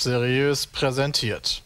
Seriös 0.00 0.68
präsentiert. 0.68 1.64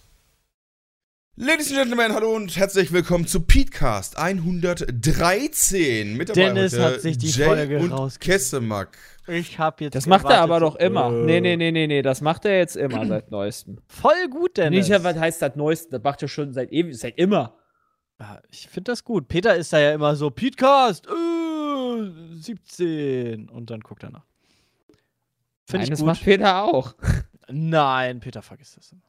Ladies 1.37 1.69
and 1.71 1.81
Gentlemen, 1.81 2.15
hallo 2.15 2.35
und 2.35 2.57
herzlich 2.57 2.91
willkommen 2.91 3.27
zu 3.27 3.41
Petecast 3.41 4.17
113. 4.17 6.17
Mit 6.17 6.31
dabei 6.31 6.41
Dennis 6.41 6.73
heute 6.73 6.83
hat 6.85 7.01
sich 7.03 7.19
die 7.19 7.29
Jay 7.29 7.45
Folge 7.45 7.79
und. 7.79 8.21
Kessemark. 8.21 8.97
Ich 9.27 9.59
hab 9.59 9.83
jetzt. 9.83 9.95
Das 9.95 10.07
macht 10.07 10.25
er 10.25 10.41
aber 10.41 10.61
doch 10.61 10.77
immer. 10.77 11.09
äh, 11.09 11.27
Nee, 11.27 11.41
nee, 11.43 11.57
nee, 11.57 11.73
nee, 11.73 11.87
nee, 11.87 12.01
das 12.01 12.23
macht 12.23 12.47
er 12.47 12.57
jetzt 12.57 12.75
immer 12.77 13.05
seit 13.07 13.31
neuestem. 13.31 13.77
Voll 13.87 14.29
gut, 14.31 14.57
Dennis. 14.57 14.89
Nicht, 14.89 15.05
was 15.05 15.19
heißt 15.19 15.43
das 15.43 15.55
neuestem? 15.57 15.91
Das 15.91 16.03
macht 16.03 16.23
er 16.23 16.29
schon 16.29 16.55
seit 16.55 16.73
ewig, 16.73 16.97
seit 16.99 17.19
immer. 17.19 17.59
Ja, 18.19 18.41
ich 18.51 18.67
finde 18.67 18.93
das 18.93 19.05
gut. 19.05 19.29
Peter 19.29 19.55
ist 19.57 19.75
da 19.75 19.79
ja 19.79 19.93
immer 19.93 20.17
so, 20.17 20.31
Petecast, 20.31 21.07
äh, 21.07 22.11
17. 22.37 23.51
Und 23.51 23.69
dann 23.69 23.81
guckt 23.81 24.05
er 24.05 24.11
nach. 24.11 24.25
Finde 25.67 25.85
ich 25.85 25.91
das 25.91 25.99
gut. 25.99 26.07
macht 26.07 26.25
Peter 26.25 26.65
auch. 26.65 26.95
Nein, 27.53 28.21
Peter 28.21 28.43
vergisst 28.43 28.77
das 28.77 28.93
immer. 28.93 29.03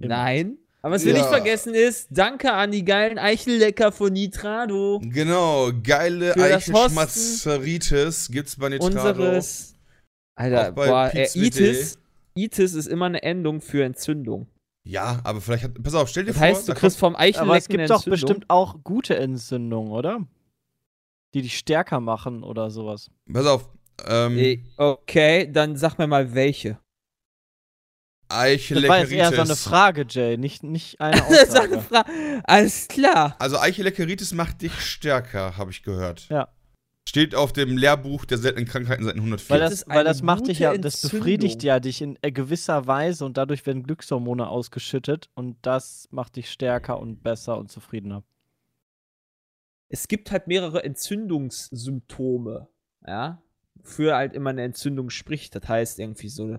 Immer. 0.00 0.08
Nein. 0.08 0.58
Aber 0.80 0.94
was 0.94 1.04
wir 1.04 1.12
Ja. 1.12 1.18
nicht 1.18 1.28
vergessen 1.28 1.74
ist, 1.74 2.06
danke 2.10 2.52
an 2.52 2.70
die 2.70 2.84
geilen 2.84 3.18
Eichellecker 3.18 3.90
von 3.90 4.12
Nitrado. 4.12 5.00
Genau, 5.02 5.70
geile 5.82 6.36
Eichenschmatzeritis 6.36 8.28
gibt's 8.30 8.56
bei 8.56 8.68
Nitrado. 8.68 8.86
Unseres. 9.10 9.74
Alter, 10.36 10.72
boah, 10.72 11.10
äh, 11.12 11.28
Itis. 11.34 11.98
Itis 12.34 12.74
ist 12.74 12.86
immer 12.86 13.06
eine 13.06 13.22
Endung 13.22 13.60
für 13.60 13.84
Entzündung. 13.84 14.46
Ja, 14.84 15.20
aber 15.24 15.40
vielleicht 15.40 15.64
hat. 15.64 15.82
Pass 15.82 15.94
auf, 15.94 16.08
stell 16.08 16.22
dir 16.24 16.28
Das 16.28 16.38
vor. 16.38 16.46
heißt, 16.46 16.68
du 16.68 16.74
kriegst 16.74 16.98
vom 16.98 17.16
Eichellecken 17.16 17.48
Aber 17.48 17.58
es 17.58 17.68
gibt 17.68 17.90
doch 17.90 18.04
bestimmt 18.04 18.44
auch 18.48 18.76
gute 18.84 19.16
Entzündungen, 19.16 19.90
oder? 19.90 20.20
Die 21.34 21.42
dich 21.42 21.58
stärker 21.58 22.00
machen 22.00 22.42
oder 22.44 22.70
sowas. 22.70 23.10
pass 23.30 23.46
auf. 23.46 23.68
Ähm, 24.06 24.38
Äh, 24.38 24.62
Okay, 24.76 25.50
dann 25.52 25.76
sag 25.76 25.98
mir 25.98 26.06
mal 26.06 26.32
welche. 26.34 26.78
Das 28.28 28.88
war 28.88 28.98
jetzt 29.00 29.12
eher 29.12 29.32
so 29.32 29.40
eine 29.40 29.56
Frage, 29.56 30.04
Jay, 30.08 30.36
nicht, 30.36 30.62
nicht 30.62 31.00
eine 31.00 31.16
Das 31.28 31.30
ist 31.30 31.50
Aussage. 31.50 31.72
eine 31.74 31.82
Fra- 31.82 32.04
Alles 32.44 32.88
klar. 32.88 33.36
Also 33.38 33.58
Eichelleckeritis 33.58 34.32
macht 34.34 34.60
dich 34.62 34.72
stärker, 34.80 35.56
habe 35.56 35.70
ich 35.70 35.82
gehört. 35.82 36.28
Ja. 36.28 36.48
Steht 37.08 37.34
auf 37.34 37.54
dem 37.54 37.78
Lehrbuch 37.78 38.26
der 38.26 38.36
seltenen 38.36 38.66
Krankheiten 38.68 39.02
Seiten 39.02 39.18
104. 39.20 39.48
Weil 39.54 39.60
Das 39.60 39.70
das, 39.70 39.88
weil 39.88 40.04
das 40.04 40.20
macht 40.22 40.46
dich 40.46 40.58
ja, 40.58 40.76
das 40.76 41.00
befriedigt 41.00 41.62
ja 41.62 41.80
dich 41.80 42.02
in 42.02 42.18
äh, 42.20 42.30
gewisser 42.30 42.86
Weise 42.86 43.24
und 43.24 43.38
dadurch 43.38 43.64
werden 43.64 43.82
Glückshormone 43.82 44.46
ausgeschüttet 44.46 45.30
und 45.34 45.56
das 45.62 46.06
macht 46.10 46.36
dich 46.36 46.50
stärker 46.50 47.00
und 47.00 47.22
besser 47.22 47.56
und 47.56 47.70
zufriedener. 47.72 48.24
es 49.88 50.06
gibt 50.06 50.30
halt 50.30 50.48
mehrere 50.48 50.84
Entzündungssymptome, 50.84 52.68
ja, 53.06 53.42
für 53.82 54.14
halt 54.14 54.34
immer 54.34 54.50
eine 54.50 54.62
Entzündung 54.64 55.08
spricht. 55.08 55.54
Das 55.54 55.66
heißt 55.66 55.98
irgendwie 55.98 56.28
so, 56.28 56.58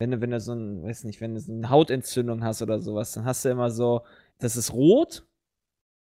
wenn 0.00 0.10
du, 0.12 0.20
wenn 0.22 0.30
du 0.30 0.40
so 0.40 0.54
ein, 0.54 0.82
weiß 0.82 1.04
nicht, 1.04 1.20
wenn 1.20 1.34
du 1.34 1.40
so 1.40 1.52
eine 1.52 1.68
Hautentzündung 1.68 2.42
hast 2.42 2.62
oder 2.62 2.80
sowas, 2.80 3.12
dann 3.12 3.26
hast 3.26 3.44
du 3.44 3.50
immer 3.50 3.70
so, 3.70 4.02
das 4.38 4.56
ist 4.56 4.72
rot, 4.72 5.24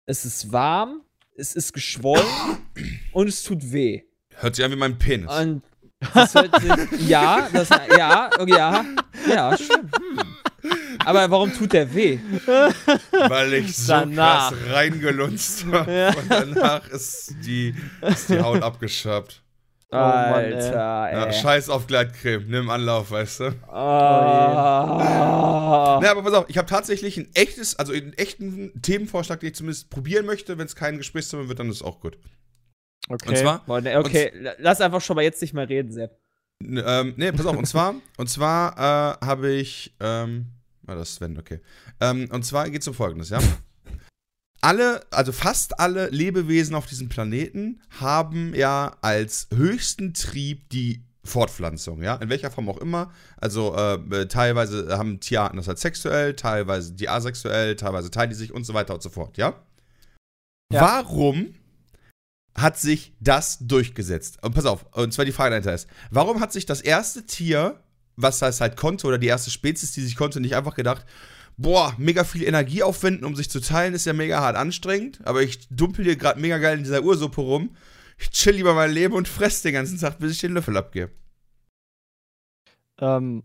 es 0.06 0.24
ist 0.24 0.50
warm, 0.52 1.02
es 1.36 1.54
ist 1.54 1.74
geschwollen 1.74 2.24
und 3.12 3.28
es 3.28 3.42
tut 3.42 3.72
weh. 3.72 4.04
Hört 4.36 4.56
sich 4.56 4.64
an 4.64 4.72
wie 4.72 4.76
mein 4.76 4.98
Penis. 4.98 5.30
Und 5.30 5.62
das 6.14 6.34
hört 6.34 6.58
sich, 6.60 7.08
ja, 7.08 7.46
das, 7.52 7.68
ja, 7.96 8.30
ja, 8.46 8.84
ja, 9.28 9.56
stimmt. 9.56 9.94
Aber 11.04 11.30
warum 11.30 11.52
tut 11.52 11.74
der 11.74 11.94
weh? 11.94 12.18
Weil 13.28 13.52
ich 13.52 13.76
so 13.76 13.92
Danach. 13.92 14.50
krass 14.50 14.58
reingelunzt 14.70 15.66
habe. 15.66 15.92
Ja. 15.92 16.08
Und 16.16 16.30
danach 16.30 16.88
ist 16.88 17.34
die, 17.44 17.74
ist 18.00 18.30
die 18.30 18.40
Haut 18.40 18.62
abgeschabt. 18.62 19.43
Oh 19.90 19.96
Mann, 19.96 20.44
ey. 20.44 20.54
Alter, 20.54 21.08
ey. 21.10 21.14
Ja, 21.18 21.32
scheiß 21.32 21.68
auf 21.68 21.86
Gleitcreme, 21.86 22.46
nimm 22.48 22.68
Anlauf, 22.70 23.10
weißt 23.12 23.40
du. 23.40 23.52
Ah. 24.94 25.98
Na, 26.02 26.10
aber 26.10 26.22
pass 26.22 26.32
auf, 26.34 26.46
ich 26.48 26.58
habe 26.58 26.68
tatsächlich 26.68 27.16
ein 27.16 27.28
echtes, 27.34 27.78
also 27.78 27.92
einen 27.92 28.12
echten 28.14 28.80
Themenvorschlag, 28.82 29.40
den 29.40 29.50
ich 29.50 29.54
zumindest 29.54 29.90
probieren 29.90 30.26
möchte. 30.26 30.58
Wenn 30.58 30.66
es 30.66 30.74
kein 30.76 30.98
Gesprächsthema 30.98 31.48
wird, 31.48 31.58
dann 31.58 31.68
ist 31.68 31.76
es 31.76 31.82
auch 31.82 32.00
gut. 32.00 32.18
Okay. 33.08 33.28
Und 33.28 33.36
zwar, 33.36 33.80
ne, 33.82 33.98
okay, 33.98 34.32
la- 34.34 34.54
lass 34.58 34.80
einfach 34.80 35.00
schon 35.00 35.16
mal 35.16 35.22
jetzt 35.22 35.40
nicht 35.42 35.52
mehr 35.54 35.68
reden, 35.68 35.92
Sepp. 35.92 36.18
ähm, 36.62 37.12
nee, 37.16 37.30
pass 37.32 37.44
auf, 37.46 37.56
und 37.56 37.66
zwar, 37.66 37.94
und 38.16 38.28
zwar 38.30 38.72
äh, 39.20 39.26
habe 39.26 39.50
ich, 39.52 39.94
ähm, 40.00 40.46
ah, 40.86 40.94
das 40.94 41.10
ist 41.10 41.16
Sven, 41.16 41.38
okay. 41.38 41.60
Ähm, 42.00 42.28
und 42.32 42.44
zwar 42.44 42.70
geht 42.70 42.80
es 42.80 42.88
um 42.88 42.94
Folgendes, 42.94 43.28
ja. 43.30 43.38
Alle, 44.64 45.02
also 45.10 45.32
fast 45.32 45.78
alle 45.78 46.08
Lebewesen 46.08 46.74
auf 46.74 46.86
diesem 46.86 47.10
Planeten 47.10 47.82
haben 48.00 48.54
ja 48.54 48.96
als 49.02 49.48
höchsten 49.54 50.14
Trieb 50.14 50.70
die 50.70 51.04
Fortpflanzung, 51.22 52.02
ja, 52.02 52.16
in 52.16 52.30
welcher 52.30 52.50
Form 52.50 52.70
auch 52.70 52.78
immer. 52.78 53.12
Also 53.36 53.74
äh, 53.76 54.26
teilweise 54.26 54.96
haben 54.96 55.20
Tierarten 55.20 55.58
das 55.58 55.68
halt 55.68 55.78
sexuell, 55.78 56.34
teilweise 56.34 56.94
die 56.94 57.10
asexuell, 57.10 57.76
teilweise 57.76 58.10
teilen 58.10 58.30
die 58.30 58.36
sich 58.36 58.52
und 58.52 58.64
so 58.64 58.72
weiter 58.72 58.94
und 58.94 59.02
so 59.02 59.10
fort, 59.10 59.36
ja. 59.36 59.62
Ja. 60.72 60.80
Warum 60.80 61.54
hat 62.54 62.78
sich 62.78 63.12
das 63.20 63.58
durchgesetzt? 63.60 64.42
Und 64.42 64.54
pass 64.54 64.64
auf, 64.64 64.86
und 64.92 65.12
zwar 65.12 65.26
die 65.26 65.32
Frage 65.32 65.50
dahinter 65.50 65.74
ist, 65.74 65.88
warum 66.10 66.40
hat 66.40 66.54
sich 66.54 66.64
das 66.64 66.80
erste 66.80 67.26
Tier, 67.26 67.82
was 68.16 68.38
das 68.38 68.62
halt 68.62 68.78
konnte, 68.78 69.06
oder 69.06 69.18
die 69.18 69.26
erste 69.26 69.50
Spezies, 69.50 69.92
die 69.92 70.00
sich 70.00 70.16
konnte, 70.16 70.40
nicht 70.40 70.56
einfach 70.56 70.74
gedacht, 70.74 71.04
boah, 71.56 71.94
mega 71.98 72.24
viel 72.24 72.42
Energie 72.44 72.82
aufwenden, 72.82 73.24
um 73.24 73.36
sich 73.36 73.50
zu 73.50 73.60
teilen, 73.60 73.94
ist 73.94 74.04
ja 74.06 74.12
mega 74.12 74.40
hart 74.40 74.56
anstrengend, 74.56 75.20
aber 75.26 75.42
ich 75.42 75.68
dumpel 75.68 76.04
hier 76.04 76.16
gerade 76.16 76.40
mega 76.40 76.58
geil 76.58 76.78
in 76.78 76.84
dieser 76.84 77.02
Ursuppe 77.02 77.40
rum. 77.40 77.76
Ich 78.18 78.30
chill 78.30 78.54
lieber 78.54 78.74
mein 78.74 78.92
Leben 78.92 79.14
und 79.14 79.26
fress 79.28 79.62
den 79.62 79.74
ganzen 79.74 79.98
Tag, 79.98 80.18
bis 80.18 80.32
ich 80.32 80.38
den 80.40 80.52
Löffel 80.54 80.76
abgebe. 80.76 81.10
Ähm, 83.00 83.42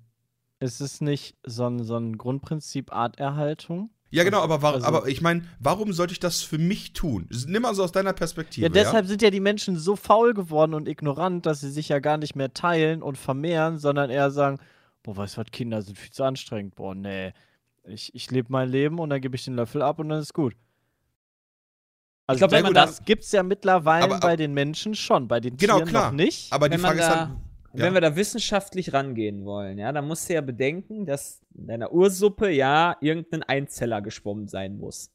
ist 0.60 0.82
es 0.82 1.02
nicht 1.02 1.36
so 1.46 1.66
ein, 1.68 1.84
so 1.84 1.98
ein 1.98 2.18
Grundprinzip 2.18 2.92
Arterhaltung? 2.94 3.90
Ja, 4.12 4.24
genau, 4.24 4.42
aber, 4.42 4.62
war, 4.62 4.74
Also- 4.74 4.88
aber 4.88 5.08
ich 5.08 5.22
meine, 5.22 5.44
warum 5.60 5.94
sollte 5.94 6.14
ich 6.14 6.20
das 6.20 6.42
für 6.42 6.58
mich 6.58 6.94
tun? 6.94 7.30
Nimm 7.48 7.62
mal 7.62 7.76
so 7.76 7.84
aus 7.84 7.92
deiner 7.92 8.14
Perspektive. 8.14 8.66
Ja, 8.66 8.70
deshalb 8.70 9.06
sind 9.06 9.22
ja 9.22 9.30
die 9.30 9.40
Menschen 9.40 9.78
so 9.78 9.96
faul 9.96 10.34
geworden 10.34 10.74
und 10.74 10.88
ignorant, 10.88 11.46
dass 11.46 11.62
sie 11.62 11.70
sich 11.70 11.90
ja 11.90 12.00
gar 12.00 12.18
nicht 12.18 12.36
mehr 12.36 12.54
teilen 12.54 13.04
und 13.04 13.18
vermehren, 13.18 13.78
sondern 13.78 14.10
eher 14.10 14.32
sagen, 14.32 14.58
boah, 15.04 15.16
weißt 15.18 15.38
du 15.38 15.42
was, 15.42 15.52
Kinder 15.52 15.82
sind 15.84 15.98
viel 15.98 16.12
zu 16.12 16.24
anstrengend. 16.24 16.76
Boah, 16.76 16.96
nee. 16.96 17.34
Ich, 17.90 18.14
ich 18.16 18.32
lebe 18.32 18.48
mein 18.52 18.70
Leben 18.70 19.00
und 19.00 19.10
dann 19.10 19.22
gebe 19.22 19.36
ich 19.36 19.46
den 19.46 19.56
Löffel 19.56 19.82
ab 19.82 20.00
und 20.00 20.10
dann 20.10 20.20
ist 20.20 20.34
gut. 20.34 20.56
Also 22.28 22.40
glaub, 22.40 22.52
wenn 22.52 22.64
das, 22.64 22.74
man 22.74 22.74
das 22.74 23.06
gibt's 23.06 23.32
ja 23.32 23.42
mittlerweile 23.44 24.04
Aber- 24.06 24.20
bei 24.20 24.36
den 24.36 24.54
Menschen 24.54 24.94
schon, 24.96 25.28
bei 25.28 25.40
den 25.40 25.58
Genau, 25.58 25.78
Tieren 25.78 25.90
klar. 25.90 26.06
noch 26.12 26.16
nicht. 26.18 26.54
Aber 26.54 26.70
die 26.70 26.74
Wenn 26.74 26.82
Frage 26.82 27.00
ist 27.00 27.08
da- 27.10 27.20
halt. 27.30 27.30
Ja. 27.74 27.84
Wenn 27.86 27.94
wir 27.94 28.02
da 28.02 28.16
wissenschaftlich 28.16 28.94
rangehen 28.94 29.46
wollen, 29.46 29.78
ja, 29.78 29.92
dann 29.92 30.08
musst 30.08 30.28
du 30.28 30.34
ja 30.34 30.42
bedenken, 30.42 31.06
dass 31.06 31.42
in 31.54 31.68
deiner 31.68 31.92
Ursuppe 31.92 32.50
ja 32.50 32.98
irgendein 33.00 33.44
Einzeller 33.44 34.02
geschwommen 34.02 34.48
sein 34.48 34.78
muss. 34.78 35.12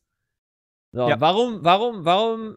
So, 0.92 1.08
Ja. 1.08 1.20
warum, 1.20 1.64
warum, 1.64 2.04
warum 2.04 2.56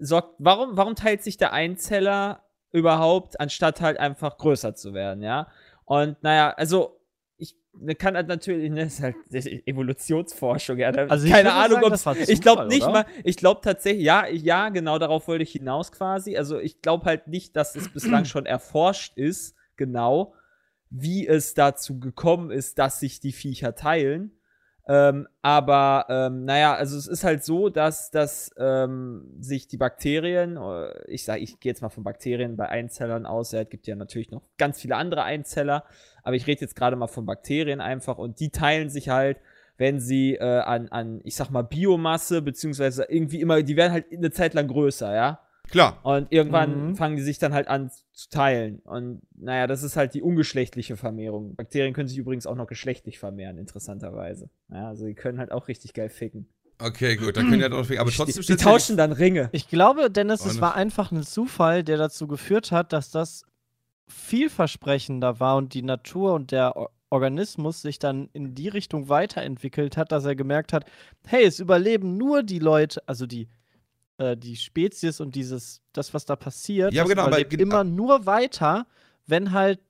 sorgt, 0.00 0.34
warum, 0.38 0.76
warum 0.76 0.94
teilt 0.94 1.22
sich 1.22 1.38
der 1.38 1.54
Einzeller 1.54 2.44
überhaupt, 2.72 3.40
anstatt 3.40 3.80
halt 3.80 3.98
einfach 3.98 4.36
größer 4.36 4.74
zu 4.74 4.92
werden, 4.92 5.22
ja? 5.22 5.48
Und 5.86 6.22
naja, 6.22 6.50
also 6.50 6.97
ich 6.97 6.97
kann 7.98 8.16
halt 8.16 8.28
natürlich, 8.28 8.70
ne, 8.70 8.82
ist 8.82 9.02
halt 9.02 9.16
Evolutionsforschung, 9.30 10.78
ja. 10.78 10.92
Da, 10.92 11.06
Also 11.06 11.26
ich 11.26 11.32
keine 11.32 11.52
Ahnung, 11.52 11.82
ob 11.82 11.94
ich 12.16 12.40
glaube 12.40 12.66
nicht 12.66 12.82
oder? 12.82 12.92
mal, 12.92 13.06
ich 13.24 13.36
glaube 13.36 13.60
tatsächlich, 13.62 14.04
ja, 14.04 14.26
ja, 14.26 14.68
genau 14.68 14.98
darauf 14.98 15.28
wollte 15.28 15.42
ich 15.42 15.52
hinaus 15.52 15.92
quasi. 15.92 16.36
Also 16.36 16.58
ich 16.58 16.82
glaube 16.82 17.06
halt 17.06 17.28
nicht, 17.28 17.56
dass 17.56 17.76
es 17.76 17.92
bislang 17.92 18.24
schon 18.24 18.46
erforscht 18.46 19.16
ist, 19.16 19.54
genau, 19.76 20.34
wie 20.90 21.26
es 21.26 21.54
dazu 21.54 22.00
gekommen 22.00 22.50
ist, 22.50 22.78
dass 22.78 23.00
sich 23.00 23.20
die 23.20 23.32
Viecher 23.32 23.74
teilen. 23.74 24.32
Ähm, 24.90 25.28
aber 25.42 26.06
ähm, 26.08 26.46
naja, 26.46 26.74
also 26.74 26.96
es 26.96 27.06
ist 27.06 27.22
halt 27.22 27.44
so, 27.44 27.68
dass, 27.68 28.10
dass 28.10 28.50
ähm, 28.56 29.36
sich 29.38 29.68
die 29.68 29.76
Bakterien, 29.76 30.56
äh, 30.56 31.04
ich 31.08 31.24
sage, 31.24 31.40
ich 31.40 31.60
gehe 31.60 31.70
jetzt 31.70 31.82
mal 31.82 31.90
von 31.90 32.04
Bakterien 32.04 32.56
bei 32.56 32.70
Einzellern 32.70 33.26
aus, 33.26 33.52
ja, 33.52 33.60
es 33.60 33.68
gibt 33.68 33.86
ja 33.86 33.96
natürlich 33.96 34.30
noch 34.30 34.48
ganz 34.56 34.80
viele 34.80 34.96
andere 34.96 35.24
Einzeller, 35.24 35.84
aber 36.28 36.36
ich 36.36 36.46
rede 36.46 36.60
jetzt 36.60 36.76
gerade 36.76 36.94
mal 36.94 37.06
von 37.06 37.24
Bakterien 37.24 37.80
einfach 37.80 38.18
und 38.18 38.38
die 38.38 38.50
teilen 38.50 38.90
sich 38.90 39.08
halt, 39.08 39.38
wenn 39.78 39.98
sie 39.98 40.34
äh, 40.34 40.42
an, 40.60 40.88
an, 40.88 41.22
ich 41.24 41.36
sag 41.36 41.48
mal, 41.48 41.62
Biomasse, 41.62 42.42
beziehungsweise 42.42 43.06
irgendwie 43.08 43.40
immer, 43.40 43.62
die 43.62 43.76
werden 43.76 43.92
halt 43.92 44.04
eine 44.12 44.30
Zeit 44.30 44.52
lang 44.52 44.68
größer, 44.68 45.14
ja. 45.14 45.40
Klar. 45.70 45.98
Und 46.02 46.30
irgendwann 46.30 46.88
Mhm. 46.88 46.96
fangen 46.96 47.16
die 47.16 47.22
sich 47.22 47.38
dann 47.38 47.54
halt 47.54 47.68
an 47.68 47.90
zu 48.12 48.28
teilen. 48.28 48.80
Und 48.84 49.22
naja, 49.36 49.66
das 49.66 49.82
ist 49.82 49.96
halt 49.96 50.12
die 50.12 50.20
ungeschlechtliche 50.20 50.98
Vermehrung. 50.98 51.54
Bakterien 51.56 51.94
können 51.94 52.08
sich 52.08 52.18
übrigens 52.18 52.46
auch 52.46 52.56
noch 52.56 52.66
geschlechtlich 52.66 53.18
vermehren, 53.18 53.56
interessanterweise. 53.56 54.50
Ja, 54.70 54.88
also 54.88 55.06
die 55.06 55.14
können 55.14 55.38
halt 55.38 55.50
auch 55.50 55.68
richtig 55.68 55.94
geil 55.94 56.10
ficken. 56.10 56.46
Okay, 56.78 57.16
gut, 57.16 57.36
dann 57.38 57.48
können 57.48 57.62
ja 57.62 57.68
doch. 57.70 57.88
Aber 57.98 58.10
trotzdem 58.10 58.42
die, 58.42 58.46
die 58.46 58.56
tauschen 58.56 58.96
dann 58.98 59.12
Ringe. 59.12 59.48
Ich 59.52 59.68
glaube, 59.68 60.10
Dennis, 60.10 60.44
es 60.44 60.60
war 60.60 60.74
einfach 60.74 61.10
ein 61.10 61.22
Zufall, 61.22 61.82
der 61.82 61.96
dazu 61.96 62.26
geführt 62.28 62.70
hat, 62.72 62.92
dass 62.92 63.10
das 63.10 63.44
vielversprechender 64.08 65.40
war 65.40 65.56
und 65.56 65.74
die 65.74 65.82
Natur 65.82 66.34
und 66.34 66.50
der 66.50 66.74
Organismus 67.10 67.82
sich 67.82 67.98
dann 67.98 68.28
in 68.32 68.54
die 68.54 68.68
Richtung 68.68 69.08
weiterentwickelt 69.08 69.96
hat, 69.96 70.12
dass 70.12 70.24
er 70.24 70.36
gemerkt 70.36 70.72
hat, 70.72 70.84
hey, 71.26 71.44
es 71.44 71.58
überleben 71.60 72.16
nur 72.16 72.42
die 72.42 72.58
Leute, 72.58 73.02
also 73.06 73.26
die, 73.26 73.48
äh, 74.18 74.36
die 74.36 74.56
Spezies 74.56 75.20
und 75.20 75.34
dieses, 75.34 75.82
das, 75.92 76.12
was 76.12 76.24
da 76.26 76.36
passiert, 76.36 76.92
Ja, 76.92 77.04
genau, 77.04 77.24
aber 77.24 77.50
immer 77.52 77.84
nur 77.84 78.26
weiter, 78.26 78.86
wenn 79.26 79.52
halt 79.52 79.80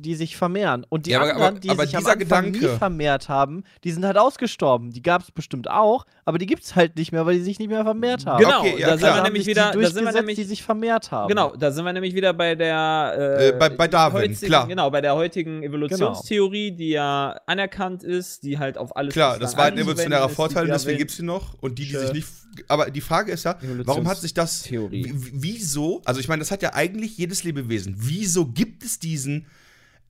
die 0.00 0.14
sich 0.14 0.36
vermehren. 0.36 0.84
Und 0.88 1.06
die 1.06 1.10
Ja, 1.10 1.20
aber- 1.20 1.30
anderen, 1.32 1.48
aber- 1.52 1.60
die 1.60 1.70
aber 1.70 1.86
sich 1.86 1.96
am 1.96 2.02
dieser 2.02 2.12
Anfang 2.12 2.50
nie 2.50 2.58
Gedanke- 2.58 2.78
vermehrt 2.78 3.28
haben, 3.28 3.64
die 3.84 3.90
sind 3.92 4.04
halt 4.04 4.18
ausgestorben. 4.18 4.90
Die 4.92 5.02
gab 5.02 5.22
es 5.22 5.30
bestimmt 5.30 5.68
auch, 5.70 6.06
aber 6.24 6.38
die 6.38 6.46
gibt 6.46 6.62
es 6.64 6.76
halt 6.76 6.96
nicht 6.96 7.12
mehr, 7.12 7.26
weil 7.26 7.36
die 7.36 7.42
sich 7.42 7.58
nicht 7.58 7.68
mehr 7.68 7.84
vermehrt 7.84 8.26
haben. 8.26 8.42
Genau, 8.42 8.60
Okay, 8.60 8.76
ja, 8.78 8.88
da 8.88 8.98
sind 8.98 9.14
wir 9.14 9.22
nämlich 9.22 9.46
wieder, 9.46 9.72
die 9.72 9.80
da 9.80 9.90
sind 9.90 10.04
wir 10.04 10.12
nämlich 10.12 10.36
die 10.36 10.44
sich 10.44 10.62
vermehrt 10.62 11.10
haben. 11.10 11.28
Genau, 11.28 11.54
da 11.56 11.70
sind 11.70 11.84
wir 11.84 11.92
nämlich 11.92 12.14
wieder 12.14 12.32
bei 12.32 12.54
der 12.54 13.14
äh, 13.38 13.48
Äh, 13.48 13.52
bei- 13.52 13.68
bei 13.68 13.88
Darwin, 13.88 14.22
heutigen, 14.22 14.46
klar. 14.46 14.66
Genau, 14.66 14.90
bei 14.90 15.00
der 15.00 15.14
heutigen 15.14 15.62
Evolutionstheorie, 15.62 16.72
die 16.72 16.90
ja 16.90 17.36
anerkannt 17.46 18.02
ist, 18.02 18.42
die 18.42 18.58
halt 18.58 18.78
auf 18.78 18.96
alles 18.96 19.12
Klar, 19.12 19.38
das 19.38 19.56
war 19.56 19.66
ein 19.66 19.78
evolutionärer 19.78 20.26
ist, 20.28 20.34
Vorteil, 20.34 20.66
die 20.66 20.72
deswegen 20.72 20.98
gibt 20.98 21.10
es 21.10 21.16
die 21.18 21.22
noch. 21.22 21.54
Und 21.60 21.78
die, 21.78 21.86
die 21.86 21.96
sich 21.96 22.12
nicht. 22.12 22.28
Aber 22.68 22.90
die 22.90 23.00
Frage 23.00 23.30
ist 23.32 23.44
ja, 23.44 23.56
warum 23.84 24.08
hat 24.08 24.18
sich 24.18 24.34
das. 24.34 24.62
Theorie. 24.62 25.12
Wieso? 25.14 26.02
Also, 26.04 26.20
ich 26.20 26.28
meine, 26.28 26.40
das 26.40 26.50
hat 26.50 26.62
ja 26.62 26.74
eigentlich 26.74 27.16
jedes 27.16 27.44
Lebewesen. 27.44 27.94
Wieso 27.96 28.46
gibt 28.46 28.82
es 28.82 28.98
diesen. 28.98 29.46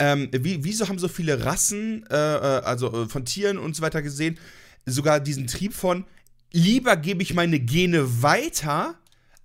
Ähm, 0.00 0.29
wie, 0.32 0.64
wieso 0.64 0.88
haben 0.88 0.99
so 0.99 1.08
viele 1.08 1.44
Rassen, 1.44 2.05
äh, 2.11 2.14
äh, 2.14 2.62
also 2.64 3.05
äh, 3.05 3.08
von 3.08 3.25
Tieren 3.25 3.58
und 3.58 3.76
so 3.76 3.82
weiter 3.82 4.02
gesehen, 4.02 4.38
sogar 4.87 5.20
diesen 5.20 5.47
Trieb 5.47 5.75
von, 5.75 6.05
lieber 6.52 6.97
gebe 6.97 7.23
ich 7.23 7.35
meine 7.35 7.61
Gene 7.61 8.23
weiter, 8.23 8.94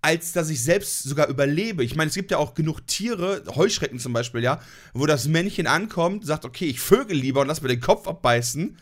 als 0.02 0.32
dass 0.32 0.50
ich 0.50 0.64
selbst 0.64 1.04
sogar 1.04 1.28
überlebe. 1.28 1.84
Ich 1.84 1.96
meine, 1.96 2.08
es 2.10 2.16
gibt 2.16 2.32
ja 2.32 2.38
auch 2.38 2.54
genug 2.54 2.88
Tiere, 2.88 3.44
Heuschrecken 3.56 4.00
zum 4.00 4.14
Beispiel, 4.14 4.42
ja, 4.44 4.60
wo 4.94 5.06
das 5.06 5.28
Männchen 5.28 5.68
ankommt, 5.68 6.26
sagt, 6.26 6.46
okay, 6.46 6.66
ich 6.66 6.80
vögel 6.80 7.18
lieber 7.18 7.42
und 7.42 7.48
lass 7.48 7.62
mir 7.62 7.68
den 7.70 7.82
Kopf 7.82 8.08
abbeißen. 8.08 8.78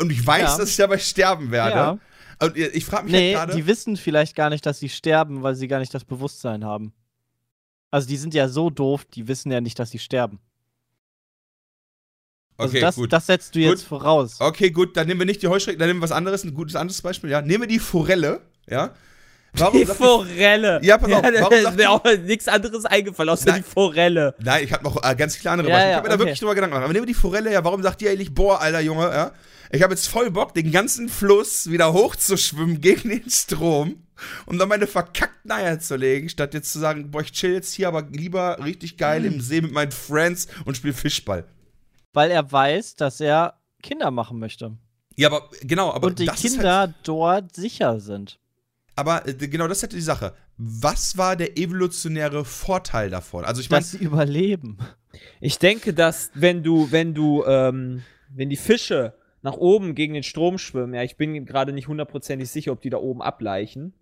Und 0.00 0.10
ich 0.12 0.26
weiß, 0.26 0.42
Ja. 0.42 0.58
dass 0.58 0.70
ich 0.70 0.76
dabei 0.76 0.98
sterben 0.98 1.50
werde. 1.50 1.76
Ja. 1.76 1.98
Und 2.42 2.56
ich 2.56 2.84
frage 2.84 3.04
mich 3.04 3.12
Nee, 3.12 3.36
halt 3.36 3.48
gerade. 3.50 3.60
die 3.62 3.66
wissen 3.66 3.96
vielleicht 3.96 4.34
gar 4.34 4.50
nicht, 4.50 4.66
dass 4.66 4.78
sie 4.78 4.88
sterben, 4.88 5.42
weil 5.42 5.54
sie 5.54 5.68
gar 5.68 5.78
nicht 5.78 5.94
das 5.94 6.04
Bewusstsein 6.04 6.64
haben. 6.64 6.92
Also 7.90 8.08
die 8.08 8.16
sind 8.16 8.34
ja 8.34 8.48
so 8.48 8.68
doof, 8.68 9.04
die 9.06 9.28
wissen 9.28 9.50
ja 9.52 9.60
nicht, 9.60 9.78
dass 9.78 9.90
sie 9.90 9.98
sterben. 9.98 10.40
Also 12.58 12.70
Okay, 12.72 12.80
das, 12.80 12.94
gut. 12.96 13.12
das 13.12 13.26
setzt 13.26 13.54
du 13.54 13.58
jetzt 13.58 13.80
Gut. 13.80 14.00
voraus. 14.00 14.36
Okay, 14.40 14.70
gut, 14.70 14.96
dann 14.96 15.06
nehmen 15.06 15.20
wir 15.20 15.26
nicht 15.26 15.42
die 15.42 15.48
Heuschrecken, 15.48 15.78
dann 15.78 15.88
nehmen 15.88 16.00
wir 16.00 16.04
was 16.04 16.12
anderes, 16.12 16.42
ein 16.44 16.54
gutes 16.54 16.74
anderes 16.76 17.02
Beispiel, 17.02 17.30
ja. 17.30 17.42
Nehmen 17.42 17.62
wir 17.62 17.68
die 17.68 17.78
Forelle, 17.78 18.40
ja. 18.68 18.94
Warum 19.58 19.78
Die 19.78 19.86
Forelle. 19.86 20.80
Ja, 20.82 20.98
pass 20.98 21.10
auf, 21.12 21.22
warum 21.22 21.32
da 21.34 21.40
sagt 21.62 21.70
ist 21.70 21.76
mir 21.76 21.90
auch 21.90 22.04
nichts 22.26 22.46
anderes 22.48 22.84
eingefallen, 22.84 23.30
außer 23.30 23.46
Nein. 23.52 23.64
die 23.66 23.70
Forelle. 23.70 24.34
Nein, 24.38 24.64
ich 24.64 24.72
habe 24.72 24.84
noch 24.84 25.02
äh, 25.02 25.14
ganz 25.16 25.34
viele 25.36 25.50
andere 25.50 25.68
Ja, 25.68 25.74
Beispiele. 25.74 25.90
ja, 25.90 25.90
ich 25.92 25.96
habe 25.96 26.04
mir 26.04 26.08
da 26.10 26.14
okay. 26.16 26.24
wirklich 26.24 26.38
drüber 26.40 26.54
Gedanken 26.54 26.72
gemacht. 26.74 26.84
Aber 26.84 26.92
nehmen 26.92 27.06
wir 27.06 27.12
die 27.14 27.18
Forelle, 27.18 27.52
ja, 27.52 27.64
warum 27.64 27.82
sagt 27.82 28.00
die 28.02 28.08
eigentlich, 28.08 28.34
boah, 28.34 28.60
alter 28.60 28.80
Junge, 28.80 29.04
ja? 29.04 29.32
Ich 29.72 29.82
habe 29.82 29.94
jetzt 29.94 30.08
voll 30.08 30.30
Bock, 30.30 30.52
den 30.54 30.70
ganzen 30.72 31.08
Fluss 31.08 31.70
wieder 31.70 31.92
hochzuschwimmen 31.94 32.80
gegen 32.82 33.08
den 33.08 33.30
Strom, 33.30 33.96
um 34.44 34.58
dann 34.58 34.68
meine 34.68 34.86
verkackten 34.86 35.50
Eier 35.50 35.80
zu 35.80 35.96
legen, 35.96 36.28
statt 36.28 36.52
jetzt 36.54 36.70
zu 36.72 36.78
sagen, 36.78 37.10
boah, 37.10 37.22
ich 37.22 37.32
chill 37.32 37.52
jetzt 37.54 37.72
hier, 37.72 37.88
aber 37.88 38.02
lieber 38.12 38.58
richtig 38.62 38.96
geil 38.98 39.24
Hm. 39.24 39.32
im 39.34 39.40
See 39.40 39.60
mit 39.62 39.72
meinen 39.72 39.90
Friends 39.92 40.48
und 40.66 40.76
spiel 40.76 40.92
Fischball. 40.92 41.44
Weil 42.16 42.30
er 42.30 42.50
weiß, 42.50 42.96
dass 42.96 43.20
er 43.20 43.60
Kinder 43.82 44.10
machen 44.10 44.38
möchte. 44.38 44.76
Ja, 45.16 45.28
aber 45.28 45.50
genau, 45.60 45.92
aber 45.92 46.06
und 46.06 46.18
die 46.18 46.24
das 46.24 46.42
ist 46.42 46.54
Kinder 46.54 46.78
halt, 46.78 46.94
dort 47.04 47.54
sicher 47.54 48.00
sind. 48.00 48.38
aber 48.96 49.28
äh, 49.28 49.34
genau 49.34 49.68
das 49.68 49.78
ist 49.78 49.82
halt 49.82 49.92
die 49.92 50.00
Sache. 50.00 50.32
Was 50.56 51.18
war 51.18 51.36
der 51.36 51.58
evolutionäre 51.58 52.46
Vorteil 52.46 53.10
davon? 53.10 53.44
Also 53.44 53.60
ich 53.60 53.68
meine, 53.68 53.82
dass 53.82 53.90
sie 53.90 53.98
überleben. 53.98 54.78
Ich 55.40 55.58
denke, 55.58 55.92
dass 55.92 56.30
wenn 56.34 56.62
du, 56.62 56.90
wenn 56.90 57.12
du, 57.12 57.44
ähm, 57.44 58.02
wenn 58.30 58.48
die 58.48 58.56
Fische 58.56 59.14
nach 59.42 59.54
oben 59.54 59.94
gegen 59.94 60.14
den 60.14 60.22
Strom 60.22 60.56
schwimmen, 60.56 60.94
ja, 60.94 61.02
ich 61.02 61.16
bin 61.18 61.44
gerade 61.44 61.72
nicht 61.72 61.88
hundertprozentig 61.88 62.50
sicher, 62.50 62.72
ob 62.72 62.80
die 62.80 62.90
da 62.90 62.96
oben 62.96 63.20
ableichen. 63.22 63.92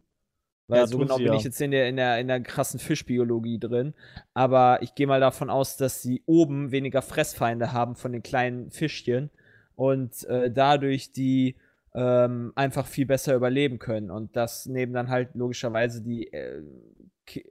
Weil 0.67 0.81
Ja, 0.81 0.87
so 0.87 0.99
genau 0.99 1.17
sie 1.17 1.25
bin 1.25 1.33
ja. 1.33 1.39
ich 1.39 1.45
jetzt 1.45 1.61
in 1.61 1.71
der, 1.71 1.89
in, 1.89 1.97
der, 1.97 2.19
in 2.21 2.29
der 2.29 2.41
krassen 2.41 2.81
Fischbiologie 2.81 3.59
drin. 3.59 3.95
Aber 4.33 4.79
ich 4.83 4.95
gehe 4.95 5.07
mal 5.07 5.21
davon 5.21 5.51
aus, 5.51 5.77
dass 5.77 6.03
sie 6.03 6.23
oben 6.27 6.71
weniger 6.71 7.03
Fressfeinde 7.03 7.73
haben 7.73 7.97
von 7.97 8.13
den 8.13 8.23
kleinen 8.23 8.71
Fischchen 8.71 9.31
und 9.77 10.25
äh, 10.25 10.51
dadurch 10.51 11.13
die 11.13 11.57
ähm, 11.95 12.53
einfach 12.55 12.87
viel 12.87 13.07
besser 13.07 13.35
überleben 13.35 13.79
können. 13.79 14.11
Und 14.11 14.37
das 14.37 14.67
nehmen 14.67 14.93
dann 14.93 15.11
halt 15.11 15.35
logischerweise 15.35 16.03
die 16.03 16.33
äh, 16.33 16.63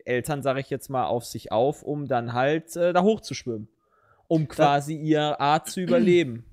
Eltern, 0.05 0.41
sage 0.43 0.59
ich 0.59 0.69
jetzt 0.69 0.89
mal, 0.89 1.05
auf 1.05 1.25
sich 1.25 1.51
auf, 1.51 1.83
um 1.83 2.07
dann 2.07 2.33
halt 2.33 2.75
äh, 2.75 2.93
da 2.93 3.03
hochzuschwimmen. 3.03 3.67
Um 4.27 4.47
quasi 4.47 4.95
ihre 4.95 5.39
Art 5.39 5.69
zu 5.69 5.81
überleben. 5.81 6.45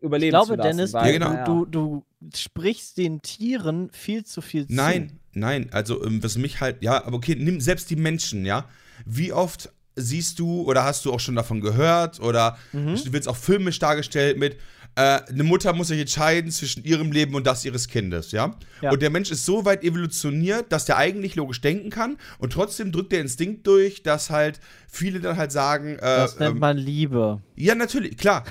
Überleben 0.00 0.26
Ich 0.26 0.30
glaube, 0.30 0.46
zu 0.46 0.54
lassen. 0.56 0.76
Dennis, 0.76 0.92
weil, 0.92 1.12
Ja, 1.14 1.18
genau. 1.18 1.64
du, 1.64 1.66
du 1.66 2.04
sprichst 2.34 2.98
den 2.98 3.22
Tieren 3.22 3.90
viel 3.92 4.24
zu 4.24 4.40
viel 4.40 4.66
zu. 4.66 4.74
Nein, 4.74 5.20
nein, 5.34 5.68
also 5.72 6.04
ähm, 6.04 6.22
was 6.22 6.36
mich 6.38 6.60
halt, 6.60 6.82
ja, 6.82 7.04
aber 7.04 7.16
okay, 7.16 7.36
nimm 7.38 7.60
selbst 7.60 7.90
die 7.90 7.96
Menschen, 7.96 8.44
ja. 8.46 8.68
Wie 9.04 9.32
oft 9.32 9.70
siehst 9.96 10.38
du 10.40 10.62
oder 10.62 10.84
hast 10.84 11.04
du 11.04 11.12
auch 11.12 11.20
schon 11.20 11.36
davon 11.36 11.60
gehört 11.60 12.18
oder 12.20 12.58
Mhm. 12.72 12.96
du 13.04 13.12
wirst 13.12 13.28
auch 13.28 13.36
filmisch 13.36 13.78
dargestellt 13.78 14.38
mit, 14.38 14.56
äh, 14.96 15.20
eine 15.28 15.42
Mutter 15.42 15.72
muss 15.72 15.88
sich 15.88 15.98
entscheiden 16.00 16.52
zwischen 16.52 16.84
ihrem 16.84 17.10
Leben 17.10 17.34
und 17.34 17.46
das 17.48 17.64
ihres 17.64 17.88
Kindes, 17.88 18.30
ja? 18.30 18.56
Ja. 18.80 18.92
Und 18.92 19.02
der 19.02 19.10
Mensch 19.10 19.30
ist 19.32 19.44
so 19.44 19.64
weit 19.64 19.82
evolutioniert, 19.82 20.70
dass 20.70 20.84
der 20.84 20.96
eigentlich 20.98 21.34
logisch 21.34 21.60
denken 21.60 21.90
kann 21.90 22.16
und 22.38 22.52
trotzdem 22.52 22.92
drückt 22.92 23.10
der 23.10 23.20
Instinkt 23.20 23.66
durch, 23.66 24.02
dass 24.04 24.30
halt 24.30 24.60
viele 24.88 25.18
dann 25.20 25.36
halt 25.36 25.50
sagen, 25.50 25.94
äh, 25.96 26.00
Das 26.00 26.38
nennt 26.38 26.54
ähm, 26.54 26.58
man 26.60 26.76
Liebe. 26.76 27.42
ja, 27.56 27.74
natürlich, 27.74 28.16
klar. 28.16 28.44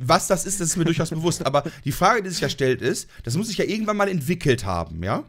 Was 0.00 0.26
das 0.26 0.46
ist, 0.46 0.60
das 0.60 0.68
ist 0.68 0.76
mir 0.76 0.84
durchaus 0.86 1.10
bewusst. 1.10 1.44
Aber 1.44 1.64
die 1.84 1.92
Frage, 1.92 2.22
die 2.22 2.30
sich 2.30 2.40
ja 2.40 2.48
stellt, 2.48 2.80
ist, 2.82 3.08
das 3.24 3.36
muss 3.36 3.48
sich 3.48 3.58
ja 3.58 3.64
irgendwann 3.66 3.96
mal 3.98 4.08
entwickelt 4.08 4.64
haben, 4.64 5.02
ja? 5.02 5.24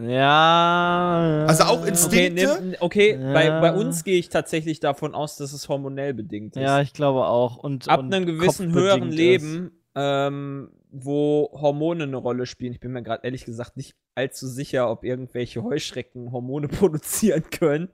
Ja. 0.00 1.44
Also 1.48 1.64
auch 1.64 1.80
Okay, 1.80 1.88
Instinkte? 1.88 2.58
nimm, 2.62 2.74
okay 2.80 3.12
Ja. 3.20 3.32
bei, 3.32 3.60
bei 3.60 3.72
uns 3.74 4.04
gehe 4.04 4.18
ich 4.18 4.28
tatsächlich 4.28 4.80
davon 4.80 5.14
aus, 5.14 5.36
dass 5.36 5.52
es 5.52 5.68
hormonell 5.68 6.14
bedingt 6.14 6.56
ist. 6.56 6.62
Ja, 6.62 6.80
ich 6.80 6.92
glaube 6.92 7.26
auch. 7.26 7.56
Und, 7.58 7.88
Ab 7.88 8.00
und 8.00 8.12
einem 8.12 8.26
gewissen 8.26 8.72
höheren 8.72 9.10
ist. 9.10 9.14
Leben, 9.14 9.70
ähm, 9.94 10.70
wo 10.90 11.50
Hormone 11.52 12.04
eine 12.04 12.16
Rolle 12.16 12.46
spielen. 12.46 12.72
Ich 12.72 12.80
bin 12.80 12.92
mir 12.92 13.02
gerade 13.02 13.24
ehrlich 13.24 13.44
gesagt 13.44 13.76
nicht 13.76 13.94
allzu 14.16 14.46
sicher, 14.48 14.90
ob 14.90 15.04
irgendwelche 15.04 15.62
Heuschrecken 15.62 16.32
Hormone 16.32 16.68
produzieren 16.68 17.44
können. 17.50 17.88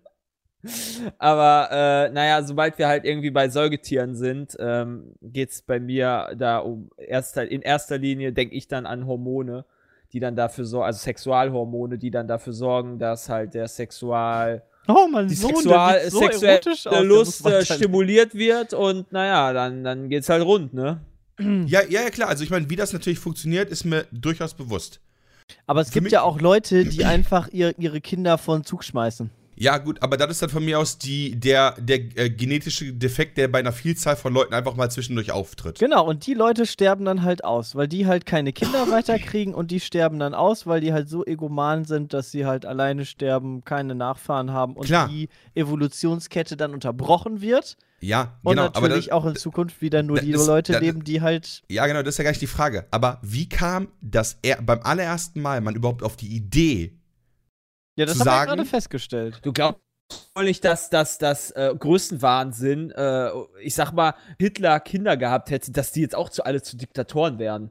Aber 1.18 1.68
äh, 1.70 2.10
naja, 2.12 2.42
sobald 2.42 2.76
wir 2.78 2.86
halt 2.88 3.06
irgendwie 3.06 3.30
bei 3.30 3.48
Säugetieren 3.48 4.14
sind, 4.14 4.56
ähm, 4.60 5.14
geht 5.22 5.50
es 5.52 5.62
bei 5.62 5.80
mir 5.80 6.34
da 6.36 6.58
um 6.58 6.90
erster, 6.98 7.50
in 7.50 7.62
erster 7.62 7.96
Linie, 7.96 8.34
denke 8.34 8.54
ich 8.54 8.68
dann 8.68 8.84
an 8.84 9.06
Hormone, 9.06 9.64
die 10.12 10.20
dann 10.20 10.36
dafür 10.36 10.64
sorgen, 10.64 10.86
also 10.86 10.98
Sexualhormone, 10.98 11.98
die 11.98 12.10
dann 12.10 12.26
dafür 12.26 12.52
sorgen, 12.52 12.98
dass 12.98 13.28
halt 13.28 13.54
der 13.54 13.68
Sexual, 13.68 14.62
Oh, 14.88 15.06
mein 15.10 15.28
die 15.28 15.34
Sohn, 15.34 15.54
Sexual, 15.54 16.10
so 16.10 16.18
sexuelle 16.18 16.60
aus, 16.86 17.04
Lust 17.04 17.46
äh, 17.46 17.64
stimuliert 17.64 18.34
wird 18.34 18.72
und 18.72 19.12
naja, 19.12 19.52
dann, 19.52 19.84
dann 19.84 20.08
geht's 20.08 20.28
halt 20.28 20.44
rund, 20.44 20.74
ne? 20.74 21.00
Ja, 21.38 21.82
ja, 21.88 22.02
ja, 22.02 22.10
klar. 22.10 22.28
Also 22.28 22.44
ich 22.44 22.50
meine, 22.50 22.68
wie 22.68 22.76
das 22.76 22.92
natürlich 22.92 23.18
funktioniert, 23.18 23.70
ist 23.70 23.84
mir 23.84 24.06
durchaus 24.12 24.54
bewusst. 24.54 25.00
Aber 25.66 25.80
es 25.80 25.90
Für 25.90 26.00
gibt 26.00 26.12
ja 26.12 26.22
auch 26.22 26.40
Leute, 26.40 26.84
die 26.86 27.04
einfach 27.04 27.48
ihr, 27.48 27.78
ihre 27.78 28.00
Kinder 28.00 28.38
vor 28.38 28.58
den 28.58 28.64
Zug 28.64 28.84
schmeißen. 28.84 29.30
Ja, 29.62 29.76
gut, 29.76 30.02
aber 30.02 30.16
das 30.16 30.30
ist 30.30 30.40
dann 30.40 30.48
von 30.48 30.64
mir 30.64 30.78
aus 30.78 30.96
die, 30.96 31.38
der, 31.38 31.74
der 31.78 31.98
äh, 32.16 32.30
genetische 32.30 32.94
Defekt, 32.94 33.36
der 33.36 33.46
bei 33.46 33.58
einer 33.58 33.72
Vielzahl 33.72 34.16
von 34.16 34.32
Leuten 34.32 34.54
einfach 34.54 34.74
mal 34.74 34.90
zwischendurch 34.90 35.32
auftritt. 35.32 35.78
Genau, 35.78 36.06
und 36.08 36.26
die 36.26 36.32
Leute 36.32 36.64
sterben 36.64 37.04
dann 37.04 37.22
halt 37.22 37.44
aus, 37.44 37.74
weil 37.74 37.86
die 37.86 38.06
halt 38.06 38.24
keine 38.24 38.54
Kinder 38.54 38.86
weiterkriegen 38.90 39.52
und 39.54 39.70
die 39.70 39.78
sterben 39.80 40.18
dann 40.18 40.32
aus, 40.32 40.66
weil 40.66 40.80
die 40.80 40.94
halt 40.94 41.10
so 41.10 41.26
egoman 41.26 41.84
sind, 41.84 42.14
dass 42.14 42.30
sie 42.30 42.46
halt 42.46 42.64
alleine 42.64 43.04
sterben, 43.04 43.62
keine 43.62 43.94
Nachfahren 43.94 44.50
haben 44.50 44.76
und 44.76 44.86
Klar. 44.86 45.08
die 45.08 45.28
Evolutionskette 45.54 46.56
dann 46.56 46.72
unterbrochen 46.74 47.40
wird. 47.42 47.76
Ja, 48.00 48.38
Und 48.42 48.52
genau. 48.56 48.62
Aber 48.68 48.72
das, 48.72 48.82
natürlich 48.88 49.12
auch 49.12 49.26
in 49.26 49.36
Zukunft 49.36 49.82
wieder 49.82 50.02
nur 50.02 50.16
das 50.16 50.24
die 50.24 50.32
ist- 50.32 50.46
Leute 50.46 50.72
das- 50.72 50.80
leben, 50.80 51.04
die 51.04 51.20
halt. 51.20 51.62
ja, 51.68 51.86
genau, 51.86 52.02
das 52.02 52.14
ist 52.14 52.18
ja 52.18 52.24
gar 52.24 52.30
nicht 52.30 52.40
die 52.40 52.46
Frage. 52.46 52.86
Aber 52.90 53.18
wie 53.22 53.46
kam 53.48 53.88
das 54.00 54.38
er, 54.42 54.62
beim 54.62 54.80
allerersten 54.82 55.42
Mal 55.42 55.60
man 55.60 55.74
überhaupt 55.74 56.02
auf 56.02 56.16
die 56.16 56.28
Idee? 56.34 56.96
Ja, 57.96 58.06
das 58.06 58.14
zu 58.18 58.20
haben 58.20 58.26
wir 58.26 58.32
ja 58.32 58.38
sagen- 58.38 58.48
gerade 58.56 58.64
festgestellt. 58.68 59.40
Du 59.42 59.52
glaubst 59.52 59.80
wohl 60.34 60.44
nicht, 60.44 60.64
dass 60.64 60.90
das 60.90 61.18
das 61.18 61.50
äh, 61.52 61.74
Größenwahnsinn, 61.78 62.90
äh, 62.92 63.30
ich 63.62 63.74
sag 63.74 63.92
mal, 63.92 64.14
Hitler 64.38 64.80
Kinder 64.80 65.16
gehabt 65.16 65.50
hätte, 65.50 65.70
dass 65.72 65.92
die 65.92 66.00
jetzt 66.00 66.14
auch 66.14 66.28
zu 66.30 66.44
alle 66.44 66.62
zu 66.62 66.76
Diktatoren 66.76 67.38
wären. 67.38 67.70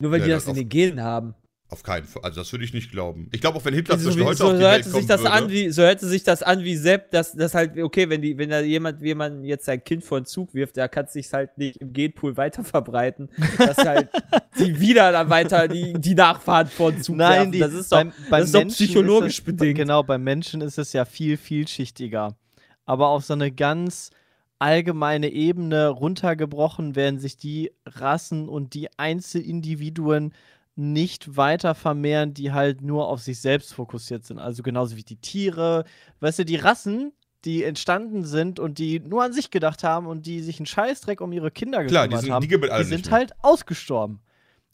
Nur 0.00 0.10
weil 0.10 0.20
Ja, 0.20 0.24
die 0.26 0.30
das 0.32 0.44
das 0.44 0.50
in 0.50 0.56
den 0.56 0.68
Genen 0.68 1.02
haben. 1.02 1.34
Auf 1.72 1.82
keinen 1.82 2.04
Fall. 2.04 2.22
Also 2.22 2.42
das 2.42 2.52
würde 2.52 2.66
ich 2.66 2.74
nicht 2.74 2.90
glauben. 2.90 3.30
Ich 3.32 3.40
glaube 3.40 3.56
auch, 3.56 3.64
wenn 3.64 3.72
Hitler 3.72 3.96
So, 3.96 4.10
zwischen 4.10 4.20
wie, 4.20 4.24
heute 4.24 4.36
so, 4.36 4.44
auf 4.44 4.50
die 4.50 4.56
so 4.58 4.62
Welt 4.62 4.72
hörte 4.72 4.90
kommen 4.90 5.00
sich 5.00 5.06
das 5.08 5.20
würde, 5.22 5.32
an 5.32 5.50
wie, 5.50 5.70
so 5.70 5.80
hörte 5.80 6.06
sich 6.06 6.22
das 6.22 6.42
an 6.42 6.64
wie 6.64 6.76
Sepp, 6.76 7.10
dass 7.12 7.32
das 7.32 7.54
halt, 7.54 7.78
okay, 7.78 8.10
wenn 8.10 8.20
die, 8.20 8.36
wenn 8.36 8.50
da 8.50 8.60
jemand, 8.60 9.00
wie 9.00 9.14
man 9.14 9.42
jetzt 9.42 9.64
sein 9.64 9.82
Kind 9.82 10.04
vor 10.04 10.20
den 10.20 10.26
Zug 10.26 10.52
wirft, 10.52 10.76
der 10.76 10.90
kann 10.90 11.06
sich 11.06 11.32
halt 11.32 11.56
nicht 11.56 11.78
im 11.78 11.94
Genpool 11.94 12.36
weiter 12.36 12.62
verbreiten, 12.62 13.30
dass 13.56 13.78
halt 13.78 14.10
die 14.58 14.80
wieder 14.80 15.12
dann 15.12 15.30
weiter 15.30 15.66
die, 15.66 15.94
die 15.94 16.14
Nachfahren 16.14 16.66
vor 16.66 16.92
den 16.92 17.02
Zug 17.02 17.16
Nein, 17.16 17.36
werfen. 17.36 17.52
die, 17.52 17.58
das 17.60 17.72
ist 17.72 17.90
doch, 17.90 17.96
beim, 17.96 18.12
beim 18.28 18.40
das 18.42 18.44
ist 18.50 18.54
doch 18.54 18.66
psychologisch 18.66 19.38
ist 19.38 19.38
es, 19.38 19.44
bedingt. 19.46 19.78
Genau, 19.78 20.02
beim 20.02 20.22
Menschen 20.22 20.60
ist 20.60 20.76
es 20.76 20.92
ja 20.92 21.06
viel 21.06 21.38
vielschichtiger. 21.38 22.36
Aber 22.84 23.08
auf 23.08 23.24
so 23.24 23.32
eine 23.32 23.50
ganz 23.50 24.10
allgemeine 24.58 25.30
Ebene 25.30 25.88
runtergebrochen 25.88 26.96
werden 26.96 27.18
sich 27.18 27.38
die 27.38 27.72
Rassen 27.86 28.48
und 28.48 28.74
die 28.74 28.88
Einzelindividuen 28.98 30.34
nicht 30.74 31.36
weiter 31.36 31.74
vermehren, 31.74 32.32
die 32.34 32.52
halt 32.52 32.80
nur 32.82 33.08
auf 33.08 33.20
sich 33.20 33.40
selbst 33.40 33.74
fokussiert 33.74 34.24
sind. 34.24 34.38
Also 34.38 34.62
genauso 34.62 34.96
wie 34.96 35.02
die 35.04 35.16
Tiere. 35.16 35.84
Weißt 36.20 36.38
du, 36.40 36.44
die 36.44 36.56
Rassen 36.56 37.12
die 37.44 37.64
entstanden 37.64 38.24
sind 38.24 38.60
und 38.60 38.78
die 38.78 39.00
nur 39.00 39.24
an 39.24 39.32
sich 39.32 39.50
gedacht 39.50 39.82
haben 39.82 40.06
und 40.06 40.26
die 40.26 40.40
sich 40.42 40.60
einen 40.60 40.66
Scheißdreck 40.66 41.20
um 41.20 41.32
ihre 41.32 41.50
Kinder 41.50 41.84
Klar, 41.84 42.06
gekümmert 42.06 42.30
haben, 42.30 42.40
die 42.42 42.46
gibt 42.46 42.64
es 42.64 42.70
die 42.70 42.94
nicht 42.94 43.04
sind 43.06 43.10
halt 43.12 43.32
ausgestorben. 43.42 44.20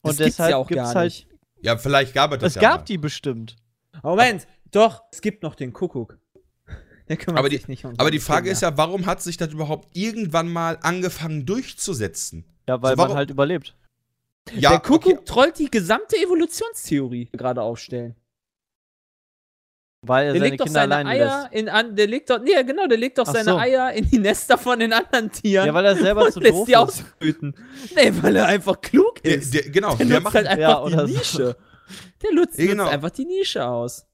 Und 0.02 0.10
Das 0.10 0.16
gibt's 0.18 0.36
deshalb 0.36 0.50
ja 0.50 0.56
auch 0.58 0.68
gibt's 0.68 0.84
gar 0.84 0.94
halt. 0.94 1.04
nicht. 1.06 1.26
Ja, 1.62 1.78
vielleicht 1.78 2.12
gab 2.12 2.30
es 2.34 2.40
das 2.40 2.48
Es 2.50 2.54
ja 2.56 2.60
gab 2.60 2.80
mal. 2.80 2.84
die 2.84 2.98
bestimmt. 2.98 3.56
Moment, 4.02 4.46
doch, 4.70 5.02
es 5.10 5.22
gibt 5.22 5.42
noch 5.42 5.54
den 5.54 5.72
Kuckuck. 5.72 6.18
Der 7.08 7.16
kümmert 7.16 7.38
Aber 7.38 7.48
die- 7.48 7.56
sich 7.56 7.68
nicht 7.68 7.86
um 7.86 7.94
Aber 7.96 8.10
die 8.10 8.18
Frage 8.18 8.42
Kinder. 8.42 8.52
ist 8.52 8.60
ja, 8.60 8.76
warum 8.76 9.06
hat 9.06 9.22
sich 9.22 9.38
das 9.38 9.50
überhaupt 9.50 9.88
irgendwann 9.96 10.48
mal 10.52 10.78
angefangen 10.82 11.46
durchzusetzen? 11.46 12.44
Ja, 12.68 12.82
weil 12.82 12.96
So, 12.96 13.02
man 13.02 13.14
halt 13.14 13.30
überlebt. 13.30 13.74
Ja, 14.54 14.70
der 14.70 14.80
Kuckuck 14.80 15.12
okay. 15.18 15.24
trollt 15.24 15.58
die 15.58 15.70
gesamte 15.70 16.16
Evolutionstheorie 16.16 17.28
gerade 17.32 17.62
aufstellen. 17.62 18.14
Weil 20.06 20.28
er 20.28 20.32
Der 20.32 20.40
seine 20.40 20.50
legt 20.50 20.60
doch 20.60 20.64
Kinder 20.66 20.80
seine 20.80 20.94
allein 20.94 21.06
Eier 21.08 21.40
lässt. 21.42 21.54
in 21.54 21.68
an, 21.68 21.96
der 21.96 22.06
legt 22.06 22.30
doch, 22.30 22.40
nee, 22.40 22.62
genau, 22.62 22.86
der 22.86 22.98
legt 22.98 23.18
doch 23.18 23.26
Ach 23.26 23.32
seine 23.32 23.50
so. 23.50 23.56
Eier 23.58 23.92
in 23.92 24.08
die 24.08 24.18
Nester 24.20 24.56
von 24.56 24.78
den 24.78 24.92
anderen 24.92 25.32
Tieren. 25.32 25.66
Ja, 25.66 25.74
weil 25.74 25.84
er 25.86 25.96
selber 25.96 26.24
und 26.26 26.32
zu 26.32 26.38
lässt 26.40 26.54
doof 26.54 26.66
die 26.66 26.72
ist. 26.72 26.78
ausbrüten. 26.78 27.54
Nee, 27.96 28.12
weil 28.22 28.36
er 28.36 28.46
einfach 28.46 28.80
klug 28.80 29.20
Der, 29.24 29.36
ist. 29.38 29.52
der, 29.52 29.62
genau, 29.70 29.96
Der, 29.96 30.06
der 30.06 30.20
macht 30.20 30.34
halt 30.34 30.46
einfach 30.46 30.60
Ja, 30.68 30.86
die 30.86 30.94
oder 30.94 31.08
so. 31.08 31.14
Nische. 31.18 31.56
Der 32.22 32.32
nutzt, 32.32 32.58
Ja, 32.58 32.66
genau. 32.66 32.84
nutzt 32.84 32.94
einfach 32.94 33.10
die 33.10 33.24
Nische 33.24 33.66
aus. 33.66 34.06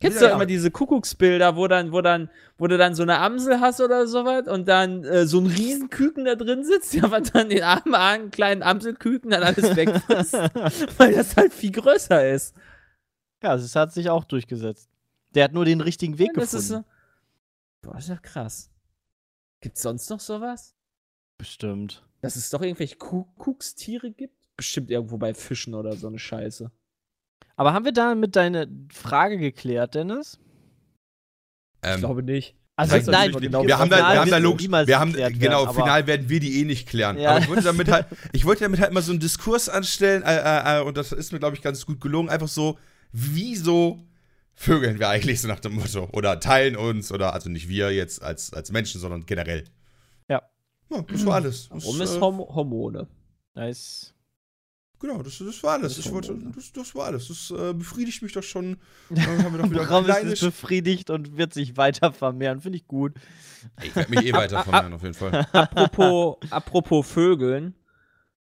Kennst 0.00 0.16
Ja, 0.16 0.26
du 0.26 0.28
ja. 0.30 0.34
immer 0.36 0.46
diese 0.46 0.70
Kuckucksbilder, 0.70 1.56
wo 1.56 1.66
dann, 1.66 1.90
wo 1.92 2.00
dann, 2.00 2.30
wo 2.56 2.66
du 2.68 2.78
dann 2.78 2.94
so 2.94 3.02
eine 3.02 3.18
Amsel 3.18 3.60
hast 3.60 3.80
oder 3.80 4.06
sowas 4.06 4.46
und 4.46 4.68
dann 4.68 5.02
äh, 5.04 5.26
so 5.26 5.40
ein 5.40 5.46
Riesenküken 5.46 6.24
da 6.24 6.36
drin 6.36 6.64
sitzt, 6.64 6.94
ja, 6.94 7.10
was 7.10 7.32
dann 7.32 7.48
den 7.48 7.62
armen, 7.64 7.94
armen 7.94 8.30
kleinen 8.30 8.62
Amselküken 8.62 9.30
dann 9.30 9.42
alles 9.42 9.74
wegfrisst, 9.74 10.34
weil 10.98 11.14
das 11.14 11.36
halt 11.36 11.52
viel 11.52 11.72
größer 11.72 12.30
ist. 12.30 12.54
Ja, 13.42 13.54
es 13.56 13.74
hat 13.74 13.92
sich 13.92 14.08
auch 14.10 14.24
durchgesetzt. 14.24 14.88
Der 15.34 15.44
hat 15.44 15.52
nur 15.52 15.64
den 15.64 15.80
richtigen 15.80 16.18
Weg 16.18 16.30
das 16.34 16.52
gefunden. 16.52 16.58
ist 16.62 16.68
so, 16.68 16.84
boah, 17.82 17.94
das 17.94 18.04
ist 18.04 18.10
ja 18.10 18.16
krass. 18.16 18.70
Gibt's 19.60 19.82
sonst 19.82 20.08
noch 20.10 20.20
sowas? 20.20 20.74
Bestimmt. 21.38 22.04
Dass 22.20 22.36
es 22.36 22.50
doch 22.50 22.62
irgendwelche 22.62 22.96
Kuckuckstiere 22.96 24.10
gibt? 24.12 24.34
Bestimmt 24.56 24.90
irgendwo 24.90 25.18
bei 25.18 25.34
Fischen 25.34 25.74
oder 25.74 25.94
so 25.96 26.06
eine 26.08 26.18
Scheiße. 26.18 26.70
Aber 27.58 27.72
haben 27.72 27.84
wir 27.84 27.92
damit 27.92 28.36
deine 28.36 28.68
Frage 28.88 29.36
geklärt, 29.36 29.96
Dennis? 29.96 30.38
Ich 31.82 31.90
ähm, 31.90 31.98
glaube 31.98 32.22
nicht. 32.22 32.54
Also 32.76 32.94
nein, 33.10 33.32
natürlich 33.32 33.50
genau. 33.50 33.66
wir 33.66 33.76
haben 33.76 33.90
da, 33.90 33.96
wir 33.96 34.20
haben 34.20 34.30
da 34.30 34.38
logisch, 34.38 34.70
wir 34.70 35.00
haben, 35.00 35.12
genau, 35.12 35.40
werden, 35.40 35.52
aber- 35.52 35.74
final 35.74 36.06
werden 36.06 36.28
wir 36.28 36.38
die 36.38 36.60
eh 36.60 36.64
nicht 36.64 36.88
klären. 36.88 37.18
Ja. 37.18 37.30
Aber 37.30 37.40
ich 37.40 37.48
wollte 37.48 37.64
damit 37.64 37.90
halt, 37.90 38.06
ich 38.32 38.44
wollte 38.44 38.62
damit 38.62 38.78
halt 38.78 38.92
mal 38.92 39.02
so 39.02 39.10
einen 39.10 39.18
Diskurs 39.18 39.68
anstellen, 39.68 40.22
äh, 40.22 40.36
äh, 40.36 40.78
äh, 40.78 40.82
und 40.84 40.96
das 40.96 41.10
ist 41.10 41.32
mir, 41.32 41.40
glaube 41.40 41.56
ich, 41.56 41.62
ganz 41.62 41.84
gut 41.84 42.00
gelungen. 42.00 42.28
Einfach 42.28 42.46
so, 42.46 42.78
wieso 43.10 44.06
vögeln 44.54 45.00
wir 45.00 45.08
eigentlich 45.08 45.40
so 45.40 45.48
nach 45.48 45.58
dem 45.58 45.74
Motto? 45.74 46.08
Oder 46.12 46.38
teilen 46.38 46.76
uns, 46.76 47.10
oder 47.10 47.34
also 47.34 47.50
nicht 47.50 47.68
wir 47.68 47.92
jetzt 47.92 48.22
als, 48.22 48.52
als 48.52 48.70
Menschen, 48.70 49.00
sondern 49.00 49.26
generell. 49.26 49.64
Ja. 50.28 50.42
Ja, 50.90 51.02
das 51.02 51.26
war 51.26 51.34
alles. 51.34 51.68
Das, 51.70 51.84
Warum 51.84 52.00
ist 52.00 52.14
äh, 52.14 52.20
Horm 52.20 52.38
Hormone? 52.38 53.08
Nice. 53.56 54.14
Genau, 55.00 55.22
das, 55.22 55.38
das 55.38 55.62
war 55.62 55.74
alles. 55.74 55.96
Das 55.96 56.06
Ich 56.06 56.12
wollte, 56.12 56.30
Hormone. 56.30 56.52
das, 56.54 56.72
das 56.72 56.94
war 56.94 57.06
alles. 57.06 57.28
Das 57.28 57.50
äh, 57.50 57.72
befriedigt 57.72 58.20
mich 58.22 58.32
doch 58.32 58.42
schon. 58.42 58.78
Dann 59.10 59.44
haben 59.44 59.54
wir 59.54 59.62
doch 59.62 59.70
wieder 59.70 59.82
ein 59.82 60.04
Bram 60.04 60.26
ist 60.26 60.40
befriedigt 60.40 61.10
und 61.10 61.36
wird 61.36 61.54
sich 61.54 61.76
weiter 61.76 62.12
vermehren. 62.12 62.60
Finde 62.60 62.78
ich 62.78 62.86
gut. 62.86 63.14
Ich 63.82 63.94
werde 63.94 64.10
mich 64.10 64.26
eh 64.26 64.32
weiter 64.32 64.62
vermehren, 64.64 64.92
auf 64.92 65.02
jeden 65.02 65.14
Fall. 65.14 65.46
apropos, 65.52 66.36
apropos 66.50 67.06
Vögeln. 67.06 67.74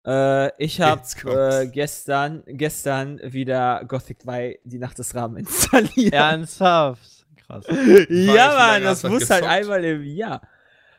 Äh, 0.06 0.62
ich 0.62 0.80
habe 0.80 1.02
äh, 1.24 1.66
gestern, 1.66 2.44
gestern 2.46 3.20
wieder 3.24 3.84
Gothic 3.88 4.22
2 4.22 4.60
die 4.62 4.78
Nacht 4.78 4.98
des 4.98 5.14
Rahmen 5.16 5.36
installiert. 5.38 6.12
Ernsthaft. 6.12 7.26
Krass. 7.44 7.64
ja, 8.08 8.54
Mann, 8.54 8.82
das 8.84 9.02
muss 9.02 9.28
halt 9.30 9.44
einmal 9.44 9.84
im 9.84 10.04
Jahr. 10.04 10.42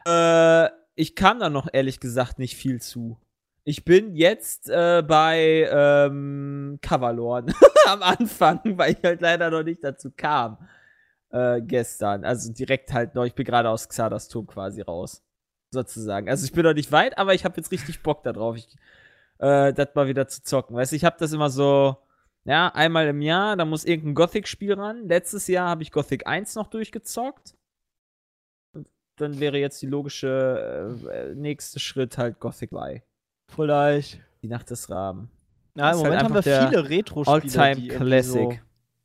Äh, 0.06 0.70
ich 0.96 1.16
kam 1.16 1.40
da 1.40 1.50
noch 1.50 1.68
ehrlich 1.72 2.00
gesagt 2.00 2.38
nicht 2.40 2.58
viel 2.58 2.82
zu. 2.82 3.18
Ich 3.68 3.84
bin 3.84 4.16
jetzt 4.16 4.70
äh, 4.70 5.04
bei 5.06 5.68
ähm, 5.70 6.80
Coverlorn 6.82 7.54
am 7.86 8.02
Anfang, 8.02 8.62
weil 8.64 8.94
ich 8.94 9.04
halt 9.04 9.20
leider 9.20 9.52
noch 9.52 9.64
nicht 9.64 9.84
dazu 9.84 10.10
kam. 10.16 10.58
Äh, 11.32 11.62
gestern. 11.64 12.24
Also 12.24 12.54
direkt 12.54 12.94
halt 12.94 13.14
noch, 13.14 13.26
ich 13.26 13.36
bin 13.36 13.46
gerade 13.46 13.70
aus 13.70 13.90
Xardas 13.90 14.30
Turm 14.30 14.48
quasi 14.48 14.80
raus. 14.84 15.22
Sozusagen. 15.72 16.30
Also 16.30 16.46
ich 16.46 16.54
bin 16.54 16.64
noch 16.64 16.76
nicht 16.76 16.94
weit, 16.94 17.18
aber 17.18 17.34
ich 17.34 17.44
habe 17.44 17.58
jetzt 17.58 17.70
richtig 17.74 18.02
Bock 18.04 18.24
darauf, 18.24 18.56
äh, 19.40 19.74
das 19.74 19.90
mal 19.96 20.08
wieder 20.08 20.30
zu 20.30 20.42
zocken. 20.44 20.78
Weißt 20.78 20.94
du, 20.94 20.96
ich 20.96 21.04
habe 21.04 21.18
das 21.20 21.34
immer 21.34 21.50
so, 21.50 21.98
ja, 22.46 22.70
einmal 22.70 23.08
im 23.08 23.22
Jahr, 23.22 23.58
da 23.58 23.66
muss 23.66 23.84
irgendein 23.84 24.16
Gothic-Spiel 24.16 24.76
ran. 24.76 25.10
Letztes 25.10 25.46
Jahr 25.48 25.68
habe 25.68 25.84
ich 25.84 25.92
Gothic 25.92 26.26
1 26.26 26.56
noch 26.56 26.68
durchgezockt. 26.68 27.54
Und 28.72 28.88
dann 29.18 29.42
wäre 29.42 29.58
jetzt 29.58 29.82
die 29.82 29.88
logische 29.88 31.02
äh, 31.12 31.36
nächste 31.36 31.82
Schritt 31.82 32.18
halt 32.18 32.40
Gothic 32.40 32.70
2. 32.70 33.04
Vielleicht. 33.48 34.20
Die 34.42 34.48
Nacht 34.48 34.70
des 34.70 34.90
Raben. 34.90 35.30
Ja, 35.76 35.92
im 35.92 35.98
halt 35.98 36.04
Moment 36.04 36.24
haben 36.24 36.34
wir 36.34 36.44
viele 36.44 36.90
Retro-Spiele. 36.90 37.64
All-Time 37.66 37.88
Classic. 37.88 38.34
So, 38.34 38.60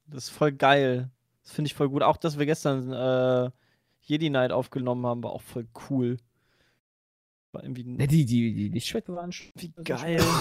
das 0.06 0.24
ist 0.24 0.30
voll 0.30 0.52
geil. 0.52 1.10
Das 1.42 1.52
finde 1.52 1.68
ich 1.68 1.74
voll 1.74 1.88
gut. 1.88 2.02
Auch, 2.02 2.16
dass 2.16 2.38
wir 2.38 2.46
gestern 2.46 2.92
äh, 2.92 3.50
Jedi 4.02 4.30
Night 4.30 4.52
aufgenommen 4.52 5.06
haben, 5.06 5.22
war 5.22 5.32
auch 5.32 5.42
voll 5.42 5.66
cool. 5.90 6.18
War 7.52 7.62
irgendwie 7.62 7.82
Ja, 7.98 8.06
die, 8.06 8.24
die, 8.24 8.54
die 8.54 8.68
Lichtschwerter 8.68 9.14
waren 9.14 9.32
schon. 9.32 9.52
wie 9.56 9.72
geil. 9.84 10.20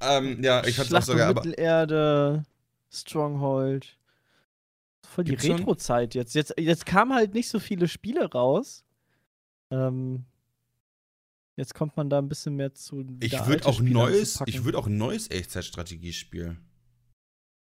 Ähm, 0.00 0.40
ja, 0.44 0.64
ich 0.64 0.78
hatte 0.78 0.96
auch 0.96 1.02
sogar, 1.02 1.28
aber. 1.30 1.44
Mittelerde, 1.44 2.44
Stronghold. 2.88 3.98
Voll 5.04 5.24
die? 5.24 5.34
Retro-Zeit 5.34 6.14
jetzt. 6.14 6.36
jetzt. 6.36 6.54
Jetzt 6.56 6.86
kamen 6.86 7.14
halt 7.14 7.34
nicht 7.34 7.48
so 7.48 7.58
viele 7.58 7.88
Spiele 7.88 8.30
raus. 8.30 8.84
Ähm, 9.72 10.24
jetzt 11.58 11.74
kommt 11.74 11.96
man 11.96 12.08
da 12.08 12.18
ein 12.18 12.28
bisschen 12.28 12.56
mehr 12.56 12.72
zu. 12.72 13.04
Ich 13.20 13.32
würde 13.46 13.66
auch 13.66 13.74
Spiele 13.74 13.90
neues, 13.92 14.40
ich 14.46 14.64
würde 14.64 14.78
auch 14.78 14.86
ein 14.86 14.96
neues 14.96 15.30
Echtzeitstrategiespiel. 15.30 16.56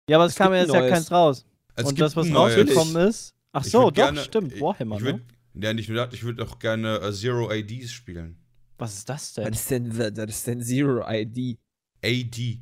Ja, 0.09 0.17
aber 0.17 0.25
es 0.25 0.33
Es 0.33 0.37
kam 0.37 0.53
jetzt 0.53 0.73
ja 0.73 0.89
keins 0.89 1.11
raus. 1.11 1.45
Es 1.75 1.85
Und 1.85 1.99
das, 1.99 2.15
was 2.15 2.27
neues. 2.27 2.57
rausgekommen 2.57 3.07
ist. 3.07 3.33
Ach 3.53 3.63
so, 3.63 3.83
doch, 3.89 3.93
gerne- 3.93 4.19
stimmt. 4.21 4.59
Warhammer, 4.59 4.97
ich 4.97 5.03
ne? 5.03 5.11
würd, 5.13 5.21
Ja, 5.63 5.73
nicht 5.73 5.87
nur 5.89 6.03
das, 6.05 6.13
ich 6.13 6.23
würde 6.23 6.43
auch 6.43 6.59
gerne 6.59 6.97
äh, 6.97 7.13
Zero 7.13 7.49
ADs 7.49 7.91
spielen. 7.91 8.37
Was 8.77 8.95
ist 8.95 9.07
das 9.09 9.37
Was 9.37 9.43
denn? 9.43 9.53
ist 9.53 9.71
denn, 9.71 9.97
was 10.17 10.29
ist 10.29 10.47
denn 10.47 10.61
Zero 10.61 11.03
ID? 11.07 11.57
AD. 12.03 12.59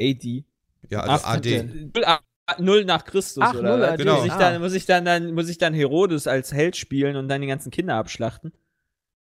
AD? 0.00 0.44
Ja, 0.90 1.00
also 1.00 1.24
Ach, 1.26 1.34
AD. 1.34 1.62
Null, 1.64 2.04
ah, 2.04 2.20
null 2.58 2.84
nach 2.84 3.04
Christus, 3.04 3.42
Ach, 3.44 3.54
oder? 3.54 3.76
null 3.76 3.80
was? 3.80 3.96
Genau. 3.98 4.16
Muss 4.16 4.26
ich, 4.26 4.32
dann, 4.32 4.60
muss, 4.60 4.72
ich 4.74 4.86
dann, 4.86 5.04
dann, 5.04 5.34
muss 5.34 5.48
ich 5.48 5.58
dann 5.58 5.74
Herodes 5.74 6.26
als 6.26 6.52
Held 6.52 6.76
spielen 6.76 7.16
und 7.16 7.28
dann 7.28 7.40
die 7.40 7.46
ganzen 7.48 7.70
Kinder 7.70 7.96
abschlachten? 7.96 8.52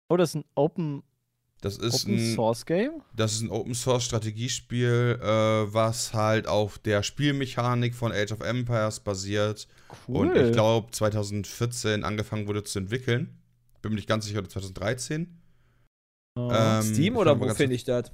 Oh, 0.09 0.17
das 0.17 0.31
ist 0.31 0.35
ein 0.37 0.45
Open, 0.55 1.03
Das 1.61 1.77
ist 1.79 2.05
Open 2.05 2.15
ein, 2.19 2.35
Source 2.35 2.67
Game? 2.67 3.03
das 3.17 3.33
ist 3.33 3.41
ein 3.43 3.51
Open 3.51 3.75
Source 3.75 4.05
Strategiespiel, 4.05 5.19
äh, 5.21 5.27
was 5.27 6.13
halt 6.15 6.47
auf 6.47 6.79
der 6.79 7.03
Spielmechanik 7.03 7.95
von 7.95 8.13
Age 8.13 8.33
of 8.33 8.41
Empires 8.41 9.01
basiert 9.01 9.67
Cool. 10.09 10.29
und 10.31 10.37
ich 10.37 10.53
glaube 10.53 10.91
2014 10.91 12.05
angefangen 12.05 12.47
wurde 12.47 12.65
zu 12.65 12.79
entwickeln. 12.79 13.39
Bin 13.83 13.93
mir 13.93 13.97
nicht 13.97 14.09
ganz 14.09 14.25
sicher, 14.27 14.39
oder 14.41 14.49
2013. 14.49 15.41
Ah. 16.37 16.81
ähm, 16.81 16.83
Steam 16.95 17.17
oder 17.17 17.39
wo 17.39 17.49
finde 17.55 17.77
ich 17.77 17.85
das? 17.85 18.11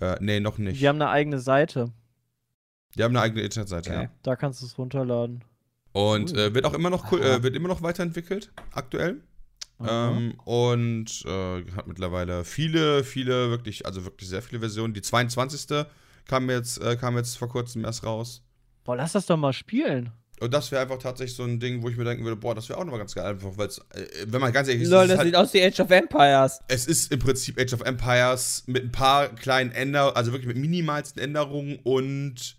Äh, 0.00 0.16
nee, 0.20 0.40
noch 0.40 0.58
nicht. 0.58 0.80
Die 0.80 0.88
haben 0.88 0.96
eine 1.00 1.10
eigene 1.10 1.38
Seite. 1.38 1.92
Die 2.96 3.02
haben 3.02 3.12
eine 3.16 3.20
eigene 3.22 3.42
Internetseite, 3.42 3.90
Okay. 3.90 4.02
ja. 4.04 4.10
Da 4.22 4.36
kannst 4.36 4.60
du 4.62 4.66
es 4.66 4.76
runterladen. 4.76 5.44
Und 5.92 6.32
Cool. 6.32 6.38
äh, 6.38 6.54
wird 6.54 6.64
auch 6.66 6.74
immer 6.74 6.90
noch 6.90 7.10
cool, 7.12 7.22
äh, 7.22 7.42
wird 7.42 7.54
immer 7.56 7.68
noch 7.68 7.82
weiterentwickelt, 7.82 8.50
aktuell. 8.72 9.22
Ähm, 9.88 10.34
und 10.44 11.24
äh, 11.26 11.64
hat 11.76 11.86
mittlerweile 11.86 12.44
viele, 12.44 13.04
viele, 13.04 13.50
wirklich, 13.50 13.86
also 13.86 14.04
wirklich 14.04 14.28
sehr 14.28 14.42
viele 14.42 14.60
Versionen. 14.60 14.94
Die 14.94 15.02
22. 15.02 15.86
kam 16.26 16.50
jetzt, 16.50 16.80
äh, 16.80 16.96
kam 16.96 17.16
jetzt 17.16 17.36
vor 17.36 17.48
kurzem 17.48 17.84
erst 17.84 18.04
raus. 18.04 18.42
Boah, 18.84 18.96
lass 18.96 19.12
das 19.12 19.26
doch 19.26 19.36
mal 19.36 19.52
spielen. 19.52 20.12
Und 20.40 20.52
das 20.52 20.72
wäre 20.72 20.82
einfach 20.82 20.98
tatsächlich 20.98 21.36
so 21.36 21.44
ein 21.44 21.60
Ding, 21.60 21.82
wo 21.82 21.88
ich 21.88 21.96
mir 21.96 22.04
denken 22.04 22.24
würde, 22.24 22.36
boah, 22.36 22.52
das 22.54 22.68
wäre 22.68 22.78
auch 22.78 22.84
nochmal 22.84 22.98
ganz 22.98 23.14
geil, 23.14 23.26
einfach, 23.26 23.56
weil 23.56 23.68
es, 23.68 23.78
äh, 23.90 24.06
wenn 24.26 24.40
man 24.40 24.52
ganz 24.52 24.66
ehrlich 24.66 24.82
ist, 24.82 24.90
Lol, 24.90 25.06
das 25.06 25.18
halt, 25.18 25.26
sieht 25.26 25.36
aus 25.36 25.54
wie 25.54 25.62
Age 25.62 25.78
of 25.78 25.90
Empires. 25.90 26.60
es 26.66 26.86
ist 26.86 27.12
im 27.12 27.20
Prinzip 27.20 27.60
Age 27.60 27.74
of 27.74 27.82
Empires 27.82 28.64
mit 28.66 28.82
ein 28.82 28.90
paar 28.90 29.28
kleinen 29.28 29.70
Änderungen, 29.70 30.16
also 30.16 30.32
wirklich 30.32 30.48
mit 30.48 30.56
minimalsten 30.56 31.22
Änderungen 31.22 31.78
und 31.84 32.56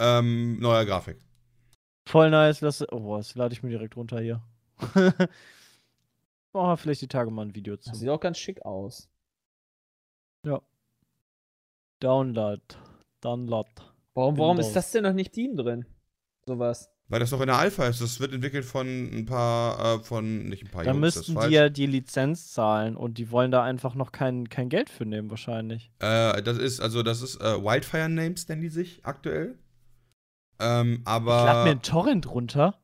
ähm, 0.00 0.58
neuer 0.58 0.84
Grafik. 0.84 1.18
Voll 2.08 2.30
nice. 2.30 2.60
Lass, 2.62 2.82
oh, 2.90 2.98
boah, 2.98 3.18
das 3.18 3.36
lade 3.36 3.52
ich 3.52 3.62
mir 3.62 3.70
direkt 3.70 3.96
runter 3.96 4.20
hier. 4.20 4.42
Machen 6.52 6.68
wir 6.68 6.76
vielleicht 6.76 7.02
die 7.02 7.08
Tage 7.08 7.30
mal 7.30 7.42
ein 7.46 7.54
Video 7.54 7.76
zu. 7.76 7.90
Das 7.90 8.00
sieht 8.00 8.08
auch 8.08 8.20
ganz 8.20 8.38
schick 8.38 8.64
aus. 8.64 9.08
Download. 12.00 12.62
Download. 13.20 13.68
Warum, 14.14 14.38
warum 14.38 14.56
Windows. 14.56 14.68
ist 14.68 14.76
das 14.76 14.92
denn 14.92 15.04
noch 15.04 15.12
nicht 15.12 15.32
Team 15.32 15.56
drin? 15.56 15.84
Sowas. 16.46 16.90
Weil 17.08 17.20
das 17.20 17.30
noch 17.30 17.40
in 17.40 17.48
der 17.48 17.58
Alpha 17.58 17.86
ist. 17.86 18.00
Das 18.00 18.20
wird 18.20 18.32
entwickelt 18.32 18.64
von 18.64 18.86
ein 18.86 19.26
paar, 19.26 19.96
äh, 19.96 19.98
von, 20.00 20.48
nicht 20.48 20.64
ein 20.64 20.70
paar 20.70 20.84
Da 20.84 20.92
Jungs, 20.92 21.00
müssten 21.00 21.38
die 21.40 21.54
ja 21.54 21.68
die 21.68 21.86
Lizenz 21.86 22.52
zahlen 22.52 22.96
und 22.96 23.18
die 23.18 23.30
wollen 23.30 23.50
da 23.50 23.62
einfach 23.62 23.94
noch 23.94 24.12
kein, 24.12 24.48
kein 24.48 24.68
Geld 24.68 24.88
für 24.88 25.04
nehmen, 25.04 25.28
wahrscheinlich. 25.28 25.90
Äh, 25.98 26.42
das 26.42 26.56
ist, 26.56 26.80
also 26.80 27.02
das 27.02 27.20
ist 27.20 27.40
äh, 27.40 27.62
Wildfire 27.62 28.08
Names, 28.08 28.48
nennen 28.48 28.62
die 28.62 28.68
sich 28.68 29.04
aktuell. 29.04 29.58
Ähm, 30.60 31.00
Ich 31.00 31.06
lade 31.06 31.24
mir 31.24 31.30
aber 31.32 31.64
einen 31.64 31.82
Torrent 31.82 32.30
runter. 32.32 32.78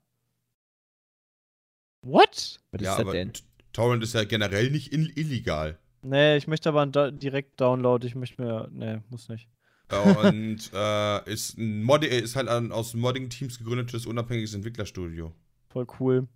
What? 2.02 2.61
Was 2.73 2.80
ja, 2.80 2.90
ist 2.90 2.99
das 2.99 3.00
aber 3.00 3.12
denn? 3.12 3.32
Torrent 3.76 4.02
ist 4.02 4.14
ja 4.14 4.25
generell 4.25 4.71
nicht 4.71 4.92
in, 4.92 5.11
illegal. 5.14 5.78
Nee, 6.02 6.37
ich 6.37 6.47
möchte 6.47 6.68
aber 6.71 6.83
einen 6.83 6.92
da 6.92 7.11
direkt 7.11 7.61
Download. 7.61 8.06
Ich 8.06 8.14
möchte 8.14 8.40
mir. 8.42 8.68
Nee, 8.73 9.00
muss 9.11 9.28
nicht. 9.28 9.49
Und 9.90 10.71
äh, 10.75 11.30
ist, 11.33 11.59
ein 11.59 11.83
Mod 11.83 12.02
ist 12.04 12.37
halt 12.37 12.49
ein 12.49 12.73
aus 12.73 12.95
Modding-Teams 12.95 13.59
gegründetes 13.59 14.06
unabhängiges 14.06 14.54
Entwicklerstudio. 14.54 15.33
Voll 15.68 15.87
cool. 16.00 16.26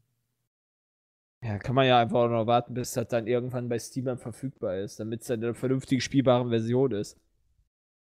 Ja, 1.43 1.59
kann 1.59 1.75
man 1.75 1.87
ja 1.87 1.99
einfach 1.99 2.19
auch 2.19 2.29
noch 2.29 2.47
warten, 2.47 2.75
bis 2.75 2.93
das 2.93 3.09
dann 3.09 3.27
irgendwann 3.27 3.69
bei 3.71 3.79
Steam 3.79 4.05
dann 4.05 4.19
verfügbar 4.19 4.77
ist, 4.79 5.01
damit 5.01 5.23
es 5.23 5.29
dann 5.29 5.41
in 5.41 5.47
einer 5.47 5.55
vernünftig 5.55 6.05
spielbaren 6.05 6.51
Version 6.51 6.93
ist. 6.93 7.17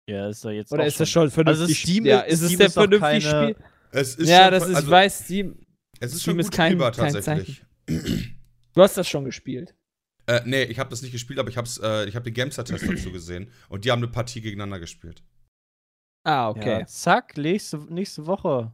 Ja, 0.08 0.30
ist 0.30 0.46
da 0.46 0.52
jetzt. 0.52 0.72
Oder 0.72 0.84
auch 0.84 0.88
ist 0.88 1.00
das 1.00 1.10
schon. 1.10 1.24
schon 1.24 1.32
vernünftig? 1.32 1.80
Steam- 1.82 2.06
ja, 2.06 2.20
ist 2.20 2.42
es 2.42 2.48
Steam 2.50 2.58
der 2.60 2.68
ist 2.68 2.76
noch 2.76 2.84
vernünftig 2.84 3.24
keine- 3.32 3.54
Spiel? 3.54 3.66
Es 3.92 4.16
ist 4.16 4.30
Ja, 4.30 4.44
schon, 4.44 4.52
das 4.52 4.68
ist, 4.70 4.76
also, 4.76 4.92
weiß, 4.92 5.20
Steam. 5.26 5.56
es 6.00 6.14
ist 6.14 6.22
Steam 6.22 6.34
schon 6.34 6.40
ist 6.42 6.46
gut 6.48 6.56
kein- 6.56 6.72
spielbar 6.72 6.92
kein 6.92 7.14
tatsächlich. 7.14 7.64
Du 8.74 8.82
hast 8.82 8.98
das 8.98 9.08
schon 9.08 9.26
gespielt. 9.26 9.76
Äh, 10.26 10.42
nee, 10.46 10.64
ich 10.64 10.80
habe 10.80 10.90
das 10.90 11.02
nicht 11.02 11.12
gespielt, 11.12 11.40
aber 11.40 11.50
ich 11.50 11.58
habe 11.58 11.70
äh, 11.82 12.08
ich 12.08 12.16
hab 12.16 12.24
den 12.24 12.34
Gamester-Test 12.34 12.88
dazu 12.88 13.12
gesehen. 13.12 13.50
Und 13.70 13.86
die 13.86 13.92
haben 13.92 14.00
eine 14.00 14.12
Partie 14.12 14.42
gegeneinander 14.42 14.80
gespielt. 14.80 15.24
Ah, 16.24 16.50
okay. 16.50 16.80
Ja, 16.80 16.86
zack, 16.86 17.36
nächste, 17.36 17.78
nächste 17.94 18.26
Woche. 18.26 18.72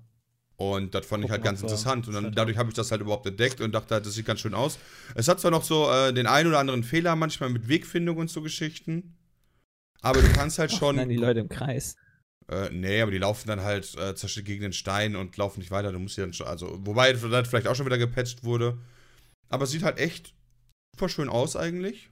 Und 0.58 0.94
das 0.94 1.06
fand 1.06 1.24
ich 1.24 1.32
halt 1.32 1.44
ganz 1.44 1.62
interessant. 1.62 2.08
Und 2.08 2.14
dann, 2.14 2.32
dadurch 2.34 2.58
habe 2.58 2.70
ich 2.70 2.76
das 2.76 2.92
halt 2.92 3.02
überhaupt 3.02 3.26
entdeckt 3.26 3.62
und 3.62 3.72
dachte 3.74 3.96
halt, 3.96 4.06
das 4.06 4.14
sieht 4.14 4.26
ganz 4.26 4.42
schön 4.42 4.54
aus. 4.54 4.78
Es 5.16 5.28
hat 5.28 5.40
zwar 5.40 5.52
noch 5.52 5.64
so 5.64 5.90
äh, 5.90 6.14
den 6.14 6.28
einen 6.28 6.50
oder 6.50 6.60
anderen 6.60 6.84
Fehler 6.84 7.16
manchmal 7.16 7.50
mit 7.50 7.68
Wegfindung 7.68 8.18
und 8.18 8.30
so 8.30 8.42
Geschichten. 8.42 9.18
Aber 10.02 10.22
du 10.22 10.32
kannst 10.34 10.60
halt 10.60 10.72
schon. 10.72 10.98
Nein, 10.98 11.10
die 11.10 11.16
Leute 11.16 11.40
im 11.40 11.50
Kreis. 11.50 11.96
Äh, 12.50 12.70
nee, 12.72 13.02
aber 13.02 13.12
die 13.12 13.18
laufen 13.20 13.48
dann 13.48 13.62
halt 13.62 13.96
äh, 13.96 14.42
gegen 14.42 14.62
den 14.62 14.74
Stein 14.74 15.16
und 15.16 15.36
laufen 15.38 15.60
nicht 15.60 15.72
weiter. 15.72 15.92
Du 15.92 16.00
musst 16.00 16.18
ja 16.18 16.26
dann 16.26 16.34
schon. 16.34 16.48
Also, 16.48 16.78
wobei 16.86 17.14
das 17.14 17.48
vielleicht 17.48 17.68
auch 17.68 17.76
schon 17.76 17.86
wieder 17.86 17.98
gepatcht 17.98 18.44
wurde. 18.44 18.78
Aber 19.50 19.64
es 19.64 19.72
sieht 19.72 19.84
halt 19.84 19.98
echt 19.98 20.36
super 20.96 21.10
schön 21.10 21.30
aus 21.30 21.56
eigentlich. 21.56 22.10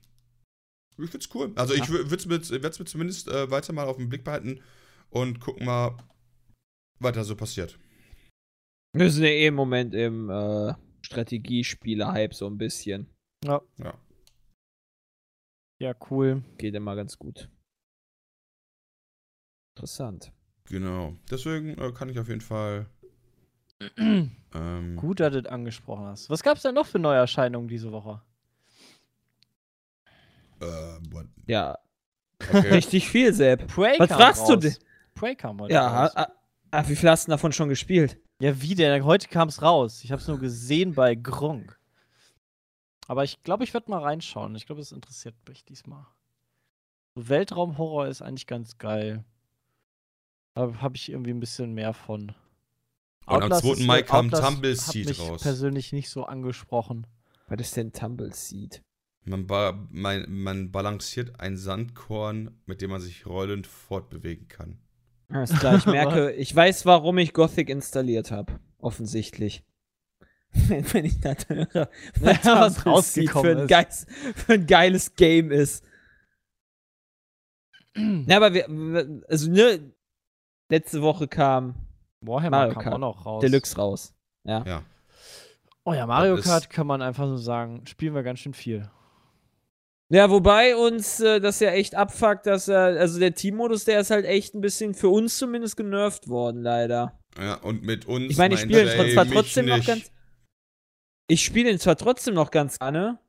Ich 0.98 1.10
find's 1.12 1.29
cool. 1.36 1.51
Also 1.56 1.75
ich 1.75 1.88
würde 1.89 2.15
es 2.15 2.25
mir, 2.25 2.63
würd's 2.63 2.79
mir 2.79 2.86
zumindest 2.86 3.27
äh, 3.27 3.51
weiter 3.51 3.72
mal 3.74 3.86
auf 3.88 3.98
den 3.98 4.10
Blick 4.10 4.24
behalten 4.24 4.62
und 5.10 5.39
gucken 5.39 5.65
mal, 5.65 5.96
was 7.00 7.13
da 7.13 7.24
so 7.24 7.36
passiert. 7.36 7.77
Wir 8.94 9.12
sind 9.12 9.24
ja 9.24 9.29
eh 9.29 9.48
im 9.48 9.53
Moment 9.53 9.94
im 9.94 10.29
äh, 10.29 10.74
Strategiespiele-Hype 11.03 12.34
so 12.34 12.48
ein 12.48 12.58
bisschen. 12.58 13.13
Ja. 13.46 13.62
Ja. 13.77 13.94
Ja, 15.79 15.94
cool. 16.10 16.44
Geht 16.58 16.74
immer 16.74 16.96
ganz 16.96 17.20
gut. 17.20 17.50
Interessant. 19.75 20.34
Genau. 20.65 21.15
Deswegen 21.29 21.77
äh, 21.77 21.91
kann 21.91 22.10
ich 22.10 22.17
auf 22.17 22.27
jeden 22.29 22.41
Fall. 22.41 22.89
Ähm, 23.98 24.96
Gut, 24.96 25.19
dass 25.19 25.34
du 25.34 25.41
das 25.41 25.51
angesprochen 25.51 26.05
hast. 26.05 26.29
Was 26.29 26.41
gab's 26.41 26.63
denn 26.63 26.75
noch 26.75 26.86
für 26.88 27.00
Neuerscheinungen 27.00 27.67
diese 27.67 27.91
Woche? 27.91 28.22
Äh, 30.60 30.65
what? 31.12 31.27
Ja, 31.46 31.77
Okay. 32.39 32.69
richtig 32.74 33.10
viel, 33.10 33.34
Sepp. 33.34 33.67
Prey 33.67 34.00
Was 34.00 34.10
kam 34.10 34.17
fragst 34.19 34.48
du 34.48 34.53
raus. 34.53 34.63
denn? 34.63 34.75
Prey 35.15 35.36
kam 35.36 35.60
heute 35.60 35.74
Ja, 35.74 36.03
raus. 36.03 36.15
ah, 36.15 36.27
ah, 36.72 36.88
wie 36.88 36.96
viel 36.96 37.10
hast 37.10 37.27
du 37.27 37.31
davon 37.31 37.51
schon 37.51 37.69
gespielt? 37.69 38.19
Ja, 38.39 38.62
wie 38.62 38.75
denn? 38.75 39.03
Heute 39.03 39.27
kam's 39.27 39.62
raus. 39.62 40.03
Ich 40.03 40.12
hab's 40.12 40.27
nur 40.27 40.39
gesehen 40.39 40.93
bei 40.93 41.15
Gronk. 41.15 41.80
Aber 43.08 43.23
ich 43.23 43.41
glaube, 43.43 43.63
ich 43.63 43.73
werde 43.73 43.89
mal 43.89 44.02
reinschauen. 44.04 44.56
Ich 44.56 44.65
glaube, 44.67 44.82
es 44.82 44.91
interessiert 44.91 45.36
mich 45.47 45.65
diesmal. 45.65 46.06
So 47.15 47.28
Weltraumhorror 47.30 48.08
ist 48.08 48.21
eigentlich 48.21 48.47
ganz 48.47 48.78
geil. 48.78 49.23
Da 50.54 50.71
habe 50.82 50.95
ich 50.95 51.10
irgendwie 51.10 51.32
ein 51.32 51.39
bisschen 51.39 51.73
mehr 51.73 51.93
von. 51.93 52.34
Und 53.28 53.44
am 53.44 53.52
2. 53.52 53.84
Mai 53.86 54.02
kam 54.04 54.26
Outlast 54.28 54.44
Tumbleseed 54.46 55.08
hat 55.10 55.18
mich 55.18 55.20
raus. 55.30 55.42
persönlich 55.42 55.92
nicht 55.94 56.10
so 56.10 56.24
angesprochen. 56.26 57.06
Was 57.50 57.60
ist 57.62 57.76
denn 57.78 57.92
Tumbleseed? 57.94 58.82
Man, 59.26 59.46
ba 59.48 59.88
man, 59.92 60.26
man 60.30 60.72
balanciert 60.72 61.40
ein 61.40 61.58
Sandkorn, 61.58 62.62
mit 62.66 62.82
dem 62.82 62.90
man 62.92 63.02
sich 63.02 63.26
rollend 63.26 63.68
fortbewegen 63.68 64.48
kann. 64.48 64.80
Alles 65.30 65.52
klar, 65.60 65.76
ich 65.78 65.86
merke, 65.88 66.32
ich 66.32 66.56
weiß, 66.56 66.86
warum 66.86 67.18
ich 67.18 67.34
Gothic 67.34 67.70
installiert 67.70 68.32
habe. 68.32 68.60
Offensichtlich. 68.80 69.63
Wenn, 70.54 70.94
wenn 70.94 71.04
ich 71.06 71.20
das 71.20 71.50
höre, 71.50 71.90
was, 72.22 72.44
Ja, 72.46 72.62
was 72.62 72.86
rausgekommen 72.86 73.44
für 73.44 73.58
ein, 73.58 73.63
ist. 73.63 73.68
geiles, 73.70 74.06
für 74.36 74.54
ein 74.54 74.66
geiles 74.66 75.16
Game 75.16 75.52
ist. 75.52 75.84
Ja, 78.28 78.38
aber 78.38 78.54
wir, 78.54 78.68
wir- 78.70 79.24
also 79.28 79.50
ne, 79.52 79.92
letzte 80.70 81.02
Woche 81.02 81.28
kam 81.28 81.76
Warhammer 82.21 82.58
Mario 82.58 82.73
kam 82.73 82.84
Kart 82.84 82.95
auch 82.95 82.99
noch 82.99 83.25
raus. 83.25 83.41
Deluxe 83.41 83.75
raus. 83.75 84.13
Ja. 84.43 84.63
Ja. 84.65 84.84
Oh 85.84 85.93
ja, 85.93 86.06
Mario 86.06 86.38
Kart 86.38 86.69
kann 86.69 86.88
man 86.88 87.01
einfach 87.01 87.25
nur 87.25 87.38
sagen, 87.38 87.86
spielen 87.86 88.13
wir 88.13 88.23
ganz 88.23 88.39
schön 88.39 88.53
viel. 88.53 88.89
Ja, 90.10 90.30
wobei 90.30 90.75
uns 90.75 91.19
äh, 91.19 91.41
das 91.41 91.60
ja 91.60 91.71
echt 91.71 91.95
abfuckt, 91.95 92.45
dass 92.45 92.69
er, 92.69 92.99
also 92.99 93.19
der 93.19 93.34
Teammodus, 93.36 93.84
der 93.84 93.99
ist 93.99 94.10
halt 94.10 94.25
echt 94.25 94.56
ein 94.56 94.62
bisschen 94.62 94.93
für 94.93 95.10
uns 95.10 95.38
zumindest 95.38 95.75
genervt 95.75 96.30
worden, 96.30 96.62
leider. 96.62 97.19
Ja, 97.38 97.56
und 97.56 97.84
mit 97.84 98.06
uns. 98.06 98.32
Ich 98.32 98.38
meine, 98.38 98.56
ich 98.56 98.62
spiele 98.62 98.95
ihn 98.95 99.13
zwar 99.13 99.25
trotzdem 99.27 99.65
noch 99.65 99.86
ganz. 99.86 100.12
Ich 101.27 101.43
spiele 101.43 101.69
ihn 101.69 101.80
zwar 101.80 101.97
trotzdem 101.97 102.36
noch 102.36 102.51
ganz 102.51 102.80
gerne, 102.80 103.19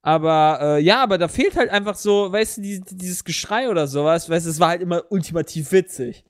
aber 0.00 0.58
äh, 0.62 0.80
ja, 0.80 1.02
aber 1.02 1.18
da 1.18 1.26
fehlt 1.26 1.56
halt 1.56 1.70
einfach 1.70 1.96
so, 1.96 2.30
weißt 2.30 2.58
du, 2.58 2.62
die, 2.62 2.80
dieses 2.80 3.24
Geschrei 3.24 3.68
oder 3.68 3.88
sowas, 3.88 4.30
weißt 4.30 4.46
du, 4.46 4.50
es 4.50 4.60
war 4.60 4.68
halt 4.68 4.82
immer 4.82 5.10
ultimativ 5.10 5.72
witzig. 5.72 6.24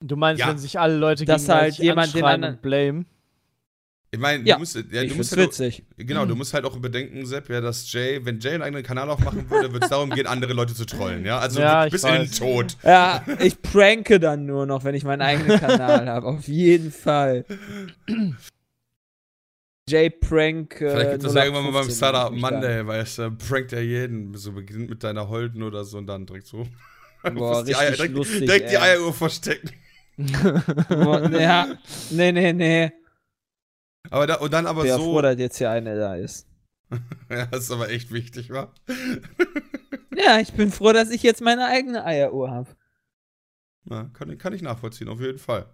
Du 0.00 0.16
meinst, 0.16 0.40
Ja. 0.40 0.48
wenn 0.48 0.58
sich 0.58 0.78
alle 0.78 0.96
Leute 0.96 1.24
Dass 1.24 1.42
gegenseitig 1.42 1.78
halt 1.78 1.84
jemand 1.84 2.14
den 2.14 2.24
anderen- 2.24 2.54
und 2.54 2.62
blame? 2.62 3.04
Ich 4.10 4.18
meine, 4.18 4.42
Ja, 4.44 4.54
du 4.54 4.60
musst, 4.60 4.74
ja, 4.90 5.02
ich 5.02 5.10
du 5.12 5.16
musst 5.18 5.36
halt, 5.36 5.48
witzig. 5.48 5.82
Genau, 5.98 6.24
du 6.24 6.34
musst 6.34 6.54
halt 6.54 6.64
auch 6.64 6.78
bedenken, 6.78 7.26
Sepp, 7.26 7.50
ja, 7.50 7.60
dass 7.60 7.92
Jay, 7.92 8.24
wenn 8.24 8.40
Jay 8.40 8.54
einen 8.54 8.62
eigenen 8.62 8.82
Kanal 8.82 9.10
aufmachen 9.10 9.50
würde, 9.50 9.70
würde 9.72 9.84
es 9.84 9.90
darum 9.90 10.08
gehen, 10.10 10.26
andere 10.26 10.54
Leute 10.54 10.72
zu 10.74 10.86
trollen, 10.86 11.26
ja? 11.26 11.38
Also 11.40 11.60
Ja, 11.60 11.86
bis 11.88 12.04
ich 12.04 12.10
in 12.10 12.22
den. 12.22 12.30
Tod. 12.32 12.76
Ja, 12.84 13.22
ich 13.40 13.60
pranke 13.60 14.18
dann 14.18 14.46
nur 14.46 14.64
noch, 14.64 14.84
wenn 14.84 14.94
ich 14.94 15.04
meinen 15.04 15.20
eigenen 15.20 15.58
Kanal 15.60 16.08
habe. 16.08 16.26
Auf 16.26 16.48
jeden 16.48 16.90
Fall. 16.90 17.44
J-Prank. 19.90 20.80
Äh, 20.80 20.90
Vielleicht 20.90 21.10
gibt 21.10 21.22
es 21.24 21.32
das 21.32 21.34
ja 21.34 21.44
irgendwann 21.44 21.64
mal 21.64 21.72
beim 21.72 21.88
0815 21.88 21.96
Startup. 21.96 22.32
Monday, 22.32 22.86
weißt 22.86 23.18
du, 23.18 23.30
prankt 23.32 23.72
er 23.72 23.82
jeden. 23.82 24.34
So 24.36 24.52
beginnt 24.52 24.88
mit 24.90 25.02
deiner 25.04 25.28
Holden 25.28 25.62
oder 25.62 25.84
so 25.84 25.98
und 25.98 26.06
dann 26.06 26.24
direkt 26.24 26.46
so. 26.46 26.66
Boah, 27.34 27.62
die 27.64 27.72
richtig 27.72 27.76
Eier, 27.78 27.90
direkt, 27.92 28.14
lustig, 28.14 28.40
direkt 28.40 28.70
die 28.70 28.74
ey. 28.76 28.80
Eieruhr 28.82 29.12
verstecken. 29.12 29.70
Ja, 30.18 31.68
nee, 32.10 32.32
nee, 32.32 32.52
nee. 32.52 32.92
Aber 34.10 34.26
da, 34.26 34.34
und 34.36 34.52
dann 34.52 34.66
aber 34.66 34.84
Ich 34.84 34.90
bin 34.90 35.00
so. 35.00 35.04
froh, 35.04 35.22
dass 35.22 35.38
jetzt 35.38 35.58
hier 35.58 35.70
eine 35.70 35.96
da 35.96 36.16
ist. 36.16 36.46
ja, 37.30 37.46
das 37.46 37.64
ist 37.64 37.70
aber 37.70 37.90
echt 37.90 38.12
wichtig, 38.12 38.50
wa? 38.50 38.72
Ja, 40.16 40.40
ich 40.40 40.52
bin 40.52 40.72
froh, 40.72 40.92
dass 40.92 41.10
ich 41.10 41.22
jetzt 41.22 41.40
meine 41.42 41.66
eigene 41.66 42.04
Eieruhr 42.04 42.50
habe. 42.50 42.70
Ja, 43.88 44.10
kann, 44.12 44.36
kann 44.36 44.52
ich 44.52 44.62
nachvollziehen, 44.62 45.08
auf 45.08 45.20
jeden 45.20 45.38
Fall. 45.38 45.72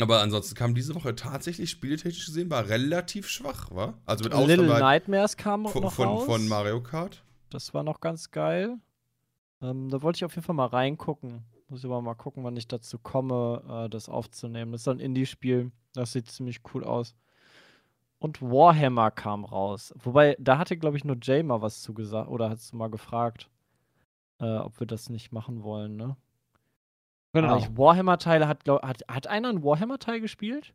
Aber 0.00 0.20
ansonsten 0.20 0.56
kam 0.56 0.74
diese 0.74 0.96
Woche 0.96 1.14
tatsächlich 1.14 1.70
spieltechnisch 1.70 2.26
gesehen, 2.26 2.50
war 2.50 2.68
relativ 2.68 3.28
schwach, 3.28 3.70
wa? 3.70 3.94
Also 4.04 4.24
mit 4.24 4.32
Little 4.32 4.64
Ausnahme 4.64 4.80
Nightmares 4.80 5.36
kam 5.36 5.66
von, 5.66 5.82
noch 5.82 5.92
von, 5.92 6.08
raus. 6.08 6.24
von 6.24 6.48
Mario 6.48 6.82
Kart. 6.82 7.22
Das 7.50 7.72
war 7.72 7.84
noch 7.84 8.00
ganz 8.00 8.30
geil. 8.30 8.78
Ähm, 9.62 9.88
da 9.90 10.02
wollte 10.02 10.16
ich 10.18 10.24
auf 10.24 10.34
jeden 10.34 10.44
Fall 10.44 10.56
mal 10.56 10.66
reingucken. 10.66 11.44
Muss 11.70 11.80
ich 11.80 11.86
aber 11.86 12.02
mal 12.02 12.14
gucken, 12.14 12.42
wann 12.42 12.56
ich 12.56 12.66
dazu 12.66 12.98
komme, 12.98 13.62
äh, 13.86 13.88
das 13.88 14.08
aufzunehmen. 14.08 14.72
Das 14.72 14.80
ist 14.80 14.84
so 14.86 14.90
ein 14.90 14.98
Indie-Spiel. 14.98 15.70
Das 15.94 16.12
sieht 16.12 16.28
ziemlich 16.28 16.60
cool 16.74 16.82
aus. 16.84 17.14
Und 18.18 18.42
Warhammer 18.42 19.10
kam 19.12 19.44
raus. 19.44 19.94
Wobei, 20.02 20.36
da 20.40 20.58
hatte, 20.58 20.76
glaube 20.76 20.96
ich, 20.96 21.04
nur 21.04 21.16
Jay 21.22 21.42
mal 21.42 21.62
was 21.62 21.80
zugesagt. 21.80 22.28
Oder 22.28 22.50
hast 22.50 22.72
du 22.72 22.76
mal 22.76 22.90
gefragt, 22.90 23.48
äh, 24.40 24.56
ob 24.56 24.80
wir 24.80 24.86
das 24.86 25.08
nicht 25.08 25.32
machen 25.32 25.62
wollen, 25.62 25.96
ne? 25.96 26.16
Genau. 27.32 27.58
Ich, 27.58 27.76
Warhammer-Teile 27.78 28.48
hat, 28.48 28.64
glaub, 28.64 28.82
hat, 28.82 29.02
hat 29.08 29.28
einer 29.28 29.48
einen 29.48 29.62
Warhammer-Teil 29.62 30.20
gespielt? 30.20 30.74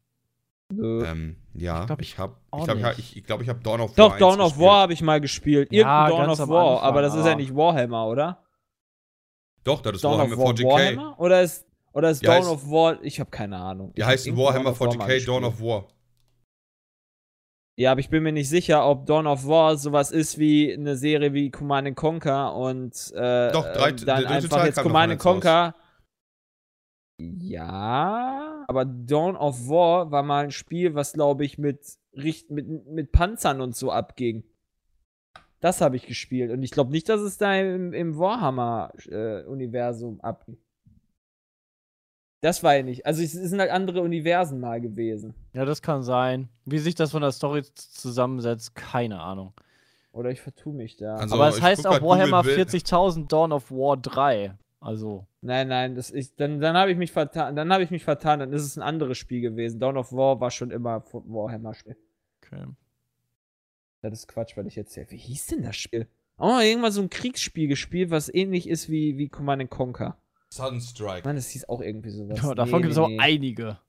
Nö. 0.70 1.06
Ähm, 1.06 1.36
ja, 1.54 1.82
Ich 1.82 1.88
glaub, 1.88 2.02
ich 2.02 2.08
ich 2.14 2.18
habe 2.18 2.36
ich 2.58 2.64
glaube, 2.64 2.80
ich, 2.80 2.86
nicht. 2.86 3.00
ich, 3.00 3.18
ich, 3.18 3.24
glaub, 3.26 3.42
ich 3.42 3.50
habe 3.50 3.60
Dawn 3.60 3.82
of 3.82 3.96
Doch, 3.96 4.14
War 4.14 4.18
Dawn 4.18 4.34
1 4.36 4.40
of 4.40 4.46
gespielt. 4.54 4.68
War 4.68 4.82
habe 4.82 4.94
ich 4.94 5.02
mal 5.02 5.22
gespielt. 5.22 5.72
Ja, 5.72 6.08
Irgendein 6.08 6.10
Dawn 6.10 6.28
ganz 6.28 6.40
of 6.40 6.48
am 6.48 6.56
War, 6.56 6.72
Anfang, 6.72 6.88
aber 6.88 7.02
das 7.02 7.16
ist 7.16 7.26
ja 7.26 7.36
nicht 7.36 7.56
Warhammer, 7.56 8.08
oder? 8.08 8.45
Doch, 9.66 9.82
das 9.82 9.96
ist 9.96 10.04
Dawn 10.04 10.18
Warhammer 10.20 10.34
of 10.38 10.40
War 10.40 10.54
40k. 10.54 10.64
Warhammer? 10.96 11.20
Oder 11.20 11.42
ist, 11.42 11.66
oder 11.92 12.10
ist 12.12 12.22
Die 12.22 12.26
Dawn 12.28 12.44
heißt- 12.44 12.50
of 12.52 12.70
War. 12.70 13.04
Ich 13.04 13.20
habe 13.20 13.30
keine 13.30 13.58
Ahnung. 13.58 13.94
Die 13.96 14.04
heißen 14.06 14.38
Warhammer 14.38 14.72
Dawn 14.72 14.72
of 14.74 14.80
War 14.80 14.96
mal 14.96 15.10
40k 15.10 15.26
Dawn 15.26 15.44
of 15.44 15.60
War. 15.62 15.88
Ja, 17.78 17.92
aber 17.92 18.00
ich 18.00 18.10
bin 18.10 18.24
mir 18.24 18.32
nicht 18.32 18.48
sicher, 18.48 18.88
ob 18.88 19.06
Dawn 19.06 19.28
of 19.28 19.46
War 19.48 19.76
sowas 19.78 20.12
ist 20.12 20.38
wie 20.38 20.74
eine 20.74 20.96
Serie 20.96 21.34
wie 21.34 21.52
Command 21.52 21.90
and 21.90 21.98
Conquer 21.98 22.56
und 22.56 22.94
äh, 23.14 23.52
Doch, 23.52 23.66
drei- 23.74 23.90
äh, 23.90 23.96
dann 23.96 24.26
einfach 24.26 24.58
Teil 24.58 24.68
jetzt 24.68 24.82
Command. 24.82 25.20
Conquer. 25.20 25.76
Ja, 27.20 28.66
aber 28.68 28.86
Dawn 28.86 29.36
of 29.36 29.68
War 29.68 30.12
war 30.12 30.24
mal 30.24 30.46
ein 30.46 30.52
Spiel, 30.52 30.96
was 30.96 31.14
glaube 31.14 31.46
ich 31.46 31.58
mit, 31.58 31.80
mit 32.14 32.50
mit 32.88 33.12
Panzern 33.12 33.62
und 33.62 33.76
so 33.76 33.92
abging. 33.92 34.44
Das 35.66 35.82
habe 35.82 35.96
ich 35.96 36.06
gespielt 36.06 36.52
und 36.52 36.62
ich 36.62 36.70
glaube 36.70 36.92
nicht, 36.92 37.10
dass 37.10 37.22
es 37.22 37.40
da 37.40 37.56
im, 37.56 37.92
im 37.92 38.20
Warhammer 38.20 38.94
äh, 39.10 39.42
Universum 39.46 40.22
abging. 40.22 40.60
Das 42.42 42.62
war 42.62 42.76
ja 42.76 42.84
nicht. 42.84 43.08
Also 43.08 43.24
es 43.24 43.32
sind 43.32 43.60
halt 43.60 43.72
andere 43.72 44.04
Universen 44.04 44.60
mal 44.60 44.80
gewesen. 44.80 45.34
Ja, 45.54 45.66
das 45.66 45.82
kann 45.82 46.04
sein. 46.04 46.50
Wie 46.66 46.78
sich 46.78 46.94
das 46.94 47.10
von 47.10 47.24
der 47.24 47.32
Story 47.32 47.64
zusammensetzt, 47.74 48.76
keine 48.76 49.20
Ahnung. 49.20 49.54
Oder 50.12 50.30
ich 50.30 50.40
vertue 50.40 50.76
mich 50.76 50.98
da. 50.98 51.16
Also, 51.16 51.34
Aber 51.34 51.50
es 51.50 51.60
heißt 51.60 51.88
auch 51.88 52.00
Warhammer 52.00 52.44
Google 52.44 52.58
Bild. 52.58 52.70
40.000 52.70 53.28
Dawn 53.28 53.52
of 53.52 53.72
War 53.72 53.98
3. 53.98 54.54
Also, 54.80 55.26
Nein, 55.42 55.68
nein, 55.68 55.96
das 55.96 56.12
ist, 56.12 56.40
dann, 56.40 56.60
dann 56.60 56.78
habe 56.78 56.92
ich 56.92 56.98
mich 57.00 57.12
vertan. 57.12 57.56
Dann 57.56 57.74
habe 57.74 57.82
ich 57.82 57.90
mich 57.90 58.04
vertan. 58.04 58.38
Dann 58.38 58.54
ist 58.54 58.62
es 58.62 58.78
ein 58.78 58.84
anderes 58.84 59.18
Spiel 59.18 59.42
gewesen. 59.42 59.80
Dawn 59.80 59.98
of 59.98 60.14
War 60.14 60.40
war 60.40 60.52
schon 60.52 60.70
immer 60.70 61.04
Warhammer-Spiel. 61.12 61.98
okay. 62.44 62.66
Das 64.10 64.20
ist 64.20 64.28
Quatsch, 64.28 64.56
weil 64.58 64.68
ich 64.68 64.76
jetzt. 64.76 64.96
Wie 65.10 65.18
hieß 65.18 65.48
denn 65.48 65.64
das 65.64 65.76
Spiel? 65.76 66.08
Oh, 66.38 66.60
irgendwann 66.60 66.92
so 66.92 67.02
ein 67.02 67.10
Kriegsspiel 67.10 67.68
gespielt, 67.68 68.10
was 68.12 68.34
ähnlich 68.34 68.68
ist 68.68 68.90
wie, 68.90 69.18
wie 69.18 69.30
Command 69.30 69.62
and 69.62 69.72
Conquer. 69.72 70.18
Sunstrike. 70.54 71.26
Mann, 71.26 71.36
das 71.36 71.50
hieß 71.50 71.70
auch 71.70 71.82
irgendwie 71.82 72.10
sowas. 72.10 72.40
Ja, 72.42 72.54
davon 72.56 72.82
gibt 72.82 72.92
es 72.94 72.98
auch 72.98 73.10
einige. 73.18 73.80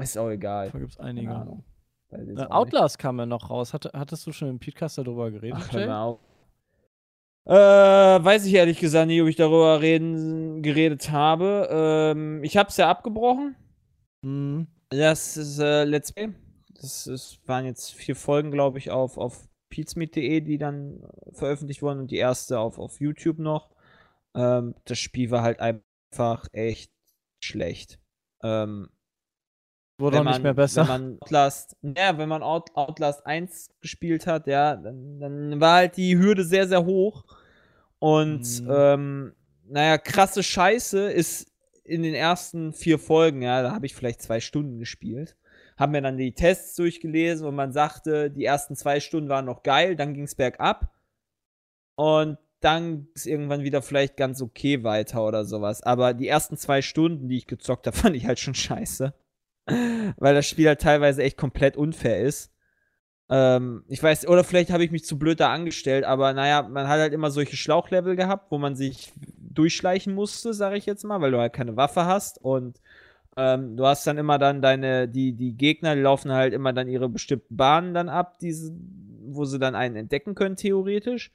Ist 0.00 0.16
auch 0.18 0.30
egal. 0.30 0.66
Davon 0.66 0.80
gibt 0.80 0.92
es 0.92 0.98
Keine 0.98 1.08
einige. 1.10 1.34
Ahnung. 1.34 1.64
Weiß 2.10 2.26
jetzt 2.26 2.38
Äh, 2.38 2.42
auch 2.42 2.44
nicht. 2.44 2.52
Outlast 2.52 2.98
kam 2.98 3.18
ja 3.18 3.26
noch 3.26 3.50
raus. 3.50 3.72
Hatte, 3.74 3.90
hattest 3.94 4.26
du 4.26 4.32
schon 4.32 4.48
im 4.48 4.58
Podcast 4.58 4.98
darüber 4.98 5.30
geredet? 5.30 5.58
Ach, 5.60 5.72
Jay? 5.72 5.88
auf. 5.88 6.20
Äh, 7.44 7.52
weiß 7.54 8.46
ich 8.46 8.54
ehrlich 8.54 8.78
gesagt 8.78 9.08
nicht, 9.08 9.20
ob 9.20 9.28
ich 9.28 9.36
darüber 9.36 9.80
reden, 9.80 10.62
geredet 10.62 11.10
habe. 11.10 11.68
Ähm, 11.70 12.44
ich 12.44 12.56
habe 12.56 12.68
es 12.68 12.76
ja 12.76 12.88
abgebrochen. 12.88 13.56
Mhm. 14.22 14.68
Das 14.90 15.36
ist 15.36 15.58
äh, 15.58 15.84
Let's 15.84 16.12
Play. 16.12 16.28
Das 16.82 17.06
ist, 17.06 17.40
waren 17.46 17.64
jetzt 17.64 17.92
vier 17.92 18.16
Folgen, 18.16 18.50
glaube 18.50 18.78
ich, 18.78 18.90
auf, 18.90 19.16
auf 19.16 19.48
peatsmeet.de, 19.70 20.40
die 20.40 20.58
dann 20.58 21.02
veröffentlicht 21.32 21.80
wurden 21.80 22.00
und 22.00 22.10
die 22.10 22.16
erste 22.16 22.58
auf, 22.58 22.78
auf 22.78 23.00
YouTube 23.00 23.38
noch. 23.38 23.70
Ähm, 24.34 24.74
das 24.84 24.98
Spiel 24.98 25.30
war 25.30 25.42
halt 25.42 25.60
einfach 25.60 26.48
echt 26.52 26.92
schlecht. 27.42 27.98
Ähm, 28.42 28.90
Wurde 29.98 30.20
auch 30.20 30.24
nicht 30.24 30.42
mehr 30.42 30.54
besser. 30.54 30.82
Wenn 30.82 30.88
man 30.88 31.18
Outlast, 31.20 31.76
ja, 31.82 32.18
wenn 32.18 32.28
man 32.28 32.42
Out, 32.42 32.74
Outlast 32.74 33.24
1 33.24 33.70
gespielt 33.80 34.26
hat, 34.26 34.46
ja, 34.48 34.74
dann, 34.74 35.20
dann 35.20 35.60
war 35.60 35.76
halt 35.76 35.96
die 35.96 36.18
Hürde 36.18 36.44
sehr, 36.44 36.66
sehr 36.66 36.84
hoch. 36.84 37.24
Und, 38.00 38.62
Mhm. 38.62 38.68
ähm, 38.68 39.34
naja, 39.68 39.96
krasse 39.98 40.42
Scheiße 40.42 41.10
ist 41.12 41.52
in 41.84 42.02
den 42.02 42.14
ersten 42.14 42.72
vier 42.72 42.98
Folgen, 42.98 43.42
ja, 43.42 43.62
da 43.62 43.72
habe 43.72 43.86
ich 43.86 43.94
vielleicht 43.94 44.22
zwei 44.22 44.40
Stunden 44.40 44.78
gespielt. 44.80 45.36
Haben 45.76 45.92
mir 45.92 46.02
dann 46.02 46.16
die 46.16 46.32
Tests 46.32 46.76
durchgelesen 46.76 47.46
und 47.46 47.54
man 47.54 47.72
sagte, 47.72 48.30
die 48.30 48.44
ersten 48.44 48.76
zwei 48.76 49.00
Stunden 49.00 49.28
waren 49.28 49.44
noch 49.44 49.62
geil, 49.62 49.96
dann 49.96 50.14
ging 50.14 50.24
es 50.24 50.34
bergab. 50.34 50.92
Und 51.94 52.38
dann 52.60 53.08
ist 53.14 53.26
irgendwann 53.26 53.64
wieder 53.64 53.82
vielleicht 53.82 54.16
ganz 54.16 54.40
okay 54.40 54.84
weiter 54.84 55.26
oder 55.26 55.44
sowas. 55.44 55.82
Aber 55.82 56.14
die 56.14 56.28
ersten 56.28 56.56
zwei 56.56 56.80
Stunden, 56.80 57.28
die 57.28 57.36
ich 57.36 57.46
gezockt 57.46 57.86
habe, 57.86 57.96
fand 57.98 58.16
ich 58.16 58.26
halt 58.26 58.40
schon 58.40 58.54
scheiße. 58.54 59.12
Weil 60.16 60.34
das 60.34 60.46
Spiel 60.46 60.68
halt 60.68 60.80
teilweise 60.80 61.22
echt 61.22 61.36
komplett 61.36 61.76
unfair 61.76 62.20
ist. 62.20 62.52
Ähm, 63.30 63.84
ich 63.88 64.02
weiß, 64.02 64.26
oder 64.28 64.44
vielleicht 64.44 64.70
habe 64.70 64.84
ich 64.84 64.90
mich 64.90 65.04
zu 65.04 65.18
blöd 65.18 65.40
da 65.40 65.52
angestellt, 65.52 66.04
aber 66.04 66.32
naja, 66.32 66.62
man 66.62 66.88
hat 66.88 67.00
halt 67.00 67.12
immer 67.12 67.30
solche 67.30 67.56
Schlauchlevel 67.56 68.16
gehabt, 68.16 68.50
wo 68.50 68.58
man 68.58 68.74
sich 68.74 69.12
durchschleichen 69.38 70.14
musste, 70.14 70.52
sage 70.52 70.76
ich 70.76 70.86
jetzt 70.86 71.04
mal, 71.04 71.20
weil 71.20 71.30
du 71.30 71.38
halt 71.38 71.52
keine 71.52 71.76
Waffe 71.76 72.04
hast 72.04 72.38
und 72.38 72.80
ähm, 73.36 73.76
du 73.76 73.86
hast 73.86 74.06
dann 74.06 74.18
immer 74.18 74.38
dann 74.38 74.60
deine, 74.60 75.08
die, 75.08 75.32
die 75.32 75.56
Gegner, 75.56 75.94
laufen 75.94 76.32
halt 76.32 76.52
immer 76.52 76.72
dann 76.72 76.88
ihre 76.88 77.08
bestimmten 77.08 77.56
Bahnen 77.56 77.94
dann 77.94 78.08
ab, 78.08 78.38
diese, 78.38 78.72
wo 79.26 79.44
sie 79.44 79.58
dann 79.58 79.74
einen 79.74 79.96
entdecken 79.96 80.34
können, 80.34 80.56
theoretisch. 80.56 81.32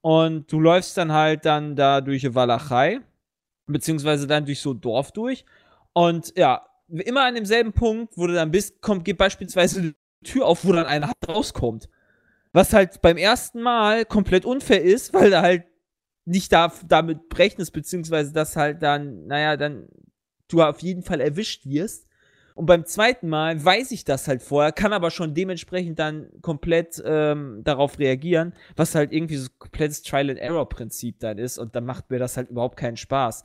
Und 0.00 0.52
du 0.52 0.60
läufst 0.60 0.96
dann 0.96 1.12
halt 1.12 1.44
dann 1.44 1.74
da 1.74 2.00
durch 2.00 2.22
die 2.22 2.34
Walachei, 2.34 3.00
beziehungsweise 3.66 4.26
dann 4.26 4.44
durch 4.44 4.60
so 4.60 4.74
Dorf 4.74 5.12
durch. 5.12 5.44
Und 5.92 6.36
ja, 6.36 6.66
immer 6.88 7.24
an 7.24 7.34
demselben 7.34 7.72
Punkt, 7.72 8.16
wo 8.16 8.26
du 8.26 8.34
dann 8.34 8.50
bist, 8.50 8.80
kommt, 8.82 9.04
geht 9.04 9.18
beispielsweise 9.18 9.80
eine 9.80 9.94
Tür 10.24 10.46
auf, 10.46 10.64
wo 10.64 10.72
dann 10.72 10.86
einer 10.86 11.12
rauskommt. 11.26 11.88
Was 12.52 12.72
halt 12.72 13.00
beim 13.02 13.16
ersten 13.16 13.60
Mal 13.60 14.04
komplett 14.04 14.44
unfair 14.44 14.82
ist, 14.82 15.12
weil 15.14 15.30
du 15.30 15.40
halt 15.40 15.64
nicht 16.24 16.52
da, 16.52 16.72
damit 16.86 17.20
rechnest, 17.38 17.72
beziehungsweise 17.72 18.32
dass 18.32 18.56
halt 18.56 18.82
dann, 18.82 19.26
naja, 19.26 19.56
dann 19.56 19.88
du 20.48 20.62
auf 20.62 20.80
jeden 20.80 21.02
Fall 21.02 21.20
erwischt 21.20 21.66
wirst. 21.66 22.08
Und 22.54 22.66
beim 22.66 22.84
zweiten 22.84 23.28
Mal 23.28 23.64
weiß 23.64 23.92
ich 23.92 24.04
das 24.04 24.26
halt 24.26 24.42
vorher, 24.42 24.72
kann 24.72 24.92
aber 24.92 25.12
schon 25.12 25.32
dementsprechend 25.32 26.00
dann 26.00 26.28
komplett 26.42 27.00
ähm, 27.04 27.60
darauf 27.62 28.00
reagieren, 28.00 28.52
was 28.74 28.96
halt 28.96 29.12
irgendwie 29.12 29.36
so 29.36 29.46
ein 29.46 29.58
komplettes 29.60 30.02
Trial-and-Error-Prinzip 30.02 31.20
dann 31.20 31.38
ist. 31.38 31.58
Und 31.58 31.76
dann 31.76 31.84
macht 31.84 32.10
mir 32.10 32.18
das 32.18 32.36
halt 32.36 32.50
überhaupt 32.50 32.76
keinen 32.76 32.96
Spaß. 32.96 33.44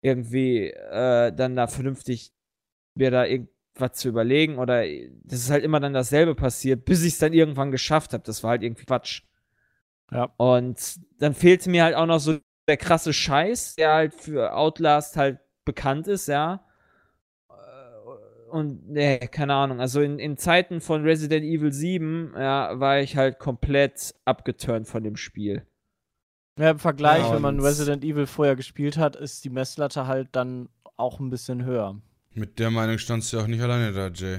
Irgendwie 0.00 0.70
äh, 0.70 1.30
dann 1.30 1.56
da 1.56 1.66
vernünftig 1.66 2.32
mir 2.94 3.10
da 3.10 3.26
irgendwas 3.26 3.92
zu 3.92 4.08
überlegen. 4.08 4.56
Oder 4.58 4.84
das 5.24 5.40
ist 5.40 5.50
halt 5.50 5.62
immer 5.62 5.80
dann 5.80 5.92
dasselbe 5.92 6.34
passiert, 6.34 6.86
bis 6.86 7.04
ich 7.04 7.12
es 7.12 7.18
dann 7.18 7.34
irgendwann 7.34 7.70
geschafft 7.70 8.14
habe. 8.14 8.24
Das 8.24 8.42
war 8.42 8.52
halt 8.52 8.62
irgendwie 8.62 8.86
Quatsch. 8.86 9.24
Ja. 10.10 10.32
Und 10.38 11.00
dann 11.18 11.34
fehlte 11.34 11.68
mir 11.68 11.84
halt 11.84 11.94
auch 11.94 12.06
noch 12.06 12.20
so 12.20 12.38
der 12.66 12.78
krasse 12.78 13.12
Scheiß, 13.12 13.74
der 13.74 13.92
halt 13.92 14.14
für 14.14 14.54
Outlast 14.54 15.18
halt 15.18 15.38
bekannt 15.66 16.08
ist, 16.08 16.28
ja. 16.28 16.64
Äh, 17.50 18.50
Und, 18.50 18.88
nee, 18.88 19.18
keine 19.18 19.54
Ahnung. 19.54 19.80
Also 19.80 20.00
in, 20.00 20.18
in 20.18 20.38
Zeiten 20.38 20.80
von 20.80 21.02
Resident 21.02 21.44
Evil 21.44 21.72
7, 21.72 22.32
ja, 22.34 22.80
war 22.80 23.00
ich 23.00 23.16
halt 23.18 23.38
komplett 23.38 24.14
abgeturnt 24.24 24.88
von 24.88 25.04
dem 25.04 25.16
Spiel. 25.16 25.66
Ja, 26.58 26.70
im 26.70 26.78
Vergleich, 26.78 27.24
Ja, 27.24 27.34
wenn 27.34 27.42
man 27.42 27.60
Resident 27.60 28.02
Evil 28.02 28.26
vorher 28.26 28.56
gespielt 28.56 28.96
hat, 28.96 29.14
ist 29.14 29.44
die 29.44 29.50
Messlatte 29.50 30.06
halt 30.06 30.28
dann 30.32 30.70
auch 30.96 31.20
ein 31.20 31.28
bisschen 31.28 31.64
höher. 31.66 32.00
Mit 32.32 32.58
der 32.58 32.70
Meinung 32.70 32.96
standst 32.96 33.32
du 33.32 33.40
auch 33.40 33.46
nicht 33.46 33.60
alleine 33.60 33.92
da, 33.92 34.08
Jay. 34.08 34.38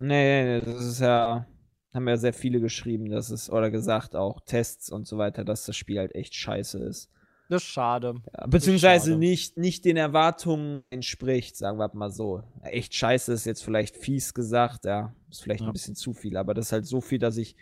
Nee, 0.00 0.44
nee, 0.44 0.60
das 0.60 0.84
ist 0.84 1.00
ja, 1.00 1.46
haben 1.94 2.08
ja 2.08 2.16
sehr 2.16 2.32
viele 2.32 2.60
geschrieben, 2.60 3.10
dass 3.10 3.30
es, 3.30 3.50
oder 3.50 3.70
gesagt 3.70 4.16
auch, 4.16 4.40
Tests 4.40 4.90
und 4.90 5.06
so 5.06 5.18
weiter, 5.18 5.44
dass 5.44 5.66
das 5.66 5.76
Spiel 5.76 5.98
halt 5.98 6.14
echt 6.14 6.34
scheiße 6.34 6.78
ist. 6.78 7.10
Das 7.50 7.62
ist 7.62 7.68
schade. 7.68 8.16
Ja, 8.36 8.46
beziehungsweise 8.46 9.06
schade. 9.12 9.18
nicht, 9.18 9.56
nicht 9.56 9.84
den 9.86 9.96
Erwartungen 9.96 10.84
entspricht, 10.90 11.56
sagen 11.56 11.78
wir 11.78 11.90
mal 11.94 12.10
so. 12.10 12.42
Echt 12.62 12.94
scheiße 12.94 13.32
ist 13.32 13.46
jetzt 13.46 13.62
vielleicht 13.64 13.96
fies 13.96 14.34
gesagt, 14.34 14.84
ja. 14.84 15.14
Ist 15.30 15.42
vielleicht 15.42 15.62
Ja. 15.62 15.66
ein 15.68 15.72
bisschen 15.72 15.94
zu 15.94 16.12
viel, 16.12 16.36
aber 16.36 16.52
das 16.54 16.66
ist 16.66 16.72
halt 16.72 16.86
so 16.86 17.00
viel, 17.00 17.18
dass 17.18 17.36
ich. 17.38 17.56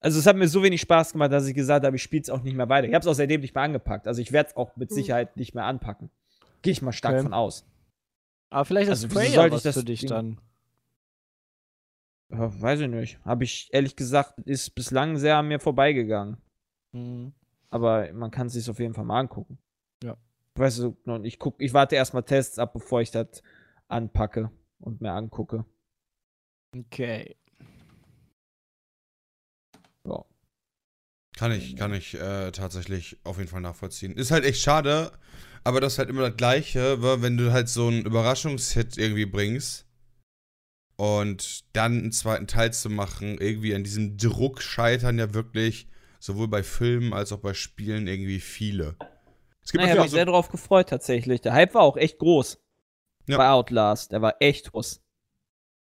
Also 0.00 0.18
es 0.18 0.26
hat 0.26 0.34
mir 0.36 0.48
so 0.48 0.62
wenig 0.64 0.80
Spaß 0.80 1.12
gemacht, 1.12 1.30
dass 1.30 1.46
ich 1.46 1.54
gesagt 1.54 1.86
habe, 1.86 1.94
ich 1.94 2.02
spiele 2.02 2.22
es 2.22 2.30
auch 2.30 2.42
nicht 2.42 2.56
mehr 2.56 2.68
weiter. 2.68 2.88
Ich 2.88 2.94
habe 2.94 3.02
es 3.02 3.06
auch 3.06 3.14
seitdem 3.14 3.40
nicht 3.42 3.54
mehr 3.54 3.62
angepackt. 3.62 4.08
Also 4.08 4.20
ich 4.20 4.32
werde 4.32 4.50
es 4.50 4.56
auch 4.56 4.74
mit 4.76 4.90
Sicherheit 4.92 5.36
nicht 5.36 5.54
mehr 5.54 5.64
anpacken. 5.66 6.10
Gehe 6.62 6.72
ich 6.72 6.82
mal 6.82 6.90
stark 6.92 7.14
Okay. 7.14 7.22
von 7.22 7.32
aus. 7.34 7.64
Aber 8.50 8.64
vielleicht 8.64 8.90
ist 8.90 9.04
Also, 9.04 9.20
sollte 9.32 9.54
was 9.64 9.74
für 9.74 9.84
dich 9.84 10.00
Ding- 10.00 10.08
dann. 10.08 10.40
Ja, 12.30 12.60
weiß 12.60 12.80
ich 12.80 12.88
nicht. 12.88 13.18
Habe 13.24 13.44
ich 13.44 13.68
ehrlich 13.72 13.94
gesagt, 13.94 14.40
ist 14.46 14.74
bislang 14.74 15.16
sehr 15.18 15.36
an 15.36 15.46
mir 15.48 15.60
vorbeigegangen. 15.60 16.38
Mhm. 16.92 17.32
Aber 17.72 18.12
man 18.12 18.30
kann 18.30 18.48
es 18.48 18.52
sich 18.52 18.68
auf 18.68 18.78
jeden 18.78 18.92
Fall 18.92 19.06
mal 19.06 19.18
angucken. 19.18 19.58
Ja. 20.04 20.18
Weißt 20.56 20.78
du, 20.78 20.96
und 21.06 21.24
ich 21.24 21.38
guck, 21.38 21.54
ich 21.58 21.72
warte 21.72 21.96
erstmal 21.96 22.22
Tests 22.22 22.58
ab, 22.58 22.74
bevor 22.74 23.00
ich 23.00 23.10
das 23.10 23.42
anpacke 23.88 24.50
und 24.78 25.00
mir 25.00 25.12
angucke. 25.12 25.64
Okay. 26.76 27.34
Ja. 30.06 30.22
Kann 31.36 31.52
ich, 31.52 31.76
kann 31.76 31.94
ich 31.94 32.12
äh, 32.14 32.52
tatsächlich 32.52 33.18
auf 33.24 33.38
jeden 33.38 33.48
Fall 33.48 33.62
nachvollziehen. 33.62 34.16
Ist 34.16 34.30
halt 34.30 34.44
echt 34.44 34.60
schade, 34.60 35.12
aber 35.64 35.80
das 35.80 35.94
ist 35.94 35.98
halt 35.98 36.10
immer 36.10 36.28
das 36.28 36.36
Gleiche, 36.36 37.02
wenn 37.22 37.38
du 37.38 37.52
halt 37.52 37.70
so 37.70 37.88
einen 37.88 38.04
Überraschungshit 38.04 38.98
irgendwie 38.98 39.26
bringst 39.26 39.86
und 40.96 41.64
dann 41.74 42.00
einen 42.00 42.12
zweiten 42.12 42.46
Teil 42.46 42.74
zu 42.74 42.90
machen, 42.90 43.38
irgendwie 43.38 43.74
an 43.74 43.82
diesem 43.82 44.18
Druck 44.18 44.60
scheitern 44.60 45.18
ja 45.18 45.32
wirklich 45.32 45.88
sowohl 46.22 46.46
bei 46.46 46.62
Filmen 46.62 47.12
als 47.12 47.32
auch 47.32 47.40
bei 47.40 47.52
Spielen 47.52 48.06
irgendwie 48.06 48.38
viele. 48.38 48.94
Es 49.60 49.72
gibt 49.72 49.82
Na, 49.82 49.84
ich 49.84 49.90
habe 49.90 49.98
natürlich 49.98 49.98
auch 49.98 50.02
mich 50.02 50.10
so, 50.10 50.16
sehr 50.16 50.24
darauf 50.24 50.48
gefreut, 50.50 50.88
tatsächlich. 50.88 51.40
Der 51.40 51.52
Hype 51.52 51.74
war 51.74 51.82
auch 51.82 51.96
echt 51.96 52.18
groß. 52.18 52.58
Ja. 53.26 53.36
Bei 53.38 53.48
Outlast. 53.50 54.12
Der 54.12 54.22
war 54.22 54.36
echt 54.38 54.70
groß. 54.70 55.02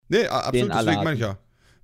Nee, 0.09 0.27
absolut, 0.27 0.73
deswegen 0.73 1.05
meine 1.05 1.15
ich 1.15 1.21
ja. 1.21 1.39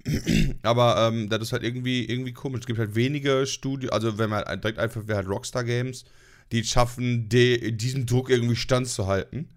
Aber 0.62 1.08
ähm, 1.08 1.28
das 1.28 1.42
ist 1.42 1.52
halt 1.52 1.64
irgendwie, 1.64 2.04
irgendwie 2.04 2.32
komisch. 2.32 2.60
Es 2.60 2.66
gibt 2.66 2.78
halt 2.78 2.94
wenige 2.94 3.44
Studios, 3.46 3.92
also 3.92 4.18
wenn 4.18 4.30
man 4.30 4.44
halt 4.44 4.62
direkt 4.62 4.78
einfach, 4.78 5.02
wer 5.06 5.16
halt 5.16 5.28
Rockstar 5.28 5.64
Games, 5.64 6.04
die 6.52 6.62
schaffen, 6.62 7.28
de, 7.28 7.72
diesem 7.72 8.06
Druck 8.06 8.30
irgendwie 8.30 8.56
standzuhalten. 8.56 9.48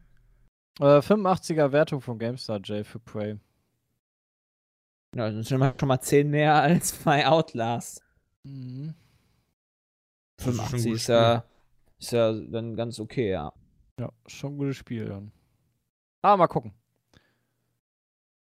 Äh, 0.79 0.99
85er 1.01 1.71
Wertung 1.71 2.01
von 2.01 2.17
GameStar, 2.17 2.59
Jay, 2.63 2.83
für 2.83 2.99
Prey. 2.99 3.37
Ja, 5.15 5.29
das 5.29 5.47
sind 5.47 5.47
schon 5.79 5.87
mal 5.87 6.01
10 6.01 6.29
mehr 6.29 6.55
als 6.63 6.93
bei 6.93 7.27
Outlast. 7.27 8.01
Mhm. 8.43 8.93
Das 10.37 10.47
ist 10.47 10.55
schon 10.55 10.79
ein 10.79 10.81
85 10.81 10.85
gutes 10.85 11.01
ist 11.03 11.07
ja, 11.09 11.45
ist 11.99 12.11
ja 12.11 12.33
dann 12.33 12.75
ganz 12.75 12.99
okay, 12.99 13.31
ja. 13.31 13.53
Ja, 13.99 14.11
schon 14.25 14.53
ein 14.53 14.57
gutes 14.57 14.77
Spiel 14.77 15.05
dann. 15.05 15.31
Aber 16.21 16.37
mal 16.37 16.47
gucken. 16.47 16.73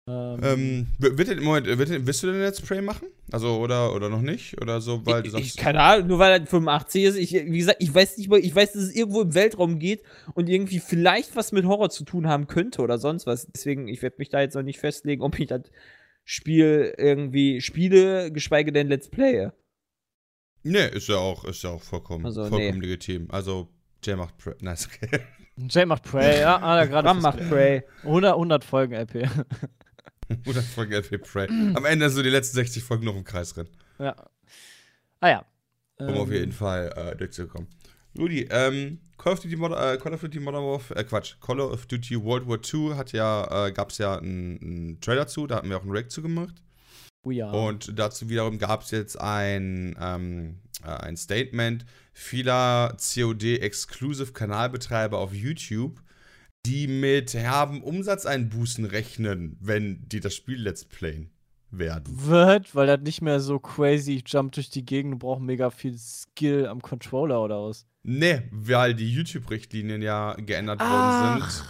Ähm, 0.08 0.40
Ähm, 0.42 0.86
wird 0.98 1.28
denn, 1.28 1.42
Moment, 1.42 1.66
wird 1.66 1.90
denn, 1.90 2.06
willst 2.06 2.22
du 2.22 2.28
denn 2.28 2.40
Let's 2.40 2.60
Play 2.62 2.80
machen? 2.80 3.08
Also, 3.30 3.58
oder, 3.58 3.94
oder 3.94 4.08
noch 4.08 4.22
nicht? 4.22 4.60
Oder 4.60 4.80
so, 4.80 5.04
weil 5.04 5.22
du 5.22 5.28
ich, 5.28 5.32
sagst. 5.32 5.46
ich, 5.46 5.56
keine 5.56 5.80
Ahnung, 5.80 6.06
nur 6.08 6.18
weil 6.18 6.40
er 6.40 6.46
85 6.46 7.04
ist. 7.04 7.16
Ich, 7.16 7.32
wie 7.32 7.58
gesagt, 7.58 7.82
ich 7.82 7.94
weiß 7.94 8.16
nicht 8.16 8.30
mal, 8.30 8.38
ich 8.38 8.54
weiß, 8.54 8.72
dass 8.72 8.82
es 8.84 8.94
irgendwo 8.94 9.20
im 9.20 9.34
Weltraum 9.34 9.78
geht 9.78 10.02
und 10.34 10.48
irgendwie 10.48 10.80
vielleicht 10.80 11.36
was 11.36 11.52
mit 11.52 11.66
Horror 11.66 11.90
zu 11.90 12.04
tun 12.04 12.26
haben 12.26 12.46
könnte 12.46 12.80
oder 12.80 12.98
sonst 12.98 13.26
was. 13.26 13.46
Deswegen, 13.48 13.86
ich 13.88 14.00
werde 14.00 14.16
mich 14.18 14.30
da 14.30 14.40
jetzt 14.40 14.54
noch 14.54 14.62
nicht 14.62 14.78
festlegen, 14.78 15.22
ob 15.22 15.38
ich 15.38 15.46
das 15.48 15.62
Spiel 16.24 16.94
irgendwie 16.96 17.60
spiele, 17.60 18.32
geschweige 18.32 18.72
denn 18.72 18.88
Let's 18.88 19.10
Playe. 19.10 19.52
Nee, 20.62 20.86
ist 20.88 21.08
ja 21.08 21.16
auch, 21.16 21.44
ist 21.44 21.62
ja 21.62 21.70
auch 21.70 21.82
vollkommen, 21.82 22.26
Also, 22.26 22.42
vollkommen 22.42 22.78
nee. 22.78 22.86
legitim. 22.86 23.28
Also, 23.30 23.68
Jay 24.04 24.16
macht. 24.16 24.36
Pre 24.38 24.56
nice, 24.60 24.86
okay. 24.88 25.20
Jay 25.56 25.84
macht 25.86 26.04
Prey, 26.04 26.40
ja, 26.40 26.56
ah, 26.62 26.84
gerade 26.84 27.08
Ram 27.08 27.20
macht 27.20 27.38
Prey. 27.48 27.82
100, 28.04 28.32
100 28.34 28.64
Folgen 28.64 28.94
LP. 28.94 29.28
100 30.28 30.64
Folgen 30.74 30.92
LP 30.92 31.18
Prey. 31.18 31.48
Am 31.48 31.84
Ende 31.84 32.08
so 32.10 32.22
die 32.22 32.30
letzten 32.30 32.54
60 32.56 32.84
Folgen 32.84 33.04
noch 33.04 33.16
im 33.16 33.24
Kreis 33.24 33.56
rennen. 33.56 33.70
ja. 33.98 34.14
Ah 35.20 35.28
ja. 35.30 35.44
Um 35.98 36.14
auf 36.14 36.28
Ähm, 36.28 36.34
jeden 36.34 36.52
Fall 36.52 36.92
äh, 36.94 37.16
durchzukommen. 37.16 37.66
Rudi, 38.16 38.46
ähm, 38.52 39.00
Call 39.16 39.32
of 39.32 39.40
Duty 39.40 39.56
Modern, 39.56 39.94
äh, 39.96 39.98
Call 39.98 40.14
of 40.14 40.20
Duty 40.20 40.38
Modern 40.38 40.62
Warfare, 40.62 41.00
äh, 41.00 41.02
Quatsch, 41.02 41.34
Call 41.40 41.58
of 41.60 41.86
Duty 41.86 42.22
World 42.22 42.46
War 42.46 42.58
II 42.62 42.94
hat 42.96 43.10
ja, 43.10 43.66
äh, 43.66 43.72
gab 43.72 43.90
es 43.90 43.98
ja 43.98 44.16
einen, 44.16 44.60
einen 44.62 45.00
Trailer 45.00 45.26
zu, 45.26 45.48
da 45.48 45.56
hatten 45.56 45.68
wir 45.70 45.76
auch 45.76 45.82
einen 45.82 45.90
React 45.90 46.08
zu 46.10 46.22
gemacht. 46.22 46.54
Oh 47.28 47.30
ja. 47.30 47.50
Und 47.50 47.98
dazu 47.98 48.30
wiederum 48.30 48.56
gab 48.58 48.82
es 48.82 48.90
jetzt 48.90 49.20
ein, 49.20 49.94
ähm, 50.00 50.56
äh, 50.82 50.88
ein 50.88 51.16
Statement 51.18 51.84
vieler 52.14 52.96
COD-Exclusive-Kanalbetreiber 52.96 55.18
auf 55.18 55.34
YouTube, 55.34 56.00
die 56.66 56.86
mit 56.86 57.34
herben 57.34 57.82
Umsatzeinbußen 57.82 58.84
rechnen, 58.84 59.56
wenn 59.60 60.06
die 60.08 60.20
das 60.20 60.34
Spiel 60.34 60.60
Let's 60.60 60.84
Playen 60.84 61.30
werden. 61.70 62.26
wird, 62.26 62.74
weil 62.74 62.86
das 62.86 63.00
nicht 63.00 63.22
mehr 63.22 63.40
so 63.40 63.58
crazy, 63.58 64.16
ich 64.16 64.24
jump 64.26 64.52
durch 64.52 64.70
die 64.70 64.84
Gegend 64.84 65.14
und 65.14 65.18
brauche 65.18 65.42
mega 65.42 65.70
viel 65.70 65.96
Skill 65.98 66.66
am 66.66 66.80
Controller 66.80 67.42
oder 67.42 67.62
was. 67.62 67.86
Nee, 68.02 68.42
weil 68.50 68.94
die 68.94 69.12
YouTube-Richtlinien 69.12 70.00
ja 70.00 70.34
geändert 70.34 70.80
worden 70.80 71.42
Ach. 71.42 71.50
sind. 71.50 71.68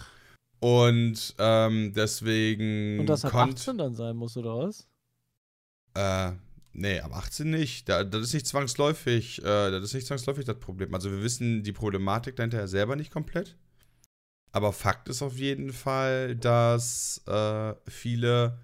Und 0.61 1.35
ähm, 1.37 1.93
deswegen 1.95 2.99
Und 3.01 3.07
das 3.07 3.23
konnt- 3.23 3.57
18 3.59 3.77
dann 3.77 3.93
sein 3.93 4.15
muss, 4.15 4.37
oder 4.37 4.57
was? 4.57 4.87
Äh, 5.99 6.31
nee, 6.73 6.99
ab 6.99 7.13
18 7.13 7.49
nicht. 7.49 7.89
Da, 7.89 8.03
das 8.03 8.21
ist 8.21 8.33
nicht 8.33 8.47
zwangsläufig, 8.47 9.39
äh, 9.39 9.71
das 9.71 9.83
ist 9.83 9.93
nicht 9.93 10.07
zwangsläufig 10.07 10.45
das 10.45 10.59
Problem. 10.59 10.93
Also 10.93 11.11
wir 11.11 11.21
wissen 11.21 11.63
die 11.63 11.73
Problematik 11.73 12.35
dahinter 12.35 12.67
selber 12.67 12.95
nicht 12.95 13.11
komplett. 13.11 13.57
Aber 14.51 14.73
Fakt 14.73 15.09
ist 15.09 15.21
auf 15.21 15.37
jeden 15.37 15.73
Fall, 15.73 16.35
dass 16.35 17.21
äh, 17.27 17.73
viele 17.87 18.59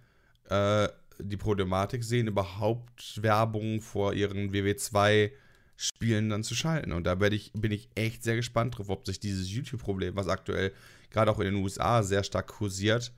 äh, 0.50 0.88
die 1.20 1.38
Problematik 1.38 2.04
sehen, 2.04 2.28
überhaupt 2.28 3.22
Werbung 3.22 3.82
vor 3.82 4.14
ihren 4.14 4.52
WW2-Spielen 4.52 6.30
dann 6.30 6.44
zu 6.44 6.56
schalten. 6.56 6.92
Und 6.92 7.04
da 7.04 7.20
ich, 7.28 7.52
bin 7.54 7.72
ich 7.72 7.90
echt 7.96 8.24
sehr 8.24 8.36
gespannt 8.36 8.78
drauf, 8.78 8.90
ob 8.90 9.06
sich 9.06 9.20
dieses 9.20 9.52
YouTube-Problem, 9.52 10.16
was 10.16 10.28
aktuell 10.28 10.72
gerade 11.12 11.32
auch 11.32 11.40
in 11.40 11.54
den 11.54 11.64
USA 11.64 12.02
sehr 12.02 12.24
stark 12.24 12.48
kursiert, 12.48 13.12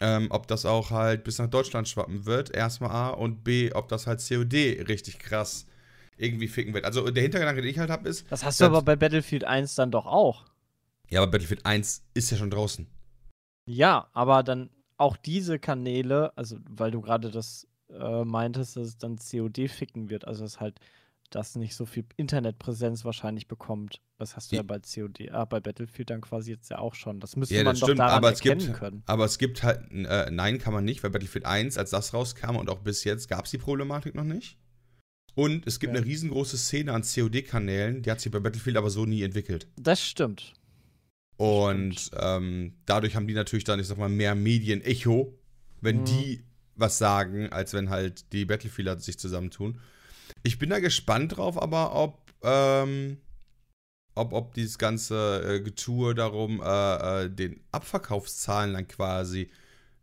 ähm, 0.00 0.28
ob 0.30 0.46
das 0.46 0.66
auch 0.66 0.90
halt 0.90 1.24
bis 1.24 1.38
nach 1.38 1.48
Deutschland 1.48 1.88
schwappen 1.88 2.26
wird, 2.26 2.50
erstmal 2.54 2.90
A, 2.90 3.08
und 3.10 3.44
B, 3.44 3.72
ob 3.72 3.88
das 3.88 4.06
halt 4.06 4.20
COD 4.26 4.54
richtig 4.88 5.18
krass 5.18 5.66
irgendwie 6.18 6.48
ficken 6.48 6.74
wird. 6.74 6.84
Also 6.84 7.08
der 7.10 7.22
Hintergedanke, 7.22 7.62
den 7.62 7.70
ich 7.70 7.78
halt 7.78 7.90
habe, 7.90 8.08
ist, 8.08 8.26
Das 8.28 8.44
hast 8.44 8.60
du 8.60 8.64
aber 8.66 8.82
bei 8.82 8.94
Battlefield 8.94 9.42
1 9.42 9.74
dann 9.74 9.90
doch 9.90 10.06
auch. 10.06 10.44
ja, 11.10 11.20
aber 11.22 11.30
Battlefield 11.32 11.66
1 11.66 12.04
ist 12.14 12.30
ja 12.30 12.36
schon 12.36 12.50
draußen. 12.50 12.86
Ja, 13.68 14.08
aber 14.12 14.42
dann 14.42 14.70
auch 14.96 15.16
diese 15.16 15.58
Kanäle, 15.58 16.32
also 16.36 16.58
weil 16.68 16.90
du 16.90 17.00
gerade 17.00 17.30
das 17.30 17.66
äh, 17.90 18.24
meintest, 18.24 18.76
dass 18.76 18.88
es 18.88 18.98
dann 18.98 19.18
COD 19.18 19.68
ficken 19.68 20.08
wird, 20.10 20.26
also 20.26 20.44
dass 20.44 20.60
halt 20.60 20.78
das 21.30 21.56
nicht 21.56 21.74
so 21.74 21.84
viel 21.86 22.04
Internetpräsenz 22.16 23.04
wahrscheinlich 23.04 23.48
bekommt. 23.48 24.00
Das 24.18 24.36
hast 24.36 24.52
du 24.52 24.56
ja, 24.56 24.62
I- 24.62 24.66
bei 24.66 24.78
COD, 24.80 25.30
ah, 25.32 25.44
bei 25.44 25.60
Battlefield 25.60 26.10
dann 26.10 26.20
quasi 26.20 26.50
jetzt 26.52 26.70
ja 26.70 26.78
auch 26.78 26.94
schon. 26.94 27.20
Das 27.20 27.36
müsste 27.36 27.54
Ja, 27.56 27.64
man 27.64 27.74
das 27.74 27.80
doch 27.80 27.86
stimmt, 27.88 28.00
daran 28.00 28.14
aber 28.14 28.32
es 28.32 28.40
erkennen 28.40 28.60
gibt- 28.66 28.78
können. 28.78 29.02
Aber 29.06 29.24
es 29.24 29.38
gibt 29.38 29.62
halt, 29.62 29.90
äh, 29.92 30.30
nein, 30.30 30.58
kann 30.58 30.72
man 30.72 30.84
nicht, 30.84 31.02
weil 31.02 31.10
Battlefield 31.10 31.44
1, 31.46 31.76
als 31.78 31.90
das 31.90 32.14
rauskam 32.14 32.56
und 32.56 32.70
auch 32.70 32.80
bis 32.80 33.04
jetzt, 33.04 33.28
gab 33.28 33.44
es 33.44 33.50
die 33.50 33.58
Problematik 33.58 34.14
noch 34.14 34.24
nicht. 34.24 34.58
Und 35.34 35.66
es 35.66 35.80
gibt 35.80 35.92
Ja. 35.92 35.98
eine 35.98 36.06
riesengroße 36.06 36.56
Szene 36.56 36.92
an 36.94 37.02
COD-Kanälen, 37.02 38.02
die 38.02 38.10
hat 38.10 38.20
sich 38.20 38.32
bei 38.32 38.40
Battlefield 38.40 38.76
aber 38.78 38.88
so 38.90 39.04
nie 39.04 39.22
entwickelt. 39.22 39.68
Das 39.76 40.00
stimmt. 40.02 40.54
Und 41.36 42.10
ähm, 42.18 42.74
dadurch 42.86 43.14
haben 43.14 43.26
die 43.26 43.34
natürlich 43.34 43.64
dann, 43.64 43.78
ich 43.78 43.86
sag 43.86 43.98
mal, 43.98 44.08
mehr 44.08 44.34
Medienecho, 44.34 45.38
wenn 45.82 46.00
Mhm. 46.00 46.04
die 46.06 46.42
was 46.78 46.98
sagen, 46.98 47.50
als 47.52 47.72
wenn 47.72 47.88
halt 47.90 48.32
die 48.32 48.44
Battlefielder 48.44 48.98
sich 48.98 49.18
zusammentun. 49.18 49.80
Ich 50.42 50.58
bin 50.58 50.70
da 50.70 50.78
gespannt 50.78 51.36
drauf, 51.36 51.60
aber 51.60 51.94
ob, 51.94 52.18
ähm, 52.42 53.18
ob, 54.14 54.32
ob 54.32 54.54
dieses 54.54 54.78
ganze 54.78 55.42
äh, 55.56 55.60
Getue 55.60 56.14
darum 56.14 56.62
äh, 56.62 57.24
äh, 57.24 57.30
den 57.30 57.60
Abverkaufszahlen 57.72 58.74
dann 58.74 58.88
quasi 58.88 59.50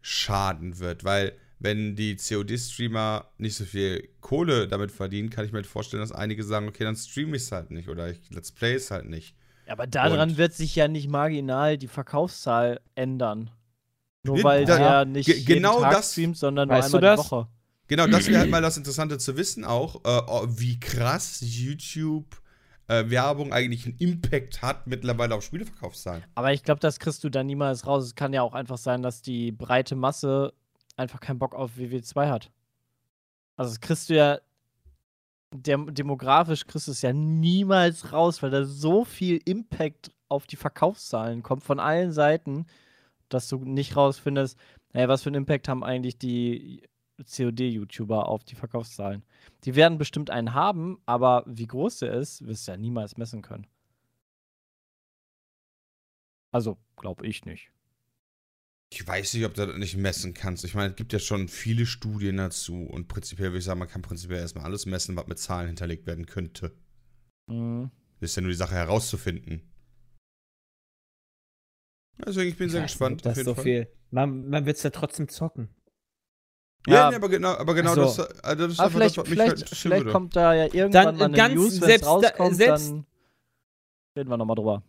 schaden 0.01 0.79
wird, 0.79 1.03
weil 1.03 1.33
wenn 1.59 1.95
die 1.95 2.17
COD-Streamer 2.17 3.25
nicht 3.37 3.55
so 3.55 3.63
viel 3.63 4.09
Kohle 4.19 4.67
damit 4.67 4.91
verdienen, 4.91 5.29
kann 5.29 5.45
ich 5.45 5.53
mir 5.53 5.59
halt 5.59 5.67
vorstellen, 5.67 6.01
dass 6.01 6.11
einige 6.11 6.43
sagen, 6.43 6.67
okay, 6.67 6.83
dann 6.83 6.97
streame 6.97 7.37
ich 7.37 7.43
es 7.43 7.51
halt 7.53 7.71
nicht 7.71 7.87
oder 7.87 8.09
ich 8.09 8.19
Let's 8.31 8.51
Play 8.51 8.73
es 8.73 8.91
halt 8.91 9.05
nicht. 9.05 9.33
Aber 9.67 9.87
daran 9.87 10.31
Und- 10.31 10.37
wird 10.37 10.53
sich 10.53 10.75
ja 10.75 10.89
nicht 10.89 11.07
marginal 11.09 11.77
die 11.77 11.87
Verkaufszahl 11.87 12.81
ändern. 12.95 13.49
Nur 14.25 14.39
Ja, 14.39 14.43
weil 14.43 14.65
da- 14.65 14.77
der 14.77 15.05
nicht 15.05 15.25
ge- 15.27 15.41
genau 15.45 15.75
jeden 15.75 15.83
Tag 15.83 15.91
das- 15.93 16.11
streamt, 16.11 16.37
sondern 16.37 16.67
nur 16.67 16.83
einmal 16.83 17.01
die? 17.01 17.17
Woche. 17.17 17.47
Genau, 17.87 18.07
das 18.07 18.27
wäre 18.27 18.39
halt 18.39 18.49
mal 18.49 18.61
das 18.61 18.77
Interessante 18.77 19.17
zu 19.17 19.35
wissen 19.37 19.65
auch, 19.65 19.95
äh, 20.05 20.21
oh, 20.27 20.45
wie 20.49 20.79
krass 20.79 21.39
YouTube 21.41 22.41
äh, 22.87 23.09
Werbung 23.09 23.51
eigentlich 23.53 23.85
einen 23.85 23.97
Impact 23.97 24.61
hat 24.61 24.87
mittlerweile 24.87 25.35
auf 25.35 25.43
Spieleverkaufszahlen. 25.43 26.23
Aber 26.35 26.53
ich 26.53 26.63
glaube, 26.63 26.79
das 26.79 26.99
kriegst 26.99 27.23
du 27.23 27.29
dann 27.29 27.45
niemals 27.45 27.85
raus. 27.85 28.05
Es 28.05 28.15
kann 28.15 28.33
ja 28.33 28.41
auch 28.41 28.53
einfach 28.53 28.77
sein, 28.77 29.01
dass 29.01 29.21
die 29.21 29.51
breite 29.51 29.95
Masse 29.95 30.53
einfach 30.95 31.19
keinen 31.19 31.39
Bock 31.39 31.55
auf 31.55 31.71
WW2 31.77 32.29
hat. 32.29 32.51
Also 33.55 33.71
das 33.71 33.81
kriegst 33.81 34.09
du 34.09 34.15
ja 34.15 34.39
dem, 35.53 35.93
demografisch 35.93 36.65
kriegst 36.65 36.87
du 36.87 36.91
es 36.91 37.01
ja 37.01 37.13
niemals 37.13 38.11
raus, 38.11 38.41
weil 38.41 38.49
da 38.49 38.65
so 38.65 39.05
viel 39.05 39.39
Impact 39.45 40.11
auf 40.27 40.47
die 40.47 40.55
Verkaufszahlen 40.55 41.43
kommt 41.43 41.63
von 41.63 41.79
allen 41.79 42.11
Seiten, 42.11 42.65
dass 43.29 43.47
du 43.47 43.57
nicht 43.57 43.95
rausfindest, 43.95 44.57
hey, 44.93 45.07
was 45.07 45.23
für 45.23 45.29
einen 45.29 45.43
Impact 45.43 45.67
haben 45.67 45.83
eigentlich 45.83 46.17
die 46.17 46.83
COD-YouTuber 47.21 48.27
auf 48.27 48.43
die 48.43 48.55
Verkaufszahlen. 48.55 49.23
Die 49.65 49.75
werden 49.75 49.97
bestimmt 49.97 50.29
einen 50.29 50.53
haben, 50.53 50.97
aber 51.05 51.43
wie 51.47 51.67
groß 51.67 51.99
der 51.99 52.13
ist, 52.13 52.45
wirst 52.45 52.67
du 52.67 52.71
ja 52.71 52.77
niemals 52.77 53.17
messen 53.17 53.41
können. 53.41 53.67
Also, 56.51 56.77
glaube 56.97 57.25
ich 57.25 57.45
nicht. 57.45 57.71
Ich 58.91 59.05
weiß 59.07 59.33
nicht, 59.33 59.45
ob 59.45 59.55
du 59.55 59.65
das 59.65 59.77
nicht 59.77 59.97
messen 59.97 60.35
kannst. 60.35 60.63
Ich 60.65 60.75
meine, 60.75 60.91
es 60.91 60.95
gibt 60.95 61.13
ja 61.13 61.19
schon 61.19 61.47
viele 61.47 61.85
Studien 61.87 62.37
dazu 62.37 62.83
und 62.83 63.07
prinzipiell 63.07 63.49
würde 63.49 63.57
ich 63.59 63.63
sagen, 63.65 63.79
man 63.79 63.87
kann 63.87 64.03
prinzipiell 64.03 64.39
erstmal 64.39 64.65
alles 64.65 64.85
messen, 64.85 65.15
was 65.15 65.25
mit 65.27 65.39
Zahlen 65.39 65.67
hinterlegt 65.67 66.05
werden 66.05 66.27
könnte. 66.27 66.75
Mhm. 67.47 67.89
Das 68.19 68.29
ist 68.31 68.35
ja 68.35 68.41
nur 68.43 68.51
die 68.51 68.57
Sache 68.57 68.75
herauszufinden. 68.75 69.61
Deswegen, 72.23 72.49
ich 72.49 72.57
bin 72.57 72.69
sehr 72.69 72.81
Ich 72.81 72.83
weiß 72.85 72.91
gespannt. 72.91 73.15
nicht, 73.15 73.25
Das 73.25 73.39
auf 73.39 73.43
so 73.45 73.55
Fall. 73.55 73.63
viel. 73.63 73.87
Man, 74.11 74.47
man 74.47 74.65
wird 74.67 74.77
es 74.77 74.83
ja 74.83 74.91
trotzdem 74.91 75.27
zocken. 75.27 75.69
Ja, 76.87 76.93
Ja. 76.95 77.09
nee, 77.11 77.15
aber 77.15 77.29
genau, 77.29 77.51
aber 77.53 77.73
genau 77.75 77.93
so. 77.95 78.01
das, 78.01 78.19
äh, 78.19 78.55
das 78.57 78.71
ist 78.73 78.79
Aber 78.79 78.87
einfach 78.87 78.89
vielleicht, 78.89 79.11
das, 79.11 79.17
was 79.17 79.23
mich 79.29 79.29
vielleicht, 79.29 79.49
halt 79.57 79.69
vielleicht 79.69 79.99
würde. 80.05 80.11
kommt 80.11 80.35
da 80.35 80.53
ja 80.53 80.63
irgendwann 80.65 80.91
Dann, 80.91 81.15
mal 81.17 81.25
eine 81.25 81.37
ganz- 81.37 81.55
News, 81.55 81.75
selbst 81.77 82.05
rauskommt, 82.07 82.55
selbst- 82.55 82.89
dann 82.89 83.05
reden 84.17 84.29
wir 84.29 84.37
nochmal 84.37 84.55
drüber. 84.55 84.83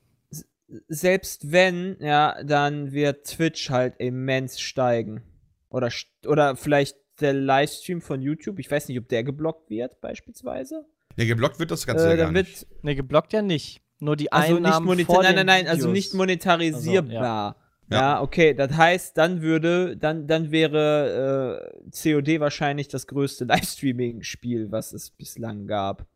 Selbst 0.88 1.52
wenn, 1.52 1.96
ja, 2.00 2.42
dann 2.42 2.92
wird 2.92 3.26
Twitch 3.26 3.70
halt 3.70 3.94
immens 3.98 4.58
steigen. 4.60 5.22
Oder, 5.68 5.88
st- 5.88 6.26
oder 6.26 6.56
vielleicht 6.56 6.96
der 7.20 7.32
Livestream 7.32 8.00
von 8.00 8.22
YouTube. 8.22 8.58
Ich 8.58 8.70
weiß 8.70 8.88
nicht, 8.88 8.98
ob 8.98 9.08
der 9.08 9.22
geblockt 9.24 9.70
wird, 9.70 10.00
beispielsweise. 10.00 10.84
Nee, 11.16 11.26
geblockt 11.26 11.58
wird 11.60 11.70
das 11.70 11.86
Ganze 11.86 12.06
Äh, 12.06 12.10
ja 12.10 12.16
gar 12.16 12.24
dann 12.26 12.34
nicht. 12.34 12.62
wird 12.72 12.84
Ne, 12.84 12.96
geblockt 12.96 13.32
ja 13.32 13.42
nicht. 13.42 13.82
Nur 14.00 14.16
die 14.16 14.32
also 14.32 14.54
nicht 14.54 14.66
Einnahmen 14.66 14.86
monetar 14.86 15.14
vor 15.14 15.22
nein, 15.22 15.34
nein, 15.36 15.46
nein, 15.46 15.68
also 15.68 15.88
nicht 15.90 16.12
monetarisierbar. 16.14 17.12
Ja. 17.12 17.56
Ja. 17.90 18.22
okay, 18.22 18.54
das 18.54 18.72
heißt, 18.72 19.16
dann 19.16 19.42
würde, 19.42 19.96
dann, 19.96 20.26
dann 20.26 20.50
wäre 20.50 21.70
äh, 21.82 21.90
COD 21.90 22.40
wahrscheinlich 22.40 22.88
das 22.88 23.06
größte 23.06 23.44
Livestreaming-Spiel, 23.48 24.72
was 24.72 24.92
es 24.92 25.10
bislang 25.10 25.66
gab. 25.66 26.06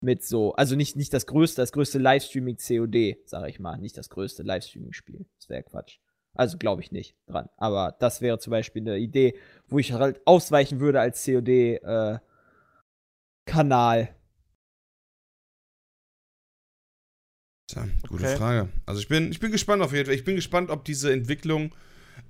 Mit 0.00 0.22
so, 0.22 0.54
also 0.54 0.76
nicht, 0.76 0.94
nicht 0.94 1.12
das 1.12 1.26
größte, 1.26 1.62
das 1.62 1.72
größte 1.72 1.98
Livestreaming 1.98 2.58
COD, 2.58 3.16
sage 3.24 3.48
ich 3.48 3.58
mal, 3.58 3.78
nicht 3.78 3.96
das 3.96 4.08
größte 4.10 4.42
Livestreaming-Spiel. 4.42 5.26
Das 5.38 5.48
wäre 5.48 5.62
Quatsch. 5.62 5.98
Also 6.34 6.58
glaube 6.58 6.82
ich 6.82 6.92
nicht 6.92 7.16
dran. 7.26 7.48
Aber 7.56 7.96
das 7.98 8.20
wäre 8.20 8.38
zum 8.38 8.50
Beispiel 8.50 8.82
eine 8.82 8.98
Idee, 8.98 9.38
wo 9.68 9.78
ich 9.78 9.92
halt 9.92 10.20
ausweichen 10.26 10.80
würde 10.80 11.00
als 11.00 11.24
COD-Kanal. 11.24 12.20
Tja, 17.68 17.86
gute 18.08 18.24
Okay. 18.24 18.36
Frage. 18.36 18.68
Also 18.86 19.00
ich 19.00 19.08
bin, 19.08 19.30
ich 19.32 19.40
bin 19.40 19.50
gespannt 19.52 19.82
auf 19.82 19.92
jeden 19.92 20.06
Fall. 20.06 20.14
Ich 20.14 20.24
bin 20.24 20.36
gespannt, 20.36 20.70
ob 20.70 20.84
diese 20.84 21.12
Entwicklung 21.12 21.72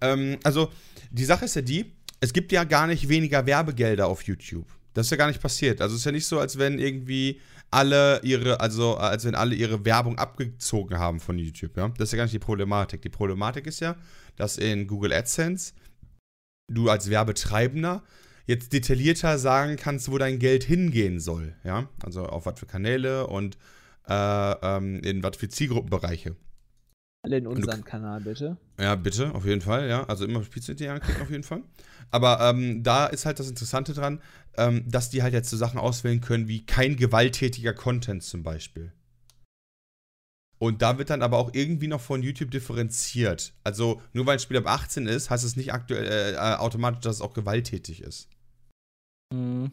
Ähm, 0.02 0.38
also, 0.44 0.70
die 1.10 1.24
Sache 1.24 1.46
ist 1.46 1.56
ja 1.56 1.62
die, 1.62 1.92
es 2.20 2.32
gibt 2.32 2.52
ja 2.52 2.64
gar 2.64 2.86
nicht 2.86 3.08
weniger 3.08 3.46
Werbegelder 3.46 4.06
auf 4.08 4.22
YouTube. 4.24 4.66
Das 4.94 5.06
ist 5.06 5.10
ja 5.10 5.18
gar 5.18 5.28
nicht 5.28 5.42
passiert. 5.42 5.80
Also 5.82 5.94
es 5.94 6.02
ist 6.02 6.06
ja 6.06 6.12
nicht 6.12 6.26
so, 6.26 6.40
als 6.40 6.58
wenn 6.58 6.78
irgendwie 6.78 7.40
alle 7.70 8.20
ihre, 8.24 8.60
also 8.60 8.96
als 8.96 9.24
wenn 9.26 9.34
alle 9.34 9.54
ihre 9.56 9.84
Werbung 9.84 10.18
abgezogen 10.18 10.98
haben 10.98 11.20
von 11.20 11.38
YouTube, 11.38 11.76
ja. 11.76 11.88
Das 11.90 12.08
ist 12.08 12.12
ja 12.12 12.18
gar 12.18 12.24
nicht 12.24 12.34
die 12.34 12.38
Problematik. 12.40 13.02
Die 13.02 13.08
Problematik 13.10 13.66
ist 13.66 13.80
ja, 13.80 13.96
dass 14.36 14.58
in 14.58 14.86
Google 14.88 15.12
AdSense 15.12 15.74
du 16.72 16.90
als 16.90 17.10
Werbetreibender 17.10 18.04
jetzt 18.46 18.72
detaillierter 18.72 19.38
sagen 19.38 19.76
kannst, 19.76 20.10
wo 20.10 20.18
dein 20.18 20.38
Geld 20.38 20.64
hingehen 20.64 21.20
soll, 21.20 21.54
ja. 21.64 21.88
Also 22.04 22.26
auf 22.26 22.46
was 22.46 22.58
für 22.60 22.66
Kanäle 22.66 23.26
und 23.28 23.58
äh, 24.08 24.52
ähm, 24.62 25.00
in 25.00 25.22
was 25.22 25.36
für 25.36 25.48
Zielgruppenbereiche. 25.48 26.36
Alle 27.22 27.38
in 27.38 27.46
unseren 27.46 27.84
Kanal, 27.84 28.20
bitte. 28.20 28.56
Ja, 28.78 28.94
bitte, 28.94 29.34
auf 29.34 29.44
jeden 29.44 29.60
Fall, 29.60 29.88
ja. 29.88 30.04
Also 30.04 30.24
immer 30.24 30.40
Pizza.de 30.40 30.88
anklicken, 30.88 31.22
auf 31.22 31.30
jeden 31.30 31.42
Fall. 31.42 31.62
Aber 32.12 32.40
ähm, 32.40 32.84
da 32.84 33.06
ist 33.06 33.26
halt 33.26 33.40
das 33.40 33.48
Interessante 33.48 33.94
dran, 33.94 34.20
ähm, 34.56 34.84
dass 34.88 35.10
die 35.10 35.24
halt 35.24 35.34
jetzt 35.34 35.50
so 35.50 35.56
Sachen 35.56 35.80
auswählen 35.80 36.20
können 36.20 36.46
wie 36.46 36.64
kein 36.64 36.94
gewalttätiger 36.96 37.74
Content 37.74 38.22
zum 38.22 38.44
Beispiel. 38.44 38.92
Und 40.58 40.82
da 40.82 40.98
wird 40.98 41.10
dann 41.10 41.22
aber 41.22 41.36
auch 41.38 41.50
irgendwie 41.52 41.88
noch 41.88 42.00
von 42.00 42.22
YouTube 42.22 42.50
differenziert. 42.50 43.54
Also 43.62 44.00
nur 44.12 44.24
weil 44.26 44.34
ein 44.34 44.40
Spiel 44.40 44.56
ab 44.56 44.66
18 44.66 45.06
ist, 45.06 45.28
heißt 45.28 45.44
es 45.44 45.56
nicht 45.56 45.72
aktuell 45.72 46.06
äh, 46.06 46.32
äh, 46.34 46.56
automatisch, 46.56 47.00
dass 47.00 47.16
es 47.16 47.22
auch 47.22 47.34
gewalttätig 47.34 48.02
ist. 48.02 48.28
Mhm. 49.34 49.72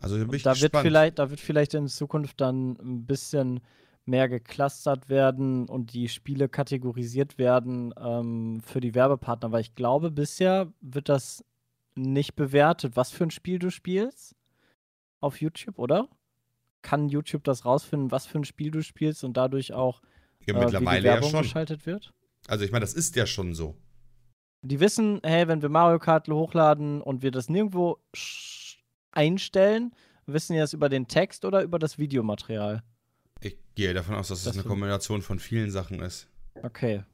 Also 0.00 0.18
da 0.18 0.24
da 0.24 0.30
wird 0.30 0.42
gespannt. 0.60 0.82
vielleicht, 0.86 1.18
da 1.18 1.30
wird 1.30 1.40
vielleicht 1.40 1.74
in 1.74 1.88
Zukunft 1.88 2.40
dann 2.40 2.72
ein 2.80 3.06
bisschen 3.06 3.60
mehr 4.04 4.28
geclustert 4.28 5.08
werden 5.08 5.68
und 5.68 5.92
die 5.92 6.08
Spiele 6.08 6.48
kategorisiert 6.48 7.38
werden 7.38 7.92
ähm, 7.98 8.60
für 8.64 8.80
die 8.80 8.94
Werbepartner, 8.94 9.50
weil 9.52 9.62
ich 9.62 9.74
glaube, 9.74 10.10
bisher 10.10 10.72
wird 10.80 11.08
das 11.08 11.44
nicht 11.96 12.36
bewertet, 12.36 12.94
was 12.94 13.10
für 13.10 13.24
ein 13.24 13.30
Spiel 13.30 13.58
du 13.58 13.70
spielst 13.70 14.36
auf 15.20 15.40
YouTube, 15.40 15.78
oder? 15.78 16.08
Kann 16.82 17.08
YouTube 17.08 17.42
das 17.42 17.64
rausfinden, 17.64 18.12
was 18.12 18.26
für 18.26 18.38
ein 18.38 18.44
Spiel 18.44 18.70
du 18.70 18.82
spielst 18.82 19.24
und 19.24 19.36
dadurch 19.36 19.72
auch 19.72 20.02
ja, 20.46 20.54
äh, 20.54 20.56
wie 20.56 20.60
die 20.60 20.64
mittlerweile 20.66 21.06
ja 21.08 21.14
Werbung 21.14 21.30
schon. 21.30 21.42
geschaltet 21.42 21.86
wird? 21.86 22.12
Also 22.46 22.64
ich 22.64 22.70
meine, 22.70 22.82
das 22.84 22.94
ist 22.94 23.16
ja 23.16 23.26
schon 23.26 23.54
so. 23.54 23.74
Die 24.62 24.78
wissen, 24.78 25.20
hey, 25.24 25.48
wenn 25.48 25.62
wir 25.62 25.68
Mario 25.68 25.98
Kart 25.98 26.28
hochladen 26.28 27.00
und 27.00 27.22
wir 27.22 27.30
das 27.32 27.48
nirgendwo 27.48 27.98
sch- 28.14 28.65
einstellen, 29.16 29.92
wissen 30.26 30.54
die 30.54 30.58
das 30.58 30.72
über 30.72 30.88
den 30.88 31.08
Text 31.08 31.44
oder 31.44 31.62
über 31.62 31.78
das 31.78 31.98
Videomaterial? 31.98 32.82
Ich 33.40 33.56
gehe 33.74 33.94
davon 33.94 34.14
aus, 34.14 34.28
dass 34.28 34.38
es 34.38 34.44
Das 34.44 34.54
eine. 34.58 34.64
Kombination 34.64 35.22
von 35.22 35.38
vielen 35.38 35.70
Sachen 35.70 36.00
ist. 36.00 36.28
Okay. 36.62 37.04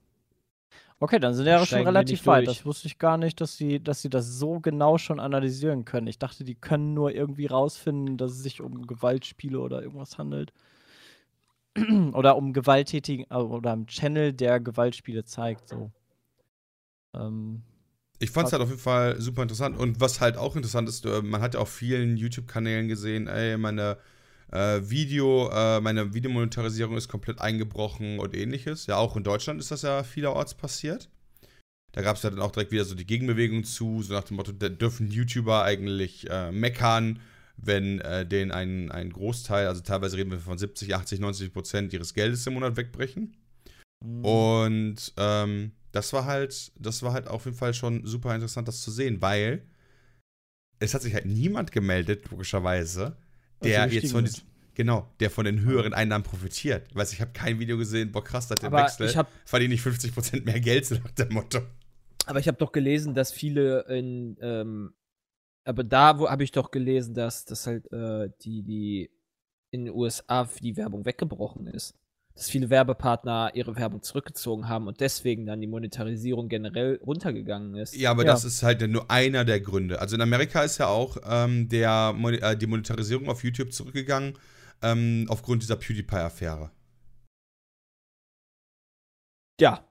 Okay, 1.00 1.18
dann 1.18 1.34
sind 1.34 1.46
die 1.46 1.50
ja 1.50 1.66
schon 1.66 1.80
wir 1.80 1.88
relativ 1.88 2.26
weit. 2.26 2.46
Das 2.46 2.64
wusste 2.64 2.86
ich 2.86 2.96
gar 2.96 3.18
nicht, 3.18 3.40
dass 3.40 3.56
sie, 3.56 3.82
dass 3.82 4.02
sie 4.02 4.08
das 4.08 4.38
so 4.38 4.60
genau 4.60 4.98
schon 4.98 5.18
analysieren 5.18 5.84
können. 5.84 6.06
Ich 6.06 6.20
dachte, 6.20 6.44
die 6.44 6.54
können 6.54 6.94
nur 6.94 7.12
irgendwie 7.12 7.46
rausfinden, 7.46 8.16
dass 8.16 8.30
es 8.30 8.42
sich 8.44 8.60
um 8.60 8.86
Gewaltspiele 8.86 9.58
oder 9.58 9.82
irgendwas 9.82 10.16
handelt. 10.16 10.52
oder 12.12 12.36
um 12.36 12.52
gewalttätigen, 12.52 13.26
äh, 13.30 13.34
oder 13.34 13.72
einen 13.72 13.88
Channel, 13.88 14.32
der 14.32 14.60
Gewaltspiele 14.60 15.24
zeigt. 15.24 15.68
So. 15.68 15.90
Ähm, 17.14 17.62
Ich 18.22 18.30
fand 18.30 18.46
es 18.46 18.52
halt 18.52 18.62
auf 18.62 18.68
jeden 18.68 18.80
Fall 18.80 19.20
super 19.20 19.42
interessant. 19.42 19.76
Und 19.76 20.00
was 20.00 20.20
halt 20.20 20.36
auch 20.36 20.54
interessant 20.54 20.88
ist, 20.88 21.04
äh, 21.04 21.22
man 21.22 21.42
hat 21.42 21.54
ja 21.54 21.60
auf 21.60 21.70
vielen 21.70 22.16
YouTube-Kanälen 22.16 22.86
gesehen, 22.86 23.26
ey, 23.26 23.56
meine 23.56 23.98
äh, 24.52 24.80
Video, 24.84 25.50
äh, 25.50 25.80
meine 25.80 26.14
Videomonetarisierung 26.14 26.96
ist 26.96 27.08
komplett 27.08 27.40
eingebrochen 27.40 28.20
und 28.20 28.36
ähnliches. 28.36 28.86
Ja, 28.86 28.98
auch 28.98 29.16
in 29.16 29.24
Deutschland 29.24 29.58
ist 29.58 29.72
das 29.72 29.82
ja 29.82 30.04
vielerorts 30.04 30.54
passiert. 30.54 31.08
Da 31.90 32.02
gab 32.02 32.16
es 32.16 32.22
ja 32.22 32.30
dann 32.30 32.40
auch 32.40 32.52
direkt 32.52 32.70
wieder 32.70 32.84
so 32.84 32.94
die 32.94 33.06
Gegenbewegung 33.06 33.64
zu, 33.64 34.02
so 34.02 34.14
nach 34.14 34.24
dem 34.24 34.36
Motto, 34.36 34.52
da 34.52 34.68
dürfen 34.68 35.10
YouTuber 35.10 35.64
eigentlich 35.64 36.30
äh, 36.30 36.52
meckern, 36.52 37.18
wenn 37.56 38.00
äh, 38.00 38.24
denen 38.24 38.52
ein, 38.52 38.92
ein 38.92 39.10
Großteil, 39.10 39.66
also 39.66 39.82
teilweise 39.82 40.16
reden 40.16 40.30
wir 40.30 40.38
von 40.38 40.58
70, 40.58 40.94
80, 40.94 41.18
90 41.18 41.52
Prozent 41.52 41.92
ihres 41.92 42.14
Geldes 42.14 42.46
im 42.46 42.54
Monat 42.54 42.76
wegbrechen. 42.76 43.36
Mhm. 44.00 44.24
Und 44.24 45.12
ähm, 45.16 45.72
das 45.92 46.12
war 46.12 46.24
halt, 46.24 46.72
das 46.76 47.02
war 47.02 47.12
halt 47.12 47.28
auf 47.28 47.44
jeden 47.44 47.56
Fall 47.56 47.74
schon 47.74 48.04
super 48.06 48.34
interessant, 48.34 48.66
das 48.66 48.80
zu 48.80 48.90
sehen, 48.90 49.20
weil 49.20 49.62
es 50.78 50.94
hat 50.94 51.02
sich 51.02 51.14
halt 51.14 51.26
niemand 51.26 51.70
gemeldet, 51.70 52.28
logischerweise, 52.30 53.16
der 53.62 53.86
die 53.86 53.96
jetzt 53.96 54.12
von 54.12 54.24
diesen, 54.24 54.42
genau, 54.74 55.08
der 55.20 55.30
von 55.30 55.44
den 55.44 55.60
höheren 55.60 55.94
Einnahmen 55.94 56.24
profitiert. 56.24 56.94
Weißt 56.94 57.12
ich 57.12 57.20
habe 57.20 57.32
kein 57.32 57.60
Video 57.60 57.78
gesehen, 57.78 58.10
boah 58.10 58.24
krass, 58.24 58.48
seit 58.48 58.62
dem 58.62 58.72
Wechsel 58.72 59.06
ich 59.06 59.16
habe 59.16 59.28
verdiene 59.44 59.74
ich 59.74 59.82
50% 59.82 60.44
mehr 60.44 60.60
Geld, 60.60 60.86
so 60.86 60.96
nach 60.96 61.12
dem 61.12 61.32
Motto. 61.32 61.60
aber 62.26 62.40
ich 62.40 62.48
habe 62.48 62.58
doch 62.58 62.72
gelesen, 62.72 63.14
dass 63.14 63.30
viele 63.32 63.82
in 63.88 64.36
ähm, 64.40 64.94
aber 65.64 65.84
da 65.84 66.18
wo 66.18 66.28
habe 66.28 66.42
ich 66.42 66.50
doch 66.50 66.70
gelesen, 66.70 67.14
dass 67.14 67.44
dass 67.44 67.66
halt 67.66 67.92
äh, 67.92 68.30
die 68.40 68.62
die 68.62 69.10
in 69.70 69.84
den 69.84 69.94
USA 69.94 70.44
für 70.44 70.60
die 70.60 70.76
Werbung 70.76 71.04
weggebrochen 71.04 71.66
ist. 71.66 71.94
Dass 72.34 72.48
viele 72.48 72.70
Werbepartner 72.70 73.50
ihre 73.54 73.76
Werbung 73.76 74.02
zurückgezogen 74.02 74.68
haben 74.68 74.86
und 74.86 75.00
deswegen 75.00 75.44
dann 75.44 75.60
die 75.60 75.66
Monetarisierung 75.66 76.48
generell 76.48 76.98
runtergegangen 77.04 77.74
ist. 77.74 77.94
Ja, 77.94 78.10
aber 78.10 78.24
Ja. 78.24 78.32
das 78.32 78.44
ist 78.44 78.62
halt 78.62 78.80
nur 78.90 79.10
einer 79.10 79.44
der 79.44 79.60
Gründe. 79.60 80.00
Also 80.00 80.16
in 80.16 80.22
Amerika 80.22 80.62
ist 80.62 80.78
ja 80.78 80.86
auch 80.86 81.18
ähm, 81.28 81.68
der, 81.68 82.14
äh, 82.40 82.56
die 82.56 82.66
Monetarisierung 82.66 83.28
auf 83.28 83.44
YouTube 83.44 83.72
zurückgegangen, 83.72 84.38
ähm, 84.82 85.26
aufgrund 85.28 85.62
dieser 85.62 85.76
PewDiePie-Affäre. 85.76 86.70
Ja, 89.60 89.84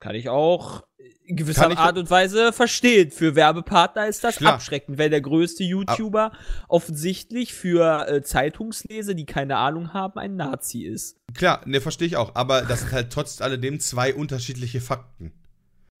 kann 0.00 0.14
ich 0.14 0.28
auch 0.28 0.84
in 1.24 1.36
gewisser 1.36 1.76
Art 1.76 1.98
und 1.98 2.10
Weise 2.10 2.52
verstehen. 2.52 3.10
Für 3.10 3.34
Werbepartner 3.34 4.06
ist 4.06 4.22
das 4.22 4.36
Klar. 4.36 4.54
abschreckend, 4.54 4.98
wenn 4.98 5.10
der 5.10 5.20
größte 5.20 5.64
YouTuber 5.64 6.32
offensichtlich 6.68 7.52
für 7.52 8.08
äh, 8.08 8.22
Zeitungsleser, 8.22 9.14
die 9.14 9.26
keine 9.26 9.56
Ahnung 9.56 9.92
haben, 9.92 10.18
ein 10.18 10.36
Nazi 10.36 10.84
ist. 10.84 11.16
Klar, 11.34 11.62
ne, 11.66 11.80
verstehe 11.80 12.06
ich 12.06 12.16
auch, 12.16 12.34
aber 12.34 12.62
das 12.62 12.80
sind 12.80 12.92
halt 12.92 13.12
trotz 13.12 13.40
alledem 13.40 13.80
zwei 13.80 14.14
unterschiedliche 14.14 14.80
Fakten. 14.80 15.32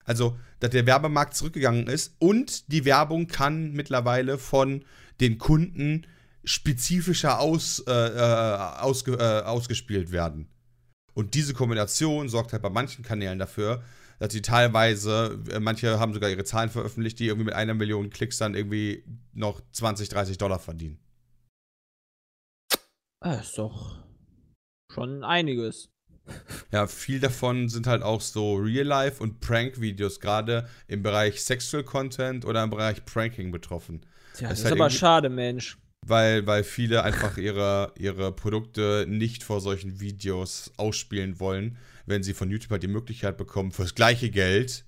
Also, 0.04 0.38
dass 0.60 0.70
der 0.70 0.86
Werbemarkt 0.86 1.34
zurückgegangen 1.34 1.88
ist 1.88 2.14
und 2.20 2.70
die 2.72 2.84
Werbung 2.84 3.26
kann 3.26 3.72
mittlerweile 3.72 4.38
von 4.38 4.84
den 5.20 5.38
Kunden 5.38 6.06
spezifischer 6.44 7.40
aus, 7.40 7.80
äh, 7.88 7.92
äh, 7.92 8.56
ausge, 8.80 9.14
äh, 9.14 9.42
ausgespielt 9.44 10.12
werden. 10.12 10.48
Und 11.16 11.32
diese 11.32 11.54
Kombination 11.54 12.28
sorgt 12.28 12.52
halt 12.52 12.62
bei 12.62 12.68
manchen 12.68 13.02
Kanälen 13.02 13.38
dafür, 13.38 13.82
dass 14.18 14.34
sie 14.34 14.42
teilweise, 14.42 15.42
äh, 15.50 15.58
manche 15.58 15.98
haben 15.98 16.12
sogar 16.12 16.28
ihre 16.28 16.44
Zahlen 16.44 16.68
veröffentlicht, 16.68 17.18
die 17.18 17.28
irgendwie 17.28 17.46
mit 17.46 17.54
einer 17.54 17.72
Million 17.72 18.10
Klicks 18.10 18.36
dann 18.36 18.54
irgendwie 18.54 19.02
noch 19.32 19.62
20, 19.72 20.10
30 20.10 20.36
Dollar 20.36 20.58
verdienen. 20.58 20.98
Ah, 23.24 23.36
ist 23.36 23.56
doch 23.56 24.04
schon 24.92 25.24
einiges. 25.24 25.88
Ja, 26.70 26.86
viel 26.86 27.18
davon 27.20 27.70
sind 27.70 27.86
halt 27.86 28.02
auch 28.02 28.20
so 28.20 28.56
Real-Life- 28.56 29.22
und 29.22 29.40
Prank-Videos, 29.40 30.20
gerade 30.20 30.68
im 30.86 31.02
Bereich 31.02 31.42
Sexual 31.42 31.82
Content 31.82 32.44
oder 32.44 32.62
im 32.62 32.68
Bereich 32.70 33.04
Pranking 33.06 33.52
betroffen. 33.52 34.04
Tja, 34.34 34.50
Das 34.50 34.50
das 34.50 34.58
ist 34.58 34.64
halt 34.66 34.72
aber 34.74 34.90
schade, 34.90 35.30
Mensch. 35.30 35.78
Weil, 36.08 36.46
weil 36.46 36.62
viele 36.62 37.02
einfach 37.02 37.36
ihre, 37.36 37.92
ihre 37.98 38.30
Produkte 38.32 39.06
nicht 39.08 39.42
vor 39.42 39.60
solchen 39.60 39.98
Videos 39.98 40.72
ausspielen 40.76 41.40
wollen, 41.40 41.78
wenn 42.06 42.22
sie 42.22 42.32
von 42.34 42.48
YouTube 42.50 42.70
halt 42.70 42.82
die 42.84 42.88
Möglichkeit 42.88 43.36
bekommen, 43.36 43.72
fürs 43.72 43.94
gleiche 43.94 44.30
Geld 44.30 44.84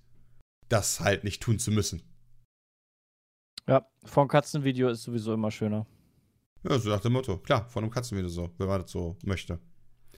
das 0.68 1.00
halt 1.00 1.24
nicht 1.24 1.42
tun 1.42 1.58
zu 1.58 1.70
müssen. 1.72 2.02
ja, 3.66 3.84
von 4.04 4.28
Katzenvideo 4.28 4.88
ist 4.90 5.02
sowieso 5.02 5.34
immer 5.34 5.50
schöner. 5.50 5.86
Ja, 6.62 6.78
so 6.78 6.88
nach 6.90 7.00
dem 7.00 7.12
Motto. 7.14 7.38
Klar, 7.38 7.68
von 7.68 7.82
einem 7.84 7.90
Katzenvideo 7.92 8.28
so, 8.28 8.50
wenn 8.58 8.68
man 8.68 8.82
das 8.82 8.90
so 8.90 9.16
möchte. 9.24 9.58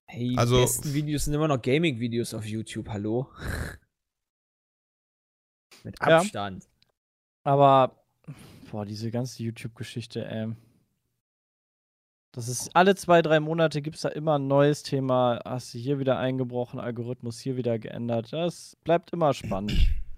Hey, 0.07 0.35
Also- 0.37 0.57
die 0.57 0.62
besten 0.62 0.93
Videos 0.95 1.25
sind 1.25 1.35
immer 1.35 1.49
noch 1.49 1.62
Gaming-Videos 1.62 2.35
auf 2.35 2.45
YouTube, 2.45 2.89
hallo? 2.89 3.31
Mit 5.85 5.99
Ja. 6.01 6.18
Abstand. 6.18 6.68
Aber, 7.45 7.97
boah, 8.70 8.85
diese 8.85 9.11
ganze 9.11 9.43
YouTube-Geschichte, 9.43 10.25
ey. 10.27 10.53
Das 12.33 12.49
ist 12.49 12.70
alle 12.74 12.95
zwei, 12.95 13.22
drei 13.22 13.41
Monate 13.41 13.83
gibt 13.83 13.97
es 13.97 14.03
da 14.03 14.09
immer 14.09 14.39
ein 14.39 14.47
neues 14.47 14.83
Thema. 14.85 15.41
Hast 15.45 15.74
du 15.74 15.78
hier 15.78 15.99
wieder 15.99 16.18
eingebrochen, 16.18 16.78
Algorithmus 16.78 17.41
hier 17.41 17.57
wieder 17.57 17.78
geändert. 17.78 18.33
Das 18.33 18.76
bleibt 18.85 19.12
immer 19.12 19.35
spannend. 19.35 19.72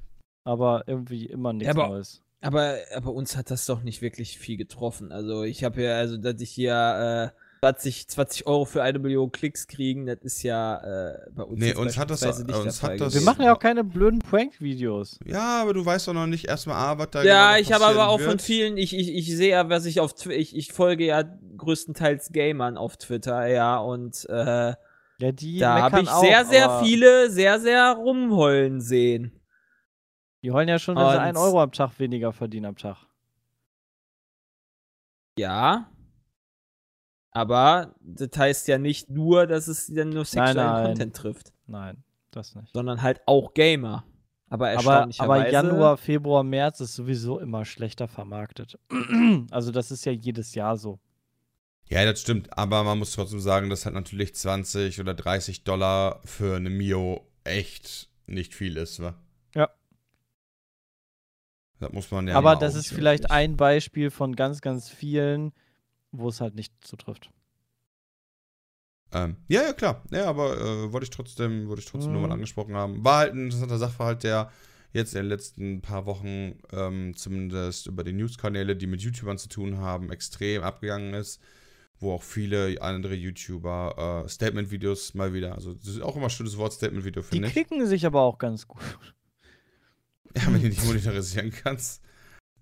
Aber 0.44 0.84
irgendwie 0.86 1.26
immer 1.26 1.52
nichts 1.52 1.70
aber- 1.74 1.88
Neues. 1.88 2.20
Aber, 2.44 2.74
aber 2.92 3.12
uns 3.12 3.36
hat 3.36 3.52
das 3.52 3.66
doch 3.66 3.84
nicht 3.84 4.02
wirklich 4.02 4.36
viel 4.36 4.56
getroffen. 4.56 5.12
Also 5.12 5.44
ich 5.44 5.62
habe 5.62 5.80
ja, 5.80 5.96
also 5.96 6.16
dass 6.16 6.40
ich 6.40 6.50
hier 6.50 7.32
äh, 7.32 7.38
20, 7.62 8.08
20 8.08 8.46
Euro 8.48 8.64
für 8.64 8.82
eine 8.82 8.98
Million 8.98 9.30
Klicks 9.30 9.68
kriegen, 9.68 10.04
das 10.06 10.18
ist 10.22 10.42
ja 10.42 10.78
äh, 10.78 11.30
bei 11.30 11.44
uns 11.44 11.60
Nee, 11.60 11.74
uns 11.76 11.96
hat 11.96 12.10
das- 12.10 12.20
nicht 12.20 12.56
uns 12.58 12.82
hat 12.82 13.00
das- 13.00 13.14
Wir 13.14 13.20
machen 13.20 13.44
ja 13.44 13.54
auch 13.54 13.58
keine 13.60 13.84
blöden 13.84 14.18
Prank-Videos. 14.18 15.20
Ja, 15.24 15.62
aber 15.62 15.72
du 15.72 15.86
weißt 15.86 16.08
doch 16.08 16.12
noch 16.12 16.26
nicht 16.26 16.46
erstmal, 16.48 16.74
ah, 16.76 16.98
was 16.98 17.10
da 17.12 17.22
Ja, 17.22 17.50
genau 17.52 17.60
ich 17.62 17.72
habe 17.72 17.86
aber 17.86 18.08
auch 18.08 18.18
von 18.18 18.30
wird. 18.32 18.42
vielen, 18.42 18.76
ich, 18.76 18.96
ich, 18.96 19.14
ich 19.14 19.36
sehe 19.36 19.50
ja, 19.50 19.68
was 19.68 19.84
ich 19.86 20.00
auf 20.00 20.12
Twitter, 20.14 20.40
ich, 20.40 20.56
ich 20.56 20.72
folge 20.72 21.06
ja 21.06 21.22
größtenteils 21.56 22.32
Gamern 22.32 22.76
auf 22.76 22.96
Twitter, 22.96 23.46
ja, 23.46 23.76
und 23.78 24.26
äh, 24.28 24.74
Ja, 25.18 25.30
die 25.32 25.58
Da 25.60 25.82
habe 25.82 26.00
ich 26.00 26.08
auch, 26.08 26.20
sehr, 26.20 26.44
sehr 26.44 26.68
aber 26.68 26.84
viele 26.84 27.30
sehr, 27.30 27.60
sehr 27.60 27.92
rumheulen 27.92 28.80
sehen. 28.80 29.40
Die 30.42 30.50
heulen 30.50 30.68
ja 30.68 30.80
schon, 30.80 30.96
wenn 30.96 31.08
sie 31.08 31.20
1 31.20 31.38
Euro 31.38 31.62
am 31.62 31.70
Tag 31.70 32.00
weniger 32.00 32.32
verdienen 32.32 32.66
am 32.66 32.76
Tag. 32.76 33.06
Ja. 35.38 35.86
Aber 37.32 37.94
das 38.00 38.30
heißt 38.36 38.68
ja 38.68 38.78
nicht 38.78 39.10
nur, 39.10 39.46
dass 39.46 39.66
es 39.66 39.86
dann 39.86 40.10
nur 40.10 40.24
sexuellen 40.24 40.56
nein. 40.56 40.86
Content 40.86 41.16
trifft, 41.16 41.52
Nein, 41.66 42.04
das 42.30 42.54
nicht. 42.54 42.72
sondern 42.72 43.02
halt 43.02 43.22
auch 43.26 43.54
Gamer. 43.54 44.04
Aber 44.50 44.66
Aber, 44.66 44.72
erstaunlicherweise. 44.72 45.42
aber 45.46 45.50
Januar, 45.50 45.96
Februar, 45.96 46.44
März 46.44 46.80
ist 46.80 46.94
sowieso 46.94 47.38
immer 47.40 47.64
schlechter 47.64 48.06
vermarktet. 48.06 48.78
also 49.50 49.72
das 49.72 49.90
ist 49.90 50.04
ja 50.04 50.12
jedes 50.12 50.54
Jahr 50.54 50.76
so. 50.76 51.00
Ja, 51.88 52.04
das 52.04 52.20
stimmt, 52.20 52.56
aber 52.56 52.84
man 52.84 52.98
muss 52.98 53.12
trotzdem 53.12 53.40
sagen, 53.40 53.70
dass 53.70 53.86
halt 53.86 53.94
natürlich 53.94 54.34
20 54.34 55.00
oder 55.00 55.14
30 55.14 55.64
Dollar 55.64 56.20
für 56.24 56.56
eine 56.56 56.68
Mio 56.70 57.26
echt 57.44 58.10
nicht 58.26 58.54
viel 58.54 58.76
ist, 58.76 59.02
wa? 59.02 59.14
Ja. 59.54 59.70
Das 61.80 61.92
muss 61.92 62.10
man 62.10 62.28
ja 62.28 62.36
aber 62.36 62.56
das 62.56 62.74
ist 62.74 62.92
vielleicht 62.92 63.30
ein 63.30 63.56
Beispiel 63.56 64.10
von 64.10 64.36
ganz, 64.36 64.60
ganz 64.60 64.88
vielen, 64.90 65.52
wo 66.12 66.28
es 66.28 66.40
halt 66.40 66.54
nicht 66.54 66.72
zutrifft. 66.82 67.30
Ähm, 69.12 69.36
ja, 69.48 69.62
ja, 69.62 69.72
klar. 69.72 70.02
Ja, 70.10 70.26
aber 70.26 70.58
äh, 70.58 70.92
wollte 70.92 71.04
ich 71.04 71.10
trotzdem, 71.10 71.68
wollte 71.68 71.80
ich 71.80 71.86
trotzdem 71.86 72.12
nur 72.12 72.22
Mhm. 72.22 72.28
mal 72.28 72.34
angesprochen 72.34 72.74
haben. 72.74 73.04
War 73.04 73.18
halt 73.18 73.34
ein 73.34 73.44
interessanter 73.44 73.78
Sachverhalt, 73.78 74.22
der 74.22 74.50
jetzt 74.94 75.14
in 75.14 75.20
den 75.22 75.28
letzten 75.28 75.82
paar 75.82 76.06
Wochen 76.06 76.58
ähm, 76.72 77.14
zumindest 77.16 77.86
über 77.86 78.04
die 78.04 78.12
Newskanäle, 78.12 78.76
die 78.76 78.86
mit 78.86 79.02
YouTubern 79.02 79.38
zu 79.38 79.48
tun 79.48 79.78
haben, 79.78 80.10
extrem 80.10 80.62
abgegangen 80.62 81.14
ist. 81.14 81.40
Wo 81.98 82.12
auch 82.12 82.22
viele 82.22 82.80
andere 82.82 83.14
YouTuber 83.14 84.24
äh, 84.24 84.28
Statement-Videos 84.28 85.14
mal 85.14 85.32
wieder, 85.34 85.54
also 85.54 85.72
das 85.74 85.86
ist 85.88 86.00
auch 86.02 86.16
immer 86.16 86.24
ein 86.26 86.30
schönes 86.30 86.56
Wort, 86.56 86.72
Statement-Video, 86.72 87.22
Die 87.22 87.28
finde 87.28 87.46
ich. 87.48 87.52
klicken 87.52 87.86
sich 87.86 88.04
aber 88.06 88.22
auch 88.22 88.38
ganz 88.38 88.66
gut. 88.66 88.82
Ja, 90.34 90.46
wenn 90.46 90.62
du 90.62 90.68
nicht 90.68 90.82
monetarisieren 90.86 91.50
kannst, 91.50 92.02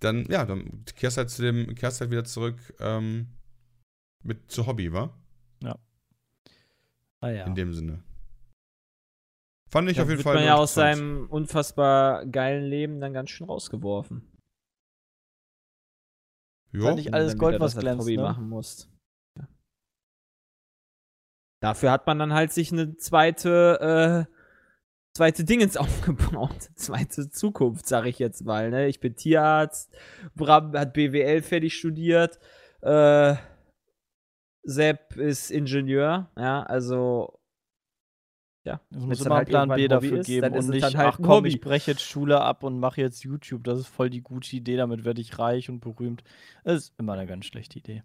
dann, 0.01 0.26
ja, 0.28 0.44
dann 0.44 0.84
kehrst 0.96 1.16
halt 1.18 1.30
zu 1.30 1.42
dem, 1.42 1.72
kehrst 1.76 2.01
halt 2.01 2.11
wieder 2.11 2.24
zurück 2.24 2.57
ähm, 2.80 3.28
mit 4.23 4.51
zu 4.51 4.66
Hobby, 4.66 4.93
wa? 4.93 5.14
Ah 7.21 7.31
ja. 7.31 7.47
In 7.47 7.55
dem 7.55 7.73
Sinne. 7.73 8.03
Fand 9.71 9.89
ich 9.89 9.97
da 9.97 10.03
auf 10.03 10.09
jeden 10.09 10.18
wird 10.18 10.25
Fall. 10.25 10.35
man 10.37 10.45
ja 10.45 10.57
aus 10.57 10.75
seinem 10.75 11.29
unfassbar 11.29 12.27
geilen 12.27 12.64
Leben 12.64 13.01
dann 13.01 13.12
ganz 13.12 13.31
schön 13.31 13.47
rausgeworfen. 13.47 14.27
Jo. 16.73 16.85
Weil 16.85 16.95
nicht 16.97 17.14
alles 17.14 17.33
du 17.33 17.39
Gold, 17.39 17.61
was 17.61 17.77
glänzt, 17.77 18.03
Hobby 18.03 18.16
ne? 18.16 18.23
machen 18.23 18.49
musst. 18.49 18.89
Ja. 19.39 19.49
Dafür 21.62 21.93
hat 21.93 22.07
man 22.07 22.18
dann 22.18 22.33
halt 22.33 22.53
sich 22.53 22.73
eine 22.73 22.97
zweite, 22.97 24.27
äh, 24.29 24.35
zweite 25.16 25.45
Dingens 25.45 25.77
aufgebaut. 25.77 26.71
Zweite 26.75 27.29
Zukunft, 27.29 27.87
sag 27.87 28.07
ich 28.07 28.18
jetzt 28.18 28.45
mal. 28.45 28.71
Ne? 28.71 28.89
Ich 28.89 28.99
bin 28.99 29.14
Tierarzt, 29.14 29.95
Bram 30.35 30.73
hat 30.73 30.95
BWL 30.95 31.43
fertig 31.43 31.77
studiert, 31.77 32.41
äh, 32.81 33.37
Sepp 34.62 35.16
ist 35.16 35.50
Ingenieur, 35.50 36.30
ja, 36.36 36.62
also 36.62 37.40
ja, 38.64 38.78
Es 38.90 39.04
muss 39.04 39.20
immer 39.20 39.30
einen 39.30 39.38
halt 39.38 39.48
Plan 39.48 39.68
B 39.70 39.88
dafür 39.88 40.20
ist, 40.20 40.26
geben 40.26 40.54
und 40.54 40.68
nicht, 40.68 40.84
halt 40.84 40.96
ach 40.96 41.16
komm, 41.16 41.28
Hobby. 41.28 41.48
ich 41.48 41.61
breche 41.61 41.92
jetzt 41.92 42.02
Schule 42.02 42.40
ab 42.42 42.62
und 42.62 42.78
mache 42.78 43.00
jetzt 43.00 43.24
YouTube. 43.24 43.64
Das 43.64 43.78
ist 43.78 43.86
voll 43.86 44.11
die 44.11 44.20
gute 44.20 44.54
Idee, 44.54 44.76
damit 44.76 45.04
werde 45.04 45.20
ich 45.22 45.38
reich 45.38 45.70
und 45.70 45.80
berühmt. 45.80 46.22
Das 46.62 46.76
ist 46.76 46.94
immer 46.98 47.14
eine 47.14 47.26
ganz 47.26 47.46
schlechte 47.46 47.78
Idee. 47.78 48.02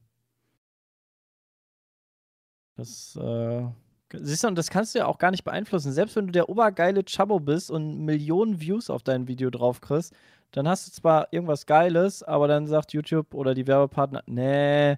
Das, 2.78 3.18
äh, 3.18 3.66
siehst 4.14 4.44
du, 4.44 4.48
und 4.48 4.56
das 4.56 4.70
kannst 4.70 4.96
du 4.96 5.00
ja 5.00 5.08
auch 5.08 5.18
gar 5.18 5.32
nicht 5.32 5.44
beeinflussen. 5.44 5.92
Selbst 5.92 6.16
wenn 6.16 6.28
du 6.28 6.32
der 6.32 6.48
obergeile 6.48 7.04
Chabo 7.04 7.40
bist 7.42 7.70
und 7.70 8.00
Millionen 8.06 8.62
Views 8.62 8.90
auf 8.90 9.04
dein 9.04 9.28
Video 9.28 9.50
drauf 9.50 9.82
kriegst, 9.82 10.14
dann 10.52 10.70
hast 10.70 10.88
du 10.88 10.92
zwar 10.92 11.28
irgendwas 11.32 11.66
Geiles, 11.66 12.24
aber 12.24 12.48
dann 12.48 12.68
sagt 12.68 12.94
YouTube 12.94 13.34
oder 13.34 13.54
die 13.54 13.68
Werbepartner, 13.68 14.24
nee, 14.26 14.98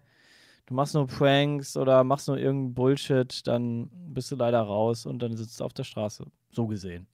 du 0.68 0.74
machst 0.74 0.94
nur 0.94 1.08
Pranks 1.08 1.76
oder 1.76 2.04
machst 2.04 2.28
nur 2.28 2.38
irgendeinen 2.38 2.76
Bullshit, 2.76 3.48
dann 3.48 3.90
bist 3.92 4.32
du 4.32 4.36
leider 4.36 4.62
raus 4.62 5.06
und 5.06 5.20
dann 5.20 5.36
sitzt 5.36 5.60
du 5.60 5.64
auf 5.64 5.74
der 5.74 5.84
Straße. 5.84 6.26
So 6.52 6.68
gesehen. 6.68 7.08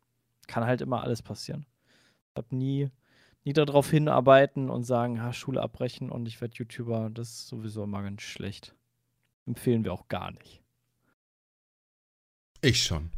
Kann 0.48 0.66
halt 0.66 0.82
immer 0.82 1.02
alles 1.02 1.22
passieren. 1.22 1.66
Ich 2.32 2.38
hab 2.38 2.52
nie, 2.52 2.90
nie 3.46 3.54
darauf 3.54 3.90
hinarbeiten 3.90 4.70
und 4.70 4.84
sagen, 4.84 5.22
ha, 5.22 5.32
Schule 5.32 5.62
abbrechen 5.62 6.10
und 6.10 6.28
ich 6.28 6.42
werde 6.42 6.56
YouTuber. 6.56 7.10
Das 7.12 7.30
ist 7.30 7.48
sowieso 7.48 7.84
immer 7.84 8.04
ganz 8.04 8.24
schlecht. 8.24 8.76
Empfehlen 9.46 9.84
wir 9.84 9.94
auch 9.94 10.08
gar 10.08 10.32
nicht. 10.32 10.62
Ich 12.62 12.84
schon. 12.84 13.12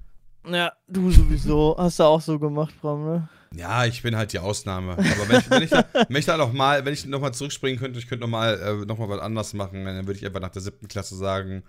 Ja, 0.52 0.72
du 0.88 1.12
sowieso. 1.12 1.76
Hast 1.78 2.00
du 2.00 2.04
auch 2.04 2.22
so 2.22 2.38
gemacht, 2.39 2.74
Bram, 2.82 3.06
ne? 3.06 3.30
Ja, 3.56 3.86
ich 3.86 4.02
bin 4.04 4.16
halt 4.16 4.34
die 4.34 4.39
Ausnahme. 4.39 4.93
Aber 4.93 5.30
wenn 5.30 5.39
ich, 5.39 5.50
wenn 5.50 5.64
ich, 5.64 5.70
da, 5.70 5.86
wenn 6.10 6.18
ich 6.18 6.26
da 6.26 6.38
noch 6.38 6.52
mal, 6.52 6.84
wenn 6.86 6.93
ich 6.93 7.06
noch 7.06 7.22
mal 7.22 7.32
zurückspringen 7.32 7.80
könnte, 7.80 8.00
ich 8.00 8.08
könnte 8.08 8.24
noch 8.24 8.30
mal, 8.30 8.60
äh, 8.60 8.86
noch 8.86 8.98
mal 8.98 9.10
was 9.10 9.20
anderes 9.20 9.54
machen, 9.54 9.86
dann 9.86 10.08
würde 10.08 10.20
ich 10.20 10.26
einfach 10.26 10.41
nach 10.41 10.50
der 10.50 10.62
siebten 10.62 10.88
Klasse 10.88 11.16
sagen, 11.16 11.64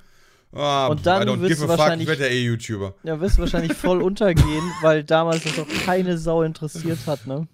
ah, 0.53 0.89
Und 0.89 1.07
dann 1.07 1.23
I 1.23 1.31
don't 1.31 1.41
wirst 1.41 1.61
give 1.61 1.67
du 1.67 1.73
a 1.73 1.77
fuck, 1.77 2.01
ich 2.01 2.07
werde 2.07 2.25
ja 2.25 2.31
eh 2.31 2.45
YouTuber. 2.45 2.95
Ja, 3.05 3.21
wirst 3.21 3.39
wahrscheinlich 3.39 3.75
voll 3.75 4.03
untergehen, 4.03 4.65
weil 4.83 5.05
damals 5.05 5.45
das 5.45 5.59
auch 5.59 5.69
keine 5.85 6.19
Sau 6.19 6.43
interessiert 6.43 6.99
hat, 7.07 7.27
ne? 7.27 7.47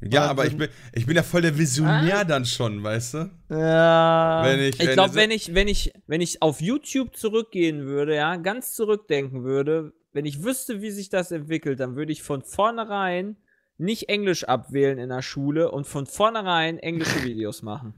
Ja, 0.00 0.26
aber 0.26 0.44
ich 0.46 0.56
bin, 0.56 0.68
ich 0.92 1.06
bin 1.06 1.16
ja 1.16 1.22
voll 1.22 1.40
der 1.42 1.56
Visionär 1.56 2.24
dann 2.24 2.44
schon, 2.44 2.82
weißt 2.82 3.14
du? 3.14 3.30
Ja. 3.48 4.42
Wenn 4.44 4.60
ich, 4.60 4.78
Ich 4.80 4.90
glaube, 4.92 5.14
wenn 5.14 5.30
ich, 5.30 5.54
wenn 5.54 5.68
ich, 5.68 5.92
wenn 6.06 6.20
ich 6.20 6.42
auf 6.42 6.60
YouTube 6.60 7.16
zurückgehen 7.16 7.86
würde, 7.86 8.14
ja, 8.14 8.36
ganz 8.36 8.74
zurückdenken 8.74 9.42
würde, 9.44 9.94
wenn 10.12 10.26
ich 10.26 10.42
wüsste, 10.42 10.82
wie 10.82 10.90
sich 10.90 11.08
das 11.08 11.30
entwickelt, 11.30 11.80
dann 11.80 11.96
würde 11.96 12.12
ich 12.12 12.22
von 12.22 12.42
vornherein 12.42 13.36
nicht 13.78 14.08
Englisch 14.08 14.44
abwählen 14.44 14.98
in 14.98 15.08
der 15.08 15.22
Schule 15.22 15.70
und 15.70 15.86
von 15.86 16.06
vornherein 16.06 16.78
englische 16.78 17.22
Videos 17.24 17.62
machen. 17.62 17.94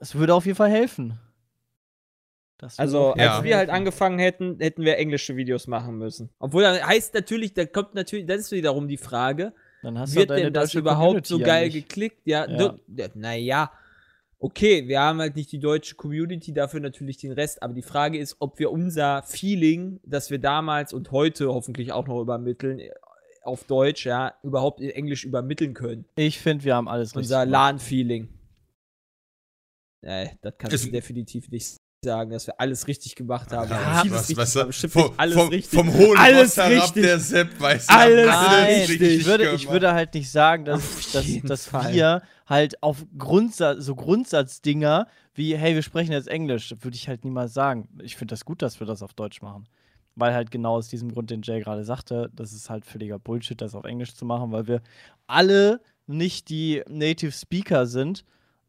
Es 0.00 0.14
würde 0.14 0.34
auf 0.34 0.46
jeden 0.46 0.56
Fall 0.56 0.70
helfen. 0.70 1.18
Das 2.58 2.78
Also, 2.78 3.14
Ja. 3.16 3.36
als 3.36 3.44
wir 3.44 3.56
halt 3.56 3.70
angefangen 3.70 4.18
hätten, 4.18 4.58
hätten 4.58 4.82
wir 4.84 4.96
englische 4.98 5.36
Videos 5.36 5.66
machen 5.66 5.96
müssen. 5.96 6.30
Obwohl, 6.38 6.62
da 6.62 6.86
heißt 6.86 7.14
natürlich, 7.14 7.54
da 7.54 7.64
kommt 7.66 7.94
natürlich, 7.94 8.26
das 8.26 8.38
ist 8.40 8.52
wiederum 8.52 8.88
die 8.88 8.96
Frage, 8.96 9.52
wird 9.82 10.30
deine 10.30 10.42
denn 10.44 10.52
das 10.52 10.74
überhaupt 10.74 11.26
so 11.26 11.36
Community 11.36 11.40
ja 11.40 11.46
geil 11.46 11.66
nicht. 11.66 11.88
geklickt? 11.88 12.20
Ja, 12.26 12.48
Ja. 12.48 12.76
ja, 12.96 13.08
naja. 13.14 13.72
Okay, 14.40 14.86
wir 14.86 15.00
haben 15.00 15.18
halt 15.18 15.34
nicht 15.34 15.50
die 15.50 15.58
deutsche 15.58 15.96
Community, 15.96 16.52
dafür 16.52 16.78
natürlich 16.80 17.16
den 17.16 17.32
Rest. 17.32 17.62
Aber 17.62 17.74
die 17.74 17.82
Frage 17.82 18.18
ist, 18.18 18.36
ob 18.38 18.58
wir 18.60 18.70
unser 18.70 19.22
Feeling, 19.24 19.98
das 20.04 20.30
wir 20.30 20.38
damals 20.38 20.92
und 20.92 21.10
heute 21.10 21.48
hoffentlich 21.48 21.90
auch 21.92 22.06
noch 22.06 22.20
übermitteln, 22.20 22.78
äh, 22.78 22.90
auf 23.42 23.64
Deutsch, 23.64 24.06
ja, 24.06 24.34
überhaupt 24.42 24.80
in 24.80 24.90
Englisch 24.90 25.24
übermitteln 25.24 25.74
können. 25.74 26.04
Ich 26.16 26.38
finde, 26.38 26.64
wir 26.64 26.76
haben 26.76 26.86
alles 26.88 27.10
richtig 27.10 27.22
Unser. 27.24 27.46
LAN-Feeling. 27.46 28.28
Nee, 30.02 30.38
das 30.42 30.54
kannst 30.58 30.84
du 30.86 30.90
definitiv 30.90 31.48
nicht 31.50 31.76
sagen, 32.04 32.30
dass 32.30 32.46
wir 32.46 32.60
alles 32.60 32.86
richtig 32.86 33.16
gemacht 33.16 33.50
haben. 33.52 33.70
Ja, 33.70 33.80
was- 33.96 34.02
vieles 34.02 34.14
was- 34.14 34.20
richtig 34.28 34.36
was- 34.38 34.52
gemacht, 34.52 34.66
bestimmt 34.68 34.92
vom, 34.92 35.12
alles 35.16 35.34
vom, 35.34 35.48
richtig. 35.48 35.78
Vom 35.78 35.94
hohen 35.94 36.16
Alles 36.16 36.56
herab, 36.56 36.70
richtig. 36.70 37.02
der 37.02 37.18
Sepp, 37.18 37.60
weißt 37.60 37.90
du? 37.90 37.94
Alles 37.94 38.26
Nein, 38.26 38.64
richtig 38.86 39.00
ich 39.02 39.26
würde, 39.26 39.50
ich 39.52 39.68
würde 39.68 39.92
halt 39.92 40.14
nicht 40.14 40.30
sagen, 40.30 40.64
dass, 40.64 41.10
dass, 41.12 41.26
dass 41.42 41.66
Fall. 41.66 41.92
wir 41.92 42.22
halt 42.46 42.80
auf 42.84 43.04
Grundsatz, 43.18 43.84
so 43.84 43.96
Grundsatzdinger 43.96 45.08
wie, 45.34 45.56
hey, 45.56 45.74
wir 45.74 45.82
sprechen 45.82 46.12
jetzt 46.12 46.28
Englisch, 46.28 46.72
würde 46.80 46.96
ich 46.96 47.08
halt 47.08 47.24
niemals 47.24 47.52
sagen. 47.52 47.88
Ich 48.02 48.16
finde 48.16 48.32
das 48.32 48.44
gut, 48.44 48.62
dass 48.62 48.78
wir 48.78 48.86
das 48.86 49.02
auf 49.02 49.12
Deutsch 49.14 49.42
machen. 49.42 49.66
Weil 50.14 50.34
halt 50.34 50.50
genau 50.52 50.74
aus 50.76 50.88
diesem 50.88 51.12
Grund, 51.12 51.30
den 51.30 51.42
Jay 51.42 51.60
gerade 51.60 51.84
sagte, 51.84 52.30
das 52.34 52.52
ist 52.52 52.70
halt 52.70 52.86
völliger 52.86 53.18
Bullshit, 53.18 53.60
das 53.60 53.74
auf 53.74 53.84
Englisch 53.84 54.14
zu 54.14 54.24
machen, 54.24 54.50
weil 54.52 54.66
wir 54.68 54.82
alle 55.26 55.80
nicht 56.06 56.48
die 56.48 56.82
Native 56.88 57.32
Speaker 57.32 57.86
sind 57.86 58.24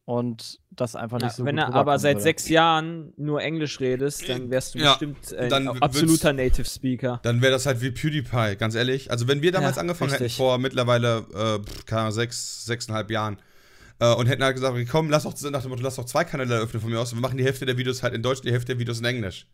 und 0.10 0.60
das 0.72 0.96
einfach 0.96 1.20
Ja, 1.20 1.28
nicht 1.28 1.36
so 1.36 1.46
wenn 1.46 1.56
gut 1.56 1.68
du 1.68 1.74
aber 1.74 2.00
seit 2.00 2.18
würde. 2.18 2.24
sechs 2.24 2.50
Jahren 2.50 3.14
nur 3.16 3.42
Englisch 3.42 3.80
redest, 3.80 4.28
dann 4.28 4.50
wärst 4.50 4.74
du 4.74 4.80
Ja, 4.80 4.98
bestimmt 4.98 5.18
dann 5.38 5.68
ein 5.68 5.82
absoluter 5.84 6.34
Native 6.34 6.66
Speaker. 6.66 7.20
Dann 7.22 7.42
wäre 7.42 7.52
das 7.52 7.66
halt 7.66 7.82
wie 7.82 7.92
PewDiePie, 7.92 8.56
ganz 8.58 8.76
ehrlich. 8.76 9.12
Also 9.12 9.28
wenn 9.28 9.42
wir 9.42 9.52
damals 9.52 9.76
Ja, 9.76 9.82
angefangen 9.82 10.10
richtig. 10.12 10.34
hätten, 10.34 10.38
vor 10.38 10.58
mittlerweile, 10.58 11.18
äh, 11.34 11.86
keine 11.86 12.02
Ahnung, 12.02 12.14
sechs, 12.14 12.66
sechseinhalb 12.66 13.12
Jahren, 13.12 13.38
äh, 14.00 14.14
und 14.16 14.28
hätten 14.28 14.44
halt 14.44 14.56
gesagt, 14.56 14.74
okay, 14.74 14.86
komm, 14.86 15.10
lass 15.10 15.24
doch, 15.24 15.34
nach 15.52 15.62
dem 15.62 15.70
Motto, 15.70 15.84
lass 15.84 15.96
doch 15.98 16.06
zwei 16.06 16.24
Kanäle 16.24 16.56
eröffnen 16.56 16.82
von 16.82 16.90
mir 16.90 17.00
aus 17.00 17.12
und 17.12 17.20
wir 17.20 17.22
machen 17.22 17.38
die 17.38 17.44
Hälfte 17.44 17.66
der 17.66 17.78
Videos 17.78 18.02
halt 18.02 18.14
in 18.14 18.24
Deutsch, 18.24 18.42
die 18.42 18.52
Hälfte 18.52 18.68
der 18.74 18.80
Videos 18.80 19.00
in 19.00 19.06
Englisch. 19.06 19.46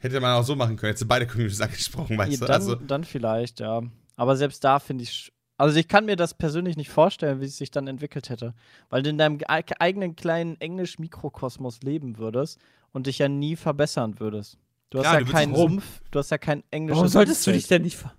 Hätte 0.00 0.20
man 0.20 0.34
auch 0.34 0.44
so 0.44 0.54
machen 0.54 0.76
können, 0.76 0.92
hätte 0.92 1.06
beide 1.06 1.26
Communities 1.26 1.60
angesprochen, 1.62 2.16
weißt 2.18 2.32
Ja, 2.32 2.36
du? 2.42 2.46
dann, 2.46 2.52
Also, 2.62 2.76
dann 2.86 3.04
vielleicht, 3.04 3.60
ja. 3.60 3.82
Aber 4.16 4.36
selbst 4.36 4.62
da 4.64 4.78
finde 4.78 5.04
ich. 5.04 5.32
Also 5.58 5.78
ich 5.78 5.88
kann 5.88 6.06
mir 6.06 6.16
das 6.16 6.34
persönlich 6.34 6.76
nicht 6.76 6.88
vorstellen, 6.90 7.40
wie 7.40 7.44
es 7.46 7.58
sich 7.58 7.70
dann 7.70 7.86
entwickelt 7.88 8.30
hätte. 8.30 8.54
Weil 8.90 9.02
du 9.02 9.10
in 9.10 9.18
deinem 9.18 9.38
ge- 9.38 9.46
eigenen 9.48 10.16
kleinen 10.16 10.58
Englisch-Mikrokosmos 10.60 11.82
leben 11.82 12.16
würdest 12.18 12.58
und 12.92 13.06
dich 13.06 13.18
ja 13.18 13.28
nie 13.28 13.56
verbessern 13.56 14.18
würdest. 14.20 14.56
Du 14.90 14.98
hast 14.98 15.04
Klar, 15.04 15.18
ja 15.20 15.24
du 15.26 15.32
keinen 15.32 15.54
rum- 15.54 15.70
Sumpf, 15.72 16.00
du 16.10 16.18
hast 16.18 16.30
ja 16.30 16.38
kein 16.38 16.62
englisches 16.70 16.96
Warum 16.98 17.08
solltest 17.08 17.46
du 17.46 17.52
dich 17.52 17.66
denn 17.66 17.82
nicht 17.82 17.96
ver 17.96 18.14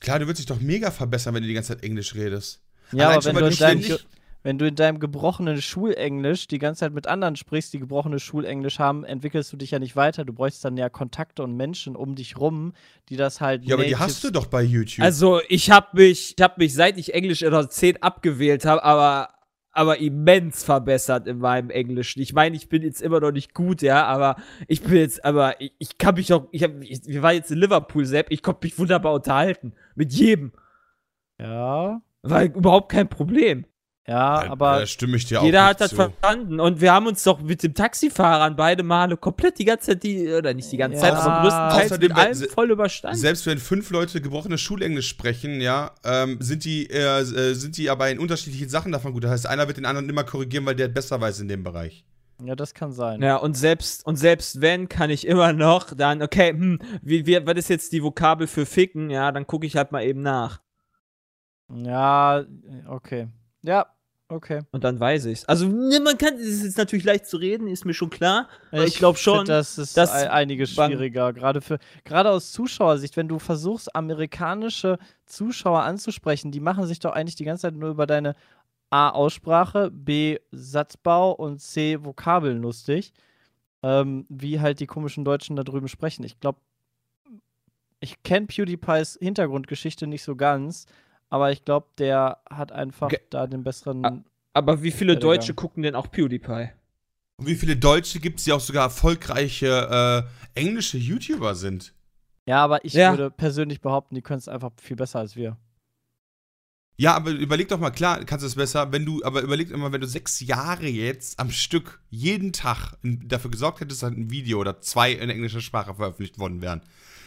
klar, 0.00 0.18
du 0.18 0.26
würdest 0.26 0.40
dich 0.40 0.46
doch 0.46 0.60
mega 0.60 0.90
verbessern, 0.90 1.34
wenn 1.34 1.42
du 1.42 1.48
die 1.48 1.54
ganze 1.54 1.74
Zeit 1.74 1.82
Englisch 1.84 2.14
redest. 2.14 2.60
Ja, 2.92 3.04
Allein 3.08 3.12
aber 3.14 3.22
schon, 3.22 3.28
wenn 3.36 3.42
weil 3.44 3.50
du, 3.50 3.56
du 3.56 3.64
in 3.64 3.68
deinem, 3.68 3.82
ständig- 3.82 4.06
wenn 4.42 4.58
du 4.58 4.66
in 4.66 4.74
deinem 4.74 5.00
gebrochenen 5.00 5.60
Schulenglisch 5.60 6.46
die 6.46 6.58
ganze 6.58 6.80
Zeit 6.80 6.94
mit 6.94 7.06
anderen 7.06 7.36
sprichst, 7.36 7.72
die 7.72 7.78
gebrochenes 7.78 8.22
Schulenglisch 8.22 8.78
haben, 8.78 9.04
entwickelst 9.04 9.52
du 9.52 9.56
dich 9.56 9.72
ja 9.72 9.78
nicht 9.78 9.96
weiter. 9.96 10.24
Du 10.24 10.32
bräuchst 10.32 10.64
dann 10.64 10.76
ja 10.76 10.88
Kontakte 10.88 11.42
und 11.42 11.56
Menschen 11.56 11.94
um 11.94 12.14
dich 12.14 12.38
rum, 12.38 12.72
die 13.08 13.16
das 13.16 13.40
halt. 13.40 13.64
Ja, 13.64 13.74
aber 13.74 13.84
die 13.84 13.96
hast 13.96 14.24
du 14.24 14.30
doch 14.30 14.46
bei 14.46 14.62
YouTube. 14.62 15.04
Also, 15.04 15.40
ich 15.48 15.70
habe 15.70 15.88
mich, 15.92 16.34
ich 16.36 16.42
habe 16.42 16.54
mich, 16.56 16.74
seit 16.74 16.96
ich 16.96 17.12
Englisch 17.12 17.42
in 17.42 17.50
der 17.50 17.68
10 17.68 18.02
abgewählt 18.02 18.64
habe, 18.64 18.82
aber, 18.82 19.28
aber 19.72 19.98
immens 19.98 20.64
verbessert 20.64 21.26
in 21.26 21.38
meinem 21.38 21.68
Englisch. 21.68 22.16
Ich 22.16 22.32
meine, 22.32 22.56
ich 22.56 22.70
bin 22.70 22.82
jetzt 22.82 23.02
immer 23.02 23.20
noch 23.20 23.32
nicht 23.32 23.52
gut, 23.52 23.82
ja, 23.82 24.06
aber 24.06 24.36
ich 24.68 24.82
bin 24.82 24.96
jetzt, 24.96 25.22
aber 25.22 25.60
ich, 25.60 25.72
ich 25.78 25.98
kann 25.98 26.14
mich 26.14 26.28
doch, 26.28 26.48
ich 26.50 26.62
hab, 26.62 26.72
ich, 26.82 27.02
wir 27.04 27.22
waren 27.22 27.34
jetzt 27.34 27.50
in 27.50 27.58
Liverpool, 27.58 28.06
Sepp, 28.06 28.28
ich 28.30 28.42
konnte 28.42 28.66
mich 28.66 28.78
wunderbar 28.78 29.12
unterhalten. 29.12 29.74
Mit 29.94 30.14
jedem. 30.14 30.52
Ja, 31.38 32.00
War 32.22 32.44
überhaupt 32.44 32.92
kein 32.92 33.08
Problem. 33.08 33.64
Ja, 34.06 34.42
Da- 34.44 34.50
aber 34.50 34.80
da 34.80 34.86
stimme 34.86 35.16
ich 35.16 35.26
dir 35.26 35.40
auch 35.40 35.44
Jeder 35.44 35.64
hat 35.66 35.80
das 35.80 35.90
zu. 35.90 35.96
verstanden. 35.96 36.58
Und 36.58 36.80
wir 36.80 36.92
haben 36.92 37.06
uns 37.06 37.22
doch 37.22 37.40
mit 37.40 37.62
dem 37.62 37.74
Taxifahrern 37.74 38.56
beide 38.56 38.82
Male 38.82 39.16
komplett 39.16 39.58
die 39.58 39.64
ganze 39.64 39.88
Zeit, 39.92 40.02
die, 40.02 40.28
oder 40.32 40.52
nicht 40.54 40.70
die 40.72 40.76
ganze 40.78 40.96
Ja. 40.96 41.02
Zeit, 41.02 41.12
aber 41.14 41.42
größtenteils 41.42 41.92
Außerdem, 41.92 42.08
mit 42.08 42.16
allem 42.18 42.34
se- 42.34 42.48
voll 42.48 42.70
überstanden. 42.70 43.18
Selbst 43.18 43.46
wenn 43.46 43.58
fünf 43.58 43.90
Leute 43.90 44.20
gebrochenes 44.20 44.60
Schulenglisch 44.60 45.08
sprechen, 45.08 45.60
ja, 45.60 45.92
ähm, 46.04 46.38
sind 46.40 46.64
die, 46.64 46.88
äh, 46.90 47.20
äh, 47.20 47.54
sind 47.54 47.76
die 47.76 47.88
aber 47.90 48.10
in 48.10 48.18
unterschiedlichen 48.18 48.68
Sachen 48.68 48.90
davon 48.90 49.12
gut. 49.12 49.24
Das 49.24 49.30
heißt, 49.30 49.46
einer 49.46 49.66
wird 49.68 49.76
den 49.76 49.86
anderen 49.86 50.08
immer 50.08 50.24
korrigieren, 50.24 50.66
weil 50.66 50.74
der 50.76 50.88
besser 50.88 51.20
weiß 51.20 51.40
in 51.40 51.48
dem 51.48 51.62
Bereich. 51.62 52.04
ja, 52.42 52.56
das 52.56 52.72
kann 52.72 52.90
sein. 52.90 53.20
Ja, 53.22 53.36
und 53.36 53.54
selbst, 53.54 54.06
und 54.06 54.16
selbst 54.16 54.62
wenn, 54.62 54.88
kann 54.88 55.10
ich 55.10 55.26
immer 55.26 55.52
noch 55.52 55.92
dann, 55.94 56.22
okay, 56.22 56.52
hm, 56.52 56.78
wie, 57.02 57.26
wie, 57.26 57.44
was 57.46 57.54
ist 57.58 57.68
jetzt 57.68 57.92
die 57.92 58.02
Vokabel 58.02 58.46
für 58.46 58.64
ficken? 58.64 59.10
Ja, 59.10 59.30
dann 59.30 59.46
gucke 59.46 59.66
ich 59.66 59.76
halt 59.76 59.92
mal 59.92 60.02
eben 60.02 60.22
nach. 60.22 60.60
Ja, 61.68 62.42
okay. 62.88 63.28
Ja, 63.62 63.86
okay. 64.28 64.60
Und 64.70 64.84
dann 64.84 64.98
weiß 64.98 65.26
ich's. 65.26 65.44
Also, 65.44 65.66
ne, 65.68 66.00
man 66.00 66.16
kann, 66.16 66.34
es 66.34 66.46
ist 66.46 66.64
jetzt 66.64 66.78
natürlich 66.78 67.04
leicht 67.04 67.26
zu 67.26 67.36
reden, 67.36 67.66
ist 67.68 67.84
mir 67.84 67.94
schon 67.94 68.10
klar. 68.10 68.48
Aber 68.72 68.84
ich 68.86 68.96
glaub 68.96 69.18
schon, 69.18 69.38
find, 69.38 69.48
das 69.50 69.76
ist 69.78 69.96
dass 69.96 70.10
ei- 70.12 70.30
einiges 70.30 70.70
schwieriger, 70.72 71.32
gerade 71.32 71.60
für 71.60 71.78
gerade 72.04 72.30
aus 72.30 72.52
Zuschauersicht, 72.52 73.16
wenn 73.16 73.28
du 73.28 73.38
versuchst 73.38 73.94
amerikanische 73.94 74.98
Zuschauer 75.26 75.82
anzusprechen, 75.82 76.52
die 76.52 76.60
machen 76.60 76.86
sich 76.86 76.98
doch 77.00 77.12
eigentlich 77.12 77.34
die 77.36 77.44
ganze 77.44 77.62
Zeit 77.62 77.74
nur 77.74 77.90
über 77.90 78.06
deine 78.06 78.34
A 78.90 79.10
Aussprache, 79.10 79.90
B 79.92 80.38
Satzbau 80.50 81.32
und 81.32 81.60
C 81.60 82.02
Vokabeln 82.04 82.60
lustig, 82.62 83.12
ähm, 83.82 84.26
wie 84.28 84.58
halt 84.60 84.80
die 84.80 84.86
komischen 84.86 85.24
Deutschen 85.24 85.54
da 85.54 85.62
drüben 85.62 85.86
sprechen. 85.86 86.24
Ich 86.24 86.40
glaube, 86.40 86.58
ich 88.00 88.22
kenne 88.22 88.46
PewDiePies 88.46 89.18
Hintergrundgeschichte 89.20 90.06
nicht 90.06 90.22
so 90.22 90.34
ganz, 90.34 90.86
aber 91.30 91.50
ich 91.52 91.64
glaube, 91.64 91.86
der 91.98 92.38
hat 92.50 92.72
einfach 92.72 93.08
Ge- 93.08 93.20
da 93.30 93.46
den 93.46 93.62
besseren. 93.64 94.24
Aber 94.52 94.82
wie 94.82 94.90
viele 94.90 95.14
Digga. 95.14 95.20
Deutsche 95.28 95.54
gucken 95.54 95.82
denn 95.82 95.94
auch 95.94 96.10
PewDiePie? 96.10 96.70
Und 97.36 97.46
wie 97.46 97.54
viele 97.54 97.76
Deutsche 97.76 98.20
gibt 98.20 98.38
es, 98.40 98.44
die 98.44 98.52
auch 98.52 98.60
sogar 98.60 98.84
erfolgreiche 98.84 100.28
äh, 100.54 100.60
englische 100.60 100.98
YouTuber 100.98 101.54
sind? 101.54 101.94
ja, 102.46 102.62
aber 102.64 102.84
ich 102.84 102.92
Ja. 102.94 103.10
würde 103.12 103.30
persönlich 103.30 103.80
behaupten, 103.80 104.14
die 104.16 104.22
können 104.22 104.38
es 104.38 104.48
einfach 104.48 104.72
viel 104.76 104.96
besser 104.96 105.20
als 105.20 105.36
wir. 105.36 105.56
Ja, 107.00 107.14
aber 107.14 107.30
überleg 107.30 107.68
doch 107.68 107.80
mal, 107.80 107.88
klar, 107.90 108.22
kannst 108.26 108.42
du 108.42 108.46
es 108.46 108.56
besser, 108.56 108.92
wenn 108.92 109.06
du, 109.06 109.24
aber 109.24 109.40
überleg 109.40 109.70
immer, 109.70 109.90
wenn 109.90 110.02
du 110.02 110.06
sechs 110.06 110.40
Jahre 110.40 110.86
jetzt 110.86 111.40
am 111.40 111.50
Stück 111.50 112.02
jeden 112.10 112.52
Tag 112.52 112.92
dafür 113.02 113.50
gesorgt 113.50 113.80
hättest, 113.80 114.02
dass 114.02 114.10
ein 114.12 114.30
Video 114.30 114.60
oder 114.60 114.82
zwei 114.82 115.12
in 115.12 115.30
englischer 115.30 115.62
Sprache 115.62 115.94
veröffentlicht 115.94 116.38
worden 116.38 116.60
wären. 116.60 116.82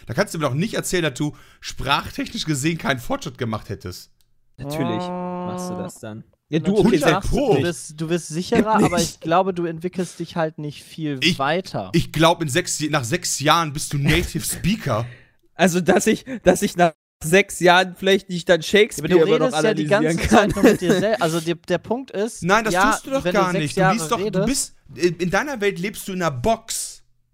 Da 0.05 0.13
kannst 0.13 0.33
du 0.33 0.37
mir 0.37 0.45
doch 0.45 0.53
nicht 0.53 0.75
erzählen, 0.75 1.01
dass 1.01 1.15
du 1.15 1.35
sprachtechnisch 1.59 2.45
gesehen 2.45 2.77
keinen 2.77 2.99
Fortschritt 2.99 3.39
gemacht 3.39 3.69
hättest. 3.69 4.11
Natürlich 4.57 5.01
Ah. 5.01 5.47
machst 5.51 5.71
du 5.71 5.73
das 5.75 5.99
dann. 5.99 6.23
Ja, 6.49 6.59
du, 6.59 6.77
okay, 6.77 6.97
Sepp, 6.97 7.23
du, 7.31 7.61
bist, 7.61 7.99
du 7.99 8.07
bist 8.09 8.27
sicherer, 8.27 8.75
aber 8.75 9.01
ich 9.01 9.19
glaube, 9.21 9.55
du 9.55 9.65
entwickelst 9.65 10.19
dich 10.19 10.35
halt 10.35 10.59
nicht 10.59 10.83
viel 10.83 11.17
Ich- 11.23 11.39
weiter. 11.39 11.89
Ich 11.93 12.11
glaube, 12.11 12.47
sechs, 12.47 12.79
nach 12.91 13.03
sechs 13.05 13.39
Jahren 13.39 13.73
bist 13.73 13.91
du 13.93 13.97
Native 13.97 14.45
Speaker. 14.45 15.07
Also, 15.55 15.81
dass 15.81 16.05
ich, 16.05 16.25
dass 16.43 16.61
ich 16.61 16.75
nach 16.77 16.91
sechs 17.23 17.59
Jahren 17.59 17.95
vielleicht 17.97 18.29
nicht 18.29 18.47
dann 18.47 18.55
aber 18.55 18.63
Shakespeare 18.63 19.09
du 19.09 19.25
immer 19.25 19.39
noch 19.39 19.45
redest 19.47 19.63
ja 19.63 19.73
die 19.73 19.85
ganze 19.85 20.17
kann. 20.17 20.29
Zeit 20.29 20.55
nur 20.55 20.63
mit 20.63 20.81
dir 20.81 20.93
selbst. 20.99 21.21
Also 21.21 21.39
der, 21.39 21.55
der 21.55 21.77
Punkt 21.77 22.11
ist. 22.11 22.43
Nein, 22.43 22.63
das 22.63 22.73
ja, 22.73 22.91
tust 22.91 23.07
du 23.07 23.11
doch 23.11 23.23
gar 23.23 23.51
sechs 23.51 23.75
nicht. 23.75 23.77
Du 23.77 24.07
doch, 24.11 24.19
du 24.29 24.45
bist, 24.45 24.75
in 24.95 25.29
deiner 25.29 25.59
Welt 25.61 25.79
lebst 25.79 26.07
du 26.07 26.13
in 26.13 26.21
einer 26.21 26.31
Box. 26.31 26.82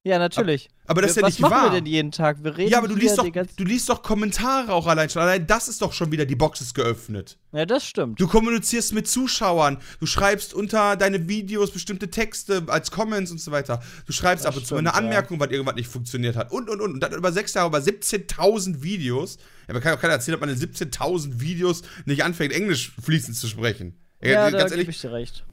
Ja, 0.03 0.17
natürlich. 0.17 0.69
Aber 0.87 1.01
das 1.01 1.11
ist 1.11 1.17
ja 1.17 1.23
Was 1.23 1.33
nicht 1.33 1.39
machen 1.41 1.51
wahr. 1.51 1.71
wir 1.71 1.81
denn 1.81 1.85
jeden 1.85 2.11
Tag? 2.11 2.43
Wir 2.43 2.57
reden 2.57 2.71
ja, 2.71 2.77
aber 2.77 2.87
du 2.87 2.95
liest, 2.95 3.17
doch, 3.17 3.27
du 3.27 3.63
liest 3.63 3.89
doch 3.89 4.01
Kommentare 4.01 4.71
auch 4.73 4.87
allein 4.87 5.09
schon. 5.09 5.21
Allein 5.21 5.45
das 5.45 5.67
ist 5.67 5.81
doch 5.81 5.93
schon 5.93 6.11
wieder, 6.11 6.25
die 6.25 6.35
Box 6.35 6.61
ist 6.61 6.73
geöffnet. 6.73 7.37
Ja, 7.51 7.65
das 7.65 7.85
stimmt. 7.85 8.19
Du 8.19 8.27
kommunizierst 8.27 8.93
mit 8.93 9.07
Zuschauern. 9.07 9.77
Du 9.99 10.05
schreibst 10.05 10.53
unter 10.53 10.95
deine 10.95 11.27
Videos 11.27 11.71
bestimmte 11.71 12.09
Texte 12.09 12.63
als 12.67 12.91
Comments 12.91 13.29
und 13.29 13.41
so 13.41 13.51
weiter. 13.51 13.81
Du 14.05 14.13
schreibst 14.13 14.45
Das 14.45 14.53
ab 14.53 14.57
und 14.57 14.65
zu 14.65 14.75
mal 14.75 14.79
eine 14.79 14.93
Anmerkung, 14.93 15.39
weil 15.39 15.51
irgendwas 15.51 15.75
nicht 15.75 15.89
funktioniert 15.89 16.35
hat. 16.37 16.51
Und, 16.51 16.69
und, 16.69 16.79
und. 16.81 16.93
Und 16.93 16.99
dann 17.01 17.13
über 17.13 17.31
sechs 17.31 17.53
Jahre, 17.53 17.67
über 17.67 17.79
17.000 17.79 18.81
Videos. 18.81 19.37
Ja, 19.67 19.73
man 19.73 19.83
kann 19.83 19.95
auch 19.95 20.01
keiner 20.01 20.13
erzählen, 20.13 20.39
dass 20.39 20.47
man 20.47 20.49
in 20.49 20.59
17.000 20.59 21.39
Videos 21.39 21.81
nicht 22.05 22.23
anfängt, 22.23 22.53
Englisch 22.53 22.93
fließend 23.03 23.35
zu 23.35 23.47
sprechen. 23.47 23.99
Ja, 24.23 24.49
da 24.49 24.57
ganz 24.57 24.71
gebe 24.71 24.81
ehrlich, 24.81 24.95
ich 24.95 25.01
dir 25.01 25.11
recht. 25.11 25.45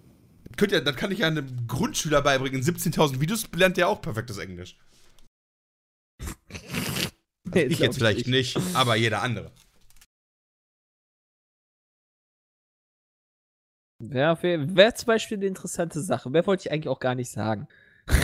Könnt 0.56 0.72
ihr, 0.72 0.80
das 0.80 0.96
kann 0.96 1.10
ich 1.10 1.20
ja 1.20 1.26
einem 1.26 1.66
Grundschüler 1.66 2.22
beibringen. 2.22 2.60
In 2.60 2.66
17.000 2.66 3.20
Videos 3.20 3.46
lernt 3.54 3.76
der 3.76 3.88
auch 3.88 4.00
perfektes 4.00 4.38
Englisch. 4.38 4.76
Nee, 7.52 7.62
Ich 7.64 7.78
jetzt 7.78 7.98
vielleicht 7.98 8.26
nicht, 8.26 8.58
aber 8.74 8.96
jeder 8.96 9.22
andere. 9.22 9.52
Wäre 13.98 14.38
wär 14.42 14.94
zum 14.94 15.06
Beispiel 15.06 15.38
eine 15.38 15.46
interessante 15.46 16.00
Sache. 16.00 16.32
Wer 16.32 16.46
wollte 16.46 16.66
ich 16.66 16.72
eigentlich 16.72 16.88
auch 16.88 17.00
gar 17.00 17.14
nicht 17.14 17.30
sagen. 17.30 17.68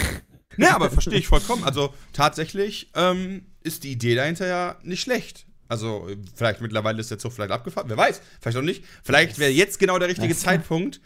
Ne, 0.59 0.71
aber 0.75 0.91
verstehe 0.91 1.19
ich 1.19 1.29
vollkommen. 1.29 1.65
Also 1.65 1.95
tatsächlich 2.13 2.91
ähm, 2.95 3.47
ist 3.63 3.85
die 3.85 3.93
Idee 3.93 4.15
dahinter 4.15 4.47
ja 4.47 4.77
nicht 4.83 5.01
schlecht. 5.01 5.47
Also 5.67 6.11
vielleicht 6.35 6.61
mittlerweile 6.61 7.01
ist 7.01 7.11
der 7.11 7.19
Zug 7.19 7.33
vielleicht 7.33 7.53
abgefahren, 7.53 7.89
wer 7.89 7.97
weiß, 7.97 8.21
vielleicht 8.39 8.59
auch 8.59 8.63
nicht. 8.63 8.85
Vielleicht 9.03 9.39
wäre 9.39 9.51
jetzt 9.51 9.79
genau 9.79 9.99
der 9.99 10.09
richtige 10.09 10.37
Zeitpunkt 10.37 11.01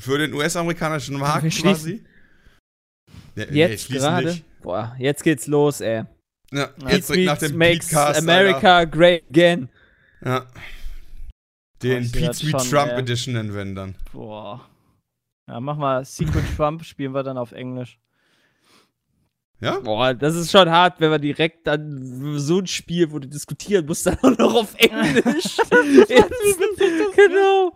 für 0.00 0.18
den 0.18 0.32
US-amerikanischen 0.34 1.18
Markt 1.18 1.50
quasi. 1.60 2.04
Nee, 3.34 3.44
Jetzt 3.50 3.86
schließen 3.86 4.08
gerade. 4.08 4.40
Boah, 4.62 4.94
jetzt 4.98 5.22
geht's 5.22 5.46
los, 5.46 5.80
ey. 5.80 6.04
Ja, 6.52 6.70
jetzt 6.88 7.08
direkt 7.08 7.26
nach 7.26 7.38
dem 7.38 7.56
makes 7.56 7.88
Petecast, 7.88 8.20
America 8.20 8.84
great 8.84 9.22
again. 9.30 9.68
Alter. 10.20 10.46
Ja. 10.46 10.46
Den 11.82 12.02
das 12.02 12.12
Pete 12.12 12.50
schon, 12.50 12.70
Trump 12.70 12.92
ey. 12.92 12.98
Edition 12.98 13.34
nennen 13.34 13.54
wir 13.54 13.74
dann. 13.74 13.94
Boah. 14.12 14.68
Ja, 15.48 15.60
mach 15.60 15.76
mal 15.76 16.04
Secret 16.04 16.44
Trump, 16.56 16.84
spielen 16.84 17.12
wir 17.14 17.22
dann 17.22 17.38
auf 17.38 17.52
Englisch. 17.52 17.98
Ja? 19.62 19.78
Boah, 19.78 20.12
das 20.12 20.34
ist 20.34 20.50
schon 20.50 20.68
hart, 20.68 21.00
wenn 21.00 21.10
man 21.10 21.20
direkt 21.20 21.68
dann 21.68 22.36
so 22.36 22.58
ein 22.58 22.66
Spiel, 22.66 23.12
wo 23.12 23.20
du 23.20 23.28
diskutieren 23.28 23.86
musst, 23.86 24.06
dann 24.08 24.18
auch 24.20 24.36
noch 24.36 24.54
auf 24.56 24.74
Englisch. 24.76 25.56
genau. 27.16 27.72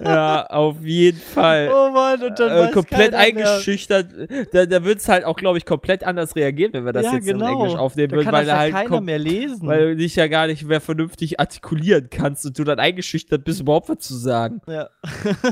Ja, 0.00 0.44
auf 0.46 0.84
jeden 0.84 1.18
Fall. 1.18 1.70
Oh 1.72 1.90
Mann, 1.90 2.22
und 2.22 2.38
dann 2.38 2.68
äh, 2.68 2.70
komplett 2.70 3.12
mehr. 3.12 3.20
eingeschüchtert. 3.20 4.08
Da, 4.52 4.66
da 4.66 4.84
wird 4.84 4.98
es 4.98 5.08
halt 5.08 5.24
auch, 5.24 5.36
glaube 5.36 5.56
ich, 5.56 5.64
komplett 5.64 6.04
anders 6.04 6.36
reagieren, 6.36 6.74
wenn 6.74 6.84
wir 6.84 6.92
das 6.92 7.06
ja, 7.06 7.14
jetzt 7.14 7.24
genau. 7.24 7.46
in 7.46 7.52
Englisch 7.54 7.78
aufnehmen 7.78 8.10
da 8.10 8.16
würden, 8.16 8.32
weil 8.32 8.44
das 8.44 8.52
ja 8.52 8.58
halt 8.58 8.74
keiner 8.74 9.00
mehr 9.00 9.18
lesen. 9.18 9.66
weil 9.66 9.92
du 9.92 9.96
dich 9.96 10.16
ja 10.16 10.26
gar 10.26 10.46
nicht 10.46 10.62
mehr 10.64 10.82
vernünftig 10.82 11.40
artikulieren 11.40 12.10
kannst 12.10 12.44
und 12.44 12.58
du 12.58 12.64
dann 12.64 12.78
eingeschüchtert 12.78 13.44
bist, 13.44 13.62
überhaupt 13.62 13.88
was 13.88 14.00
zu 14.00 14.14
sagen. 14.14 14.60
ja. 14.66 14.90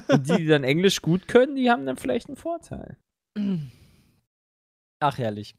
Und 0.09 0.29
die, 0.29 0.37
die 0.37 0.47
dann 0.47 0.65
Englisch 0.65 1.01
gut 1.01 1.29
können, 1.29 1.57
die 1.57 1.71
haben 1.71 1.87
dann 1.87 1.97
vielleicht 1.97 2.29
einen 2.29 2.37
Vorteil. 2.37 2.99
Ach, 5.01 5.17
herrlich. 5.17 5.57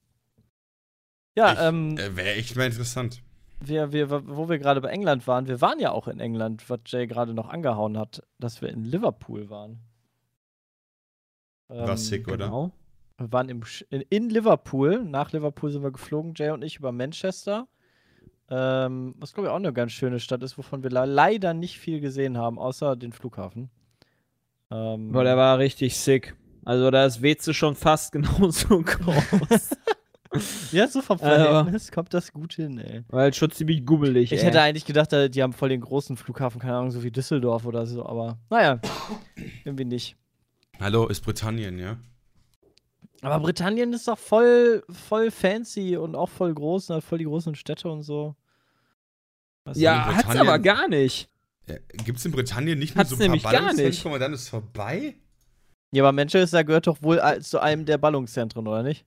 Ja, 1.36 1.68
ähm, 1.68 1.98
Äh, 1.98 2.16
Wäre 2.16 2.34
echt 2.36 2.56
mal 2.56 2.66
interessant. 2.68 3.22
wir, 3.60 3.92
wir, 3.92 4.10
wo 4.28 4.50
wir 4.50 4.60
gerade 4.60 4.82
bei 4.82 4.90
England 4.90 5.26
waren, 5.28 5.48
wir 5.48 5.62
waren 5.62 5.80
ja 5.80 5.92
auch 5.92 6.08
in 6.08 6.20
England, 6.20 6.70
was 6.70 6.80
Jay 6.86 7.08
gerade 7.08 7.34
noch 7.34 7.50
angehauen 7.50 7.98
hat, 7.98 8.22
dass 8.40 8.62
wir 8.62 8.70
in 8.70 8.84
Liverpool 8.84 9.50
waren. 9.50 9.80
War 11.70 11.98
sick, 11.98 12.28
oder? 12.28 12.46
Genau. 12.46 12.72
Wir 13.18 13.32
waren 13.32 13.50
im, 13.50 13.62
in, 13.90 14.02
in 14.10 14.30
Liverpool. 14.30 15.04
Nach 15.04 15.32
Liverpool 15.32 15.72
sind 15.72 15.82
wir 15.84 15.92
geflogen, 15.92 16.34
Jay 16.36 16.50
und 16.52 16.64
ich, 16.64 16.78
über 16.78 16.92
Manchester. 16.92 17.68
Ähm, 18.50 19.16
was, 19.18 19.34
glaube 19.34 19.48
ich, 19.48 19.52
auch 19.52 19.56
eine 19.58 19.74
ganz 19.74 19.94
schöne 19.94 20.20
Stadt 20.20 20.44
ist, 20.44 20.58
wovon 20.58 20.84
wir 20.84 20.90
le- 20.92 21.06
leider 21.06 21.54
nicht 21.54 21.80
viel 21.80 22.00
gesehen 22.02 22.38
haben, 22.38 22.60
außer 22.60 22.96
den 22.96 23.14
Flughafen. 23.14 23.70
Ähm, 24.70 25.12
Boah, 25.12 25.24
der 25.24 25.38
war 25.38 25.58
richtig 25.60 25.98
sick. 25.98 26.36
Also 26.66 26.92
da 26.92 27.06
ist 27.06 27.22
Weze 27.22 27.54
schon 27.54 27.76
fast 27.76 28.12
genauso 28.12 28.82
groß. 28.82 29.72
ja, 30.72 30.88
so 30.88 31.02
vom 31.02 31.20
Aber- 31.20 31.36
Verhältnis 31.36 31.92
kommt 31.92 32.14
das 32.14 32.32
gut 32.34 32.54
hin, 32.54 32.78
ey. 32.80 33.04
Weil 33.10 33.34
schon 33.34 33.52
ziemlich 33.52 33.86
gummelig, 33.86 34.32
Ich 34.32 34.40
ey. 34.40 34.46
hätte 34.46 34.62
eigentlich 34.62 34.86
gedacht, 34.86 35.12
da- 35.14 35.28
die 35.28 35.42
haben 35.44 35.54
voll 35.54 35.70
den 35.70 35.82
großen 35.82 36.18
Flughafen, 36.18 36.60
keine 36.60 36.78
Ahnung, 36.78 36.92
so 36.92 37.04
wie 37.04 37.12
Düsseldorf 37.12 37.66
oder 37.66 37.86
so, 37.86 38.06
aber 38.06 38.38
naja, 38.50 38.80
irgendwie 39.66 39.86
nicht. 39.86 40.16
Hallo, 40.80 41.08
ist 41.08 41.22
Britannien, 41.22 41.78
ja? 41.80 41.98
Aber 43.22 43.40
Britannien 43.40 43.94
ist 43.94 44.08
doch 44.08 44.18
voll, 44.18 44.84
voll 44.90 45.32
fancy 45.32 45.96
und 45.96 46.16
auch 46.16 46.30
voll 46.30 46.54
groß, 46.54 46.90
und 46.90 46.98
hat 46.98 47.04
voll 47.04 47.20
die 47.20 47.24
großen 47.26 47.56
Städte 47.56 47.90
und 47.90 48.04
so. 48.04 48.36
Weiß 49.66 49.78
ja, 49.78 50.14
hat's 50.16 50.36
aber 50.36 50.60
gar 50.60 50.90
nicht. 50.90 51.30
Ja, 51.70 51.76
Gibt 52.04 52.20
es 52.20 52.26
in 52.26 52.34
Britannien 52.34 52.78
nicht 52.80 52.96
nur 52.96 53.00
Hat's 53.06 53.12
so 53.12 53.24
ein 53.24 53.32
paar 53.42 53.52
Ballungszentren 53.54 53.88
nicht. 53.88 54.06
und 54.06 54.20
dann 54.20 54.34
ist 54.34 54.50
vorbei? 54.50 55.16
Ja, 55.94 56.04
aber 56.04 56.12
Manchester 56.12 56.66
gehört 56.66 56.88
doch 56.88 57.02
wohl 57.02 57.22
zu 57.42 57.62
einem 57.62 57.86
der 57.86 57.98
Ballungszentren, 57.98 58.68
oder 58.68 58.84
nicht? 58.84 59.06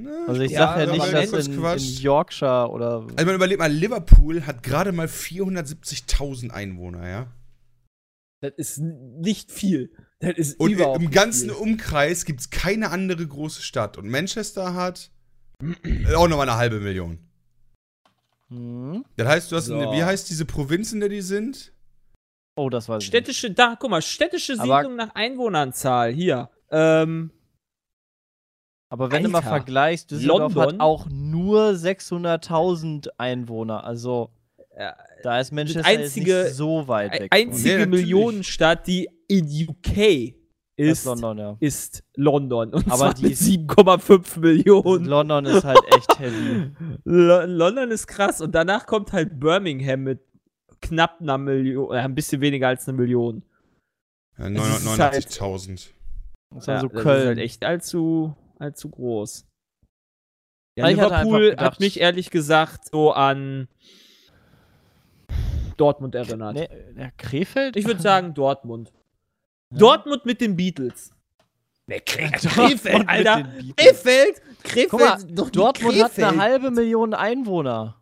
Na, 0.00 0.26
Also 0.26 0.40
ich 0.42 0.52
Ja, 0.52 0.58
sag 0.60 0.76
ja 0.78 0.82
aber 0.84 0.92
nicht, 0.92 0.98
man 1.12 1.12
dass 1.30 1.46
in, 1.46 1.54
in. 1.54 2.02
Yorkshire 2.02 2.68
oder 2.70 3.06
Also 3.16 3.26
man 3.26 3.34
überlegt 3.34 3.58
mal, 3.60 3.70
Liverpool 3.72 4.46
hat 4.46 4.62
gerade 4.62 4.92
mal 4.92 5.06
470.000 5.06 6.50
Einwohner, 6.50 7.08
ja? 7.08 7.26
Das 8.40 8.52
ist 8.56 8.78
nicht 8.78 9.52
viel. 9.52 9.92
Das 10.18 10.36
ist 10.36 10.58
Und 10.58 10.70
überhaupt 10.72 11.00
im 11.00 11.10
ganzen 11.10 11.50
viel. 11.50 11.58
Umkreis 11.58 12.24
gibt 12.24 12.40
es 12.40 12.50
keine 12.50 12.90
andere 12.90 13.26
große 13.26 13.62
Stadt. 13.62 13.98
Und 13.98 14.08
Manchester 14.08 14.74
hat 14.74 15.10
äh, 15.84 16.14
auch 16.14 16.26
nochmal 16.26 16.48
eine 16.48 16.58
halbe 16.58 16.80
Million. 16.80 17.18
Hm? 18.48 19.04
Das 19.16 19.28
heißt, 19.28 19.52
du 19.52 19.56
hast, 19.56 19.66
So. 19.66 19.78
eine, 19.78 19.92
wie 19.96 20.02
heißt 20.02 20.28
diese 20.28 20.44
Provinz, 20.44 20.92
in 20.92 21.00
der 21.00 21.08
die 21.08 21.20
sind? 21.20 21.72
Oh, 22.56 22.68
das 22.68 22.88
weiß 22.88 22.96
ich 23.04 23.06
nicht. 23.12 23.16
Städtische, 23.16 23.50
da, 23.52 23.76
guck 23.78 23.90
mal, 23.90 24.02
städtische 24.02 24.54
Aber- 24.58 24.78
Siedlung 24.80 24.96
nach 24.96 25.14
Einwohnernzahl. 25.14 26.12
Hier. 26.12 26.50
Ähm, 26.70 27.30
Aber 28.92 29.10
wenn 29.10 29.22
du 29.22 29.30
mal 29.30 29.38
Alter. 29.38 29.48
vergleichst, 29.50 30.10
Düsseldorf 30.10 30.54
London? 30.54 30.74
hat 30.74 30.80
auch 30.80 31.06
nur 31.10 31.70
600.000 31.74 33.08
Einwohner. 33.18 33.84
Also 33.84 34.30
Ja, 34.78 34.94
da 35.22 35.40
ist 35.40 35.52
Manchester 35.52 35.84
einzige- 35.86 36.30
jetzt 36.30 36.44
nicht 36.44 36.54
so 36.56 36.88
weit 36.88 37.12
weg. 37.18 37.28
einzige 37.34 37.68
Nee, 37.70 37.78
natürlich. 37.86 38.00
Millionenstadt, 38.02 38.86
die 38.86 39.08
in 39.28 39.44
UK 39.46 40.34
ist, 40.76 40.98
ist 41.00 41.04
London, 41.06 41.38
ja. 41.38 41.56
ist 41.60 42.02
London. 42.16 42.74
Und 42.74 42.86
Aber 42.86 42.96
zwar 42.96 43.14
die 43.14 43.22
mit 43.24 43.32
ist- 43.32 43.44
7,5 43.44 44.36
Millionen. 44.40 45.04
London 45.04 45.44
ist 45.46 45.64
halt 45.64 45.80
echt 45.96 46.18
heavy. 46.18 46.70
Lo- 47.04 47.44
London 47.46 47.90
ist 47.90 48.06
krass. 48.06 48.40
Und 48.40 48.54
danach 48.54 48.86
kommt 48.86 49.12
halt 49.12 49.38
Birmingham 49.40 50.02
mit 50.04 50.20
knapp 50.80 51.20
einer 51.20 51.38
Million, 51.38 51.94
äh, 51.94 51.98
ein 52.00 52.14
bisschen 52.14 52.40
weniger 52.40 52.68
als 52.68 52.88
eine 52.88 52.96
Million. 52.98 53.42
Ja, 54.38 54.46
Es 54.48 54.52
ist 54.82 54.98
halt- 54.98 55.14
989.000. 55.24 55.92
Das 56.50 56.58
ist 56.62 56.66
Ja, 56.66 56.72
dann 56.74 56.80
so 56.82 56.88
das 56.88 56.96
ist 56.98 57.02
Köln. 57.02 57.26
halt 57.28 57.38
echt 57.38 57.64
allzu, 57.64 58.34
allzu 58.62 58.88
groß. 58.88 59.44
Ja, 60.76 60.86
Liverpool 60.88 61.50
gedacht- 61.50 61.60
hat 61.74 61.80
mich 61.80 62.00
ehrlich 62.00 62.30
gesagt 62.30 62.88
so 62.90 63.12
an 63.12 63.68
Dortmund 65.76 66.14
erinnert. 66.14 66.56
Ja, 66.96 67.10
Krefeld? 67.16 67.76
Ich 67.76 67.86
würde 67.86 68.00
sagen 68.00 68.34
Dortmund. 68.34 68.92
Ja. 69.72 69.78
Dortmund 69.78 70.24
mit 70.24 70.40
den 70.40 70.56
Beatles. 70.56 71.10
Nee, 71.86 72.00
Kre 72.00 72.30
Krefeld, 72.32 73.08
Alter. 73.08 73.42
Krefeld? 73.76 74.40
Krefeld? 74.62 74.90
Guck 74.90 75.00
mal, 75.00 75.18
Dortmund 75.50 75.94
hat 75.96 76.10
Krefeld. 76.12 76.28
eine 76.28 76.40
halbe 76.40 76.70
Million 76.70 77.14
Einwohner. 77.14 78.00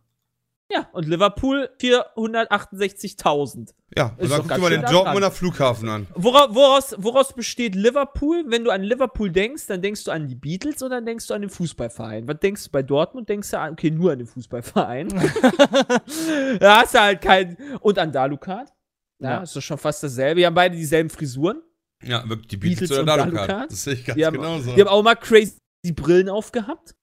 Ja, 0.72 0.88
und 0.92 1.08
Liverpool 1.08 1.68
468.000. 1.80 3.74
Ja, 3.96 4.14
und 4.18 4.30
dann 4.30 4.38
doch 4.38 4.38
guck 4.46 4.54
dir 4.54 4.58
mal 4.60 4.70
den 4.70 4.82
Dortmunder 4.82 5.30
Flughafen 5.32 5.88
an. 5.88 6.06
Woraus, 6.14 6.54
woraus, 6.54 6.94
woraus 6.98 7.32
besteht 7.34 7.74
Liverpool? 7.74 8.44
Wenn 8.46 8.62
du 8.62 8.70
an 8.70 8.82
Liverpool 8.84 9.30
denkst, 9.30 9.66
dann 9.66 9.82
denkst 9.82 10.04
du 10.04 10.12
an 10.12 10.28
die 10.28 10.36
Beatles 10.36 10.80
oder 10.82 10.96
dann 10.96 11.06
denkst 11.06 11.26
du 11.26 11.34
an 11.34 11.40
den 11.40 11.50
Fußballverein? 11.50 12.28
Was 12.28 12.38
denkst 12.38 12.64
du 12.66 12.70
bei 12.70 12.82
Dortmund? 12.84 13.28
Denkst 13.28 13.50
du 13.50 13.58
an, 13.58 13.72
okay, 13.72 13.90
nur 13.90 14.12
an 14.12 14.18
den 14.18 14.28
Fußballverein. 14.28 15.08
da 16.60 16.80
hast 16.82 16.94
du 16.94 17.00
halt 17.00 17.20
keinen. 17.20 17.56
Und 17.80 17.98
an 17.98 18.12
Dalukat? 18.12 18.72
Ja, 19.20 19.30
Ja. 19.30 19.42
ist 19.42 19.56
doch 19.56 19.60
schon 19.60 19.78
fast 19.78 20.02
dasselbe. 20.04 20.40
Die 20.40 20.46
haben 20.46 20.54
beide 20.54 20.76
dieselben 20.76 21.10
Frisuren. 21.10 21.60
Ja, 22.04 22.26
wirklich, 22.28 22.46
die 22.48 22.56
Beatles, 22.58 22.88
Beatles 22.90 22.92
oder 22.92 23.00
und 23.00 23.06
Dalukat. 23.18 23.48
Dalukat? 23.48 23.72
Das 23.72 23.82
sehe 23.84 23.94
ich 23.94 24.04
ganz 24.04 24.16
Die 24.16 24.24
haben, 24.24 24.36
genauso. 24.36 24.72
die 24.74 24.80
haben 24.80 24.88
auch 24.88 25.02
mal 25.02 25.16
crazy 25.16 25.56
Brillen 25.96 26.28
aufgehabt. 26.28 26.94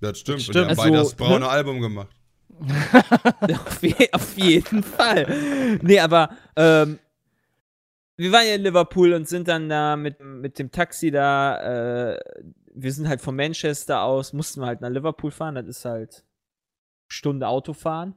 das 0.00 0.18
stimmt. 0.20 0.42
Stimmt. 0.42 0.56
Und 0.56 0.62
die 0.64 0.70
haben 0.70 0.76
beide 0.76 0.98
Also, 0.98 1.10
das 1.10 1.16
braune 1.16 1.40
ne? 1.40 1.48
Album 1.48 1.80
gemacht. 1.80 2.14
auf, 3.40 3.82
je, 3.82 4.08
auf 4.12 4.38
jeden 4.38 4.82
Fall. 4.82 5.78
Nee, 5.82 6.00
aber 6.00 6.30
ähm, 6.56 6.98
wir 8.16 8.32
waren 8.32 8.46
ja 8.46 8.54
in 8.54 8.62
Liverpool 8.62 9.12
und 9.12 9.28
sind 9.28 9.48
dann 9.48 9.68
da 9.68 9.96
mit, 9.96 10.20
mit 10.20 10.58
dem 10.58 10.70
Taxi 10.70 11.10
da. 11.10 12.12
Äh, 12.12 12.20
wir 12.74 12.92
sind 12.92 13.08
halt 13.08 13.20
von 13.20 13.36
Manchester 13.36 14.02
aus, 14.02 14.32
mussten 14.32 14.60
wir 14.60 14.66
halt 14.66 14.80
nach 14.80 14.90
Liverpool 14.90 15.30
fahren. 15.30 15.54
Das 15.56 15.66
ist 15.66 15.84
halt 15.84 16.24
Stunde 17.08 17.48
Autofahren. 17.48 18.14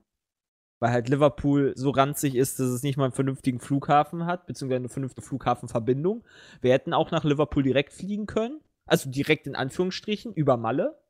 Weil 0.79 0.91
halt 0.91 1.09
Liverpool 1.09 1.73
so 1.75 1.89
ranzig 1.89 2.35
ist, 2.35 2.59
dass 2.59 2.67
es 2.67 2.83
nicht 2.83 2.97
mal 2.97 3.05
einen 3.05 3.13
vernünftigen 3.13 3.59
Flughafen 3.59 4.27
hat, 4.27 4.45
beziehungsweise 4.45 4.77
eine 4.77 4.89
vernünftige 4.89 5.25
Flughafenverbindung. 5.25 6.23
Wir 6.61 6.71
hätten 6.71 6.93
auch 6.93 7.09
nach 7.09 7.23
Liverpool 7.23 7.63
direkt 7.63 7.93
fliegen 7.93 8.27
können. 8.27 8.61
Also 8.85 9.09
direkt 9.09 9.47
in 9.47 9.55
Anführungsstrichen, 9.55 10.33
über 10.33 10.55
Malle. 10.55 11.01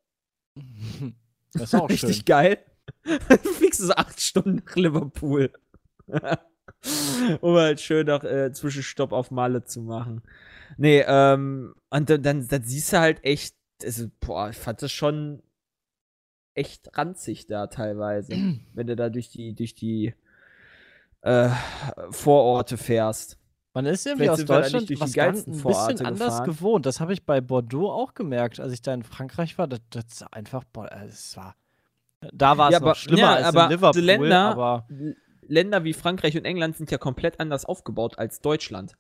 Das 1.51 1.63
ist 1.63 1.75
auch 1.75 1.89
Richtig 1.89 2.17
schön. 2.17 2.25
geil. 2.25 2.59
du 3.03 3.49
fliegst 3.53 3.81
so 3.81 3.93
acht 3.93 4.19
Stunden 4.19 4.63
nach 4.65 4.75
Liverpool. 4.75 5.51
um 7.41 7.55
halt 7.55 7.81
schön 7.81 8.07
noch 8.07 8.23
äh, 8.23 8.51
Zwischenstopp 8.51 9.11
auf 9.11 9.31
Malle 9.31 9.63
zu 9.63 9.81
machen. 9.81 10.21
Nee, 10.77 11.03
ähm, 11.07 11.75
und 11.89 12.09
dann, 12.09 12.21
dann, 12.21 12.47
dann 12.47 12.63
siehst 12.63 12.93
du 12.93 12.99
halt 12.99 13.23
echt, 13.23 13.55
also, 13.83 14.07
boah, 14.19 14.49
ich 14.49 14.57
fand 14.57 14.81
das 14.81 14.91
schon 14.91 15.41
echt 16.53 16.97
ranzig 16.97 17.47
da 17.47 17.67
teilweise, 17.67 18.33
wenn 18.73 18.88
du 18.88 18.95
da 18.95 19.09
durch 19.09 19.29
die, 19.29 19.53
durch 19.53 19.75
die 19.75 20.13
äh, 21.21 21.49
Vororte 22.11 22.77
fährst. 22.77 23.38
Man 23.73 23.85
ist 23.85 24.07
irgendwie 24.07 24.25
Vielleicht 24.25 24.41
aus 24.41 24.45
Deutschland 24.45 24.89
durch 24.89 24.99
die 24.99 24.99
was 24.99 25.13
ganz, 25.13 25.35
geilsten 25.35 25.53
ein 25.53 25.59
Vororte 25.59 25.93
bisschen 25.93 26.05
anders 26.07 26.27
gefahren. 26.29 26.45
gewohnt. 26.45 26.85
Das 26.88 26.99
habe 26.99 27.13
ich 27.13 27.25
bei 27.25 27.41
Bordeaux 27.41 27.91
auch 27.91 28.15
gemerkt, 28.15 28.59
als 28.59 28.73
ich 28.73 28.81
da 28.81 28.93
in 28.93 29.03
Frankreich 29.03 29.57
war. 29.59 29.67
Das, 29.67 29.81
das 29.91 30.05
ist 30.05 30.33
einfach, 30.33 30.63
boah, 30.63 30.91
es 30.91 31.38
war. 31.38 31.55
Da 32.34 32.57
war 32.57 32.70
es 32.70 32.74
Ja, 32.74 32.80
noch 32.80 32.88
aber- 32.88 32.95
schlimmer 32.95 33.22
ja, 33.22 33.34
als 33.36 33.45
aber 33.45 33.63
in 33.65 33.70
Liverpool, 33.72 34.01
Länder- 34.01 34.51
aber 34.51 34.88
Länder 35.49 35.84
wie 35.84 35.93
Frankreich 35.93 36.36
und 36.38 36.45
England 36.45 36.76
sind 36.76 36.91
ja 36.91 36.97
komplett 36.97 37.39
anders 37.39 37.63
aufgebaut 37.65 38.18
als 38.18 38.41
Deutschland. 38.41 38.97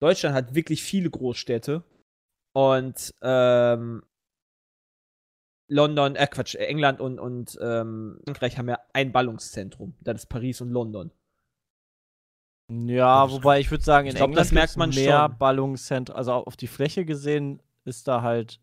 Deutschland 0.00 0.34
hat 0.34 0.54
wirklich 0.54 0.82
viele 0.82 1.10
Großstädte 1.10 1.84
und 2.54 3.14
ähm, 3.22 4.02
London, 5.68 6.16
äh 6.16 6.26
Quatsch, 6.26 6.54
England 6.54 7.00
und, 7.00 7.18
und 7.18 7.58
ähm, 7.62 8.20
Frankreich 8.24 8.58
haben 8.58 8.68
ja 8.68 8.78
ein 8.92 9.10
Ballungszentrum. 9.10 9.94
Das 10.00 10.16
ist 10.22 10.26
Paris 10.26 10.60
und 10.60 10.70
London. 10.70 11.10
ja, 12.70 13.30
wobei 13.30 13.60
ich 13.60 13.70
würde 13.70 13.84
sagen, 13.84 14.06
in 14.06 14.12
Ich 14.12 14.16
glaub, 14.16 14.28
England 14.30 14.46
das 14.46 14.52
merkt 14.52 14.76
man 14.76 14.90
mehr 14.90 15.28
schon. 15.28 15.38
Ballungszentren, 15.38 16.16
also 16.16 16.32
auf 16.32 16.56
die 16.56 16.66
Fläche 16.68 17.04
gesehen 17.04 17.62
ist 17.84 18.06
da 18.06 18.22
halt 18.22 18.60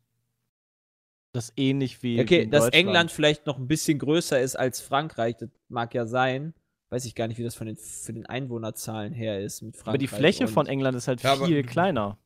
das 1.31 1.53
ähnlich 1.57 2.01
wie, 2.03 2.17
wie 2.17 2.21
Okay, 2.21 2.41
in 2.43 2.51
dass. 2.51 2.69
England 2.69 3.11
vielleicht 3.11 3.45
noch 3.45 3.57
ein 3.57 3.67
bisschen 3.67 3.99
größer 3.99 4.39
ist 4.41 4.55
als 4.55 4.81
Frankreich, 4.81 5.37
das 5.37 5.49
mag 5.67 5.93
ja 5.93 6.05
sein. 6.05 6.53
Weiß 6.91 7.05
ich 7.05 7.13
gar 7.13 7.27
nicht, 7.27 7.37
wie 7.37 7.43
das 7.43 7.53
von 7.53 7.67
den, 7.67 7.77
für 7.77 8.13
den 8.13 8.25
Einwohnerzahlen 8.25 9.13
her 9.13 9.39
ist 9.41 9.61
mit 9.61 9.75
Frankreich. 9.75 9.89
Aber 9.89 9.97
die 9.99 10.07
Fläche 10.07 10.47
von 10.47 10.65
England 10.65 10.97
ist 10.97 11.07
halt 11.07 11.21
Ja, 11.21 11.33
aber- 11.33 11.45
viel 11.45 11.61
kleiner. 11.63 12.17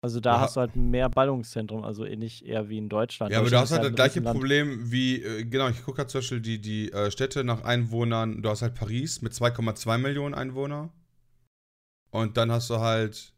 Also 0.00 0.20
da 0.20 0.34
Ja. 0.34 0.40
hast 0.42 0.54
du 0.54 0.60
halt 0.60 0.76
mehr 0.76 1.08
Ballungszentrum, 1.08 1.82
also 1.82 2.04
ähnlich 2.04 2.46
eher 2.46 2.68
wie 2.68 2.78
in 2.78 2.88
Deutschland. 2.88 3.32
Ja, 3.32 3.40
aber 3.40 3.50
du 3.50 3.58
hast 3.58 3.72
halt 3.72 3.82
das 3.82 3.92
gleiche 3.94 4.16
Riesenland. 4.20 4.38
Problem 4.38 4.92
wie, 4.92 5.20
äh, 5.22 5.44
genau, 5.44 5.68
ich 5.68 5.82
gucke 5.84 5.96
gerade 5.96 6.08
zum 6.08 6.20
Beispiel 6.20 6.40
die, 6.40 6.60
die 6.60 6.92
äh, 6.92 7.10
Städte 7.10 7.42
nach 7.42 7.64
Einwohnern. 7.64 8.42
Du 8.42 8.48
hast 8.48 8.62
halt 8.62 8.74
Paris 8.74 9.22
mit 9.22 9.32
2,2 9.32 9.98
Millionen 9.98 10.34
Einwohner. 10.34 10.92
Und 12.10 12.36
dann 12.36 12.52
hast 12.52 12.70
du 12.70 12.78
halt. 12.78 13.32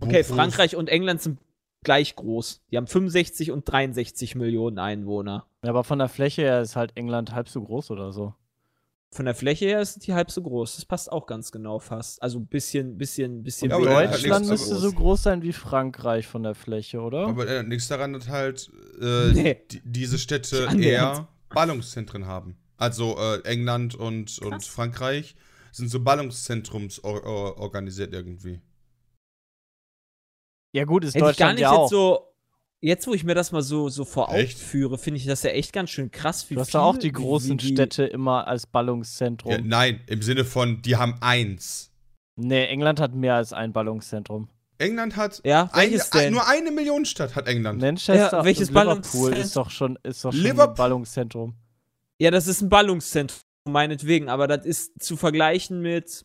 Okay, 0.00 0.24
Frankreich 0.24 0.76
und 0.76 0.88
England 0.88 1.20
sind 1.20 1.38
gleich 1.82 2.16
groß. 2.16 2.62
Die 2.70 2.76
haben 2.76 2.86
65 2.86 3.50
und 3.50 3.68
63 3.68 4.34
Millionen 4.34 4.78
Einwohner. 4.78 5.46
Ja, 5.64 5.70
aber 5.70 5.84
von 5.84 5.98
der 5.98 6.08
Fläche 6.08 6.42
her 6.42 6.60
ist 6.60 6.76
halt 6.76 6.92
England 6.96 7.32
halb 7.32 7.48
so 7.48 7.62
groß 7.62 7.90
oder 7.90 8.12
so. 8.12 8.34
Von 9.12 9.24
der 9.24 9.34
Fläche 9.34 9.64
her 9.66 9.80
ist 9.80 10.06
die 10.06 10.14
halb 10.14 10.30
so 10.30 10.40
groß. 10.40 10.76
Das 10.76 10.84
passt 10.84 11.10
auch 11.10 11.26
ganz 11.26 11.50
genau 11.50 11.80
fast. 11.80 12.22
Also 12.22 12.38
ein 12.38 12.46
bisschen, 12.46 12.96
bisschen, 12.96 13.42
bisschen 13.42 13.70
Ja, 13.70 13.78
hat 13.78 14.12
Deutschland 14.12 14.46
müsste 14.46 14.76
so 14.76 14.92
groß 14.92 15.24
sein 15.24 15.42
wie 15.42 15.52
Frankreich 15.52 16.28
von 16.28 16.44
der 16.44 16.54
Fläche, 16.54 17.00
oder? 17.00 17.26
Aber 17.26 17.48
äh, 17.48 17.64
nichts 17.64 17.88
daran, 17.88 18.12
dass 18.12 18.28
halt 18.28 18.70
äh, 19.00 19.32
Nee. 19.32 19.60
die, 19.70 19.82
diese 19.84 20.18
Städte 20.18 20.68
eher 20.78 21.26
Ballungszentren 21.48 22.26
haben. 22.26 22.56
Also 22.76 23.16
äh, 23.18 23.40
England 23.44 23.96
und, 23.96 24.38
und. 24.38 24.64
Frankreich 24.64 25.34
sind 25.72 25.88
so 25.90 26.00
Ballungszentrums 26.00 27.02
or, 27.02 27.24
or, 27.26 27.58
organisiert 27.58 28.12
irgendwie. 28.14 28.60
Ja 30.72 30.84
gut, 30.84 31.04
ist 31.04 31.14
Hätte 31.14 31.30
ich 31.30 31.36
gar 31.36 31.48
Deutschland 31.52 31.54
nicht 31.56 31.62
ja 31.62 31.70
auch. 31.72 31.82
jetzt 31.84 31.90
so. 31.90 32.26
Jetzt, 32.82 33.06
wo 33.06 33.12
ich 33.12 33.24
mir 33.24 33.34
das 33.34 33.52
mal 33.52 33.60
so, 33.60 33.90
so 33.90 34.06
vor 34.06 34.30
Augen 34.30 34.46
führe, 34.46 34.96
finde 34.96 35.18
ich 35.18 35.26
das 35.26 35.42
ja 35.42 35.50
echt 35.50 35.74
ganz 35.74 35.90
schön 35.90 36.10
krass, 36.10 36.48
wie 36.48 36.54
du 36.54 36.60
hast 36.62 36.72
ja 36.72 36.80
auch 36.80 36.96
die 36.96 37.12
großen 37.12 37.58
die- 37.58 37.74
Städte 37.74 38.04
immer 38.04 38.46
als 38.48 38.66
Ballungszentrum. 38.66 39.52
Ja, 39.52 39.58
nein, 39.62 40.00
im 40.06 40.22
Sinne 40.22 40.46
von, 40.46 40.80
die 40.80 40.96
haben 40.96 41.16
eins. 41.20 41.90
nee, 42.36 42.64
England 42.68 42.98
hat 42.98 43.14
mehr 43.14 43.34
als 43.34 43.52
ein 43.52 43.74
Ballungszentrum. 43.74 44.48
England 44.78 45.16
hat 45.16 45.42
Ja, 45.44 45.64
ein, 45.74 45.90
welches 45.90 46.10
ein, 46.12 46.18
denn? 46.20 46.32
nur 46.32 46.48
eine 46.48 46.70
Million 46.70 47.04
Stadt 47.04 47.34
hat 47.36 47.46
England. 47.48 47.82
Manchester 47.82 48.38
Ja, 48.38 48.44
welches 48.46 48.68
Liverpool 48.70 48.86
Ballungszentrum? 48.86 49.40
ist 49.42 49.56
doch 49.56 49.68
schon, 49.70 49.98
ist 50.02 50.24
doch 50.24 50.32
schon 50.32 50.40
Liverpool- 50.40 50.68
ein 50.72 50.74
Ballungszentrum. 50.76 51.54
Ja, 52.18 52.30
das 52.30 52.46
ist 52.46 52.62
ein 52.62 52.70
Ballungszentrum, 52.70 53.40
meinetwegen, 53.68 54.30
aber 54.30 54.48
das 54.48 54.64
ist 54.64 55.02
zu 55.02 55.18
vergleichen 55.18 55.82
mit 55.82 56.24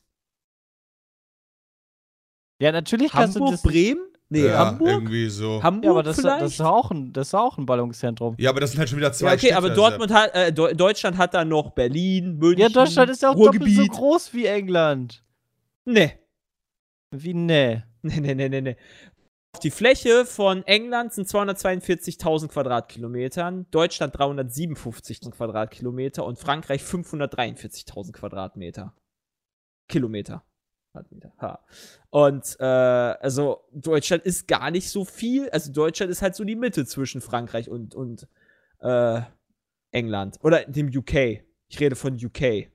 Ja, 2.62 2.72
natürlich 2.72 3.12
kannst 3.12 3.36
du 3.36 3.40
Hamburg, 3.42 3.56
das 3.56 3.62
Bremen. 3.62 4.00
Nee, 4.30 4.48
ja, 4.48 4.58
Hamburg? 4.68 4.88
irgendwie 4.90 5.30
so. 5.30 5.62
Hamburg 5.62 5.84
Ja, 5.86 5.92
aber 5.92 6.04
das, 6.04 6.16
vielleicht? 6.20 6.42
das, 6.42 6.54
ist 6.54 6.62
auch 6.62 6.90
ein, 6.90 7.14
das 7.14 7.28
ist 7.28 7.34
auch 7.36 7.58
ein 7.60 7.66
Ballungszentrum. 7.68 8.36
ja, 8.40 8.50
aber 8.50 8.60
das 8.60 8.72
sind 8.72 8.80
halt 8.80 8.90
schon 8.90 8.98
wieder 8.98 9.14
zwei 9.14 9.28
ja, 9.28 9.32
okay, 9.34 9.40
Städte, 9.40 9.58
aber 9.58 9.70
also- 9.70 9.82
Dortmund 9.82 10.12
hat, 10.14 10.32
äh, 10.34 10.52
Deu- 10.52 10.74
Deutschland 10.74 11.18
hat 11.18 11.34
da 11.36 11.46
noch 11.46 11.72
Berlin, 11.72 12.38
München, 12.38 12.60
Ja, 12.62 12.70
Deutschland 12.70 13.12
ist 13.12 13.22
ja 13.22 13.30
auch 13.30 13.36
doppelt 13.36 13.62
so 13.62 13.68
Ruhrgebiet. 13.68 13.92
groß 13.92 14.34
wie 14.34 14.46
England. 14.48 15.24
Nee. 15.86 16.14
Wie 17.12 17.34
nee. 17.34 17.84
Nee, 18.02 18.20
nee, 18.20 18.36
nee, 18.36 18.50
nee, 18.50 18.62
nee. 18.62 18.76
Die 19.64 19.72
Fläche 19.72 20.26
von 20.26 20.64
England 20.68 21.14
sind 21.14 21.28
242.000 21.28 22.50
Quadratkilometern, 22.50 23.66
Deutschland 23.72 24.16
357.000 24.16 25.32
Quadratkilometer 25.32 26.26
und 26.26 26.38
Frankreich 26.38 26.82
543.000 26.84 28.12
Quadratmeter. 28.12 28.94
Kilometer. 29.88 30.44
Quadratmeter. 30.96 31.32
Ha. 31.40 31.60
Und 32.10 32.56
äh, 32.60 32.64
also 32.64 33.64
Deutschland 33.74 34.24
ist 34.24 34.48
gar 34.48 34.72
nicht 34.72 34.90
so 34.90 35.06
viel. 35.06 35.50
Also 35.50 35.72
Deutschland 35.72 36.12
ist 36.12 36.22
halt 36.22 36.36
so 36.36 36.44
die 36.44 36.56
Mitte 36.56 36.86
zwischen 36.86 37.22
Frankreich 37.22 37.70
und, 37.70 37.94
und 37.96 38.28
äh, 38.80 39.22
England. 39.92 40.38
Oder 40.42 40.66
dem 40.66 40.88
UK. 40.88 41.44
Ich 41.68 41.80
rede 41.80 41.96
von 41.96 42.14
UK 42.14 42.42
Ja, 42.42 42.68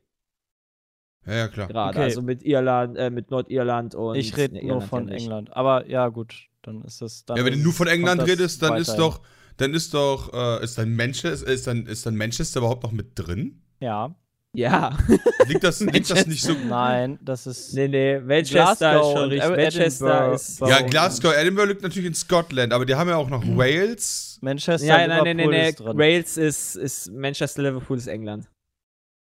ja, 1.26 1.48
klar. 1.48 1.68
gerade. 1.68 1.90
Okay. 1.90 2.04
Also 2.04 2.22
mit 2.22 2.42
Irland, 2.42 2.96
äh, 2.96 3.10
mit 3.10 3.30
Nordirland 3.30 3.94
und. 3.94 4.16
ich 4.16 4.36
rede 4.36 4.54
Nee, 4.54 4.62
nur 4.62 4.70
Irland 4.82 4.88
von. 4.88 5.08
England. 5.08 5.56
Aber 5.56 5.86
ja, 5.88 6.08
gut, 6.08 6.48
dann 6.62 6.82
ist 6.82 7.00
das. 7.00 7.24
Dann 7.24 7.36
Ja, 7.36 7.44
wenn 7.44 7.54
du 7.54 7.60
nur 7.60 7.72
von 7.72 7.86
England 7.86 8.22
redest, 8.26 8.62
dann 8.62 8.76
ist 8.76 8.94
doch, 8.96 9.22
dann 9.56 9.74
ist 9.74 9.94
doch, 9.94 10.32
äh, 10.32 10.64
ist 10.64 10.78
dann 10.78 10.94
Manchester, 10.96 11.46
ist 11.46 11.66
dann, 11.66 11.86
ist 11.86 12.04
dann 12.06 12.16
Manchester 12.16 12.60
überhaupt 12.60 12.82
noch 12.82 12.92
mit 12.92 13.12
drin? 13.14 13.62
Ja. 13.80 14.14
Ja. 14.52 14.98
Liegt 15.46 15.62
das, 15.62 15.80
liegt 15.80 16.10
das 16.10 16.26
nicht 16.26 16.42
so? 16.42 16.52
Nein, 16.54 17.18
das 17.22 17.46
ist. 17.46 17.72
Nee, 17.72 17.86
nee, 17.86 18.18
Manchester 18.18 18.90
Glasgow 18.90 19.12
ist 19.12 19.18
schon 19.18 19.28
richtig. 19.30 19.56
Manchester 19.56 20.32
ist. 20.32 20.60
Ja, 20.60 20.80
Glasgow, 20.80 21.32
Edinburgh 21.34 21.68
liegt 21.70 21.82
natürlich 21.82 22.08
in 22.08 22.14
Scotland, 22.14 22.72
aber 22.72 22.84
die 22.84 22.94
haben 22.96 23.08
ja 23.08 23.16
auch 23.16 23.28
noch 23.30 23.44
Wales. 23.46 24.38
Manchester, 24.42 24.86
Ja, 24.86 25.06
nein, 25.06 25.22
nee, 25.22 25.34
nee, 25.34 25.42
Liverpool 25.44 25.52
nee. 25.52 25.68
ist 25.68 25.80
drin. 25.80 25.98
Wales 25.98 26.36
ist, 26.36 26.76
ist 26.76 27.12
Manchester, 27.12 27.62
Liverpool 27.62 27.96
ist 27.96 28.08
England. 28.08 28.50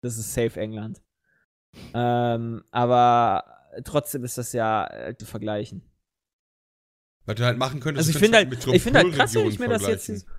Das 0.02 0.18
ist 0.18 0.34
safe 0.34 0.58
England. 0.60 1.00
Ähm, 1.94 2.64
aber 2.72 3.44
trotzdem 3.84 4.24
ist 4.24 4.38
das 4.38 4.52
ja 4.52 4.86
äh, 4.88 5.16
zu 5.16 5.24
vergleichen. 5.24 5.82
Was 7.26 7.36
du 7.36 7.44
halt 7.44 7.58
machen 7.58 7.78
könntest, 7.78 8.08
Also 8.08 8.10
ich 8.10 8.14
du 8.14 8.18
finde 8.20 8.38
könntest 8.38 8.66
halt, 8.66 8.76
ich 8.76 8.82
finde 8.82 8.98
halt 8.98 9.14
krass, 9.14 9.34
wenn 9.36 9.46
ich 9.46 9.58
mir 9.60 9.68
das 9.68 9.86
jetzt. 9.86 10.06
vergleichen. 10.06 10.30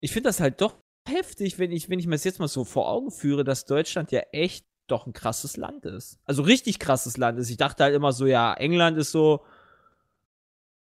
Ich 0.00 0.12
finde 0.12 0.28
das 0.28 0.38
halt 0.40 0.60
doch 0.60 0.78
heftig, 1.08 1.58
wenn 1.58 1.72
ich, 1.72 1.88
wenn 1.88 1.98
ich 1.98 2.06
mir 2.06 2.14
das 2.14 2.24
jetzt 2.24 2.38
mal 2.38 2.48
so 2.48 2.64
vor 2.64 2.88
Augen 2.90 3.10
führe, 3.10 3.44
dass 3.44 3.64
Deutschland 3.64 4.12
ja 4.12 4.20
echt 4.32 4.66
doch 4.86 5.06
ein 5.06 5.12
krasses 5.12 5.56
Land 5.56 5.84
ist. 5.86 6.18
Also 6.24 6.42
richtig 6.42 6.78
krasses 6.78 7.16
Land 7.16 7.38
ist. 7.38 7.50
Ich 7.50 7.56
dachte 7.56 7.82
halt 7.84 7.94
immer 7.94 8.12
so, 8.12 8.26
ja, 8.26 8.54
England 8.54 8.98
ist 8.98 9.10
so. 9.12 9.42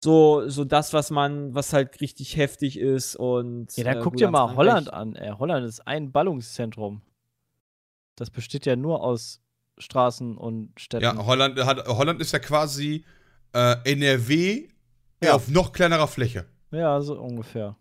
So, 0.01 0.49
so 0.49 0.65
das, 0.65 0.93
was 0.93 1.11
man, 1.11 1.55
was 1.57 1.73
halt 1.73 2.01
richtig 2.01 2.37
heftig 2.37 2.79
ist 2.79 3.17
und. 3.17 3.77
Ja, 3.77 3.83
dann 3.85 3.99
äh, 3.99 4.01
guck 4.01 4.17
dir 4.17 4.31
mal 4.31 4.47
Frankreich- 4.47 4.57
Holland 4.57 4.93
an. 4.93 5.17
Ey, 5.17 5.33
Holland 5.37 5.67
ist 5.67 5.87
ein 5.89 6.13
Ballungszentrum. 6.13 7.03
Das 8.15 8.31
besteht 8.31 8.65
ja 8.65 8.77
nur 8.77 9.03
aus 9.03 9.41
Straßen 9.79 10.37
und 10.39 10.79
Städten. 10.81 11.03
Ja, 11.05 11.27
Holland, 11.27 11.59
hat, 11.65 11.87
Holland 11.89 12.21
ist 12.21 12.33
ja 12.33 12.39
quasi 12.39 13.05
äh, 13.53 13.75
NRW 13.85 14.69
Ja. 15.23 15.35
auf 15.35 15.49
noch 15.49 15.73
kleinerer 15.73 16.07
Fläche. 16.07 16.47
Ja, 16.71 17.01
so 17.01 17.19
ungefähr. 17.21 17.75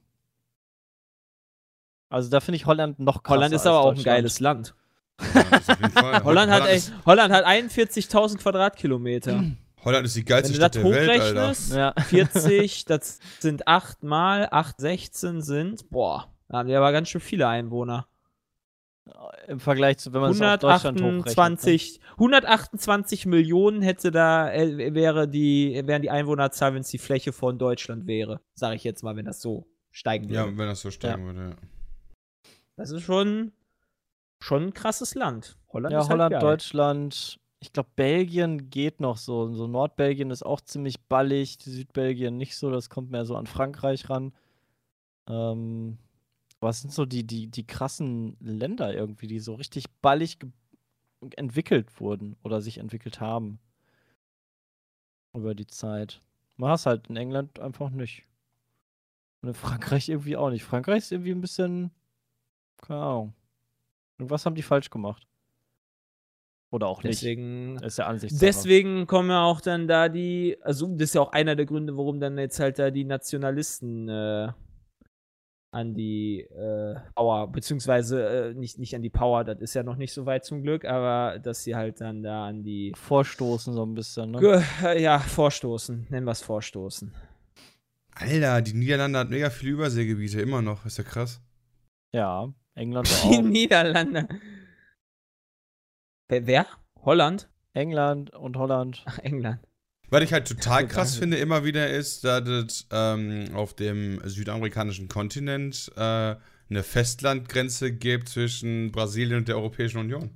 Also 2.09 2.29
da 2.29 2.39
finde 2.39 2.55
ich 2.57 2.65
Holland 2.65 2.99
noch 2.99 3.23
krasser 3.23 3.35
Holland 3.35 3.53
ist 3.53 3.61
als 3.61 3.67
aber 3.67 3.79
auch 3.81 3.95
ein 3.95 4.03
geiles 4.03 4.39
Land. 4.39 4.73
Holland, 6.23 6.51
hat, 6.51 6.67
ey, 6.67 6.81
Holland 7.05 7.33
hat 7.33 7.45
41.000 7.45 8.37
Quadratkilometer. 8.37 9.43
Holland 9.83 10.05
ist 10.05 10.15
die 10.15 10.21
Wenn 10.21 10.25
geilste 10.27 10.53
du 10.53 10.57
Stadt 10.57 10.75
das 10.75 10.83
der 10.83 10.91
Welt, 10.91 11.09
Alter. 11.21 11.41
hochrechnest, 11.49 11.73
Ja. 11.75 11.93
40, 12.07 12.85
das 12.85 13.19
sind 13.39 13.67
8 13.67 14.03
mal, 14.03 14.47
8, 14.51 14.79
16 14.81 15.41
sind, 15.41 15.89
boah, 15.89 16.27
da 16.49 16.57
haben 16.59 16.69
wir 16.69 16.77
aber 16.77 16.91
ganz 16.91 17.09
schön 17.09 17.21
viele 17.21 17.47
Einwohner. 17.47 18.07
Im 19.47 19.61
Vergleich 19.61 19.99
zu, 19.99 20.11
wenn 20.11 20.19
man 20.19 20.31
es 20.31 20.41
auf 20.41 20.59
Deutschland 20.59 20.99
hochrechnet. 20.99 21.25
ne? 21.25 21.31
128, 21.31 22.01
128 22.11 23.25
Millionen 23.25 23.81
hätte 23.81 24.11
da, 24.11 24.51
äh, 24.51 24.93
wäre 24.93 25.29
die, 25.29 25.81
wären 25.85 26.01
die 26.01 26.09
Einwohnerzahl, 26.09 26.73
wenn 26.73 26.81
es 26.81 26.89
die 26.89 26.97
Fläche 26.97 27.31
von 27.31 27.57
Deutschland 27.57 28.05
wäre. 28.05 28.41
Sage 28.53 28.75
ich 28.75 28.83
jetzt 28.83 29.03
mal, 29.03 29.15
wenn 29.15 29.23
das 29.25 29.41
so 29.41 29.65
steigen 29.91 30.27
Ja, 30.29 30.43
würde. 30.45 30.57
wenn 30.57 30.67
das 30.67 30.81
so 30.81 30.91
steigen 30.91 31.25
würde, 31.25 31.39
ja. 31.51 31.55
Das 32.77 32.91
ist 32.91 33.03
schon, 33.03 33.51
schon 34.39 34.67
ein 34.67 34.73
krasses 34.73 35.15
Land. 35.15 35.57
Holland 35.73 35.91
Ja, 35.91 36.01
ist 36.01 36.09
Holland, 36.09 36.33
halt 36.33 36.41
geil. 36.41 36.51
Deutschland. 36.51 37.39
Ich 37.59 37.73
glaube, 37.73 37.89
Belgien 37.95 38.69
geht 38.69 39.01
noch 39.01 39.17
so. 39.17 39.51
So 39.53 39.67
Nordbelgien 39.67 40.29
ist 40.31 40.43
auch 40.43 40.61
ziemlich 40.61 41.01
ballig, 41.01 41.57
Südbelgien 41.59 42.37
nicht 42.37 42.55
so. 42.55 42.69
Das 42.71 42.89
kommt 42.89 43.09
mehr 43.11 43.25
so 43.25 43.35
an 43.35 43.47
Frankreich 43.47 44.09
ran. 44.09 44.31
Ähm, 45.27 45.97
was 46.59 46.81
sind 46.81 46.93
so 46.93 47.05
die, 47.05 47.25
die, 47.25 47.47
die 47.47 47.65
krassen 47.65 48.37
Länder 48.39 48.93
irgendwie, 48.93 49.27
die 49.27 49.39
so 49.39 49.55
richtig 49.55 49.85
ballig 50.01 50.37
entwickelt 51.35 51.99
wurden 51.99 52.35
oder 52.43 52.61
sich 52.61 52.77
entwickelt 52.77 53.19
haben? 53.19 53.59
Über 55.33 55.55
die 55.55 55.67
Zeit. 55.67 56.21
Man 56.57 56.69
hast 56.69 56.85
halt 56.85 57.07
in 57.09 57.17
England 57.17 57.59
einfach 57.59 57.89
nicht. 57.89 58.23
Und 59.41 59.49
in 59.49 59.55
Frankreich 59.55 60.09
irgendwie 60.09 60.37
auch 60.37 60.49
nicht. 60.51 60.63
Frankreich 60.63 60.99
ist 60.99 61.11
irgendwie 61.11 61.31
ein 61.31 61.41
bisschen. 61.41 61.91
Keine 62.81 63.01
Ahnung. 63.01 63.33
Irgendwas 64.17 64.45
haben 64.45 64.55
die 64.55 64.63
falsch 64.63 64.89
gemacht. 64.89 65.27
Oder 66.69 66.87
auch 66.87 67.01
nicht. 67.01 67.21
Deswegen 67.21 67.77
Ist 67.77 67.97
ja 67.97 68.07
Ansichtssache. 68.07 68.45
Deswegen 68.45 69.07
kommen 69.07 69.29
ja 69.29 69.43
auch 69.43 69.61
dann 69.61 69.87
da 69.87 70.09
die, 70.09 70.57
also 70.61 70.87
das 70.87 71.09
ist 71.09 71.15
ja 71.15 71.21
auch 71.21 71.31
einer 71.31 71.55
der 71.55 71.65
Gründe, 71.65 71.95
warum 71.95 72.19
dann 72.19 72.37
jetzt 72.37 72.59
halt 72.59 72.77
da 72.77 72.91
die 72.91 73.05
Nationalisten 73.05 74.09
äh, 74.09 74.51
an 75.71 75.93
die 75.93 76.41
äh, 76.41 76.95
Power, 77.15 77.47
beziehungsweise 77.47 78.49
äh, 78.49 78.53
nicht, 78.53 78.79
nicht 78.79 78.95
an 78.95 79.01
die 79.01 79.09
Power, 79.09 79.43
das 79.43 79.59
ist 79.59 79.73
ja 79.75 79.83
noch 79.83 79.95
nicht 79.95 80.11
so 80.11 80.25
weit 80.25 80.43
zum 80.43 80.61
Glück, 80.61 80.83
aber 80.85 81.39
dass 81.39 81.63
sie 81.63 81.75
halt 81.75 82.01
dann 82.01 82.21
da 82.21 82.47
an 82.47 82.63
die, 82.63 82.93
Vorstoßen 82.95 83.73
so 83.73 83.85
ein 83.85 83.93
bisschen, 83.93 84.31
ne? 84.31 84.63
Äh, 84.83 85.01
ja, 85.01 85.19
vorstoßen, 85.19 86.07
nennen 86.09 86.25
wir 86.25 86.31
es 86.31 86.41
vorstoßen. 86.41 87.13
Alter, 88.11 88.61
die 88.61 88.73
Niederlande 88.73 89.19
hat 89.19 89.29
mega 89.29 89.49
viele 89.49 89.73
Überseegebiete, 89.73 90.41
immer 90.41 90.61
noch. 90.61 90.85
Ist 90.85 90.97
ja 90.97 91.03
krass. 91.03 91.39
Ja, 92.13 92.51
England 92.77 93.07
Die 93.07 93.37
auch. 93.37 93.41
Niederlande. 93.41 94.27
Wer? 96.29 96.47
wer? 96.47 96.67
Holland? 97.01 97.49
England 97.73 98.31
und 98.31 98.55
Holland. 98.57 99.03
Ach, 99.05 99.19
England. 99.19 99.59
Was 100.09 100.23
ich 100.23 100.33
halt 100.33 100.47
total 100.47 100.83
Ja, 100.83 100.87
krass 100.93 101.17
finde 101.17 101.37
immer 101.37 101.63
wieder 101.63 101.89
ist, 101.89 102.23
dass 102.23 102.47
es 102.47 102.87
ähm, 102.91 103.49
auf 103.53 103.75
dem 103.75 104.21
südamerikanischen 104.27 105.07
Kontinent 105.07 105.91
äh, 105.95 106.35
eine 106.69 106.83
Festlandgrenze 106.83 107.93
gibt 107.93 108.29
zwischen 108.29 108.91
Brasilien 108.91 109.39
und 109.39 109.47
der 109.47 109.57
Europäischen 109.57 109.99
Union. 109.99 110.29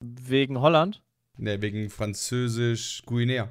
Wegen 0.00 0.60
Holland? 0.60 1.02
Ne, 1.38 1.60
wegen 1.60 1.90
Französisch-Guinea. 1.90 3.48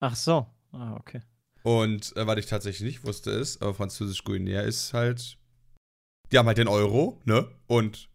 Ach 0.00 0.16
so. 0.16 0.46
Ah, 0.72 0.96
okay. 0.96 1.20
Und 1.62 2.16
äh, 2.16 2.26
was 2.26 2.38
ich 2.38 2.46
tatsächlich 2.46 2.86
nicht 2.86 3.04
wusste 3.04 3.30
ist, 3.30 3.62
aber 3.62 3.74
Französisch-Guinea 3.74 4.62
ist 4.62 4.92
halt. 4.92 5.39
Die 6.32 6.38
haben 6.38 6.46
halt 6.46 6.58
den 6.58 6.68
Euro, 6.68 7.20
ne? 7.24 7.48
Und. 7.66 8.08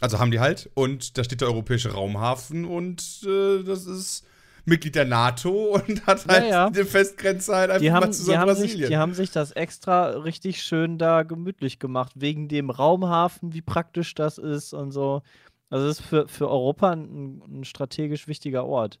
Also 0.00 0.20
haben 0.20 0.30
die 0.30 0.38
halt. 0.38 0.70
Und 0.74 1.18
da 1.18 1.24
steht 1.24 1.40
der 1.40 1.48
Europäische 1.48 1.92
Raumhafen 1.92 2.64
und 2.64 3.02
äh, 3.26 3.64
das 3.64 3.84
ist 3.86 4.24
Mitglied 4.64 4.94
der 4.94 5.06
NATO 5.06 5.74
und 5.88 6.06
hat 6.06 6.24
Ja, 6.26 6.32
halt 6.32 6.50
ja. 6.50 6.66
eine 6.68 6.84
Festgrenze 6.84 7.56
halt 7.56 7.70
einfach 7.70 7.80
Die 7.80 7.90
mal 7.90 7.96
haben, 8.02 8.12
zusammen 8.12 8.32
die, 8.34 8.38
haben 8.38 8.54
sich, 8.54 8.66
Brasilien. 8.70 8.90
die 8.90 8.96
haben 8.96 9.14
sich 9.14 9.30
das 9.32 9.50
extra 9.52 10.10
richtig 10.10 10.62
schön 10.62 10.98
da 10.98 11.24
gemütlich 11.24 11.80
gemacht, 11.80 12.12
wegen 12.14 12.46
dem 12.48 12.70
Raumhafen, 12.70 13.54
wie 13.54 13.62
praktisch 13.62 14.14
das 14.14 14.38
ist 14.38 14.72
und 14.72 14.92
so. 14.92 15.22
Also 15.68 15.88
das 15.88 15.98
ist 15.98 16.06
für, 16.06 16.28
für 16.28 16.48
Europa 16.48 16.92
ein, 16.92 17.42
ein 17.60 17.64
strategisch 17.64 18.28
wichtiger 18.28 18.66
Ort. 18.66 19.00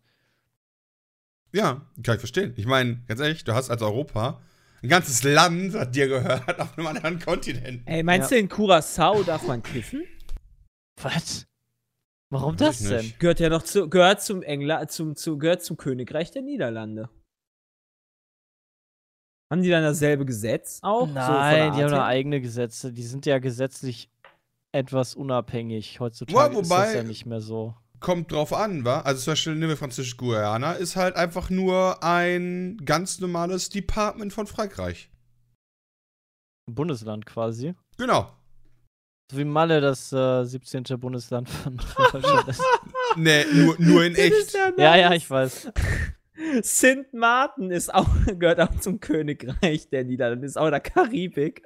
Ja, 1.52 1.82
kann 2.02 2.16
ich 2.16 2.20
verstehen. 2.20 2.52
Ich 2.56 2.66
meine, 2.66 3.02
ganz 3.06 3.20
ehrlich, 3.20 3.44
du 3.44 3.54
hast 3.54 3.70
als 3.70 3.80
Europa 3.82 4.40
ein 4.82 4.88
ganzes 4.88 5.22
Land, 5.24 5.74
das 5.74 5.90
dir 5.90 6.08
gehört, 6.08 6.60
auf 6.60 6.76
einem 6.78 6.86
anderen 6.86 7.18
Kontinent. 7.18 7.82
Ey, 7.86 8.02
meinst 8.02 8.30
Ja. 8.30 8.36
du 8.36 8.40
in 8.42 8.48
Curacao 8.48 9.22
darf 9.22 9.46
man 9.46 9.62
kiffen? 9.62 10.04
Was? 11.02 11.46
Warum 12.30 12.56
das 12.56 12.80
denn? 12.80 12.98
nicht. 12.98 13.18
Gehört 13.20 13.40
ja 13.40 13.48
noch 13.48 13.62
zu, 13.62 13.88
gehört 13.88 14.22
zum 14.22 14.42
England, 14.42 14.90
zum, 14.90 15.16
zu, 15.16 15.38
gehört 15.38 15.62
zum 15.62 15.76
Königreich 15.76 16.30
der 16.30 16.42
Niederlande. 16.42 17.08
Haben 19.50 19.62
die 19.62 19.70
dann 19.70 19.82
dasselbe 19.82 20.26
Gesetz 20.26 20.80
auch? 20.82 21.06
So 21.08 21.14
Nein, 21.14 21.72
die 21.74 21.82
haben 21.82 21.90
her? 21.92 22.04
eigene 22.04 22.40
Gesetze. 22.40 22.92
Die 22.92 23.02
sind 23.02 23.24
ja 23.24 23.38
gesetzlich 23.38 24.10
etwas 24.72 25.14
unabhängig. 25.14 26.00
Heutzutage 26.00 26.36
Ja, 26.38 26.46
ist 26.48 26.58
das 26.58 26.68
wobei- 26.70 26.94
ja 26.96 27.02
nicht 27.02 27.24
mehr 27.24 27.40
so. 27.40 27.74
Kommt 28.00 28.30
drauf 28.30 28.52
an, 28.52 28.84
wa? 28.84 29.00
Also 29.00 29.22
zum 29.22 29.32
Beispiel 29.32 29.54
nehmen 29.54 29.70
wir 29.70 29.76
Französisch-Guayana, 29.76 30.72
ist 30.74 30.96
halt 30.96 31.16
einfach 31.16 31.50
nur 31.50 32.02
ein 32.02 32.76
ganz 32.84 33.18
normales 33.18 33.70
Department 33.70 34.32
von 34.32 34.46
Frankreich. 34.46 35.10
Ein 36.68 36.74
Bundesland 36.74 37.26
quasi. 37.26 37.74
Genau. 37.96 38.32
So 39.30 39.38
wie 39.38 39.44
Malle 39.44 39.80
das 39.80 40.12
äh, 40.12 40.44
17. 40.44 40.84
Bundesland 40.98 41.50
von 41.50 41.76
Deutschland 42.12 42.48
ist. 42.48 42.62
Nee, 43.16 43.44
nur, 43.52 43.76
nur 43.78 44.04
in 44.04 44.14
echt. 44.16 44.54
ja 44.54 44.72
Ja, 44.76 44.96
ja, 44.96 45.12
ich 45.12 45.28
weiß. 45.28 45.70
Sint 46.62 47.12
Maarten 47.12 47.70
ist 47.70 47.92
auch, 47.92 48.08
gehört 48.38 48.60
auch 48.60 48.78
zum 48.80 49.00
Königreich 49.00 49.88
der 49.90 50.04
Niederlande, 50.04 50.46
ist 50.46 50.56
auch 50.56 50.66
in 50.66 50.70
der 50.70 50.80
Karibik. 50.80 51.62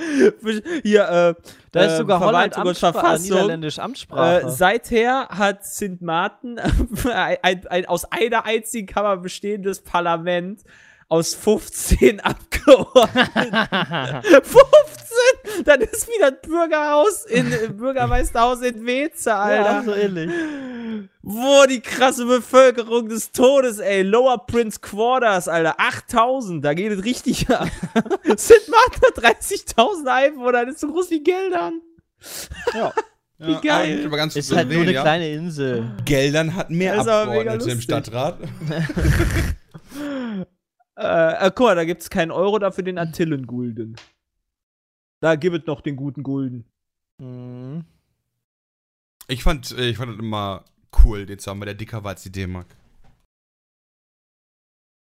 Hier, 0.82 1.36
äh, 1.38 1.42
Da 1.72 1.84
ist 1.84 1.96
sogar 1.98 2.20
Holland 2.20 2.54
Verwaltung 2.54 2.62
und 2.62 2.68
Amtssprache, 2.68 2.92
Verfassung. 2.92 3.36
Niederländisch 3.36 3.78
Amtssprache. 3.78 4.46
Äh, 4.46 4.50
seither 4.50 5.28
hat 5.28 5.64
Sint 5.64 6.02
Maarten 6.02 6.58
ein, 7.04 7.36
ein, 7.42 7.66
ein 7.66 7.86
aus 7.86 8.10
einer 8.10 8.44
einzigen 8.44 8.86
Kammer 8.86 9.16
bestehendes 9.16 9.80
Parlament 9.80 10.62
aus 11.10 11.34
15 11.34 12.20
Abgeordneten. 12.24 13.52
15! 14.42 15.64
Dann 15.64 15.80
ist 15.82 16.08
wieder 16.08 16.28
ein 16.28 16.36
Bürgerhaus 16.42 17.26
in 17.26 17.76
Bürgermeisterhaus 17.76 18.62
in 18.62 18.86
Weze, 18.86 19.34
Alter. 19.34 19.70
ja, 19.70 19.82
so 19.82 19.92
ähnlich. 19.94 20.30
Wo 21.22 21.66
die 21.68 21.80
krasse 21.80 22.24
Bevölkerung 22.24 23.08
des 23.08 23.32
Todes, 23.32 23.78
ey. 23.78 24.02
Lower 24.02 24.46
Prince 24.46 24.78
Quarters, 24.80 25.48
Alter. 25.48 25.74
8000, 25.78 26.64
da 26.64 26.72
geht 26.74 26.92
es 26.92 27.04
richtig 27.04 27.50
ab. 27.50 27.68
St. 28.38 28.68
Martin 28.68 29.02
hat 29.26 29.36
30.000 29.42 30.06
Einwohner, 30.06 30.64
das 30.64 30.76
ist 30.76 30.80
so 30.80 30.88
groß 30.90 31.10
wie 31.10 31.22
Geldern. 31.22 31.80
Ja. 32.74 32.92
Wie 33.42 33.56
geil. 33.66 34.02
aber 34.04 34.18
ganz 34.18 34.36
Ist 34.36 34.54
halt 34.54 34.68
nur 34.68 34.82
eine 34.82 34.92
ja. 34.92 35.00
kleine 35.00 35.30
Insel. 35.30 35.90
Geldern 36.04 36.54
hat 36.54 36.68
mehr 36.68 36.98
Abgeordnete 37.00 37.70
im. 37.70 37.80
Stadtrat. 37.80 38.36
Äh, 41.00 41.46
äh, 41.46 41.50
guck 41.54 41.66
mal, 41.66 41.76
da 41.76 41.84
gibt's 41.84 42.10
keinen 42.10 42.30
Euro, 42.30 42.58
dafür 42.58 42.84
den 42.84 42.98
Antillengulden. 42.98 43.96
Da 45.22 45.36
gibt 45.36 45.56
es 45.56 45.66
noch 45.66 45.80
den 45.80 45.96
guten 45.96 46.22
Gulden. 46.22 46.66
Mhm. 47.18 47.86
Ich 49.26 49.42
fand, 49.42 49.70
ich 49.78 49.96
fand 49.96 50.12
das 50.12 50.18
immer 50.18 50.64
cool, 51.04 51.24
den 51.24 51.38
zu 51.38 51.50
haben, 51.50 51.60
weil 51.60 51.66
der 51.66 51.74
dicker 51.74 52.04
war 52.04 52.10
als 52.10 52.22
die 52.22 52.32
D-Mark. 52.32 52.66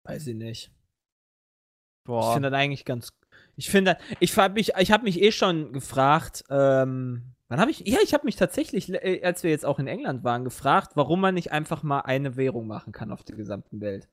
Weiß 0.04 0.26
ich 0.28 0.36
nicht. 0.36 0.70
Ich 0.70 2.06
Boah. 2.06 2.34
finde 2.34 2.50
das 2.50 2.58
eigentlich 2.58 2.84
ganz. 2.84 3.08
Ich 3.56 3.68
finde, 3.68 3.98
ich 4.20 4.36
habe 4.36 4.54
mich, 4.54 4.74
ich 4.74 4.92
habe 4.92 5.04
mich 5.04 5.20
eh 5.20 5.32
schon 5.32 5.72
gefragt. 5.72 6.44
Ähm, 6.48 7.34
wann 7.48 7.60
habe 7.60 7.70
ich? 7.70 7.80
Ja, 7.80 7.98
ich 8.02 8.14
habe 8.14 8.24
mich 8.24 8.36
tatsächlich, 8.36 8.92
äh, 8.92 9.22
als 9.24 9.42
wir 9.42 9.50
jetzt 9.50 9.64
auch 9.64 9.78
in 9.80 9.88
England 9.88 10.22
waren, 10.22 10.44
gefragt, 10.44 10.92
warum 10.94 11.20
man 11.20 11.34
nicht 11.34 11.50
einfach 11.50 11.82
mal 11.82 12.00
eine 12.00 12.36
Währung 12.36 12.68
machen 12.68 12.92
kann 12.92 13.10
auf 13.10 13.24
der 13.24 13.36
gesamten 13.36 13.80
Welt. 13.80 14.08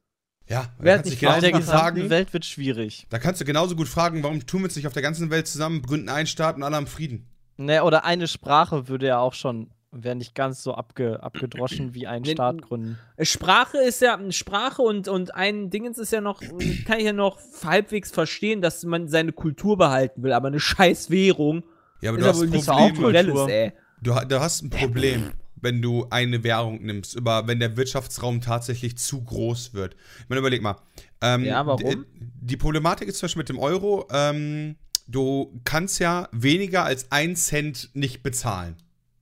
Ja, 0.50 0.66
Wer 0.80 0.86
da 0.86 0.92
hat 0.92 0.98
kannst, 0.98 1.12
sich 1.12 1.20
genauso 1.20 1.42
der 1.42 1.52
gut 1.52 1.62
gesamten 1.62 1.80
fragen, 1.80 2.10
Welt 2.10 2.34
wird 2.34 2.46
schwierig. 2.46 3.06
da 3.10 3.20
kannst 3.20 3.40
du 3.40 3.46
genauso 3.46 3.76
gut 3.76 3.88
fragen, 3.88 4.24
warum 4.24 4.46
tun 4.46 4.62
wir 4.62 4.66
uns 4.66 4.76
nicht 4.76 4.88
auf 4.88 4.94
der 4.94 5.04
ganzen 5.04 5.30
Welt 5.30 5.48
zusammen, 5.48 5.84
gründen 5.84 6.10
einen 6.10 6.26
Staat 6.28 6.56
und 6.56 6.64
alle 6.64 6.76
haben 6.76 6.88
Frieden. 6.88 7.28
Ne, 7.58 7.84
oder 7.84 8.04
eine 8.04 8.28
Sprache 8.28 8.88
würde 8.88 9.06
ja 9.08 9.20
auch 9.20 9.34
schon, 9.34 9.70
wäre 9.92 10.16
nicht 10.16 10.34
ganz 10.34 10.64
so 10.64 10.74
abge, 10.74 11.22
abgedroschen 11.22 11.94
wie 11.94 12.08
ein 12.08 12.26
Staat 12.26 12.64
gründen. 12.64 12.98
Sprache 13.22 13.78
ist 13.78 14.02
ja, 14.02 14.18
Sprache 14.32 14.82
und, 14.82 15.08
und 15.08 15.36
ein 15.36 15.70
Dingens 15.70 16.00
ist 16.00 16.12
ja 16.12 16.22
noch, 16.22 16.42
kann 16.86 16.98
ich 17.00 17.06
ja 17.06 17.14
noch 17.14 17.38
halbwegs 17.64 18.10
verstehen, 18.10 18.62
dass 18.62 18.84
man 18.84 19.08
seine 19.08 19.34
Kultur 19.34 19.78
behalten 19.78 20.24
will, 20.24 20.34
aber 20.34 20.48
eine 20.48 20.60
scheiß 20.60 21.12
Währung 21.12 21.64
Ja, 22.02 22.10
aber 22.10 22.18
ist 22.18 22.24
du 22.24 22.26
ja 22.26 22.32
hast 22.32 22.40
wohl 22.40 22.48
ein 22.48 22.52
nicht 22.52 22.66
so 22.66 22.72
Problem. 22.72 22.96
Kulturelles, 22.96 23.34
kulturelles, 23.34 23.74
ey. 23.74 23.74
Du, 24.02 24.16
du 24.28 24.40
hast 24.40 24.64
ein 24.64 24.70
Problem, 24.72 25.32
wenn 25.62 25.82
du 25.82 26.08
eine 26.10 26.44
Währung 26.44 26.84
nimmst, 26.84 27.16
über, 27.16 27.48
wenn 27.48 27.60
der 27.60 27.78
Wirtschaftsraum 27.78 28.42
tatsächlich 28.42 28.98
zu 28.98 29.24
groß 29.24 29.74
wird. 29.74 29.96
Ich 30.20 30.30
meine, 30.30 30.40
überleg 30.40 30.62
mal. 30.62 30.78
Ähm, 31.22 31.44
Ja, 31.44 31.66
warum? 31.66 32.06
Die 32.16 32.58
Problematik 32.58 33.08
ist 33.08 33.20
zum 33.20 33.28
Beispiel 33.28 33.42
mit 33.42 33.50
dem 33.50 33.60
Euro, 33.60 34.08
ähm, 34.12 34.76
du 35.08 35.60
kannst 35.64 36.00
ja 36.00 36.30
weniger 36.32 36.86
als 36.86 37.12
ein 37.12 37.36
Cent 37.36 37.90
nicht 37.94 38.24
bezahlen. 38.24 38.76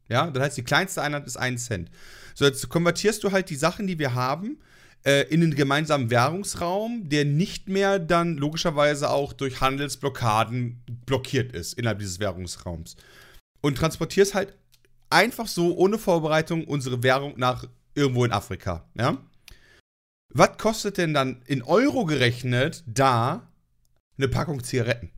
Ja, 0.09 0.29
das 0.31 0.43
heißt, 0.43 0.57
die 0.57 0.63
kleinste 0.63 1.01
Einheit 1.01 1.25
ist 1.25 1.37
ein 1.37 1.57
Cent. 1.57 1.89
So, 2.33 2.45
jetzt 2.45 2.69
konvertierst 2.69 3.23
du 3.23 3.31
halt 3.31 3.49
die 3.49 3.55
Sachen, 3.55 3.87
die 3.87 3.99
wir 3.99 4.13
haben, 4.13 4.59
äh, 5.03 5.23
in 5.29 5.41
den 5.41 5.55
gemeinsamen 5.55 6.09
Währungsraum, 6.09 7.09
der 7.09 7.25
nicht 7.25 7.69
mehr 7.69 7.99
dann 7.99 8.37
logischerweise 8.37 9.09
auch 9.09 9.33
durch 9.33 9.61
Handelsblockaden 9.61 10.83
blockiert 11.05 11.53
ist 11.53 11.73
innerhalb 11.73 11.99
dieses 11.99 12.19
Währungsraums. 12.19 12.95
Und 13.61 13.77
transportierst 13.77 14.33
halt 14.33 14.53
einfach 15.09 15.47
so 15.47 15.75
ohne 15.75 15.97
Vorbereitung 15.97 16.65
unsere 16.65 17.03
Währung 17.03 17.33
nach 17.37 17.65
irgendwo 17.95 18.25
in 18.25 18.31
Afrika. 18.31 18.85
Ja? 18.95 19.17
Was 20.29 20.57
kostet 20.57 20.97
denn 20.97 21.13
dann 21.13 21.41
in 21.45 21.63
Euro 21.63 22.05
gerechnet 22.05 22.83
da 22.85 23.51
eine 24.17 24.27
Packung 24.27 24.63
Zigaretten? 24.63 25.11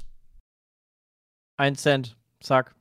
Ein 1.57 1.75
Cent, 1.75 2.17
zack. 2.39 2.75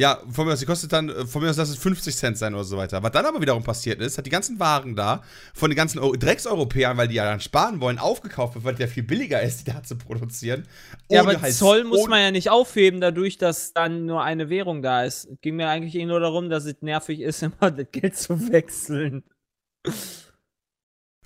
Ja, 0.00 0.18
von 0.30 0.46
mir 0.46 0.54
aus, 0.54 0.60
die 0.60 0.64
kostet 0.64 0.92
dann, 0.94 1.10
äh, 1.10 1.26
von 1.26 1.42
mir 1.42 1.50
aus, 1.50 1.58
lass 1.58 1.68
es 1.68 1.76
50 1.76 2.16
Cent 2.16 2.38
sein 2.38 2.54
oder 2.54 2.64
so 2.64 2.78
weiter. 2.78 3.02
Was 3.02 3.12
dann 3.12 3.26
aber 3.26 3.40
wiederum 3.42 3.62
passiert 3.62 4.00
ist, 4.00 4.16
hat 4.16 4.24
die 4.24 4.30
ganzen 4.30 4.58
Waren 4.58 4.96
da 4.96 5.22
von 5.52 5.68
den 5.68 5.76
ganzen 5.76 5.98
Eu- 5.98 6.16
Dreckseuropäern, 6.16 6.96
weil 6.96 7.08
die 7.08 7.16
ja 7.16 7.24
dann 7.26 7.40
sparen 7.40 7.80
wollen, 7.82 7.98
aufgekauft 7.98 8.54
wird, 8.54 8.64
weil 8.64 8.74
der 8.76 8.88
viel 8.88 9.02
billiger 9.02 9.42
ist, 9.42 9.60
die 9.66 9.70
da 9.72 9.82
zu 9.82 9.96
produzieren. 9.98 10.66
Ja, 11.10 11.20
aber 11.20 11.40
halt- 11.42 11.52
Zoll 11.54 11.84
muss 11.84 12.08
man 12.08 12.20
ja 12.22 12.30
nicht 12.30 12.48
aufheben, 12.50 13.02
dadurch, 13.02 13.36
dass 13.36 13.74
dann 13.74 14.06
nur 14.06 14.22
eine 14.24 14.48
Währung 14.48 14.80
da 14.80 15.04
ist. 15.04 15.28
Ging 15.42 15.56
mir 15.56 15.68
eigentlich 15.68 15.94
eh 15.96 16.06
nur 16.06 16.20
darum, 16.20 16.48
dass 16.48 16.64
es 16.64 16.76
nervig 16.80 17.20
ist, 17.20 17.42
immer 17.60 17.70
das 17.70 17.86
Geld 17.92 18.16
zu 18.16 18.50
wechseln. 18.50 19.22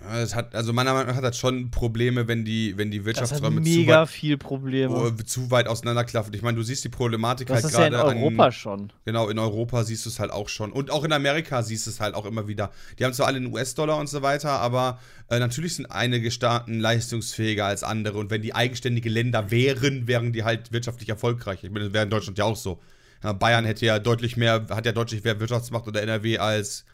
Ja, 0.06 0.20
Es 0.20 0.34
hat, 0.34 0.54
also 0.54 0.72
meiner 0.72 0.92
Meinung 0.92 1.08
nach 1.08 1.16
hat 1.16 1.24
das 1.24 1.38
schon 1.38 1.70
Probleme, 1.70 2.28
wenn 2.28 2.44
die, 2.44 2.76
wenn 2.76 2.90
die 2.90 2.98
Das 2.98 3.06
hat 3.06 3.40
Wirtschaftsräume 3.40 3.62
zu 3.62 3.68
mega 3.70 4.02
weit, 4.02 4.08
viel 4.08 4.36
Probleme. 4.38 4.94
oh, 4.94 5.10
zu 5.10 5.50
weit 5.50 5.66
auseinanderklaffen. 5.68 6.34
Ich 6.34 6.42
meine, 6.42 6.56
du 6.56 6.62
siehst 6.62 6.84
die 6.84 6.88
Problematik 6.88 7.48
das 7.48 7.56
halt 7.56 7.64
ist 7.66 7.78
ja 7.78 7.86
in 7.86 7.92
gerade 7.92 8.10
an. 8.10 8.18
Europa 8.18 8.52
schon. 8.52 8.92
Genau, 9.04 9.28
in 9.28 9.38
Europa 9.38 9.84
siehst 9.84 10.04
du 10.06 10.10
es 10.10 10.20
halt 10.20 10.30
auch 10.30 10.48
schon. 10.48 10.72
Und 10.72 10.90
auch 10.90 11.04
in 11.04 11.12
Amerika 11.12 11.62
siehst 11.62 11.86
du 11.86 11.90
es 11.90 12.00
halt 12.00 12.14
auch 12.14 12.26
immer 12.26 12.48
wieder. 12.48 12.70
Die 12.98 13.04
haben 13.04 13.12
zwar 13.14 13.26
alle 13.26 13.36
einen 13.38 13.52
US-Dollar 13.52 13.98
und 13.98 14.08
so 14.08 14.22
weiter, 14.22 14.50
aber 14.50 14.98
äh, 15.30 15.38
natürlich 15.38 15.76
sind 15.76 15.86
einige 15.86 16.30
Staaten 16.30 16.80
leistungsfähiger 16.80 17.64
als 17.64 17.82
andere. 17.82 18.18
Und 18.18 18.30
wenn 18.30 18.42
die 18.42 18.54
eigenständige 18.54 19.08
Länder 19.08 19.50
wären, 19.50 20.06
wären 20.06 20.32
die 20.32 20.44
halt 20.44 20.72
wirtschaftlich 20.72 21.08
erfolgreich. 21.08 21.64
Ich 21.64 21.70
meine, 21.70 21.86
das 21.86 21.94
wäre 21.94 22.04
in 22.04 22.10
Deutschland 22.10 22.38
ja 22.38 22.44
auch 22.44 22.56
so. 22.56 22.80
Ja, 23.22 23.32
Bayern 23.32 23.64
hätte 23.64 23.86
ja 23.86 23.98
deutlich 23.98 24.36
mehr, 24.36 24.66
hat 24.68 24.84
ja 24.84 24.92
deutlich 24.92 25.24
mehr 25.24 25.40
Wirtschaftsmacht 25.40 25.86
oder 25.88 26.02
NRW 26.02 26.36
als, 26.38 26.84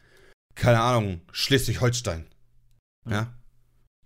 keine 0.54 0.80
Ahnung, 0.80 1.22
Schleswig-Holstein. 1.32 2.26
Ja. 3.08 3.34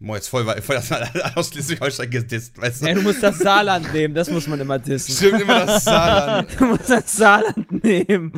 Boah, 0.01 0.17
jetzt 0.17 0.29
voll, 0.29 0.45
voll 0.61 0.77
das 0.77 0.93
aus 1.37 1.49
Schleswig-Holstein 1.51 2.11
gedisst, 2.11 2.61
weißt 2.61 2.83
du? 2.83 2.87
Ja, 2.89 2.95
du 2.95 3.03
musst 3.03 3.23
das 3.23 3.39
Saarland 3.39 3.93
nehmen, 3.93 4.15
das 4.15 4.31
muss 4.31 4.47
man 4.47 4.61
immer 4.61 4.79
dissen. 4.79 5.13
Stimmt 5.15 5.43
immer 5.43 5.65
das 5.67 5.85
Saarland. 5.85 6.49
Du 6.59 6.65
musst 6.67 6.91
das 6.91 7.17
Saarland 7.17 7.85
nehmen. 7.85 8.33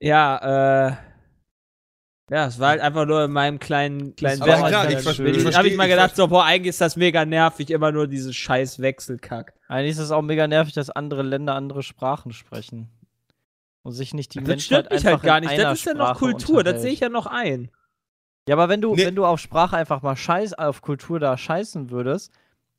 ja, 0.00 0.88
äh. 0.88 0.96
Ja, 2.30 2.46
es 2.46 2.58
war 2.58 2.70
halt 2.70 2.80
einfach 2.80 3.04
nur 3.04 3.24
in 3.24 3.30
meinem 3.32 3.58
kleinen, 3.58 4.16
kleinen 4.16 4.40
Das 4.40 4.48
war 4.48 4.54
Aber 4.56 4.64
halt 4.64 4.72
klar, 4.72 4.90
ich, 4.90 5.04
ver 5.04 5.12
schön. 5.14 5.26
ich 5.26 5.32
Da 5.36 5.40
verstehe. 5.42 5.58
habe 5.58 5.68
ich 5.68 5.76
mal 5.76 5.84
ich 5.84 5.90
gedacht, 5.90 6.16
so, 6.16 6.26
boah, 6.28 6.44
eigentlich 6.44 6.70
ist 6.70 6.80
das 6.80 6.96
mega 6.96 7.26
nervig, 7.26 7.70
immer 7.70 7.92
nur 7.92 8.08
dieses 8.08 8.34
scheiß 8.34 8.80
Wechselkack. 8.80 9.52
Eigentlich 9.68 9.92
ist 9.92 9.98
es 9.98 10.10
auch 10.10 10.22
mega 10.22 10.48
nervig, 10.48 10.72
dass 10.72 10.88
andere 10.88 11.22
Länder 11.22 11.54
andere 11.54 11.82
Sprachen 11.82 12.32
sprechen. 12.32 12.88
Und 13.82 13.92
sich 13.92 14.14
nicht 14.14 14.32
die 14.34 14.38
das 14.38 14.48
Menschen 14.48 14.64
stört 14.64 14.90
mich 14.90 15.04
halt 15.04 15.22
gar 15.22 15.40
nicht. 15.40 15.56
Das 15.58 15.78
ist 15.78 15.84
ja 15.84 15.92
noch 15.92 16.18
Kultur, 16.18 16.64
das 16.64 16.80
sehe 16.80 16.92
ich 16.92 17.00
ja 17.00 17.10
noch 17.10 17.26
ein. 17.26 17.70
Ja, 18.48 18.54
aber 18.56 18.68
wenn 18.68 18.80
du, 18.80 18.94
Nee. 18.94 19.06
wenn 19.06 19.14
du 19.14 19.24
auf 19.24 19.40
Sprache 19.40 19.76
einfach 19.76 20.02
mal 20.02 20.16
scheiß, 20.16 20.52
auf 20.54 20.82
Kultur 20.82 21.18
da 21.18 21.36
scheißen 21.38 21.90
würdest, 21.90 22.30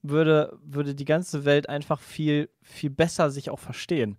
würde, 0.03 0.57
würde 0.63 0.93
die 0.93 1.05
ganze 1.05 1.45
Welt 1.45 1.67
einfach 1.69 1.99
viel, 1.99 2.49
viel 2.61 2.91
besser 2.91 3.31
sich 3.31 3.49
auch 3.49 3.59
verstehen. 3.59 4.17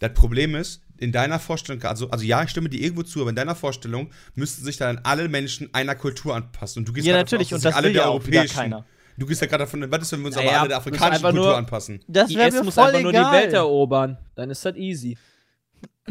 Das 0.00 0.12
Problem 0.14 0.54
ist, 0.56 0.82
in 0.98 1.12
deiner 1.12 1.38
Vorstellung, 1.38 1.82
also, 1.84 2.10
also 2.10 2.24
ja, 2.24 2.42
ich 2.42 2.50
stimme 2.50 2.68
dir 2.68 2.80
irgendwo 2.80 3.02
zu, 3.02 3.20
aber 3.20 3.30
in 3.30 3.36
deiner 3.36 3.54
Vorstellung 3.54 4.10
müssten 4.34 4.64
sich 4.64 4.76
dann 4.78 4.98
alle 5.04 5.28
Menschen 5.28 5.72
einer 5.74 5.94
Kultur 5.94 6.34
anpassen. 6.34 6.80
Und 6.80 6.88
du 6.88 6.92
gehst 6.92 7.06
Ja, 7.06 7.14
natürlich, 7.14 7.48
aus, 7.54 7.58
und 7.60 7.64
das 7.66 7.74
alle 7.74 7.88
will 7.88 7.92
der 7.92 8.02
ja 8.02 8.08
europäischen. 8.08 8.54
keiner. 8.56 8.84
Du 9.16 9.26
gehst 9.26 9.40
ja 9.42 9.46
gerade 9.46 9.64
davon, 9.64 9.90
was 9.90 10.02
ist, 10.02 10.12
wenn 10.12 10.20
wir 10.20 10.26
uns 10.28 10.36
Naja, 10.36 10.50
aber 10.50 10.58
alle 10.60 10.68
der 10.68 10.76
afrikanischen 10.78 11.22
Kultur 11.22 11.44
nur- 11.44 11.56
anpassen? 11.56 12.00
Das 12.08 12.34
wäre 12.34 12.50
mir 12.50 12.64
muss 12.64 12.74
voll 12.74 12.84
einfach 12.84 13.02
nur 13.02 13.12
die 13.12 13.18
egal. 13.18 13.32
Welt 13.42 13.52
erobern. 13.52 14.18
Dann 14.34 14.50
ist 14.50 14.64
das 14.64 14.74
easy. 14.76 15.18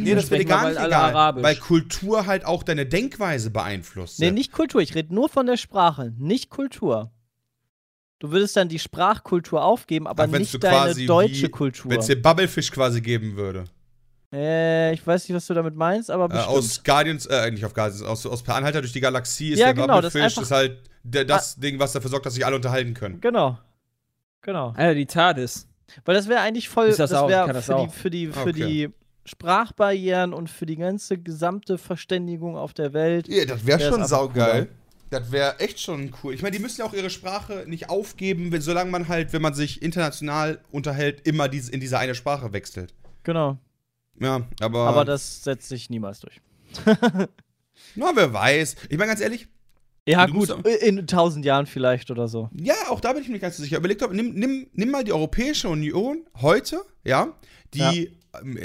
Nee, 0.04 0.16
das 0.16 0.32
wäre 0.32 0.45
gar 0.45 0.70
nicht 0.70 0.80
egal, 0.80 0.93
Arabisch. 1.16 1.43
weil 1.43 1.56
Kultur 1.58 2.26
halt 2.26 2.45
auch 2.45 2.64
deine 2.64 2.86
Denkweise 2.86 3.50
beeinflusst. 3.52 4.20
Nee, 4.20 4.32
nicht 4.32 4.52
Kultur. 4.52 4.82
Ich 4.82 4.95
rede 4.95 5.14
nur 5.14 5.30
von 5.30 5.45
der 5.45 5.58
Sprache, 5.58 6.14
nicht 6.18 6.50
Kultur. 6.50 7.12
Du 8.20 8.32
würdest 8.32 8.58
dann 8.58 8.68
die 8.68 8.80
Sprachkultur 8.80 9.64
aufgeben, 9.64 10.06
aber 10.08 10.24
Ach, 10.24 10.28
nicht 10.28 10.62
deine 10.64 10.76
quasi 10.76 11.06
deutsche 11.06 11.43
wie- 11.47 11.50
Kultur. 11.52 11.91
Wenn 11.91 12.00
es 12.00 12.08
dir 12.08 12.22
Bubblefish 12.22 12.72
quasi 12.72 13.00
geben 13.02 13.36
würde. 13.38 13.66
Äh, 14.32 14.93
ich 14.93 15.06
weiß 15.08 15.28
nicht, 15.28 15.36
was 15.36 15.47
du 15.47 15.54
damit 15.54 15.76
meinst, 15.76 16.12
aber 16.12 16.26
Äh, 16.26 16.28
bestimmt. 16.30 16.50
aus 16.50 16.84
Guardians, 16.84 17.26
äh, 17.28 17.50
nicht 17.50 17.66
auf 17.66 17.74
Guardians, 17.74 18.04
aus, 18.04 18.26
aus 18.26 18.43
Per 18.43 18.56
Anhalter 18.56 18.82
durch 18.82 18.93
die 18.93 19.00
Galaxie 19.00 19.52
ist 19.54 19.60
Ja, 19.60 19.68
der 19.68 19.74
genau, 19.76 20.02
das 20.02 20.14
Bubblefish 20.14 20.24
einfach- 20.38 20.41
ist 20.43 20.52
halt 20.52 20.82
der, 21.04 21.26
das 21.26 21.56
Ding, 21.56 21.80
was 21.80 21.93
dafür 21.93 22.10
sorgt, 22.10 22.26
dass 22.26 22.34
sich 22.34 22.45
alle 22.45 22.56
unterhalten 22.58 22.93
können. 22.93 23.22
genau. 23.22 23.58
Genau. 24.41 24.70
Alter, 24.76 24.95
die 24.95 25.06
TARDIS. 25.06 25.68
Weil 26.06 26.16
das 26.16 26.28
wäre 26.30 26.39
eigentlich 26.41 26.70
voll, 26.70 26.88
Ist 26.88 27.00
das 27.00 27.10
das 27.10 27.28
wäre 27.28 27.52
das 27.52 27.66
für, 27.66 27.89
für, 27.89 28.10
die, 28.10 28.28
für 28.28 28.39
Okay. 28.41 28.54
die 28.54 28.89
Sprachbarrieren 29.30 30.34
und 30.34 30.50
für 30.50 30.66
die 30.66 30.76
ganze 30.76 31.18
gesamte 31.18 31.78
Verständigung 31.78 32.58
auf 32.58 32.74
der 32.74 32.94
Welt. 32.94 33.28
Ja, 33.28 33.46
das 33.46 33.66
wäre 33.66 33.80
Wär 33.80 33.90
schon 33.90 34.06
saugeil. 34.06 34.70
Das 35.12 35.32
wäre 35.32 35.60
echt 35.60 35.80
schon 35.80 36.12
cool. 36.24 36.34
Ich 36.36 36.42
meine, 36.44 36.56
die 36.56 36.62
müssen 36.62 36.82
ja 36.82 36.86
auch 36.86 36.94
ihre 36.94 37.10
Sprache 37.10 37.64
nicht 37.68 37.90
aufgeben, 37.90 38.52
wenn, 38.52 38.62
solange 38.62 38.92
man 38.92 39.08
halt, 39.08 39.34
wenn 39.34 39.42
man 39.42 39.54
sich 39.56 39.82
international 39.82 40.60
unterhält, 40.72 41.26
immer 41.26 41.48
diese, 41.48 41.72
in 41.72 41.80
diese 41.80 41.98
eine 41.98 42.14
Sprache 42.14 42.54
wechselt. 42.54 42.94
Genau. 43.24 43.58
Ja, 44.20 44.42
aber. 44.62 44.80
Aber 44.88 45.06
das 45.06 45.44
setzt 45.44 45.70
sich 45.70 45.90
niemals 45.90 46.20
durch. 46.20 46.42
Na, 47.96 48.12
wer 48.14 48.34
weiß. 48.34 48.76
Ich 48.90 48.98
meine 48.98 49.10
ganz 49.10 49.22
ehrlich, 49.22 49.48
Ja, 50.08 50.26
gut, 50.28 50.50
in 50.82 51.08
tausend 51.08 51.44
Jahren 51.46 51.66
vielleicht 51.66 52.12
oder 52.12 52.28
so. 52.28 52.50
ja, 52.54 52.76
auch 52.90 53.00
da 53.00 53.14
bin 53.14 53.22
ich 53.22 53.28
mir 53.30 53.34
nicht 53.34 53.42
ganz 53.42 53.58
so 53.58 53.64
sicher. 53.64 53.78
Überleg 53.78 53.98
doch, 54.00 54.12
nimm, 54.12 54.34
nimm, 54.36 54.68
nimm 54.74 54.92
mal 54.92 55.04
die 55.04 55.14
Europäische 55.14 55.70
Union 55.70 56.26
heute, 56.42 56.82
ja, 57.04 57.34
die, 57.74 57.80
ja, 57.80 57.92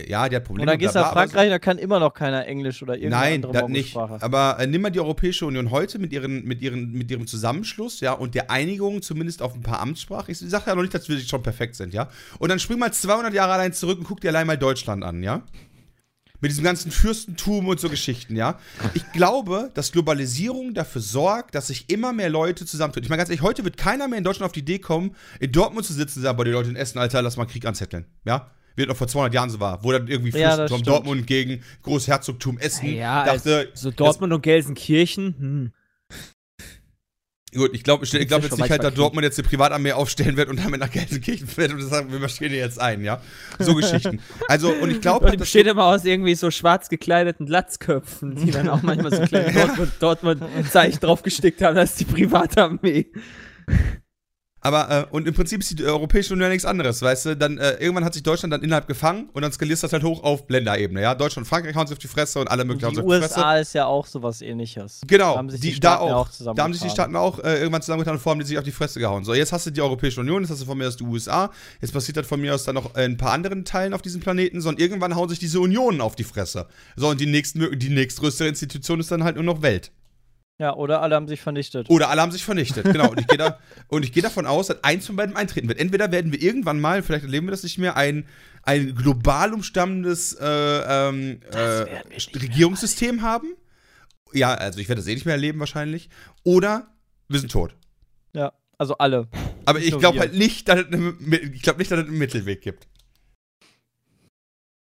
ja 0.09 0.29
die 0.29 0.37
hat 0.37 0.45
Probleme. 0.45 0.62
Und 0.62 0.67
dann 0.69 0.79
gehst 0.79 0.95
du 0.95 0.99
nach 0.99 1.12
aber 1.12 1.23
so- 1.27 1.31
Frankreich, 1.31 1.51
da 1.51 1.59
kann 1.59 1.79
immer 1.79 1.99
noch 2.01 2.12
keiner 2.12 2.47
Englisch 2.47 2.83
oder 2.83 2.95
irgendeine 2.97 3.25
Nein, 3.25 3.35
andere 3.45 3.53
das 3.53 3.69
nicht. 3.69 3.97
Aber 3.97 4.57
äh, 4.59 4.67
nimm 4.67 4.83
mal 4.83 4.91
die 4.91 5.01
Europäische 5.01 5.47
Union 5.47 5.71
heute 5.71 5.99
mit, 5.99 6.12
ihren, 6.12 6.45
mit, 6.45 6.61
ihren, 6.61 6.93
mit 6.93 7.11
ihrem 7.11 7.27
Zusammenschluss, 7.27 8.01
ja, 8.01 8.12
und 8.12 8.35
der 8.35 8.51
Einigung 8.51 9.03
zumindest 9.03 9.43
auf 9.43 9.55
ein 9.55 9.62
paar 9.62 9.81
Amtssprachen. 9.81 10.31
Ich 10.33 10.39
sage 10.39 10.65
ja 10.67 10.75
noch 10.75 10.83
nicht, 10.83 10.95
dass 10.95 11.09
wir 11.09 11.19
schon 11.21 11.43
perfekt 11.43 11.77
sind, 11.77 11.95
ja. 11.95 12.09
Und 12.39 12.51
dann 12.51 12.59
spring 12.59 12.79
mal 12.79 12.93
200 12.93 13.33
Jahre 13.33 13.53
allein 13.53 13.73
zurück 13.73 13.99
und 13.99 14.05
guck 14.05 14.21
dir 14.21 14.29
allein 14.29 14.47
mal 14.47 14.59
Deutschland 14.59 15.03
an, 15.03 15.23
ja. 15.23 15.43
Mit 16.41 16.51
diesem 16.51 16.65
ganzen 16.65 16.91
Fürstentum 16.91 17.69
und 17.69 17.81
so 17.81 17.89
Geschichten, 17.89 18.37
ja. 18.37 18.59
Ich 18.93 19.11
glaube, 19.12 19.71
dass 19.73 19.93
Globalisierung 19.93 20.75
dafür 20.75 21.01
sorgt, 21.01 21.55
dass 21.55 21.69
sich 21.69 21.89
immer 21.89 22.12
mehr 22.12 22.29
Leute 22.29 22.67
zusammentun. 22.67 23.03
Ich 23.03 23.09
meine 23.09 23.19
ganz 23.19 23.31
ehrlich, 23.31 23.41
heute 23.41 23.65
wird 23.65 23.79
keiner 23.79 24.09
mehr 24.09 24.19
in 24.19 24.25
Deutschland 24.25 24.45
auf 24.45 24.53
die 24.53 24.61
Idee 24.61 24.79
kommen, 24.79 25.15
in 25.41 25.53
Dortmund 25.53 25.87
zu 25.87 25.95
sitzen 25.95 26.19
und 26.19 26.25
sagen, 26.25 26.37
boah, 26.37 26.45
die 26.45 26.51
Leute 26.51 26.69
in 26.69 26.77
Essen, 26.77 26.99
Alter, 26.99 27.23
lass 27.23 27.39
mal 27.39 27.47
Krieg 27.47 27.65
anzetteln, 27.65 28.05
ja. 28.27 28.51
Wie 28.77 28.83
das 28.83 28.89
noch 28.89 28.97
vor 28.97 29.09
200 29.09 29.33
Jahren 29.35 29.51
so 29.51 29.61
war, 29.61 29.85
wo 29.85 29.93
dann 29.93 30.09
irgendwie 30.09 30.31
Ja, 30.31 30.57
Fürstentum 30.57 30.79
stimmt. 30.79 30.89
Dortmund 30.89 31.27
gegen 31.27 31.62
Großherzogtum 31.83 32.59
Essen 32.59 32.95
Ja, 32.95 33.25
dachte, 33.25 33.70
So 33.75 33.91
Dortmund 33.91 34.33
und 34.33 34.43
Gelsenkirchen, 34.43 35.35
hm. 35.39 35.72
Gut, 37.55 37.70
ich 37.72 37.85
glaube 37.85 38.05
ich 38.05 38.11
glaub 38.27 38.43
jetzt 38.43 38.57
nicht 38.57 38.70
halt, 38.70 38.83
dass 38.83 38.95
Dortmund 38.95 39.22
jetzt 39.25 39.39
eine 39.39 39.47
Privatarmee 39.47 39.93
aufstellen 39.93 40.37
wird 40.37 40.49
und 40.49 40.59
damit 40.59 40.81
nach 40.81 40.91
Gelsenkirchen 40.91 41.47
fährt 41.47 41.72
und 41.72 41.81
sagen, 41.83 42.11
wir 42.11 42.18
marschieren 42.18 42.53
hier 42.53 42.62
jetzt 42.62 42.81
ein, 42.81 43.05
ja? 43.05 43.20
So 43.61 43.75
Geschichten. 43.77 44.20
Also, 44.49 44.72
und 44.72 44.91
ich 44.91 45.01
glaube 45.01 45.27
Und 45.27 45.31
halt, 45.31 45.39
besteht 45.39 45.66
immer 45.68 45.85
aus 45.85 46.05
irgendwie 46.05 46.35
so 46.35 46.51
schwarz 46.51 46.89
gekleideten 46.89 47.47
Glatzköpfen, 47.47 48.35
die 48.35 48.51
dann 48.51 48.68
auch 48.68 48.83
manchmal 48.83 49.14
so 49.14 49.22
kleine 49.22 49.53
Dortmund, 49.55 49.93
Dortmund-Zeichen 50.01 50.99
draufgestickt 50.99 51.62
haben, 51.62 51.77
das 51.77 51.91
ist 51.91 52.01
die 52.01 52.05
Privatarmee. 52.07 53.07
Aber, 54.65 54.91
äh, 54.91 55.05
und 55.11 55.29
im 55.29 55.35
Prinzip 55.35 55.61
ist 55.61 55.79
die 55.79 55.85
Europäische 55.85 56.33
Union 56.33 56.47
ja 56.47 56.49
nichts 56.51 56.65
anderes, 56.65 57.01
weißt 57.03 57.27
du? 57.27 57.37
Dann, 57.37 57.59
äh, 57.59 57.75
irgendwann 57.75 58.05
hat 58.05 58.15
sich 58.15 58.23
Deutschland 58.23 58.53
dann 58.53 58.62
innerhalb 58.62 58.89
gefangen 58.89 59.29
und 59.33 59.43
dann 59.43 59.53
skalierst 59.53 59.83
du 59.83 59.87
das 59.87 59.93
halt 59.93 60.03
hoch 60.03 60.23
auf 60.25 60.45
Länderebene, 60.49 61.03
ja? 61.03 61.15
Deutschland 61.15 61.45
und 61.45 61.49
Frankreich 61.49 61.77
hauen 61.77 61.87
sich 61.87 61.95
auf 61.95 61.99
die 62.01 62.09
Fresse 62.09 62.41
und 62.41 62.49
alle 62.51 62.65
möglichen 62.65 62.87
hauen 62.87 62.95
die 62.95 62.97
sich 62.97 63.05
auf 63.05 63.12
die 63.12 63.21
Fresse. 63.21 63.39
USA 63.41 63.57
ist 63.59 63.73
ja 63.75 63.87
auch 63.87 64.07
sowas 64.07 64.41
ähnliches. 64.41 65.01
Genau, 65.07 65.33
Da 65.33 65.39
haben 65.39 65.51
sich 65.51 65.61
die, 65.61 65.69
die, 65.71 65.75
Staaten 65.77 66.03
auch. 66.12 66.29
zusammengetan. 66.31 66.57
da 66.57 66.62
haben 66.65 66.73
sich 66.73 66.83
die 66.83 66.91
Staaten 66.91 67.15
auch 67.17 67.39
äh, 67.39 67.59
irgendwann 67.59 67.83
zusammengetan 67.83 68.15
und 68.15 68.21
vor 68.21 68.33
allem 68.33 68.41
die 68.41 68.47
sich 68.47 68.59
auf 68.59 68.65
die 68.65 68.73
Fresse 68.73 68.99
gehauen. 68.99 69.25
So, 69.25 69.35
jetzt 69.35 69.53
hast 69.53 69.67
du 69.67 69.71
die 69.71 69.83
Europäische 69.83 70.21
Union, 70.21 70.43
jetzt 70.43 70.51
hast 70.51 70.62
du 70.62 70.67
von 70.67 70.79
mir 70.79 70.89
aus 70.89 70.97
die 70.97 71.05
USA, 71.05 71.51
jetzt 71.81 71.93
passiert 71.93 72.17
das 72.17 72.27
von 72.27 72.41
mir 72.41 72.55
aus 72.55 72.65
dann 72.65 72.75
noch 72.75 72.95
in 72.97 73.03
ein 73.03 73.17
paar 73.17 73.33
anderen 73.33 73.65
Teilen 73.65 73.93
auf 73.95 74.03
diesem 74.03 74.21
Planeten, 74.21 74.61
so 74.61 74.69
und 74.71 74.81
irgendwann 74.81 75.15
hauen 75.15 75.29
sich 75.29 75.39
diese 75.39 75.61
Unionen 75.61 76.01
auf 76.01 76.17
die 76.17 76.25
Fresse. 76.25 76.67
So, 76.97 77.09
und 77.09 77.21
die, 77.21 77.27
nächstmö- 77.27 77.77
die 77.77 77.91
nächstgrößere 77.91 78.49
Institution 78.49 78.99
ist 79.01 79.11
dann 79.11 79.25
halt 79.25 79.37
nur 79.37 79.45
noch 79.45 79.61
Welt. 79.62 79.93
Ja, 80.59 80.74
oder 80.76 81.02
alle 81.02 81.16
haben 81.16 81.26
sich 81.26 81.40
vernichtet. 81.40 81.90
Oder 81.90 82.11
alle 82.11 82.22
haben 82.22 82.30
sich 82.30 82.44
vernichtet, 82.44 82.84
genau. 82.84 83.11
Und 83.11 83.20
ich 83.20 83.26
gehe 83.26 83.38
da, 83.38 83.59
und 83.88 84.05
ich 84.05 84.12
gehe 84.12 84.22
davon 84.22 84.46
aus, 84.46 84.68
dass 84.68 84.84
eins 84.84 85.07
von 85.07 85.16
beiden 85.16 85.34
eintreten 85.34 85.68
wird. 85.68 85.80
Entweder 85.80 86.12
werden 86.12 86.30
wir 86.30 86.40
irgendwann 86.40 86.80
mal, 86.80 87.02
vielleicht 87.02 87.24
erleben 87.24 87.48
wir 87.48 87.50
das 87.50 87.64
nicht 87.64 87.78
mehr, 87.78 87.96
ein, 87.96 88.26
ein 88.62 88.94
global 88.94 89.52
umstammendes 89.52 90.34
äh, 90.34 90.46
ähm, 90.46 91.40
äh, 91.50 92.02
Regierungssystem 92.38 93.22
haben. 93.22 93.48
Ja, 94.32 94.55
also 94.55 94.78
ich 94.78 94.88
werde 94.88 95.00
das 95.00 95.09
eh 95.09 95.14
nicht 95.14 95.26
mehr 95.26 95.34
erleben 95.34 95.59
wahrscheinlich. 95.59 96.09
Oder 96.44 96.86
wir 97.28 97.40
sind 97.40 97.50
tot. 97.50 97.74
Ja, 98.32 98.52
also 98.78 98.96
alle. 98.98 99.28
Aber 99.64 99.78
Nicht 99.80 99.88
ich 99.88 99.98
glaube 99.98 100.20
halt 100.20 100.34
nicht, 100.34 100.68
dass 100.68 100.80
es 100.80 100.86
eine, 100.86 101.14
ich 101.52 101.62
glaube 101.62 101.78
nicht, 101.78 101.90
dass 101.90 101.98
es 101.98 102.07
einen 102.07 102.18
Mittelweg 102.18 102.61
gibt. 102.61 102.86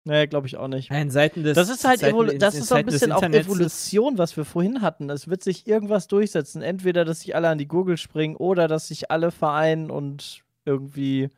Nee, 0.04 0.26
glaube 0.28 0.46
ich 0.46 0.56
auch 0.56 0.68
nicht. 0.68 0.90
In 0.90 1.10
Seiten 1.10 1.42
des 1.42 1.54
Das 1.56 1.68
ist 1.68 1.84
halt 1.84 2.02
in- 2.02 2.38
das 2.38 2.54
ist 2.54 2.68
so 2.68 2.74
ein 2.74 2.86
bisschen 2.86 3.12
auch 3.12 3.22
Evolution, 3.22 4.16
was 4.16 4.34
wir 4.36 4.46
vorhin 4.46 4.80
hatten. 4.80 5.10
Es 5.10 5.28
wird 5.28 5.42
sich 5.44 5.66
irgendwas 5.66 6.08
durchsetzen. 6.08 6.62
Entweder, 6.62 7.04
dass 7.04 7.20
sich 7.20 7.34
alle 7.36 7.48
an 7.50 7.58
die 7.58 7.68
Gurgel 7.68 7.98
springen 7.98 8.34
oder 8.36 8.66
dass 8.66 8.88
sich 8.88 9.10
alle 9.10 9.30
vereinen 9.30 9.90
und 9.90 10.42
irgendwie. 10.64 11.28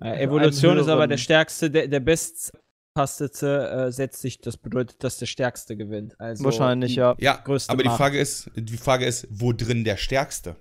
Ja, 0.00 0.14
Evolution 0.14 0.72
einem 0.72 0.80
ist 0.80 0.88
aber 0.88 1.06
der 1.06 1.18
stärkste, 1.18 1.70
der, 1.70 1.88
der 1.88 2.00
bestpastete 2.00 3.68
äh, 3.88 3.92
setzt 3.92 4.20
sich, 4.22 4.40
das 4.40 4.56
bedeutet, 4.56 5.02
dass 5.04 5.18
der 5.18 5.26
stärkste 5.26 5.76
gewinnt. 5.76 6.18
Also 6.20 6.44
wahrscheinlich, 6.44 6.92
die, 6.94 6.98
ja. 7.00 7.14
Ja, 7.18 7.36
Größte 7.36 7.70
aber 7.72 7.82
die 7.82 7.88
Macht. 7.88 7.98
Frage 7.98 8.18
ist, 8.18 8.50
die 8.56 8.76
Frage 8.76 9.04
ist, 9.06 9.26
wo 9.30 9.52
drin 9.52 9.84
der 9.84 9.96
Stärkste? 9.96 10.56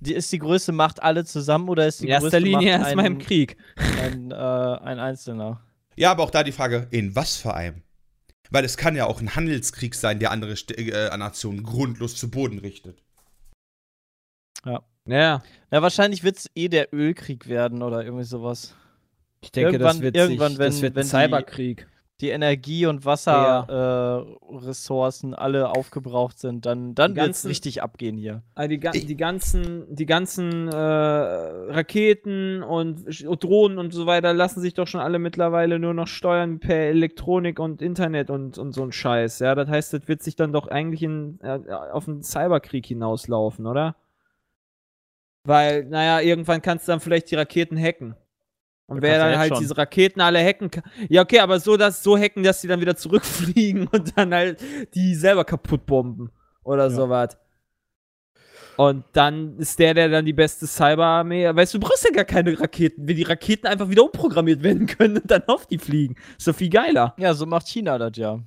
Die, 0.00 0.14
ist 0.14 0.30
die 0.32 0.38
größte 0.38 0.72
Macht 0.72 1.02
alle 1.02 1.24
zusammen 1.24 1.68
oder 1.68 1.86
ist 1.86 2.00
die 2.00 2.04
In 2.06 2.10
erster 2.10 2.28
größte 2.30 2.38
Linie 2.40 2.78
Macht 2.78 2.86
erstmal 2.86 3.06
im 3.06 3.18
Krieg. 3.18 3.56
ein, 4.00 4.30
äh, 4.30 4.34
ein 4.34 4.98
Einzelner? 4.98 5.60
Ja, 5.96 6.10
aber 6.10 6.22
auch 6.22 6.30
da 6.30 6.42
die 6.42 6.52
Frage, 6.52 6.88
in 6.90 7.14
was 7.14 7.36
für 7.36 7.54
einem? 7.54 7.82
Weil 8.50 8.64
es 8.64 8.76
kann 8.76 8.96
ja 8.96 9.06
auch 9.06 9.20
ein 9.20 9.34
Handelskrieg 9.34 9.94
sein, 9.94 10.18
der 10.18 10.30
andere 10.30 10.56
St 10.56 10.72
äh, 10.78 11.16
Nationen 11.16 11.62
grundlos 11.62 12.16
zu 12.16 12.30
Boden 12.30 12.58
richtet. 12.58 13.02
Ja, 14.64 14.82
Ja, 15.06 15.42
wahrscheinlich 15.70 16.22
wird 16.22 16.36
es 16.36 16.50
eh 16.54 16.68
der 16.68 16.92
Ölkrieg 16.94 17.48
werden 17.48 17.82
oder 17.82 18.04
irgendwie 18.04 18.24
sowas. 18.24 18.76
ich 19.40 19.50
denke, 19.50 19.78
das 19.78 19.96
Irgendwann- 19.96 20.02
wird, 20.02 20.16
irgendwann, 20.16 20.50
sich, 20.52 20.58
wenn- 20.60 20.66
das 20.70 20.82
wird 20.82 20.94
wenn 20.94 21.02
ein 21.02 21.04
die- 21.04 21.10
Cyberkrieg. 21.10 21.88
Die 22.22 22.30
Energie- 22.30 22.86
und 22.86 23.04
Wasserressourcen 23.04 25.34
alle 25.34 25.70
aufgebraucht 25.70 26.38
sind, 26.38 26.64
dann, 26.66 26.94
dann 26.94 27.16
wird 27.16 27.30
es 27.30 27.44
richtig 27.44 27.82
abgehen 27.82 28.16
hier. 28.16 28.42
Also 28.54 28.68
die, 28.68 28.78
ga 28.80 28.92
Ich- 28.94 29.06
die 29.06 29.16
ganzen, 29.16 29.84
die 29.94 30.06
ganzen 30.06 30.68
äh, 30.68 30.76
Raketen 30.76 32.62
und 32.62 33.06
Sch- 33.08 33.36
Drohnen 33.36 33.78
und 33.78 33.92
so 33.92 34.06
weiter 34.06 34.32
lassen 34.32 34.60
sich 34.60 34.74
doch 34.74 34.86
schon 34.86 35.00
alle 35.00 35.18
mittlerweile 35.18 35.78
nur 35.78 35.94
noch 35.94 36.06
steuern 36.06 36.60
per 36.60 36.76
Elektronik 36.76 37.58
und 37.58 37.82
Internet 37.82 38.30
und, 38.30 38.56
und 38.56 38.72
so 38.72 38.82
ein 38.84 38.92
Scheiß. 38.92 39.40
Ja, 39.40 39.54
das 39.54 39.68
heißt, 39.68 39.92
das 39.92 40.08
wird 40.08 40.22
sich 40.22 40.36
dann 40.36 40.52
doch 40.52 40.68
eigentlich 40.68 41.02
in, 41.02 41.38
äh, 41.42 41.58
auf 41.92 42.08
einen 42.08 42.22
Cyberkrieg 42.22 42.86
hinauslaufen, 42.86 43.66
oder? 43.66 43.96
Weil, 45.44 45.84
naja, 45.86 46.20
irgendwann 46.20 46.62
kannst 46.62 46.86
du 46.86 46.92
dann 46.92 47.00
vielleicht 47.00 47.32
die 47.32 47.34
Raketen 47.34 47.76
hacken. 47.76 48.14
Und 48.92 48.98
Ja, 48.98 49.02
wer 49.02 49.18
dann 49.18 49.38
halt 49.38 49.48
schon. 49.52 49.60
diese 49.60 49.76
Raketen 49.76 50.20
alle 50.20 50.38
hacken 50.44 50.70
kann. 50.70 50.84
Ja, 51.08 51.22
okay, 51.22 51.40
aber 51.40 51.58
so, 51.60 51.76
dass 51.76 52.02
so 52.02 52.16
hacken, 52.16 52.42
dass 52.42 52.60
die 52.60 52.68
dann 52.68 52.80
wieder 52.80 52.96
zurückfliegen 52.96 53.86
und 53.92 54.16
dann 54.16 54.32
halt 54.34 54.60
die 54.94 55.14
selber 55.14 55.44
kaputt 55.44 55.86
bomben. 55.86 56.30
Oder 56.64 56.84
Ja. 56.84 56.90
sowas. 56.90 57.36
Und 58.76 59.04
dann 59.12 59.58
ist 59.58 59.78
der, 59.78 59.92
der 59.94 60.08
dann 60.08 60.24
die 60.24 60.32
beste 60.32 60.66
Cyberarmee. 60.66 61.54
Weißt 61.54 61.74
du, 61.74 61.78
du 61.78 61.86
brauchst 61.86 62.04
ja 62.04 62.10
gar 62.10 62.24
keine 62.24 62.58
Raketen, 62.58 63.06
wenn 63.06 63.16
die 63.16 63.22
Raketen 63.22 63.66
einfach 63.66 63.88
wieder 63.90 64.02
umprogrammiert 64.04 64.62
werden 64.62 64.86
können 64.86 65.18
und 65.18 65.30
dann 65.30 65.42
auf 65.46 65.66
die 65.66 65.78
fliegen. 65.78 66.16
Ist 66.38 66.48
doch 66.48 66.54
viel 66.54 66.70
geiler. 66.70 67.14
Ja, 67.18 67.34
so 67.34 67.44
macht 67.44 67.68
China 67.68 67.98
das 67.98 68.16
ja. 68.16 68.40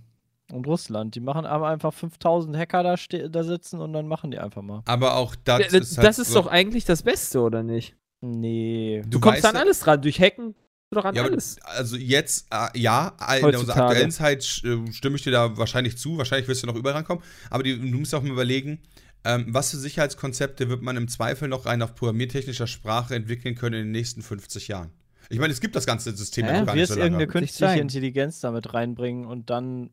Und 0.51 0.67
Russland. 0.67 1.13
Die 1.15 1.19
machen 1.19 1.45
aber 1.45 1.67
einfach 1.67 1.93
5000 1.93 2.57
Hacker 2.57 2.83
da, 2.83 2.95
da 3.29 3.43
sitzen 3.43 3.79
und 3.81 3.93
dann 3.93 4.07
machen 4.07 4.31
die 4.31 4.39
einfach 4.39 4.61
mal. 4.63 4.81
Aber 4.85 5.15
auch 5.15 5.35
das 5.43 5.67
Das, 5.67 5.73
ist 5.73 5.97
halt 5.97 6.15
so- 6.15 6.41
doch 6.41 6.47
eigentlich 6.47 6.85
das 6.85 7.03
Beste, 7.03 7.41
oder 7.41 7.61
nicht? 7.63 7.95
Nee. 8.31 9.03
Du, 9.07 9.19
kommst 9.19 9.43
weißt 9.43 9.45
an 9.55 9.57
alles 9.57 9.79
dran. 9.79 10.01
Durch 10.01 10.19
Hacken 10.19 10.55
du 10.91 10.95
doch 10.95 11.05
an 11.05 11.15
Ja, 11.15 11.23
alles. 11.23 11.57
also 11.63 11.95
jetzt, 11.97 12.47
äh, 12.51 12.77
ja, 12.79 13.09
in 13.37 13.43
unserer 13.45 13.59
Heutzutage. 13.59 13.81
aktuellen 13.85 14.11
Zeit 14.11 14.61
äh, 14.63 14.91
stimme 14.91 15.15
ich 15.15 15.23
dir 15.23 15.31
da 15.31 15.57
wahrscheinlich 15.57 15.97
zu. 15.97 16.17
Wahrscheinlich 16.17 16.47
wirst 16.47 16.63
du 16.63 16.67
noch 16.67 16.75
überall 16.75 16.95
rankommen. 16.95 17.23
Aber 17.49 17.63
die, 17.63 17.77
du 17.77 17.97
musst 17.97 18.13
auch 18.15 18.21
mal 18.21 18.31
überlegen, 18.31 18.79
ähm, 19.23 19.45
was 19.49 19.71
für 19.71 19.77
Sicherheitskonzepte 19.77 20.69
wird 20.69 20.81
man 20.83 20.97
im 20.97 21.07
Zweifel 21.07 21.47
noch 21.47 21.65
rein 21.65 21.81
auf 21.81 21.95
programmiertechnischer 21.95 22.67
Sprache 22.67 23.15
entwickeln 23.15 23.55
können 23.55 23.75
in 23.75 23.83
den 23.87 23.91
nächsten 23.91 24.21
50 24.21 24.67
Jahren? 24.67 24.91
Ich 25.29 25.39
meine, 25.39 25.51
es 25.51 25.59
gibt 25.61 25.75
das 25.75 25.87
ganze 25.87 26.15
System 26.15 26.45
Ja, 26.45 26.51
ja, 26.51 26.57
noch 26.59 26.61
Du 26.61 26.65
gar 26.67 26.75
nicht 26.75 26.87
so 26.87 26.93
lange. 26.93 27.05
irgendeine 27.05 27.27
künstliche. 27.31 27.79
Intelligenz 27.79 28.39
damit 28.41 28.73
reinbringen 28.75 29.25
und 29.25 29.49
dann 29.49 29.89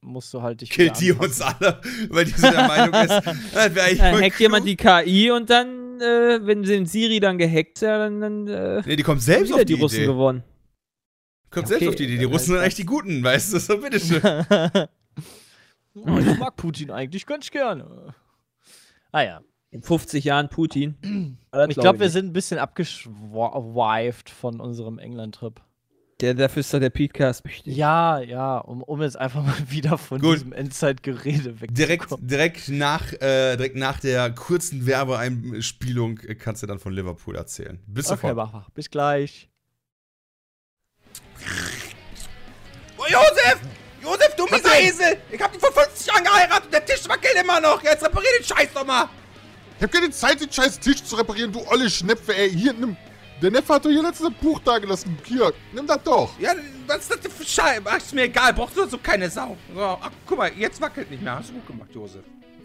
musst 0.00 0.34
du 0.34 0.42
halt 0.42 0.60
dich 0.60 0.70
Killt 0.70 0.98
die 0.98 1.12
uns 1.12 1.40
alle, 1.40 1.80
weil 2.10 2.24
die 2.24 2.32
so 2.32 2.50
der 2.50 2.66
Meinung 2.66 2.92
ist, 2.92 3.10
das 3.54 3.74
wäre 3.76 3.86
eigentlich 3.86 4.00
hackt 4.32 4.40
jemand 4.40 4.64
klug. 4.66 4.76
die 5.04 5.04
KI 5.10 5.30
und 5.30 5.48
dann, 5.48 5.81
äh, 6.02 6.46
wenn 6.46 6.62
den 6.62 6.86
Siri 6.86 7.20
dann 7.20 7.38
gehackt, 7.38 7.80
ja, 7.80 7.98
dann, 7.98 8.20
dann 8.20 8.48
äh, 8.48 8.82
Nee, 8.84 8.96
die 8.96 9.02
kommt 9.02 9.22
selbst 9.22 9.48
wieder 9.48 9.56
auf 9.56 9.64
die, 9.64 9.74
die 9.74 9.80
Russen 9.80 9.96
Idee. 9.96 10.06
gewonnen. 10.06 10.44
Kommt 11.50 11.64
Ja, 11.64 11.68
selbst 11.68 11.82
okay, 11.82 11.88
auf 11.88 11.94
die 11.96 12.04
Idee. 12.04 12.16
Die 12.16 12.22
dann 12.24 12.32
Russen 12.32 12.46
sind 12.46 12.54
heißt 12.56 12.64
eigentlich 12.64 12.74
die 12.76 12.86
Guten, 12.86 13.22
weißt 13.24 13.52
du? 13.54 13.58
So, 13.58 13.78
bitteschön. 13.78 14.22
oh, 15.94 16.18
ich 16.18 16.38
mag 16.38 16.56
Putin 16.56 16.90
eigentlich 16.90 17.26
ganz 17.26 17.50
gerne. 17.50 18.14
Ah 19.12 19.22
ja. 19.22 19.40
In 19.70 19.82
50 19.82 20.24
Jahren 20.24 20.48
Putin. 20.48 20.96
Ich 21.68 21.76
glaube, 21.76 22.00
wir 22.00 22.08
sind 22.08 22.28
ein 22.28 22.32
bisschen 22.32 22.58
abgeschweift 22.58 24.30
von 24.30 24.58
unserem 24.58 24.98
England-Trip. 24.98 25.60
Der, 26.22 26.34
dafür 26.34 26.60
ist 26.60 26.72
doch 26.72 26.78
der 26.78 26.90
Podcast 26.90 27.44
wichtig. 27.44 27.76
Ja, 27.76 28.20
ja, 28.20 28.58
um, 28.58 28.82
um 28.84 29.02
jetzt 29.02 29.16
einfach 29.18 29.42
mal 29.42 29.56
wieder 29.68 29.98
von 29.98 30.20
Gut. 30.20 30.36
diesem 30.36 30.52
Endzeitgerede 30.52 31.52
Direkt, 31.68 32.02
wegzukommen. 32.04 32.28
direkt, 32.28 32.68
nach, 32.68 33.12
äh, 33.14 33.56
direkt 33.56 33.74
nach 33.74 33.98
der 33.98 34.30
kurzen 34.30 34.86
Werbeeinspielung 34.86 36.20
äh, 36.20 36.36
kannst 36.36 36.62
du 36.62 36.68
dann 36.68 36.78
von 36.78 36.92
Liverpool 36.92 37.34
erzählen. 37.34 37.80
Bis 37.88 38.06
Okay, 38.06 38.14
sofort. 38.28 38.36
mach, 38.36 38.52
mach. 38.52 38.70
Bis 38.70 38.88
gleich. 38.88 39.50
Oh, 42.96 43.04
Josef! 43.08 43.58
Josef, 44.00 44.36
du 44.36 44.44
mieser 44.44 44.80
Esel! 44.80 45.16
Ich 45.30 45.40
hab 45.40 45.52
dich 45.52 45.60
vor 45.60 45.72
50 45.72 46.06
Jahren 46.06 46.24
geheiratet 46.24 46.64
und 46.66 46.72
der 46.74 46.84
Tisch 46.84 47.08
wackelt 47.08 47.34
immer 47.42 47.60
noch! 47.60 47.82
Jetzt 47.82 48.04
reparier 48.04 48.28
den 48.38 48.44
Scheiß 48.44 48.68
doch 48.72 48.86
mal! 48.86 49.08
Ich 49.78 49.82
hab 49.82 49.90
keine 49.90 50.10
Zeit, 50.10 50.40
den 50.40 50.52
scheiß 50.52 50.78
Tisch 50.78 51.02
zu 51.02 51.16
reparieren, 51.16 51.50
du 51.52 51.66
olle 51.68 51.90
Schnepfe, 51.90 52.36
ey. 52.36 52.50
Hier, 52.50 52.72
nimm. 52.72 52.96
Der 53.42 53.50
Neffe 53.50 53.74
hat 53.74 53.84
doch 53.84 53.90
hier 53.90 54.02
letztes 54.02 54.30
Buch 54.40 54.60
da 54.60 54.78
gelassen. 54.78 55.18
Hier, 55.24 55.52
nimm 55.72 55.84
das 55.84 56.00
doch. 56.04 56.38
Ja, 56.38 56.54
was 56.86 56.98
ist 56.98 57.10
das 57.10 57.18
denn 57.20 57.32
für 57.32 57.44
Scheiße? 57.44 57.82
Ach, 57.84 57.96
ist 57.96 58.14
mir 58.14 58.22
egal, 58.22 58.54
brauchst 58.54 58.76
du 58.76 58.86
so 58.86 58.98
keine 58.98 59.28
Sau. 59.28 59.56
So, 59.74 59.80
ach, 59.80 60.12
guck 60.24 60.38
mal, 60.38 60.52
jetzt 60.52 60.80
wackelt 60.80 61.10
nicht 61.10 61.24
mehr. 61.24 61.34
Hast 61.34 61.50
du 61.50 61.54
gut 61.54 61.66
gemacht, 61.66 61.90
Josef. 61.92 62.22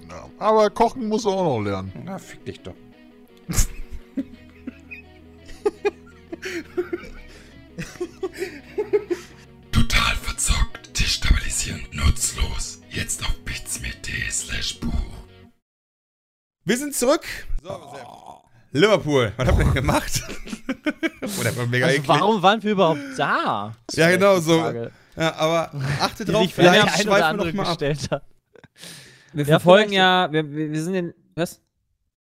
Ja, 0.07 0.29
aber 0.37 0.69
kochen 0.69 1.07
muss 1.07 1.25
er 1.25 1.31
auch 1.31 1.57
noch 1.57 1.63
lernen. 1.63 1.91
Na, 2.05 2.19
fick 2.19 2.45
dich 2.45 2.61
doch. 2.61 2.75
Total 9.71 10.15
verzockt, 10.15 10.99
destabilisieren, 10.99 11.87
nutzlos. 11.91 12.81
Jetzt 12.91 13.23
auf 13.23 13.35
bitsme.de 13.45 14.29
slash 14.29 14.79
Buch. 14.79 14.93
Wir 16.65 16.77
sind 16.77 16.93
zurück. 16.93 17.25
So, 17.63 18.36
Liverpool, 18.71 19.31
was 19.37 19.47
habt 19.47 19.57
ihr 19.59 19.63
denn 19.65 19.73
gemacht? 19.73 20.21
Oder 21.39 21.55
war 21.57 21.65
mega 21.67 21.87
Also 21.87 22.07
warum 22.07 22.41
waren 22.41 22.61
wir 22.63 22.71
überhaupt 22.71 22.99
da? 23.17 23.73
Ja, 23.93 24.09
genau 24.11 24.39
so. 24.39 24.57
Ja, 25.15 25.35
aber 25.35 25.71
achte 26.01 26.25
drauf, 26.25 26.43
sich 26.43 26.53
vielleicht 26.53 26.99
ein 27.01 27.07
oder 27.09 27.25
andere 27.25 27.47
noch 27.47 27.53
mal 27.55 27.63
ab. 27.63 27.69
gestellt 27.79 28.11
hat. 28.11 28.23
Wir 29.33 29.45
verfolgen 29.45 29.91
ja, 29.91 30.31
wir, 30.31 30.49
wir, 30.51 30.81
sind 30.81 30.93
in, 30.93 31.13
was? 31.35 31.61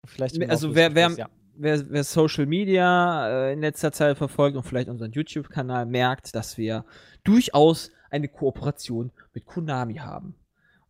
Vielleicht 0.05 0.39
Also 0.49 0.73
wer- 0.75 0.93
wer- 0.95 1.30
Wer, 1.59 1.89
wer 1.89 2.03
Social 2.03 2.45
Media 2.45 3.47
äh, 3.47 3.53
in 3.53 3.61
letzter 3.61 3.91
Zeit 3.91 4.15
verfolgt 4.19 4.55
und 4.55 4.61
vielleicht 4.61 4.89
unseren 4.89 5.11
YouTube-Kanal 5.11 5.88
merkt, 5.88 6.36
dass 6.36 6.55
wir 6.59 6.86
durchaus 7.23 7.89
eine 8.11 8.28
Kooperation 8.28 9.09
mit 9.34 9.47
Konami 9.47 9.95
haben. 9.95 10.36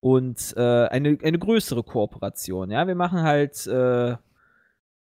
Und 0.02 0.54
äh, 0.58 0.88
eine, 0.88 1.18
eine 1.24 1.40
größere 1.40 1.84
Kooperation. 1.84 2.70
Ja, 2.70 2.86
wir 2.86 2.96
machen 2.96 3.22
halt, 3.22 3.66
äh, 3.66 4.18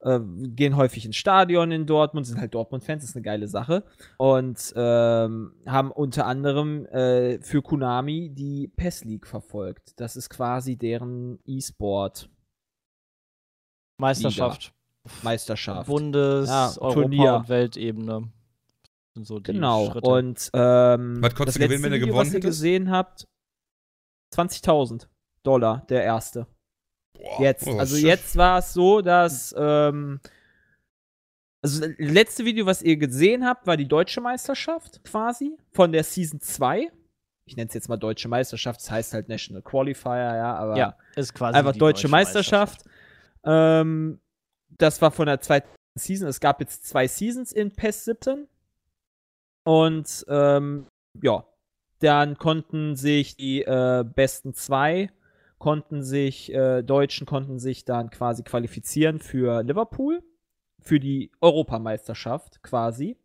äh, 0.02 0.20
gehen 0.22 0.76
häufig 0.76 1.06
ins 1.06 1.16
Stadion 1.16 1.72
in 1.72 1.86
Dortmund, 1.86 2.26
sind 2.28 2.40
halt 2.40 2.54
Dortmund-Fans, 2.54 3.04
ist 3.04 3.16
eine 3.16 3.24
geile 3.24 3.48
Sache. 3.48 3.84
Und 4.18 4.74
ähm, 4.76 5.54
haben 5.66 5.92
unter 5.92 6.26
anderem 6.26 6.86
äh, 6.88 7.40
für 7.42 7.62
Konami 7.62 8.30
die 8.34 8.68
PES 8.76 9.04
League 9.06 9.28
verfolgt. 9.28 9.94
Das 10.00 10.16
ist 10.16 10.30
quasi 10.30 10.78
deren 10.78 11.40
E-Sport. 11.46 12.30
Meisterschaft. 14.00 14.74
Meisterschaft. 15.24 15.88
Bundes, 15.88 16.50
Ja, 16.50 16.70
Europa 16.78 16.94
Turnier. 17.02 17.36
und 17.36 17.50
Weltebene. 17.50 18.32
Sind 19.16 19.26
so 19.26 19.40
die 19.40 19.54
Genau. 19.54 19.92
Schritte. 19.92 20.08
Und 20.08 20.50
ähm, 20.54 21.18
Was 21.22 21.34
konntest 21.34 21.48
das 21.48 21.54
du 21.56 21.60
gewinnen, 21.60 21.70
letzte 21.70 21.84
wenn 21.84 21.92
du 21.92 21.96
Video, 21.96 22.08
gewonnen 22.08 22.28
was 22.28 22.34
ihr 22.34 22.40
gesehen 22.40 22.92
habt, 22.92 23.26
20.000 24.36 25.08
Dollar, 25.44 25.86
der 25.90 26.04
erste. 26.04 26.46
Boah, 27.22 27.42
Jetzt. 27.42 27.68
oh, 27.68 27.78
also 27.78 27.98
jetzt 27.98 28.36
war 28.36 28.60
es 28.60 28.74
so, 28.74 29.02
dass 29.02 29.54
ähm, 29.58 30.20
also 31.62 31.82
das 31.82 31.96
letzte 31.98 32.46
Video, 32.46 32.66
was 32.66 32.82
ihr 32.82 32.98
gesehen 32.98 33.46
habt, 33.46 33.68
war 33.68 33.78
die 33.78 33.88
deutsche 33.88 34.22
Meisterschaft 34.22 35.04
quasi 35.04 35.58
von 35.72 35.92
der 35.92 36.04
Season 36.04 36.40
2. 36.40 36.92
Ich 37.46 37.56
nenne 37.56 37.68
es 37.68 37.74
jetzt 37.74 37.90
mal 37.90 37.98
deutsche 37.98 38.28
Meisterschaft, 38.28 38.82
das 38.82 38.92
heißt 38.92 39.14
halt 39.14 39.30
National 39.30 39.62
Qualifier, 39.62 40.36
ja, 40.36 40.56
aber 40.56 40.78
ja, 40.78 40.98
ist 41.16 41.34
quasi 41.34 41.58
einfach 41.58 41.72
die 41.74 41.80
deutsche, 41.80 42.08
Meisterschaft. 42.08 42.84
Ähm, 43.44 44.20
das 44.78 45.02
war 45.02 45.12
von 45.12 45.26
der 45.26 45.40
zweiten 45.40 45.68
Season. 45.96 46.28
Es 46.28 46.40
gab 46.40 46.60
jetzt 46.60 46.88
zwei 46.88 47.08
Seasons 47.08 47.52
in 47.52 47.72
PES 47.72 48.06
17. 48.06 48.48
Und 49.64 50.26
ähm, 50.30 50.88
ja, 51.22 51.46
dann 52.00 52.38
konnten 52.38 52.96
sich 52.96 53.36
die 53.36 53.64
äh, 53.64 54.06
besten 54.06 54.54
zwei, 54.54 55.10
konnten 55.58 56.04
sich, 56.04 56.54
äh, 56.54 56.84
Deutschen 56.84 57.26
konnten 57.26 57.60
sich 57.60 57.86
dann 57.86 58.10
quasi 58.10 58.44
qualifizieren 58.44 59.20
für 59.20 59.64
Liverpool, 59.64 60.22
für 60.80 61.00
die 61.00 61.32
Europameisterschaft 61.42 62.62
quasi. 62.64 63.18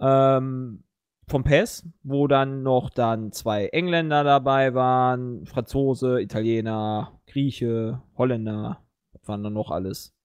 Ähm, 0.00 0.84
vom 1.28 1.42
PES, 1.42 1.88
wo 2.04 2.28
dann 2.28 2.62
noch 2.62 2.90
dann 2.90 3.32
zwei 3.32 3.66
Engländer 3.66 4.22
dabei 4.22 4.74
waren, 4.74 5.44
Franzose, 5.46 6.20
Italiener, 6.20 7.20
Grieche, 7.26 8.00
Holländer, 8.16 8.84
was 9.12 9.26
waren 9.26 9.42
da 9.42 9.50
noch 9.50 9.70
alles? 9.70 10.15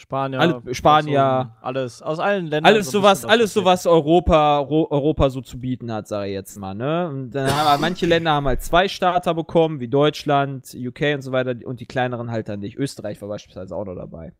Spanier, 0.00 0.38
Alle- 0.40 0.74
Spanier. 0.74 1.18
Franzosen, 1.18 1.52
alles 1.60 2.02
aus 2.02 2.18
allen 2.20 2.46
Ländern. 2.46 2.72
Alles 2.72 2.86
so 2.86 3.00
sowas, 3.00 3.24
alles 3.24 3.52
sowas 3.52 3.84
Europa, 3.84 4.58
Ro 4.58 4.86
Europa 4.90 5.28
so 5.28 5.40
zu 5.40 5.58
bieten 5.58 5.90
hat, 5.92 6.06
sage 6.06 6.28
ich 6.28 6.34
jetzt 6.34 6.56
mal, 6.56 6.72
ne? 6.74 7.08
Und 7.08 7.30
dann 7.32 7.50
haben 7.50 7.68
halt 7.68 7.80
manche 7.80 8.06
Länder 8.06 8.30
haben 8.30 8.46
halt 8.46 8.62
zwei 8.62 8.86
Starter 8.86 9.34
bekommen, 9.34 9.80
wie 9.80 9.88
Deutschland, 9.88 10.72
UK 10.72 11.14
und 11.16 11.22
so 11.22 11.32
weiter, 11.32 11.54
und 11.64 11.80
die 11.80 11.86
kleineren 11.86 12.30
halt 12.30 12.48
dann 12.48 12.60
nicht. 12.60 12.76
Österreich 12.76 13.20
war 13.20 13.28
beispielsweise 13.28 13.74
auch 13.74 13.84
noch 13.84 13.96
dabei. 13.96 14.32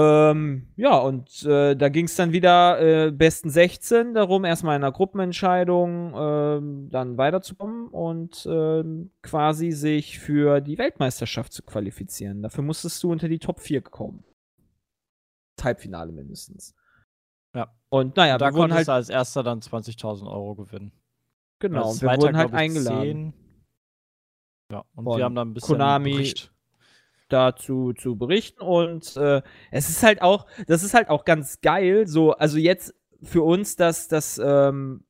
Ähm, 0.00 0.68
ja, 0.76 0.96
und 0.96 1.42
äh, 1.42 1.74
da 1.74 1.88
ging 1.88 2.04
es 2.04 2.14
dann 2.14 2.30
wieder 2.30 2.80
äh, 2.80 3.10
besten 3.10 3.50
16 3.50 4.14
darum, 4.14 4.44
erstmal 4.44 4.76
in 4.76 4.84
einer 4.84 4.92
Gruppenentscheidung 4.92 6.14
ähm, 6.16 6.88
dann 6.92 7.18
weiterzukommen 7.18 7.88
und 7.88 8.46
ähm, 8.48 9.10
quasi 9.22 9.72
sich 9.72 10.20
für 10.20 10.60
die 10.60 10.78
Weltmeisterschaft 10.78 11.52
zu 11.52 11.64
qualifizieren. 11.64 12.42
Dafür 12.42 12.62
musstest 12.62 13.02
du 13.02 13.10
unter 13.10 13.28
die 13.28 13.40
Top 13.40 13.58
4 13.58 13.82
kommen. 13.82 14.22
Halbfinale 15.60 16.12
mindestens. 16.12 16.76
Ja. 17.56 17.74
Und 17.88 18.16
naja, 18.16 18.38
da 18.38 18.54
wir 18.54 18.72
halt, 18.72 18.86
du 18.86 18.92
als 18.92 19.08
erster 19.08 19.42
dann 19.42 19.58
20.000 19.58 20.30
Euro 20.30 20.54
gewinnen. 20.54 20.92
genau, 21.58 21.90
und 21.90 22.00
wir 22.00 22.06
Zweiter, 22.06 22.22
wurden 22.22 22.36
halt 22.36 22.52
eingeladen. 22.52 23.32
10. 23.32 23.34
Ja, 24.70 24.84
und 24.94 25.06
wir 25.06 25.24
haben 25.24 25.34
dann 25.34 25.48
ein 25.48 25.54
bisschen 25.54 25.74
Konami. 25.74 26.12
Bericht. 26.12 26.52
Dazu 27.28 27.92
zu 27.92 28.16
berichten 28.16 28.62
und 28.62 29.16
äh, 29.16 29.42
es 29.70 29.88
ist 29.88 30.02
halt 30.02 30.22
auch, 30.22 30.46
das 30.66 30.82
ist 30.82 30.94
halt 30.94 31.08
auch 31.08 31.24
ganz 31.24 31.60
geil, 31.60 32.06
so, 32.06 32.32
also 32.32 32.58
jetzt 32.58 32.94
für 33.22 33.42
uns, 33.42 33.76
dass, 33.76 34.08
dass 34.08 34.38
ähm, 34.38 35.04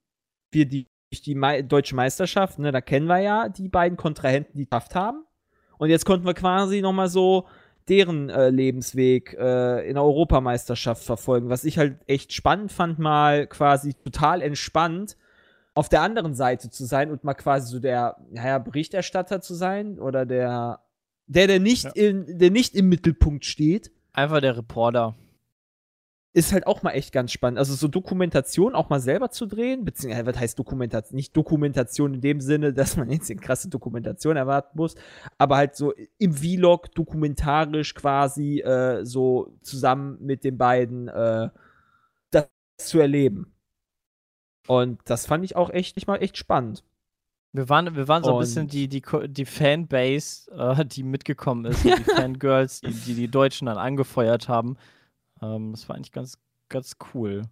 wir 0.50 0.66
die, 0.66 0.86
die 1.24 1.34
Mei 1.34 1.62
deutsche 1.62 1.94
Meisterschaft, 1.94 2.58
ne, 2.58 2.72
da 2.72 2.80
kennen 2.80 3.06
wir 3.06 3.18
ja 3.18 3.48
die 3.48 3.68
beiden 3.68 3.96
Kontrahenten, 3.96 4.56
die 4.56 4.66
geschafft 4.66 4.94
haben. 4.94 5.24
Und 5.78 5.90
jetzt 5.90 6.04
konnten 6.04 6.26
wir 6.26 6.34
quasi 6.34 6.80
nochmal 6.80 7.08
so 7.08 7.46
deren 7.88 8.28
äh, 8.28 8.50
Lebensweg 8.50 9.34
äh, 9.38 9.88
in 9.88 9.94
der 9.94 10.02
Europameisterschaft 10.02 11.02
verfolgen, 11.02 11.48
was 11.48 11.64
ich 11.64 11.78
halt 11.78 11.98
echt 12.06 12.32
spannend 12.32 12.72
fand, 12.72 12.98
mal 12.98 13.46
quasi 13.46 13.94
total 13.94 14.42
entspannt 14.42 15.16
auf 15.74 15.88
der 15.88 16.02
anderen 16.02 16.34
Seite 16.34 16.70
zu 16.70 16.84
sein 16.84 17.10
und 17.10 17.24
mal 17.24 17.34
quasi 17.34 17.72
so 17.72 17.78
der, 17.78 18.16
naja, 18.30 18.58
Berichterstatter 18.58 19.40
zu 19.40 19.54
sein 19.54 19.98
oder 19.98 20.26
der 20.26 20.80
der, 21.28 21.46
der 21.46 21.60
nicht, 21.60 21.84
Ja. 21.84 21.90
in, 21.94 22.38
der 22.38 22.50
nicht 22.50 22.74
im 22.74 22.88
Mittelpunkt 22.88 23.44
steht, 23.44 23.90
Einfach 24.12 24.40
der 24.40 24.56
Reporter. 24.56 25.14
ist 26.34 26.52
halt 26.52 26.66
auch 26.66 26.82
mal 26.82 26.92
echt 26.92 27.12
ganz 27.12 27.32
spannend. 27.32 27.58
Also 27.58 27.74
so 27.74 27.88
Dokumentation 27.88 28.74
auch 28.74 28.90
mal 28.90 29.00
selber 29.00 29.30
zu 29.30 29.46
drehen, 29.46 29.84
beziehungsweise 29.84 30.26
was 30.26 30.38
heißt 30.38 30.58
Dokumentation? 30.58 31.16
Nicht 31.16 31.36
Dokumentation 31.36 32.14
in 32.14 32.20
dem 32.20 32.40
Sinne, 32.40 32.72
dass 32.74 32.96
man 32.96 33.10
jetzt 33.10 33.30
eine 33.30 33.40
krasse 33.40 33.68
Dokumentation 33.68 34.36
erwarten 34.36 34.76
muss, 34.78 34.94
aber 35.38 35.56
halt 35.56 35.76
so 35.76 35.92
im 36.18 36.32
Vlog 36.34 36.92
dokumentarisch 36.94 37.94
quasi 37.94 38.60
äh, 38.60 39.04
so 39.04 39.52
zusammen 39.62 40.18
mit 40.20 40.44
den 40.44 40.58
beiden 40.58 41.08
äh, 41.08 41.48
das 42.30 42.48
zu 42.78 43.00
erleben. 43.00 43.54
Und 44.66 45.00
das 45.06 45.26
fand 45.26 45.44
ich 45.44 45.56
auch 45.56 45.70
echt, 45.70 45.96
nicht 45.96 46.06
mal 46.06 46.16
echt 46.22 46.36
spannend. 46.36 46.84
Wir 47.52 47.68
waren, 47.68 47.96
wir 47.96 48.08
waren 48.08 48.22
so 48.22 48.34
ein 48.34 48.40
bisschen 48.40 48.68
die, 48.68 48.88
die, 48.88 49.02
die 49.28 49.44
Fanbase, 49.46 50.50
äh, 50.52 50.84
die 50.84 51.02
mitgekommen 51.02 51.64
ist, 51.64 51.82
die 51.82 51.90
Fangirls, 52.16 52.82
die, 52.82 52.92
die 52.92 53.14
die 53.14 53.28
Deutschen 53.28 53.66
dann 53.66 53.78
angefeuert 53.78 54.48
haben. 54.48 54.76
Ähm, 55.40 55.72
das 55.72 55.88
war 55.88 55.96
eigentlich 55.96 56.12
ganz, 56.12 56.38
ganz 56.68 56.96
cool. 57.14 57.42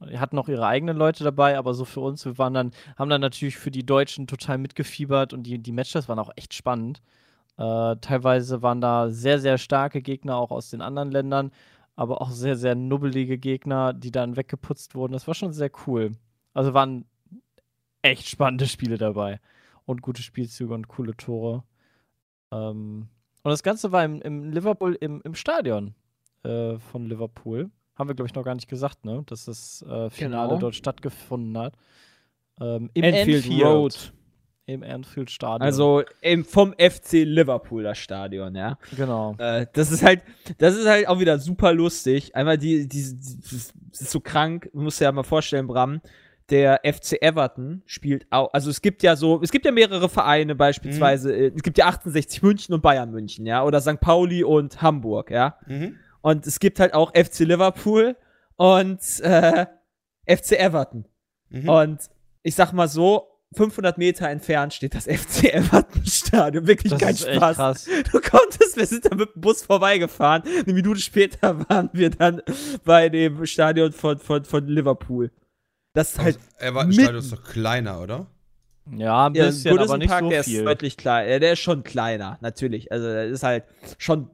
Die 0.00 0.18
hatten 0.18 0.38
auch 0.38 0.48
ihre 0.48 0.66
eigenen 0.66 0.96
Leute 0.96 1.24
dabei, 1.24 1.58
aber 1.58 1.74
so 1.74 1.84
für 1.84 2.00
uns, 2.00 2.24
wir 2.24 2.38
waren 2.38 2.54
dann, 2.54 2.70
haben 2.96 3.10
dann 3.10 3.20
natürlich 3.20 3.56
für 3.56 3.72
die 3.72 3.84
Deutschen 3.84 4.26
total 4.26 4.58
mitgefiebert 4.58 5.32
und 5.32 5.42
die, 5.44 5.58
die 5.58 5.72
Matches 5.72 6.08
waren 6.08 6.20
auch 6.20 6.30
echt 6.36 6.54
spannend. 6.54 7.00
Äh, 7.56 7.96
teilweise 7.96 8.62
waren 8.62 8.80
da 8.80 9.10
sehr, 9.10 9.40
sehr 9.40 9.58
starke 9.58 10.00
Gegner 10.00 10.36
auch 10.36 10.52
aus 10.52 10.70
den 10.70 10.82
anderen 10.82 11.10
Ländern, 11.10 11.50
aber 11.96 12.22
auch 12.22 12.30
sehr, 12.30 12.54
sehr 12.54 12.76
nubbelige 12.76 13.38
Gegner, 13.38 13.92
die 13.92 14.12
dann 14.12 14.36
weggeputzt 14.36 14.94
wurden. 14.94 15.14
Das 15.14 15.26
war 15.26 15.34
schon 15.34 15.52
sehr 15.52 15.70
cool. 15.86 16.12
Also 16.54 16.74
waren 16.74 17.04
echt 18.08 18.28
spannende 18.28 18.66
Spiele 18.66 18.98
dabei. 18.98 19.40
Und 19.86 20.02
gute 20.02 20.22
Spielzüge 20.22 20.74
und 20.74 20.88
coole 20.88 21.16
Tore. 21.16 21.62
Ähm, 22.52 23.08
und 23.42 23.50
das 23.50 23.62
Ganze 23.62 23.92
war 23.92 24.04
im, 24.04 24.20
im 24.20 24.50
Liverpool, 24.52 24.96
im, 25.00 25.22
im 25.24 25.34
Stadion 25.34 25.94
äh, 26.44 26.78
von 26.78 27.06
Liverpool. 27.06 27.70
Haben 27.94 28.08
wir, 28.08 28.14
glaube 28.14 28.28
ich, 28.28 28.34
noch 28.34 28.44
gar 28.44 28.54
nicht 28.54 28.68
gesagt, 28.68 29.04
ne? 29.04 29.22
Dass 29.26 29.46
das 29.46 29.82
äh, 29.82 30.10
Finale 30.10 30.48
Genau. 30.48 30.60
dort 30.60 30.74
stattgefunden 30.74 31.56
hat. 31.58 31.74
Ähm, 32.60 32.90
Im 32.94 33.04
Anfield 33.04 33.44
Anfield, 33.44 33.64
Road. 33.64 34.12
Im 34.66 34.82
Anfield 34.82 35.30
Stadion. 35.30 35.62
Also 35.62 36.02
im, 36.20 36.44
vom 36.44 36.74
FC 36.74 37.24
Liverpool 37.24 37.84
das 37.84 37.96
Stadion, 37.98 38.54
ja. 38.54 38.78
Genau. 38.94 39.34
Äh, 39.38 39.66
das 39.72 39.90
ist 39.90 40.02
halt, 40.04 40.20
das 40.58 40.76
ist 40.76 40.86
halt 40.86 41.08
auch 41.08 41.18
wieder 41.20 41.38
super 41.38 41.72
lustig. 41.72 42.36
Einmal 42.36 42.58
die, 42.58 42.86
die, 42.86 43.02
die 43.14 43.16
das 43.90 44.00
ist 44.02 44.10
so 44.10 44.20
krank, 44.20 44.68
du 44.74 44.80
musst 44.82 45.00
dir 45.00 45.04
ja 45.04 45.12
mal 45.12 45.22
vorstellen, 45.22 45.66
Bram. 45.66 46.00
Der 46.50 46.80
FC 46.82 47.20
Everton 47.20 47.82
spielt 47.84 48.26
auch, 48.30 48.52
also 48.54 48.70
es 48.70 48.80
gibt 48.80 49.02
ja 49.02 49.16
so, 49.16 49.40
es 49.42 49.50
gibt 49.50 49.66
ja 49.66 49.70
mehrere 49.72 50.08
Vereine, 50.08 50.54
beispielsweise, 50.54 51.34
äh, 51.34 51.52
es 51.54 51.62
gibt 51.62 51.76
ja 51.76 51.86
68 51.88 52.42
München 52.42 52.74
und 52.74 52.80
Bayern 52.80 53.10
München, 53.10 53.44
ja, 53.44 53.62
oder 53.64 53.80
St. 53.82 54.00
Pauli 54.00 54.42
und 54.44 54.80
Hamburg, 54.80 55.30
ja. 55.30 55.58
Mhm. 55.66 55.96
Und 56.22 56.46
es 56.46 56.58
gibt 56.58 56.80
halt 56.80 56.94
auch 56.94 57.12
FC 57.14 57.40
Liverpool 57.40 58.16
und 58.56 59.00
äh, 59.20 59.66
FC 60.26 60.52
Everton. 60.52 61.04
Mhm. 61.50 61.68
Und 61.68 62.00
ich 62.42 62.54
sag 62.54 62.72
mal 62.72 62.88
so, 62.88 63.28
500 63.54 63.96
Meter 63.98 64.28
entfernt 64.28 64.74
steht 64.74 64.94
das 64.94 65.04
FC 65.06 65.52
Everton 65.54 66.04
Stadion. 66.06 66.66
Wirklich 66.66 66.92
Das 66.92 67.00
kein 67.00 67.14
ist 67.14 67.26
echt 67.26 67.36
Spaß. 67.36 67.56
krass. 67.56 67.88
Du 68.12 68.20
konntest, 68.20 68.76
wir 68.76 68.86
sind 68.86 69.04
da 69.04 69.14
mit 69.14 69.34
dem 69.34 69.40
Bus 69.40 69.62
vorbeigefahren. 69.62 70.42
Eine 70.64 70.74
Minute 70.74 71.00
später 71.00 71.58
waren 71.68 71.90
wir 71.92 72.10
dann 72.10 72.42
bei 72.84 73.08
dem 73.08 73.44
Stadion 73.46 73.92
von, 73.92 74.18
von, 74.18 74.44
von 74.44 74.66
Liverpool. 74.66 75.30
Das 75.94 76.12
ist 76.12 76.18
halt 76.18 76.36
Also, 76.36 76.48
Everton 76.66 76.88
mitten- 76.90 77.02
Stadion 77.02 77.22
ist 77.22 77.32
doch 77.32 77.44
kleiner, 77.44 78.00
oder? 78.00 78.26
Ja, 78.90 79.26
ein 79.26 79.34
Ja, 79.34 79.46
bisschen, 79.46 79.70
aber 79.72 79.78
Goodison 79.78 79.98
nicht 79.98 80.08
Park, 80.08 80.22
so 80.24 80.30
der 80.30 80.44
viel. 80.44 80.58
ist 80.60 80.66
deutlich 80.66 80.96
kleiner. 80.96 81.38
Der 81.40 81.52
ist 81.52 81.58
schon 81.58 81.82
kleiner, 81.84 82.38
natürlich. 82.40 82.90
Also, 82.92 83.06
der 83.06 83.26
ist 83.26 83.42
halt 83.42 83.64
schon 83.98 84.30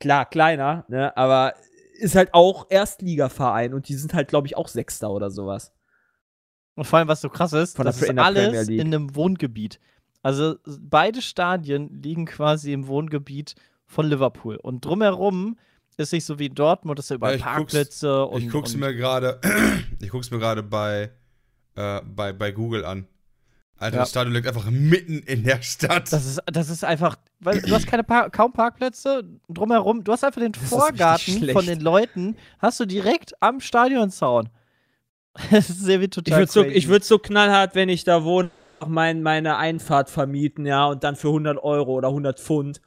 klar 0.00 0.26
kleiner, 0.26 0.84
ne? 0.88 1.16
Aber 1.16 1.54
ist 1.98 2.14
halt 2.14 2.32
auch 2.32 2.66
Erstligaverein 2.70 3.74
und 3.74 3.88
die 3.88 3.94
sind 3.94 4.14
halt, 4.14 4.28
glaube 4.28 4.46
ich, 4.46 4.56
auch 4.56 4.68
Sechster 4.68 5.10
oder 5.10 5.30
sowas. 5.30 5.72
Und 6.76 6.84
vor 6.84 7.00
allem, 7.00 7.08
was 7.08 7.20
so 7.20 7.28
krass 7.28 7.52
ist, 7.52 7.74
Von 7.76 7.86
das 7.86 8.00
ist 8.00 8.08
in 8.08 8.20
alles 8.20 8.68
in 8.68 8.80
einem 8.94 9.16
Wohngebiet. 9.16 9.80
Also 10.22 10.56
beide 10.80 11.20
Stadien 11.22 12.00
liegen 12.02 12.26
quasi 12.26 12.72
im 12.72 12.86
Wohngebiet 12.86 13.56
von 13.86 14.06
Liverpool. 14.06 14.56
Und 14.56 14.84
drumherum 14.84 15.58
ist 15.98 16.12
nicht 16.12 16.24
so 16.24 16.38
wie 16.38 16.46
in 16.46 16.54
Dortmund, 16.54 16.98
ist 16.98 17.10
ja 17.10 17.16
überall 17.16 17.32
Ja, 17.34 17.38
ich 17.38 17.44
guck's- 17.44 17.54
Parkplätze 17.74 18.24
und. 18.26 18.42
ich 18.42 18.50
guck's 18.50 18.74
und 18.74 18.80
mir 18.80 18.94
gerade, 18.94 19.40
ich 20.00 20.08
guck's 20.10 20.30
mir 20.30 20.38
gerade 20.38 20.62
bei, 20.62 21.10
äh, 21.74 22.00
bei, 22.04 22.32
bei 22.32 22.52
Google 22.52 22.84
an. 22.84 23.06
Alter, 23.80 23.96
Ja. 23.96 24.02
das 24.02 24.10
Stadion 24.10 24.34
liegt 24.34 24.48
einfach 24.48 24.68
mitten 24.70 25.20
in 25.20 25.44
der 25.44 25.62
Stadt. 25.62 26.12
das 26.12 26.26
ist, 26.26 26.40
das 26.46 26.68
ist 26.68 26.84
einfach, 26.84 27.16
weil 27.38 27.60
du 27.62 27.72
hast 27.72 27.86
keine 27.86 28.02
Par 28.02 28.28
kaum 28.30 28.52
Parkplätze 28.52 29.22
drumherum. 29.48 30.02
Du 30.02 30.10
hast 30.12 30.24
einfach 30.24 30.40
den 30.40 30.50
richtig 30.52 30.68
Vorgarten 30.68 31.48
von 31.50 31.64
den 31.64 31.78
Leuten, 31.80 32.36
hast 32.58 32.80
du 32.80 32.86
direkt 32.86 33.34
am 33.40 33.60
Stadionzaun. 33.60 34.48
Das 35.52 35.70
ist 35.70 35.80
sehr 35.84 36.00
wie 36.00 36.04
Ich 36.06 36.10
total 36.10 36.40
würde 36.40 36.50
so, 36.52 36.64
ich 36.64 36.88
würd 36.88 37.04
so 37.04 37.18
knallhart, 37.20 37.76
wenn 37.76 37.88
ich 37.88 38.02
da 38.02 38.24
wohne, 38.24 38.50
auch 38.80 38.88
mein, 38.88 39.22
meine 39.22 39.56
Einfahrt 39.56 40.10
vermieten, 40.10 40.66
ja, 40.66 40.86
und 40.86 41.04
dann 41.04 41.14
für 41.14 41.28
100 41.28 41.58
Euro 41.62 41.92
oder 41.94 42.08
100 42.08 42.40
Pfund. 42.40 42.80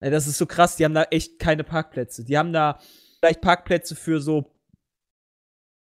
Das 0.00 0.26
ist 0.26 0.38
so 0.38 0.46
krass, 0.46 0.76
die 0.76 0.84
haben 0.84 0.94
da 0.94 1.04
echt 1.04 1.38
keine 1.38 1.64
Parkplätze. 1.64 2.24
Die 2.24 2.38
haben 2.38 2.52
da 2.52 2.78
vielleicht 3.18 3.40
Parkplätze 3.40 3.96
für 3.96 4.20
so 4.20 4.54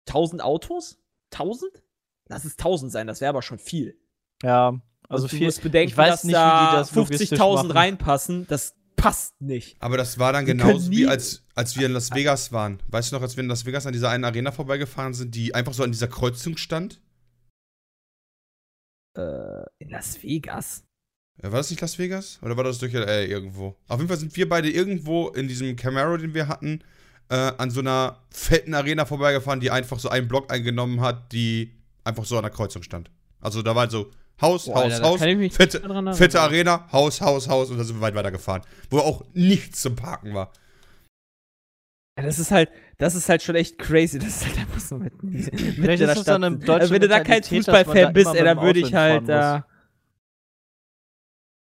1000 0.09 0.43
Autos? 0.43 0.99
1000? 1.33 1.83
Lass 2.29 2.45
es 2.45 2.53
1000 2.53 2.93
sein, 2.93 3.07
das 3.07 3.21
wäre 3.21 3.31
aber 3.31 3.43
schon 3.43 3.59
viel. 3.59 3.99
Ja, 4.43 4.81
also 5.09 5.27
du 5.27 5.37
viel. 5.37 5.47
musst 5.47 5.63
bedenken, 5.63 5.91
ich 5.91 5.97
weiß 5.97 6.11
dass 6.11 6.25
nicht, 6.25 6.35
wie 6.35 6.39
da 6.39 6.71
die 6.71 6.77
das 6.77 6.95
logistisch 6.95 7.39
50.000 7.39 7.55
machen. 7.55 7.71
reinpassen. 7.73 8.47
Das 8.49 8.77
passt 8.97 9.41
nicht. 9.41 9.77
Aber 9.81 9.97
das 9.97 10.19
war 10.19 10.33
dann 10.33 10.45
Die 10.45 10.53
genauso 10.53 10.91
wie 10.91 11.07
als, 11.07 11.45
als 11.55 11.77
wir 11.77 11.87
in 11.87 11.93
Las 11.93 12.11
Vegas 12.13 12.53
waren. 12.53 12.83
Weißt 12.89 13.11
du 13.11 13.17
noch, 13.17 13.23
als 13.23 13.37
wir 13.37 13.43
in 13.43 13.49
Las 13.49 13.65
Vegas 13.65 13.87
an 13.87 13.93
dieser 13.93 14.11
einen 14.11 14.25
Arena 14.25 14.53
vorbeigefahren 14.53 15.15
sind, 15.15 15.35
die 15.35 15.55
einfach 15.55 15.73
so 15.73 15.83
an 15.83 15.93
dieser 15.93 16.09
Kreuzung 16.09 16.57
stand? 16.57 17.01
Äh, 19.17 19.65
in 19.79 19.91
Las 19.91 20.23
Vegas. 20.23 20.85
Äh, 21.43 21.53
War 21.53 21.59
das 21.59 21.71
nicht 21.71 21.81
Las 21.81 21.99
Vegas? 21.99 22.39
Oder 22.43 22.57
war 22.57 22.65
das 22.65 22.79
durch 22.79 22.93
LA 22.93 23.23
irgendwo? 23.23 23.77
Auf 23.89 23.99
jeden 23.99 24.09
Fall 24.09 24.19
sind 24.19 24.35
wir 24.37 24.49
beide 24.49 24.71
irgendwo 24.71 25.29
in 25.29 25.49
diesem 25.49 25.77
Camaro, 25.77 26.17
den 26.17 26.35
wir 26.35 26.49
hatten, 26.49 26.83
äh, 27.31 27.35
an 27.35 27.71
so 27.71 27.81
einer 27.81 28.19
fetten 28.31 28.75
Arena 28.75 29.05
vorbeigefahren, 29.05 29.61
die 29.61 29.71
einfach 29.71 29.99
so 29.99 30.09
einen 30.09 30.29
Block 30.29 30.53
eingenommen 30.53 31.01
hat, 31.01 31.33
die 31.33 31.73
einfach 32.05 32.25
so 32.25 32.37
an 32.37 32.43
der 32.43 32.51
Kreuzung 32.51 32.83
stand. 32.83 33.11
Also 33.41 33.63
da 33.63 33.75
war 33.75 33.83
halt 33.83 33.93
so 33.93 34.11
Haus, 34.41 34.67
Boah, 34.67 34.85
Haus, 34.85 34.93
Alter, 34.93 35.05
Haus, 35.05 35.21
fette, 35.55 36.15
fette 36.15 36.41
Arena, 36.41 36.91
Haus, 36.93 37.21
Haus, 37.21 37.49
Haus 37.49 37.71
und 37.71 37.79
dann 37.79 37.87
sind 37.87 37.97
wir 37.97 38.03
weit 38.03 38.15
weiter 38.15 38.31
gefahren. 38.31 38.63
Wo 38.89 38.99
auch 38.99 39.25
nichts 39.35 39.83
zum 39.83 39.97
Parken 39.97 40.33
war. 40.33 40.53
Ja, 42.17 42.25
das 42.25 42.39
ist 42.39 42.51
halt, 42.51 42.71
das 42.99 43.15
ist 43.15 43.29
halt 43.29 43.43
schon 43.43 43.57
echt 43.57 43.79
crazy. 43.79 44.19
Das 44.19 44.29
ist 44.29 44.47
halt 44.47 44.59
einfach 44.59 44.81
so 44.81 44.97
mit, 44.97 45.23
mit 45.23 45.45
Vielleicht 45.45 46.03
ist 46.03 46.17
das 46.17 46.25
dann 46.25 46.43
deutsche 46.61 46.73
also, 46.73 46.95
wenn 46.95 47.01
du 47.01 47.09
da 47.09 47.21
kein 47.21 47.43
Fußballfan 47.43 48.13
bist, 48.13 48.35
ey, 48.35 48.45
dann 48.45 48.61
würde 48.61 48.81
ich 48.81 48.95
halt 48.95 49.29
da. 49.29 49.67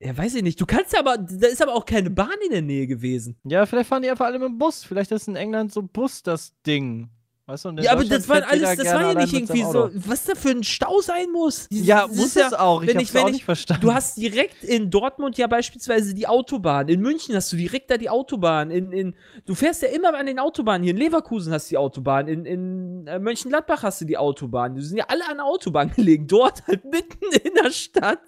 Ja, 0.01 0.16
weiß 0.16 0.35
ich 0.35 0.43
nicht. 0.43 0.60
Du 0.60 0.66
kannst 0.66 0.93
ja 0.93 1.01
aber, 1.01 1.16
da 1.16 1.47
ist 1.47 1.62
aber 1.62 1.74
auch 1.74 1.86
keine 1.86 2.10
Bahn 2.10 2.28
in 2.44 2.51
der 2.51 2.62
Nähe 2.62 2.86
gewesen. 2.86 3.36
Ja, 3.44 3.64
vielleicht 3.64 3.89
fahren 3.89 4.02
die 4.02 4.10
einfach 4.10 4.27
alle 4.27 4.39
mit 4.39 4.48
dem 4.48 4.59
Bus. 4.59 4.85
Vielleicht 4.85 5.10
ist 5.10 5.27
in 5.28 5.36
England 5.36 5.73
so 5.73 5.82
Bus 5.82 6.23
das 6.23 6.52
Ding. 6.66 7.09
Weißt 7.48 7.64
du, 7.64 7.70
Ja, 7.81 7.93
aber 7.93 8.05
das 8.05 8.28
war 8.28 8.43
alles, 8.48 8.77
das 8.77 8.86
war 8.93 9.02
ja 9.02 9.14
nicht 9.14 9.32
irgendwie 9.32 9.62
so, 9.62 9.89
was 9.94 10.24
da 10.24 10.35
für 10.35 10.51
ein 10.51 10.64
Stau 10.64 11.01
sein 11.01 11.31
muss. 11.32 11.68
Dieses- 11.68 11.86
Ja, 11.86 12.09
muss 12.09 12.18
ist 12.18 12.36
es 12.36 12.52
auch. 12.52 12.82
Ich 12.82 12.89
wenn 12.89 12.98
ich, 12.98 13.14
wenn 13.14 13.23
auch 13.23 13.27
ich, 13.28 13.35
nicht 13.35 13.44
verstanden. 13.44 13.82
Du 13.82 13.94
hast 13.94 14.16
direkt 14.16 14.64
in 14.64 14.90
Dortmund 14.90 15.39
ja 15.39 15.47
beispielsweise 15.47 16.12
die 16.12 16.27
Autobahn. 16.27 16.89
In 16.89 17.01
München 17.01 17.36
hast 17.36 17.52
du 17.52 17.56
direkt 17.56 17.89
da 17.89 17.98
die 17.98 18.10
Autobahn. 18.10 18.73
In, 18.73 18.90
in, 18.90 19.14
du 19.44 19.55
fährst 19.55 19.81
ja 19.82 19.89
immer 19.90 20.12
an 20.14 20.27
den 20.27 20.40
Autobahnen. 20.40 20.82
Hier 20.82 20.90
in 20.90 20.97
Leverkusen 20.98 21.52
hast 21.52 21.70
du 21.70 21.74
die 21.74 21.78
Autobahn. 21.78 22.27
In, 22.27 22.44
in 22.47 23.06
äh, 23.06 23.20
Mönchengladbach 23.20 23.85
hast 23.85 24.01
du 24.01 24.06
die 24.06 24.18
Autobahn. 24.18 24.74
Die 24.74 24.82
sind 24.82 24.97
ja 24.98 25.05
alle 25.06 25.27
an 25.28 25.36
der 25.36 25.47
Autobahn 25.47 25.90
gelegen. 25.94 26.27
Dort 26.27 26.66
halt 26.66 26.85
mitten 26.85 27.27
in 27.44 27.55
der 27.55 27.70
Stadt, 27.70 28.18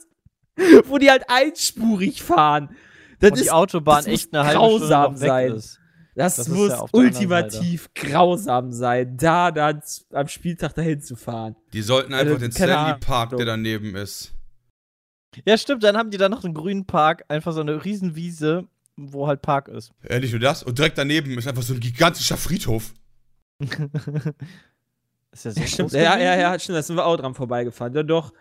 wo 0.87 0.99
die 0.99 1.11
halt 1.11 1.25
einspurig 1.29 2.23
fahren. 2.23 2.77
Das 3.21 3.31
und 3.33 3.37
ist, 3.39 3.45
die 3.45 3.51
Autobahn 3.51 4.07
echt 4.07 4.33
eine 4.35 4.45
halbe 4.47 4.61
Stunde 4.61 4.79
grausam 4.79 5.21
weg 5.21 5.29
sein. 5.29 5.53
ist. 5.53 5.81
das, 6.15 6.37
das 6.37 6.49
ist 6.49 6.55
muss 6.55 6.71
ja 6.71 6.85
ultimativ 6.93 7.91
grausam 7.95 8.73
sein, 8.73 9.17
da 9.17 9.51
dann 9.51 9.83
am 10.13 10.29
Spieltag 10.29 10.75
dahin 10.75 11.01
zu 11.01 11.17
fahren. 11.17 11.57
Die 11.73 11.83
sollten 11.83 12.13
einfach 12.15 12.35
Also, 12.35 12.47
den 12.47 12.53
Stanley 12.53 12.75
Ahnung. 12.75 13.01
Park, 13.01 13.37
der 13.37 13.47
daneben 13.47 13.97
ist. 13.97 14.35
Ja, 15.45 15.57
stimmt. 15.59 15.83
Dann 15.85 15.97
haben 15.97 16.11
die 16.11 16.19
da 16.19 16.29
noch 16.29 16.45
einen 16.45 16.55
grünen 16.55 16.87
Park. 16.87 17.25
Einfach 17.29 17.53
so 17.53 17.61
eine 17.61 17.85
Riesenwiese, 17.85 18.67
wo 18.97 19.27
halt 19.27 19.43
Park 19.43 19.69
ist. 19.69 19.93
Ja, 20.09 20.19
nicht 20.19 20.33
nur 20.33 20.41
das. 20.41 20.63
Und 20.63 20.79
direkt 20.79 20.99
daneben 20.99 21.37
ist 21.39 21.47
einfach 21.47 21.63
so 21.63 21.75
ein 21.75 21.81
gigantischer 21.81 22.37
Friedhof. 22.37 22.95
ist 25.33 25.45
ja 25.45 25.51
so 25.51 25.61
Stimmt, 25.63 25.91
groß 25.91 25.93
ja, 25.93 26.19
ja, 26.19 26.37
ja, 26.37 26.59
stimmt, 26.59 26.79
da 26.79 26.83
sind 26.83 26.97
wir 26.97 27.05
auch 27.07 27.17
dran 27.17 27.35
vorbeigegefahren. 27.35 27.95
Ja, 27.95 28.03
doch. 28.03 28.33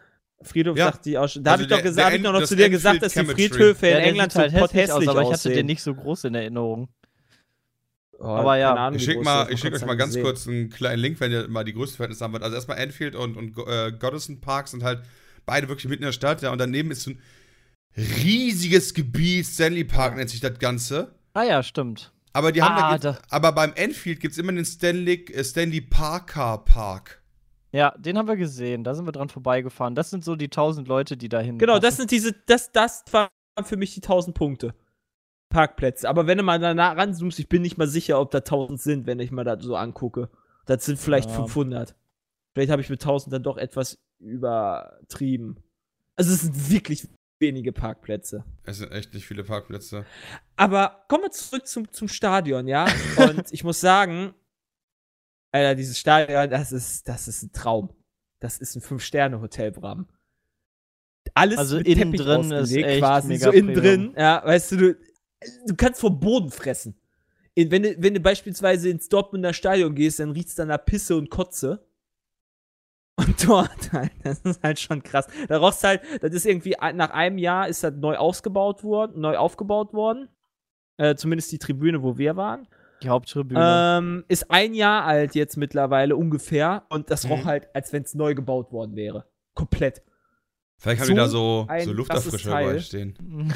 Friedhof 0.44 0.78
Ja. 0.78 0.86
sagte 0.92 1.10
ich 1.10 1.18
auch 1.18 1.28
schon. 1.28 1.44
Da 1.44 1.52
Also 1.52 1.64
habe 1.64 1.74
ich 1.74 1.78
doch 1.78 1.84
gesagt, 1.84 2.16
ich 2.16 2.22
doch 2.24 2.32
noch 2.34 2.44
zu 2.44 2.56
dir 2.56 2.70
gesagt, 2.70 3.02
dass 3.02 3.14
die. 3.14 3.26
Friedhöfe 3.26 3.88
Ja, 3.90 3.98
in 3.98 4.04
England 4.06 4.36
halt 4.36 4.52
so 4.52 4.58
hässlich 4.58 4.92
aus, 4.92 5.08
aber 5.08 5.22
ich 5.24 5.32
hatte 5.32 5.50
den 5.50 5.66
nicht 5.66 5.82
so 5.82 5.94
groß 5.96 6.26
in 6.26 6.36
Erinnerung. 6.36 6.90
Oh, 8.20 8.26
aber 8.26 8.58
ja. 8.58 8.74
Ahnung, 8.74 8.98
Ich 9.00 9.06
schicke 9.06 9.24
schick 9.58 9.74
euch 9.74 9.86
mal 9.86 9.96
ganz 9.96 10.14
sehen. 10.14 10.24
kurz 10.24 10.48
einen 10.48 10.70
kleinen 10.70 11.00
Link, 11.00 11.20
wenn 11.20 11.32
ihr 11.32 11.48
mal 11.48 11.64
die 11.64 11.74
größten 11.74 11.98
Verhältnisse 11.98 12.24
haben 12.24 12.34
wollt. 12.34 12.44
Also 12.44 12.56
erstmal 12.56 12.80
Anfield 12.80 13.16
und, 13.16 13.38
und 13.38 13.56
äh, 13.68 13.92
Goddison 13.92 14.42
Park 14.42 14.68
sind 14.70 14.84
halt 14.84 15.02
beide 15.46 15.68
wirklich 15.70 15.86
mitten 15.86 16.02
in 16.04 16.08
der 16.08 16.14
Stadt. 16.14 16.42
Ja, 16.42 16.52
und 16.52 16.58
daneben 16.58 16.90
ist 16.92 17.04
so 17.04 17.12
ein 17.12 17.22
riesiges 17.96 18.94
Gebiet. 18.94 19.46
Stanley 19.46 19.84
Park 19.84 20.16
nennt 20.16 20.30
sich 20.30 20.40
das 20.40 20.58
Ganze. 20.60 21.16
Ah 21.34 21.44
ja, 21.44 21.62
stimmt. 21.64 22.12
Aber 22.34 22.52
die 22.52 22.62
haben 22.62 22.76
Ah, 22.76 22.98
da, 22.98 23.14
da- 23.14 23.20
aber 23.30 23.52
beim 23.52 23.74
Enfield 23.76 24.20
gibt 24.20 24.32
es 24.34 24.38
immer 24.38 24.52
den 24.52 24.66
Stanley, 24.66 25.26
äh, 25.34 25.44
Stanley 25.44 25.82
Parker 25.82 26.60
Park. 26.60 27.22
Ja, 27.72 27.94
den 27.98 28.18
haben 28.18 28.28
wir 28.28 28.38
gesehen. 28.38 28.84
Da 28.84 28.96
sind 28.96 29.06
wir 29.06 29.12
dran 29.12 29.30
vorbeigefahren. 29.30 29.96
Das 29.96 30.10
sind 30.10 30.24
so 30.24 30.36
die 30.36 30.46
1000 30.46 30.88
Leute, 30.88 31.18
die 31.18 31.30
da 31.30 31.40
hin. 31.40 31.58
Genau, 31.58 31.80
das 31.80 31.98
sind 31.98 32.12
diese, 32.12 32.34
das, 32.46 32.72
das 32.72 33.04
waren 33.12 33.30
für 33.64 33.78
mich 33.78 33.94
die 33.94 34.02
1000 34.02 34.36
Punkte. 34.36 34.74
Parkplätze. 35.50 36.10
Aber 36.10 36.28
wenn 36.28 36.38
du 36.38 36.44
mal 36.44 36.60
da 36.60 36.74
nah 36.74 36.92
ranzoomst, 36.92 37.40
ich 37.40 37.48
bin 37.50 37.62
nicht 37.62 37.78
mal 37.78 37.88
sicher, 37.88 38.20
ob 38.20 38.32
da 38.32 38.40
1000 38.40 38.82
sind, 38.82 39.06
wenn 39.08 39.20
ich 39.20 39.32
mal 39.32 39.44
das 39.44 39.64
so 39.64 39.76
angucke. 39.76 40.30
Das 40.66 40.86
sind 40.86 41.00
vielleicht 41.00 41.30
Ja. 41.30 41.36
500. 41.38 41.96
Vielleicht 42.54 42.72
habe 42.72 42.82
ich 42.82 42.90
mit 42.90 43.02
1000 43.02 43.34
dann 43.34 43.44
doch 43.44 43.58
etwas 43.58 43.98
übertrieben. 44.20 45.58
Also 46.16 46.34
es 46.34 46.42
sind 46.42 46.70
wirklich 46.70 47.08
wenige 47.40 47.72
Parkplätze. 47.72 48.44
Es 48.64 48.78
sind 48.78 48.92
echt 48.92 49.14
nicht 49.14 49.28
viele 49.28 49.44
Parkplätze. 49.44 50.06
Aber 50.56 51.06
kommen 51.08 51.24
wir 51.24 51.32
zurück 51.32 51.68
zum, 51.68 51.92
zum 51.92 52.08
Stadion, 52.08 52.68
ja? 52.68 52.88
Und 53.18 53.46
ich 53.52 53.64
muss 53.64 53.80
sagen, 53.80 54.34
Alter, 55.52 55.76
dieses 55.76 55.98
Stadion, 55.98 56.50
das 56.50 56.72
ist, 56.72 57.08
das 57.08 57.28
ist 57.28 57.44
ein 57.44 57.52
Traum. 57.52 57.90
Das 58.40 58.60
ist 58.60 58.76
ein 58.76 58.82
Fünf-Sterne-Hotel, 58.82 59.72
Bram. 59.72 60.08
Alles 61.34 61.58
Also 61.58 61.78
mit 61.78 61.88
innen 61.88 62.12
Teppich 62.12 62.22
drin 62.22 62.52
ist 62.52 62.76
echt 62.76 63.00
quasi, 63.00 63.28
mega 63.28 63.46
so 63.46 63.52
innen 63.52 63.76
drin, 63.76 64.14
ja, 64.18 64.42
weißt 64.44 64.72
du, 64.72 64.78
du, 64.78 64.98
du 65.68 65.76
kannst 65.76 66.02
vom 66.02 66.20
Boden 66.20 66.52
fressen. 66.52 67.00
In, 67.54 67.72
wenn, 67.72 67.84
du, 67.84 67.96
wenn 68.02 68.14
du 68.14 68.20
beispielsweise 68.20 68.90
ins 68.90 69.10
Dortmunder 69.10 69.54
Stadion 69.54 69.96
gehst, 69.96 70.20
dann 70.20 70.32
riecht's 70.32 70.56
dann 70.56 70.68
nach 70.68 70.84
Pisse 70.84 71.16
und 71.18 71.30
Kotze. 71.30 71.88
Und 73.16 73.44
dort 73.48 73.92
halt, 73.92 74.12
das 74.24 74.40
ist 74.42 74.62
halt 74.62 74.80
schon 74.80 75.02
krass. 75.02 75.28
Da 75.48 75.58
rochst 75.58 75.84
halt, 75.84 76.02
das 76.22 76.34
ist 76.34 76.46
irgendwie, 76.46 76.76
nach 76.94 77.10
einem 77.10 77.40
Jahr 77.40 77.68
ist 77.68 77.84
das 77.84 77.96
neu 77.96 78.16
ausgebaut 78.16 78.84
worden, 78.84 79.20
neu 79.22 79.38
aufgebaut 79.38 79.94
worden. 79.94 80.30
Äh, 80.98 81.16
zumindest 81.16 81.52
die 81.52 81.60
Tribüne, 81.60 82.04
wo 82.04 82.18
wir 82.18 82.36
waren. 82.36 82.68
Die 83.04 83.10
Haupttribüne. 83.10 83.98
Ähm, 84.00 84.24
ist 84.28 84.50
ein 84.50 84.74
Jahr 84.74 85.04
alt 85.06 85.36
jetzt 85.36 85.56
mittlerweile 85.58 86.16
ungefähr. 86.16 86.84
Und 86.90 87.12
das 87.12 87.30
roch 87.30 87.44
Mhm. 87.44 87.46
halt, 87.46 87.68
als 87.76 87.94
wenn 87.94 88.04
es 88.04 88.14
neu 88.16 88.34
gebaut 88.34 88.72
worden 88.72 88.96
wäre. 88.96 89.26
Komplett. 89.54 90.02
Vielleicht 90.80 91.02
haben 91.02 91.08
So 91.08 91.14
die 91.14 91.18
da 91.18 91.28
so, 91.28 91.68
so 91.86 91.92
Lufterfrischer 91.94 92.50
überall 92.50 92.80
stehen. 92.82 93.16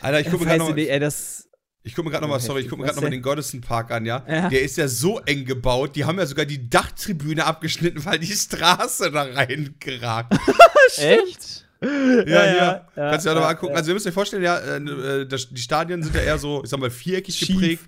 Alter, 0.00 0.20
ich 0.20 0.30
gucke 0.30 0.44
gerade 0.44 0.58
nicht, 0.64 0.68
noch, 0.70 0.76
ey, 0.76 1.00
das. 1.00 1.48
ich 1.82 1.94
guck 1.96 2.04
mir 2.04 2.10
gerade 2.12 2.22
noch 2.22 2.30
mal, 2.30 2.38
sorry, 2.40 2.60
ich 2.62 2.68
gucke 2.68 2.80
mir 2.80 2.86
gerade 2.86 2.96
noch 2.96 3.02
mal 3.02 3.10
denn? 3.10 3.18
den 3.18 3.22
Goddison 3.22 3.60
Park 3.60 3.90
an, 3.90 4.06
ja? 4.06 4.24
Ja. 4.28 4.48
Der 4.48 4.62
ist 4.62 4.76
ja 4.76 4.86
so 4.86 5.18
eng 5.20 5.44
gebaut, 5.44 5.96
die 5.96 6.04
haben 6.04 6.18
ja 6.18 6.26
sogar 6.26 6.44
die 6.44 6.68
Dachtribüne 6.70 7.44
abgeschnitten, 7.44 8.04
weil 8.04 8.18
die 8.20 8.26
Straße 8.32 9.10
da 9.10 9.22
reingeragt. 9.22 10.34
Echt? 10.98 11.66
Ja, 11.80 11.88
Ja, 11.88 12.24
ja. 12.26 12.54
ja, 12.54 13.10
Kannst 13.10 13.26
du 13.26 13.30
dir 13.30 13.32
auch 13.32 13.36
ja, 13.36 13.40
mal 13.40 13.48
angucken. 13.50 13.72
ja. 13.72 13.78
Also 13.78 13.90
ihr 13.90 13.94
müsst 13.94 14.06
euch 14.06 14.14
vorstellen, 14.14 14.44
ja, 14.44 14.58
äh, 14.58 14.76
äh, 14.76 15.26
das, 15.26 15.48
die 15.50 15.60
Stadien 15.60 16.02
sind 16.04 16.14
ja 16.14 16.22
eher 16.22 16.38
so, 16.38 16.62
ich 16.62 16.70
sag 16.70 16.78
mal, 16.78 16.90
viereckig 16.90 17.34
Schief. 17.34 17.48
geprägt. 17.58 17.82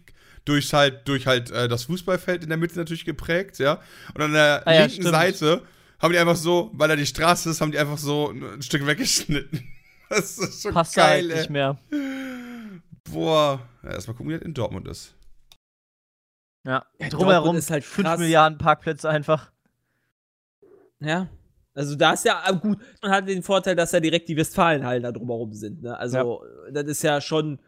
Durch 0.44 0.72
halt, 0.72 1.06
durch 1.08 1.26
halt 1.26 1.50
äh, 1.50 1.68
das 1.68 1.84
Fußballfeld 1.84 2.42
in 2.42 2.48
der 2.48 2.58
Mitte 2.58 2.78
natürlich 2.78 3.04
geprägt, 3.04 3.58
ja. 3.58 3.80
Und 4.14 4.22
an 4.22 4.32
der 4.32 4.62
Ah 4.66 4.72
ja, 4.72 4.80
linken 4.80 5.02
stimmt. 5.02 5.08
Seite 5.10 5.62
haben 6.00 6.12
die 6.12 6.18
einfach 6.18 6.36
so, 6.36 6.70
weil 6.74 6.88
da 6.88 6.96
die 6.96 7.06
Straße 7.06 7.50
ist, 7.50 7.60
haben 7.60 7.72
die 7.72 7.78
einfach 7.78 7.98
so 7.98 8.30
ein 8.30 8.62
Stück 8.62 8.86
weggeschnitten. 8.86 9.68
Das 10.10 10.38
ist 10.38 10.62
schon 10.62 10.74
Passt 10.74 10.94
geil, 10.94 11.22
halt 11.22 11.30
ey. 11.30 11.38
nicht 11.38 11.50
mehr. 11.50 11.78
Boah. 13.10 13.66
Ja, 13.82 13.90
erstmal 13.90 14.14
gucken, 14.14 14.30
wie 14.30 14.34
das 14.38 14.42
in 14.42 14.52
Dortmund 14.54 14.86
ist. 14.86 15.14
Ja. 16.64 16.84
Ja, 17.00 17.08
Drumherum 17.08 17.32
Dortmund 17.32 17.58
ist 17.58 17.70
halt 17.70 17.84
5 17.84 18.06
krass. 18.06 18.20
Milliarden 18.20 18.58
Parkplätze 18.58 19.08
einfach. 19.08 19.50
Ja. 21.00 21.28
Also 21.72 21.96
da 21.96 22.12
ist 22.12 22.24
ja 22.24 22.48
gut, 22.52 22.78
man 23.02 23.10
hat 23.10 23.28
den 23.28 23.42
Vorteil, 23.42 23.74
dass 23.74 23.92
ja 23.92 23.98
direkt 23.98 24.28
die 24.28 24.36
Westfalenhallen 24.36 25.02
da 25.02 25.10
drumherum 25.10 25.52
sind. 25.54 25.82
Ne? 25.82 25.96
Also 25.98 26.44
das 26.70 26.84
ist 26.84 27.02
ja 27.02 27.20
schon 27.20 27.58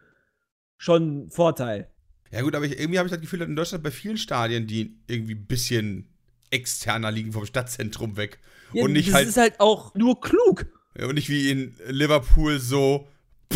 schon 0.76 1.24
ein 1.24 1.30
Vorteil. 1.30 1.90
Ja, 2.30 2.42
gut, 2.42 2.54
aber 2.54 2.64
ich, 2.64 2.78
irgendwie 2.78 2.98
habe 2.98 3.06
ich 3.06 3.12
das 3.12 3.20
Gefühl, 3.20 3.38
dass 3.38 3.48
in 3.48 3.56
Deutschland 3.56 3.84
bei 3.84 3.90
vielen 3.90 4.18
Stadien, 4.18 4.66
die 4.66 4.96
irgendwie 5.06 5.34
ein 5.34 5.46
bisschen 5.46 6.08
externer 6.50 7.10
liegen 7.10 7.32
vom 7.32 7.46
Stadtzentrum 7.46 8.16
weg. 8.16 8.38
Ja, 8.72 8.84
und 8.84 8.92
nicht 8.92 9.08
das 9.08 9.14
halt 9.14 9.28
ist 9.28 9.36
halt 9.36 9.60
auch 9.60 9.94
nur 9.94 10.20
klug. 10.20 10.66
und 10.98 11.14
nicht 11.14 11.28
wie 11.28 11.50
in 11.50 11.74
Liverpool 11.88 12.58
so, 12.58 13.08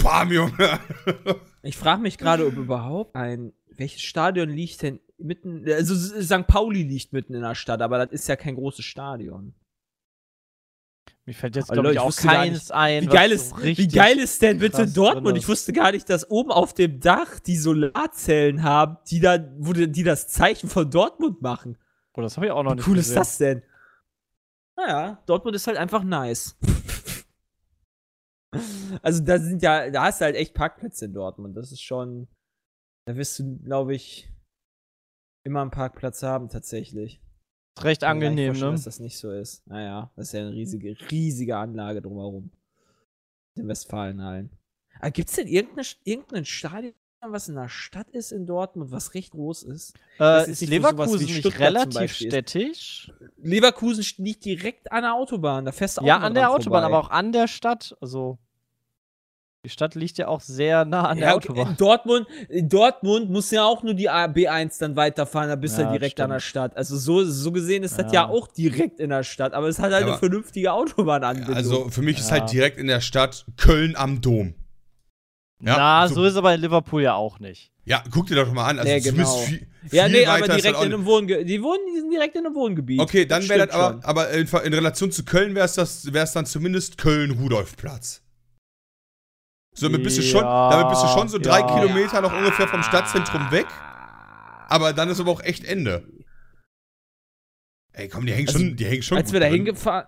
bam, 0.02 0.32
Junge. 0.32 0.80
Ich 1.62 1.76
frage 1.76 2.00
mich 2.00 2.16
gerade, 2.16 2.46
ob 2.46 2.56
überhaupt 2.56 3.14
ein 3.14 3.52
welches 3.76 4.02
Stadion 4.02 4.50
liegt 4.50 4.82
denn 4.82 5.00
mitten 5.18 5.64
also 5.70 5.94
St. 5.94 6.46
Pauli 6.46 6.82
liegt 6.82 7.12
mitten 7.12 7.34
in 7.34 7.42
der 7.42 7.54
Stadt, 7.54 7.82
aber 7.82 7.98
das 7.98 8.12
ist 8.12 8.28
ja 8.28 8.36
kein 8.36 8.54
großes 8.54 8.84
Stadion. 8.84 9.54
Mir 11.30 11.34
fällt 11.34 11.54
jetzt, 11.54 11.70
glaube 11.70 11.92
ich, 11.92 11.98
auch 12.00 12.08
nicht, 12.08 12.72
ein. 12.72 13.04
Wie 13.04 13.06
geil, 13.06 13.28
so 13.28 13.34
ist, 13.36 13.56
wie 13.58 13.68
richtig 13.68 13.94
geil 13.94 14.18
ist 14.18 14.42
denn 14.42 14.58
bitte 14.58 14.88
Dortmund? 14.88 15.28
drin 15.28 15.36
Ich 15.36 15.46
wusste 15.46 15.72
gar 15.72 15.92
nicht, 15.92 16.10
dass 16.10 16.28
oben 16.28 16.50
auf 16.50 16.74
dem 16.74 16.98
Dach 16.98 17.38
die 17.38 17.56
Solarzellen 17.56 18.64
haben, 18.64 18.96
die 19.06 19.20
da, 19.20 19.38
wo 19.58 19.72
die, 19.72 19.92
die 19.92 20.02
das 20.02 20.26
Zeichen 20.26 20.68
von 20.68 20.90
Dortmund 20.90 21.40
machen. 21.40 21.78
Oh, 22.14 22.20
das 22.20 22.36
habe 22.36 22.46
ich 22.46 22.52
auch 22.52 22.64
noch 22.64 22.72
Wie 22.72 22.76
nicht 22.78 22.88
cool 22.88 22.96
gesehen. 22.96 23.12
ist 23.12 23.16
das 23.16 23.38
denn? 23.38 23.62
Naja, 24.74 25.22
Dortmund 25.26 25.54
ist 25.54 25.68
halt 25.68 25.76
einfach 25.76 26.02
nice. 26.02 26.58
also 29.02 29.22
da 29.22 29.38
sind 29.38 29.62
ja, 29.62 29.88
da 29.88 30.02
hast 30.02 30.20
du 30.20 30.24
halt 30.24 30.34
echt 30.34 30.52
Parkplätze 30.52 31.04
in 31.04 31.12
Dortmund. 31.12 31.56
Das 31.56 31.70
ist 31.70 31.82
schon, 31.82 32.26
da 33.04 33.14
wirst 33.14 33.38
du, 33.38 33.56
glaube 33.58 33.94
ich, 33.94 34.28
immer 35.44 35.62
einen 35.62 35.70
Parkplatz 35.70 36.24
haben 36.24 36.48
tatsächlich. 36.48 37.22
Ist 37.76 37.84
recht 37.84 38.04
angenehm, 38.04 38.54
ne? 38.54 38.70
Dass 38.72 38.84
das 38.84 39.00
nicht 39.00 39.18
so 39.18 39.30
ist. 39.30 39.66
Naja, 39.66 40.10
das 40.16 40.28
ist 40.28 40.32
ja 40.32 40.40
eine 40.40 40.52
riesige, 40.52 40.96
riesige 41.10 41.56
Anlage 41.56 42.02
drumherum. 42.02 42.50
In 43.56 43.68
Westfalenhallen. 43.68 44.50
Aber 45.00 45.10
gibt 45.10 45.28
es 45.30 45.36
denn 45.36 45.46
irgendeine, 45.46 45.86
irgendein 46.04 46.44
Stadion, 46.44 46.92
was 47.22 47.48
in 47.48 47.54
der 47.54 47.68
Stadt 47.68 48.08
ist 48.10 48.32
in 48.32 48.46
Dortmund, 48.46 48.90
was 48.92 49.14
recht 49.14 49.32
groß 49.32 49.64
ist? 49.64 49.94
Äh, 50.18 50.42
ist 50.50 50.62
ist 50.62 50.68
Leverkusen 50.68 51.18
nicht 51.26 51.38
Stuttgart 51.40 51.60
relativ 51.62 52.02
ist. 52.02 52.16
städtisch? 52.16 53.12
Leverkusen 53.36 54.04
liegt 54.24 54.44
direkt 54.44 54.90
an 54.92 55.02
der 55.02 55.14
Autobahn. 55.14 55.64
Da 55.64 55.72
fährst 55.72 55.96
du 55.98 56.02
auch 56.02 56.06
Ja, 56.06 56.18
an 56.18 56.34
der 56.34 56.50
Autobahn, 56.50 56.82
vorbei. 56.82 56.96
aber 56.96 56.98
auch 57.06 57.10
an 57.10 57.32
der 57.32 57.48
Stadt. 57.48 57.96
Also, 58.00 58.38
die 59.64 59.68
Stadt 59.70 59.94
liegt 59.94 60.16
ja 60.16 60.28
auch 60.28 60.40
sehr 60.40 60.86
nah 60.86 61.06
an 61.08 61.18
der 61.18 61.28
ja, 61.28 61.34
okay, 61.36 61.48
Autobahn. 61.50 61.70
in 61.72 61.76
Dortmund, 61.76 62.26
in 62.48 62.68
Dortmund 62.70 63.30
muss 63.30 63.50
ja 63.50 63.64
auch 63.64 63.82
nur 63.82 63.92
die 63.92 64.08
A- 64.08 64.24
B1 64.24 64.78
dann 64.80 64.96
weiterfahren, 64.96 65.50
da 65.50 65.56
bist 65.56 65.76
du 65.76 65.82
Ja, 65.82 65.88
ja 65.88 65.92
direkt 65.98 66.18
an 66.20 66.30
der 66.30 66.40
stimmt. 66.40 66.50
Stadt. 66.50 66.76
Also 66.78 66.96
so, 66.96 67.22
so 67.24 67.52
gesehen 67.52 67.82
ist 67.82 67.98
das 67.98 68.06
ja 68.10 68.22
Ja. 68.22 68.28
auch 68.28 68.48
direkt 68.48 69.00
in 69.00 69.10
der 69.10 69.22
Stadt, 69.22 69.52
aber 69.52 69.68
es 69.68 69.78
hat 69.78 69.92
halt 69.92 70.02
Aber- 70.04 70.12
eine 70.12 70.18
vernünftige 70.18 70.72
Autobahnanbindung. 70.72 71.54
Also 71.54 71.90
für 71.90 72.00
mich 72.00 72.18
ist 72.18 72.30
Ja. 72.30 72.40
halt 72.40 72.50
direkt 72.52 72.78
in 72.78 72.86
der 72.86 73.02
Stadt 73.02 73.44
Köln 73.58 73.96
am 73.96 74.22
Dom. 74.22 74.54
Ja, 75.62 75.76
Na, 75.76 76.08
so- 76.08 76.14
so 76.14 76.24
ist 76.24 76.36
aber 76.36 76.54
in 76.54 76.62
Liverpool 76.62 77.02
ja 77.02 77.14
auch 77.14 77.38
nicht. 77.38 77.70
Ja, 77.84 78.02
guck 78.10 78.28
dir 78.28 78.36
doch 78.36 78.50
mal 78.54 78.66
an. 78.66 78.78
Also 78.78 78.90
Nee, 78.90 79.00
genau. 79.00 79.36
viel, 79.40 79.66
ja, 79.90 80.04
viel 80.04 80.12
nee, 80.20 80.24
aber 80.26 80.46
direkt 80.46 80.64
halt 80.76 80.86
in 80.86 80.94
einem 80.94 81.04
Wohngebiet. 81.04 81.46
Die, 81.48 81.62
wohnen, 81.62 81.80
die 81.94 82.00
sind 82.00 82.10
direkt 82.10 82.34
in 82.34 82.46
einem 82.46 82.54
Wohngebiet. 82.54 82.98
Okay, 83.00 83.26
dann 83.26 83.46
wäre 83.46 83.66
das 83.66 83.76
stimmt 83.76 84.04
aber, 84.06 84.08
aber 84.08 84.30
in, 84.30 84.46
in 84.64 84.72
Relation 84.74 85.12
zu 85.12 85.22
Köln 85.24 85.54
wäre 85.54 85.66
es 85.66 86.32
dann 86.32 86.46
zumindest 86.46 86.96
Köln-Rudolfplatz. 86.96 88.22
So, 89.74 89.86
damit 89.86 90.02
bist 90.02 90.18
du 90.18 90.22
schon, 90.22 90.42
damit 90.42 90.88
bist 90.88 91.02
du 91.02 91.08
schon 91.08 91.28
so 91.28 91.38
drei 91.38 91.60
ja. 91.60 91.66
Kilometer 91.66 92.20
noch 92.20 92.32
ungefähr 92.32 92.68
vom 92.68 92.82
Stadtzentrum 92.82 93.50
weg. 93.50 93.66
Aber 94.68 94.92
dann 94.92 95.08
ist 95.08 95.20
aber 95.20 95.30
auch 95.30 95.42
echt 95.42 95.64
Ende. 95.64 96.04
Ey, 97.92 98.08
komm, 98.08 98.26
die 98.26 98.32
hängen 98.32 98.48
Also, 98.48 98.60
schon, 98.60 98.76
die 98.76 98.84
hängen 98.84 99.02
schon. 99.02 99.18
Als 99.18 99.26
gut 99.26 99.32
wir 99.34 99.40
da 99.40 99.46
hingefahren. 99.46 100.06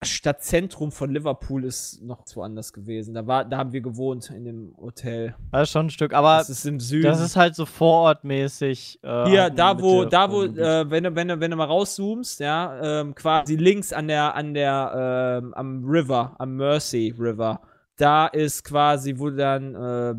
Das 0.00 0.10
Stadtzentrum 0.10 0.90
von 0.90 1.12
Liverpool 1.12 1.64
ist 1.64 2.02
noch 2.02 2.24
woanders 2.34 2.72
gewesen. 2.72 3.14
Da, 3.14 3.24
war, 3.28 3.44
da 3.44 3.58
haben 3.58 3.72
wir 3.72 3.80
gewohnt 3.80 4.30
in 4.30 4.44
dem 4.44 4.74
Hotel. 4.76 5.36
Das 5.52 5.68
ist 5.68 5.70
schon 5.70 5.86
ein 5.86 5.90
Stück, 5.90 6.12
aber 6.12 6.38
das 6.38 6.50
ist 6.50 6.64
im 6.66 6.80
Süden. 6.80 7.04
das 7.04 7.20
ist 7.20 7.36
halt 7.36 7.54
so 7.54 7.66
vorortmäßig. 7.66 8.98
Äh, 9.04 9.26
Hier, 9.26 9.50
da 9.50 9.80
wo, 9.80 10.00
Mitte 10.00 10.08
da 10.10 10.32
wo, 10.32 10.42
äh, 10.42 10.90
wenn 10.90 11.04
du, 11.04 11.14
wenn 11.14 11.28
du, 11.28 11.38
wenn 11.38 11.52
du 11.52 11.56
mal 11.56 11.66
rauszoomst, 11.66 12.40
ja, 12.40 13.00
ähm, 13.00 13.14
quasi 13.14 13.54
links 13.54 13.92
an 13.92 14.08
der, 14.08 14.34
an 14.34 14.54
der, 14.54 15.38
ähm, 15.40 15.54
am 15.54 15.84
River, 15.84 16.34
am 16.40 16.56
Mersey 16.56 17.14
River, 17.16 17.60
da 17.96 18.26
ist 18.26 18.64
quasi, 18.64 19.18
wo 19.18 19.30
dann, 19.30 19.74
äh, 19.74 20.14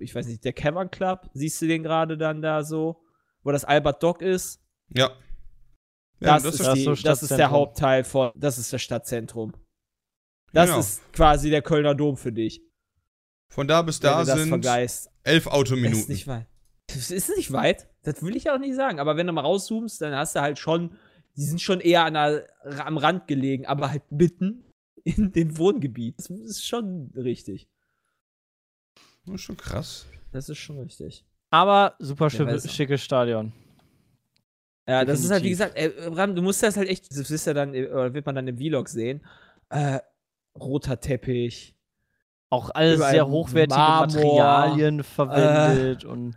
ich 0.00 0.14
weiß 0.14 0.26
nicht, 0.26 0.44
der 0.44 0.52
Cavern 0.52 0.90
Club, 0.90 1.30
siehst 1.32 1.60
du 1.62 1.66
den 1.66 1.82
gerade 1.82 2.16
dann 2.18 2.42
da 2.42 2.62
so, 2.62 3.02
wo 3.42 3.50
das 3.52 3.64
Albert 3.64 4.02
Dock 4.02 4.22
ist? 4.22 4.60
Ja. 4.90 5.10
Ja, 6.20 6.34
Das, 6.38 6.44
ist, 6.44 6.60
das 6.60 6.74
die, 6.74 6.84
so 6.84 6.94
das 6.94 7.22
ist 7.22 7.30
der. 7.32 7.50
Hauptteil 7.50 8.04
von, 8.04 8.30
das 8.36 8.58
ist 8.58 8.72
das 8.72 8.80
Stadtzentrum. 8.82 9.52
Das 10.52 10.68
Genau. 10.68 10.78
ist 10.80 11.12
quasi 11.12 11.50
der 11.50 11.62
Kölner 11.62 11.94
Dom 11.94 12.16
für 12.16 12.32
dich. 12.32 12.62
Von 13.48 13.66
da 13.66 13.82
bis 13.82 14.00
da 14.00 14.24
das 14.24 14.38
sind 14.38 14.48
vergeist. 14.48 15.10
elf 15.24 15.44
Das 15.44 15.52
Autominuten. 15.52 16.00
ist 16.00 16.08
nicht 16.08 16.26
weit. 16.26 16.46
Das 16.86 17.10
ist 17.10 17.28
nicht 17.36 17.52
weit. 17.52 17.88
Das 18.02 18.22
will 18.22 18.36
ich 18.36 18.44
ja 18.44 18.54
auch 18.54 18.58
nicht 18.58 18.74
sagen. 18.76 19.00
Aber 19.00 19.16
wenn 19.16 19.26
du 19.26 19.32
mal 19.32 19.40
rauszoomst, 19.40 20.00
dann 20.00 20.14
hast 20.14 20.36
du 20.36 20.40
halt 20.40 20.58
schon, 20.58 20.96
die 21.36 21.42
sind 21.42 21.60
schon 21.60 21.80
eher 21.80 22.04
an 22.04 22.14
der, 22.14 22.46
am 22.86 22.96
Rand 22.98 23.26
gelegen, 23.26 23.66
aber 23.66 23.90
halt 23.90 24.02
mitten 24.10 24.63
in 25.04 25.32
dem 25.32 25.56
Wohngebiet. 25.58 26.18
Das 26.18 26.30
ist 26.30 26.64
schon 26.66 27.10
richtig. 27.14 27.68
Das 29.26 29.36
ist 29.36 29.40
schon 29.42 29.56
krass. 29.56 30.06
Das 30.32 30.48
ist 30.48 30.58
schon 30.58 30.78
richtig. 30.80 31.24
aber 31.50 31.94
super 31.98 32.24
Ja, 32.26 32.30
schick, 32.30 32.46
weiß 32.46 32.66
auch. 32.66 32.70
schickes 32.70 33.02
Stadion. 33.02 33.52
Ja, 34.86 35.04
das 35.04 35.20
ist 35.24 35.30
halt, 35.30 35.42
wie 35.44 35.50
Definitiv. 35.50 35.74
gesagt, 35.94 35.98
äh, 36.04 36.08
Ram, 36.20 36.34
du 36.34 36.42
musst 36.42 36.62
das 36.62 36.76
halt 36.76 36.88
echt, 36.90 37.10
das 37.10 37.30
ist 37.30 37.46
ja 37.46 37.54
dann, 37.54 37.72
äh, 37.74 37.86
oder 37.86 38.12
wird 38.12 38.26
man 38.26 38.34
dann 38.34 38.46
im 38.48 38.58
Vlog 38.58 38.88
sehen. 38.88 39.24
Äh, 39.70 40.00
roter 40.58 41.00
Teppich. 41.00 41.74
Auch 42.50 42.70
alles 42.70 43.00
sehr 43.00 43.26
hochwertige 43.26 43.74
Marmor, 43.78 44.06
Materialien 44.06 45.02
verwendet 45.02 46.04
und 46.04 46.36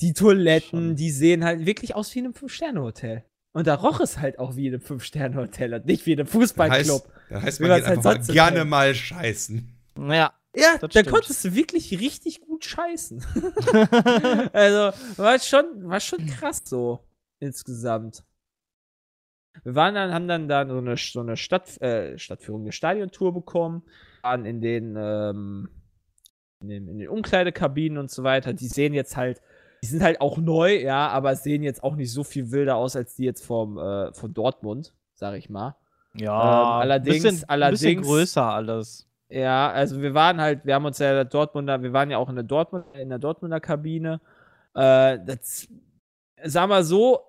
Die 0.00 0.12
Toiletten, 0.14 0.68
Schon. 0.90 0.96
die 0.96 1.10
sehen 1.10 1.44
halt 1.44 1.66
wirklich 1.66 1.94
aus 1.94 2.14
wie 2.14 2.20
in 2.20 2.26
einem 2.26 2.34
Fünf-Sterne-Hotel. 2.34 3.24
Und 3.52 3.66
da 3.66 3.74
roch 3.74 4.00
es 4.00 4.18
halt 4.18 4.38
auch 4.38 4.56
wie 4.56 4.66
in 4.68 4.74
einem 4.74 4.80
Fünf-Sterne-Hotel 4.82 5.74
und 5.74 5.86
nicht 5.86 6.06
wie 6.06 6.12
in 6.12 6.20
einem 6.20 6.28
Fußballclub. 6.28 7.02
Heißt, 7.04 7.30
das 7.30 7.42
heißt, 7.42 7.60
man 7.60 7.70
geht 7.76 7.86
halt 7.86 8.06
einfach 8.06 8.26
gerne 8.32 8.64
mal 8.64 8.94
scheißen. 8.94 9.76
naja, 9.96 10.32
Ja, 10.56 10.72
Das 10.72 10.80
da 10.80 10.90
stimmt. 11.00 11.08
konntest 11.10 11.44
du 11.44 11.54
wirklich 11.54 11.98
richtig 12.00 12.40
gut 12.40 12.64
scheißen. 12.64 13.22
also, 14.52 14.96
war 15.16 15.38
schon, 15.38 15.66
war 15.88 16.00
schon 16.00 16.26
krass 16.26 16.62
so 16.64 17.00
insgesamt. 17.40 18.24
Wir 19.64 19.74
waren 19.74 19.94
dann, 19.94 20.14
haben 20.14 20.28
dann 20.28 20.48
da 20.48 20.66
so 20.66 20.78
eine, 20.78 20.96
so 20.96 21.20
eine 21.20 21.36
Stadt, 21.36 21.78
äh, 21.82 22.18
Stadtführung, 22.18 22.62
eine 22.62 22.72
Stadiontour 22.72 23.34
bekommen, 23.34 23.82
waren 24.22 24.46
in 24.46 24.62
den, 24.62 24.96
ähm, 24.98 25.68
in 26.62 26.68
den, 26.68 26.88
in 26.88 26.98
den 27.00 27.08
Umkleidekabinen 27.08 27.98
und 27.98 28.10
so 28.10 28.22
weiter. 28.22 28.54
Die 28.54 28.66
sehen 28.68 28.94
jetzt 28.94 29.16
halt, 29.18 29.42
die 29.82 29.88
sind 29.88 30.02
halt 30.02 30.20
auch 30.20 30.38
neu, 30.38 30.76
ja, 30.80 31.08
aber 31.08 31.34
sehen 31.36 31.62
jetzt 31.62 31.82
auch 31.82 31.96
nicht 31.96 32.12
so 32.12 32.22
viel 32.24 32.50
wilder 32.52 32.76
aus 32.76 32.94
als 32.96 33.16
die 33.16 33.24
jetzt 33.24 33.44
vom, 33.44 33.78
äh, 33.78 34.12
von 34.12 34.32
Dortmund, 34.32 34.92
sag 35.14 35.34
ich 35.36 35.50
mal. 35.50 35.74
ja, 36.14 36.30
Ähm, 36.32 36.80
allerdings- 36.82 37.16
bisschen, 37.16 37.30
bisschen 37.36 37.48
allerdings- 37.48 38.06
größer 38.06 38.44
alles. 38.44 39.08
Ja, 39.28 39.70
also 39.70 40.00
wir 40.02 40.12
waren 40.12 40.40
halt, 40.40 40.64
wir 40.66 40.74
haben 40.74 40.84
uns 40.84 40.98
ja 40.98 41.08
in 41.08 41.14
der 41.16 41.24
Dortmunder, 41.24 41.82
wir 41.82 41.92
waren 41.94 42.10
ja 42.10 42.18
auch 42.18 42.28
in 42.28 42.34
der 42.34 42.44
Dortmund, 42.44 42.84
in 42.94 43.08
der 43.08 43.18
Dortmunder 43.18 43.60
Kabine. 43.60 44.20
Äh, 44.74 45.18
das, 45.24 45.66
sag 46.44 46.68
mal 46.68 46.84
so, 46.84 47.20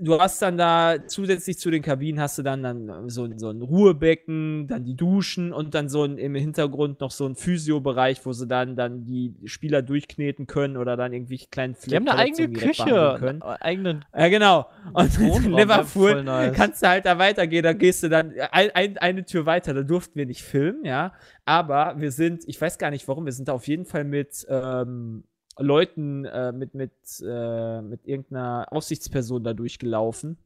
du 0.00 0.18
hast 0.18 0.40
dann 0.42 0.56
da 0.58 0.96
zusätzlich 1.06 1.58
zu 1.58 1.70
den 1.70 1.82
Kabinen 1.82 2.20
hast 2.20 2.38
du 2.38 2.42
dann, 2.42 2.62
dann 2.62 3.08
so, 3.08 3.24
ein- 3.24 3.38
so 3.38 3.50
ein 3.50 3.60
Ruhebecken, 3.62 4.66
dann 4.66 4.84
die 4.84 4.96
Duschen 4.96 5.52
und 5.52 5.74
dann 5.74 5.88
so 5.88 6.04
ein, 6.04 6.18
im 6.18 6.34
Hintergrund 6.34 7.00
noch 7.00 7.10
so 7.10 7.26
ein 7.26 7.34
Physio-Bereich, 7.36 8.24
wo 8.24 8.32
sie 8.32 8.46
dann, 8.46 8.76
dann 8.76 9.04
die 9.04 9.34
Spieler 9.44 9.82
durchkneten 9.82 10.46
können 10.46 10.76
oder 10.76 10.96
dann 10.96 11.12
irgendwie 11.12 11.38
kleinen 11.50 11.76
Die 11.86 11.94
haben 11.96 12.08
eine 12.08 12.18
eigene 12.18 12.48
Küche, 12.50 13.16
können. 13.18 13.42
eigenen 13.42 14.04
Ja, 14.16 14.28
genau. 14.28 14.66
Und 14.92 15.18
in 15.18 15.52
Liverpool 15.52 16.24
nice. 16.24 16.56
kannst 16.56 16.82
du 16.82 16.88
halt 16.88 17.06
da 17.06 17.18
weitergehen, 17.18 17.62
da 17.62 17.72
gehst 17.72 18.02
du 18.02 18.08
dann 18.08 18.32
ein, 18.50 18.70
ein, 18.74 18.98
eine 18.98 19.24
Tür 19.24 19.46
weiter, 19.46 19.74
da 19.74 19.82
durften 19.82 20.18
wir 20.18 20.26
nicht 20.26 20.42
filmen, 20.42 20.84
ja. 20.84 21.12
Aber 21.44 21.94
wir 21.98 22.10
sind, 22.12 22.42
ich 22.46 22.60
weiß 22.60 22.78
gar 22.78 22.90
nicht 22.90 23.06
warum, 23.08 23.24
wir 23.24 23.32
sind 23.32 23.48
da 23.48 23.52
auf 23.52 23.66
jeden 23.68 23.84
Fall 23.84 24.04
mit 24.04 24.46
ähm, 24.48 25.24
Leuten, 25.60 26.24
äh, 26.24 26.52
mit, 26.52 26.74
mit, 26.74 26.92
äh, 27.22 27.82
mit 27.82 28.06
irgendeiner 28.06 28.66
Aufsichtsperson 28.70 29.44
da 29.44 29.52
durchgelaufen. 29.54 30.38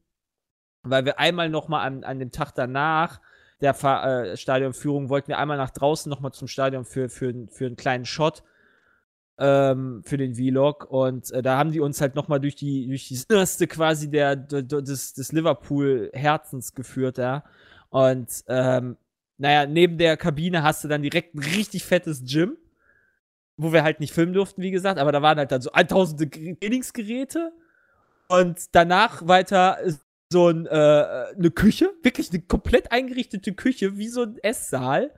Weil 0.82 1.05
wir 1.05 1.19
einmal 1.19 1.49
nochmal 1.49 1.86
an, 1.86 2.05
an 2.05 2.19
dem 2.19 2.31
Tag 2.31 2.53
danach 2.55 3.20
der 3.61 3.74
Ver 3.74 4.32
äh, 4.32 4.36
Stadionführung 4.36 5.09
wollten 5.09 5.28
wir 5.28 5.39
einmal 5.39 5.57
nach 5.57 5.70
draußen 5.70 6.11
nochmal 6.11 6.32
zum 6.32 6.49
Stadion 6.49 6.85
für, 6.85 7.09
für, 7.09 7.32
für 7.49 7.66
einen 7.66 7.77
kleinen 7.77 8.05
Shot. 8.05 8.43
ähm, 9.39 10.03
für 10.05 10.16
den 10.16 10.35
Vlog. 10.36 10.86
Und 10.91 11.31
äh, 11.32 11.43
da 11.43 11.59
haben 11.59 11.73
die 11.73 11.81
uns 11.81 12.01
halt 12.01 12.15
nochmal 12.15 12.41
durch 12.41 12.55
die, 12.57 12.86
durch 12.86 13.09
die 13.09 13.19
Innerste 13.28 13.66
quasi 13.66 14.11
der, 14.11 14.36
des, 14.36 15.15
des 15.15 15.32
Liverpool-Herzens 15.32 16.74
geführt, 16.74 17.19
ja. 17.19 17.45
Und 17.91 18.45
ähm, 18.49 18.97
naja, 19.39 19.66
neben 19.66 19.99
der 19.99 20.16
Kabine 20.16 20.62
hast 20.62 20.85
du 20.85 20.89
dann 20.89 21.03
direkt 21.03 21.35
ein 21.35 21.41
richtig 21.41 21.85
fettes 21.85 22.23
Gym, 22.24 22.57
wo 23.56 23.72
wir 23.72 23.82
halt 23.85 24.01
nicht 24.01 24.12
filmen 24.12 24.32
durften, 24.32 24.62
wie 24.62 24.70
gesagt, 24.70 24.98
aber 24.98 25.12
da 25.12 25.22
waren 25.22 25.39
halt 25.39 25.52
dann 25.52 25.62
so 25.62 25.70
1000 25.72 26.31
Ge- 26.32 26.56
Trainingsgeräte. 26.60 27.52
Und 28.28 28.59
danach 28.72 29.26
weiter 29.28 29.78
so 30.31 30.48
ein, 30.48 30.66
äh, 30.66 30.70
eine 30.70 31.51
Küche, 31.51 31.90
wirklich 32.02 32.31
eine 32.31 32.40
komplett 32.43 32.90
eingerichtete 32.90 33.52
Küche, 33.52 33.97
wie 33.98 34.09
so 34.09 34.22
ein 34.22 34.39
Esssaal, 34.43 35.12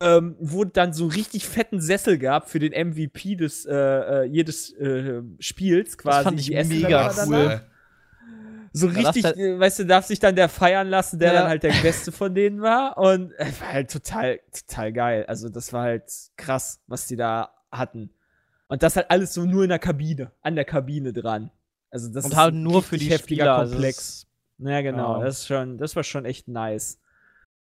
ähm, 0.00 0.36
wo 0.38 0.64
dann 0.64 0.92
so 0.92 1.06
richtig 1.06 1.48
fetten 1.48 1.80
Sessel 1.80 2.18
gab 2.18 2.50
für 2.50 2.58
den 2.58 2.72
MVP 2.72 3.36
des 3.36 3.64
äh, 3.66 3.74
äh, 3.74 4.24
jedes 4.24 4.72
äh, 4.74 5.22
Spiels 5.40 5.96
quasi. 5.96 6.24
fand 6.24 6.40
ich 6.40 6.46
Die 6.46 6.64
mega 6.64 7.12
cool. 7.26 7.60
So 8.74 8.88
das 8.88 8.96
richtig, 8.96 9.24
halt- 9.24 9.36
weißt 9.38 9.80
du, 9.80 9.86
darf 9.86 10.06
sich 10.06 10.18
dann 10.18 10.34
der 10.36 10.48
feiern 10.48 10.88
lassen, 10.88 11.18
der 11.18 11.32
Ja. 11.34 11.40
dann 11.40 11.48
halt 11.48 11.62
der 11.62 11.74
Beste 11.82 12.10
von 12.12 12.34
denen 12.34 12.60
war. 12.62 12.96
Und 12.98 13.32
äh, 13.38 13.46
war 13.60 13.72
halt 13.72 13.90
total, 13.90 14.40
total 14.66 14.92
geil. 14.92 15.24
Also, 15.26 15.48
das 15.48 15.72
war 15.72 15.82
halt 15.82 16.04
krass, 16.36 16.80
was 16.86 17.06
die 17.06 17.16
da 17.16 17.50
hatten. 17.72 18.10
Und 18.68 18.82
das 18.82 18.96
halt 18.96 19.10
alles 19.10 19.34
so 19.34 19.44
nur 19.44 19.64
in 19.64 19.68
der 19.70 19.78
Kabine, 19.78 20.30
an 20.42 20.54
der 20.54 20.64
Kabine 20.64 21.12
dran. 21.12 21.50
Also, 21.90 22.10
das 22.10 22.24
Und 22.24 22.30
ist 22.32 22.36
halt 22.36 22.54
nur 22.54 22.82
für 22.82 22.96
die 22.96 23.06
heftiger 23.10 23.42
Spieler. 23.44 23.56
also 23.58 23.72
Komplex. 23.74 23.98
es- 23.98 24.26
Ja, 24.58 24.80
genau. 24.80 25.18
Ja. 25.18 25.24
Das, 25.24 25.40
ist 25.40 25.46
schon, 25.46 25.76
das 25.78 25.94
war 25.96 26.04
schon 26.04 26.24
echt 26.24 26.48
nice. 26.48 26.98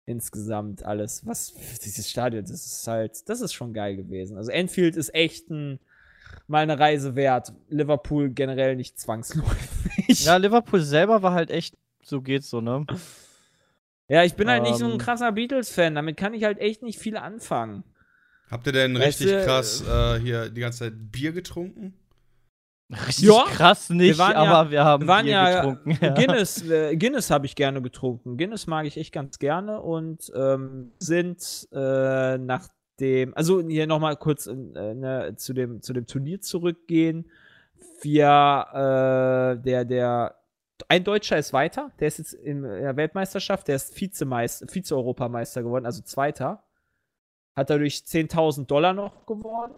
Insgesamt 0.06 0.84
alles. 0.84 1.26
Was 1.26 1.54
dieses 1.86 2.10
Stadion, 2.10 2.42
das 2.44 2.52
ist 2.66 2.88
halt, 2.88 3.30
das 3.30 3.40
ist 3.42 3.54
schon 3.54 3.74
geil 3.74 3.96
gewesen. 3.96 4.36
Also 4.38 4.52
Enfield 4.52 4.96
ist 4.96 5.14
echt 5.14 5.50
ein, 5.50 5.80
mal 6.48 6.64
eine 6.64 6.78
Reise 6.80 7.16
wert. 7.16 7.54
Liverpool 7.70 8.30
generell 8.30 8.76
nicht 8.76 9.00
zwangsläufig. 9.00 10.26
Ja, 10.26 10.38
Liverpool 10.38 10.82
selber 10.82 11.22
war 11.22 11.34
halt 11.34 11.50
echt, 11.52 11.78
so 12.04 12.22
geht's 12.22 12.50
so, 12.50 12.62
ne? 12.62 12.86
Ja, 14.08 14.24
ich 14.24 14.34
bin 14.36 14.50
halt 14.50 14.64
nicht 14.64 14.76
so 14.78 14.86
ein 14.86 14.94
Ähm. 14.94 14.98
krasser 14.98 15.32
Beatles-Fan. 15.32 15.96
Damit 15.96 16.18
kann 16.18 16.34
ich 16.34 16.44
halt 16.44 16.58
echt 16.60 16.82
nicht 16.84 17.00
viel 17.00 17.16
anfangen. 17.16 17.84
Habt 18.52 18.68
ihr 18.68 18.74
denn 18.74 18.96
Weißt 18.96 19.22
richtig 19.22 19.32
du, 19.32 19.46
krass 19.46 19.82
äh, 19.88 20.20
hier 20.20 20.50
die 20.50 20.60
ganze 20.62 20.80
Zeit 20.80 20.94
Bier 21.12 21.32
getrunken? 21.32 21.94
Richtig 23.08 23.24
Ja, 23.30 23.46
krass 23.48 23.90
nicht, 23.90 24.20
ja- 24.20 24.36
aber 24.36 24.70
wir 24.70 24.84
haben 24.84 25.04
Wir 25.04 25.08
waren 25.08 25.24
Bier 25.26 25.32
ja 25.32 25.62
getrunken. 25.62 25.98
Ja. 26.06 26.14
Guinness, 26.14 26.70
äh, 26.70 26.96
Guinness 26.98 27.32
habe 27.32 27.46
ich 27.46 27.56
gerne 27.56 27.82
getrunken. 27.82 28.36
Guinness 28.38 28.68
mag 28.68 28.86
ich 28.86 28.98
echt 28.98 29.14
ganz 29.14 29.40
gerne 29.40 29.80
und 29.82 30.30
ähm, 30.36 30.92
sind 31.00 31.70
äh, 31.72 32.38
nach 32.38 32.68
dem, 33.00 33.34
also 33.36 33.62
hier 33.66 33.88
nochmal 33.88 34.18
kurz 34.18 34.48
äh, 34.48 34.54
ne, 34.54 35.34
zu, 35.38 35.54
dem, 35.54 35.82
zu 35.82 35.94
dem 35.94 36.06
Turnier 36.06 36.42
zurückgehen. 36.42 37.32
Wir, 38.02 38.28
äh, 39.58 39.62
der, 39.64 39.86
der, 39.86 40.36
ein 40.90 41.04
Deutscher 41.06 41.38
ist 41.38 41.54
weiter, 41.54 41.92
der 42.00 42.10
ist 42.10 42.18
jetzt 42.18 42.34
in 42.34 42.64
der 42.64 42.98
Weltmeisterschaft, 42.98 43.70
der 43.70 43.78
ist 43.78 44.00
Vizemeister, 44.00 44.68
Vize-Europameister 44.68 45.64
geworden, 45.64 45.86
also 45.86 46.02
Zweiter. 46.02 46.64
Hat 47.56 47.70
dadurch 47.70 47.96
10.000 47.98 48.66
Dollar 48.66 48.94
noch 48.94 49.26
gewonnen, 49.26 49.76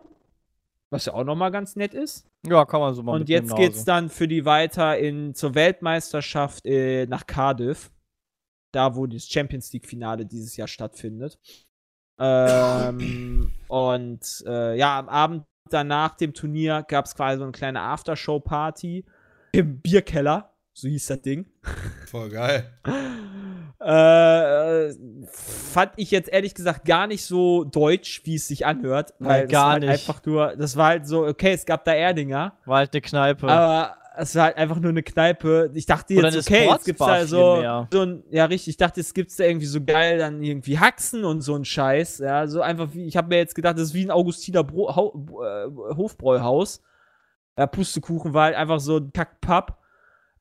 was 0.90 1.06
ja 1.06 1.14
auch 1.14 1.24
nochmal 1.24 1.52
ganz 1.52 1.76
nett 1.76 1.94
ist. 1.94 2.28
ja, 2.45 2.66
kann 2.66 2.80
man 2.80 2.94
so 2.94 3.02
mal 3.04 3.14
Und 3.20 3.30
jetzt 3.30 3.56
geht's 3.56 3.78
Hause. 3.78 3.86
dann 3.86 4.10
für 4.10 4.28
die 4.28 4.45
weiter 4.45 4.98
in, 4.98 5.34
zur 5.34 5.56
Weltmeisterschaft 5.56 6.66
äh, 6.66 7.06
nach 7.08 7.26
Cardiff. 7.26 7.91
Da, 8.72 8.95
wo 8.95 9.06
das 9.06 9.28
Champions 9.28 9.72
League-Finale 9.72 10.26
dieses 10.26 10.58
Jahr 10.58 10.68
stattfindet. 10.68 11.40
Ähm, 12.20 13.52
und 13.68 14.44
äh, 14.48 14.78
ja, 14.78 14.98
am 14.98 15.10
Abend 15.10 15.45
danach 15.70 16.16
dem 16.16 16.34
Turnier 16.34 16.84
gab 16.88 17.06
es 17.06 17.16
quasi 17.16 17.38
so 17.38 17.44
eine 17.44 17.52
kleine 17.52 17.82
Aftershow-Party 17.82 19.06
im 19.52 19.80
Bierkeller. 19.82 20.53
So 20.74 20.88
hieß 20.88 21.08
das 21.08 21.22
Ding. 21.22 21.45
Voll 22.08 22.30
geil. 22.30 22.72
Äh, 23.84 24.94
fand 25.28 25.91
ich 25.98 26.10
jetzt 26.12 26.30
ehrlich 26.30 26.56
gesagt 26.56 26.86
gar 26.86 27.06
nicht 27.06 27.26
so 27.26 27.66
deutsch, 27.66 28.22
wie 28.24 28.36
es 28.36 28.48
sich 28.48 28.66
anhört. 28.66 29.14
Nein, 29.20 29.30
Weil 29.30 29.44
es 29.44 29.52
gar 29.52 29.72
halt 29.72 29.82
nicht. 29.82 29.90
einfach 29.90 30.26
nur, 30.26 30.56
das 30.56 30.78
war 30.78 30.88
halt 30.88 31.06
so, 31.06 31.26
okay, 31.26 31.52
es 31.52 31.66
gab 31.66 31.84
da 31.84 31.94
Erdinger. 31.94 32.58
War 32.64 32.78
halt 32.78 32.94
eine 32.94 33.02
Kneipe. 33.02 33.45
Aber 33.45 33.98
es 34.16 34.36
war 34.36 34.44
halt 34.45 34.58
einfach 34.58 34.80
nur 34.80 34.91
eine 34.91 35.04
Kneipe. 35.04 35.70
Ich 35.74 35.86
dachte 35.86 36.14
jetzt, 36.14 36.38
okay, 36.38 36.70
jetzt 36.70 36.86
gibt's 36.86 37.06
da 37.06 37.26
so, 37.26 37.86
so 37.91 38.02
ein, 38.02 38.24
ja 38.30 38.45
richtig, 38.45 38.70
ich 38.70 38.78
dachte, 38.78 39.02
jetzt 39.02 39.14
gibt's 39.14 39.36
da 39.36 39.44
irgendwie 39.44 39.66
so 39.66 39.84
geil 39.84 40.18
dann 40.18 40.41
irgendwie 40.41 40.80
Haxen 40.80 41.26
und 41.26 41.41
so 41.41 41.56
ein 41.56 41.66
Scheiß. 41.66 42.20
Ja, 42.20 42.48
so 42.48 42.62
einfach 42.62 42.94
wie, 42.94 43.06
ich 43.06 43.18
habe 43.18 43.28
mir 43.28 43.38
jetzt 43.38 43.56
gedacht, 43.56 43.78
das 43.78 43.90
ist 43.90 43.94
wie 43.95 44.06
ein 44.06 44.12
Augustiner 44.12 44.64
Bro 44.64 44.95
Hau 44.95 45.26
äh, 45.44 45.95
Hofbräuhaus. 45.95 46.82
Ja, 47.58 47.68
Pustekuchen 47.68 48.34
war 48.34 48.45
halt 48.45 48.56
einfach 48.56 48.80
so 48.80 48.98
ein 48.98 49.12
Kackpapp, 49.12 49.78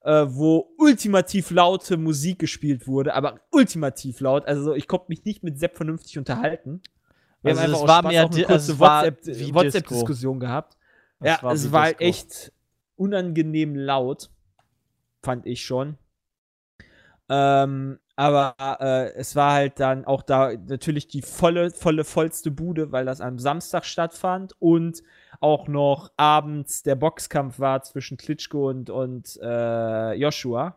äh, 0.04 0.26
wo 0.28 0.72
ultimativ 0.78 1.50
laute 1.50 1.96
Musik 1.96 2.38
gespielt 2.38 2.86
wurde, 2.86 3.14
aber 3.14 3.40
ultimativ 3.50 4.20
laut. 4.20 4.46
Also 4.46 4.74
ich 4.74 4.88
konnte 4.88 5.06
mich 5.08 5.24
nicht 5.24 5.42
mit 5.42 5.58
Sepp 5.58 5.76
vernünftig 5.76 6.18
unterhalten. 6.18 6.82
Wir 7.42 7.50
Also 7.52 7.62
haben 7.62 7.72
einfach 7.74 7.88
war 7.88 7.98
Spaß 8.00 8.12
mehr 8.12 8.24
auch 8.24 8.30
eine 8.32 8.44
kurze 8.44 8.78
war 8.78 9.04
WhatsApp- 9.04 9.54
WhatsApp-Diskussion 9.54 10.40
gehabt. 10.40 10.76
Das 11.20 11.28
ja, 11.28 11.42
war 11.42 11.52
es 11.52 11.72
war 11.72 11.82
halt 11.82 12.00
Disco. 12.00 12.04
echt 12.08 12.52
unangenehm 12.96 13.76
laut, 13.76 14.30
fand 15.22 15.46
ich 15.46 15.64
schon. 15.64 15.96
Ähm, 17.28 17.98
aber 18.16 18.54
äh, 18.80 19.14
es 19.14 19.34
war 19.36 19.52
halt 19.52 19.80
dann 19.80 20.04
auch 20.04 20.22
da 20.22 20.52
natürlich 20.52 21.08
die 21.08 21.22
volle, 21.22 21.70
volle, 21.70 22.04
vollste 22.04 22.50
Bude, 22.50 22.92
weil 22.92 23.06
das 23.06 23.20
am 23.20 23.38
Samstag 23.38 23.84
stattfand 23.84 24.54
und 24.58 25.02
auch 25.40 25.66
noch 25.68 26.10
abends 26.16 26.82
der 26.82 26.94
Boxkampf 26.94 27.58
war 27.58 27.82
zwischen 27.82 28.16
Klitschko 28.16 28.68
und, 28.70 28.90
und 28.90 29.38
äh, 29.42 30.12
Joshua. 30.14 30.76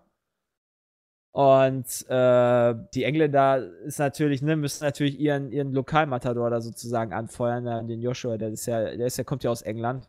Und 1.32 1.86
äh, 2.10 2.76
die 2.94 3.03
Engländer 3.03 3.57
ist 3.84 3.99
natürlich, 3.99 4.41
ne, 4.41 4.56
müssen 4.56 4.86
natürlich 4.86 5.19
ihren, 5.19 5.52
ihren 5.52 5.73
Lokalmatador 5.73 6.49
da 6.49 6.61
sozusagen 6.61 7.11
anfeuern, 7.11 7.88
den 7.88 8.02
Joshua, 8.02 8.38
der 8.38 8.49
ist 8.49 8.65
ja, 8.68 8.95
der 8.95 9.06
ist 9.07 9.18
ja, 9.18 9.26
kommt 9.26 9.44
ja 9.44 9.52
aus 9.52 9.61
England. 9.61 10.07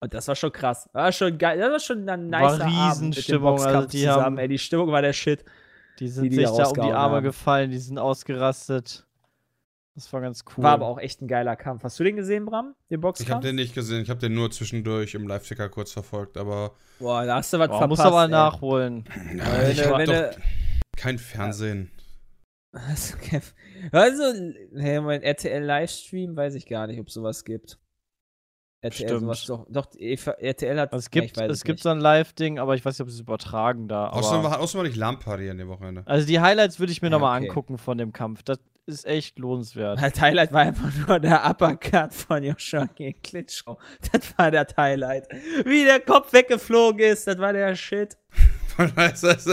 Und 0.00 0.14
das 0.14 0.26
war 0.28 0.34
schon 0.34 0.52
krass. 0.52 0.88
War 0.92 1.12
schon 1.12 1.36
geil. 1.36 1.58
Das 1.58 1.70
war 1.70 1.80
schon 1.80 2.08
ein 2.08 2.28
nicer 2.28 2.66
Abend 2.66 3.16
mit 3.16 3.28
dem 3.28 3.46
also 3.46 3.62
Boxkampf 3.64 3.90
die 3.90 3.98
zusammen. 4.00 4.24
haben- 4.24 4.38
Ey, 4.38 4.48
die 4.48 4.58
Stimmung 4.58 4.88
war 4.90 5.02
der 5.02 5.12
Shit. 5.12 5.44
Die 5.98 6.08
sind 6.08 6.30
die 6.30 6.36
sich 6.36 6.44
da 6.46 6.56
da 6.64 6.68
um 6.68 6.74
die 6.74 6.92
Arme 6.92 7.16
haben. 7.16 7.24
gefallen, 7.24 7.70
die 7.70 7.78
sind 7.78 7.98
ausgerastet. 7.98 9.05
Das 9.96 10.12
war 10.12 10.20
ganz 10.20 10.44
cool. 10.56 10.62
War 10.62 10.72
aber 10.74 10.86
auch 10.86 10.98
echt 10.98 11.22
ein 11.22 11.26
geiler 11.26 11.56
Kampf. 11.56 11.82
Hast 11.82 11.98
du 11.98 12.04
den 12.04 12.16
gesehen, 12.16 12.44
Bram? 12.44 12.74
Den 12.90 12.96
Ich 12.96 13.00
Boxkampf? 13.00 13.30
habe 13.30 13.46
den 13.46 13.56
nicht 13.56 13.74
gesehen, 13.74 14.02
ich 14.02 14.10
habe 14.10 14.20
den 14.20 14.34
nur 14.34 14.50
zwischendurch 14.50 15.14
im 15.14 15.26
Live-Ticker 15.26 15.68
kurz 15.70 15.90
verfolgt, 15.92 16.36
aber 16.36 16.72
Boah, 16.98 17.24
da 17.24 17.36
hast 17.36 17.52
du 17.52 17.58
was 17.58 17.68
Boah, 17.68 17.78
verpasst. 17.78 17.88
muss 17.88 18.06
aber 18.06 18.24
ey. 18.24 18.28
nachholen. 18.30 19.04
Wenn 19.14 19.70
ich 19.70 19.84
hab 19.84 20.04
doch 20.04 20.30
kein 20.96 21.18
Fernsehen. 21.18 21.90
Also, 22.72 23.16
also 23.92 24.22
hey, 24.76 25.00
mein 25.00 25.22
RTL 25.22 25.64
Livestream 25.64 26.36
weiß 26.36 26.54
ich 26.56 26.66
gar 26.66 26.86
nicht, 26.86 27.00
ob 27.00 27.10
sowas 27.10 27.44
gibt. 27.44 27.78
RTL 28.82 29.08
Stimmt. 29.08 29.20
sowas 29.22 29.44
doch. 29.46 29.66
Doch, 29.70 29.86
Eva- 29.96 30.32
RTL 30.38 30.78
hat. 30.78 30.92
Also 30.92 31.06
es 31.06 31.14
Ja, 31.14 31.22
gibt, 31.22 31.36
ich 31.38 31.42
es 31.42 31.64
gibt 31.64 31.76
nicht. 31.78 31.82
so 31.84 31.88
ein 31.88 32.00
Live-Ding, 32.00 32.58
aber 32.58 32.74
ich 32.74 32.84
weiß 32.84 32.98
nicht, 32.98 33.00
ob 33.02 33.08
sie 33.08 33.14
es 33.16 33.20
übertragen 33.22 33.88
da. 33.88 34.10
Außerdem 34.10 34.44
Aber 34.44 34.60
war, 34.60 34.84
ich 34.84 34.96
LAN-Party 34.96 35.48
an 35.48 35.56
dem 35.56 35.68
Wochenende. 35.68 36.02
also 36.06 36.26
die 36.26 36.38
Highlights 36.40 36.78
würde 36.78 36.92
ich 36.92 37.00
mir 37.00 37.08
Ja, 37.08 37.12
nochmal 37.12 37.38
okay. 37.40 37.48
angucken 37.48 37.78
von 37.78 37.96
dem 37.96 38.12
Kampf. 38.12 38.42
Das 38.42 38.58
ist 38.86 39.04
echt 39.04 39.38
lohnenswert. 39.38 40.00
Das 40.00 40.20
Highlight 40.20 40.52
war 40.52 40.60
einfach 40.62 40.92
nur 41.08 41.18
der 41.20 41.44
Uppercut 41.48 42.12
von 42.14 42.42
Joshua 42.42 42.86
gegen 42.94 43.20
Klitschko. 43.22 43.78
Das 44.12 44.36
war 44.38 44.50
der 44.50 44.66
Highlight. 44.76 45.28
Wie 45.64 45.84
der 45.84 46.00
Kopf 46.00 46.32
weggeflogen 46.32 47.00
ist, 47.00 47.26
das 47.26 47.38
war 47.38 47.52
der 47.52 47.74
Shit. 47.74 48.16
Also- 48.78 49.50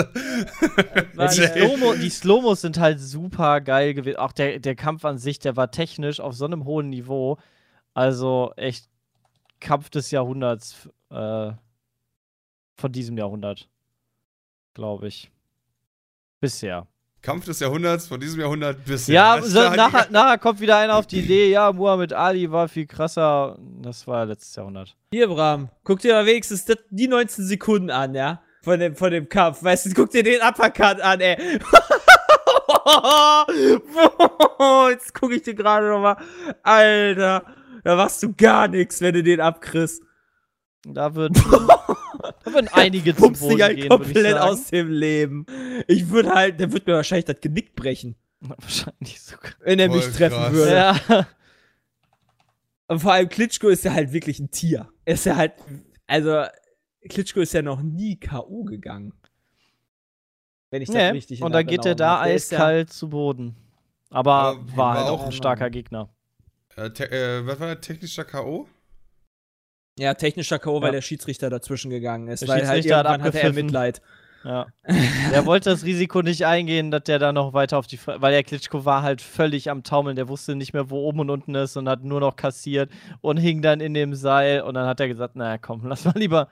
Ja, 1.18 1.28
die, 1.28 1.60
Jay. 1.60 1.76
Slow 1.78 1.96
die 1.96 2.10
Slowmos 2.10 2.62
sind 2.62 2.78
halt 2.80 3.00
super 3.00 3.62
geil 3.62 3.94
gewesen. 3.94 4.18
Auch 4.18 4.34
der, 4.34 4.60
der 4.60 4.76
Kampf 4.76 5.06
an 5.06 5.18
sich, 5.18 5.40
der 5.40 5.56
war 5.56 5.72
technisch 5.72 6.20
auf 6.20 6.34
so 6.36 6.46
einem 6.46 6.66
hohen 6.66 6.90
Niveau. 6.90 7.38
Also 7.94 8.52
echt 8.58 8.90
Kampf 9.60 9.90
des 9.90 10.12
Jahrhunderts 10.12 10.90
äh, 11.10 11.52
von 12.76 12.92
diesem 12.92 13.18
Jahrhundert. 13.18 13.70
Glaube 14.74 15.08
ich. 15.08 15.32
Bisher. 16.42 16.86
Kampf 17.24 17.46
des 17.46 17.62
Jahrhunderts, 17.62 18.08
von 18.08 18.20
diesem 18.20 18.42
Jahrhundert 18.42 18.84
bis 18.84 19.08
Ja, 19.08 19.42
so, 19.42 19.58
nachher, 19.76 20.08
nachher 20.12 20.38
kommt 20.38 20.60
wieder 20.60 20.78
einer 20.78 20.98
auf 20.98 21.08
die 21.08 21.20
Idee, 21.20 21.50
ja, 21.50 21.72
Muhammad 21.72 22.12
Ali 22.12 22.52
war 22.52 22.68
viel 22.68 22.86
krasser. 22.86 23.58
Das 23.82 24.06
war 24.06 24.26
letztes 24.26 24.54
Jahrhundert. 24.58 24.96
Hier, 25.12 25.28
Bram, 25.30 25.70
guck 25.86 26.00
dir 26.00 26.14
mal 26.14 26.26
wenigstens 26.26 26.66
das, 26.66 26.78
die 26.90 27.08
19 27.08 27.46
Sekunden 27.46 27.90
an, 27.90 28.14
ja? 28.14 28.42
Von 28.62 28.80
dem, 28.80 28.96
von 28.96 29.10
dem 29.10 29.30
Kampf. 29.30 29.64
Weißt 29.64 29.86
du, 29.86 29.94
guck 29.94 30.10
dir 30.10 30.24
den 30.24 30.42
Uppercut 30.42 31.00
an, 31.02 31.22
ey. 31.22 31.38
Jetzt 34.92 35.14
guck 35.14 35.32
ich 35.32 35.44
dir 35.44 35.56
gerade 35.56 35.88
nochmal. 35.88 36.18
Alter, 36.62 37.46
da 37.86 37.96
machst 37.96 38.22
du 38.24 38.34
gar 38.34 38.68
nichts, 38.68 39.00
wenn 39.00 39.14
du 39.14 39.24
den 39.24 39.40
abkriegst. 39.40 40.04
Da 40.86 41.16
würden, 41.16 41.42
da 42.44 42.54
würden 42.54 42.68
einige 42.72 43.16
zum 43.16 43.34
Boden 43.34 43.62
halt 43.62 43.78
gehen, 43.78 43.90
komplett 43.90 44.34
sagen. 44.38 44.50
aus 44.50 44.66
dem 44.68 44.92
Leben. 44.92 45.46
Ich 45.88 46.10
würde 46.10 46.32
halt, 46.34 46.60
der 46.60 46.72
würde 46.72 46.90
mir 46.92 46.98
wahrscheinlich 46.98 47.26
das 47.26 47.40
Genick 47.42 47.76
brechen, 47.76 48.16
Wahrscheinlich 48.42 49.22
sogar. 49.22 49.52
wenn 49.62 49.80
er 49.80 49.88
Voll 49.90 49.98
mich 49.98 50.08
treffen 50.16 50.36
krass. 50.38 50.54
würde. 50.54 50.72
Ja. 50.74 51.28
Und 52.88 53.00
vor 53.00 53.14
allem 53.14 53.30
Klitschko 53.30 53.70
ist 53.70 53.86
ja 53.86 53.94
halt 53.94 54.12
wirklich 54.12 54.40
ein 54.40 54.52
Tier. 54.52 54.90
Er 55.06 55.14
ist 55.16 55.26
ja 55.26 55.36
halt, 55.36 55.54
also 56.06 56.44
Klitschko 57.10 57.40
ist 57.40 57.54
ja 57.54 57.62
noch 57.62 57.82
nie 57.82 58.18
K.O. 58.20 58.64
gegangen. 58.66 59.14
Wenn 60.70 60.82
ich 60.82 60.88
das 60.90 60.96
Nee, 60.96 61.10
richtig 61.10 61.42
und 61.42 61.52
dann 61.54 61.66
geht 61.66 61.86
er 61.86 61.96
da 61.96 62.26
ist 62.26 62.52
ja- 62.52 62.58
eiskalt 62.60 62.92
zu 62.92 63.10
Boden. 63.10 63.56
Aber 64.10 64.34
Aber 64.34 64.68
war 64.72 64.78
war 64.78 64.98
halt 64.98 65.08
auch 65.10 65.26
ein 65.26 65.32
starker 65.32 65.70
Gegner. 65.70 66.10
Äh, 66.76 66.88
äh, 66.88 67.46
was 67.46 67.60
war 67.60 67.68
der 67.68 67.82
technischer 67.82 68.26
K.O.? 68.26 68.68
Ja, 70.00 70.14
technischer 70.16 70.58
K.O., 70.60 70.82
weil 70.82 70.88
Ja. 70.88 70.92
der 70.94 71.02
Schiedsrichter 71.02 71.50
dazwischen 71.50 71.90
gegangen 71.92 72.28
ist. 72.28 72.42
Der 72.42 72.50
weil 72.50 72.66
halt 72.68 72.84
Schiedsrichter 72.84 72.98
hat 72.98 73.06
irgendwann 73.06 73.22
hatte 73.28 73.38
er 73.38 73.44
abgepfiffen. 73.46 73.66
Mitleid. 73.68 74.02
Ja. 74.46 74.68
der 75.32 75.46
wollte 75.46 75.70
das 75.70 75.86
Risiko 75.86 76.22
nicht 76.22 76.46
eingehen, 76.46 76.92
dass 76.92 77.04
der 77.04 77.18
da 77.18 77.32
noch 77.32 77.54
weiter 77.54 77.78
auf 77.78 77.88
die. 77.88 77.96
Fre 77.96 78.22
weil 78.22 78.34
der 78.34 78.44
Klitschko 78.44 78.84
war 78.84 79.02
halt 79.02 79.22
völlig 79.22 79.70
am 79.70 79.84
Taumeln. 79.84 80.18
Der 80.18 80.28
wusste 80.28 80.56
nicht 80.56 80.74
mehr, 80.74 80.90
wo 80.90 80.98
oben 81.08 81.22
und 81.22 81.30
unten 81.30 81.56
ist 81.56 81.78
und 81.78 81.88
hat 81.88 82.04
nur 82.04 82.20
noch 82.20 82.36
kassiert 82.36 82.92
und 83.22 83.38
hing 83.38 83.62
dann 83.62 83.80
in 83.80 83.94
dem 83.94 84.14
Seil. 84.16 84.62
Und 84.64 84.74
dann 84.74 84.86
hat 84.86 85.00
er 85.00 85.08
gesagt: 85.08 85.38
Naja, 85.38 85.58
komm, 85.58 85.86
lass 85.88 86.04
mal 86.04 86.16
lieber. 86.18 86.50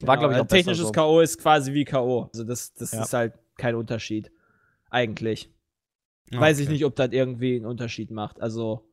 War, 0.00 0.16
glaube 0.16 0.32
ich, 0.32 0.36
Genau, 0.38 0.44
auch 0.44 0.48
besser 0.48 0.56
Technisches 0.64 0.86
so. 0.86 0.92
K.O. 0.92 1.20
ist 1.20 1.38
quasi 1.40 1.72
wie 1.74 1.84
K.O. 1.84 2.30
Also 2.32 2.44
das, 2.44 2.72
das 2.74 2.92
Ja. 2.92 3.02
ist 3.02 3.12
halt 3.12 3.34
kein 3.58 3.74
Unterschied. 3.74 4.30
Eigentlich. 4.90 5.50
Weiß 6.32 6.58
ich 6.58 6.68
nicht, 6.70 6.84
ob 6.86 6.96
das 6.96 7.10
irgendwie 7.12 7.56
einen 7.56 7.66
Unterschied 7.66 8.10
macht. 8.10 8.40
Also. 8.40 8.88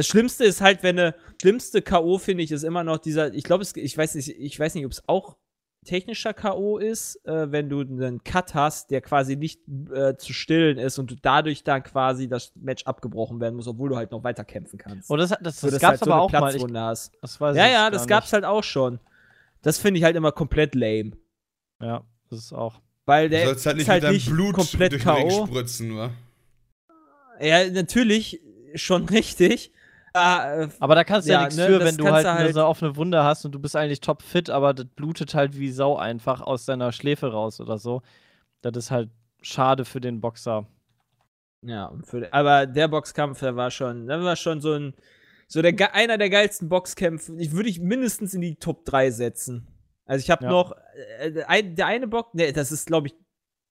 Das 0.00 0.06
Schlimmste 0.06 0.44
ist 0.44 0.62
halt, 0.62 0.82
wenn 0.82 0.98
eine 0.98 1.14
schlimmste 1.42 1.82
K.O. 1.82 2.16
finde 2.16 2.42
ich, 2.42 2.50
ist 2.50 2.62
immer 2.62 2.84
noch 2.84 2.96
dieser. 2.96 3.34
Ich 3.34 3.44
glaube, 3.44 3.66
ich 3.74 3.98
weiß 3.98 4.14
nicht, 4.14 4.30
ich 4.30 4.58
weiß 4.58 4.74
nicht, 4.74 4.86
ob 4.86 4.92
es 4.92 5.06
auch 5.06 5.36
technischer 5.84 6.32
K.O. 6.32 6.78
ist, 6.78 7.16
äh, 7.26 7.52
wenn 7.52 7.68
du 7.68 7.80
einen 7.80 8.24
Cut 8.24 8.54
hast, 8.54 8.90
der 8.92 9.02
quasi 9.02 9.36
nicht 9.36 9.60
äh, 9.92 10.16
zu 10.16 10.32
stillen 10.32 10.78
ist 10.78 10.98
und 10.98 11.10
du 11.10 11.16
dadurch 11.20 11.64
dann 11.64 11.82
quasi 11.82 12.28
das 12.28 12.52
Match 12.54 12.84
abgebrochen 12.84 13.40
werden 13.40 13.56
muss, 13.56 13.68
obwohl 13.68 13.90
du 13.90 13.96
halt 13.96 14.10
noch 14.10 14.24
weiter 14.24 14.42
kämpfen 14.42 14.78
kannst. 14.78 15.10
Und 15.10 15.18
das, 15.18 15.28
das, 15.28 15.38
das 15.42 15.60
So, 15.60 15.70
dass 15.70 15.80
gab's 15.82 16.00
halt 16.00 16.04
so 16.06 16.12
aber 16.12 16.22
auch 16.22 16.32
mal. 16.32 16.56
Ich, 16.56 16.64
hast. 16.64 17.12
das 17.20 17.38
weiß 17.38 17.54
Ja, 17.58 17.66
ich 17.66 17.72
ja, 17.72 17.90
das 17.90 18.00
nicht. 18.00 18.08
gab's 18.08 18.32
halt 18.32 18.46
auch 18.46 18.64
schon. 18.64 19.00
Das 19.60 19.76
finde 19.76 19.98
ich 19.98 20.04
halt 20.04 20.16
immer 20.16 20.32
komplett 20.32 20.74
lame. 20.74 21.10
Ja, 21.82 22.04
das 22.30 22.38
ist 22.38 22.52
auch. 22.54 22.80
Weil 23.04 23.28
Du 23.28 23.36
der 23.36 23.48
sollst 23.48 23.66
halt 23.66 23.76
nicht 23.76 23.82
ist 23.84 23.88
halt 23.90 24.02
mit 24.02 24.08
deinem 24.08 24.14
nicht 24.14 24.30
Blut 24.30 24.54
komplett 24.54 24.92
durch 24.92 25.02
den 25.02 25.10
Ring 25.12 25.28
K.O. 25.28 25.46
spritzen, 25.46 25.94
wa? 25.94 26.10
Ja, 27.38 27.68
natürlich, 27.68 28.40
schon 28.76 29.04
richtig. 29.10 29.74
Ah, 30.12 30.62
äh, 30.62 30.68
Aber 30.80 30.94
da 30.94 31.04
kannst 31.04 31.28
du 31.28 31.32
ja, 31.32 31.38
Ja, 31.40 31.44
nichts 31.44 31.56
ne, 31.56 31.66
für, 31.66 31.78
das 31.78 31.88
wenn 31.88 31.96
du 31.96 32.10
halt 32.10 32.26
eine 32.26 32.38
halt- 32.40 32.54
so 32.54 32.64
offene 32.64 32.96
Wunde 32.96 33.22
hast 33.22 33.44
und 33.44 33.52
du 33.52 33.58
bist 33.60 33.76
eigentlich 33.76 34.00
top 34.00 34.22
fit, 34.22 34.50
aber 34.50 34.74
das 34.74 34.86
blutet 34.86 35.34
halt 35.34 35.56
wie 35.58 35.70
Sau 35.70 35.96
einfach 35.96 36.40
aus 36.40 36.64
deiner 36.64 36.90
Schläfe 36.92 37.30
raus 37.32 37.60
oder 37.60 37.78
so. 37.78 38.02
Das 38.62 38.76
ist 38.76 38.90
halt 38.90 39.10
schade 39.42 39.84
für 39.84 40.00
den 40.00 40.20
Boxer. 40.20 40.66
ja, 41.62 41.92
für, 42.04 42.32
aber 42.32 42.66
der 42.66 42.88
Boxkampf, 42.88 43.40
der 43.40 43.54
war 43.56 43.70
schon, 43.70 44.06
der 44.06 44.22
war 44.22 44.36
schon 44.36 44.60
so 44.60 44.72
ein, 44.72 44.94
so 45.46 45.62
der, 45.62 45.94
einer 45.94 46.18
der 46.18 46.30
geilsten 46.30 46.68
Boxkämpfe. 46.68 47.34
Ich 47.38 47.52
würde 47.52 47.68
ich 47.68 47.80
mindestens 47.80 48.34
in 48.34 48.40
die 48.40 48.56
Top 48.56 48.84
3 48.86 49.10
setzen. 49.10 49.66
Also 50.06 50.22
ich 50.24 50.30
habe 50.30 50.44
Ja. 50.44 50.50
noch, 50.50 50.74
äh, 51.20 51.44
ein, 51.46 51.74
der 51.76 51.86
eine 51.86 52.08
Box, 52.08 52.34
ne, 52.34 52.52
das 52.52 52.72
ist 52.72 52.86
glaube 52.86 53.08
ich, 53.08 53.14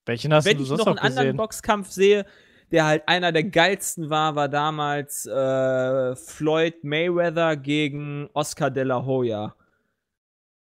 Welchen 0.06 0.32
hast 0.32 0.46
wenn 0.46 0.56
du 0.56 0.62
ich 0.62 0.68
sonst 0.68 0.80
noch 0.80 0.86
einen 0.86 0.98
anderen 0.98 1.26
gesehen? 1.28 1.36
Boxkampf 1.36 1.90
sehe, 1.90 2.24
der 2.70 2.86
halt 2.86 3.02
einer 3.06 3.32
der 3.32 3.44
geilsten 3.44 4.10
war, 4.10 4.36
war 4.36 4.48
damals 4.48 5.26
äh, 5.26 6.16
Floyd 6.16 6.84
Mayweather 6.84 7.56
gegen 7.56 8.28
Oscar 8.32 8.70
de 8.70 8.84
la 8.84 9.04
Hoya. 9.04 9.54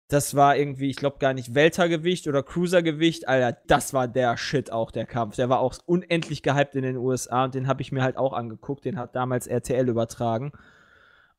Das 0.08 0.34
war 0.34 0.56
irgendwie, 0.56 0.88
ich 0.88 0.96
glaube 0.96 1.18
gar 1.18 1.34
nicht 1.34 1.54
Weltergewicht 1.54 2.28
oder 2.28 2.42
Cruisergewicht, 2.42 3.28
Alter, 3.28 3.58
das 3.66 3.92
war 3.92 4.08
der 4.08 4.38
Shit 4.38 4.72
auch, 4.72 4.90
der 4.90 5.04
Kampf. 5.04 5.36
Der 5.36 5.50
war 5.50 5.60
auch 5.60 5.74
unendlich 5.84 6.42
gehypt 6.42 6.76
in 6.76 6.82
den 6.82 6.96
USA 6.96 7.44
und 7.44 7.54
den 7.54 7.66
habe 7.66 7.82
ich 7.82 7.92
mir 7.92 8.02
halt 8.02 8.16
auch 8.16 8.32
angeguckt. 8.32 8.84
Den 8.84 8.98
hat 8.98 9.14
damals 9.14 9.46
RTL 9.46 9.88
übertragen. 9.88 10.52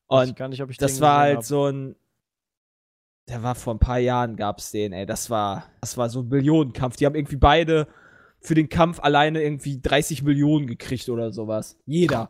Und 0.05 0.39
nicht, 0.49 0.61
ob 0.61 0.69
ich 0.69 0.77
das 0.77 1.01
war 1.01 1.19
halt 1.19 1.37
hab. 1.37 1.43
so 1.43 1.65
ein. 1.65 1.95
Der 3.27 3.43
war 3.43 3.53
vor 3.53 3.75
ein 3.75 3.79
paar 3.79 3.99
Jahren, 3.99 4.35
gab's 4.35 4.71
den, 4.71 4.91
ey. 4.91 5.05
Das 5.05 5.29
war, 5.29 5.65
das 5.81 5.97
war 5.97 6.09
so 6.09 6.21
ein 6.21 6.29
Millionenkampf. 6.29 6.95
Die 6.95 7.05
haben 7.05 7.13
irgendwie 7.15 7.35
beide 7.35 7.87
für 8.41 8.55
den 8.55 8.69
Kampf 8.69 8.99
alleine 8.99 9.43
irgendwie 9.43 9.79
30 9.81 10.23
Millionen 10.23 10.67
gekriegt 10.67 11.09
oder 11.09 11.31
sowas. 11.31 11.77
Jeder. 11.85 12.29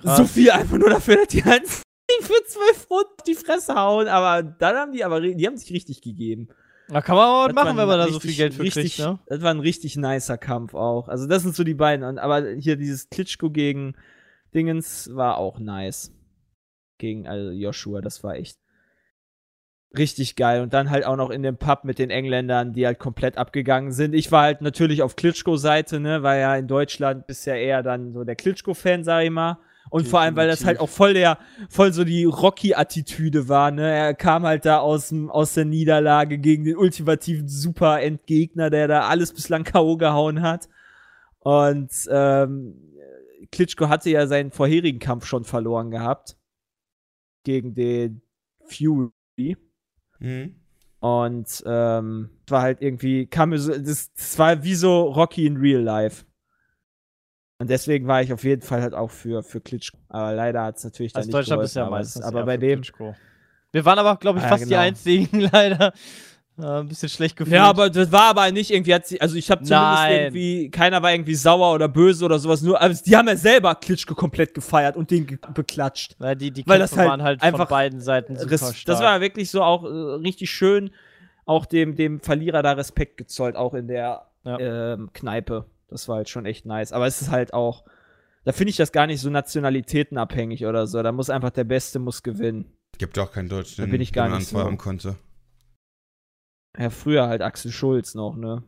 Krass. 0.00 0.18
So 0.18 0.24
viel 0.24 0.50
einfach 0.50 0.78
nur 0.78 0.90
dafür, 0.90 1.16
dass 1.16 1.28
die 1.28 1.44
halt 1.44 1.66
für 2.20 2.44
12 2.46 2.86
Pfund 2.86 3.06
die 3.26 3.34
Fresse 3.34 3.74
hauen. 3.74 4.08
Aber 4.08 4.42
dann 4.42 4.76
haben 4.76 4.92
die 4.92 5.04
aber, 5.04 5.20
die 5.20 5.46
haben 5.46 5.56
sich 5.56 5.72
richtig 5.72 6.02
gegeben. 6.02 6.48
Na, 6.90 7.02
kann 7.02 7.16
man 7.16 7.26
mal 7.26 7.48
was 7.48 7.54
machen, 7.54 7.76
wenn 7.76 7.88
man 7.88 7.98
da 7.98 8.08
so 8.08 8.20
viel 8.20 8.34
Geld 8.34 8.54
für 8.54 8.62
richtig, 8.62 8.96
kriegt, 8.96 9.08
ne? 9.08 9.18
Das 9.26 9.42
war 9.42 9.50
ein 9.50 9.60
richtig 9.60 9.96
nicer 9.96 10.38
Kampf 10.38 10.74
auch. 10.74 11.08
Also 11.08 11.26
das 11.26 11.42
sind 11.42 11.54
so 11.54 11.62
die 11.62 11.74
beiden. 11.74 12.18
Aber 12.18 12.48
hier 12.52 12.76
dieses 12.76 13.10
Klitschko 13.10 13.50
gegen 13.50 13.94
Dingens 14.54 15.10
war 15.12 15.36
auch 15.36 15.58
nice. 15.58 16.12
Gegen 16.98 17.28
also 17.28 17.50
Joshua, 17.50 18.00
das 18.00 18.24
war 18.24 18.36
echt 18.36 18.58
richtig 19.96 20.36
geil. 20.36 20.62
Und 20.62 20.74
dann 20.74 20.90
halt 20.90 21.04
auch 21.06 21.16
noch 21.16 21.30
in 21.30 21.42
dem 21.42 21.56
Pub 21.56 21.84
mit 21.84 21.98
den 21.98 22.10
Engländern, 22.10 22.72
die 22.72 22.86
halt 22.86 22.98
komplett 22.98 23.38
abgegangen 23.38 23.92
sind. 23.92 24.14
Ich 24.14 24.30
war 24.30 24.42
halt 24.42 24.60
natürlich 24.60 25.02
auf 25.02 25.16
Klitschko-Seite, 25.16 26.00
ne, 26.00 26.22
weil 26.22 26.40
ja 26.40 26.56
in 26.56 26.66
Deutschland 26.68 27.26
bist 27.26 27.46
ja 27.46 27.54
eher 27.54 27.82
dann 27.82 28.12
so 28.12 28.24
der 28.24 28.36
Klitschko-Fan, 28.36 29.04
sag 29.04 29.24
ich 29.24 29.30
mal. 29.30 29.58
Und 29.90 30.06
vor 30.06 30.20
allem, 30.20 30.36
weil 30.36 30.48
das 30.48 30.66
halt 30.66 30.80
auch 30.80 30.88
voll 30.90 31.14
der, 31.14 31.38
voll 31.70 31.94
so 31.94 32.04
die 32.04 32.24
Rocky-Attitüde 32.24 33.48
war, 33.48 33.70
ne? 33.70 33.90
Er 33.90 34.12
kam 34.12 34.42
halt 34.44 34.66
da 34.66 34.80
aus, 34.80 35.08
dem- 35.08 35.30
aus 35.30 35.54
der 35.54 35.64
Niederlage 35.64 36.36
gegen 36.36 36.64
den 36.64 36.76
ultimativen 36.76 37.48
Super-Endgegner, 37.48 38.68
der 38.68 38.86
da 38.86 39.08
alles 39.08 39.32
bislang 39.32 39.64
K.O. 39.64 39.96
gehauen 39.96 40.42
hat. 40.42 40.68
Und 41.38 41.90
ähm, 42.10 42.74
Klitschko 43.50 43.88
hatte 43.88 44.10
ja 44.10 44.26
seinen 44.26 44.50
vorherigen 44.50 44.98
Kampf 44.98 45.24
schon 45.24 45.44
verloren 45.44 45.90
gehabt. 45.90 46.36
Gegen 47.44 47.74
den 47.74 48.20
Fury. 48.66 49.56
Mhm. 50.18 50.54
Und 51.00 51.62
ähm, 51.66 52.30
war 52.48 52.62
halt 52.62 52.82
irgendwie, 52.82 53.26
kam 53.26 53.50
mir 53.50 53.58
so, 53.58 53.72
das, 53.72 54.12
das 54.14 54.38
war 54.38 54.62
wie 54.64 54.74
so 54.74 55.02
Rocky 55.02 55.46
in 55.46 55.56
Real 55.56 55.80
Life. 55.82 56.24
Und 57.60 57.70
deswegen 57.70 58.06
war 58.06 58.22
ich 58.22 58.32
auf 58.32 58.44
jeden 58.44 58.62
Fall 58.62 58.82
halt 58.82 58.94
auch 58.94 59.10
für, 59.10 59.42
für 59.42 59.60
Klitschko. 59.60 59.98
Aber 60.08 60.32
leider 60.32 60.62
hat 60.64 60.76
es 60.78 60.84
natürlich 60.84 61.12
dann 61.12 61.20
Als 61.20 61.26
nicht 61.26 61.34
Deutschland 61.34 61.58
geholfen, 61.58 61.64
bist 61.64 61.76
du 61.76 61.80
ja 61.80 61.86
aber, 61.86 61.96
meistens. 61.96 62.24
aber 62.24 62.38
eher 62.40 62.46
bei 62.46 62.56
dem. 62.56 62.80
Klitschko. 62.82 63.16
Wir 63.72 63.84
waren 63.84 63.98
aber, 63.98 64.16
glaube 64.16 64.38
ich, 64.38 64.44
Ja, 64.44 64.48
fast 64.48 64.64
die 64.64 64.68
genau. 64.70 64.80
einzigen, 64.80 65.40
leider. 65.52 65.92
Äh, 66.58 66.80
ein 66.80 66.88
bisschen 66.88 67.08
schlecht 67.08 67.36
gefühlt. 67.36 67.54
Ja, 67.54 67.64
aber 67.66 67.88
das 67.88 68.10
war 68.10 68.30
aber 68.30 68.50
nicht 68.50 68.70
irgendwie, 68.72 68.92
hat 68.94 69.06
sie, 69.06 69.20
also 69.20 69.36
ich 69.36 69.50
habe 69.50 69.62
zumindest 69.62 69.92
Nein. 70.02 70.20
irgendwie, 70.22 70.70
keiner 70.70 71.00
war 71.02 71.12
irgendwie 71.12 71.34
sauer 71.36 71.72
oder 71.74 71.88
böse 71.88 72.24
oder 72.24 72.38
sowas, 72.38 72.62
nur, 72.62 72.80
also 72.80 73.02
die 73.04 73.16
haben 73.16 73.28
ja 73.28 73.36
selber 73.36 73.74
Klitschko 73.76 74.14
komplett 74.14 74.54
gefeiert 74.54 74.96
und 74.96 75.10
den 75.10 75.26
ge- 75.26 75.38
beklatscht. 75.54 76.16
Weil 76.18 76.34
die, 76.36 76.50
die 76.50 76.66
Weil 76.66 76.78
Kämpfe 76.78 76.90
das 76.94 76.98
halt 76.98 77.08
waren 77.10 77.22
halt 77.22 77.42
einfach 77.42 77.58
von 77.60 77.68
beiden 77.68 78.00
Seiten 78.00 78.36
super 78.36 78.56
stark. 78.58 78.74
das 78.86 79.00
war 79.00 79.20
wirklich 79.20 79.50
so 79.50 79.62
auch 79.62 79.84
äh, 79.84 79.86
richtig 79.86 80.50
schön, 80.50 80.90
auch 81.46 81.64
dem, 81.64 81.94
dem 81.94 82.20
Verlierer 82.20 82.62
da 82.62 82.72
Respekt 82.72 83.16
gezollt, 83.18 83.54
auch 83.56 83.74
in 83.74 83.86
der 83.86 84.26
Ja. 84.44 84.58
ähm, 84.58 85.10
Kneipe. 85.14 85.66
Das 85.90 86.08
war 86.08 86.16
halt 86.16 86.28
schon 86.28 86.44
echt 86.44 86.66
nice. 86.66 86.92
Aber 86.92 87.06
es 87.06 87.22
ist 87.22 87.30
halt 87.30 87.54
auch, 87.54 87.84
da 88.44 88.52
finde 88.52 88.70
ich 88.70 88.76
das 88.76 88.92
gar 88.92 89.06
nicht 89.06 89.20
so 89.20 89.30
nationalitätenabhängig 89.30 90.66
oder 90.66 90.86
so. 90.86 91.02
Da 91.02 91.12
muss 91.12 91.30
einfach 91.30 91.50
der 91.50 91.64
Beste 91.64 91.98
muss 91.98 92.22
gewinnen. 92.22 92.66
Gibt 92.98 93.18
auch 93.18 93.32
keinen 93.32 93.48
Deutschen, 93.48 93.84
Da 93.84 93.90
bin 93.90 94.00
ich 94.00 94.12
gar 94.12 94.26
den 94.26 94.32
man 94.32 94.38
nicht 94.40 94.48
so. 94.50 94.76
konnte. 94.76 95.16
Ja, 96.78 96.90
früher 96.90 97.26
halt 97.26 97.42
Axel 97.42 97.72
Schulz 97.72 98.14
noch, 98.14 98.36
ne? 98.36 98.62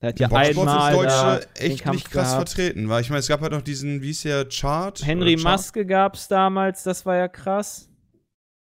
Der 0.00 0.08
hat 0.08 0.18
ja 0.18 0.26
Boxsport 0.26 0.68
einmal 0.68 0.92
Deutsche 0.94 1.48
echt 1.54 1.86
nicht 1.86 2.10
krass 2.10 2.32
gehabt. 2.32 2.50
vertreten, 2.50 2.88
weil 2.88 3.02
ich 3.02 3.08
meine, 3.08 3.20
es 3.20 3.28
gab 3.28 3.40
halt 3.40 3.52
noch 3.52 3.62
diesen, 3.62 4.02
wie 4.02 4.10
ist 4.10 4.24
der, 4.24 4.48
Chart? 4.48 5.00
Henry 5.06 5.36
Chart? 5.36 5.44
Maske 5.44 5.86
gab's 5.86 6.26
damals, 6.26 6.82
das 6.82 7.06
war 7.06 7.16
ja 7.16 7.28
krass. 7.28 7.88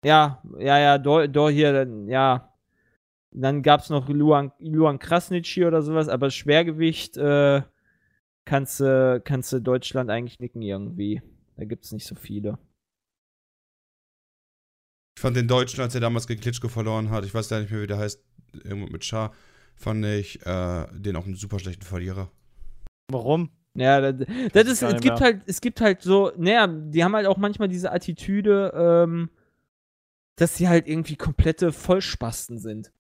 Ja, 0.04 0.42
ja, 0.58 0.80
ja, 0.80 0.98
do, 0.98 1.28
do 1.28 1.50
hier, 1.50 1.88
ja. 2.08 2.54
Dann 3.32 3.62
gab's 3.62 3.92
noch 3.92 4.10
Luan, 4.10 4.52
Luan 4.58 4.98
Krasnitschi 4.98 5.66
oder 5.66 5.84
sowas, 5.84 6.08
aber 6.08 6.32
Schwergewicht 6.32 7.18
äh, 7.18 7.62
kannst 8.46 8.80
du 8.80 9.22
kannst 9.24 9.56
Deutschland 9.62 10.10
eigentlich 10.10 10.40
nicken 10.40 10.64
irgendwie. 10.64 11.22
Da 11.56 11.66
gibt's 11.66 11.92
nicht 11.92 12.08
so 12.08 12.16
viele. 12.16 12.58
Ich 15.18 15.22
fand 15.22 15.36
den 15.36 15.48
Deutschen, 15.48 15.82
als 15.82 15.96
er 15.96 16.02
damals 16.02 16.28
gegen 16.28 16.42
Klitschko 16.42 16.68
verloren 16.68 17.10
hat, 17.10 17.26
ich 17.26 17.34
weiß 17.34 17.50
gar 17.50 17.60
nicht 17.60 17.72
mehr, 17.72 17.82
wie 17.82 17.88
der 17.88 17.98
heißt, 17.98 18.22
irgendwo 18.64 18.86
mit 18.86 19.04
Char, 19.04 19.34
fand 19.76 20.06
ich 20.06 20.46
äh, 20.46 20.86
den 20.92 21.16
auch 21.16 21.26
einen 21.26 21.34
super 21.34 21.58
schlechten 21.58 21.82
Verlierer. 21.82 22.30
Warum? 23.12 23.50
Ja, 23.74 24.00
das, 24.00 24.28
das 24.54 24.68
ist, 24.68 24.84
es 24.84 25.02
gibt 25.02 25.20
mehr. 25.20 25.20
halt, 25.20 25.42
es 25.48 25.60
gibt 25.60 25.82
halt 25.82 26.04
so, 26.04 26.32
naja, 26.38 26.68
die 26.68 27.04
haben 27.04 27.16
halt 27.16 27.26
auch 27.26 27.38
manchmal 27.38 27.68
diese 27.68 27.92
Attitüde, 27.92 28.72
ähm, 28.76 29.32
dass 30.36 30.56
sie 30.56 30.70
halt 30.70 30.88
irgendwie 30.88 31.16
komplette 31.16 31.72
Vollspasten 31.72 32.60
sind. 32.60 32.92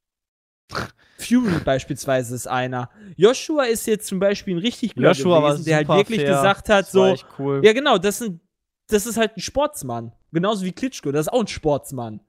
Fury 1.20 1.60
beispielsweise 1.64 2.34
ist 2.34 2.48
einer. 2.48 2.90
Joshua 3.16 3.66
ist 3.66 3.86
jetzt 3.86 4.08
zum 4.08 4.18
Beispiel 4.18 4.56
ein 4.56 4.60
richtig 4.60 4.96
guter 4.96 5.10
Joshua 5.10 5.52
gewesen, 5.52 5.66
der 5.66 5.76
halt 5.76 5.88
wirklich 5.88 6.22
fair. 6.22 6.32
gesagt 6.32 6.70
hat, 6.70 6.88
so, 6.88 7.16
cool. 7.38 7.62
ja 7.64 7.74
genau, 7.74 8.00
das, 8.00 8.18
sind, 8.18 8.42
das 8.88 9.06
ist 9.06 9.18
halt 9.18 9.38
ein 9.38 9.42
Sportsmann. 9.42 10.12
Genauso 10.32 10.66
wie 10.66 10.72
Klitschko, 10.72 11.12
das 11.12 11.28
ist 11.28 11.34
auch 11.34 11.42
ein 11.42 11.48
Sportsmann. 11.48 12.22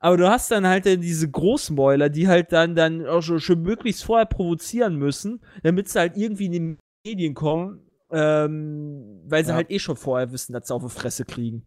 Aber 0.00 0.16
du 0.16 0.28
hast 0.28 0.50
dann 0.50 0.66
halt 0.66 0.86
dann 0.86 1.00
diese 1.00 1.30
Großmäuler, 1.30 2.08
die 2.10 2.28
halt 2.28 2.52
dann, 2.52 2.74
dann 2.74 3.06
auch 3.06 3.22
schon, 3.22 3.40
schon 3.40 3.62
möglichst 3.62 4.04
vorher 4.04 4.26
provozieren 4.26 4.96
müssen, 4.96 5.40
damit 5.62 5.88
sie 5.88 5.98
halt 5.98 6.16
irgendwie 6.16 6.46
in 6.46 6.52
die 6.52 6.76
Medien 7.06 7.34
kommen. 7.34 7.80
Ähm, 8.10 9.22
weil 9.26 9.44
sie 9.44 9.50
Ja. 9.50 9.56
halt 9.56 9.70
eh 9.70 9.78
schon 9.78 9.96
vorher 9.96 10.30
wissen, 10.30 10.52
dass 10.52 10.68
sie 10.68 10.74
auf 10.74 10.82
die 10.82 10.90
Fresse 10.90 11.24
kriegen. 11.24 11.66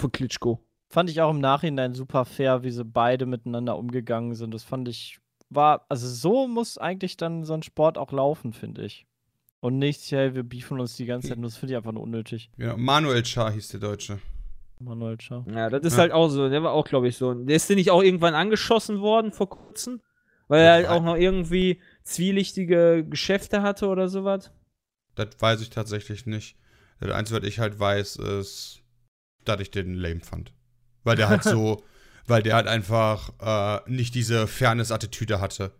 Von 0.00 0.12
Klitschko. 0.12 0.64
Fand 0.90 1.10
ich 1.10 1.20
auch 1.20 1.30
im 1.30 1.40
Nachhinein 1.40 1.94
super 1.94 2.24
fair, 2.24 2.62
wie 2.62 2.70
sie 2.70 2.84
beide 2.84 3.26
miteinander 3.26 3.76
umgegangen 3.78 4.34
sind. 4.34 4.52
Das 4.54 4.64
fand 4.64 4.88
ich, 4.88 5.20
war, 5.50 5.84
also 5.88 6.08
so 6.08 6.48
muss 6.48 6.78
eigentlich 6.78 7.16
dann 7.16 7.44
so 7.44 7.54
ein 7.54 7.62
Sport 7.62 7.98
auch 7.98 8.12
laufen, 8.12 8.52
finde 8.52 8.84
ich. 8.84 9.06
Und 9.60 9.78
nicht, 9.78 10.10
hey, 10.12 10.34
wir 10.34 10.44
beefen 10.44 10.78
uns 10.78 10.96
die 10.96 11.06
ganze 11.06 11.28
Zeit, 11.28 11.38
nur 11.38 11.48
das 11.48 11.56
finde 11.56 11.72
ich 11.72 11.76
einfach 11.76 11.92
nur 11.92 12.02
unnötig. 12.04 12.50
Genau. 12.56 12.76
Manuel 12.76 13.24
Char 13.24 13.50
hieß 13.52 13.68
der 13.68 13.80
Deutsche. 13.80 14.20
Manuel, 14.80 15.18
ciao. 15.18 15.44
Ja, 15.52 15.68
das 15.70 15.82
ist 15.82 15.94
Ja. 15.94 16.00
halt 16.02 16.12
auch 16.12 16.28
so. 16.28 16.48
Der 16.48 16.62
war 16.62 16.72
auch, 16.72 16.86
glaube 16.86 17.08
ich, 17.08 17.16
so. 17.16 17.34
Der 17.34 17.56
ist 17.56 17.68
der 17.68 17.74
nicht 17.74 17.90
auch 17.90 18.02
irgendwann 18.02 18.34
angeschossen 18.34 19.00
worden 19.00 19.32
vor 19.32 19.48
kurzem? 19.50 20.00
Weil 20.46 20.60
er 20.62 20.72
halt 20.72 20.86
auch 20.88 21.02
noch 21.02 21.16
irgendwie 21.16 21.80
zwielichtige 22.04 23.04
Geschäfte 23.08 23.60
hatte 23.62 23.88
oder 23.88 24.08
sowas. 24.08 24.50
Das 25.16 25.28
weiß 25.38 25.60
ich 25.62 25.70
tatsächlich 25.70 26.26
nicht. 26.26 26.56
Das 27.00 27.10
Einzige, 27.10 27.40
was 27.42 27.48
ich 27.48 27.58
halt 27.58 27.78
weiß, 27.78 28.16
ist, 28.16 28.82
dass 29.44 29.60
ich 29.60 29.70
den 29.72 29.94
lame 29.94 30.20
fand. 30.20 30.52
Weil 31.02 31.16
der 31.16 31.28
halt 31.28 31.42
so, 31.44 31.82
weil 32.26 32.42
der 32.42 32.54
halt 32.54 32.68
einfach 32.68 33.32
äh, 33.40 33.90
nicht 33.90 34.14
diese 34.14 34.46
Fairness-Attitüde 34.46 35.40
hatte. 35.40 35.72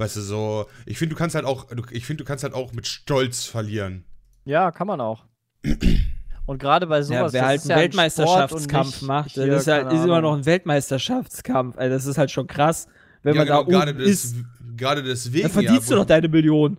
Weißt 0.00 0.16
du, 0.16 0.22
so, 0.22 0.66
ich 0.86 0.96
finde, 0.96 1.14
du 1.14 1.18
kannst 1.18 1.34
halt 1.34 1.44
auch, 1.44 1.66
ich 1.90 2.06
finde, 2.06 2.24
du 2.24 2.26
kannst 2.26 2.42
halt 2.42 2.54
auch 2.54 2.72
mit 2.72 2.86
Stolz 2.86 3.44
verlieren. 3.44 4.04
Ja, 4.46 4.70
kann 4.70 4.86
man 4.86 4.98
auch. 4.98 5.26
Und 6.46 6.58
gerade 6.58 6.86
bei 6.86 7.02
sowas, 7.02 7.34
ja, 7.34 7.34
wer 7.34 7.40
das 7.42 7.48
halt 7.48 7.56
ist 7.60 7.62
einen 7.64 7.70
ja 7.70 7.82
Weltmeisterschaftskampf 7.82 9.02
macht, 9.02 9.32
hier, 9.32 9.46
das 9.48 9.60
ist, 9.60 9.68
halt, 9.68 9.92
ist 9.92 10.02
immer 10.02 10.22
noch 10.22 10.34
ein 10.34 10.46
Weltmeisterschaftskampf. 10.46 11.76
Also 11.76 11.94
das 11.94 12.06
ist 12.06 12.16
halt 12.16 12.30
schon 12.30 12.46
krass, 12.46 12.86
wenn 13.22 13.34
ja, 13.34 13.40
man 13.40 13.48
da 13.48 13.62
gerade, 13.62 13.90
oben 13.90 13.98
des, 13.98 14.24
ist. 14.24 14.36
gerade 14.74 15.02
deswegen. 15.02 15.42
Dann 15.42 15.52
verdienst 15.52 15.90
ja, 15.90 15.96
du 15.96 16.00
doch 16.00 16.06
deine 16.06 16.28
Million. 16.28 16.78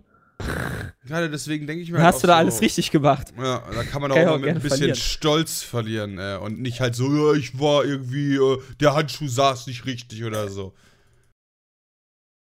Gerade 1.06 1.30
deswegen 1.30 1.68
denke 1.68 1.84
ich 1.84 1.92
mir 1.92 1.98
Dann 1.98 2.06
halt 2.06 2.14
hast 2.14 2.18
auch 2.18 2.22
du 2.22 2.26
da 2.26 2.32
so, 2.32 2.38
alles 2.38 2.60
richtig 2.60 2.90
gemacht. 2.90 3.28
Ja, 3.38 3.62
da 3.72 3.84
kann 3.84 4.02
man 4.02 4.10
auch, 4.10 4.16
Kann 4.16 4.24
mal 4.24 4.32
auch 4.32 4.38
mit 4.40 4.48
ein 4.48 4.54
bisschen 4.56 4.78
verlieren. 4.78 4.96
Stolz 4.96 5.62
verlieren 5.62 6.18
äh, 6.18 6.38
und 6.42 6.60
nicht 6.60 6.80
halt 6.80 6.96
so, 6.96 7.06
ja, 7.14 7.38
ich 7.38 7.60
war 7.60 7.84
irgendwie, 7.84 8.34
äh, 8.34 8.58
der 8.80 8.96
Handschuh 8.96 9.28
saß 9.28 9.68
nicht 9.68 9.86
richtig 9.86 10.24
oder 10.24 10.48
so. 10.48 10.74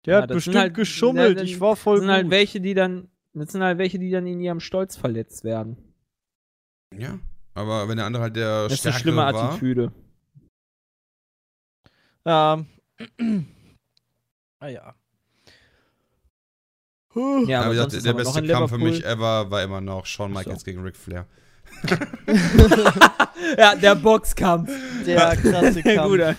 Der 0.06 0.14
Ja, 0.16 0.22
hat 0.22 0.30
das 0.30 0.34
sind 0.34 0.36
bestimmt 0.36 0.56
halt- 0.56 0.74
geschummelt, 0.74 1.38
ja, 1.38 1.44
ich 1.44 1.60
war 1.60 1.76
voll 1.76 1.96
Das 1.96 2.02
sind 2.04 2.10
halt 2.12 2.22
gut. 2.24 2.30
welche, 2.32 2.60
die 2.60 2.74
dann, 2.74 3.08
das 3.34 3.52
sind 3.52 3.62
halt 3.62 3.78
welche, 3.78 3.98
die 3.98 4.10
dann 4.10 4.26
in 4.26 4.40
ihrem 4.40 4.60
Stolz 4.60 4.96
verletzt 4.96 5.44
werden. 5.44 5.76
Ja. 6.96 7.18
Aber 7.54 7.88
wenn 7.88 7.96
der 7.98 8.06
andere 8.06 8.22
halt 8.24 8.36
der 8.36 8.64
Das 8.64 8.72
ist 8.74 8.86
eine 8.86 8.94
schlimme 8.96 9.18
war, 9.18 9.34
Attitüde. 9.34 9.92
Ja. 12.24 12.64
ah 14.60 14.66
ja. 14.68 14.94
Ja, 17.14 17.38
Ja, 17.46 17.60
aber 17.62 17.74
sonst 17.74 17.92
gesagt, 17.94 18.04
der 18.06 18.12
aber 18.14 18.24
beste 18.24 18.46
Kampf 18.46 18.70
für 18.70 18.78
mich 18.78 19.04
ever 19.04 19.50
war 19.50 19.62
immer 19.62 19.80
noch 19.82 20.06
Shawn 20.06 20.30
Ach 20.30 20.34
so. 20.34 20.38
Michaels 20.38 20.64
gegen 20.64 20.82
Ric 20.82 20.96
Flair. 20.96 21.26
ja, 23.58 23.74
der 23.74 23.94
Boxkampf. 23.96 24.70
Der 25.06 25.36
krasse 25.36 25.82
Kampf. 25.82 26.08
Guter. 26.10 26.36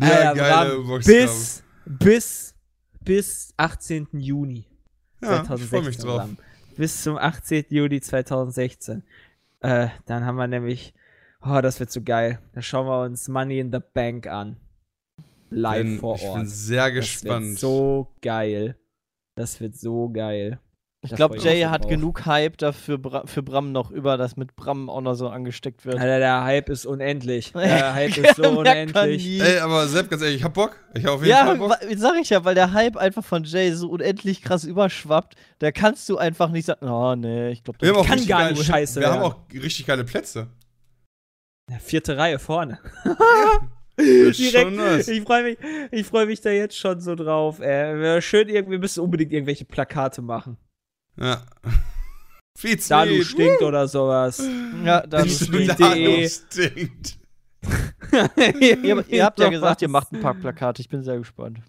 Der 0.00 0.22
Ja, 0.24 0.32
geile 0.34 0.78
Boxkampf. 0.78 1.06
bis, 1.06 1.61
bis, 1.86 2.54
bis 3.00 3.52
18. 3.56 4.08
Juni 4.12 4.66
ja, 5.22 5.40
ich 5.42 5.46
2016. 5.46 5.68
freue 5.68 5.82
mich 5.82 5.96
drauf. 5.98 6.28
Bis 6.76 7.02
zum 7.02 7.16
18. 7.18 7.66
Juli 7.68 8.00
2016. 8.00 9.02
Äh, 9.60 9.88
dann 10.06 10.24
haben 10.24 10.36
wir 10.36 10.46
nämlich, 10.48 10.94
oh, 11.44 11.60
das 11.60 11.78
wird 11.80 11.90
so 11.90 12.02
geil. 12.02 12.38
Da 12.54 12.62
schauen 12.62 12.86
wir 12.86 13.02
uns 13.02 13.28
Money 13.28 13.60
in 13.60 13.70
the 13.72 13.78
Bank 13.94 14.26
an. 14.26 14.56
Live 15.50 15.82
Bin- 15.84 15.98
vor 15.98 16.16
ich 16.16 16.22
Ort. 16.24 16.38
bin 16.40 16.46
sehr 16.48 16.86
Das 16.86 16.94
gespannt. 16.94 17.46
wird 17.50 17.58
so 17.58 18.08
geil. 18.22 18.76
Das 19.34 19.60
wird 19.60 19.76
so 19.76 20.08
geil. 20.10 20.58
Ich 21.04 21.12
glaube, 21.16 21.36
Jay 21.38 21.62
hat 21.62 21.82
drauf. 21.82 21.90
genug 21.90 22.26
Hype 22.26 22.56
dafür 22.58 22.96
Bra 22.96 23.24
für 23.26 23.42
Bram 23.42 23.72
noch 23.72 23.90
über, 23.90 24.16
dass 24.16 24.36
mit 24.36 24.54
Bram 24.54 24.88
auch 24.88 25.00
noch 25.00 25.14
so 25.14 25.28
angesteckt 25.28 25.84
wird. 25.84 25.96
Alter, 25.98 26.20
der 26.20 26.44
Hype 26.44 26.68
ist 26.68 26.86
unendlich. 26.86 27.50
Der 27.54 27.92
Hype 27.94 28.16
ist 28.18 28.36
so 28.36 28.44
unendlich. 28.60 29.40
Ey, 29.40 29.58
aber 29.58 29.88
Sepp, 29.88 30.10
ganz 30.10 30.22
ehrlich, 30.22 30.36
ich 30.36 30.44
hab 30.44 30.54
Bock. 30.54 30.76
Ich 30.94 31.04
hab 31.04 31.14
auf 31.14 31.20
jeden 31.22 31.30
Ja, 31.30 31.46
Fall 31.46 31.56
Bock. 31.56 31.70
wa- 31.70 31.78
sag 31.96 32.14
ich 32.20 32.30
ja, 32.30 32.44
weil 32.44 32.54
der 32.54 32.72
Hype 32.72 32.96
einfach 32.96 33.24
von 33.24 33.42
Jay 33.42 33.72
so 33.72 33.90
unendlich 33.90 34.42
krass 34.42 34.62
überschwappt, 34.62 35.34
da 35.58 35.72
kannst 35.72 36.08
du 36.08 36.18
einfach 36.18 36.50
nicht 36.50 36.66
sagen, 36.66 36.86
oh 36.88 37.16
nee, 37.16 37.50
ich 37.50 37.64
glaube, 37.64 37.84
haben 37.88 37.96
auch 37.96 38.06
kann 38.06 38.24
gar 38.24 38.50
nicht 38.50 38.64
scheiße 38.64 39.00
Wir 39.00 39.08
haben 39.08 39.22
werden. 39.22 39.32
auch 39.32 39.36
richtig 39.52 39.86
geile 39.86 40.04
Plätze. 40.04 40.46
Ja, 41.68 41.78
vierte 41.80 42.16
Reihe 42.16 42.38
vorne. 42.38 42.78
Das 43.94 44.38
Direkt. 44.38 45.06
Ich 45.08 45.20
freue 45.22 45.42
mich, 45.42 45.58
ich 45.90 46.06
freu 46.06 46.24
mich 46.24 46.40
da 46.40 46.48
jetzt 46.50 46.76
schon 46.78 46.98
so 47.00 47.14
drauf. 47.14 47.58
Wäre 47.60 48.22
schön, 48.22 48.48
irgendwie, 48.48 48.72
wir 48.72 48.78
müssen 48.78 49.00
unbedingt 49.00 49.32
irgendwelche 49.32 49.66
Plakate 49.66 50.22
machen. 50.22 50.56
Ja. 51.16 51.42
Feed 52.58 52.90
Dalu 52.90 53.14
sweet. 53.16 53.26
stinkt 53.26 53.62
oder 53.62 53.88
sowas. 53.88 54.42
Ja, 54.84 55.06
da 55.06 55.22
Bist 55.22 55.42
ist 55.42 55.52
du 55.52 55.58
die 55.58 55.66
da? 55.66 55.92
Idee. 55.92 56.16
Dalu 56.16 56.28
stinkt. 56.28 57.18
ihr, 58.60 59.08
ihr 59.08 59.24
habt 59.24 59.38
ja 59.38 59.48
gesagt, 59.48 59.82
ihr 59.82 59.88
macht 59.88 60.12
ein 60.12 60.20
paar 60.20 60.34
Plakate, 60.34 60.82
ich 60.82 60.88
bin 60.88 61.02
sehr 61.02 61.18
gespannt. 61.18 61.60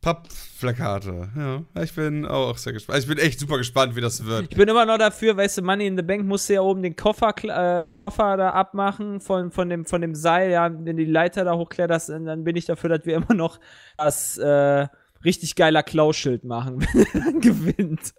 Pappplakate. 0.00 1.28
Ja, 1.36 1.82
ich 1.82 1.92
bin 1.94 2.24
auch 2.24 2.56
sehr 2.56 2.72
gespannt. 2.72 2.94
Also 2.96 3.08
ich 3.10 3.16
bin 3.16 3.24
echt 3.24 3.40
super 3.40 3.58
gespannt, 3.58 3.96
wie 3.96 4.00
das 4.00 4.24
wird. 4.24 4.46
Ich 4.50 4.56
bin 4.56 4.68
immer 4.68 4.86
noch 4.86 4.98
dafür, 4.98 5.36
weißt 5.36 5.58
du, 5.58 5.62
Money 5.62 5.86
in 5.86 5.96
the 5.96 6.02
Bank 6.02 6.24
musst 6.24 6.48
du 6.48 6.54
ja 6.54 6.60
oben 6.60 6.82
den 6.82 6.94
Koffer, 6.94 7.34
äh, 7.42 7.84
Koffer 8.04 8.36
da 8.36 8.50
abmachen 8.50 9.20
von, 9.20 9.50
von, 9.50 9.68
dem, 9.68 9.84
von 9.86 10.00
dem 10.00 10.14
Seil, 10.14 10.50
ja, 10.50 10.70
wenn 10.72 10.96
die 10.96 11.04
Leiter 11.04 11.44
da 11.44 11.54
hochkletterst, 11.56 12.10
dann 12.10 12.24
dann 12.26 12.44
bin 12.44 12.54
ich 12.56 12.66
dafür, 12.66 12.90
dass 12.90 13.06
wir 13.06 13.16
immer 13.16 13.34
noch 13.34 13.58
das 13.96 14.38
äh, 14.38 14.86
richtig 15.24 15.56
geiler 15.56 15.82
Klauschild 15.82 16.44
machen, 16.44 16.80
wenn 16.92 17.06
er 17.12 17.20
dann 17.20 17.40
gewinnt. 17.40 18.14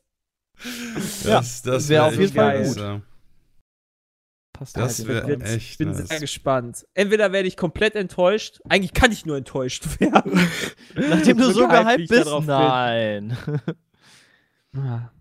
Das, 1.24 1.62
das 1.62 1.90
wär 1.90 2.02
wär 2.02 2.06
auf 2.06 2.16
jeden 2.18 2.34
Fall 2.34 2.64
gut. 2.66 2.78
ja. 2.78 3.02
Passt 4.54 4.76
Das 4.76 5.00
halt 5.00 5.08
wär 5.08 5.16
jetzt. 5.16 5.28
Wird- 5.28 5.44
echt 5.44 5.72
ich 5.72 5.78
bin 5.78 5.90
nice. 5.92 6.08
sehr 6.08 6.20
gespannt. 6.20 6.86
Entweder 6.94 7.32
werde 7.32 7.48
ich 7.48 7.56
komplett 7.56 7.96
enttäuscht, 7.96 8.60
eigentlich 8.68 8.94
kann 8.94 9.12
ich 9.12 9.26
nur 9.26 9.38
enttäuscht 9.38 9.86
werden. 10.00 10.48
Nachdem 10.96 11.38
du 11.38 11.52
so 11.54 11.68
gehypt, 11.68 12.10
bist, 12.10 12.30
nein. 12.46 13.38
Ah. 14.76 15.12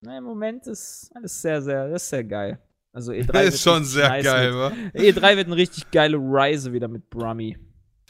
Na, 0.00 0.18
im 0.18 0.24
Moment 0.24 0.66
ist 0.66 1.10
alles 1.14 1.40
sehr, 1.40 1.62
sehr, 1.62 1.88
das 1.88 2.02
ist 2.02 2.08
sehr 2.08 2.24
geil. 2.24 2.58
Also 2.92 3.12
E3 3.12 3.26
Das 3.26 3.34
wird 3.44 3.54
ist 3.54 3.62
schon 3.62 3.84
sehr 3.84 4.08
nice 4.08 4.24
geil, 4.24 4.50
mit, 4.50 4.58
wa? 4.58 4.72
E3 4.98 5.36
wird 5.36 5.46
eine 5.46 5.56
richtig 5.56 5.90
geile 5.92 6.16
Reise 6.20 6.72
wieder 6.72 6.88
mit 6.88 7.08
Brummy. 7.10 7.56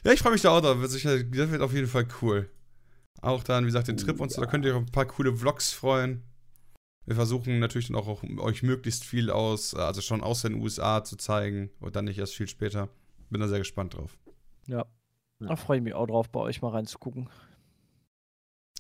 Ja, 0.05 0.13
ich 0.13 0.21
freue 0.21 0.33
mich 0.33 0.41
da 0.43 0.51
auch 0.51 0.61
drauf. 0.63 0.79
Das 0.81 0.95
wird 1.05 1.61
auf 1.61 1.73
jeden 1.75 1.89
Fall 1.89 2.07
cool. 2.23 2.49
Auch 3.21 3.43
dann, 3.43 3.65
wie 3.65 3.69
gesagt, 3.69 3.89
den 3.89 3.97
Trip 3.97 4.19
und 4.21 4.31
so, 4.33 4.41
da 4.41 4.47
könnt 4.47 4.65
ihr 4.65 4.71
euch 4.71 4.77
auf 4.79 4.85
ein 4.85 4.93
paar 4.93 5.07
coole 5.07 5.35
Vlogs 5.37 5.73
freuen. 5.73 6.23
Wir 7.09 7.17
versuchen 7.17 7.59
natürlich 7.59 7.87
dann 7.89 7.97
auch, 7.97 8.07
auch 8.07 8.23
euch 8.39 8.63
möglichst 8.63 9.03
viel 9.05 9.31
aus, 9.31 9.75
also 9.75 10.03
schon 10.03 10.23
aus 10.23 10.43
den 10.43 10.55
USA 10.61 11.03
zu 11.03 11.17
zeigen 11.17 11.71
und 11.81 11.97
dann 11.97 12.05
nicht 12.05 12.19
erst 12.19 12.35
viel 12.37 12.49
später. 12.49 12.91
Bin 13.31 13.41
da 13.41 13.49
sehr 13.49 13.59
gespannt 13.61 13.95
drauf. 13.95 14.19
Ja. 14.67 14.85
Da 15.41 15.57
freue 15.57 15.79
ich 15.79 15.83
mich 15.85 15.95
auch 15.95 16.07
drauf, 16.07 16.29
bei 16.29 16.41
euch 16.41 16.61
mal 16.61 16.69
reinzugucken. 16.71 17.31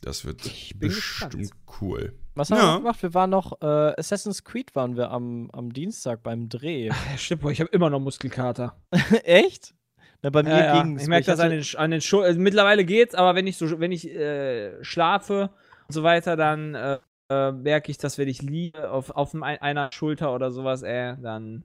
Das 0.02 0.24
wird 0.24 0.42
bestimmt 0.78 1.32
gespannt. 1.32 1.50
cool. 1.80 2.12
Was 2.34 2.50
haben 2.50 2.58
Ja. 2.58 2.74
wir 2.74 2.78
gemacht? 2.78 3.02
Wir 3.02 3.14
waren 3.14 3.30
noch, 3.30 3.60
äh, 3.62 3.64
Assassin's 3.98 4.44
Creed 4.44 4.74
waren 4.76 4.96
wir 4.96 5.10
am, 5.10 5.50
am 5.52 5.72
Dienstag 5.72 6.22
beim 6.22 6.48
Dreh. 6.48 6.90
Stimmt, 7.16 7.44
ich 7.50 7.60
habe 7.60 7.70
immer 7.70 7.88
noch 7.90 7.98
Muskelkater. 8.00 8.76
Echt? 9.24 9.74
Na, 10.22 10.30
bei 10.30 10.42
mir 10.42 10.50
Ja, 10.50 10.64
ja. 10.76 10.82
ging's. 10.82 11.02
Ich 11.02 11.08
merke 11.08 11.26
das 11.26 11.40
an 11.40 11.50
den, 11.50 11.64
an 11.76 11.90
den 11.90 12.00
Schultern. 12.00 12.28
Also 12.28 12.40
mittlerweile 12.40 12.84
geht's, 12.84 13.14
aber 13.14 13.34
wenn 13.34 13.46
ich 13.46 13.56
so, 13.56 13.80
wenn 13.80 13.90
ich 13.92 14.06
äh, 14.08 14.82
schlafe 14.84 15.50
und 15.88 15.94
so 15.94 16.02
weiter, 16.02 16.36
dann 16.36 16.74
äh, 16.74 16.98
äh, 17.30 17.52
merke 17.52 17.90
ich, 17.90 17.98
dass 17.98 18.18
wenn 18.18 18.28
ich 18.28 18.42
liege 18.42 18.90
auf, 18.90 19.10
auf 19.10 19.34
einer 19.34 19.90
Schulter 19.92 20.34
oder 20.34 20.50
sowas, 20.50 20.82
äh, 20.82 21.16
dann 21.20 21.64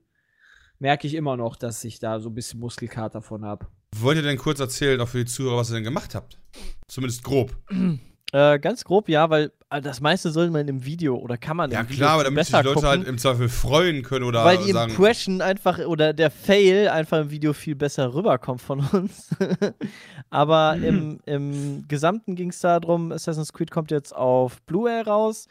merke 0.80 1.07
ich 1.07 1.14
immer 1.14 1.38
noch, 1.38 1.56
dass 1.56 1.84
ich 1.84 1.99
da 1.99 2.19
so 2.19 2.30
ein 2.30 2.35
bisschen 2.35 2.60
Muskelkater 2.60 3.22
von 3.22 3.45
habe. 3.45 3.68
Wollt 3.95 4.18
ihr 4.18 4.23
denn 4.23 4.38
kurz 4.38 4.60
erzählen, 4.60 4.99
auch 5.02 5.07
für 5.07 5.19
die 5.19 5.26
Zuhörer, 5.26 5.57
was 5.57 5.69
ihr 5.69 5.76
denn 5.76 5.84
gemacht 5.84 6.15
habt? 6.15 6.40
Zumindest 6.88 7.23
grob. 7.23 7.56
Äh, 8.34 8.57
ganz 8.57 8.84
grob, 8.84 9.10
ja, 9.10 9.30
weil 9.30 9.51
äh, 9.69 9.80
das 9.80 10.01
meiste 10.01 10.31
soll 10.31 10.49
man 10.49 10.68
im 10.68 10.84
Video 10.84 11.15
oder 11.15 11.38
kann 11.38 11.55
man 11.55 11.69
Ja, 11.69 11.81
im 11.81 11.89
Video 11.89 11.97
klar, 11.99 12.14
aber 12.14 12.23
viel 12.23 12.31
damit 12.31 12.45
sich 12.47 12.55
die 12.55 12.64
Leute 12.64 12.73
gucken, 12.73 12.89
halt 12.89 13.07
im 13.07 13.18
Zweifel 13.19 13.47
freuen 13.47 14.01
können 14.01 14.26
oder 14.26 14.43
weil 14.43 14.57
die 14.57 14.72
sagen. 14.72 14.89
Impression 14.89 15.39
einfach 15.39 15.77
oder 15.85 16.14
der 16.14 16.31
Fail 16.31 16.89
einfach 16.89 17.19
im 17.19 17.30
Video 17.30 17.53
viel 17.53 17.76
besser 17.76 18.11
rüberkommt 18.11 18.60
von 18.60 18.80
uns. 18.91 19.30
aber 20.31 20.77
im, 20.77 21.19
im 21.27 21.88
Gesamten 21.88 22.35
ging 22.35 22.49
es 22.49 22.60
darum, 22.60 23.11
Assassin's 23.11 23.53
Creed 23.53 23.69
kommt 23.69 23.91
jetzt 23.91 24.15
auf 24.15 24.64
Blu-ray 24.64 25.03
raus. 25.03 25.47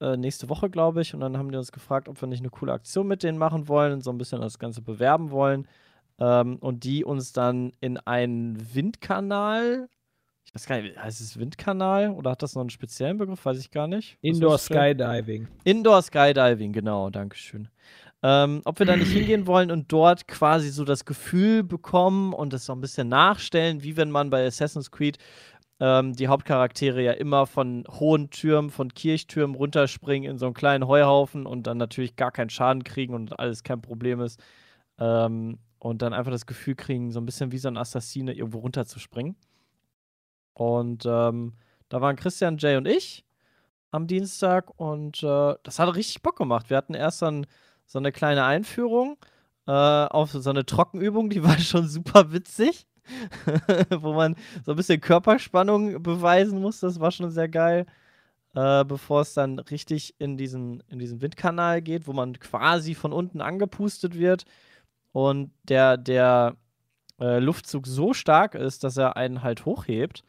Äh, 0.00 0.16
nächste 0.16 0.48
Woche, 0.48 0.68
glaube 0.68 1.02
ich. 1.02 1.14
Und 1.14 1.20
dann 1.20 1.38
haben 1.38 1.52
die 1.52 1.56
uns 1.56 1.70
gefragt, 1.70 2.08
ob 2.08 2.20
wir 2.20 2.26
nicht 2.26 2.40
eine 2.40 2.50
coole 2.50 2.72
Aktion 2.72 3.06
mit 3.06 3.22
denen 3.22 3.38
machen 3.38 3.68
wollen 3.68 3.92
und 3.92 4.02
so 4.02 4.10
ein 4.10 4.18
bisschen 4.18 4.40
das 4.40 4.58
Ganze 4.58 4.82
bewerben 4.82 5.30
wollen. 5.30 5.68
Ähm, 6.18 6.56
und 6.56 6.82
die 6.82 7.04
uns 7.04 7.32
dann 7.32 7.70
in 7.80 7.96
einen 7.98 8.74
Windkanal, 8.74 9.88
ich 10.44 10.54
weiß 10.54 10.66
gar 10.66 10.80
nicht, 10.80 10.96
heißt 10.96 11.20
es 11.20 11.38
Windkanal 11.38 12.10
oder 12.10 12.32
hat 12.32 12.42
das 12.42 12.54
noch 12.54 12.60
einen 12.60 12.70
speziellen 12.70 13.16
Begriff? 13.16 13.44
Weiß 13.44 13.58
ich 13.58 13.70
gar 13.70 13.88
nicht. 13.88 14.18
Was 14.22 14.30
Indoor 14.30 14.58
Skydiving. 14.58 15.48
Indoor 15.64 16.02
Skydiving, 16.02 16.72
genau, 16.72 17.10
Dankeschön. 17.10 17.68
Ähm, 18.22 18.62
ob 18.64 18.78
wir 18.78 18.86
da 18.86 18.96
nicht 18.96 19.12
hingehen 19.12 19.46
wollen 19.46 19.70
und 19.70 19.90
dort 19.92 20.28
quasi 20.28 20.70
so 20.70 20.84
das 20.84 21.04
Gefühl 21.04 21.62
bekommen 21.62 22.32
und 22.32 22.52
das 22.52 22.66
so 22.66 22.72
ein 22.72 22.80
bisschen 22.80 23.08
nachstellen, 23.08 23.82
wie 23.82 23.96
wenn 23.96 24.10
man 24.10 24.30
bei 24.30 24.46
Assassin's 24.46 24.90
Creed 24.90 25.18
ähm, 25.80 26.12
die 26.14 26.28
Hauptcharaktere 26.28 27.02
ja 27.02 27.12
immer 27.12 27.46
von 27.46 27.84
hohen 27.90 28.30
Türmen, 28.30 28.70
von 28.70 28.94
Kirchtürmen 28.94 29.56
runterspringen 29.56 30.30
in 30.30 30.38
so 30.38 30.46
einen 30.46 30.54
kleinen 30.54 30.86
Heuhaufen 30.86 31.46
und 31.46 31.66
dann 31.66 31.78
natürlich 31.78 32.16
gar 32.16 32.30
keinen 32.30 32.50
Schaden 32.50 32.84
kriegen 32.84 33.14
und 33.14 33.38
alles 33.38 33.62
kein 33.62 33.82
Problem 33.82 34.20
ist. 34.20 34.40
Ähm, 34.98 35.58
und 35.78 36.00
dann 36.00 36.14
einfach 36.14 36.32
das 36.32 36.46
Gefühl 36.46 36.76
kriegen, 36.76 37.10
so 37.10 37.20
ein 37.20 37.26
bisschen 37.26 37.52
wie 37.52 37.58
so 37.58 37.68
ein 37.68 37.76
Assassine 37.76 38.32
irgendwo 38.32 38.60
runterzuspringen. 38.60 39.36
Und 40.54 41.04
ähm, 41.06 41.54
da 41.88 42.00
waren 42.00 42.16
Christian, 42.16 42.58
Jay 42.58 42.76
und 42.76 42.86
ich 42.86 43.24
am 43.90 44.06
Dienstag 44.08 44.78
und 44.80 45.22
äh, 45.22 45.54
das 45.62 45.78
hat 45.78 45.94
richtig 45.94 46.22
Bock 46.22 46.36
gemacht. 46.36 46.68
Wir 46.68 46.76
hatten 46.76 46.94
erst 46.94 47.22
dann 47.22 47.46
so 47.86 47.98
eine 47.98 48.10
kleine 48.10 48.44
Einführung 48.44 49.16
äh, 49.66 49.70
auf 49.70 50.32
so 50.32 50.50
eine 50.50 50.66
Trockenübung, 50.66 51.30
die 51.30 51.44
war 51.44 51.58
schon 51.58 51.86
super 51.86 52.32
witzig, 52.32 52.86
wo 53.90 54.14
man 54.14 54.36
so 54.64 54.72
ein 54.72 54.76
bisschen 54.76 55.00
Körperspannung 55.00 56.02
beweisen 56.02 56.60
muss. 56.60 56.80
Das 56.80 56.98
war 56.98 57.10
schon 57.12 57.30
sehr 57.30 57.48
geil. 57.48 57.86
Äh, 58.54 58.84
bevor 58.84 59.22
es 59.22 59.34
dann 59.34 59.58
richtig 59.58 60.14
in 60.20 60.36
diesen, 60.36 60.80
in 60.88 61.00
diesen 61.00 61.20
Windkanal 61.20 61.82
geht, 61.82 62.06
wo 62.06 62.12
man 62.12 62.38
quasi 62.38 62.94
von 62.94 63.12
unten 63.12 63.40
angepustet 63.40 64.16
wird 64.16 64.44
und 65.10 65.50
der, 65.64 65.96
der 65.96 66.56
äh, 67.20 67.40
Luftzug 67.40 67.86
so 67.86 68.14
stark 68.14 68.54
ist, 68.54 68.84
dass 68.84 68.96
er 68.96 69.16
einen 69.16 69.42
halt 69.42 69.64
hochhebt. 69.64 70.22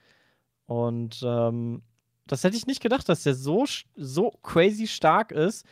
Und 0.65 1.21
ähm, 1.23 1.81
das 2.27 2.43
hätte 2.43 2.57
ich 2.57 2.67
nicht 2.67 2.81
gedacht, 2.81 3.07
dass 3.07 3.23
der 3.23 3.35
so, 3.35 3.65
so 3.95 4.31
crazy 4.41 4.87
stark 4.87 5.31
ist. 5.31 5.65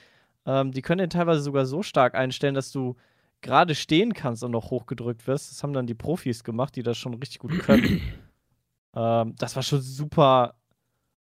Ähm, 0.45 0.72
die 0.72 0.82
können 0.82 0.99
den 0.99 1.10
teilweise 1.10 1.41
sogar 1.41 1.65
so 1.65 1.84
stark 1.84 2.15
einstellen, 2.15 2.53
dass 2.53 2.72
du 2.72 2.95
gerade 3.41 3.76
stehen 3.76 4.14
kannst 4.14 4.44
und 4.44 4.52
noch 4.52 4.72
hochgedrückt 4.72 5.28
wirst. 5.28 5.52
Das 5.52 5.64
haben 5.64 5.74
dann 5.74 5.88
die 5.88 5.95
Profis 5.95 6.44
gemacht, 6.44 6.76
die 6.76 6.84
das 6.84 6.98
schon 6.98 7.14
richtig 7.15 7.40
gut 7.40 7.60
können. 7.60 8.02
ähm, 8.95 9.36
das 9.38 9.56
war 9.56 9.64
schon 9.64 9.82
super, 9.82 10.56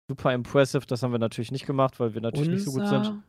super 0.07 0.33
impressive. 0.33 0.85
Das 0.85 1.03
haben 1.03 1.11
wir 1.11 1.19
natürlich 1.19 1.51
nicht 1.51 1.65
gemacht, 1.65 1.99
weil 1.99 2.13
wir 2.13 2.21
natürlich 2.21 2.49
nicht 2.49 2.65
so 2.65 2.71
gut 2.71 2.87
sind. 2.87 3.23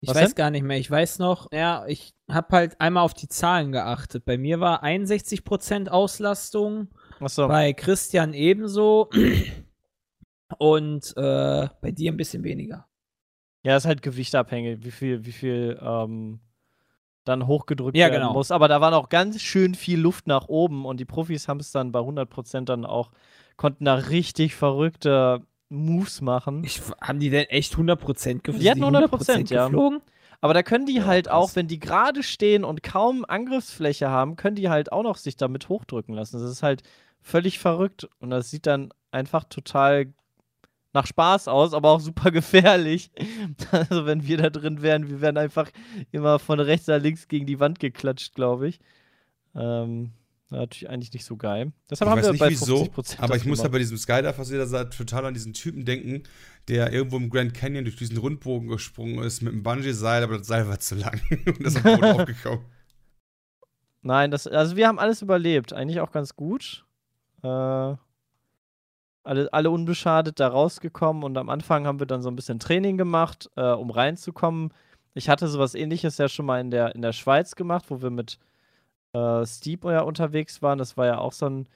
Ich 0.00 0.08
Was 0.08 0.16
weiß 0.16 0.28
denn? 0.28 0.36
gar 0.36 0.50
nicht 0.50 0.62
mehr. 0.62 0.78
Ich 0.78 0.90
weiß 0.90 1.18
noch, 1.18 1.50
ja, 1.52 1.84
ich 1.86 2.14
habe 2.30 2.56
halt 2.56 2.80
einmal 2.80 3.02
auf 3.02 3.14
die 3.14 3.28
Zahlen 3.28 3.72
geachtet. 3.72 4.24
Bei 4.24 4.38
mir 4.38 4.60
war 4.60 4.84
61% 4.84 5.88
Auslastung, 5.88 6.88
Achso. 7.20 7.48
bei 7.48 7.72
Christian 7.72 8.34
ebenso 8.34 9.10
und 10.58 11.14
äh, 11.16 11.68
bei 11.80 11.90
dir 11.90 12.12
ein 12.12 12.16
bisschen 12.16 12.42
weniger. 12.44 12.86
Ja, 13.64 13.76
ist 13.76 13.86
halt 13.86 14.02
gewichtabhängig, 14.02 14.84
wie 14.84 14.90
viel, 14.90 15.24
wie 15.26 15.32
viel 15.32 15.78
ähm, 15.82 16.40
dann 17.24 17.46
hochgedrückt 17.46 17.96
Ja, 17.96 18.06
werden 18.06 18.22
genau. 18.22 18.32
muss. 18.32 18.50
Aber 18.50 18.68
da 18.68 18.80
war 18.80 18.90
noch 18.90 19.08
ganz 19.08 19.40
schön 19.42 19.74
viel 19.74 19.98
Luft 20.00 20.26
nach 20.26 20.48
oben 20.48 20.86
und 20.86 21.00
die 21.00 21.04
Profis 21.04 21.48
haben 21.48 21.60
es 21.60 21.72
dann 21.72 21.92
bei 21.92 22.00
100% 22.00 22.64
dann 22.68 22.84
auch, 22.86 23.10
konnten 23.56 23.84
da 23.84 23.94
richtig 23.94 24.54
verrückte 24.54 25.42
Moves 25.68 26.20
machen. 26.22 26.64
Ich, 26.64 26.80
haben 27.00 27.20
die 27.20 27.30
denn 27.30 27.46
echt 27.46 27.74
100% 27.74 28.42
geflogen? 28.42 28.60
Die 28.60 28.70
hatten 28.70 28.84
100%, 28.84 29.50
ja. 29.52 29.66
geflogen? 29.66 30.00
Aber 30.40 30.54
da 30.54 30.62
können 30.62 30.86
die 30.86 30.96
Ja, 30.98 31.06
halt 31.06 31.28
auch, 31.30 31.56
wenn 31.56 31.66
die 31.66 31.80
gerade 31.80 32.22
stehen 32.22 32.64
und 32.64 32.82
kaum 32.82 33.24
Angriffsfläche 33.26 34.08
haben, 34.08 34.36
können 34.36 34.54
die 34.56 34.68
halt 34.68 34.92
auch 34.92 35.02
noch 35.02 35.16
sich 35.16 35.36
damit 35.36 35.68
hochdrücken 35.68 36.14
lassen. 36.14 36.40
Das 36.40 36.48
ist 36.50 36.62
halt 36.62 36.82
völlig 37.20 37.58
verrückt 37.58 38.08
und 38.20 38.30
das 38.30 38.50
sieht 38.50 38.66
dann 38.66 38.92
einfach 39.10 39.44
total 39.44 40.12
nach 40.92 41.06
Spaß 41.06 41.48
aus, 41.48 41.74
aber 41.74 41.90
auch 41.90 42.00
super 42.00 42.30
gefährlich. 42.32 43.10
Also 43.70 44.06
wenn 44.06 44.26
wir 44.26 44.38
da 44.38 44.50
drin 44.50 44.82
wären, 44.82 45.08
wir 45.08 45.20
wären 45.20 45.36
einfach 45.36 45.70
immer 46.12 46.38
von 46.38 46.60
rechts 46.60 46.86
nach 46.86 47.00
links 47.00 47.28
gegen 47.28 47.46
die 47.46 47.60
Wand 47.60 47.78
geklatscht, 47.78 48.34
glaube 48.34 48.68
ich. 48.68 48.80
Ähm, 49.54 50.12
natürlich 50.50 50.88
eigentlich 50.88 51.12
nicht 51.12 51.24
so 51.24 51.36
geil. 51.36 51.72
Deshalb 51.90 52.08
Ich 52.08 52.10
haben 52.10 52.18
weiß 52.18 52.26
wir 52.26 52.32
nicht 52.32 52.40
bei 52.40 52.50
wieso, 52.50 52.84
50% 52.84 53.18
aber 53.18 53.34
das 53.34 53.42
ich 53.42 53.46
muss 53.46 53.58
gemacht. 53.58 53.72
bei 53.72 53.78
diesem 53.78 53.98
Skydive-Versierer 53.98 54.90
total 54.90 55.26
an 55.26 55.34
diesen 55.34 55.52
Typen 55.52 55.84
denken, 55.84 56.22
der 56.68 56.92
irgendwo 56.92 57.16
im 57.18 57.28
Grand 57.30 57.54
Canyon 57.54 57.84
durch 57.84 57.96
diesen 57.96 58.16
Rundbogen 58.16 58.68
gesprungen 58.68 59.22
ist 59.22 59.42
mit 59.42 59.52
einem 59.52 59.62
Bungee-Seil, 59.62 60.22
aber 60.22 60.38
das 60.38 60.46
Seil 60.46 60.68
war 60.68 60.78
zu 60.78 60.94
lang 60.94 61.20
und 61.46 61.60
ist 61.60 61.76
am 61.76 61.82
Boden 61.82 62.04
aufgekommen. 62.20 62.64
Nein, 64.00 64.30
das, 64.30 64.46
also 64.46 64.76
wir 64.76 64.86
haben 64.88 64.98
alles 64.98 65.22
überlebt. 65.22 65.72
Eigentlich 65.72 66.00
auch 66.00 66.12
ganz 66.12 66.34
gut. 66.34 66.86
Äh, 67.42 67.96
alle, 69.24 69.52
alle 69.52 69.70
unbeschadet 69.70 70.40
da 70.40 70.48
rausgekommen 70.48 71.22
und 71.22 71.36
am 71.36 71.48
Anfang 71.50 71.86
haben 71.86 71.98
wir 72.00 72.06
dann 72.06 72.22
so 72.22 72.30
ein 72.30 72.36
bisschen 72.36 72.58
Training 72.58 72.96
gemacht, 72.96 73.50
äh, 73.56 73.72
um 73.72 73.90
reinzukommen. 73.90 74.72
Ich 75.14 75.28
hatte 75.28 75.48
sowas 75.48 75.74
ähnliches 75.74 76.18
ja 76.18 76.28
schon 76.28 76.46
mal 76.46 76.60
in 76.60 76.70
der, 76.70 76.94
in 76.94 77.02
der 77.02 77.12
Schweiz 77.12 77.54
gemacht, 77.54 77.86
wo 77.88 78.00
wir 78.02 78.10
mit 78.10 78.38
äh, 79.12 79.44
Steep 79.46 79.84
ja 79.84 80.02
unterwegs 80.02 80.62
waren. 80.62 80.78
Das 80.78 80.96
war 80.96 81.06
ja 81.06 81.18
auch 81.18 81.32
so 81.32 81.46
ein 81.46 81.68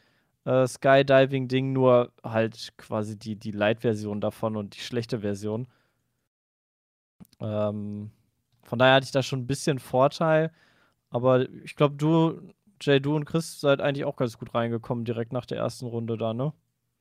äh, 0.44 0.66
Skydiving-Ding, 0.66 1.72
nur 1.72 2.12
halt 2.24 2.72
quasi 2.78 3.18
die, 3.18 3.36
die 3.36 3.52
Light-Version 3.52 4.20
davon 4.20 4.56
und 4.56 4.76
die 4.76 4.80
schlechte 4.80 5.20
Version. 5.20 5.68
Ähm, 7.40 8.10
von 8.64 8.78
daher 8.78 8.94
hatte 8.94 9.05
ich 9.05 9.12
da 9.12 9.22
schon 9.22 9.40
ein 9.40 9.47
bisschen 9.47 9.78
Vorteil. 9.78 10.52
Aber 11.10 11.48
ich 11.64 11.76
glaube, 11.76 11.97
du, 11.97 12.40
Jay, 12.84 13.00
du 13.00 13.14
und 13.16 13.24
Chris 13.24 13.60
seid 13.60 13.80
eigentlich 13.80 14.04
auch 14.04 14.16
ganz 14.16 14.38
gut 14.38 14.54
reingekommen, 14.54 15.04
direkt 15.04 15.32
nach 15.32 15.46
der 15.46 15.59
ersten 15.59 15.86
Runde 15.86 16.16
da, 16.18 16.34
ne? 16.34 16.52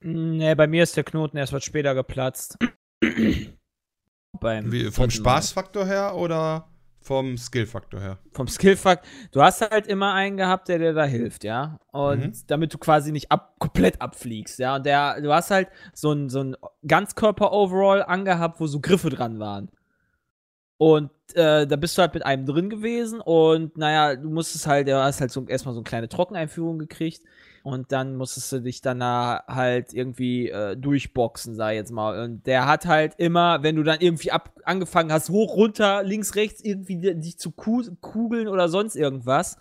Nee, 0.04 0.56
bei 0.56 0.68
mir 0.68 0.84
ist 0.84 0.96
der 0.98 1.04
Knoten 1.04 1.38
erst 1.38 1.54
was 1.54 1.64
später 1.64 1.94
geplatzt. 1.94 2.58
Beim 4.40 4.72
Wie, 4.72 4.90
vom. 4.92 5.10
Spaßfaktor 5.10 5.86
her 5.86 6.16
oder 6.16 6.68
vom 7.02 7.38
Skillfaktor 7.38 8.00
her? 8.00 8.18
Vom 8.32 8.48
Skillfakt. 8.48 9.06
Du 9.32 9.42
hast 9.42 9.62
halt 9.62 9.88
immer 9.88 10.14
einen 10.14 10.38
gehabt, 10.38 10.68
der 10.70 10.80
dir 10.80 10.94
da 10.94 11.04
hilft, 11.04 11.44
ja. 11.44 11.78
Und 11.92 12.20
Mhm. 12.20 12.34
damit 12.48 12.74
du 12.74 12.78
quasi 12.78 13.12
nicht 13.12 13.32
ab, 13.32 13.56
komplett 13.60 14.02
abfliegst, 14.02 14.60
ja. 14.60 14.76
Und 14.78 14.86
der, 14.86 15.20
du 15.22 15.34
hast 15.34 15.52
halt 15.52 15.70
so 15.94 16.12
ein, 16.12 16.30
so 16.30 16.44
ein 16.44 16.56
Ganzkörper-Overall 16.88 18.04
angehabt, 18.04 18.60
wo 18.60 18.68
so 18.68 18.80
Griffe 18.80 19.10
dran 19.10 19.40
waren. 19.40 19.70
Und 20.82 21.12
äh, 21.36 21.68
da 21.68 21.76
bist 21.76 21.96
du 21.96 22.02
halt 22.02 22.16
mit 22.16 22.26
einem 22.26 22.48
drin 22.48 22.68
gewesen 22.72 23.22
und 23.22 23.78
naja, 23.78 24.16
du 24.16 24.32
musstest 24.32 24.66
halt, 24.66 24.88
du 24.88 24.96
hast 25.00 25.22
halt 25.22 25.30
so 25.30 25.46
erstmal 25.46 25.76
so 25.76 25.82
eine 25.82 25.84
kleine 25.84 26.10
Trockeneinführung 26.10 26.80
gekriegt 26.80 27.22
und 27.62 27.92
dann 27.92 28.16
musstest 28.16 28.52
du 28.52 28.62
dich 28.62 28.82
dann 28.82 29.00
da 29.00 29.44
halt 29.48 29.94
irgendwie 29.94 30.50
äh, 30.50 30.76
durchboxen, 30.76 31.54
sag 31.54 31.74
ich 31.74 31.76
jetzt 31.76 31.92
mal. 31.92 32.24
Und 32.24 32.48
der 32.48 32.66
hat 32.66 32.88
halt 32.88 33.14
immer, 33.20 33.62
wenn 33.62 33.76
du 33.76 33.84
dann 33.84 34.00
irgendwie 34.00 34.32
ab 34.32 34.60
angefangen 34.64 35.12
hast, 35.12 35.30
hoch, 35.30 35.56
runter, 35.56 36.02
links, 36.02 36.34
rechts, 36.34 36.64
irgendwie 36.64 36.96
di- 36.98 37.14
dich 37.14 37.38
zu 37.38 37.52
ku 37.52 37.84
kugeln 38.02 38.48
oder 38.48 38.68
sonst 38.68 38.96
irgendwas, 38.96 39.58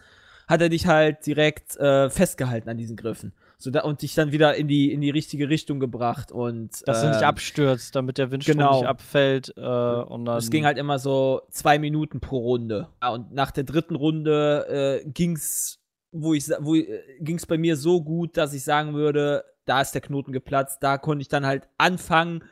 hat 0.49 0.63
er 0.63 0.71
dich 0.71 0.87
halt 0.87 1.27
direkt 1.27 1.77
äh, 1.77 2.09
festgehalten 2.09 2.71
an 2.71 2.79
diesen 2.79 2.97
Griffen. 2.97 3.35
So 3.63 3.71
da, 3.71 3.83
und 3.83 4.01
dich 4.01 4.15
dann 4.15 4.33
wieder 4.33 4.55
in 4.57 4.69
die, 4.69 4.91
in 4.91 5.03
die 5.03 5.11
richtige 5.11 5.51
Richtung 5.51 5.81
gebracht 5.81 6.33
und 6.33 6.83
Dass 6.89 7.03
du 7.03 7.09
nicht 7.09 7.19
ähm, 7.21 7.29
abstürzt, 7.29 7.95
damit 7.95 8.17
der 8.17 8.31
Windstrom 8.31 8.57
genau. 8.57 8.79
nicht 8.81 8.89
abfällt. 8.89 9.53
Äh, 9.55 9.61
und 9.61 10.25
dann, 10.25 10.39
es 10.39 10.49
ging 10.49 10.65
halt 10.65 10.79
immer 10.79 10.99
so 10.99 11.43
zwei 11.51 11.79
Minuten 11.79 12.21
pro 12.21 12.39
Runde. 12.39 12.89
Ja, 13.03 13.11
und 13.11 13.33
nach 13.35 13.51
der 13.51 13.65
dritten 13.65 13.97
Runde 13.97 15.03
äh, 15.05 15.11
ging's, 15.11 15.79
wo 16.11 16.33
ich, 16.33 16.49
wo, 16.61 16.75
äh, 16.75 17.03
ging's 17.21 17.45
bei 17.45 17.59
mir 17.59 17.77
so 17.77 18.03
gut, 18.03 18.39
dass 18.39 18.55
ich 18.55 18.65
sagen 18.65 18.95
würde, 18.95 19.45
da 19.67 19.83
ist 19.83 19.93
der 19.93 20.01
Knoten 20.01 20.33
geplatzt. 20.33 20.83
Da 20.83 20.97
konnte 20.97 21.21
ich 21.21 21.29
dann 21.29 21.45
halt 21.45 21.69
anfangen, 21.77 22.43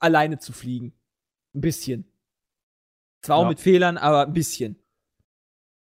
alleine 0.00 0.38
zu 0.38 0.54
fliegen. 0.54 0.94
Ein 1.54 1.60
bisschen. 1.60 2.10
Zwar 3.22 3.36
auch 3.36 3.42
Ja. 3.42 3.48
mit 3.50 3.60
Fehlern, 3.60 3.98
aber 3.98 4.22
ein 4.26 4.32
bisschen. 4.32 4.82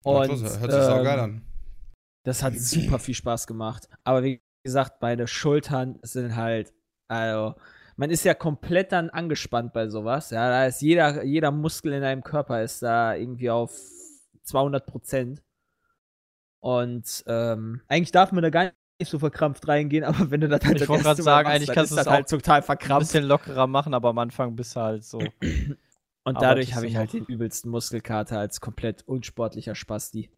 Hört 0.05 0.29
Und 0.29 0.37
sich 0.37 0.49
saugeil 0.49 1.19
ähm, 1.19 1.25
an. 1.25 1.43
das 2.25 2.43
hat 2.43 2.55
super 2.59 2.99
viel 2.99 3.15
Spaß 3.15 3.47
gemacht. 3.47 3.89
Aber 4.05 4.23
wie 4.23 4.43
gesagt, 4.63 5.01
meine 5.03 5.27
Schultern 5.27 5.99
sind 6.03 6.37
halt, 6.37 6.73
also, 7.09 7.55
man 7.97 8.11
ist 8.11 8.25
ja 8.25 8.35
komplett 8.35 8.93
dann 8.93 9.11
angespannt 9.11 9.73
bei 9.73 9.89
sowas. 9.89 10.31
Ja, 10.31 10.49
da 10.49 10.67
ist 10.67 10.81
jeder, 10.81 11.23
jeder 11.23 11.51
Muskel 11.51 11.93
in 11.93 12.03
deinem 12.03 12.23
Körper 12.23 12.63
ist 12.63 12.83
da 12.83 13.15
irgendwie 13.15 13.51
auf 13.51 13.73
200 14.45 14.87
Prozent. 14.87 15.43
Und 16.61 17.25
ähm, 17.27 17.83
eigentlich 17.89 18.13
darf 18.13 18.33
man 18.33 18.43
da 18.43 18.51
gar 18.51 18.73
nicht 18.99 19.11
so 19.11 19.19
verkrampft 19.19 19.67
reingehen, 19.69 20.05
aber 20.07 20.31
wenn 20.31 20.41
du 20.41 20.49
das 20.49 20.65
halt 20.65 20.77
Ich 20.77 20.81
das 20.81 20.89
wollte 20.89 21.05
gerade 21.05 21.23
sagen, 21.23 21.49
machst, 21.49 21.57
eigentlich 21.57 21.67
dann 21.67 21.75
kannst 21.75 21.93
ist 21.93 21.93
du 21.93 21.97
das 21.97 22.07
es 22.07 22.11
halt 22.11 22.27
auch 22.27 22.29
total 22.29 22.57
ein 22.59 22.63
verkrampft. 22.63 23.09
bisschen 23.13 23.25
lockerer 23.25 23.67
machen, 23.67 23.95
aber 23.95 24.11
am 24.11 24.19
Anfang 24.19 24.57
bist 24.57 24.77
du 24.77 24.81
halt 24.81 25.05
so. 25.05 25.19
Und 26.25 26.37
arbeitest 26.37 26.43
dadurch 26.43 26.75
habe 26.75 26.87
ich 26.87 26.97
halt 26.97 27.13
den 27.13 27.25
übelsten 27.25 27.71
Muskelkater 27.71 28.39
als 28.39 28.61
komplett 28.61 29.07
unsportlicher 29.07 29.75
Spasti. 29.75 30.31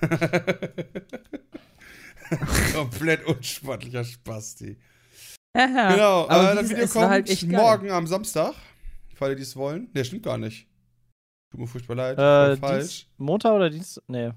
Komplett 2.74 3.24
unsportlicher 3.26 4.04
Spasti. 4.04 4.78
Ja, 5.56 5.92
Genau, 5.92 6.28
aber 6.28 6.52
äh, 6.52 6.54
das 6.56 6.70
Video 6.70 6.84
war 6.84 6.88
kommt 6.88 7.08
halt 7.08 7.26
geil. 7.28 7.50
morgen 7.50 7.90
am 7.90 8.06
Samstag, 8.06 8.54
falls 9.14 9.30
ihr 9.32 9.36
dies 9.36 9.56
wollen. 9.56 9.88
Ne, 9.94 10.04
stimmt 10.04 10.22
gar 10.24 10.38
nicht. 10.38 10.66
Tut 11.50 11.60
mir 11.60 11.66
furchtbar 11.66 11.96
leid. 11.96 12.18
Äh, 12.18 12.56
falsch. 12.58 12.80
Dienst, 12.80 13.06
Montag 13.18 13.52
oder 13.52 13.70
Dienstag? 13.70 14.04
Nee. 14.08 14.32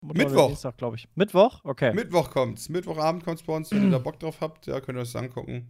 Montag 0.00 0.16
Mittwoch. 0.16 0.38
Oder 0.38 0.48
Dienstag, 0.48 0.76
glaube 0.78 0.96
ich. 0.96 1.08
Mittwoch? 1.14 1.60
Okay. 1.64 1.92
Mittwoch 1.92 2.30
kommt's. 2.30 2.68
Mittwochabend 2.68 3.24
kommt's 3.24 3.42
bei 3.42 3.54
uns, 3.54 3.70
wenn 3.70 3.84
ihr 3.84 3.90
da 3.90 3.98
Bock 3.98 4.18
drauf 4.18 4.40
habt. 4.40 4.66
Ja, 4.66 4.80
könnt 4.80 4.98
ihr 4.98 5.02
euch 5.02 5.12
das 5.12 5.22
angucken. 5.22 5.68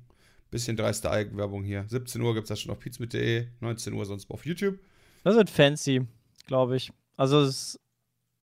Bisschen 0.51 0.77
dreiste 0.77 1.11
Eigenwerbung 1.11 1.63
hier. 1.65 1.85
17 1.89 2.23
Uhr 2.23 2.35
gibt's 2.35 2.49
das 2.49 2.61
schon 2.61 2.71
auf 2.73 2.79
pizmit.de, 2.79 3.49
19 3.61 3.93
Uhr 3.93 4.05
sonst 4.07 4.31
auf 4.31 4.47
YouTube. 4.47 4.79
Das 5.25 5.35
wird 5.35 5.51
fancy, 5.51 6.07
glaube 6.47 6.77
ich. 6.77 6.91
Also 7.17 7.41
es 7.43 7.79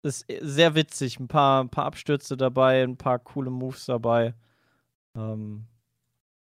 ist 0.04 0.26
sehr 0.42 0.76
witzig. 0.76 1.20
Ein 1.20 1.28
paar, 1.28 1.64
ein 1.64 1.70
paar 1.70 1.86
Abstürze 1.86 2.38
dabei, 2.38 2.84
ein 2.84 2.98
paar 2.98 3.20
coole 3.20 3.50
Moves 3.50 3.86
dabei. 3.86 4.34
Ähm, 5.16 5.66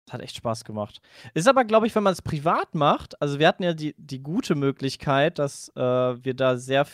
hat 0.10 0.22
echt 0.22 0.36
Spaß 0.36 0.64
gemacht. 0.64 1.02
Ist 1.34 1.48
aber, 1.48 1.66
glaube 1.66 1.88
ich, 1.88 1.96
wenn 1.96 2.04
man 2.04 2.14
es 2.14 2.22
privat 2.22 2.76
macht, 2.76 3.20
also 3.22 3.40
wir 3.40 3.48
hatten 3.48 3.64
ja 3.64 3.74
die, 3.74 3.96
die 3.98 4.22
gute 4.22 4.56
Möglichkeit, 4.56 5.40
dass 5.40 5.70
äh, 5.76 5.82
wir 5.82 6.34
da 6.34 6.58
sehr 6.58 6.86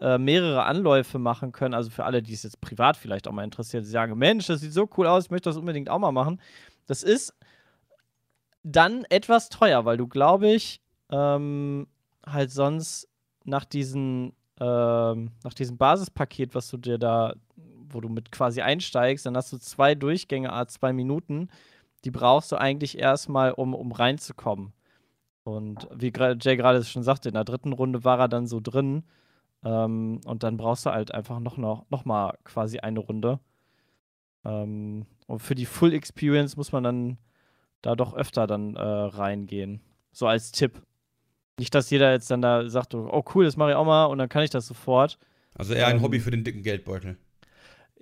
äh, 0.00 0.18
mehrere 0.18 0.64
Anläufe 0.64 1.18
machen 1.18 1.52
können. 1.52 1.74
Also 1.74 1.90
für 1.90 2.04
alle, 2.04 2.22
die 2.22 2.34
es 2.34 2.42
jetzt 2.42 2.60
privat 2.60 2.96
vielleicht 2.96 3.28
auch 3.28 3.32
mal 3.32 3.44
interessiert, 3.44 3.84
die 3.84 3.88
sagen, 3.88 4.16
Mensch, 4.18 4.46
das 4.46 4.60
sieht 4.60 4.72
so 4.72 4.88
cool 4.96 5.06
aus, 5.06 5.26
ich 5.26 5.30
möchte 5.30 5.48
das 5.48 5.56
unbedingt 5.56 5.88
auch 5.88 5.98
mal 5.98 6.12
machen. 6.12 6.40
Das 6.86 7.02
ist 7.02 7.34
dann 8.62 9.04
etwas 9.10 9.48
teuer, 9.48 9.84
weil 9.84 9.96
du, 9.96 10.08
glaube 10.08 10.48
ich, 10.48 10.80
ähm, 11.10 11.86
halt 12.26 12.50
sonst 12.50 13.08
nach 13.44 13.64
diesen, 13.64 14.34
ähm, 14.60 15.30
nach 15.42 15.54
diesem 15.54 15.76
Basispaket, 15.76 16.54
was 16.54 16.70
du 16.70 16.76
dir 16.76 16.98
da, 16.98 17.34
wo 17.88 18.00
du 18.00 18.08
mit 18.08 18.32
quasi 18.32 18.60
einsteigst, 18.60 19.26
dann 19.26 19.36
hast 19.36 19.52
du 19.52 19.58
zwei 19.58 19.94
Durchgänge, 19.94 20.52
a 20.52 20.66
zwei 20.66 20.92
Minuten. 20.92 21.48
Die 22.04 22.10
brauchst 22.10 22.52
du 22.52 22.56
eigentlich 22.56 22.98
erstmal, 22.98 23.52
um, 23.52 23.74
um 23.74 23.92
reinzukommen. 23.92 24.72
Und 25.44 25.88
wie 25.94 26.12
Jay 26.40 26.56
gerade 26.56 26.84
schon 26.84 27.02
sagte, 27.02 27.28
in 27.28 27.34
der 27.34 27.44
dritten 27.44 27.72
Runde 27.72 28.04
war 28.04 28.18
er 28.18 28.28
dann 28.28 28.46
so 28.46 28.60
drin. 28.60 29.04
Ähm, 29.64 30.20
und 30.24 30.42
dann 30.42 30.56
brauchst 30.56 30.86
du 30.86 30.90
halt 30.90 31.12
einfach 31.12 31.40
noch, 31.40 31.56
noch, 31.56 31.84
noch 31.90 32.04
mal 32.04 32.36
quasi 32.44 32.78
eine 32.78 33.00
Runde. 33.00 33.40
Ähm, 34.44 35.06
und 35.26 35.38
für 35.40 35.54
die 35.54 35.66
Full 35.66 35.92
Experience 35.94 36.56
muss 36.56 36.72
man 36.72 36.84
dann 36.84 37.18
da 37.82 37.94
doch 37.96 38.14
öfter 38.14 38.46
dann 38.46 38.76
äh, 38.76 38.82
reingehen. 38.82 39.80
So 40.12 40.26
als 40.26 40.52
Tipp. 40.52 40.82
Nicht, 41.58 41.74
dass 41.74 41.90
jeder 41.90 42.12
jetzt 42.12 42.30
dann 42.30 42.42
da 42.42 42.68
sagt, 42.68 42.94
oh 42.94 43.24
cool, 43.34 43.44
das 43.44 43.56
mache 43.56 43.70
ich 43.70 43.76
auch 43.76 43.84
mal 43.84 44.06
und 44.06 44.18
dann 44.18 44.28
kann 44.28 44.42
ich 44.42 44.50
das 44.50 44.66
sofort. 44.66 45.18
Also 45.54 45.74
eher 45.74 45.86
ein 45.86 45.96
Ähm, 45.96 46.02
Hobby 46.02 46.18
für 46.20 46.30
den 46.32 46.42
dicken 46.44 46.62
Geldbeutel. 46.62 47.16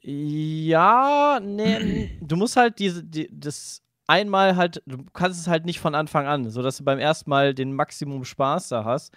Ja, 0.05 1.39
nee, 1.41 2.19
du 2.21 2.37
musst 2.37 2.57
halt 2.57 2.79
diese, 2.79 3.05
die, 3.05 3.29
das 3.33 3.83
einmal 4.09 4.57
halt, 4.57 4.83
du 4.87 4.99
kannst 5.13 5.39
es 5.41 5.47
halt 5.47 5.65
nicht 5.65 5.79
von 5.81 5.95
Anfang 5.95 6.27
an, 6.27 6.51
sodass 6.51 6.79
du 6.79 6.85
beim 6.85 6.99
ersten 6.99 7.31
Mal 7.31 7.55
den 7.55 7.73
Maximum 7.75 8.25
Spaß 8.25 8.69
da 8.69 8.85
hast. 8.85 9.13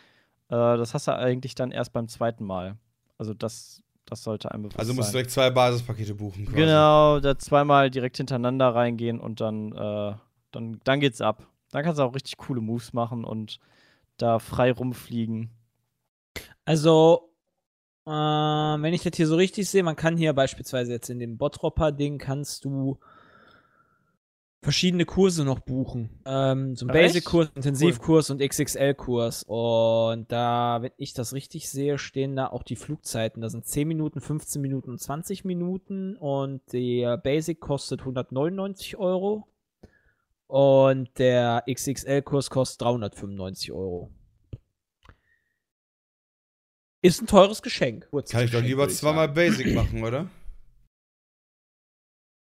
Äh, 0.49 0.77
das 0.77 0.93
hast 0.93 1.07
du 1.07 1.15
eigentlich 1.15 1.55
dann 1.55 1.71
erst 1.71 1.91
beim 1.91 2.07
zweiten 2.07 2.43
Mal. 2.45 2.77
Also 3.17 3.33
das, 3.33 3.81
das 4.05 4.21
sollte 4.23 4.51
einem 4.51 4.63
bewusst 4.63 4.77
Also 4.79 4.93
musst 4.93 5.09
du 5.09 5.11
sein. 5.13 5.13
direkt 5.13 5.31
zwei 5.31 5.49
Basispakete 5.49 6.13
buchen. 6.13 6.45
Quasi. 6.45 6.57
Genau, 6.57 7.19
da 7.19 7.37
zweimal 7.37 7.89
direkt 7.89 8.17
hintereinander 8.17 8.75
reingehen 8.75 9.19
und 9.19 9.41
dann, 9.41 9.71
äh, 9.71 10.13
dann, 10.51 10.79
dann 10.83 10.99
geht's 10.99 11.19
ab. 11.21 11.47
Dann 11.71 11.83
kannst 11.83 11.97
du 11.99 12.03
auch 12.03 12.13
richtig 12.13 12.37
coole 12.37 12.61
Moves 12.61 12.93
machen 12.93 13.23
und 13.23 13.59
da 14.17 14.39
frei 14.39 14.71
rumfliegen. 14.71 15.51
Also, 16.65 17.31
äh, 18.05 18.11
wenn 18.11 18.93
ich 18.93 19.03
das 19.03 19.15
hier 19.15 19.27
so 19.27 19.35
richtig 19.35 19.69
sehe, 19.69 19.83
man 19.83 19.95
kann 19.95 20.17
hier 20.17 20.33
beispielsweise 20.33 20.91
jetzt 20.91 21.09
in 21.09 21.19
dem 21.19 21.37
Bottropper-Ding 21.37 22.17
kannst 22.17 22.65
du 22.65 22.99
verschiedene 24.65 25.05
Kurse 25.05 25.45
noch 25.45 25.59
buchen. 25.59 26.09
Ähm, 26.25 26.75
so 26.75 26.87
ein? 26.87 26.91
Basic-Kurs, 26.91 27.51
Intensivkurs 27.53 28.31
und 28.31 28.41
XXL-Kurs. 28.41 29.43
Und 29.43 30.31
da, 30.31 30.79
wenn 30.81 30.91
ich 30.97 31.13
das 31.13 31.33
richtig 31.33 31.69
sehe, 31.69 31.99
stehen 31.99 32.35
da 32.35 32.47
auch 32.47 32.63
die 32.63 32.75
Flugzeiten. 32.75 33.41
Da 33.41 33.49
sind 33.49 33.65
10 33.65 33.87
Minuten, 33.87 34.21
15 34.21 34.61
Minuten 34.61 34.89
und 34.89 34.99
20 34.99 35.45
Minuten. 35.45 36.17
Und 36.17 36.61
der 36.73 37.17
Basic 37.17 37.61
kostet 37.61 38.01
199 38.01 38.97
Euro. 38.97 39.47
Und 40.47 41.17
der 41.17 41.63
XXL-Kurs 41.69 42.49
kostet 42.49 42.81
395 42.81 43.71
Euro. 43.71 44.11
Ist 47.01 47.21
ein 47.21 47.27
teures 47.27 47.61
Geschenk. 47.61 48.07
Kann 48.11 48.19
ich 48.21 48.29
doch 48.31 48.39
Geschenk, 48.41 48.65
lieber 48.67 48.87
ich 48.87 48.95
zweimal. 48.95 49.29
Basic 49.29 49.73
machen, 49.75 50.03
oder? 50.03 50.27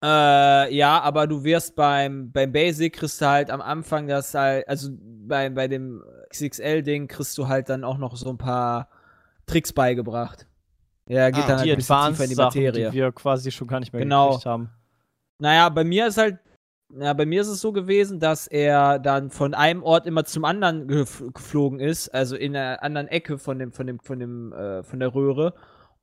Äh, 0.05 0.75
ja, 0.75 1.01
aber 1.01 1.27
du 1.27 1.43
wirst 1.43 1.75
beim, 1.75 2.31
beim 2.31 2.53
Basic 2.53 2.93
kriegst 2.95 3.21
du 3.21 3.27
halt 3.27 3.51
am 3.51 3.61
Anfang 3.61 4.07
das 4.07 4.35
halt, 4.35 4.69
also 4.69 4.91
bei, 5.01 5.49
bei 5.49 5.69
dem 5.69 6.05
XXL-Ding 6.31 7.09
kriegst 7.09 7.37
du 7.39 7.49
halt 7.49 7.69
dann 7.71 7.83
auch 7.83 7.97
noch 7.99 8.17
so 8.17 8.29
ein 8.31 8.39
paar 8.39 8.89
Tricks 9.47 9.73
beigebracht. 9.73 10.47
Ja, 11.09 11.31
geht 11.31 11.45
Ah, 11.45 11.49
dann 11.49 11.59
halt 11.61 11.71
ein 11.71 11.77
bisschen 11.77 12.09
tiefer 12.09 12.25
in 12.25 12.29
die 12.31 12.35
Sachen, 12.35 12.63
Materie. 12.63 12.91
die 12.91 12.97
wir 12.97 13.13
quasi 13.13 13.51
schon 13.51 13.69
gar 13.69 13.81
nicht 13.81 13.93
mehr 13.93 14.03
Genau. 14.03 14.29
gekriegt 14.31 14.47
haben. 14.47 14.71
Naja, 15.39 15.69
bei 15.71 15.83
mir 15.85 16.09
ist 16.09 16.19
halt, 16.19 16.39
ja, 16.95 17.13
bei 17.13 17.27
mir 17.27 17.41
ist 17.41 17.49
es 17.49 17.61
so 17.61 17.73
gewesen, 17.73 18.21
dass 18.21 18.47
er 18.47 18.99
dann 18.99 19.31
von 19.31 19.55
einem 19.55 19.83
Ort 19.83 20.07
immer 20.07 20.25
zum 20.25 20.45
anderen 20.45 20.87
gef 20.87 21.23
geflogen 21.35 21.81
ist, 21.81 22.09
also 22.11 22.37
in 22.37 22.57
einer 22.57 22.83
anderen 22.83 23.09
Ecke 23.09 23.39
von 23.39 23.59
dem, 23.59 23.73
von 23.73 23.87
dem, 23.87 23.99
von 24.01 24.19
dem, 24.19 24.53
äh, 24.53 24.83
von 24.83 25.01
der 25.01 25.15
Röhre 25.15 25.55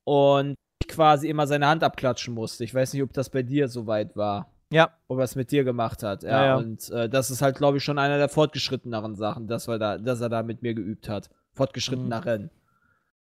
und 0.03 0.55
ich 0.81 0.87
quasi 0.89 1.29
immer 1.29 1.47
seine 1.47 1.67
Hand 1.67 1.83
abklatschen 1.83 2.33
musste. 2.33 2.63
Ich 2.63 2.73
weiß 2.73 2.93
nicht, 2.93 3.03
ob 3.03 3.13
das 3.13 3.29
bei 3.29 3.43
dir 3.43 3.67
so 3.67 3.87
weit 3.87 4.15
war. 4.15 4.49
Ja, 4.71 4.91
ob 5.07 5.19
er 5.19 5.23
es 5.23 5.35
mit 5.35 5.51
dir 5.51 5.63
gemacht 5.63 6.01
hat. 6.03 6.23
Ja, 6.23 6.29
Ja, 6.29 6.45
ja. 6.45 6.55
und 6.55 6.89
äh, 6.89 7.07
das 7.07 7.29
ist 7.29 7.41
halt, 7.41 7.55
glaube 7.57 7.77
ich, 7.77 7.83
schon 7.83 7.99
einer 7.99 8.17
der 8.17 8.27
fortgeschritteneren 8.27 9.15
Sachen, 9.15 9.47
dass, 9.47 9.67
wir 9.67 9.77
da, 9.77 9.97
dass 9.97 10.19
er 10.19 10.29
da 10.29 10.41
mit 10.41 10.63
mir 10.63 10.73
geübt 10.73 11.07
hat. 11.09 11.29
Fortgeschritteneren. 11.53 12.49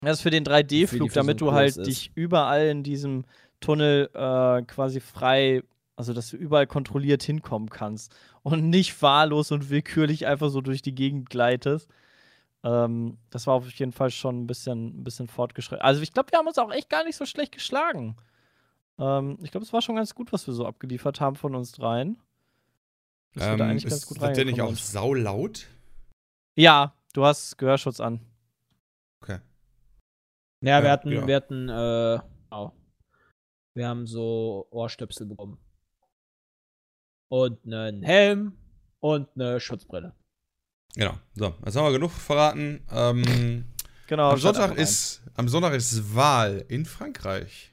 Das 0.00 0.18
ist 0.18 0.22
für 0.22 0.30
den 0.30 0.44
Für 0.44 0.62
die 0.64 0.84
3D-Flug, 0.84 1.08
für 1.08 1.14
so 1.14 1.20
damit 1.20 1.40
du 1.40 1.52
halt 1.52 1.76
ist. 1.76 1.86
dich 1.86 2.12
überall 2.14 2.66
in 2.66 2.82
diesem 2.82 3.24
Tunnel 3.60 4.10
äh, 4.14 4.62
quasi 4.62 5.00
frei, 5.00 5.62
also 5.98 6.12
dass 6.12 6.30
du 6.30 6.36
überall 6.36 6.68
kontrolliert 6.68 7.24
hinkommen 7.24 7.70
kannst 7.70 8.14
und 8.44 8.70
nicht 8.70 9.02
wahllos 9.02 9.50
und 9.50 9.68
willkürlich 9.68 10.28
einfach 10.28 10.48
so 10.48 10.60
durch 10.60 10.80
die 10.80 10.94
Gegend 10.94 11.28
gleitest. 11.28 11.90
Ähm, 12.62 13.18
das 13.30 13.48
war 13.48 13.54
auf 13.54 13.68
jeden 13.72 13.90
Fall 13.90 14.10
schon 14.10 14.42
ein 14.42 14.46
bisschen, 14.46 15.00
ein 15.00 15.02
bisschen 15.02 15.26
fortgeschritten. 15.26 15.84
Also 15.84 16.00
ich 16.00 16.12
glaube, 16.12 16.30
wir 16.30 16.38
haben 16.38 16.46
uns 16.46 16.58
auch 16.58 16.70
echt 16.70 16.88
gar 16.88 17.02
nicht 17.02 17.16
so 17.16 17.26
schlecht 17.26 17.50
geschlagen. 17.50 18.16
Ähm, 18.96 19.38
ich 19.42 19.50
glaube, 19.50 19.66
es 19.66 19.72
war 19.72 19.82
schon 19.82 19.96
ganz 19.96 20.14
gut, 20.14 20.32
was 20.32 20.46
wir 20.46 20.54
so 20.54 20.66
abgeliefert 20.66 21.20
haben 21.20 21.34
von 21.34 21.56
uns 21.56 21.72
dreien. 21.72 22.16
Dass 23.34 23.48
wir 23.48 23.56
da 23.56 23.64
Ähm, 23.64 23.70
eigentlich 23.72 23.82
ganz 23.82 24.02
ist, 24.02 24.06
gut 24.06 24.20
wird 24.20 24.36
der 24.36 24.44
nicht 24.44 24.62
auch 24.62 24.76
saulaut? 24.76 25.66
Ja, 26.54 26.94
du 27.12 27.24
hast 27.24 27.58
Gehörschutz 27.58 27.98
an. 27.98 28.20
Okay. 29.20 29.40
Ja, 30.60 30.80
wir 30.80 30.92
hatten, 30.92 31.10
ja. 31.10 31.26
wir 31.26 31.34
hatten, 31.34 31.68
äh, 31.68 32.20
oh. 32.52 32.70
wir 33.74 33.88
haben 33.88 34.06
so 34.06 34.68
Ohrstöpsel 34.70 35.26
bekommen. 35.26 35.58
Und 37.28 37.64
einen 37.66 38.02
Helm 38.02 38.52
und 39.00 39.28
eine 39.34 39.60
Schutzbrille. 39.60 40.14
Genau. 40.94 41.18
So, 41.34 41.54
jetzt 41.64 41.76
haben 41.76 41.84
wir 41.84 41.92
genug 41.92 42.10
verraten. 42.12 42.80
Ähm, 42.90 43.64
Genau. 44.08 44.30
am, 44.30 44.38
Sonntag 44.38 44.76
ist, 44.78 45.22
am 45.34 45.48
Sonntag 45.48 45.74
ist 45.74 46.14
Wahl 46.14 46.64
in 46.68 46.86
Frankreich. 46.86 47.70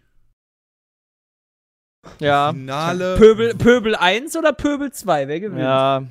Ja, 2.19 2.52
Finale. 2.52 3.15
Pöbel, 3.18 3.56
Pöbel 3.56 3.95
1 3.95 4.36
oder 4.36 4.52
Pöbel 4.52 4.91
2? 4.91 5.27
Wer 5.30 5.40
gewinnt? 5.40 5.61
ja, 5.61 6.06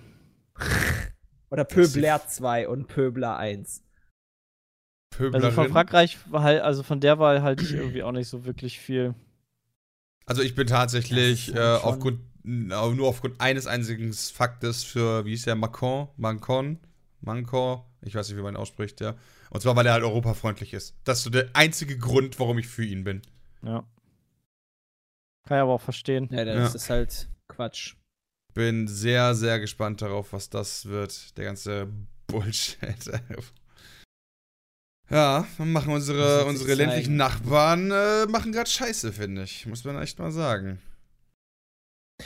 Oder 1.51 1.65
Pöbler 1.65 2.27
2 2.27 2.69
und 2.69 2.89
Pöbler 2.89 3.37
1. 3.37 3.83
Also 5.13 5.31
Pöblerin. 5.31 5.53
von 5.53 5.69
Frankreich 5.69 6.19
halt, 6.33 6.63
also 6.63 6.83
von 6.83 7.01
der 7.01 7.19
Wahl 7.19 7.43
halte 7.43 7.63
ich 7.63 7.73
irgendwie 7.73 8.03
auch 8.03 8.11
nicht 8.11 8.29
so 8.29 8.45
wirklich 8.45 8.81
viel. 8.81 9.15
Also 10.27 10.43
ich 10.43 10.55
bin 10.55 10.67
tatsächlich 10.67 11.55
äh, 11.55 11.61
aufgrund, 11.61 12.21
nur 12.45 13.09
aufgrund 13.09 13.41
eines 13.41 13.67
einzigen 13.67 14.13
Faktes 14.13 14.85
für, 14.85 15.25
wie 15.25 15.31
hieß 15.31 15.45
der, 15.45 15.55
Macron, 15.57 16.09
Macron, 16.17 16.79
Macron, 17.21 17.81
ich 18.03 18.15
weiß 18.15 18.29
nicht, 18.29 18.37
wie 18.39 18.43
man 18.43 18.55
ihn 18.55 18.59
ausspricht, 18.59 19.01
ja. 19.01 19.15
Und 19.51 19.61
zwar, 19.63 19.75
weil 19.77 19.87
er 19.87 19.95
halt 19.95 20.05
europafreundlich 20.05 20.75
ist. 20.75 20.95
Das 21.05 21.19
ist 21.19 21.25
so 21.25 21.31
der 21.31 21.49
einzige 21.55 21.97
Grund, 21.97 22.39
warum 22.39 22.59
ich 22.59 22.67
für 22.67 22.85
ihn 22.85 23.05
bin. 23.05 23.23
Ja. 23.63 23.85
Kann 25.47 25.59
ich 25.59 25.63
aber 25.63 25.73
auch 25.73 25.81
verstehen. 25.81 26.29
Ja, 26.31 26.45
das 26.45 26.73
Ja. 26.73 26.75
ist 26.77 26.91
halt 26.91 27.29
Quatsch. 27.49 27.95
Bin 28.53 28.89
sehr, 28.89 29.35
sehr 29.35 29.59
gespannt 29.61 30.01
darauf, 30.03 30.33
was 30.33 30.49
das 30.51 30.87
wird. 30.87 31.37
Der 31.39 31.45
ganze 31.47 31.89
Bullshit. 32.27 32.79
ja, 35.11 35.47
machen 35.59 35.93
unsere, 35.93 36.45
unsere 36.47 36.69
zeigen. 36.69 36.79
ländlichen 36.79 37.17
Nachbarn 37.17 37.91
äh, 37.91 38.27
machen 38.27 38.53
gerade 38.53 38.71
Scheiße, 38.71 39.13
finde 39.13 39.43
ich. 39.45 39.67
Muss 39.67 39.85
man 39.85 40.01
echt 40.01 40.19
mal 40.19 40.31
sagen. 40.33 40.81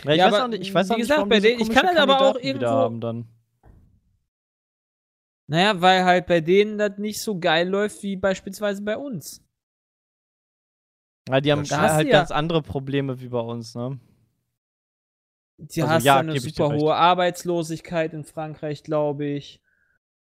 Ja, 0.04 0.12
ich 0.12 0.18
Ja, 0.18 0.26
weiß 0.26 0.34
aber 0.34 0.44
auch 0.44 0.48
nicht, 0.48 0.60
ich 0.62 0.74
weiß 0.74 0.88
wie 0.90 0.92
nicht, 0.94 1.02
gesagt, 1.08 1.28
bei 1.28 1.40
denen- 1.40 1.60
ich 1.60 1.70
kann 1.70 1.86
das 1.86 1.96
aber 1.96 2.20
auch 2.20 2.36
irgendwo- 2.36 2.66
haben 2.66 3.00
dann. 3.00 3.26
Naja, 5.46 5.80
weil 5.80 6.04
halt 6.04 6.26
bei 6.26 6.40
denen 6.40 6.76
das 6.76 6.98
nicht 6.98 7.22
so 7.22 7.38
geil 7.38 7.68
läuft 7.68 8.02
wie 8.02 8.16
beispielsweise 8.16 8.82
bei 8.82 8.98
uns. 8.98 9.42
Ja, 11.28 11.40
die 11.40 11.52
haben 11.52 11.64
da 11.64 11.94
halt 11.94 12.06
Ja. 12.06 12.12
ganz 12.18 12.30
andere 12.30 12.60
Probleme 12.62 13.20
wie 13.20 13.28
bei 13.28 13.40
uns, 13.40 13.74
ne? 13.74 13.98
Die 15.58 15.82
Also 15.82 15.94
hast 15.94 16.04
ja, 16.04 16.18
eine 16.18 16.38
super 16.38 16.70
recht. 16.70 16.82
hohe 16.82 16.94
Arbeitslosigkeit 16.94 18.12
in 18.12 18.24
Frankreich, 18.24 18.82
glaube 18.84 19.24
ich. 19.26 19.60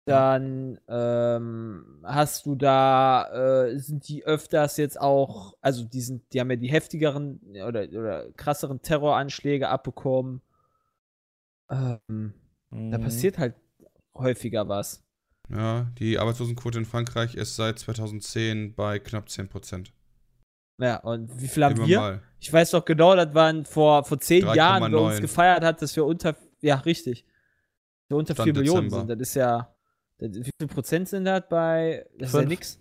Dann 0.06 0.80
ähm, 0.90 2.02
hast 2.04 2.46
du 2.46 2.56
da, 2.56 3.66
äh, 3.68 3.80
sind 3.80 4.08
die 4.10 4.26
öfters 4.26 4.76
jetzt 4.78 5.00
auch, 5.00 5.56
also 5.62 5.86
die, 5.86 6.02
sind, 6.02 6.24
die 6.34 6.42
haben 6.42 6.50
ja 6.52 6.58
die 6.58 6.68
heftigeren 6.72 7.40
oder, 7.66 7.84
oder 7.90 8.32
krasseren 8.34 8.82
Terroranschläge 8.82 9.70
abbekommen. 9.70 10.42
Ähm, 11.70 12.34
Da 12.90 12.98
Mhm. 12.98 13.02
passiert 13.02 13.38
halt 13.38 13.56
häufiger 14.16 14.68
was. 14.70 15.04
Ja, 15.50 15.90
die 16.00 16.20
Arbeitslosenquote 16.20 16.80
in 16.80 16.86
Frankreich 16.86 17.36
ist 17.36 17.56
seit 17.56 17.80
2010 17.80 18.76
bei 18.76 19.00
knapp 19.00 19.30
10%. 19.30 19.94
Ja, 20.80 20.98
und 20.98 21.40
wie 21.42 21.48
viel 21.48 21.64
haben 21.64 21.76
Immer 21.76 21.88
wir? 21.88 22.00
mal. 22.00 22.22
Ich 22.40 22.52
weiß 22.52 22.72
doch 22.72 22.84
genau, 22.84 23.16
das 23.16 23.34
waren 23.34 23.66
vor, 23.66 24.04
vor 24.04 24.20
zehn 24.20 24.50
Jahren, 24.54 24.92
wo 24.96 25.06
uns 25.06 25.20
3,9. 25.20 25.22
gefeiert 25.22 25.64
hat, 25.64 25.82
dass 25.82 25.96
wir 25.96 26.06
unter 26.06 26.36
ja, 26.62 26.76
richtig. 26.78 27.26
So 28.10 28.18
unter 28.18 28.34
Stand 28.34 28.48
4 28.48 28.54
Millionen 28.54 28.90
Dezember. 28.90 29.08
sind. 29.08 29.10
Das 29.10 29.20
ist 29.20 29.36
ja. 29.36 29.73
Das, 30.24 30.38
wie 30.38 30.52
viel 30.58 30.68
Prozent 30.68 31.10
sind 31.10 31.26
das 31.26 31.44
bei. 31.50 32.06
Das 32.18 32.30
ist 32.30 32.34
ja 32.34 32.40
Fünf. 32.40 32.50
nix. 32.50 32.80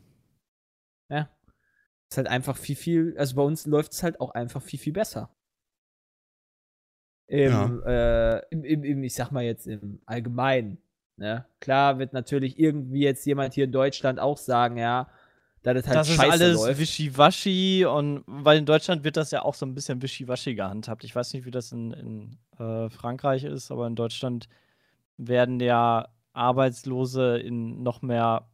Ja. 1.10 1.28
Ist 2.08 2.16
halt 2.16 2.28
einfach 2.28 2.56
viel, 2.56 2.76
viel. 2.76 3.14
Also 3.18 3.34
bei 3.36 3.42
uns 3.42 3.66
läuft 3.66 3.92
es 3.92 4.02
halt 4.02 4.20
auch 4.20 4.30
einfach 4.30 4.62
viel, 4.62 4.78
viel 4.78 4.92
besser. 4.92 5.34
Im, 7.26 7.82
äh, 7.86 8.38
im, 8.50 8.64
im, 8.64 8.84
im, 8.84 9.04
ich 9.04 9.14
sag 9.14 9.30
mal 9.30 9.42
jetzt 9.42 9.66
im 9.66 10.00
Allgemeinen. 10.06 10.78
Ne? 11.16 11.46
Klar 11.60 11.98
wird 11.98 12.12
natürlich 12.12 12.58
irgendwie 12.58 13.00
jetzt 13.00 13.24
jemand 13.24 13.54
hier 13.54 13.64
in 13.64 13.72
Deutschland 13.72 14.20
auch 14.20 14.36
sagen, 14.36 14.76
ja, 14.76 15.08
dass 15.62 15.76
es 15.78 15.86
halt 15.86 15.96
das 15.96 16.08
ist 16.10 16.16
scheiße 16.16 16.30
alles 16.30 16.56
läuft. 16.56 16.80
wischiwaschi 16.80 17.86
und 17.86 18.24
weil 18.26 18.58
in 18.58 18.66
Deutschland 18.66 19.02
wird 19.04 19.16
das 19.16 19.30
ja 19.30 19.42
auch 19.42 19.54
so 19.54 19.64
ein 19.64 19.74
bisschen 19.74 20.02
wischiwaschi 20.02 20.54
gehandhabt. 20.54 21.04
Ich 21.04 21.14
weiß 21.14 21.32
nicht, 21.32 21.46
wie 21.46 21.50
das 21.50 21.72
in, 21.72 21.92
in 21.92 22.38
äh, 22.58 22.90
Frankreich 22.90 23.44
ist, 23.44 23.70
aber 23.70 23.86
in 23.86 23.96
Deutschland 23.96 24.48
werden 25.16 25.58
ja 25.60 26.08
Arbeitslose 26.32 27.38
in 27.38 27.82
noch 27.82 28.02
mehr 28.02 28.48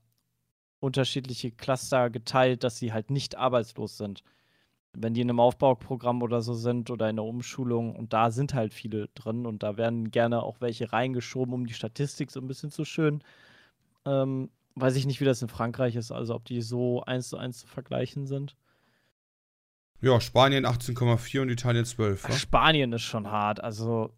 unterschiedliche 0.80 1.50
Cluster 1.50 2.10
geteilt, 2.10 2.64
dass 2.64 2.78
sie 2.78 2.92
halt 2.92 3.10
nicht 3.10 3.36
arbeitslos 3.36 3.96
sind. 3.96 4.22
Wenn 4.92 5.14
die 5.14 5.20
in 5.20 5.30
einem 5.30 5.40
Aufbauprogramm 5.40 6.22
oder 6.22 6.40
so 6.40 6.54
sind 6.54 6.90
oder 6.90 7.10
in 7.10 7.16
der 7.16 7.24
Umschulung 7.24 7.94
und 7.94 8.12
da 8.12 8.30
sind 8.30 8.54
halt 8.54 8.72
viele 8.72 9.08
drin 9.08 9.46
und 9.46 9.62
da 9.62 9.76
werden 9.76 10.10
gerne 10.10 10.42
auch 10.42 10.60
welche 10.60 10.92
reingeschoben, 10.92 11.54
um 11.54 11.66
die 11.66 11.74
Statistik 11.74 12.30
so 12.30 12.40
ein 12.40 12.48
bisschen 12.48 12.70
zu 12.70 12.84
schön. 12.84 13.22
Ähm, 14.06 14.50
weiß 14.76 14.96
ich 14.96 15.06
nicht, 15.06 15.20
wie 15.20 15.24
das 15.24 15.42
in 15.42 15.48
Frankreich 15.48 15.96
ist, 15.96 16.10
also 16.10 16.34
ob 16.34 16.44
die 16.44 16.62
so 16.62 17.02
eins 17.02 17.28
zu 17.28 17.36
eins 17.36 17.58
zu 17.58 17.66
vergleichen 17.66 18.26
sind. 18.26 18.56
Ja, 20.00 20.20
Spanien 20.20 20.64
18,4 20.64 21.42
und 21.42 21.50
Italien 21.50 21.84
12. 21.84 22.28
wa? 22.28 22.32
Spanien 22.32 22.92
ist 22.92 23.02
schon 23.02 23.28
hart. 23.28 23.62
Also, 23.62 24.12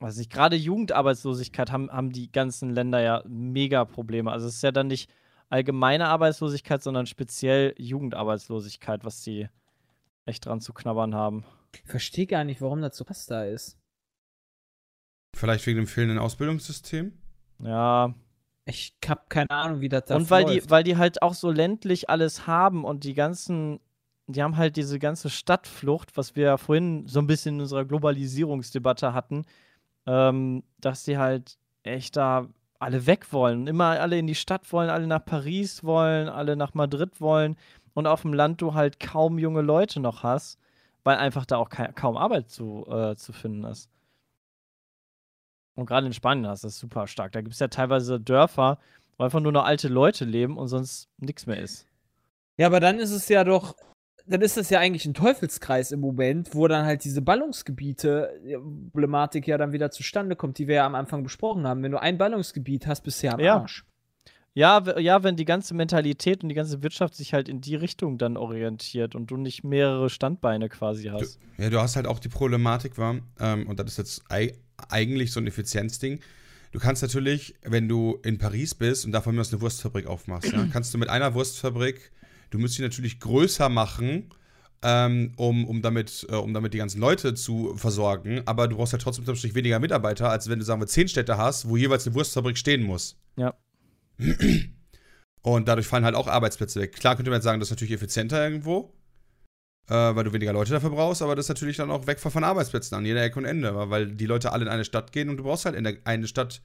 weiß 0.00 0.18
ich, 0.18 0.28
gerade 0.28 0.56
Jugendarbeitslosigkeit 0.56 1.72
haben, 1.72 1.90
haben 1.90 2.10
die 2.10 2.30
ganzen 2.30 2.70
Länder 2.70 3.00
ja 3.00 3.22
mega 3.26 3.84
Probleme. 3.84 4.30
Also, 4.30 4.46
es 4.46 4.56
ist 4.56 4.62
ja 4.62 4.72
dann 4.72 4.88
nicht 4.88 5.10
allgemeine 5.48 6.08
Arbeitslosigkeit, 6.08 6.82
sondern 6.82 7.06
speziell 7.06 7.74
Jugendarbeitslosigkeit, 7.78 9.04
was 9.04 9.22
die 9.22 9.48
echt 10.26 10.46
dran 10.46 10.60
zu 10.60 10.72
knabbern 10.72 11.14
haben. 11.14 11.44
Ich 11.74 11.82
verstehe 11.90 12.26
gar 12.26 12.44
nicht, 12.44 12.60
warum 12.60 12.80
das 12.80 12.96
so 12.96 13.04
krass 13.04 13.26
da 13.26 13.44
ist. 13.44 13.78
Vielleicht 15.34 15.66
wegen 15.66 15.78
dem 15.78 15.86
fehlenden 15.86 16.18
Ausbildungssystem? 16.18 17.12
Ja. 17.60 18.14
Ich 18.64 18.94
hab 19.06 19.30
keine 19.30 19.50
Ahnung, 19.50 19.80
wie 19.80 19.88
das 19.88 20.04
da 20.06 20.16
und 20.16 20.30
weil 20.30 20.44
die, 20.44 20.56
läuft. 20.56 20.70
weil 20.70 20.84
die 20.84 20.98
halt 20.98 21.22
auch 21.22 21.32
so 21.32 21.50
ländlich 21.50 22.10
alles 22.10 22.46
haben 22.46 22.84
und 22.84 23.04
die 23.04 23.14
ganzen, 23.14 23.80
die 24.26 24.42
haben 24.42 24.58
halt 24.58 24.76
diese 24.76 24.98
ganze 24.98 25.30
Stadtflucht, 25.30 26.18
was 26.18 26.36
wir 26.36 26.44
ja 26.44 26.56
vorhin 26.58 27.08
so 27.08 27.18
ein 27.18 27.26
bisschen 27.26 27.54
in 27.54 27.60
unserer 27.62 27.86
Globalisierungsdebatte 27.86 29.14
hatten, 29.14 29.46
ähm, 30.06 30.62
dass 30.78 31.04
die 31.04 31.18
halt 31.18 31.58
echt 31.82 32.16
da 32.16 32.48
alle 32.78 33.06
weg 33.06 33.32
wollen. 33.32 33.66
Immer 33.66 34.00
alle 34.00 34.18
in 34.18 34.26
die 34.26 34.34
Stadt 34.34 34.72
wollen, 34.72 34.90
alle 34.90 35.06
nach 35.06 35.24
Paris 35.24 35.84
wollen, 35.84 36.28
alle 36.28 36.56
nach 36.56 36.74
Madrid 36.74 37.20
wollen 37.20 37.56
und 37.94 38.06
auf 38.06 38.22
dem 38.22 38.32
Land 38.32 38.60
du 38.62 38.74
halt 38.74 39.00
kaum 39.00 39.38
junge 39.38 39.62
Leute 39.62 40.00
noch 40.00 40.22
hast, 40.22 40.58
weil 41.04 41.16
einfach 41.16 41.46
da 41.46 41.56
auch 41.56 41.68
ka 41.68 41.92
kaum 41.92 42.16
Arbeit 42.16 42.48
zu, 42.50 42.86
äh, 42.88 43.16
zu 43.16 43.32
finden 43.32 43.64
ist. 43.64 43.90
Und 45.74 45.86
gerade 45.86 46.06
in 46.06 46.12
Spanien 46.12 46.44
du 46.44 46.64
das 46.64 46.78
super 46.78 47.06
stark. 47.06 47.32
Da 47.32 47.40
gibt 47.40 47.54
es 47.54 47.60
ja 47.60 47.68
teilweise 47.68 48.20
Dörfer, 48.20 48.78
wo 49.16 49.24
einfach 49.24 49.40
nur 49.40 49.52
noch 49.52 49.64
alte 49.64 49.88
Leute 49.88 50.24
leben 50.24 50.56
und 50.56 50.68
sonst 50.68 51.08
nichts 51.18 51.46
mehr 51.46 51.60
ist. 51.60 51.86
Ja, 52.56 52.66
aber 52.66 52.80
dann 52.80 52.98
ist 52.98 53.12
es 53.12 53.28
ja 53.28 53.44
doch, 53.44 53.76
dann 54.28 54.42
ist 54.42 54.56
das 54.56 54.70
ja 54.70 54.78
eigentlich 54.78 55.06
ein 55.06 55.14
Teufelskreis 55.14 55.90
im 55.92 56.00
Moment, 56.00 56.54
wo 56.54 56.68
dann 56.68 56.84
halt 56.84 57.04
diese 57.04 57.22
Ballungsgebiete-Problematik 57.22 59.46
ja 59.46 59.56
dann 59.58 59.72
wieder 59.72 59.90
zustande 59.90 60.36
kommt, 60.36 60.58
die 60.58 60.68
wir 60.68 60.76
ja 60.76 60.86
am 60.86 60.94
Anfang 60.94 61.22
besprochen 61.22 61.66
haben. 61.66 61.82
Wenn 61.82 61.92
du 61.92 62.00
ein 62.00 62.18
Ballungsgebiet 62.18 62.86
hast, 62.86 63.02
bist 63.02 63.22
du 63.22 63.28
ja 63.28 63.34
am 63.34 63.40
Ja. 63.40 63.60
Arsch. 63.60 63.84
Ja, 64.54 64.82
ja, 64.98 65.22
wenn 65.22 65.36
die 65.36 65.44
ganze 65.44 65.74
Mentalität 65.74 66.42
und 66.42 66.48
die 66.48 66.54
ganze 66.54 66.82
Wirtschaft 66.82 67.14
sich 67.14 67.32
halt 67.32 67.48
in 67.48 67.60
die 67.60 67.76
Richtung 67.76 68.18
dann 68.18 68.36
orientiert 68.36 69.14
und 69.14 69.30
du 69.30 69.36
nicht 69.36 69.62
mehrere 69.62 70.10
Standbeine 70.10 70.68
quasi 70.68 71.04
hast. 71.04 71.38
Ja, 71.58 71.70
du 71.70 71.78
hast 71.78 71.94
halt 71.94 72.08
auch 72.08 72.18
die 72.18 72.28
Problematik, 72.28 72.98
war, 72.98 73.18
ähm, 73.38 73.68
und 73.68 73.78
das 73.78 73.92
ist 73.92 73.98
jetzt 73.98 74.24
ei 74.30 74.54
eigentlich 74.88 75.32
so 75.32 75.40
ein 75.40 75.46
Effizienzding. 75.46 76.20
Du 76.72 76.80
kannst 76.80 77.02
natürlich, 77.02 77.54
wenn 77.62 77.88
du 77.88 78.18
in 78.24 78.38
Paris 78.38 78.74
bist 78.74 79.06
und 79.06 79.12
davon 79.12 79.38
aus 79.38 79.52
eine 79.52 79.60
Wurstfabrik 79.60 80.06
aufmachst, 80.06 80.52
ja, 80.52 80.66
kannst 80.72 80.92
du 80.92 80.98
mit 80.98 81.08
einer 81.08 81.34
Wurstfabrik, 81.34 82.10
du 82.50 82.58
musst 82.58 82.74
sie 82.74 82.82
natürlich 82.82 83.20
größer 83.20 83.68
machen, 83.68 84.30
ähm, 84.82 85.32
um, 85.36 85.64
um, 85.66 85.82
damit, 85.82 86.26
äh, 86.30 86.36
um 86.36 86.54
damit 86.54 86.72
die 86.72 86.78
ganzen 86.78 87.00
Leute 87.00 87.34
zu 87.34 87.74
versorgen, 87.76 88.42
aber 88.46 88.68
du 88.68 88.76
brauchst 88.76 88.92
halt 88.92 89.02
trotzdem 89.02 89.24
natürlich 89.24 89.54
weniger 89.56 89.80
Mitarbeiter, 89.80 90.30
als 90.30 90.48
wenn 90.48 90.58
du, 90.60 90.64
sagen 90.64 90.80
wir, 90.80 90.86
zehn 90.86 91.08
Städte 91.08 91.36
hast, 91.36 91.68
wo 91.68 91.76
jeweils 91.76 92.06
eine 92.06 92.14
Wurstfabrik 92.14 92.56
stehen 92.56 92.84
muss. 92.84 93.16
Ja. 93.36 93.54
Und 95.42 95.68
dadurch 95.68 95.86
fallen 95.86 96.04
halt 96.04 96.14
auch 96.14 96.28
Arbeitsplätze 96.28 96.80
weg. 96.80 96.92
Klar 96.94 97.16
könnte 97.16 97.30
man 97.30 97.38
jetzt 97.38 97.44
sagen, 97.44 97.58
das 97.60 97.68
ist 97.68 97.72
natürlich 97.72 97.94
effizienter 97.94 98.42
irgendwo, 98.44 98.94
äh, 99.88 99.94
weil 99.94 100.24
du 100.24 100.32
weniger 100.32 100.52
Leute 100.52 100.72
dafür 100.72 100.90
brauchst, 100.90 101.22
aber 101.22 101.34
das 101.34 101.46
ist 101.46 101.48
natürlich 101.50 101.76
dann 101.76 101.90
auch 101.90 102.06
Wegfall 102.06 102.30
von 102.32 102.44
Arbeitsplätzen 102.44 102.96
an 102.96 103.04
jeder 103.04 103.22
Ecke 103.22 103.38
und 103.38 103.46
Ende, 103.46 103.74
weil- 103.74 103.90
weil 103.90 104.06
die 104.12 104.26
Leute 104.26 104.52
alle 104.52 104.64
in 104.64 104.70
eine 104.70 104.84
Stadt 104.84 105.10
gehen 105.12 105.28
und 105.28 105.38
du 105.38 105.42
brauchst 105.44 105.64
halt 105.64 105.74
in 105.74 105.84
der, 105.84 105.96
eine 106.04 106.28
Stadt, 106.28 106.62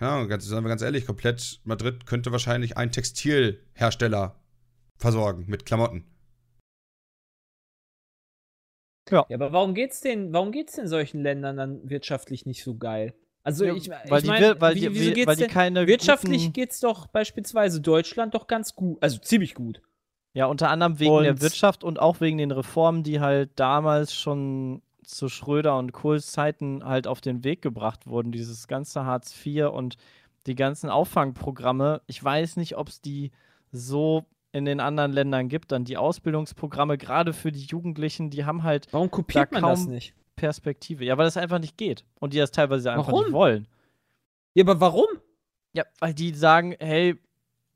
ja, 0.00 0.24
ganz, 0.24 0.46
sagen 0.46 0.64
wir 0.64 0.68
ganz 0.68 0.82
ehrlich, 0.82 1.06
komplett 1.06 1.60
Madrid 1.64 2.06
könnte 2.06 2.32
wahrscheinlich 2.32 2.76
ein 2.76 2.90
Textilhersteller 2.90 4.36
versorgen 5.02 5.44
mit 5.48 5.66
Klamotten. 5.66 6.04
Ja, 9.10 9.26
aber 9.34 9.52
warum 9.52 9.74
geht's 9.74 10.00
den, 10.00 10.32
warum 10.32 10.52
geht's 10.52 10.74
den 10.74 10.86
solchen 10.88 11.20
Ländern 11.22 11.56
dann 11.56 11.90
wirtschaftlich 11.90 12.46
nicht 12.46 12.62
so 12.64 12.76
geil? 12.76 13.14
Also 13.42 13.64
Ja, 13.64 13.74
ich, 13.74 13.90
weil, 13.90 14.00
ich 14.18 14.22
die, 14.22 14.28
mein, 14.28 14.40
wir- 14.42 14.60
weil, 14.60 14.74
wie- 14.76 14.94
wieso 14.94 15.12
geht's 15.12 15.26
weil 15.26 15.36
die 15.36 15.42
denn- 15.42 15.50
keine 15.50 15.86
wirtschaftlich 15.86 16.42
guten, 16.42 16.52
geht's 16.54 16.80
doch 16.80 17.08
beispielsweise 17.08 17.80
Deutschland 17.80 18.34
doch 18.34 18.46
ganz 18.46 18.74
gut, 18.74 19.02
also 19.02 19.18
ziemlich 19.18 19.54
gut. 19.54 19.82
Ja, 20.34 20.46
unter 20.46 20.70
anderem 20.70 20.98
wegen 20.98 21.18
der 21.22 21.32
Und- 21.32 21.42
Wirtschaft 21.42 21.84
und 21.84 21.98
auch 21.98 22.20
wegen 22.20 22.38
den 22.38 22.52
Reformen, 22.52 23.02
die 23.02 23.20
halt 23.20 23.50
damals 23.56 24.14
schon 24.14 24.80
zu 25.04 25.28
Schröder 25.28 25.76
und 25.76 25.92
Kohls 25.92 26.30
Zeiten 26.32 26.82
halt 26.84 27.06
auf 27.06 27.20
den 27.20 27.44
Weg 27.44 27.60
gebracht 27.60 28.06
wurden. 28.06 28.32
Dieses 28.32 28.66
ganze 28.68 29.04
Hartz 29.04 29.34
IV 29.44 29.66
und 29.72 29.96
die 30.46 30.54
ganzen 30.54 30.88
Auffangprogramme. 30.88 32.00
Ich 32.06 32.22
weiß 32.22 32.56
nicht, 32.56 32.76
ob 32.78 32.88
es 32.88 33.00
die 33.02 33.32
so 33.72 34.24
in 34.52 34.64
den 34.64 34.80
anderen 34.80 35.12
Ländern 35.12 35.48
gibt. 35.48 35.72
Dann 35.72 35.84
die 35.84 35.96
Ausbildungsprogramme, 35.96 36.98
gerade 36.98 37.32
für 37.32 37.50
die 37.52 37.64
Jugendlichen, 37.64 38.30
die 38.30 38.44
haben 38.44 38.62
halt 38.62 38.86
Warum 38.92 39.10
kopiert 39.10 39.48
Da 39.52 39.60
man 39.60 39.70
das 39.70 39.80
kaum- 39.84 39.92
nicht? 39.92 40.14
Perspektive. 40.36 41.04
Ja, 41.04 41.16
weil 41.18 41.24
das 41.26 41.36
einfach 41.36 41.58
nicht 41.58 41.76
geht. 41.76 42.04
Und 42.20 42.32
die 42.34 42.38
das 42.38 42.50
teilweise 42.50 42.90
einfach 42.92 43.08
Warum? 43.08 43.24
nicht 43.24 43.32
wollen. 43.32 43.68
Ja, 44.54 44.64
aber 44.64 44.80
warum? 44.80 45.06
Ja, 45.74 45.84
weil 46.00 46.14
die 46.14 46.34
sagen, 46.34 46.74
hey, 46.78 47.16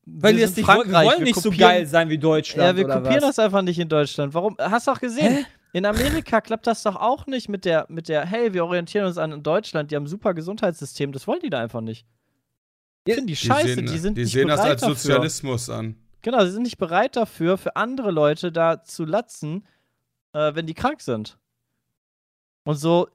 Weil 0.04 0.36
wir 0.36 0.46
sind 0.48 0.58
nicht, 0.58 0.66
wollen- 0.68 0.78
wir 0.78 0.84
Frankreich, 0.84 1.06
wollen 1.08 1.18
wir 1.18 1.24
nicht 1.26 1.40
so 1.40 1.50
geil 1.50 1.86
sein 1.86 2.08
wie 2.08 2.18
Deutschland. 2.18 2.66
Ja, 2.70 2.76
wir 2.76 2.84
oder 2.84 2.94
kopieren 3.00 3.22
was? 3.22 3.36
das 3.36 3.44
einfach 3.44 3.62
nicht 3.62 3.78
in 3.78 3.88
Deutschland. 3.88 4.34
Warum? 4.34 4.56
Hast 4.58 4.86
du 4.86 4.90
auch 4.92 5.00
gesehen? 5.00 5.32
Hä? 5.38 5.44
In 5.72 5.84
Amerika 5.84 6.40
klappt 6.40 6.66
das 6.66 6.82
doch 6.82 6.96
auch 6.96 7.26
nicht 7.26 7.48
mit 7.50 7.64
der, 7.66 7.84
mit 7.90 8.08
der, 8.08 8.24
hey, 8.24 8.54
wir 8.54 8.64
orientieren 8.64 9.06
uns 9.06 9.18
an 9.18 9.42
Deutschland, 9.42 9.90
die 9.90 9.96
haben 9.96 10.04
ein 10.04 10.08
super 10.08 10.32
Gesundheitssystem. 10.32 11.12
Das 11.12 11.26
wollen 11.26 11.40
die 11.42 11.50
da 11.50 11.60
einfach 11.60 11.82
nicht. 11.82 12.06
Ja, 13.06 13.14
Finden 13.14 13.26
die 13.28 13.34
Die 13.34 13.36
scheiße, 13.46 13.74
sehen, 13.74 13.86
die 13.86 13.98
sind 13.98 14.16
die 14.16 14.22
nicht 14.22 14.32
sehen 14.32 14.48
das 14.48 14.60
als 14.60 14.80
dafür. 14.80 14.96
Sozialismus 14.96 15.68
an. 15.70 15.96
Genau, 16.26 16.44
sie 16.44 16.50
sind 16.50 16.64
nicht 16.64 16.78
bereit 16.78 17.14
dafür, 17.14 17.56
für 17.56 17.76
andere 17.76 18.10
Leute 18.10 18.50
da 18.50 18.82
zu 18.82 19.04
latzen, 19.04 19.64
äh, 20.32 20.56
wenn 20.56 20.66
die 20.66 20.74
krank 20.74 21.00
sind. 21.00 21.38
Und 22.64 22.74
so 22.74 23.06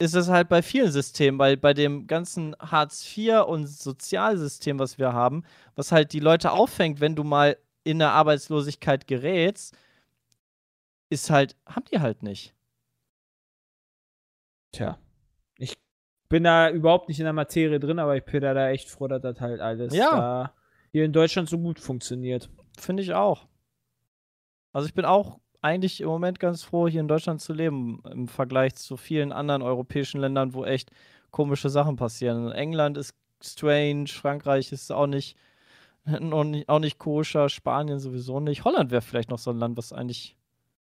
ist 0.00 0.16
es 0.16 0.28
halt 0.28 0.48
bei 0.48 0.60
vielen 0.60 0.90
Systemen, 0.90 1.38
weil 1.38 1.56
bei 1.56 1.72
dem 1.72 2.08
ganzen 2.08 2.56
Hartz 2.58 3.06
IV 3.16 3.44
und 3.46 3.68
Sozialsystem, 3.68 4.80
was 4.80 4.98
wir 4.98 5.12
haben, 5.12 5.44
was 5.76 5.92
halt 5.92 6.12
die 6.12 6.18
Leute 6.18 6.50
auffängt, 6.50 7.00
wenn 7.00 7.14
du 7.14 7.22
mal 7.22 7.56
in 7.84 8.00
der 8.00 8.10
Arbeitslosigkeit 8.10 9.06
gerätst, 9.06 9.76
ist 11.10 11.30
halt, 11.30 11.54
haben 11.64 11.84
die 11.92 12.00
halt 12.00 12.24
nicht. 12.24 12.56
Tja. 14.72 14.98
Ich 15.58 15.78
bin 16.28 16.42
da 16.42 16.70
überhaupt 16.70 17.06
nicht 17.08 17.20
in 17.20 17.24
der 17.24 17.32
Materie 17.32 17.78
drin, 17.78 18.00
aber 18.00 18.16
ich 18.16 18.24
bin 18.24 18.40
da, 18.40 18.52
da 18.52 18.70
echt 18.70 18.90
froh, 18.90 19.06
dass 19.06 19.22
das 19.22 19.40
halt 19.40 19.60
alles 19.60 19.94
Ja. 19.94 20.10
da 20.10 20.54
hier 20.92 21.04
in 21.04 21.12
Deutschland 21.12 21.48
so 21.48 21.58
gut 21.58 21.80
funktioniert. 21.80 22.48
Finde 22.78 23.02
ich 23.02 23.12
auch. 23.14 23.46
Also 24.72 24.86
ich 24.86 24.94
bin 24.94 25.04
auch 25.04 25.38
eigentlich 25.60 26.00
im 26.00 26.08
Moment 26.08 26.38
ganz 26.40 26.62
froh, 26.62 26.88
hier 26.88 27.00
in 27.00 27.08
Deutschland 27.08 27.40
zu 27.40 27.52
leben, 27.52 28.02
im 28.10 28.28
Vergleich 28.28 28.74
zu 28.74 28.96
vielen 28.96 29.32
anderen 29.32 29.62
europäischen 29.62 30.20
Ländern, 30.20 30.54
wo 30.54 30.64
echt 30.64 30.90
komische 31.30 31.70
Sachen 31.70 31.96
passieren. 31.96 32.50
England 32.52 32.96
ist 32.98 33.14
strange, 33.42 34.06
Frankreich 34.08 34.72
ist 34.72 34.90
auch 34.92 35.06
nicht, 35.06 35.36
noch 36.04 36.44
nicht, 36.44 36.68
auch 36.68 36.78
nicht 36.78 36.98
koscher, 36.98 37.48
Spanien 37.48 37.98
sowieso 37.98 38.40
nicht. 38.40 38.64
Holland 38.64 38.90
wäre 38.90 39.02
vielleicht 39.02 39.30
noch 39.30 39.38
so 39.38 39.50
ein 39.50 39.58
Land, 39.58 39.76
was 39.76 39.92
eigentlich. 39.92 40.36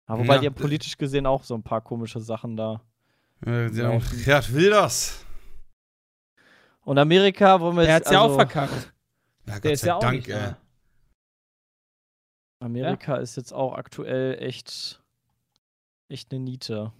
Aber 0.07 0.23
wobei 0.23 0.35
Ja. 0.35 0.41
die 0.41 0.47
haben 0.47 0.55
politisch 0.55 0.97
gesehen 0.97 1.25
auch 1.25 1.43
so 1.43 1.53
ein 1.55 1.63
paar 1.63 1.81
komische 1.81 2.19
Sachen 2.19 2.55
da. 2.57 2.81
Ja. 3.45 3.53
haben- 3.83 4.03
Gerd 4.23 4.53
will 4.53 4.69
das. 4.69 5.25
Und 6.83 6.97
Amerika, 6.97 7.59
wo 7.61 7.71
wir 7.75 7.83
jetzt. 7.83 7.91
hat's 7.93 8.11
ja 8.11 8.21
also, 8.21 8.33
auch 8.33 8.37
verkackt. 8.37 8.93
Ja, 9.51 9.55
Gott 9.55 9.63
Der 9.65 9.71
ist 9.73 9.81
sei 9.81 9.87
ja 9.87 9.95
auch 9.95 9.99
Dank, 10.01 10.15
nicht 10.15 10.29
da. 10.29 10.57
Amerika 12.61 13.17
ist 13.17 13.35
jetzt 13.37 13.53
auch 13.53 13.73
aktuell 13.73 14.37
echt. 14.41 15.01
echt 16.09 16.31
eine 16.31 16.39
Niete. 16.41 16.93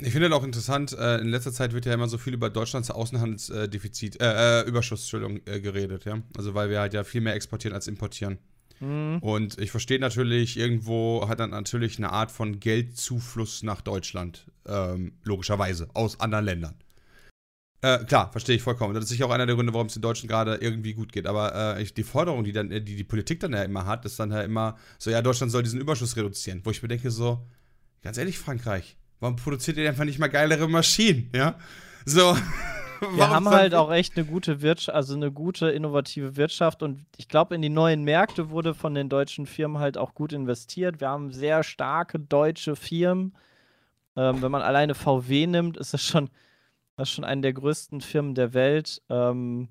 Ich 0.00 0.12
finde 0.12 0.32
auch 0.34 0.44
interessant, 0.44 0.92
äh, 0.92 1.18
in 1.18 1.28
letzter 1.28 1.52
Zeit 1.52 1.72
wird 1.72 1.86
ja 1.86 1.92
immer 1.94 2.08
so 2.08 2.18
viel 2.18 2.34
über 2.34 2.50
Deutschlands 2.50 2.90
Außenhandelsdefizit, 2.90 4.20
äh, 4.20 4.60
äh, 4.60 4.68
Überschuss, 4.68 5.00
Entschuldigung, 5.00 5.40
äh, 5.46 5.60
geredet, 5.60 6.04
ja. 6.04 6.22
Also 6.36 6.54
weil 6.54 6.70
wir 6.70 6.78
halt 6.80 6.94
ja 6.94 7.02
viel 7.02 7.20
mehr 7.20 7.34
exportieren 7.34 7.74
als 7.74 7.88
importieren. 7.88 8.38
Mhm. 8.80 9.18
Und 9.20 9.58
ich 9.58 9.72
verstehe 9.72 9.98
natürlich, 9.98 10.56
irgendwo 10.56 11.26
hat 11.28 11.40
dann 11.40 11.50
natürlich 11.50 11.98
eine 11.98 12.10
Art 12.12 12.30
von 12.30 12.60
Geldzufluss 12.60 13.64
nach 13.64 13.80
Deutschland, 13.80 14.46
ähm, 14.66 15.18
logischerweise, 15.24 15.88
aus 15.94 16.20
anderen 16.20 16.44
Ländern. 16.44 16.74
Äh, 17.80 18.04
klar, 18.04 18.32
verstehe 18.32 18.56
ich 18.56 18.62
vollkommen. 18.62 18.94
Das 18.94 19.04
ist 19.04 19.10
sicher 19.10 19.26
auch 19.26 19.30
einer 19.30 19.46
der 19.46 19.54
Gründe, 19.54 19.72
warum 19.72 19.86
es 19.86 19.92
den 19.92 20.02
Deutschen 20.02 20.28
gerade 20.28 20.56
irgendwie 20.56 20.94
gut 20.94 21.12
geht. 21.12 21.26
Aber 21.26 21.76
äh, 21.78 21.84
die 21.84 22.02
Forderung, 22.02 22.42
die 22.42 22.52
dann, 22.52 22.70
die 22.70 22.80
die 22.82 23.04
Politik 23.04 23.38
dann 23.40 23.52
ja 23.52 23.62
immer 23.62 23.86
hat, 23.86 24.04
ist 24.04 24.18
dann 24.18 24.32
ja 24.32 24.40
immer 24.40 24.76
so, 24.98 25.10
ja, 25.10 25.22
Deutschland 25.22 25.52
soll 25.52 25.62
diesen 25.62 25.80
Überschuss 25.80 26.16
reduzieren. 26.16 26.60
Wo 26.64 26.70
ich 26.70 26.82
mir 26.82 26.88
denke, 26.88 27.10
so, 27.10 27.46
ganz 28.02 28.18
ehrlich, 28.18 28.38
Frankreich, 28.38 28.96
warum 29.20 29.36
produziert 29.36 29.76
ihr 29.76 29.88
einfach 29.88 30.04
nicht 30.04 30.18
mal 30.18 30.28
geilere 30.28 30.68
Maschinen, 30.68 31.30
ja? 31.34 31.54
So. 32.04 32.36
Wir 33.14 33.30
haben 33.30 33.48
halt 33.48 33.74
auch 33.74 33.92
echt 33.92 34.16
eine 34.16 34.26
gute 34.26 34.60
Wirtschaft, 34.60 34.96
also 34.96 35.14
eine 35.14 35.30
gute 35.30 35.70
innovative 35.70 36.36
Wirtschaft 36.36 36.82
und 36.82 37.06
ich 37.16 37.28
glaube, 37.28 37.54
in 37.54 37.62
die 37.62 37.68
neuen 37.68 38.02
Märkte 38.02 38.50
wurde 38.50 38.74
von 38.74 38.92
den 38.92 39.08
deutschen 39.08 39.46
Firmen 39.46 39.78
halt 39.78 39.96
auch 39.96 40.14
gut 40.14 40.32
investiert. 40.32 41.00
Wir 41.00 41.08
haben 41.08 41.32
sehr 41.32 41.62
starke 41.62 42.18
deutsche 42.18 42.74
Firmen. 42.74 43.36
Ähm, 44.16 44.42
wenn 44.42 44.50
man 44.50 44.62
alleine 44.62 44.96
VW 44.96 45.46
nimmt, 45.46 45.76
ist 45.76 45.94
das 45.94 46.02
schon, 46.02 46.28
das 46.98 47.10
ist 47.10 47.14
schon 47.14 47.24
eine 47.24 47.42
der 47.42 47.52
größten 47.52 48.00
Firmen 48.00 48.34
der 48.34 48.54
Welt, 48.54 49.00
ähm, 49.08 49.68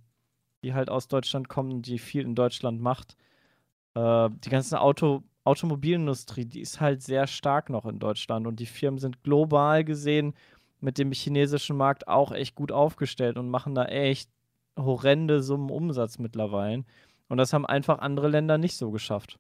die 0.64 0.74
halt 0.74 0.90
aus 0.90 1.10
Deutschland 1.10 1.50
kommen, 1.50 1.82
die 1.82 2.00
viel 2.00 2.22
in 2.22 2.36
Deutschland 2.36 2.80
macht. 2.80 3.18
Äh, 3.96 4.30
die 4.46 4.50
ganze 4.50 4.80
Auto, 4.80 5.24
Automobilindustrie, 5.44 6.46
die 6.46 6.62
ist 6.62 6.80
halt 6.80 7.04
sehr 7.04 7.28
stark 7.28 7.70
noch 7.70 7.86
in 7.86 8.00
Deutschland 8.00 8.48
und 8.48 8.62
die 8.62 8.66
Firmen 8.66 8.98
sind 8.98 9.24
global 9.24 9.84
gesehen 9.84 10.36
mit 10.80 10.98
dem 10.98 11.12
chinesischen 11.12 11.76
Markt 11.76 12.08
auch 12.08 12.32
echt 12.32 12.56
gut 12.56 12.72
aufgestellt 12.72 13.38
und 13.38 13.50
machen 13.50 13.76
da 13.76 13.84
echt 13.86 14.30
horrende 14.80 15.44
Summen 15.44 15.70
Umsatz 15.70 16.20
mittlerweile. 16.20 16.86
Und 17.28 17.38
das 17.40 17.52
haben 17.52 17.66
einfach 17.66 18.00
andere 18.00 18.30
Länder 18.30 18.58
nicht 18.58 18.78
so 18.78 18.90
geschafft. 18.90 19.38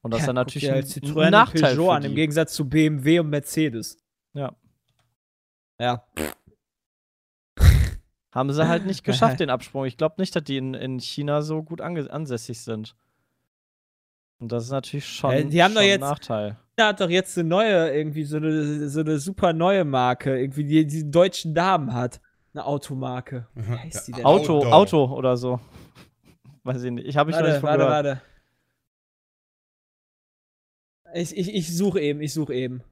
Und 0.00 0.14
das 0.14 0.20
ist 0.20 0.26
dann 0.26 0.36
natürlich 0.36 0.72
ein, 0.72 0.84
Citroën 0.84 1.24
ein 1.24 1.32
Nachteil 1.32 1.76
Peugeot 1.76 1.90
an, 1.90 2.04
im. 2.04 2.14
Gegensatz 2.14 2.54
zu 2.54 2.66
BMW 2.66 3.18
und 3.18 3.28
Mercedes. 3.28 3.98
Ja. 4.32 4.54
Ja. 5.80 6.04
Haben 8.32 8.52
sie 8.52 8.68
halt 8.68 8.86
nicht 8.86 9.02
geschafft, 9.04 9.40
den 9.40 9.50
Absprung. 9.50 9.86
Ich 9.86 9.96
glaube 9.96 10.16
nicht, 10.18 10.36
dass 10.36 10.44
die 10.44 10.56
in, 10.58 10.74
in 10.74 11.00
China 11.00 11.42
so 11.42 11.62
gut 11.62 11.80
ansässig 11.80 12.60
sind. 12.60 12.94
Und 14.38 14.52
das 14.52 14.64
ist 14.64 14.70
natürlich 14.70 15.06
schon, 15.06 15.32
Äh, 15.32 15.44
die 15.46 15.62
haben 15.62 15.74
doch 15.74 15.80
schon 15.80 15.88
jetzt- 15.88 16.02
ein 16.02 16.08
Nachteil. 16.08 16.56
Da 16.76 16.88
hat 16.88 17.00
doch 17.00 17.10
jetzt 17.10 17.36
eine 17.36 17.46
neue, 17.48 17.90
irgendwie 17.90 18.24
so 18.24 18.38
eine, 18.38 18.88
so 18.88 19.00
eine 19.00 19.18
super 19.18 19.52
neue 19.52 19.84
Marke, 19.84 20.38
irgendwie, 20.38 20.64
die 20.64 20.86
diesen 20.86 21.12
deutschen 21.12 21.52
Namen 21.52 21.92
hat. 21.92 22.20
Eine 22.54 22.64
Automarke. 22.64 23.46
Wie 23.54 23.76
heißt 23.78 24.08
die 24.08 24.12
denn? 24.12 24.24
Auto. 24.24 24.60
Auto, 24.60 24.70
Auto 25.04 25.14
oder 25.14 25.36
so. 25.36 25.60
Weiß 26.64 26.82
ich 26.82 26.90
nicht. 26.90 27.06
Ich 27.06 27.16
habe 27.18 27.28
mich 27.30 27.36
noch 27.38 27.46
nicht 27.46 27.62
Warte, 27.62 27.80
von 27.80 27.88
warte, 27.88 28.02
gehört. 28.08 28.22
warte. 31.04 31.20
Ich, 31.20 31.36
ich, 31.36 31.54
ich 31.54 31.76
suche 31.76 32.00
eben, 32.00 32.20
ich 32.22 32.32
suche 32.32 32.54
eben. 32.54 32.82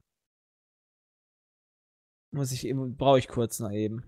Muss 2.35 2.53
ich 2.53 2.67
eben, 2.67 2.97
brauche 2.97 3.19
ich 3.19 3.29
kurz 3.29 3.59
noch 3.61 3.71
eben. 3.71 4.05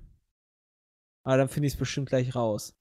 Aber 1.24 1.36
dann 1.36 1.48
finde 1.48 1.66
ich 1.66 1.74
es 1.74 1.78
bestimmt 1.78 2.08
gleich 2.08 2.34
raus. 2.34 2.74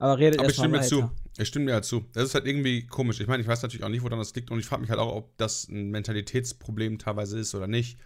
Aber 0.00 0.18
redet 0.18 0.40
Aber 0.40 0.48
ich 0.48 0.54
stimme 0.54 0.78
mir 0.78 0.82
zu. 0.82 1.10
Ich 1.38 1.48
stimme 1.48 1.66
mir 1.66 1.74
halt 1.74 1.84
zu. 1.84 2.00
Das 2.12 2.24
ist 2.24 2.34
halt 2.34 2.46
irgendwie 2.46 2.86
komisch. 2.86 3.20
Ich 3.20 3.26
meine, 3.26 3.42
ich 3.42 3.48
weiß 3.48 3.62
natürlich 3.62 3.84
auch 3.84 3.88
nicht, 3.88 4.02
woran 4.02 4.18
das 4.18 4.34
liegt 4.34 4.50
und 4.50 4.58
ich 4.58 4.66
frage 4.66 4.82
mich 4.82 4.90
halt 4.90 5.00
auch, 5.00 5.14
ob 5.14 5.36
das 5.38 5.68
ein 5.68 5.90
Mentalitätsproblem 5.90 6.98
teilweise 6.98 7.38
ist 7.38 7.54
oder 7.54 7.66
nicht. 7.66 7.98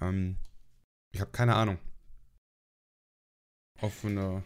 Ähm, 0.00 0.38
ich 1.12 1.20
habe 1.20 1.30
keine 1.30 1.54
Ahnung. 1.54 1.78
Offene 3.80 4.44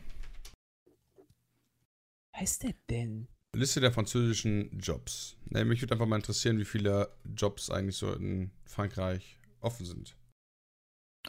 heißt 2.38 2.62
der 2.62 2.74
denn? 2.88 3.28
Liste 3.56 3.80
der 3.80 3.92
französischen 3.92 4.78
Jobs. 4.78 5.36
Ne, 5.46 5.64
mich 5.64 5.80
würde 5.80 5.94
einfach 5.94 6.06
mal 6.06 6.16
interessieren, 6.16 6.58
wie 6.58 6.64
viele 6.64 7.10
Jobs 7.34 7.70
eigentlich 7.70 7.96
so 7.96 8.12
in 8.12 8.50
Frankreich 8.66 9.38
offen 9.60 9.86
sind. 9.86 10.16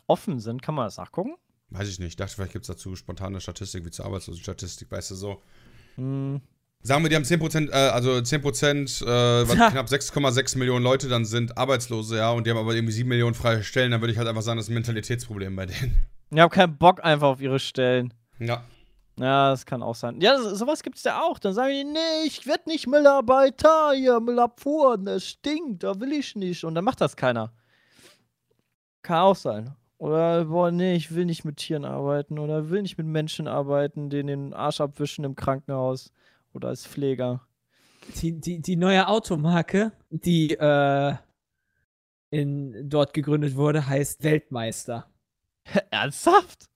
Offen 0.08 0.40
sind, 0.40 0.62
kann 0.62 0.76
man 0.76 0.86
das 0.86 0.98
nachgucken? 0.98 1.36
Weiß 1.70 1.88
ich 1.88 2.00
nicht. 2.00 2.10
Ich 2.10 2.16
dachte, 2.16 2.34
vielleicht 2.36 2.54
gibt 2.54 2.64
es 2.64 2.68
dazu 2.68 2.96
spontane 2.96 3.40
Statistik 3.42 3.86
wie 3.86 3.92
zur 3.92 4.06
Arbeitslosenstatistik, 4.06 4.92
weißt 4.92 5.12
du 5.12 5.16
so. 5.16 5.42
Hm, 5.96 6.42
Sagen 6.82 7.04
wir, 7.04 7.10
die 7.10 7.16
haben 7.18 7.24
10%, 7.26 7.70
äh, 7.70 7.74
also 7.74 8.12
10%, 8.22 9.02
äh, 9.04 9.46
knapp 9.72 9.88
6,6 9.88 10.58
Millionen 10.58 10.84
Leute 10.84 11.10
dann 11.10 11.26
sind 11.26 11.58
Arbeitslose, 11.58 12.18
ja, 12.18 12.32
und 12.32 12.48
die 12.48 12.52
haben 12.52 12.58
aber 12.58 12.74
irgendwie 12.74 12.94
7 12.94 13.10
Millionen 13.10 13.34
freie 13.36 13.64
Stellen, 13.64 13.92
dann 13.92 14.00
würde 14.02 14.14
ich 14.14 14.18
halt 14.18 14.30
einfach 14.30 14.42
sagen, 14.42 14.58
das 14.58 14.66
ist 14.68 14.72
ein 14.72 14.76
Mentalitätsproblem 14.76 15.56
bei 15.58 15.66
denen. 15.66 15.94
Ich 16.32 16.40
habe 16.40 16.54
keinen 16.56 16.78
Bock 16.78 17.04
einfach 17.04 17.28
auf 17.28 17.42
ihre 17.42 17.60
Stellen. 17.60 18.14
Ja. 18.40 18.64
Ja, 19.20 19.50
das 19.52 19.66
kann 19.66 19.84
auch 19.84 19.96
sein. 19.96 20.22
Ja, 20.22 20.40
so- 20.40 20.56
sowas 20.56 20.82
gibt's 20.82 21.04
ja 21.04 21.22
auch. 21.22 21.38
Dann 21.40 21.54
sagen 21.54 21.72
die, 21.74 21.84
nee, 21.84 22.26
ich 22.26 22.48
werd 22.48 22.66
nicht 22.68 22.88
Müllarbeiter 22.88 23.92
hier, 23.94 24.22
Müllabfuhr, 24.22 24.98
das 24.98 25.26
stinkt, 25.26 25.84
da 25.84 26.00
will 26.00 26.14
ich 26.14 26.38
nicht. 26.38 26.64
Und 26.64 26.76
dann 26.76 26.86
macht 26.86 27.02
das 27.02 27.18
keiner. 27.18 27.52
Kann 29.02 29.20
auch 29.20 29.36
sein. 29.36 29.76
Oder, 29.98 30.46
boah, 30.46 30.72
nee, 30.72 30.96
ich 30.96 31.14
will 31.14 31.26
nicht 31.26 31.44
mit 31.44 31.58
Tieren 31.58 31.84
arbeiten 31.84 32.40
oder 32.40 32.70
will 32.70 32.82
nicht 32.82 32.98
mit 32.98 33.08
Menschen 33.08 33.48
arbeiten, 33.48 34.10
denen 34.10 34.28
den 34.28 34.54
Arsch 34.54 34.80
abwischen 34.80 35.26
im 35.26 35.36
Krankenhaus 35.36 36.14
oder 36.54 36.70
als 36.70 36.88
Pfleger. 36.88 37.46
Die, 38.22 38.40
die, 38.40 38.60
die 38.62 38.76
neue 38.78 39.08
Automarke, 39.08 39.92
die 40.10 40.52
äh, 40.52 41.16
in, 42.30 42.90
dort 42.90 43.14
gegründet 43.14 43.56
wurde, 43.56 43.86
heißt 43.86 44.24
Weltmeister. 44.24 45.10
Ernsthaft? 45.92 46.70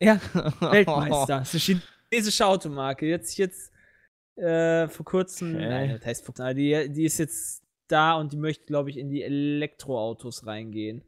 Ja, 0.00 0.20
Weltmeister. 0.60 1.38
Das 1.38 1.52
ist 1.52 1.68
eine 1.68 1.80
chinesische 2.10 2.46
Automarke. 2.46 3.06
Jetzt, 3.06 3.36
jetzt, 3.38 3.72
äh, 4.36 4.86
vor 4.88 5.04
kurzem, 5.04 5.56
Okay. 5.56 5.68
nein, 5.68 5.90
das 5.90 6.06
heißt, 6.06 6.32
die, 6.56 6.92
die 6.92 7.04
ist 7.04 7.18
jetzt 7.18 7.64
da 7.88 8.14
und 8.14 8.32
die 8.32 8.36
möchte, 8.36 8.66
glaube 8.66 8.90
ich, 8.90 8.98
in 8.98 9.10
die 9.10 9.22
Elektroautos 9.22 10.46
reingehen. 10.46 11.02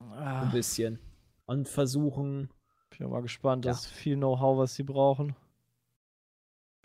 Ah, 0.00 0.42
Ein 0.42 0.50
bisschen. 0.52 0.98
Und 1.46 1.68
versuchen. 1.68 2.50
bin 2.96 3.08
mal 3.10 3.22
gespannt. 3.22 3.64
Ja. 3.64 3.72
Das 3.72 3.86
ist 3.86 3.92
viel 3.92 4.16
Know-how, 4.16 4.58
was 4.58 4.74
sie 4.74 4.82
brauchen. 4.82 5.34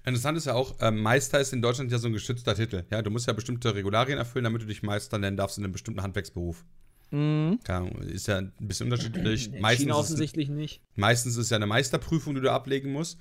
Interessant 0.06 0.38
ist 0.38 0.46
ja 0.46 0.54
auch, 0.54 0.80
äh, 0.82 0.92
Meister 0.92 1.40
ist 1.40 1.54
in 1.54 1.62
Deutschland 1.62 1.92
ja 1.92 1.98
so 1.98 2.08
ein 2.08 2.14
geschützter 2.14 2.56
Titel. 2.56 2.84
Ja, 2.92 3.02
du 3.02 3.10
musst 3.10 3.26
ja 3.28 3.34
bestimmte 3.34 3.74
Regularien 3.74 4.18
erfüllen, 4.18 4.44
damit 4.44 4.62
du 4.62 4.66
dich 4.66 4.84
Meister 4.84 5.18
nennen 5.18 5.38
darfst 5.38 5.58
in 5.58 5.64
einem 5.64 5.72
bestimmten 5.72 6.02
Handwerksberuf. 6.02 6.66
Mhm. 7.12 7.60
Ist 8.02 8.28
ja 8.28 8.40
ein 8.40 8.52
bisschen 8.60 8.88
unterschiedlich. 8.92 9.54
In 9.54 9.62
Meistens 9.62 9.84
China 9.86 9.94
ist, 9.94 10.00
es- 10.00 10.06
offensichtlich 10.12 10.50
nicht. 10.50 10.82
meistens 10.96 11.34
ist 11.34 11.46
es 11.46 11.50
ja 11.52 11.58
eine 11.58 11.68
Meisterprüfung, 11.68 12.36
die 12.36 12.42
du 12.42 12.52
ablegen 12.52 12.92
musst. 12.92 13.18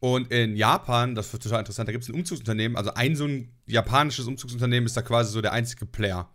Und 0.00 0.32
in 0.32 0.56
Japan, 0.56 1.14
das 1.14 1.30
wird 1.32 1.42
total 1.42 1.60
interessant, 1.60 1.86
da 1.88 1.92
gibt 1.92 2.02
es 2.04 2.08
ein 2.10 2.14
Umzugsunternehmen, 2.14 2.76
also 2.76 2.92
ein 2.94 3.14
so 3.16 3.26
ein 3.26 3.52
japanisches 3.66 4.26
Umzugsunternehmen 4.26 4.86
ist 4.86 4.96
da 4.96 5.02
quasi 5.02 5.30
so 5.30 5.42
der 5.42 5.52
einzige 5.52 5.84
Player. 5.84 6.28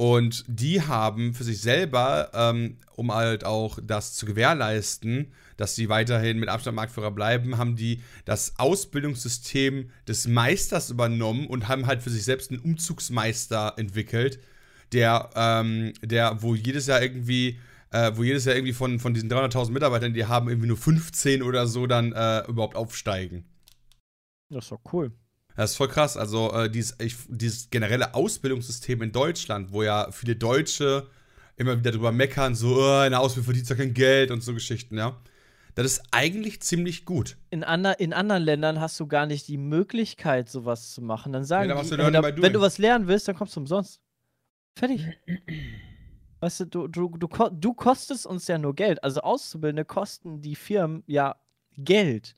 Und 0.00 0.44
die 0.46 0.80
haben 0.80 1.34
für 1.34 1.42
sich 1.42 1.60
selber, 1.60 2.30
ähm, 2.32 2.76
um 2.94 3.12
halt 3.12 3.42
auch 3.44 3.80
das 3.82 4.14
zu 4.14 4.26
gewährleisten, 4.26 5.32
dass 5.56 5.74
sie 5.74 5.88
weiterhin 5.88 6.38
mit 6.38 6.48
Abstand 6.48 6.76
Marktführer 6.76 7.10
bleiben, 7.10 7.58
haben 7.58 7.74
die 7.74 8.00
das 8.24 8.60
Ausbildungssystem 8.60 9.90
des 10.06 10.28
Meisters 10.28 10.90
übernommen 10.90 11.48
und 11.48 11.66
haben 11.66 11.88
halt 11.88 12.00
für 12.00 12.10
sich 12.10 12.22
selbst 12.22 12.52
einen 12.52 12.60
Umzugsmeister 12.60 13.74
entwickelt, 13.76 14.38
der, 14.92 15.30
ähm, 15.34 15.92
der, 16.00 16.42
wo 16.42 16.54
jedes 16.54 16.86
Jahr 16.86 17.02
irgendwie, 17.02 17.58
äh, 17.90 18.12
wo 18.14 18.22
jedes 18.22 18.44
Jahr 18.44 18.54
irgendwie 18.54 18.74
von, 18.74 19.00
von 19.00 19.14
diesen 19.14 19.28
300.000 19.28 19.72
Mitarbeitern, 19.72 20.14
die 20.14 20.26
haben 20.26 20.48
irgendwie 20.48 20.68
nur 20.68 20.76
15 20.76 21.42
oder 21.42 21.66
so 21.66 21.88
dann 21.88 22.12
äh, 22.12 22.46
überhaupt 22.46 22.76
aufsteigen. 22.76 23.44
Das 24.48 24.66
ist 24.66 24.70
doch 24.70 24.80
cool. 24.92 25.10
Das 25.58 25.72
ist 25.72 25.76
voll 25.76 25.88
krass. 25.88 26.16
Also 26.16 26.52
äh, 26.52 26.70
dieses, 26.70 26.94
ich, 27.00 27.16
dieses 27.26 27.68
generelle 27.68 28.14
Ausbildungssystem 28.14 29.02
in 29.02 29.10
Deutschland, 29.10 29.72
wo 29.72 29.82
ja 29.82 30.08
viele 30.12 30.36
Deutsche 30.36 31.08
immer 31.56 31.76
wieder 31.76 31.90
drüber 31.90 32.12
meckern, 32.12 32.54
so, 32.54 32.76
oh, 32.76 32.98
eine 33.00 33.18
Ausbildung 33.18 33.46
verdient 33.46 33.68
ja 33.68 33.74
kein 33.74 33.92
Geld 33.92 34.30
und 34.30 34.40
so 34.40 34.54
Geschichten, 34.54 34.96
ja. 34.96 35.20
Das 35.74 35.84
ist 35.84 36.02
eigentlich 36.12 36.62
ziemlich 36.62 37.04
gut. 37.04 37.36
in, 37.50 37.64
ander, 37.64 37.98
in 37.98 38.12
anderen 38.12 38.44
Ländern 38.44 38.80
hast 38.80 39.00
du 39.00 39.08
gar 39.08 39.26
nicht 39.26 39.48
die 39.48 39.58
Möglichkeit, 39.58 40.48
sowas 40.48 40.92
zu 40.92 41.02
machen. 41.02 41.32
Dann 41.32 41.42
sagen 41.42 41.68
Ja, 41.68 41.74
dann 41.74 41.84
die, 41.84 41.90
du 41.90 42.10
da, 42.12 42.22
wenn 42.40 42.52
du 42.52 42.60
was 42.60 42.78
lernen 42.78 43.08
willst, 43.08 43.26
dann 43.26 43.34
kommst 43.34 43.56
du 43.56 43.60
umsonst. 43.60 44.00
Fertig. 44.76 45.08
Weißt 46.40 46.60
du, 46.60 46.64
du, 46.66 46.86
du, 46.86 47.08
du, 47.18 47.26
du 47.26 47.74
kostest 47.74 48.26
uns 48.26 48.46
ja 48.46 48.58
nur 48.58 48.76
Geld. 48.76 49.02
Also 49.02 49.22
Auszubildende 49.22 49.84
kosten 49.84 50.40
die 50.40 50.54
Firmen 50.54 51.02
ja 51.08 51.34
Geld. 51.76 52.36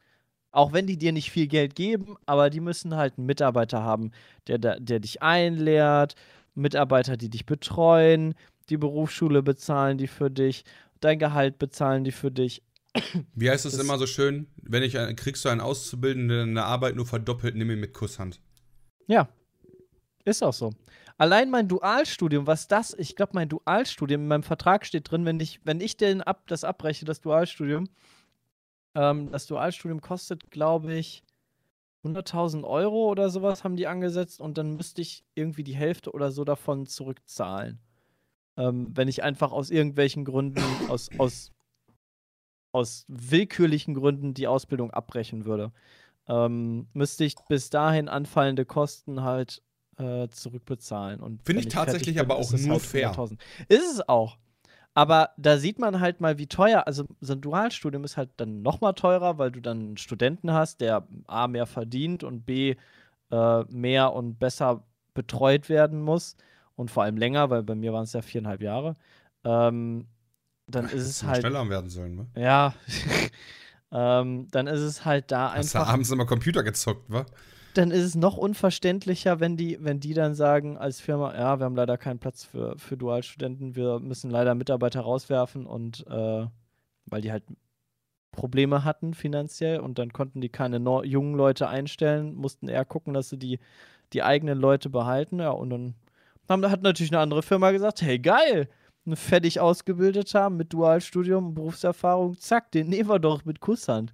Auch 0.52 0.72
wenn 0.72 0.86
die 0.86 0.96
dir 0.96 1.12
nicht 1.12 1.30
viel 1.30 1.46
Geld 1.46 1.74
geben, 1.76 2.16
aber 2.26 2.50
die 2.50 2.60
müssen 2.60 2.96
halt 2.96 3.16
einen 3.18 3.26
Mitarbeiter 3.26 3.82
haben, 3.82 4.10
der, 4.48 4.58
der 4.58 4.98
dich 5.00 5.22
einlehrt, 5.22 6.14
Mitarbeiter, 6.54 7.16
die 7.16 7.28
dich 7.30 7.46
betreuen, 7.46 8.34
die 8.68 8.76
Berufsschule 8.76 9.42
bezahlen 9.42 9.96
die 9.98 10.08
für 10.08 10.30
dich, 10.30 10.64
dein 11.00 11.18
Gehalt 11.18 11.58
bezahlen 11.58 12.02
die 12.04 12.12
für 12.12 12.30
dich. 12.32 12.62
Wie 13.34 13.48
heißt 13.48 13.64
es 13.66 13.74
Das- 13.76 13.84
immer 13.84 13.98
so 13.98 14.06
schön? 14.06 14.48
Wenn 14.62 14.82
ich 14.82 14.94
kriegst 15.16 15.44
du 15.44 15.48
einen 15.48 15.60
Auszubildenden 15.60 16.48
in 16.50 16.54
der 16.56 16.66
Arbeit 16.66 16.96
nur 16.96 17.06
verdoppelt, 17.06 17.54
nimm 17.54 17.70
ihn 17.70 17.78
mit 17.80 17.94
Kusshand. 17.94 18.40
Ja, 19.06 19.28
ist 20.24 20.42
auch 20.42 20.52
so. 20.52 20.72
Allein 21.16 21.50
mein 21.50 21.68
Dualstudium, 21.68 22.46
was 22.48 22.66
das, 22.66 22.94
ich 22.98 23.14
glaube, 23.14 23.32
mein 23.34 23.48
Dualstudium, 23.48 24.22
in 24.22 24.28
meinem 24.28 24.42
Vertrag 24.42 24.84
steht 24.86 25.10
drin, 25.10 25.24
wenn 25.24 25.38
ich, 25.38 25.60
wenn 25.64 25.80
ich 25.80 25.96
den 25.96 26.22
ab, 26.22 26.44
das 26.48 26.64
abbreche, 26.64 27.04
das 27.04 27.20
Dualstudium, 27.20 27.88
ähm, 28.94 29.30
das 29.30 29.46
Dualstudium 29.46 30.00
kostet, 30.00 30.50
glaube 30.50 30.94
ich, 30.94 31.22
100.000 32.04 32.64
Euro 32.64 33.10
oder 33.10 33.28
sowas 33.28 33.62
haben 33.62 33.76
die 33.76 33.86
angesetzt 33.86 34.40
und 34.40 34.56
dann 34.56 34.76
müsste 34.76 35.02
ich 35.02 35.24
irgendwie 35.34 35.64
die 35.64 35.76
Hälfte 35.76 36.12
oder 36.12 36.30
so 36.30 36.44
davon 36.44 36.86
zurückzahlen. 36.86 37.78
Ähm, 38.56 38.88
wenn 38.94 39.08
ich 39.08 39.22
einfach 39.22 39.52
aus 39.52 39.70
irgendwelchen 39.70 40.24
Gründen, 40.24 40.62
aus, 40.88 41.10
aus, 41.18 41.52
aus 42.72 43.04
willkürlichen 43.08 43.94
Gründen 43.94 44.34
die 44.34 44.46
Ausbildung 44.46 44.90
abbrechen 44.90 45.44
würde. 45.44 45.72
Ähm, 46.26 46.88
müsste 46.92 47.24
ich 47.24 47.34
bis 47.48 47.70
dahin 47.70 48.08
anfallende 48.08 48.64
Kosten 48.64 49.22
halt 49.22 49.62
äh, 49.98 50.28
zurückbezahlen. 50.28 51.20
Und 51.20 51.42
Finde 51.42 51.60
ich 51.60 51.72
fertig 51.72 51.92
tatsächlich 51.92 52.16
bin, 52.16 52.24
aber 52.24 52.36
auch 52.36 52.52
nur 52.52 52.70
halt 52.70 52.82
fair. 52.82 53.12
100.000. 53.12 53.38
Ist 53.68 53.92
es 53.92 54.08
auch. 54.08 54.38
Aber 55.00 55.30
da 55.38 55.56
sieht 55.56 55.78
man 55.78 56.00
halt 56.00 56.20
mal, 56.20 56.36
wie 56.36 56.46
teuer, 56.46 56.86
also 56.86 57.06
so 57.22 57.32
ein 57.32 57.40
Dualstudium 57.40 58.04
ist 58.04 58.18
halt 58.18 58.28
dann 58.36 58.60
noch 58.60 58.82
mal 58.82 58.92
teurer, 58.92 59.38
weil 59.38 59.50
du 59.50 59.60
dann 59.60 59.78
einen 59.78 59.96
Studenten 59.96 60.52
hast, 60.52 60.82
der 60.82 61.08
A 61.26 61.48
mehr 61.48 61.64
verdient 61.64 62.22
und 62.22 62.44
B 62.44 62.76
äh, 63.30 63.64
mehr 63.70 64.12
und 64.12 64.38
besser 64.38 64.84
betreut 65.14 65.70
werden 65.70 66.02
muss 66.02 66.36
und 66.76 66.90
vor 66.90 67.04
allem 67.04 67.16
länger, 67.16 67.48
weil 67.48 67.62
bei 67.62 67.74
mir 67.74 67.94
waren 67.94 68.04
es 68.04 68.12
ja 68.12 68.20
viereinhalb 68.20 68.60
Jahre. 68.60 68.94
Ähm, 69.42 70.06
dann 70.66 70.84
ist 70.84 71.06
es 71.06 71.20
du 71.20 71.28
halt, 71.28 71.40
schneller 71.40 71.66
werden 71.70 71.88
sollen, 71.88 72.16
ne? 72.16 72.26
ja, 72.36 72.74
ähm, 73.90 74.48
dann 74.50 74.66
ist 74.66 74.80
es 74.80 75.06
halt 75.06 75.32
da 75.32 75.54
Hast 75.54 75.72
du 75.74 75.78
einfach 75.78 75.94
abends 75.94 76.10
immer 76.10 76.26
Computer 76.26 76.62
gezockt, 76.62 77.08
wa? 77.08 77.24
Dann 77.74 77.90
ist 77.90 78.04
es 78.04 78.14
noch 78.14 78.36
unverständlicher, 78.36 79.40
wenn 79.40 79.56
die, 79.56 79.78
wenn 79.80 80.00
die 80.00 80.14
dann 80.14 80.34
sagen 80.34 80.76
als 80.76 81.00
Firma, 81.00 81.34
ja, 81.34 81.58
wir 81.58 81.64
haben 81.64 81.76
leider 81.76 81.98
keinen 81.98 82.18
Platz 82.18 82.44
für, 82.44 82.78
für 82.78 82.96
Dualstudenten, 82.96 83.76
wir 83.76 84.00
müssen 84.00 84.30
leider 84.30 84.54
Mitarbeiter 84.54 85.00
rauswerfen 85.00 85.66
und 85.66 86.06
äh, 86.08 86.46
weil 87.06 87.20
die 87.22 87.32
halt 87.32 87.44
Probleme 88.32 88.84
hatten 88.84 89.14
finanziell 89.14 89.80
und 89.80 89.98
dann 89.98 90.12
konnten 90.12 90.40
die 90.40 90.48
keine 90.48 90.78
neu- 90.78 91.04
jungen 91.04 91.34
Leute 91.34 91.68
einstellen, 91.68 92.34
mussten 92.34 92.68
eher 92.68 92.84
gucken, 92.84 93.12
dass 93.12 93.28
sie 93.28 93.38
die, 93.38 93.58
die 94.12 94.22
eigenen 94.22 94.58
Leute 94.58 94.88
behalten. 94.88 95.40
Ja, 95.40 95.50
und 95.50 95.70
dann 95.70 95.94
haben, 96.48 96.70
hat 96.70 96.82
natürlich 96.82 97.12
eine 97.12 97.20
andere 97.20 97.42
Firma 97.42 97.70
gesagt, 97.70 98.02
hey 98.02 98.18
geil, 98.18 98.68
ein 99.06 99.16
fertig 99.16 99.60
ausgebildeter 99.60 100.50
mit 100.50 100.72
Dualstudium, 100.72 101.54
Berufserfahrung, 101.54 102.38
zack, 102.38 102.70
den 102.72 102.88
nehmen 102.88 103.08
wir 103.08 103.18
doch 103.18 103.44
mit 103.44 103.60
Kusshand. 103.60 104.12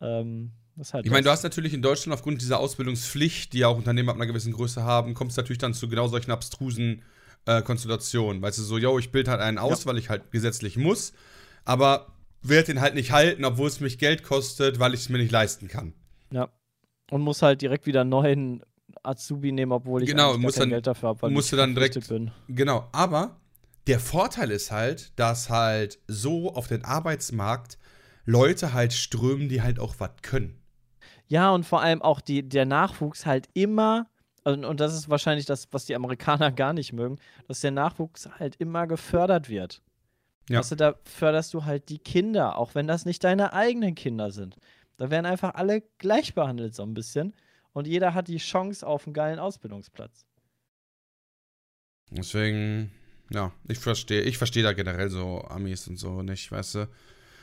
Ähm, 0.00 0.52
halt 0.92 1.04
Ich 1.06 1.10
meine, 1.12 1.24
du 1.24 1.30
hast 1.30 1.42
natürlich 1.42 1.74
in 1.74 1.82
Deutschland 1.82 2.14
aufgrund 2.14 2.40
dieser 2.40 2.58
Ausbildungspflicht, 2.60 3.52
die 3.52 3.58
ja 3.58 3.68
auch 3.68 3.76
Unternehmen 3.76 4.08
ab 4.08 4.16
einer 4.16 4.26
gewissen 4.26 4.52
Größe 4.52 4.82
haben, 4.82 5.14
kommst 5.14 5.36
du 5.36 5.40
natürlich 5.42 5.58
dann 5.58 5.74
zu 5.74 5.88
genau 5.88 6.08
solchen 6.08 6.30
abstrusen 6.30 7.02
äh, 7.46 7.62
Konstellationen. 7.62 8.42
Weißt 8.42 8.58
du, 8.58 8.62
so, 8.62 8.78
yo, 8.78 8.98
ich 8.98 9.10
bilde 9.12 9.30
halt 9.30 9.40
einen 9.40 9.58
aus, 9.58 9.86
weil 9.86 9.98
ich 9.98 10.08
halt 10.10 10.30
gesetzlich 10.30 10.76
muss, 10.76 11.12
aber 11.64 12.12
werde 12.42 12.66
den 12.72 12.80
halt 12.80 12.94
nicht 12.94 13.10
halten, 13.12 13.44
obwohl 13.44 13.68
es 13.68 13.80
mich 13.80 13.98
Geld 13.98 14.22
kostet, 14.22 14.78
weil 14.78 14.94
ich 14.94 15.00
es 15.00 15.08
mir 15.08 15.18
nicht 15.18 15.32
leisten 15.32 15.68
kann. 15.68 15.92
Ja. 16.30 16.48
Und 17.10 17.22
muss 17.22 17.42
halt 17.42 17.62
direkt 17.62 17.86
wieder 17.86 18.02
einen 18.02 18.10
neuen 18.10 18.62
Azubi 19.02 19.50
nehmen, 19.52 19.72
obwohl 19.72 20.02
ich 20.02 20.08
Genau, 20.10 20.36
muss 20.38 20.54
kein 20.54 20.62
dann- 20.62 20.70
Geld 20.70 20.86
dafür 20.86 21.10
habe, 21.10 21.22
weil 21.22 21.30
musst 21.30 21.46
ich 21.46 21.50
du 21.50 21.56
dann 21.56 21.74
direkt- 21.74 22.08
bin. 22.08 22.30
Genau, 22.48 22.88
aber 22.92 23.36
der 23.86 23.98
Vorteil 24.00 24.50
ist 24.50 24.70
halt, 24.70 25.18
dass 25.18 25.48
halt 25.50 25.98
so 26.06 26.52
auf 26.54 26.68
den 26.68 26.84
Arbeitsmarkt 26.84 27.78
Leute 28.26 28.74
halt 28.74 28.92
strömen, 28.92 29.48
die 29.48 29.62
halt 29.62 29.78
auch 29.80 29.94
was 29.98 30.10
können. 30.20 30.60
Ja, 31.28 31.50
und 31.50 31.64
vor 31.64 31.82
allem 31.82 32.02
auch 32.02 32.20
die, 32.20 32.48
der 32.48 32.64
Nachwuchs 32.64 33.26
halt 33.26 33.48
immer, 33.52 34.06
und, 34.44 34.64
und 34.64 34.80
das 34.80 34.94
ist 34.94 35.10
wahrscheinlich 35.10 35.46
das, 35.46 35.68
was 35.70 35.84
die 35.84 35.94
Amerikaner 35.94 36.50
gar 36.52 36.72
nicht 36.72 36.92
mögen, 36.92 37.18
dass 37.46 37.60
der 37.60 37.70
Nachwuchs 37.70 38.28
halt 38.38 38.56
immer 38.56 38.86
gefördert 38.86 39.48
wird. 39.48 39.82
Ja. 40.48 40.60
Weißt 40.60 40.72
du, 40.72 40.76
da 40.76 40.94
förderst 41.04 41.52
du 41.52 41.66
halt 41.66 41.90
die 41.90 41.98
Kinder, 41.98 42.56
auch 42.56 42.74
wenn 42.74 42.86
das 42.86 43.04
nicht 43.04 43.22
deine 43.22 43.52
eigenen 43.52 43.94
Kinder 43.94 44.30
sind. 44.30 44.56
Da 44.96 45.10
werden 45.10 45.26
einfach 45.26 45.54
alle 45.54 45.82
gleich 45.98 46.34
behandelt, 46.34 46.74
so 46.74 46.82
ein 46.82 46.94
bisschen. 46.94 47.34
Und 47.74 47.86
jeder 47.86 48.14
hat 48.14 48.28
die 48.28 48.38
Chance 48.38 48.86
auf 48.86 49.06
einen 49.06 49.12
geilen 49.12 49.38
Ausbildungsplatz. 49.38 50.24
Deswegen, 52.10 52.90
ja, 53.30 53.52
ich 53.68 53.78
verstehe, 53.78 54.22
ich 54.22 54.38
verstehe 54.38 54.62
da 54.62 54.72
generell 54.72 55.10
so 55.10 55.42
Amis 55.42 55.86
und 55.86 55.98
so 55.98 56.22
nicht, 56.22 56.50
weißt 56.50 56.76
du. 56.76 56.88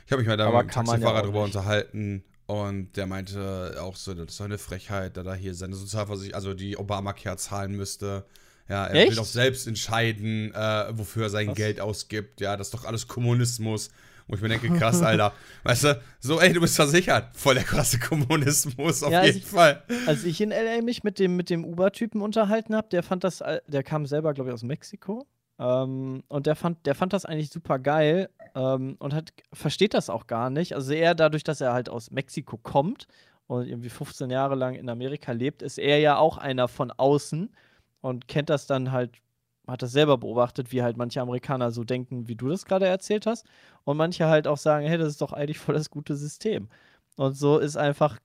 Ich 0.07 0.11
habe 0.11 0.21
mich 0.21 0.27
mal 0.27 0.37
da 0.37 0.47
mit 0.49 0.75
ja 0.75 0.83
Taxifahrer 0.83 1.19
auch 1.19 1.23
drüber 1.23 1.45
nicht. 1.45 1.55
unterhalten 1.55 2.23
und 2.47 2.95
der 2.95 3.07
meinte 3.07 3.77
auch 3.81 3.95
so, 3.95 4.13
das 4.13 4.27
ist 4.31 4.39
doch 4.39 4.45
eine 4.45 4.57
Frechheit, 4.57 5.17
da 5.17 5.23
da 5.23 5.33
hier 5.33 5.53
seine 5.55 5.75
Sozialversicherung, 5.75 6.35
also 6.35 6.53
die 6.53 6.77
Obamacare 6.77 7.37
zahlen 7.37 7.71
müsste. 7.75 8.25
Ja, 8.69 8.85
er 8.87 8.95
Echt? 8.95 9.09
will 9.11 9.15
doch 9.17 9.25
selbst 9.25 9.67
entscheiden, 9.67 10.51
äh, 10.53 10.85
wofür 10.97 11.23
er 11.23 11.29
sein 11.29 11.49
Was? 11.49 11.55
Geld 11.55 11.79
ausgibt. 11.79 12.41
Ja, 12.41 12.57
das 12.57 12.67
ist 12.67 12.73
doch 12.73 12.85
alles 12.85 13.07
Kommunismus. 13.07 13.89
Wo 14.27 14.33
ich 14.35 14.41
mir 14.41 14.49
denke, 14.49 14.69
krass, 14.71 15.01
Alter. 15.03 15.33
Weißt 15.63 15.83
du, 15.83 16.01
so, 16.19 16.41
ey, 16.41 16.51
du 16.51 16.59
bist 16.59 16.75
versichert. 16.75 17.35
Voll 17.37 17.53
der 17.53 17.63
krasse 17.63 17.99
Kommunismus, 17.99 19.03
auf 19.03 19.11
Ja, 19.11 19.19
also 19.19 19.33
jeden 19.33 19.45
ich- 19.45 19.51
Fall. 19.51 19.83
Als 20.07 20.23
ich 20.23 20.41
in 20.41 20.49
LA 20.49 20.81
mich 20.81 21.03
mit 21.03 21.19
dem, 21.19 21.35
mit 21.35 21.51
dem 21.51 21.63
Uber-Typen 21.63 22.21
unterhalten 22.21 22.75
habe, 22.75 22.87
der 22.89 23.03
fand 23.03 23.23
das, 23.23 23.43
all- 23.43 23.61
der 23.67 23.83
kam 23.83 24.07
selber, 24.07 24.33
glaube 24.33 24.49
ich, 24.49 24.53
aus 24.55 24.63
Mexiko. 24.63 25.27
Ähm, 25.57 26.23
und 26.27 26.47
der 26.47 26.55
fand, 26.55 26.85
der 26.85 26.95
fand 26.95 27.13
das 27.13 27.25
eigentlich 27.25 27.49
super 27.49 27.79
geil 27.79 28.29
ähm, 28.55 28.97
und 28.99 29.13
hat, 29.13 29.33
versteht 29.53 29.93
das 29.93 30.09
auch 30.09 30.27
gar 30.27 30.49
nicht. 30.49 30.73
Also 30.73 30.93
er 30.93 31.15
dadurch, 31.15 31.43
dass 31.43 31.61
er 31.61 31.73
halt 31.73 31.89
aus 31.89 32.11
Mexiko 32.11 32.57
kommt 32.57 33.07
und 33.47 33.67
irgendwie 33.67 33.89
15 33.89 34.29
Jahre 34.29 34.55
lang 34.55 34.75
in 34.75 34.89
Amerika 34.89 35.31
lebt, 35.31 35.61
ist 35.61 35.77
er 35.77 35.99
ja 35.99 36.17
auch 36.17 36.37
einer 36.37 36.67
von 36.67 36.91
außen 36.91 37.55
und 38.01 38.27
kennt 38.27 38.49
das 38.49 38.67
dann 38.67 38.91
halt, 38.91 39.17
hat 39.67 39.81
das 39.81 39.91
selber 39.93 40.17
beobachtet, 40.17 40.71
wie 40.71 40.83
halt 40.83 40.97
manche 40.97 41.21
Amerikaner 41.21 41.71
so 41.71 41.83
denken, 41.83 42.27
wie 42.27 42.35
du 42.35 42.49
das 42.49 42.65
gerade 42.65 42.87
erzählt 42.87 43.25
hast. 43.25 43.47
Und 43.83 43.97
manche 43.97 44.27
halt 44.27 44.47
auch 44.47 44.57
sagen, 44.57 44.85
hey, 44.85 44.97
das 44.97 45.09
ist 45.09 45.21
doch 45.21 45.33
eigentlich 45.33 45.57
voll 45.59 45.75
das 45.75 45.89
gute 45.89 46.15
System. 46.15 46.69
Und 47.15 47.35
so 47.35 47.59
ist 47.59 47.77
einfach 47.77 48.19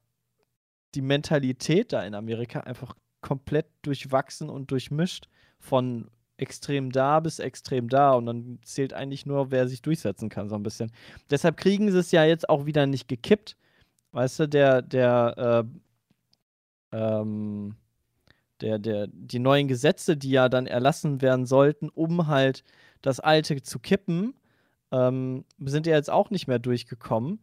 die 0.95 1.03
Mentalität 1.03 1.93
da 1.93 2.03
in 2.03 2.15
Amerika 2.15 2.61
einfach 2.61 2.95
komplett 3.21 3.67
durchwachsen 3.83 4.51
und 4.51 4.71
durchmischt 4.71 5.29
von 5.59 6.11
extrem 6.41 6.91
da 6.91 7.21
bis 7.21 7.39
extrem 7.39 7.89
da 7.89 8.13
und 8.13 8.27
dann 8.27 8.59
zählt 8.63 8.93
eigentlich 8.93 9.27
nur, 9.27 9.51
wer 9.51 9.69
sich 9.69 9.83
durchsetzen 9.83 10.29
kann, 10.29 10.49
so 10.49 10.55
ein 10.55 10.63
bisschen. 10.63 10.91
Deshalb 11.31 11.57
kriegen 11.57 11.91
sie 11.91 11.99
es 11.99 12.11
ja 12.11 12.25
jetzt 12.25 12.49
auch 12.49 12.67
wieder 12.67 12.87
nicht 12.87 13.09
gekippt. 13.09 13.57
Weißt 14.13 14.41
du, 14.41 14.49
der, 14.49 14.83
der, 14.83 15.65
äh, 16.93 16.97
ähm, 16.97 17.77
der, 18.61 18.79
der, 18.79 19.07
die 19.09 19.39
neuen 19.39 19.69
Gesetze, 19.69 20.17
die 20.17 20.31
ja 20.31 20.49
dann 20.49 20.67
erlassen 20.67 21.23
werden 21.23 21.47
sollten, 21.47 21.89
um 21.89 22.27
halt 22.27 22.65
das 23.03 23.21
Alte 23.21 23.63
zu 23.63 23.79
kippen, 23.79 24.35
ähm, 24.91 25.45
sind 25.59 25.87
ja 25.87 25.95
jetzt 25.95 26.11
auch 26.11 26.31
nicht 26.31 26.49
mehr 26.49 26.59
durchgekommen. 26.59 27.41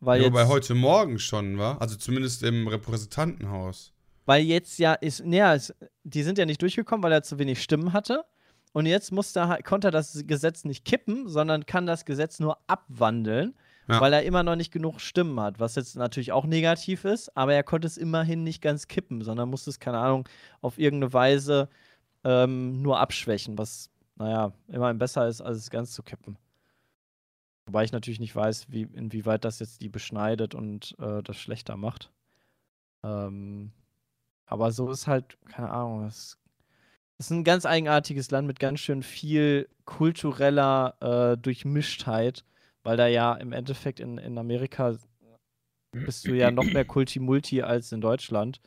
Weil 0.00 0.22
Ja, 0.22 0.28
wobei 0.28 0.46
heute 0.46 0.74
Morgen 0.74 1.18
schon, 1.18 1.58
war. 1.58 1.80
Also 1.80 1.96
zumindest 1.96 2.42
im 2.42 2.68
Repräsentantenhaus. 2.68 3.92
Weil 4.24 4.42
jetzt 4.44 4.78
ja 4.78 4.94
ist, 4.94 5.24
naja, 5.24 5.56
die 6.04 6.22
sind 6.22 6.38
ja 6.38 6.46
nicht 6.46 6.60
durchgekommen, 6.60 7.02
weil 7.02 7.12
er 7.12 7.22
zu 7.22 7.38
wenig 7.38 7.62
Stimmen 7.62 7.92
hatte. 7.92 8.24
Und 8.72 8.86
jetzt 8.86 9.10
musste, 9.12 9.40
er 9.40 9.48
halt- 9.48 9.64
konnte 9.64 9.88
er 9.88 9.92
das 9.92 10.22
Gesetz 10.26 10.64
nicht 10.64 10.84
kippen, 10.84 11.28
sondern 11.28 11.64
kann 11.66 11.86
das 11.86 12.04
Gesetz 12.04 12.40
nur 12.40 12.58
abwandeln, 12.66 13.54
Ja. 13.88 14.00
weil 14.00 14.12
er 14.12 14.22
immer 14.24 14.42
noch 14.42 14.56
nicht 14.56 14.72
genug 14.72 15.00
Stimmen 15.00 15.38
hat. 15.40 15.60
Was 15.60 15.76
jetzt 15.76 15.96
natürlich 15.96 16.32
auch 16.32 16.44
negativ 16.44 17.04
ist, 17.04 17.34
aber 17.36 17.54
er 17.54 17.62
konnte 17.62 17.86
es 17.86 17.96
immerhin 17.96 18.42
nicht 18.44 18.60
ganz 18.60 18.86
kippen, 18.88 19.22
sondern 19.22 19.48
musste 19.48 19.70
es, 19.70 19.80
keine 19.80 19.98
Ahnung, 19.98 20.28
auf 20.60 20.78
irgendeine 20.78 21.12
Weise 21.12 21.68
ähm, 22.24 22.82
nur 22.82 22.98
abschwächen, 22.98 23.56
was, 23.56 23.88
naja, 24.16 24.52
immerhin 24.68 24.98
besser 24.98 25.28
ist, 25.28 25.40
als 25.40 25.58
es 25.58 25.70
ganz 25.70 25.92
zu 25.92 26.02
kippen. 26.02 26.36
Wobei 27.66 27.84
ich 27.84 27.92
natürlich 27.92 28.20
nicht 28.20 28.34
weiß, 28.36 28.66
wie, 28.70 28.82
inwieweit 28.82 29.44
das 29.44 29.58
jetzt 29.60 29.80
die 29.80 29.88
beschneidet 29.88 30.54
und 30.54 30.94
äh, 30.98 31.22
das 31.22 31.36
schlechter 31.36 31.76
macht. 31.76 32.10
Ähm, 33.04 33.70
aber 34.46 34.70
so 34.72 34.90
ist 34.90 35.06
halt, 35.06 35.36
keine 35.46 35.70
Ahnung, 35.70 36.04
das 36.04 36.38
das 37.18 37.26
ist 37.26 37.30
ein 37.30 37.44
ganz 37.44 37.64
eigenartiges 37.64 38.30
Land 38.30 38.46
mit 38.46 38.58
ganz 38.60 38.80
schön 38.80 39.02
viel 39.02 39.68
kultureller 39.84 40.96
äh, 41.00 41.38
Durchmischtheit, 41.38 42.44
weil 42.82 42.96
da 42.96 43.06
ja 43.06 43.34
im 43.34 43.52
Endeffekt 43.52 44.00
in, 44.00 44.18
in 44.18 44.36
Amerika 44.36 44.96
bist 45.92 46.26
du 46.26 46.34
ja 46.34 46.50
noch 46.50 46.64
mehr 46.64 46.84
Kulti-Multi 46.84 47.62
als 47.62 47.92
in 47.92 48.02
Deutschland. 48.02 48.60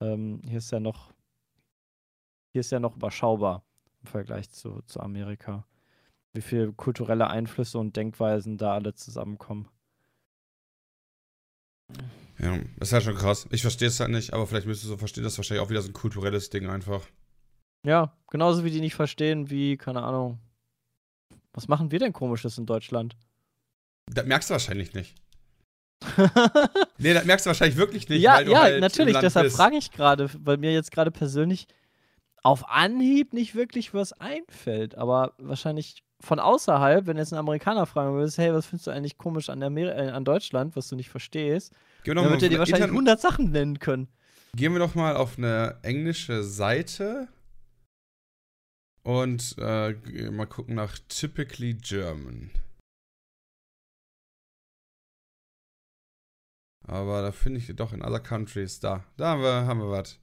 Ähm, 0.00 0.40
hier 0.46 0.58
ist 0.58 0.70
ja 0.70 0.78
noch, 0.78 1.12
hier 2.52 2.60
ist 2.60 2.70
ja 2.70 2.78
noch 2.78 2.96
überschaubar 2.96 3.64
im 4.02 4.06
Vergleich 4.06 4.50
zu, 4.50 4.82
zu 4.86 5.00
Amerika. 5.00 5.66
Wie 6.32 6.42
viele 6.42 6.72
kulturelle 6.72 7.28
Einflüsse 7.28 7.78
und 7.78 7.96
Denkweisen 7.96 8.56
da 8.56 8.74
alle 8.74 8.94
zusammenkommen. 8.94 9.68
Ja, 12.38 12.56
das 12.78 12.88
ist 12.88 12.92
halt 12.92 13.02
schon 13.02 13.16
krass. 13.16 13.48
Ich 13.50 13.62
verstehe 13.62 13.88
es 13.88 13.98
halt 13.98 14.10
nicht, 14.10 14.32
aber 14.32 14.46
vielleicht 14.46 14.66
müsstest 14.66 14.86
du 14.86 14.90
so 14.90 14.96
verstehen, 14.96 15.24
das 15.24 15.32
ist 15.32 15.38
wahrscheinlich 15.38 15.66
auch 15.66 15.70
wieder 15.70 15.82
so 15.82 15.88
ein 15.88 15.92
kulturelles 15.92 16.50
Ding 16.50 16.68
einfach. 16.68 17.04
Ja, 17.84 18.12
genauso 18.30 18.64
wie 18.64 18.70
die 18.70 18.80
nicht 18.80 18.94
verstehen, 18.94 19.50
wie, 19.50 19.76
keine 19.76 20.02
Ahnung. 20.02 20.38
Was 21.52 21.68
machen 21.68 21.90
wir 21.90 21.98
denn 21.98 22.12
komisches 22.12 22.58
in 22.58 22.66
Deutschland? 22.66 23.16
Das 24.06 24.24
merkst 24.26 24.50
du 24.50 24.52
wahrscheinlich 24.52 24.94
nicht. 24.94 25.14
Nee, 26.98 27.14
das 27.14 27.24
merkst 27.24 27.46
du 27.46 27.48
wahrscheinlich 27.48 27.78
wirklich 27.78 28.08
nicht, 28.10 28.20
ja, 28.20 28.40
ja, 28.42 28.60
halt 28.60 28.80
natürlich, 28.82 29.16
deshalb 29.18 29.50
frage 29.52 29.76
ich 29.76 29.90
gerade, 29.90 30.28
weil 30.44 30.58
mir 30.58 30.70
jetzt 30.70 30.90
gerade 30.92 31.10
persönlich 31.10 31.66
auf 32.42 32.68
Anhieb 32.68 33.32
nicht 33.32 33.54
wirklich 33.54 33.94
was 33.94 34.12
einfällt, 34.12 34.96
aber 34.96 35.32
wahrscheinlich 35.38 36.02
von 36.20 36.38
außerhalb, 36.38 37.06
wenn 37.06 37.16
jetzt 37.16 37.32
ein 37.32 37.38
Amerikaner 37.38 37.86
fragen 37.86 38.12
würde, 38.14 38.30
hey, 38.36 38.52
was 38.52 38.66
findest 38.66 38.86
du 38.86 38.90
eigentlich 38.90 39.16
komisch 39.16 39.48
an, 39.48 39.62
Amer 39.62 39.96
äh, 39.96 40.10
an 40.10 40.26
Deutschland, 40.26 40.76
was 40.76 40.88
du 40.88 40.96
nicht 40.96 41.08
verstehst, 41.08 41.72
wir, 42.04 42.14
dann 42.14 42.28
wird 42.30 42.42
er 42.42 42.48
dir 42.50 42.58
wahrscheinlich 42.58 42.88
Internet- 42.90 43.08
100 43.08 43.20
Sachen 43.20 43.50
nennen 43.50 43.78
können. 43.78 44.08
Gehen 44.54 44.72
wir 44.74 44.78
doch 44.80 44.94
mal 44.94 45.16
auf 45.16 45.38
eine 45.38 45.78
englische 45.82 46.42
Seite 46.42 47.28
und 49.02 49.56
äh, 49.58 49.92
mal 50.30 50.46
gucken 50.46 50.74
nach 50.74 50.98
Typically 51.08 51.74
German. 51.74 52.50
Aber 56.86 57.22
da 57.22 57.32
finde 57.32 57.60
ich 57.60 57.74
doch 57.76 57.92
in 57.92 58.02
other 58.02 58.20
countries. 58.20 58.80
Da, 58.80 59.04
da 59.16 59.28
haben 59.30 59.42
wir, 59.42 59.66
haben 59.66 59.80
wir 59.80 59.90
was. 59.90 60.18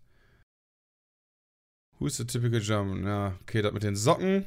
Who's 1.99 2.17
the 2.17 2.25
typical 2.25 2.59
German? 2.59 3.05
Ja, 3.05 3.37
okay, 3.41 3.61
das 3.61 3.73
mit 3.73 3.83
den 3.83 3.95
Socken. 3.95 4.45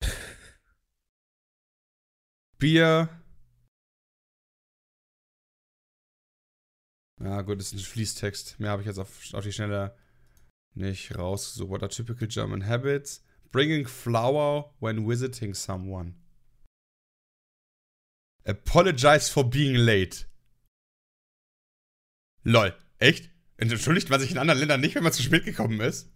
Bier. 2.58 3.08
Ja, 7.20 7.42
gut, 7.42 7.58
das 7.58 7.72
ist 7.72 7.74
ein 7.74 7.78
Fließtext. 7.80 8.58
Mehr 8.58 8.70
habe 8.70 8.82
ich 8.82 8.86
jetzt 8.86 8.98
auf, 8.98 9.34
auf 9.34 9.44
die 9.44 9.52
Schnelle 9.52 9.94
nicht 10.74 11.16
rausgesucht. 11.16 11.70
What 11.70 11.82
are 11.82 11.90
typical 11.90 12.28
German 12.28 12.66
habits? 12.66 13.24
Bringing 13.50 13.86
flour 13.86 14.74
when 14.80 15.08
visiting 15.08 15.54
someone. 15.54 16.14
Apologize 18.44 19.30
for 19.30 19.44
being 19.44 19.74
late. 19.74 20.26
Lol. 22.44 22.74
Echt? 22.98 23.30
Entschuldigt 23.56 24.08
man 24.10 24.20
sich 24.20 24.30
in 24.30 24.38
anderen 24.38 24.60
Ländern 24.60 24.80
nicht, 24.80 24.94
wenn 24.94 25.02
man 25.02 25.12
zu 25.12 25.22
spät 25.22 25.44
gekommen 25.44 25.80
ist? 25.80 26.10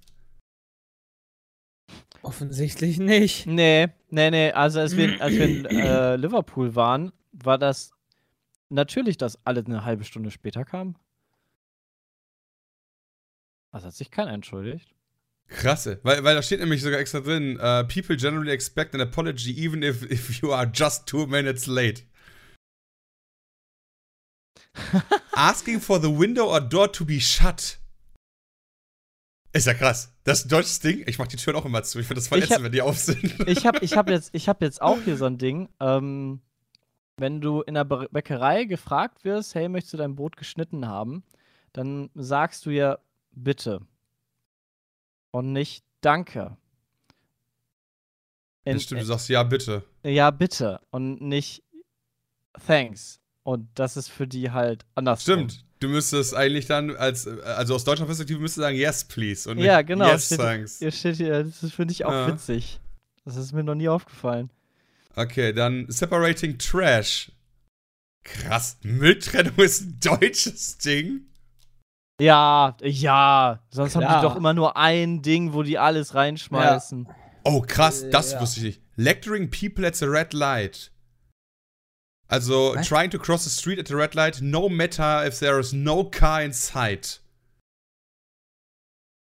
Offensichtlich 2.23 2.99
nicht. 2.99 3.47
Nee, 3.47 3.89
nee, 4.11 4.31
nee. 4.31 4.53
Also 4.53 4.81
als 4.81 4.97
wir, 4.97 5.21
als 5.21 5.35
wir 5.35 5.49
in 5.49 5.65
äh, 5.67 6.17
Liverpool 6.17 6.75
waren, 6.77 7.13
war 7.33 7.59
das 7.59 7.93
natürlich, 8.69 9.17
dass 9.17 9.45
alle 9.45 9.65
eine 9.65 9.85
halbe 9.85 10.05
Stunde 10.05 10.31
später 10.31 10.65
kamen. 10.65 10.97
Also 13.73 13.87
hat 13.89 13.95
sich 13.95 14.11
keiner 14.11 14.33
entschuldigt. 14.33 14.95
Krasse. 15.49 16.01
Weil, 16.03 16.23
weil 16.25 16.35
da 16.35 16.43
steht 16.43 16.61
nämlich 16.61 16.83
sogar 16.83 16.99
extra 17.01 17.21
drin, 17.21 17.57
uh, 17.57 17.85
people 17.87 18.17
generally 18.17 18.53
expect 18.53 18.95
an 18.95 19.01
apology 19.01 19.53
even 19.59 19.83
if, 19.83 20.03
if 20.11 20.41
you 20.41 20.53
are 20.53 20.71
just 20.73 21.07
two 21.07 21.27
minutes 21.27 21.67
late. 21.67 22.05
Asking 25.33 25.81
for 25.81 26.01
the 26.01 26.09
window 26.11 26.47
or 26.47 26.61
door 26.61 26.91
to 26.93 27.05
be 27.05 27.21
shut. 27.21 27.79
Ist 29.53 29.67
ja 29.67 29.75
krass. 29.75 30.15
Das 30.25 30.39
ist 30.41 30.47
ein 30.47 30.49
deutsches 30.49 30.81
Ding. 30.81 31.05
Ich 31.07 31.19
mach 31.19 31.27
die 31.27 31.37
Türen 31.37 31.57
auch 31.57 31.67
immer 31.67 31.83
zu. 31.83 31.99
Ich 31.99 32.07
finde 32.07 32.21
das 32.21 32.29
voll 32.29 32.43
ätzend, 32.43 32.65
wenn 32.65 32.73
die 32.73 32.81
auf 32.81 32.99
sind. 32.99 33.23
Ich 33.47 33.67
habe 33.67 33.81
ich 33.81 33.97
hab 33.97 34.09
jetzt, 34.09 34.31
ich 34.33 34.49
hab 34.49 34.63
jetzt 34.63 34.81
auch 34.81 34.99
hier 35.03 35.17
so 35.19 35.27
ein 35.27 35.37
Ding. 35.37 35.69
Ähm, 35.79 36.41
wenn 37.19 37.43
du 37.43 37.61
in 37.61 37.75
der 37.75 37.85
Bä- 37.87 38.09
Bäckerei 38.11 38.65
gefragt 38.65 39.25
wirst, 39.25 39.55
hey, 39.55 39.69
möchtest 39.69 39.93
du 39.93 39.99
dein 39.99 40.17
Brot 40.17 40.39
geschnitten 40.39 40.87
haben, 40.89 41.23
dann 41.75 42.09
sagst 42.15 42.65
du 42.65 42.71
ja 42.71 42.99
bitte. 43.33 43.81
Und 45.31 45.53
nicht 45.53 45.85
danke. 46.01 46.57
In- 48.65 48.75
Das 48.75 48.83
stimmt, 48.85 49.01
du 49.03 49.07
sagst 49.07 49.29
ja, 49.29 49.43
bitte. 49.43 49.83
Ja, 50.05 50.31
bitte. 50.31 50.81
Und 50.91 51.21
nicht 51.21 51.63
thanks. 52.67 53.19
Und 53.43 53.69
das 53.75 53.97
ist 53.97 54.09
für 54.09 54.27
die 54.27 54.51
halt 54.51 54.85
anders. 54.95 55.23
Stimmt. 55.23 55.65
Du 55.81 55.89
müsstest 55.89 56.33
eigentlich 56.35 56.67
dann, 56.67 56.95
als, 56.95 57.27
also 57.27 57.75
aus 57.75 57.83
deutscher 57.83 58.07
Perspektive, 58.07 58.39
müsstest 58.39 58.59
du 58.59 58.63
sagen, 58.63 58.77
yes, 58.77 59.03
please. 59.05 59.51
Und 59.51 59.59
Ja, 59.59 59.83
genau. 59.83 60.07
Yes, 60.07 60.27
steht, 60.27 60.39
thanks. 60.39 60.79
Hier 60.79 60.93
steht 60.93 61.17
hier, 61.17 61.43
das 61.43 61.63
ist- 61.65 61.73
finde 61.75 61.91
ich 61.93 62.05
auch 62.05 62.13
Ja. 62.13 62.29
witzig. 62.29 62.79
Das 63.25 63.37
ist 63.37 63.53
mir 63.53 63.65
noch 63.65 63.75
nie 63.75 63.89
aufgefallen. 63.89 64.51
Okay, 65.17 65.53
dann 65.53 65.87
separating 65.91 66.57
trash. 66.59 67.33
Krass. 68.23 68.77
Mülltrennung 68.83 69.57
ist 69.59 69.81
ein 69.83 69.99
deutsches 70.01 70.79
Ding. 70.79 71.27
Ja, 72.23 72.77
ja. 72.83 73.61
Sonst 73.71 73.97
haben 73.97 74.03
Klar. 74.03 74.21
die 74.21 74.27
doch 74.29 74.37
immer 74.37 74.55
nur 74.55 74.77
ein 74.77 75.23
Ding, 75.23 75.53
wo 75.53 75.63
die 75.63 75.79
alles 75.79 76.15
reinschmeißen. 76.15 77.09
Oh, 77.45 77.61
krass, 77.63 78.03
Äh, 78.03 78.11
das 78.11 78.33
ja. 78.33 78.41
wusste 78.41 78.61
ich 78.61 78.65
nicht. 78.65 78.83
Lecturing 78.97 79.51
people 79.51 79.87
at 79.87 79.97
the 79.97 80.05
red 80.05 80.33
light. 80.33 80.93
Also, 82.29 82.75
Was? 82.77 82.87
trying 82.87 83.11
to 83.11 83.19
cross 83.19 83.45
the 83.45 83.51
street 83.51 83.79
at 83.79 83.89
the 83.89 83.95
red 83.95 84.15
light, 84.15 84.41
no 84.41 84.69
matter 84.69 85.27
if 85.27 85.39
there 85.41 85.59
is 85.59 85.73
no 85.73 86.05
car 86.05 86.43
in 86.43 86.53
sight. 86.53 87.21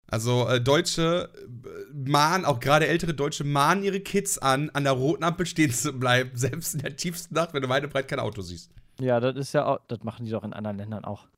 Also, 0.09 0.47
äh, 0.47 0.61
Deutsche 0.61 1.31
äh, 1.35 1.95
mahnen, 1.95 2.45
auch 2.45 2.61
gerade 2.61 2.87
ältere 2.87 3.15
Deutsche, 3.15 3.45
mahnen 3.45 3.83
ihre 3.83 4.01
Kids 4.01 4.37
an, 4.39 4.69
an 4.75 4.85
der 4.85 4.93
roten 4.93 5.25
Ampel 5.25 5.47
stehen 5.47 5.73
zu 5.73 5.93
bleiben, 5.99 6.31
selbst 6.35 6.75
in 6.75 6.83
der 6.83 6.97
tiefsten 6.97 7.35
Nacht, 7.35 7.55
wenn 7.55 7.63
du 7.63 7.69
weit 7.71 7.85
und 7.85 7.93
breit 7.93 8.09
kein 8.09 8.21
Auto 8.21 8.43
siehst. 8.43 8.71
Ja, 9.01 9.19
das 9.21 9.37
ist 9.37 9.55
ja 9.55 9.65
auch, 9.65 9.81
das 9.89 10.03
machen 10.05 10.27
die 10.27 10.31
doch 10.31 10.45
in 10.45 10.53
anderen 10.53 10.77
Ländern 10.77 11.05
auch. 11.07 11.29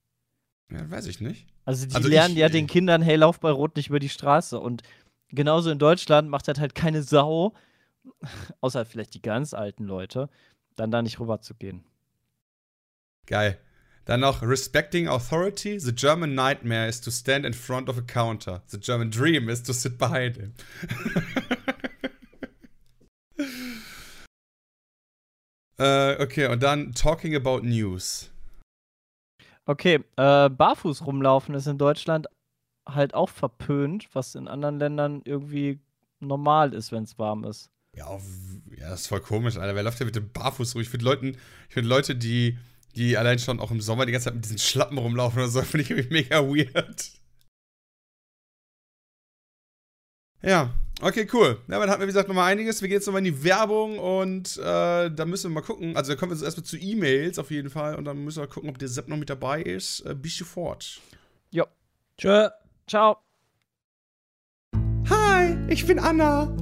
Ja, 0.71 0.91
weiß 0.91 1.07
ich 1.07 1.21
nicht. 1.21 1.47
Also 1.65 1.87
die 1.87 1.95
Also 1.95 2.09
lernen 2.09 2.35
ich- 2.35 2.41
ja 2.41 2.49
den 2.49 2.67
Kindern, 2.67 3.03
hey, 3.03 3.17
lauf 3.17 3.41
bei 3.41 3.51
Rot 3.51 3.77
nicht 3.77 3.89
über 3.89 4.01
die 4.01 4.09
Straße. 4.09 4.59
Und 4.59 4.83
genauso 5.29 5.71
in 5.71 5.79
Deutschland 5.79 6.29
macht 6.29 6.49
das 6.49 6.59
halt 6.59 6.75
keine 6.75 7.03
Sau, 7.03 7.55
außer 8.61 8.85
vielleicht 8.85 9.15
die 9.15 9.23
ganz 9.23 9.55
alten 9.55 9.85
Leute, 9.85 10.29
dann 10.77 10.91
da 10.91 11.03
nicht 11.03 11.21
rüber 11.21 11.41
zu 11.41 11.55
gehen. 11.55 11.85
Geil. 13.27 13.59
Dann 14.05 14.21
noch 14.21 14.43
Respecting 14.43 15.09
Authority. 15.09 15.81
The 15.81 15.95
German 15.95 16.35
nightmare 16.35 16.89
is 16.89 17.01
to 17.01 17.11
stand 17.11 17.47
in 17.47 17.55
front 17.55 17.89
of 17.89 17.97
a 17.97 18.03
counter. 18.03 18.63
The 18.67 18.79
German 18.79 19.11
dream 19.11 19.49
is 19.49 19.63
to 19.63 19.73
sit 19.73 19.97
behind 19.97 20.37
him. 20.37 20.53
äh, 25.79 26.23
okay, 26.23 26.47
und 26.49 26.63
dann 26.63 26.93
Talking 26.93 27.35
about 27.35 27.61
News. 27.63 28.31
Okay, 29.67 30.01
äh, 30.17 30.51
barfuß 30.51 31.07
rumlaufen 31.07 31.55
ist 31.55 31.67
in 31.67 31.79
Deutschland 31.79 32.27
halt 32.87 33.15
auch 33.15 33.31
verpönt, 33.31 34.09
was 34.13 34.35
in 34.35 34.49
anderen 34.49 34.79
Ländern 34.79 35.23
irgendwie 35.25 35.81
normal 36.21 36.75
ist, 36.75 36.93
wenn 36.93 37.05
es 37.05 37.19
warm 37.19 37.45
ist. 37.45 37.71
Ja, 37.97 38.07
auf, 38.07 38.25
ja, 38.77 38.91
das 38.91 39.03
ist 39.03 39.07
voll 39.07 39.21
komisch, 39.21 39.57
Alter. 39.57 39.75
Wer 39.75 39.83
läuft 39.83 40.01
denn 40.01 40.07
mit 40.07 40.17
dem 40.17 40.31
Barfuß 40.31 40.75
rum? 40.75 40.83
Ich 40.83 40.89
finde 40.89 41.05
Leuten, 41.05 41.37
ich 41.69 41.75
finde 41.75 41.89
Leute, 41.89 42.17
die, 42.17 42.59
die 42.97 43.17
allein 43.17 43.39
schon 43.39 43.61
auch 43.61 43.71
im 43.71 43.81
Sommer 43.81 44.05
die 44.05 44.13
ganze 44.13 44.27
Zeit 44.27 44.35
mit 44.35 44.45
diesen 44.45 44.59
Schlappen 44.59 44.99
rumlaufen 44.99 45.39
oder 45.41 45.49
so, 45.49 45.63
finde 45.63 45.85
ich 45.85 45.91
irgendwie 45.91 46.13
mega 46.13 46.43
weird. 46.43 47.13
Ja, 50.45 50.71
okay, 51.01 51.27
cool. 51.33 51.59
Ja, 51.69 51.79
dann 51.79 51.89
hatten 51.89 52.01
wir, 52.01 52.07
wie 52.07 52.13
gesagt, 52.13 52.29
nochmal 52.29 52.53
einiges. 52.53 52.83
Wir 52.83 52.89
gehen 52.89 52.97
jetzt 52.97 53.07
nochmal 53.07 53.25
in 53.25 53.33
die 53.33 53.45
Werbung 53.45 53.99
und 53.99 54.59
äh, 54.59 55.11
da 55.11 55.25
müssen 55.25 55.51
wir 55.51 55.61
mal 55.61 55.67
gucken. 55.67 55.97
Also, 55.97 56.13
da 56.13 56.19
kommen 56.19 56.33
wir 56.33 56.37
jetzt 56.37 56.45
erstmal 56.45 56.65
zu 56.65 56.77
E-Mails 56.77 57.39
auf 57.39 57.51
jeden 57.51 57.71
Fall 57.71 57.97
und 57.97 58.05
dann 58.05 58.23
müssen 58.25 58.43
wir 58.43 58.47
gucken, 58.47 58.69
ob 58.69 58.79
der 58.79 58.89
Sepp 58.89 59.09
noch 59.09 59.17
mit 59.17 59.31
dabei 59.31 59.63
ist. 59.63 60.01
Äh, 60.01 60.15
bis 60.15 60.37
sofort. 60.37 61.01
Tschö. 62.17 62.49
Ciao. 62.87 63.17
Hi, 65.09 65.57
ich 65.69 65.87
bin 65.87 65.99
Anna. 65.99 66.55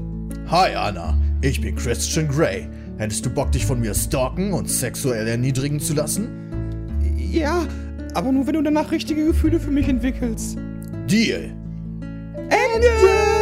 Hi 0.49 0.75
Anna, 0.75 1.17
ich 1.43 1.61
bin 1.61 1.77
Christian 1.77 2.29
Grey. 2.29 2.69
Hättest 2.99 3.27
du 3.27 3.31
Bock, 3.31 3.53
dich 3.53 3.67
von 3.67 3.81
mir 3.81 3.95
stalken 3.95 4.53
und 4.53 4.69
sexuell 4.69 5.27
erniedrigen 5.27 5.81
zu 5.81 5.95
lassen? 5.95 7.11
Ja, 7.17 7.67
aber 8.15 8.33
nur 8.33 8.47
wenn 8.47 8.55
du 8.55 8.63
danach 8.63 8.91
richtige 8.91 9.27
Gefühle 9.27 9.61
für 9.61 9.71
mich 9.71 9.89
entwickelst. 9.89 10.57
Deal. 11.07 11.55
Ende! 12.49 13.41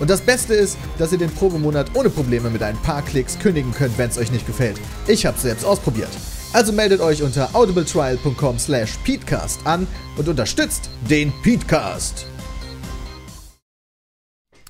Und 0.00 0.08
das 0.08 0.22
Beste 0.22 0.54
ist, 0.54 0.78
dass 0.98 1.12
ihr 1.12 1.18
den 1.18 1.30
Probemonat 1.30 1.94
ohne 1.94 2.08
Probleme 2.08 2.48
mit 2.48 2.62
ein 2.62 2.76
paar 2.78 3.02
Klicks 3.02 3.38
kündigen 3.38 3.72
könnt, 3.72 3.98
wenn 3.98 4.08
es 4.08 4.18
euch 4.18 4.32
nicht 4.32 4.46
gefällt. 4.46 4.80
Ich 5.06 5.26
hab's 5.26 5.42
selbst 5.42 5.64
ausprobiert. 5.64 6.10
Also 6.52 6.72
meldet 6.72 7.00
euch 7.00 7.22
unter 7.22 7.54
audibletrial.com 7.54 8.58
slash 8.58 8.96
peatcast 9.04 9.64
an 9.66 9.86
und 10.16 10.26
unterstützt 10.26 10.90
den 11.08 11.32
Peatcast. 11.42 12.26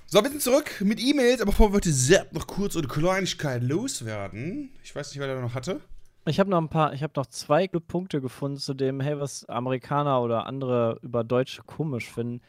So, 0.06 0.22
wir 0.22 0.28
sind 0.28 0.42
zurück 0.42 0.82
mit 0.84 1.00
E-Mails, 1.00 1.40
aber 1.40 1.52
bevor 1.52 1.70
wir 1.70 1.76
heute 1.76 1.92
Sepp 1.92 2.32
noch 2.32 2.48
kurz 2.48 2.76
eine 2.76 2.88
Kleinigkeit 2.88 3.62
loswerden. 3.62 4.70
Ich 4.82 4.94
weiß 4.94 5.10
nicht, 5.10 5.20
wer 5.20 5.32
da 5.32 5.40
noch 5.40 5.54
hatte. 5.54 5.80
Ich 6.26 6.40
habe 6.40 6.50
noch 6.50 6.60
ein 6.60 6.68
paar, 6.68 6.92
ich 6.92 7.04
habe 7.04 7.12
noch 7.16 7.26
zwei 7.26 7.68
Punkte 7.68 8.20
gefunden 8.20 8.58
zu 8.58 8.74
dem, 8.74 9.00
hey, 9.00 9.20
was 9.20 9.48
Amerikaner 9.48 10.20
oder 10.20 10.46
andere 10.46 10.98
über 11.02 11.22
Deutsche 11.22 11.62
komisch 11.62 12.10
finden. 12.10 12.42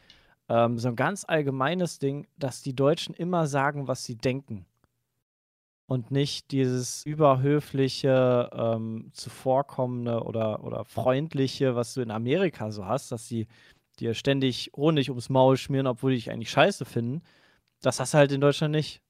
Ähm, 0.48 0.78
so 0.78 0.88
ein 0.88 0.96
ganz 0.96 1.24
allgemeines 1.26 1.98
Ding, 1.98 2.26
dass 2.38 2.62
die 2.62 2.74
Deutschen 2.74 3.14
immer 3.14 3.46
sagen, 3.46 3.88
was 3.88 4.04
sie 4.04 4.16
denken. 4.16 4.66
und 5.86 6.10
nicht 6.10 6.50
dieses 6.52 7.04
überhöfliche, 7.04 8.48
ähm, 8.52 9.10
zuvorkommende 9.12 10.22
oder, 10.22 10.64
oder 10.64 10.84
freundliche, 10.84 11.76
was 11.76 11.94
du 11.94 12.00
in 12.00 12.10
Amerika 12.10 12.70
so 12.70 12.86
hast, 12.86 13.12
dass 13.12 13.28
sie 13.28 13.46
dir 13.98 14.14
ständig 14.14 14.70
Honig 14.74 15.10
ums 15.10 15.28
Maul 15.28 15.56
schmieren, 15.58 15.86
obwohl 15.86 16.12
die 16.12 16.16
dich 16.18 16.30
eigentlich 16.30 16.50
scheiße 16.50 16.84
finden. 16.86 17.22
Das 17.82 18.00
hast 18.00 18.14
du 18.14 18.18
halt 18.18 18.32
in 18.32 18.40
Deutschland 18.40 18.72
nicht. 18.72 19.02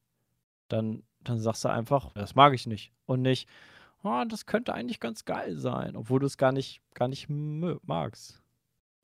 Dann, 0.68 1.04
dann 1.20 1.38
sagst 1.40 1.64
du 1.64 1.68
einfach, 1.70 2.12
das 2.14 2.34
mag 2.34 2.54
ich 2.54 2.66
nicht. 2.66 2.92
Und 3.06 3.22
nicht, 3.22 3.48
oh, 4.02 4.24
das 4.28 4.46
könnte 4.46 4.74
eigentlich 4.74 5.00
ganz 5.00 5.24
geil 5.24 5.56
sein, 5.58 5.96
obwohl 5.96 6.20
du 6.20 6.26
es 6.26 6.38
gar 6.38 6.52
nicht, 6.52 6.82
gar 6.94 7.08
nicht 7.08 7.28
magst. 7.30 8.41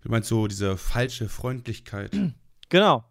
Du 0.03 0.11
meinst 0.11 0.29
so 0.29 0.47
diese 0.47 0.77
falsche 0.77 1.29
Freundlichkeit. 1.29 2.17
Genau. 2.71 3.03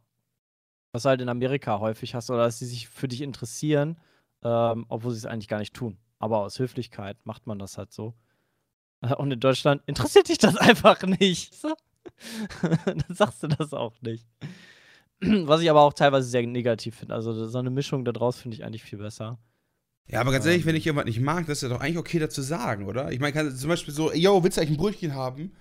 Was 0.92 1.06
halt 1.06 1.20
in 1.20 1.30
Amerika 1.30 1.80
häufig 1.80 2.14
hast, 2.14 2.30
oder 2.30 2.44
dass 2.44 2.60
sie 2.60 2.68
sich 2.68 2.88
für 2.90 3.08
dich 3.08 3.22
interessieren, 3.22 3.98
ähm, 4.44 4.86
obwohl 4.88 5.14
sie 5.14 5.18
es 5.18 5.26
eigentlich 5.26 5.48
gar 5.48 5.58
nicht 5.58 5.74
tun. 5.74 5.98
Aber 6.20 6.42
aus 6.44 6.60
Höflichkeit 6.60 7.18
macht 7.26 7.48
man 7.48 7.58
das 7.58 7.80
halt 7.80 7.92
so. 7.92 8.14
Und 9.18 9.32
in 9.32 9.40
Deutschland 9.40 9.82
interessiert 9.88 10.30
dich 10.30 10.38
das 10.38 10.56
einfach 10.58 11.02
nicht. 11.02 11.56
Dann 12.86 13.04
sagst 13.10 13.42
du 13.42 13.48
das 13.48 13.74
auch 13.74 14.00
nicht. 14.02 14.28
Was 15.22 15.62
ich 15.62 15.72
aber 15.72 15.82
auch 15.82 15.94
teilweise 15.94 16.30
sehr 16.30 16.46
negativ 16.46 16.98
finde. 16.98 17.16
Also 17.16 17.48
so 17.48 17.58
eine 17.58 17.72
Mischung 17.72 18.06
daraus 18.06 18.40
finde 18.40 18.58
ich 18.58 18.64
eigentlich 18.64 18.84
viel 18.84 19.00
besser. 19.00 19.40
Ja, 20.08 20.22
aber 20.22 20.32
ganz 20.32 20.46
ehrlich, 20.46 20.68
wenn 20.68 20.76
ich 20.76 20.86
jemand 20.86 21.08
nicht 21.08 21.20
mag, 21.20 21.48
das 21.48 21.58
ist 21.58 21.62
ja 21.64 21.70
doch 21.70 21.82
eigentlich 21.82 21.98
okay 21.98 22.20
dazu 22.20 22.44
sagen, 22.44 22.86
oder? 22.86 23.12
Ich 23.12 23.20
meine, 23.20 23.34
kann 23.34 23.56
zum 23.56 23.70
Beispiel 23.70 23.94
so, 23.94 24.14
yo, 24.14 24.44
willst 24.44 24.58
du 24.58 24.62
eigentlich 24.62 24.78
ein 24.78 24.82
Brötchen 24.82 25.16
haben? 25.16 25.52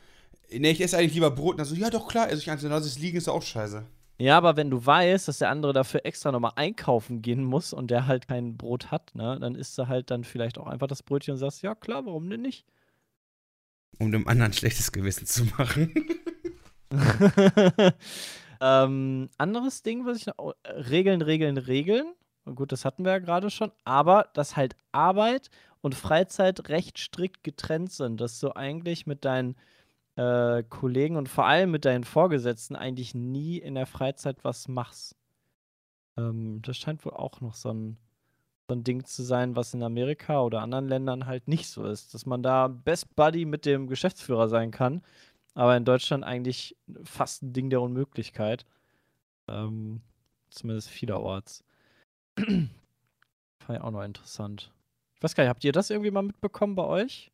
Ne, 0.51 0.70
ich 0.70 0.81
esse 0.81 0.97
eigentlich 0.97 1.14
lieber 1.14 1.31
Brot. 1.31 1.52
Und 1.52 1.59
dann 1.59 1.66
so, 1.66 1.74
ja 1.74 1.90
doch, 1.90 2.09
klar, 2.09 2.31
esse 2.31 2.43
ich 2.43 2.51
eins. 2.51 2.62
Und 2.62 2.70
lass 2.70 2.86
es 2.86 2.98
liegen, 2.98 3.18
ist 3.18 3.27
ja 3.27 3.32
auch 3.32 3.43
scheiße. 3.43 3.85
Ja, 4.18 4.39
aber 4.39 4.56
wenn 4.56 4.70
du 4.70 4.85
weißt, 4.85 5.28
dass 5.28 5.39
der 5.39 5.51
andere 5.51 5.74
dafür 5.74 6.06
extra 6.06 6.32
nochmal 6.32 6.52
einkaufen 6.56 7.20
gehen 7.20 7.44
muss 7.44 7.74
und 7.74 7.90
der 7.90 8.06
halt 8.06 8.28
kein 8.28 8.56
Brot 8.56 8.90
hat, 8.90 9.14
ne, 9.14 9.39
dann 9.39 9.55
isst 9.55 9.77
du 9.77 9.89
halt 9.89 10.10
dann 10.10 10.24
vielleicht 10.24 10.56
auch 10.59 10.66
einfach 10.66 10.86
das 10.86 11.02
Brötchen 11.02 11.32
und 11.32 11.39
sagst, 11.39 11.62
ja 11.62 11.74
klar, 11.74 12.06
warum 12.06 12.31
denn 12.31 12.40
nicht? 12.40 12.64
Um 13.98 14.12
dem 14.12 14.27
anderen 14.27 14.55
schlechtes 14.55 14.90
Gewissen 14.90 15.27
zu 15.27 15.44
machen. 15.44 15.93
ähm, 18.60 19.28
anderes 19.36 19.82
Ding, 19.82 20.06
was 20.06 20.18
ich 20.18 20.27
noch. 20.27 20.35
oh, 20.39 20.52
Regeln, 20.66 21.20
Regeln, 21.20 21.59
Regeln. 21.59 22.14
Gut, 22.55 22.73
das 22.73 22.85
hatten 22.85 23.05
wir 23.05 23.12
ja 23.12 23.18
gerade 23.18 23.51
schon. 23.51 23.73
Aber 23.85 24.28
dass 24.35 24.56
halt 24.56 24.77
Arbeit 24.93 25.51
und 25.81 25.94
Freizeit 25.94 26.68
recht 26.68 26.98
strikt 26.98 27.43
getrennt 27.43 27.93
sind. 27.93 28.20
Dass 28.20 28.39
du 28.39 28.55
eigentlich 28.55 29.06
mit 29.06 29.24
deinen 29.24 29.56
äh, 30.17 30.63
Kollegen 30.65 31.17
und 31.17 31.29
vor 31.29 31.47
allem 31.47 31.71
mit 31.71 31.85
deinen 31.85 32.05
Vorgesetzten 32.05 32.75
eigentlich 32.75 33.15
nie 33.15 33.59
in 33.59 33.75
der 33.75 33.87
Freizeit 33.87 34.43
was 34.43 34.67
machst. 34.69 35.15
Ähm, 36.17 36.63
das 36.63 36.79
scheint 36.79 37.05
wohl 37.05 37.13
auch 37.13 37.41
noch 37.41 37.55
so 37.55 37.71
ein, 37.71 37.99
so 38.69 38.75
ein 38.75 38.83
Ding 38.83 39.05
zu 39.05 39.23
sein, 39.23 39.57
was 39.57 39.75
in 39.75 39.83
Amerika 39.83 40.41
oder 40.43 40.63
anderen 40.63 40.89
Ländern 40.89 41.27
halt 41.27 41.49
nicht 41.49 41.69
so 41.69 41.85
ist. 41.85 42.15
Dass 42.15 42.27
man 42.27 42.43
da 42.43 42.69
Best 42.69 43.15
Buddy 43.15 43.45
mit 43.45 43.67
dem 43.67 43.87
Geschäftsführer 43.87 44.49
sein 44.49 44.71
kann. 44.71 45.03
Aber 45.55 45.77
in 45.77 45.85
Deutschland 45.85 46.25
eigentlich 46.25 46.77
fast 47.05 47.43
ein 47.43 47.53
Ding 47.53 47.71
der 47.71 47.83
Unmöglichkeit. 47.83 48.67
Ähm, 49.49 50.01
zumindest 50.51 50.89
vielerorts. 50.89 51.63
Fand 52.37 52.71
ich 53.71 53.81
auch 53.81 53.91
noch 53.91 54.03
interessant. 54.03 54.73
Ich 55.15 55.23
weiß 55.23 55.35
gar 55.35 55.45
nicht, 55.45 55.51
habt 55.51 55.65
ihr 55.65 55.73
das 55.73 55.91
irgendwie 55.91 56.11
mal 56.11 56.23
mitbekommen 56.23 56.75
bei 56.75 56.85
euch? 56.85 57.31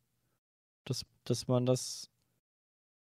Dass, 0.85 1.05
dass 1.23 1.47
man 1.47 1.65
das 1.65 2.09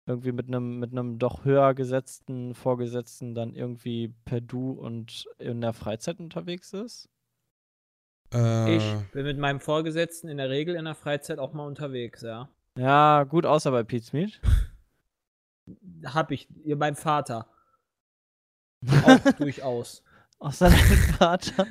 irgendwie 0.05 0.31
mit 0.31 0.47
einem 0.47 0.79
mit 0.79 0.91
einem 0.91 1.17
doch 1.19 1.45
höher 1.45 1.73
gesetzten 1.73 2.53
Vorgesetzten 2.55 3.35
dann 3.35 3.55
irgendwie 3.55 4.13
per 4.25 4.41
Du 4.41 4.71
und 4.71 5.27
in 5.39 5.61
der 5.61 5.73
Freizeit 5.73 6.19
unterwegs 6.19 6.73
ist? 6.73 7.09
Äh, 8.33 8.75
Ich 8.77 9.11
bin 9.11 9.25
mit 9.25 9.37
meinem 9.37 9.59
Vorgesetzten 9.59 10.27
in 10.27 10.37
der 10.37 10.49
Regel 10.49 10.75
in 10.75 10.85
der 10.85 10.95
Freizeit 10.95 11.39
auch 11.39 11.53
mal 11.53 11.65
unterwegs, 11.65 12.21
ja. 12.21 12.49
Ja, 12.77 13.23
gut, 13.23 13.45
außer 13.45 13.71
bei 13.71 13.83
Pete's 13.83 14.11
Meat. 14.13 14.41
Hab 16.05 16.31
ich, 16.31 16.49
ihr 16.65 16.77
beim 16.77 16.95
Vater. 16.95 17.47
Auch 19.05 19.31
durchaus. 19.37 20.03
Außer 20.39 20.69
dein 20.69 20.77
Vater. 21.17 21.67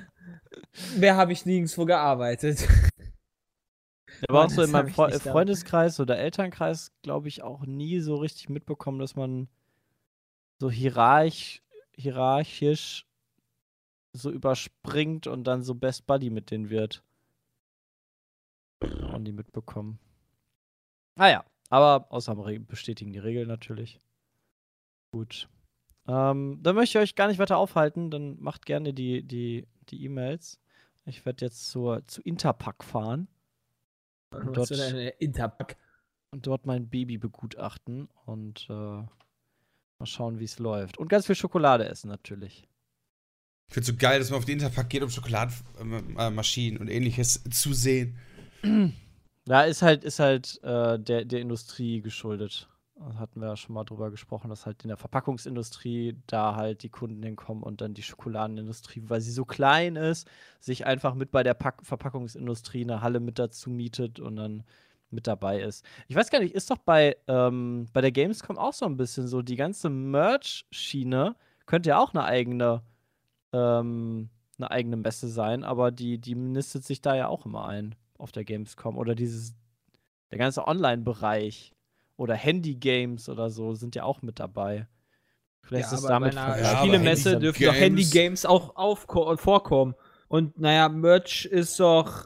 Mehr 0.97 1.17
habe 1.17 1.33
ich 1.33 1.45
nirgendwo 1.45 1.85
gearbeitet. 1.85 2.67
Aber 4.29 4.45
auch 4.45 4.51
so 4.51 4.63
in 4.63 4.71
meinem 4.71 4.89
Fre. 4.89 5.11
Freundeskreis 5.19 5.99
oder 6.01 6.19
Elternkreis, 6.19 6.93
glaube 7.03 7.29
ich, 7.29 7.43
auch 7.43 7.67
nie 7.67 8.01
so 8.01 8.17
richtig 8.17 8.49
mitbekommen, 8.49 8.99
dass 8.99 9.17
man 9.17 9.49
so 10.61 10.71
hierarch 10.71 11.63
hierarchisch 11.95 13.07
so 14.13 14.31
überspringt 14.31 15.27
und 15.27 15.45
dann 15.45 15.63
so 15.63 15.75
Best 15.75 16.07
Buddy 16.07 16.31
mit 16.31 16.51
denen 16.51 16.71
wird. 16.71 17.03
Auch 18.81 19.19
nie 19.19 19.33
mitbekommen. 19.33 19.99
Ah 21.17 21.29
ja, 21.29 21.45
aber 21.69 22.07
Ausnahmen 22.11 22.67
bestätigen 22.67 23.13
die 23.13 23.19
Regel 23.19 23.47
natürlich. 23.47 24.01
Gut. 25.13 25.49
Ähm, 26.07 26.59
dann 26.63 26.75
möchte 26.75 26.99
ich 26.99 27.03
euch 27.03 27.15
gar 27.15 27.29
nicht 27.29 27.39
weiter 27.39 27.59
aufhalten, 27.59 28.11
dann 28.11 28.41
macht 28.41 28.67
gerne 28.67 28.93
die 28.93 29.23
die 29.23 29.67
die 29.89 30.05
E-Mails. 30.05 30.59
Ich 31.05 31.25
werde 31.27 31.45
jetzt 31.45 31.69
zur, 31.69 32.07
zu 32.07 32.23
Interpack 32.23 32.85
fahren 32.85 33.29
Und 34.33 34.57
dort- 34.57 34.71
und 36.31 36.47
dort 36.47 36.67
mein 36.67 36.89
Baby 36.89 37.19
begutachten 37.19 38.09
und 38.25 38.67
äh, 38.71 38.73
mal 38.73 40.07
schauen, 40.07 40.39
wie 40.39 40.45
es 40.45 40.59
läuft. 40.59 40.99
Und 40.99 41.09
ganz 41.09 41.27
viel 41.27 41.35
Schokolade 41.35 41.87
essen 41.87 42.09
natürlich. 42.09 42.67
ich 43.69 43.75
find's 43.75 43.89
so 43.89 43.95
geil, 43.95 44.19
dass 44.19 44.31
man 44.31 44.39
auf 44.39 44.45
den 44.45 44.59
Interpack 44.59 44.89
geht, 44.89 45.03
um 45.03 45.11
Schokoladenmaschinen 45.11 46.81
und 46.81 46.89
ähnliches 46.89 47.45
zu 47.51 47.73
sehen. 47.73 48.19
Ja, 49.45 49.63
ist 49.63 49.83
halt, 49.83 50.05
ist 50.05 50.21
halt 50.21 50.63
äh, 50.63 51.01
der, 51.01 51.25
der 51.25 51.41
Industrie 51.41 52.01
geschuldet. 52.01 52.69
Hatten 53.19 53.41
wir 53.41 53.49
ja 53.49 53.57
schon 53.57 53.75
mal 53.75 53.85
drüber 53.85 54.11
gesprochen, 54.11 54.49
dass 54.49 54.67
halt 54.67 54.83
in 54.85 54.89
der 54.89 54.97
Verpackungsindustrie 54.97 56.17
da 56.27 56.57
halt 56.57 56.83
die 56.83 56.89
Kunden 56.89 57.23
hinkommen 57.23 57.63
und 57.63 57.81
dann 57.81 57.95
die 57.95 58.03
Schokoladenindustrie, 58.03 59.03
weil 59.07 59.21
sie 59.21 59.33
so 59.33 59.45
klein 59.45 59.97
ist, 59.97 60.29
sich 60.61 60.87
einfach 60.87 61.15
mit 61.15 61.31
bei 61.31 61.43
der 61.43 61.55
Pack 61.55 61.85
Verpackungsindustrie 61.85 62.83
eine 62.83 63.01
Halle 63.01 63.21
mit 63.21 63.39
dazu 63.39 63.71
mietet 63.71 64.21
und 64.21 64.37
dann 64.37 64.65
mit 65.11 65.27
dabei 65.27 65.61
ist. 65.61 65.85
Ich 66.09 66.17
weiß 66.17 66.31
gar 66.31 66.41
nicht, 66.41 66.55
ist 66.55 66.71
doch 66.71 66.79
bei, 66.79 67.17
ähm, 67.29 67.87
bei 67.93 68.01
der 68.01 68.13
Gamescom 68.13 68.59
auch 68.59 68.73
so 68.73 68.87
ein 68.87 68.97
bisschen 68.97 69.27
so, 69.29 69.43
die 69.43 69.57
ganze 69.57 69.91
Merch-Schiene 69.91 71.37
könnte 71.67 71.91
ja 71.91 71.99
auch 71.99 72.15
eine 72.15 72.25
eigene, 72.25 72.83
ähm, 73.53 74.31
eine 74.59 74.71
eigene 74.71 74.97
Messe 74.97 75.29
sein, 75.29 75.65
aber 75.65 75.91
die, 75.91 76.19
die 76.19 76.35
nistet 76.35 76.85
sich 76.85 77.01
da 77.01 77.15
ja 77.15 77.29
auch 77.29 77.47
immer 77.47 77.67
ein 77.67 77.95
auf 78.19 78.33
der 78.33 78.45
Gamescom. 78.45 78.97
Oder 78.97 79.15
dieses, 79.15 79.55
der 80.31 80.39
ganze 80.39 80.67
Online-Bereich 80.67 81.73
oder 82.17 82.35
Handy-Games 82.35 83.29
oder 83.29 83.51
so 83.51 83.75
sind 83.75 83.95
ja 83.95 84.05
auch 84.05 84.23
mit 84.23 84.39
dabei. 84.41 84.87
Vielleicht 85.65 85.91
Ja, 85.93 85.97
ist 85.99 86.05
damit 86.05 86.35
bei 86.35 86.43
einer 86.43 86.59
Ja, 86.61 86.79
Spielemesse 86.79 87.31
Handy- 87.33 87.43
dürfen 87.45 87.63
doch 87.65 87.73
Games- 87.73 87.81
Handy-Games 87.85 88.47
auch 88.47 89.39
vorkommen. 89.39 89.95
Und 90.29 90.59
naja, 90.59 90.89
Merch 90.89 91.45
ist 91.47 91.79
doch. 91.79 92.25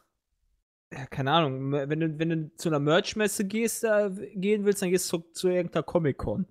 Ja, 0.93 1.05
keine 1.07 1.33
Ahnung. 1.33 1.73
Wenn 1.73 2.01
du, 2.01 2.19
wenn 2.19 2.29
du 2.31 2.55
zu 2.57 2.69
einer 2.69 2.79
Merch-Messe 2.79 3.45
gehst, 3.45 3.83
da 3.85 4.09
gehen 4.09 4.65
willst, 4.65 4.83
dann 4.83 4.91
gehst 4.91 5.13
du 5.13 5.19
zu, 5.19 5.33
zu 5.33 5.49
irgendeiner 5.49 5.83
Comic-Con. 5.83 6.47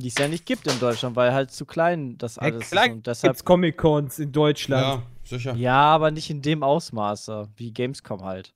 die 0.00 0.08
es 0.08 0.18
ja 0.18 0.26
nicht 0.26 0.44
gibt 0.46 0.66
in 0.66 0.80
Deutschland, 0.80 1.14
weil 1.14 1.32
halt 1.32 1.50
zu 1.52 1.66
klein 1.66 2.16
das 2.18 2.38
alles 2.38 2.72
ist. 2.72 2.88
Und 2.88 3.06
deshalb, 3.06 3.32
Gibt's 3.34 3.44
Comic-Cons 3.44 4.18
in 4.18 4.32
Deutschland. 4.32 4.82
Ja, 4.82 5.02
sicher. 5.22 5.54
ja, 5.54 5.76
aber 5.80 6.10
nicht 6.10 6.30
in 6.30 6.42
dem 6.42 6.62
Ausmaße, 6.64 7.48
wie 7.56 7.72
Gamescom 7.72 8.24
halt. 8.24 8.54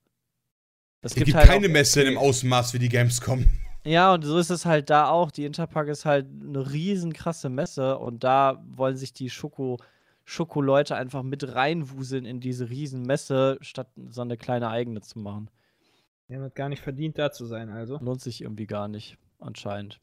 Es 1.01 1.13
Es 1.13 1.17
gibt 1.25 1.35
halt 1.35 1.47
keine 1.47 1.67
auch- 1.67 1.71
Messe 1.71 2.01
in 2.01 2.07
dem 2.09 2.19
Ausmaß 2.19 2.75
wie 2.75 2.79
die 2.79 2.89
Gamescom. 2.89 3.47
Ja, 3.85 4.13
und 4.13 4.23
so 4.25 4.37
ist 4.39 4.51
es 4.51 4.67
halt 4.67 4.91
da 4.91 5.09
auch. 5.09 5.31
Die 5.31 5.45
Interpack 5.45 5.89
ist 5.89 6.05
halt 6.05 6.27
eine 6.27 6.73
riesen 6.73 7.13
krasse 7.13 7.49
Messe 7.49 7.99
und 7.99 8.25
da 8.25 8.63
wollen 8.69 8.97
sich 8.97 9.13
die 9.13 9.31
Schoko, 9.31 9.79
Schokoleute 10.25 10.97
einfach 10.97 11.23
mit 11.23 11.55
reinwuseln 11.55 12.25
in 12.27 12.41
diese 12.41 12.69
riesen 12.69 13.03
Messe, 13.03 13.57
statt 13.61 13.89
so 14.11 14.21
eine 14.23 14.37
kleine 14.37 14.69
eigene 14.69 15.01
zu 15.01 15.19
machen. 15.21 15.49
Die 16.29 16.35
haben 16.35 16.43
es 16.43 16.53
gar 16.55 16.69
nicht 16.69 16.83
verdient, 16.83 17.17
da 17.19 17.31
zu 17.33 17.47
sein, 17.47 17.71
also. 17.71 17.99
Lohnt 18.01 18.21
sich 18.21 18.43
irgendwie 18.43 18.67
gar 18.67 18.89
nicht, 18.89 19.17
anscheinend. 19.39 20.01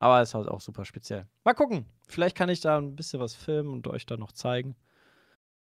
Aber 0.00 0.20
ist 0.20 0.34
halt 0.34 0.48
auch 0.48 0.60
super 0.60 0.84
speziell. 0.84 1.26
Mal 1.44 1.54
gucken. 1.54 1.86
Vielleicht 2.08 2.36
kann 2.36 2.48
ich 2.48 2.60
da 2.60 2.76
ein 2.78 2.96
bisschen 2.96 3.20
was 3.20 3.34
filmen 3.34 3.72
und 3.72 3.86
euch 3.86 4.04
da 4.06 4.16
noch 4.16 4.32
zeigen. 4.32 4.74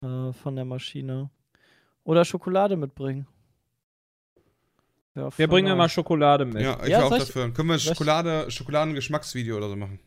Äh, 0.01 0.31
von 0.31 0.55
der 0.55 0.65
Maschine. 0.65 1.29
Oder 2.05 2.23
Schokolade 2.23 2.77
mitbringen. 2.77 3.27
Ja, 5.15 5.25
Wir 5.25 5.31
voll 5.31 5.47
bringen 5.47 5.67
ja 5.67 5.75
mal. 5.75 5.89
Schokolade 5.89 6.45
mit. 6.45 6.61
Ja, 6.61 6.79
ich 6.83 6.89
Ja, 6.89 6.99
war 6.99 7.05
auch 7.11 7.17
dafür. 7.17 7.53
Können 7.53 7.69
wir 7.69 7.75
ein 7.75 7.79
Schokolade, 7.79 8.49
Schokoladen-Geschmacksvideo 8.49 9.57
oder 9.57 9.69
so 9.69 9.75
machen? 9.75 9.99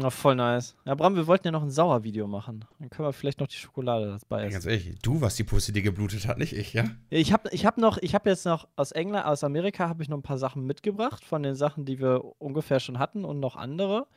Ja, 0.00 0.10
voll 0.10 0.34
nice. 0.34 0.74
Ja, 0.84 0.96
Bram, 0.96 1.14
wir 1.14 1.28
wollten 1.28 1.46
ja 1.46 1.52
noch 1.52 1.62
ein 1.62 1.70
Sauervideo 1.70 2.26
machen. 2.26 2.64
Dann 2.80 2.90
können 2.90 3.06
wir 3.06 3.12
vielleicht 3.12 3.38
noch 3.38 3.46
die 3.46 3.56
Schokolade 3.56 4.18
dabei 4.20 4.42
essen. 4.42 4.52
ganz 4.52 4.66
ehrlich, 4.66 4.98
du 5.02 5.20
warst 5.20 5.38
die 5.38 5.44
Pussy, 5.44 5.72
die 5.72 5.82
geblutet 5.82 6.26
hat, 6.26 6.38
nicht 6.38 6.52
ich, 6.52 6.72
ja? 6.72 6.86
Ich 7.10 7.32
habe 7.32 7.48
ich 7.52 7.64
hab 7.64 7.78
noch, 7.78 7.98
ich 7.98 8.12
habe 8.12 8.28
jetzt 8.28 8.44
noch 8.44 8.66
aus 8.74 8.90
England, 8.90 9.24
aus 9.24 9.44
Amerika 9.44 9.88
habe 9.88 10.02
ich 10.02 10.08
noch 10.08 10.18
ein 10.18 10.22
paar 10.22 10.38
Sachen 10.38 10.66
mitgebracht 10.66 11.24
von 11.24 11.44
den 11.44 11.54
Sachen, 11.54 11.84
die 11.84 12.00
wir 12.00 12.24
ungefähr 12.40 12.80
schon 12.80 12.98
hatten 12.98 13.24
und 13.24 13.38
noch 13.38 13.54
andere. 13.54 14.08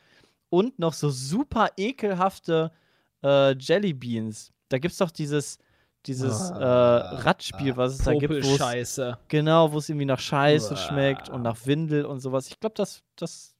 Und 0.49 0.79
noch 0.79 0.93
so 0.93 1.09
super 1.11 1.69
ekelhafte 1.77 2.71
äh, 3.23 3.55
Jelly 3.57 3.93
Beans. 3.93 4.51
Da 4.69 4.79
gibt 4.79 4.93
es 4.93 4.97
doch 4.97 5.11
dieses, 5.11 5.59
Dieses 6.05 6.51
Ah, 6.51 6.99
äh, 6.99 7.15
Radspiel, 7.21 7.75
was 7.75 7.93
es 7.93 7.97
da 8.05 8.13
gibt, 8.13 8.33
wo 8.33 8.37
es 8.37 8.57
Scheiße. 8.57 9.17
genau, 9.27 9.73
wo 9.73 9.79
es 9.79 9.89
irgendwie 9.89 10.05
nach 10.05 10.19
Scheiße 10.19 10.77
schmeckt 10.77 11.27
und 11.29 11.41
nach 11.41 11.57
Windel 11.65 12.05
und 12.05 12.19
sowas. 12.21 12.47
Ich 12.47 12.59
glaube, 12.59 12.75
das, 12.77 13.01
das. 13.17 13.53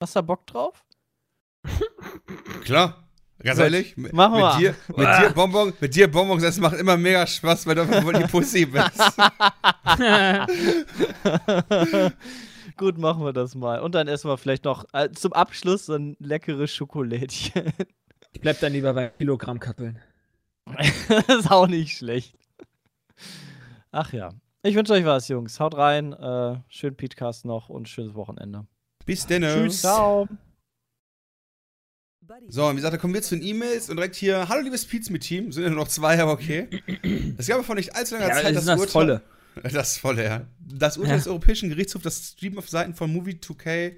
Hast 0.00 0.14
du 0.16 0.18
da 0.18 0.22
Bock 0.22 0.46
drauf? 0.46 0.84
Klar. 2.64 3.00
Ganz 3.42 3.58
ehrlich, 3.58 3.96
mit, 3.96 4.12
machen 4.14 4.38
wir. 4.38 4.52
mit 4.52 4.60
dir, 4.60 4.74
mit 4.96 5.06
dir 5.06 5.30
Bonbon, 5.34 5.72
mit 5.78 5.94
dir 5.94 6.10
Bonbons, 6.10 6.42
das 6.42 6.56
macht 6.58 6.76
immer 6.78 6.96
mega 6.96 7.26
Spaß, 7.26 7.66
weil 7.66 7.74
du 7.74 7.82
einfach 7.82 8.12
die 8.18 8.26
Pussy 8.26 8.64
bist. 8.66 9.02
Gut, 12.76 12.96
machen 12.98 13.24
wir 13.24 13.32
das 13.32 13.54
mal. 13.54 13.80
Und 13.80 13.94
dann 13.94 14.08
essen 14.08 14.28
wir 14.30 14.38
vielleicht 14.38 14.64
noch 14.64 14.84
äh, 14.92 15.10
zum 15.10 15.32
Abschluss 15.32 15.86
so 15.86 15.94
ein 15.94 16.16
leckeres 16.20 16.72
Schokolädchen. 16.72 17.72
Ich 18.32 18.40
bleib 18.40 18.60
dann 18.60 18.72
lieber 18.72 18.94
bei 18.94 19.08
Kilogrammkappeln. 19.18 19.94
das 19.94 20.02
ist 21.28 21.50
auch 21.50 21.66
nicht 21.66 21.96
schlecht. 21.96 22.36
Ach 23.90 24.12
ja. 24.12 24.34
Ich 24.62 24.74
wünsche 24.74 24.94
euch 24.94 25.04
was, 25.04 25.28
Jungs. 25.28 25.60
Haut 25.60 25.76
rein. 25.76 26.12
Äh, 26.12 26.56
schönen 26.68 26.96
Podcast 26.96 27.44
noch 27.44 27.68
und 27.68 27.88
schönes 27.88 28.14
Wochenende. 28.14 28.66
Bis 29.04 29.26
denn. 29.26 29.42
Tschüss. 29.42 29.80
Ciao. 29.82 30.26
So, 32.48 32.64
und 32.66 32.72
wie 32.72 32.76
gesagt, 32.76 32.94
da 32.94 32.98
kommen 32.98 33.12
wir 33.12 33.20
zu 33.20 33.36
den 33.36 33.44
E-Mails 33.46 33.90
und 33.90 33.96
direkt 33.96 34.16
hier, 34.16 34.48
hallo 34.48 34.62
liebes 34.62 34.86
Pizza-Team, 34.86 35.52
sind 35.52 35.62
ja 35.64 35.68
nur 35.68 35.80
noch 35.80 35.88
zwei, 35.88 36.18
aber 36.20 36.32
okay. 36.32 36.68
Es 37.36 37.46
gab 37.46 37.62
vor 37.66 37.74
nicht 37.74 37.94
allzu 37.94 38.14
langer 38.14 38.28
Ja, 38.28 38.34
Zeit 38.36 38.44
das 38.46 38.52
das, 38.54 38.62
ist 38.62 38.68
das 38.68 38.80
Urteil. 38.80 38.92
Volle. 38.92 39.22
Das 39.72 39.98
volle, 39.98 40.24
ja. 40.24 40.46
Das 40.58 40.96
Urteil 40.96 41.12
Ja. 41.12 41.16
des 41.18 41.28
Europäischen 41.28 41.68
Gerichtshofs, 41.68 42.02
das 42.02 42.28
Stream 42.30 42.58
auf 42.58 42.68
Seiten 42.68 42.94
von 42.94 43.12
Movie 43.12 43.34
2K, 43.40 43.92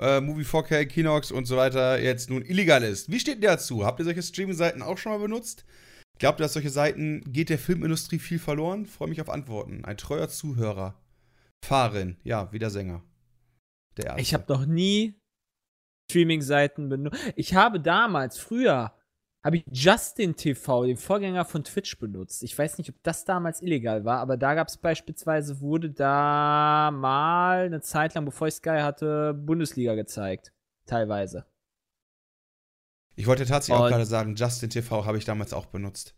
äh, 0.00 0.20
Movie 0.20 0.42
4K, 0.44 0.84
Kinox 0.86 1.30
und 1.30 1.46
so 1.46 1.56
weiter 1.56 1.98
jetzt 2.00 2.28
nun 2.28 2.42
illegal 2.42 2.82
ist. 2.82 3.10
Wie 3.10 3.20
steht 3.20 3.36
ihr 3.40 3.48
dazu? 3.48 3.86
Habt 3.86 4.00
ihr 4.00 4.04
solche 4.04 4.22
Streaming-Seiten 4.22 4.82
auch 4.82 4.98
schon 4.98 5.12
mal 5.12 5.18
benutzt? 5.18 5.64
Glaubt 6.18 6.40
ihr, 6.40 6.44
dass 6.44 6.52
solche 6.52 6.70
Seiten 6.70 7.22
geht 7.32 7.48
der 7.48 7.58
Filmindustrie 7.58 8.18
viel 8.18 8.38
verloren? 8.38 8.86
Freue 8.86 9.08
mich 9.08 9.20
auf 9.20 9.30
Antworten. 9.30 9.84
Ein 9.84 9.96
treuer 9.96 10.28
Zuhörer. 10.28 11.00
Fahrerin, 11.64 12.16
ja, 12.24 12.52
wie 12.52 12.58
der 12.58 12.70
Sänger. 12.70 13.02
Der 13.96 14.06
erste. 14.06 14.20
Ich 14.20 14.34
habe 14.34 14.44
noch 14.48 14.66
nie 14.66 15.20
Streaming-Seiten 16.10 16.88
benutzt. 16.88 17.20
Ich 17.36 17.54
habe 17.54 17.80
damals, 17.80 18.38
früher, 18.38 18.94
habe 19.44 19.58
ich 19.58 19.64
Justin 19.70 20.34
TV, 20.34 20.86
den 20.86 20.96
Vorgänger 20.96 21.44
von 21.44 21.62
Twitch, 21.64 21.98
benutzt. 21.98 22.42
Ich 22.42 22.56
weiß 22.58 22.78
nicht, 22.78 22.90
ob 22.90 22.96
das 23.02 23.24
damals 23.24 23.62
illegal 23.62 24.04
war, 24.04 24.18
aber 24.18 24.36
da 24.36 24.54
gab 24.54 24.68
es 24.68 24.76
beispielsweise, 24.76 25.60
wurde 25.60 25.90
da 25.90 26.90
mal 26.92 27.66
eine 27.66 27.80
Zeit 27.80 28.14
lang, 28.14 28.24
bevor 28.24 28.48
ich 28.48 28.54
Sky 28.54 28.80
hatte, 28.80 29.34
Bundesliga 29.34 29.94
gezeigt. 29.94 30.52
Teilweise. 30.86 31.44
Ich 33.18 33.26
wollte 33.26 33.44
tatsächlich 33.46 33.76
auch 33.80 33.84
Und- 33.86 33.90
gerade 33.90 34.06
sagen, 34.06 34.36
Justin 34.36 34.70
TV 34.70 35.04
habe 35.04 35.18
ich 35.18 35.24
damals 35.24 35.52
auch 35.52 35.66
benutzt. 35.66 36.14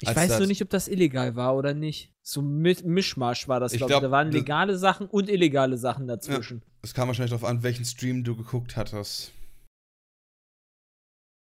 Ich 0.00 0.06
Als 0.08 0.16
weiß 0.16 0.28
das- 0.28 0.38
nur 0.38 0.46
nicht, 0.46 0.62
ob 0.62 0.70
das 0.70 0.86
illegal 0.88 1.34
war 1.34 1.56
oder 1.56 1.74
nicht. 1.74 2.12
So 2.22 2.40
Mi 2.40 2.76
Mischmasch 2.84 3.48
war 3.48 3.58
das, 3.58 3.72
Ich 3.72 3.78
glaube 3.78 3.92
ich. 3.92 3.98
glaub, 3.98 4.02
Da 4.02 4.10
waren 4.12 4.30
legale 4.30 4.78
Sachen 4.78 5.06
und 5.08 5.28
illegale 5.28 5.76
Sachen 5.76 6.06
dazwischen. 6.06 6.62
Es 6.82 6.94
kam 6.94 7.08
wahrscheinlich 7.08 7.30
darauf 7.32 7.48
an, 7.48 7.62
welchen 7.64 7.84
Stream 7.84 8.22
du 8.22 8.36
geguckt 8.36 8.76
hattest. 8.76 9.32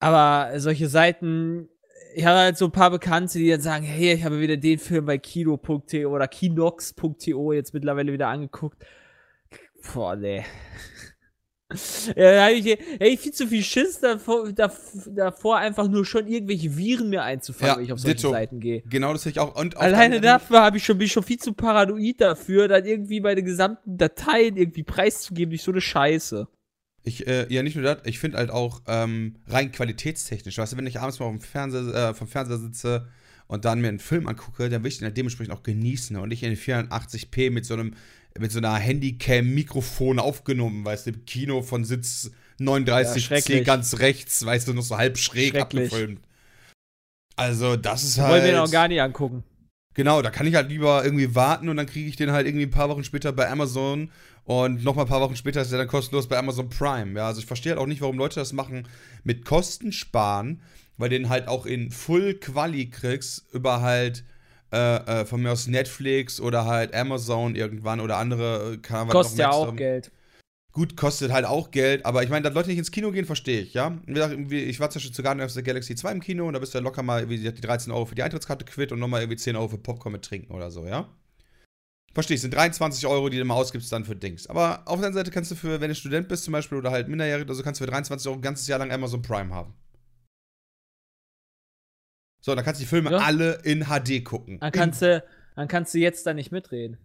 Aber 0.01 0.59
solche 0.59 0.89
Seiten, 0.89 1.69
ich 2.15 2.25
habe 2.25 2.39
halt 2.39 2.57
so 2.59 2.65
ein 2.67 2.73
paar 2.73 2.91
Bekannte, 2.91 3.39
die 3.39 3.49
dann 3.51 3.61
sagen, 3.61 3.85
hey, 3.85 4.15
ich 4.15 4.25
habe 4.25 4.41
wieder 4.41 4.57
den 4.57 4.79
Film 4.79 5.05
bei 5.07 5.19
kino.to 5.19 6.09
oder 6.09 6.29
kinox.to 6.29 7.53
jetzt 7.53 7.75
mittlerweile 7.75 8.13
wieder 8.13 8.29
angeguckt. 8.29 8.85
Boah, 9.95 10.17
nee. 10.17 10.45
Ja, 12.17 12.33
da 12.33 12.45
hab 12.47 12.53
ich, 12.53 12.67
ey, 12.67 13.11
ich 13.15 13.21
viel 13.21 13.33
zu 13.33 13.47
viel 13.47 13.63
Schiss 13.63 14.01
davor, 14.01 14.49
dav- 14.49 15.09
davor, 15.15 15.59
einfach 15.59 15.89
nur 15.89 16.05
schon 16.05 16.27
irgendwelche 16.27 16.77
Viren 16.77 17.09
mir 17.11 17.23
einzufangen, 17.23 17.73
Ja, 17.73 17.77
wenn 17.79 17.85
ich 17.85 17.93
auf 17.93 17.99
solche 18.01 18.17
ditto. 18.17 18.31
Seiten 18.31 18.61
gehe. 18.61 18.83
Genau, 18.89 19.13
das 19.13 19.23
hätte 19.23 19.31
ich 19.31 19.39
auch. 19.41 19.55
Und 19.55 19.77
Alleine 19.77 20.21
dafür 20.21 20.63
habe 20.63 20.77
ich 20.77 20.85
schon, 20.85 20.99
bin 20.99 21.07
ich 21.07 21.13
schon 21.13 21.23
viel 21.23 21.39
zu 21.39 21.53
paranoid 21.53 22.21
dafür, 22.21 22.69
dann 22.69 22.85
irgendwie 22.85 23.21
meine 23.21 23.43
gesamten 23.43 23.97
Dateien 23.99 24.57
irgendwie 24.57 24.83
preiszugeben 24.83 25.51
durch 25.51 25.63
so 25.63 25.71
eine 25.73 25.81
Scheiße. 25.81 26.49
Ich, 27.05 27.27
äh, 27.27 27.53
ja, 27.53 27.63
nicht 27.65 27.75
nur 27.75 27.85
das, 27.85 27.99
ich 28.05 28.19
finde 28.21 28.39
halt 28.39 28.51
auch 28.51 28.83
ähm, 28.87 29.37
rein 29.49 29.73
qualitätstechnisch. 29.73 30.57
Weißt 30.59 30.73
du, 30.73 30.77
wenn 30.77 30.87
ich 30.87 31.01
abends 31.01 31.19
mal 31.19 31.27
auf 31.27 31.33
dem 31.33 31.41
Fernseher, 31.41 32.11
äh, 32.11 32.15
vom 32.15 32.29
Fernseher 32.29 32.59
sitze 32.59 33.09
und 33.49 33.65
dann 33.65 33.81
mir 33.81 33.89
einen 33.89 33.99
Film 33.99 34.29
angucke, 34.29 34.69
dann 34.69 34.83
will 34.85 34.89
ich 34.89 34.99
den 34.99 35.07
halt 35.07 35.17
dementsprechend 35.17 35.53
auch 35.53 35.65
genießen 35.65 36.17
und 36.17 36.29
nicht 36.29 36.45
in 36.45 36.55
480p 36.57 37.51
mit 37.51 37.65
so 37.67 37.75
einem, 37.75 37.95
mit 38.39 38.53
so 38.53 38.59
einer 38.59 38.75
Handycam-Mikrofon 38.75 40.19
aufgenommen, 40.19 40.85
weißt 40.85 41.07
du, 41.07 41.11
im 41.11 41.25
Kino 41.25 41.63
von 41.63 41.85
Sitz 41.85 42.31
Ja, 42.59 42.67
39C 42.67 43.21
schrecklich. 43.21 43.65
ganz 43.65 43.99
rechts, 43.99 44.45
weißt 44.45 44.69
du, 44.69 44.75
noch 44.75 44.83
so 44.83 44.97
halb 44.97 45.19
schräg 45.19 45.57
abgefilmt. 45.61 46.21
Also, 47.37 47.77
das 47.77 48.05
ist 48.05 48.19
halt. 48.19 48.31
wollen 48.33 48.45
wir 48.45 48.57
noch 48.57 48.71
gar 48.71 48.89
nicht 48.89 49.01
angucken. 49.01 49.45
Genau, 49.95 50.23
da 50.23 50.31
kann 50.31 50.47
ich 50.47 50.55
halt 50.55 50.71
lieber 50.71 51.05
irgendwie 51.05 51.35
warten 51.35 51.69
und 51.69 51.77
dann 51.77 51.87
kriege 51.87 52.09
ich 52.09 52.17
den 52.17 52.33
halt 52.33 52.47
irgendwie 52.47 52.65
ein 52.65 52.71
paar 52.71 52.89
Wochen 52.89 53.05
später 53.05 53.33
bei 53.33 53.51
Amazon 53.51 54.11
und 54.45 54.83
nochmal 54.83 55.05
ein 55.05 55.09
paar 55.09 55.21
Wochen 55.21 55.37
später 55.37 55.61
ist 55.61 55.71
der 55.71 55.79
dann 55.79 55.89
kostenlos 55.89 56.29
bei 56.29 56.39
Amazon 56.39 56.71
Prime. 56.71 57.19
Ja, 57.19 57.27
also 57.27 57.41
ich 57.41 57.47
verstehe 57.47 57.73
halt 57.73 57.81
auch 57.81 57.87
nicht, 57.87 58.01
warum 58.01 58.17
Leute 58.17 58.41
das 58.41 58.55
machen 58.55 58.89
mit 59.23 59.45
Kosten 59.45 59.93
sparen, 59.93 60.63
weil 60.97 61.11
den 61.11 61.29
halt 61.29 61.47
auch 61.47 61.67
in 61.67 61.91
Full 61.91 62.35
Quali 62.35 62.89
kriegst 62.89 63.45
über 63.53 63.83
halt 63.83 64.25
äh, 64.73 64.97
äh, 65.21 65.25
von 65.27 65.43
mir 65.43 65.53
aus 65.53 65.67
Netflix 65.67 66.41
oder 66.41 66.65
halt 66.65 66.95
Amazon 66.95 67.55
irgendwann 67.55 68.01
oder 68.01 68.17
andere 68.17 68.75
äh, 68.75 68.77
Kanäle. 68.79 69.13
Kostet 69.13 69.39
ja 69.39 69.51
auch 69.51 69.77
Geld. 69.77 70.11
Gut, 70.73 70.97
kostet 70.97 71.31
halt 71.33 71.45
auch 71.45 71.71
Geld, 71.71 72.07
aber 72.07 72.23
ich 72.23 72.31
meine, 72.31 72.45
dass 72.45 72.55
Leute 72.55 72.71
nicht 72.71 72.79
ins 72.79 72.91
Kino 72.91 73.11
gehen, 73.11 73.27
verstehe 73.27 73.61
ich, 73.61 73.75
ja. 73.75 73.99
Ich 74.07 74.81
war 74.81 74.89
zum 74.89 75.01
Beispiel 75.01 75.13
zu 75.13 75.23
Guardians 75.23 75.53
of 75.53 75.55
the 75.55 75.63
Galaxy 75.63 75.95
2 75.95 76.13
im 76.13 76.21
Kino 76.21 76.47
und 76.47 76.55
da 76.55 76.61
bist 76.61 76.73
du 76.73 76.79
ja 76.79 76.83
locker 76.83 77.03
mal 77.03 77.29
wie 77.29 77.37
gesagt, 77.37 77.59
die 77.59 77.63
13 77.63 77.93
Euro 77.93 78.07
für 78.07 78.15
die 78.15 78.23
Eintrittskarte 78.23 78.65
quitt 78.65 78.91
und 78.91 78.99
nochmal 78.99 79.21
irgendwie 79.21 79.37
10 79.37 79.55
Euro 79.57 79.69
für 79.69 79.77
Popcorn 79.77 80.13
mit 80.13 80.25
trinken 80.25 80.55
oder 80.55 80.71
so, 80.71 80.87
ja. 80.87 81.07
Verstehe 82.15 82.37
ich, 82.37 82.41
sind 82.41 82.55
23 82.55 83.07
Euro, 83.07 83.29
die 83.29 83.39
du 83.39 83.45
mal 83.45 83.55
ausgibst 83.55 83.93
dann 83.93 84.07
für 84.07 84.17
Dings. 84.17 84.47
Aber 84.47 84.81
auf 84.87 84.99
der 84.99 85.09
anderen 85.09 85.15
Seite 85.15 85.31
kannst 85.31 85.51
du 85.51 85.55
für, 85.55 85.83
wenn 85.83 85.89
du 85.89 85.95
Student 85.95 86.29
bist 86.29 86.45
zum 86.45 86.53
Beispiel 86.53 86.79
oder 86.79 86.91
halt 86.91 87.09
minderjährig 87.09 87.45
oder 87.45 87.55
so, 87.55 87.63
kannst 87.63 87.81
du 87.81 87.85
für 87.85 87.91
23 87.91 88.27
Euro 88.29 88.39
ein 88.39 88.43
ganzes 88.43 88.67
Jahr 88.67 88.79
lang 88.79 88.91
Amazon 88.91 89.21
Prime 89.21 89.55
haben. 89.55 89.75
So, 92.45 92.55
dann 92.55 92.65
kannst 92.65 92.81
du 92.81 92.85
die 92.85 92.89
Filme 92.89 93.11
Ja. 93.13 93.19
alle 93.19 93.61
in 93.63 93.85
HD 93.85 94.25
gucken. 94.25 94.59
Dann 94.59 94.73
kannst, 94.73 95.01
du, 95.01 95.25
dann 95.55 95.69
kannst 95.69 95.95
du 95.95 95.99
jetzt 95.99 96.27
da 96.27 96.35
nicht 96.35 96.51
mitreden. 96.51 96.99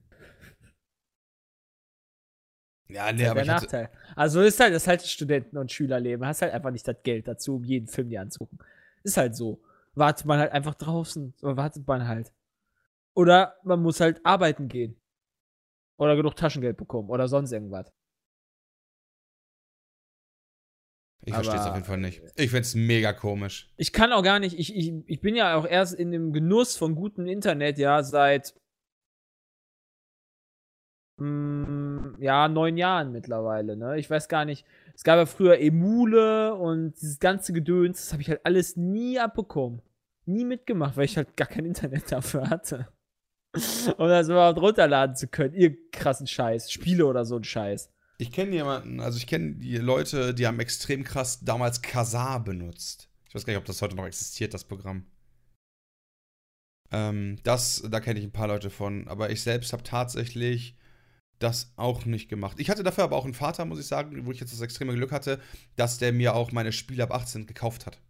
ja, 2.90 3.12
nee, 3.12 3.20
Das 3.20 3.22
ist 3.26 3.30
aber 3.32 3.44
der 3.44 3.54
Nachteil. 3.54 3.90
Also 4.16 4.42
ist 4.42 4.60
halt, 4.60 4.74
das 4.74 4.84
ist 4.84 4.88
halt 4.88 5.02
Studenten- 5.04 5.58
und 5.58 5.72
Schülerleben. 5.72 6.26
Hast 6.26 6.42
halt 6.42 6.54
einfach 6.54 6.72
nicht 6.72 6.88
das 6.88 6.96
Geld 7.04 7.28
dazu, 7.28 7.58
um 7.58 7.64
jeden 7.64 7.88
Film 7.88 8.10
dir 8.10 8.22
anzugucken. 8.22 8.60
Ist 9.04 9.18
halt 9.18 9.36
so. 9.36 9.62
Wartet 9.94 10.26
man 10.26 10.40
halt 10.40 10.52
einfach 10.54 10.76
draußen. 10.76 11.34
Oder 11.42 11.58
wartet 11.58 11.88
man 11.88 12.08
halt. 12.08 12.32
Oder 13.14 13.56
man 13.64 13.82
muss 13.82 14.00
halt 14.00 14.26
arbeiten 14.26 14.68
gehen. 14.70 15.00
Oder 15.98 16.16
genug 16.16 16.36
Taschengeld 16.36 16.78
bekommen. 16.78 17.10
Oder 17.10 17.28
sonst 17.28 17.52
irgendwas. 17.52 17.92
Ich 21.28 21.34
verstehe 21.34 21.60
es 21.60 21.66
auf 21.66 21.74
jeden 21.74 21.86
Fall 21.86 21.98
nicht. 21.98 22.22
Ich 22.38 22.52
find's 22.52 22.74
mega 22.74 23.12
komisch. 23.12 23.70
Ich 23.76 23.92
kann 23.92 24.14
auch 24.14 24.24
gar 24.24 24.40
nicht, 24.40 24.58
ich, 24.58 24.74
ich, 24.74 24.94
ich 25.06 25.20
bin 25.20 25.36
ja 25.36 25.56
auch 25.56 25.66
erst 25.66 25.94
in 25.94 26.12
dem 26.12 26.32
Genuss 26.32 26.78
von 26.78 26.96
gutem 26.96 27.28
Internet, 27.28 27.78
ja, 27.78 28.02
seit 28.02 28.56
mm, 31.18 32.22
ja, 32.22 32.48
neun 32.48 32.78
Jahren 32.78 33.12
mittlerweile, 33.12 33.76
ne? 33.76 34.00
Ich 34.00 34.10
weiß 34.10 34.30
gar 34.30 34.46
nicht. 34.46 34.66
Es 34.96 35.04
gab 35.04 35.18
ja 35.18 35.26
früher 35.26 35.60
Emule 35.60 36.56
und 36.56 36.94
dieses 36.94 37.20
ganze 37.20 37.52
Gedöns, 37.52 37.98
das 37.98 38.14
habe 38.14 38.22
ich 38.22 38.30
halt 38.30 38.46
alles 38.46 38.78
nie 38.78 39.20
abbekommen. 39.20 39.82
Nie 40.26 40.46
mitgemacht, 40.46 40.96
weil 40.96 41.06
ich 41.06 41.18
halt 41.18 41.36
gar 41.36 41.48
kein 41.50 41.66
Internet 41.66 42.10
dafür 42.12 42.50
hatte. 42.50 42.88
um 43.98 44.08
das 44.08 44.30
überhaupt 44.30 44.62
runterladen 44.62 45.18
zu 45.18 45.28
können. 45.28 45.54
Ihr 45.56 45.76
krassen 45.92 46.28
Scheiß. 46.28 46.72
Spiele 46.72 47.06
oder 47.06 47.26
so 47.26 47.36
ein 47.36 47.44
Scheiß. 47.44 47.92
Ich 48.20 48.32
kenne 48.32 48.52
jemanden, 48.52 49.00
also 49.00 49.18
ich 49.18 49.28
kenne 49.28 49.56
die 49.56 49.78
Leute, 49.78 50.34
die 50.34 50.48
haben 50.48 50.60
extrem 50.60 51.04
krass 51.04 51.42
damals 51.42 51.84
Kazaa 51.84 52.40
benutzt. 52.40 53.10
Ich 53.28 53.36
weiß 53.36 53.46
gar 53.46 53.54
nicht, 53.54 53.60
ob 53.60 53.66
das 53.66 53.82
heute 53.82 53.96
noch 53.96 54.08
existiert, 54.08 54.54
das 54.54 54.64
Programm. 54.64 55.06
Ähm, 56.92 57.38
das, 57.44 57.84
da 57.90 58.00
kenne 58.00 58.20
ich 58.20 58.26
ein 58.26 58.32
paar 58.32 58.48
Leute 58.48 58.72
von, 58.72 59.08
aber 59.08 59.30
ich 59.30 59.44
selbst 59.44 59.72
habe 59.72 59.84
tatsächlich 59.84 60.76
das 61.38 61.74
auch 61.76 62.06
nicht 62.06 62.30
gemacht. 62.30 62.60
Ich 62.60 62.72
hatte 62.72 62.82
dafür 62.82 63.04
aber 63.04 63.18
auch 63.18 63.26
einen 63.26 63.36
Vater, 63.36 63.66
muss 63.66 63.80
ich 63.80 63.86
sagen, 63.86 64.26
wo 64.26 64.32
ich 64.32 64.40
jetzt 64.40 64.54
das 64.54 64.62
extreme 64.62 64.96
Glück 64.96 65.12
hatte, 65.12 65.40
dass 65.76 66.00
der 66.00 66.12
mir 66.12 66.34
auch 66.34 66.52
meine 66.52 66.72
Spiele 66.72 67.04
ab 67.04 67.12
18 67.12 67.46
gekauft 67.46 67.86
hat. 67.86 68.02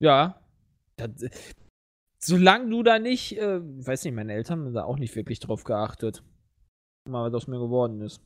Ja. 0.00 0.40
Das, 0.96 1.10
solange 2.18 2.70
du 2.70 2.82
da 2.82 2.98
nicht, 2.98 3.36
äh, 3.36 3.60
weiß 3.60 4.04
nicht, 4.04 4.14
meine 4.14 4.32
Eltern 4.32 4.60
haben 4.60 4.72
da 4.72 4.84
auch 4.84 4.98
nicht 4.98 5.14
wirklich 5.16 5.40
drauf 5.40 5.64
geachtet. 5.64 6.22
Mal, 7.08 7.32
was 7.32 7.34
aus 7.34 7.48
mir 7.48 7.58
geworden 7.58 8.00
ist. 8.00 8.20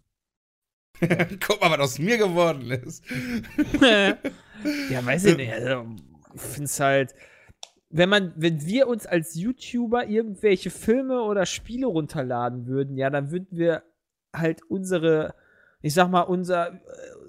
Guck 1.00 1.60
mal, 1.60 1.70
was 1.70 1.80
aus 1.80 1.98
mir 1.98 2.18
geworden 2.18 2.70
ist. 2.70 3.04
ja, 4.90 5.04
weiß 5.04 5.24
ich 5.26 5.36
nicht. 5.36 5.52
Also, 5.52 5.86
ich 6.34 6.40
finde 6.40 6.64
es 6.64 6.80
halt, 6.80 7.14
wenn 7.88 8.08
man, 8.08 8.32
wenn 8.36 8.64
wir 8.66 8.88
uns 8.88 9.06
als 9.06 9.34
YouTuber 9.34 10.08
irgendwelche 10.08 10.70
Filme 10.70 11.22
oder 11.22 11.46
Spiele 11.46 11.86
runterladen 11.86 12.66
würden, 12.66 12.96
ja, 12.96 13.10
dann 13.10 13.30
würden 13.30 13.48
wir 13.50 13.82
halt 14.34 14.60
unsere, 14.68 15.34
ich 15.80 15.94
sag 15.94 16.10
mal, 16.10 16.22
unser, 16.22 16.80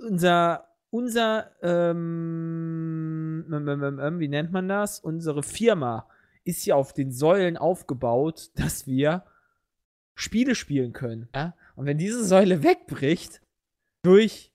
unser, 0.05 0.65
unser, 0.89 1.51
ähm, 1.61 3.45
wie 3.47 4.27
nennt 4.27 4.51
man 4.51 4.67
das? 4.67 4.99
Unsere 4.99 5.43
Firma 5.43 6.07
ist 6.43 6.65
ja 6.65 6.75
auf 6.75 6.93
den 6.93 7.11
Säulen 7.11 7.55
aufgebaut, 7.57 8.51
dass 8.55 8.87
wir 8.87 9.23
Spiele 10.17 10.55
spielen 10.55 10.93
können. 10.93 11.29
Ja? 11.33 11.55
Und 11.75 11.85
wenn 11.85 11.97
diese 11.97 12.25
Säule 12.25 12.63
wegbricht 12.63 13.41
durch 14.03 14.51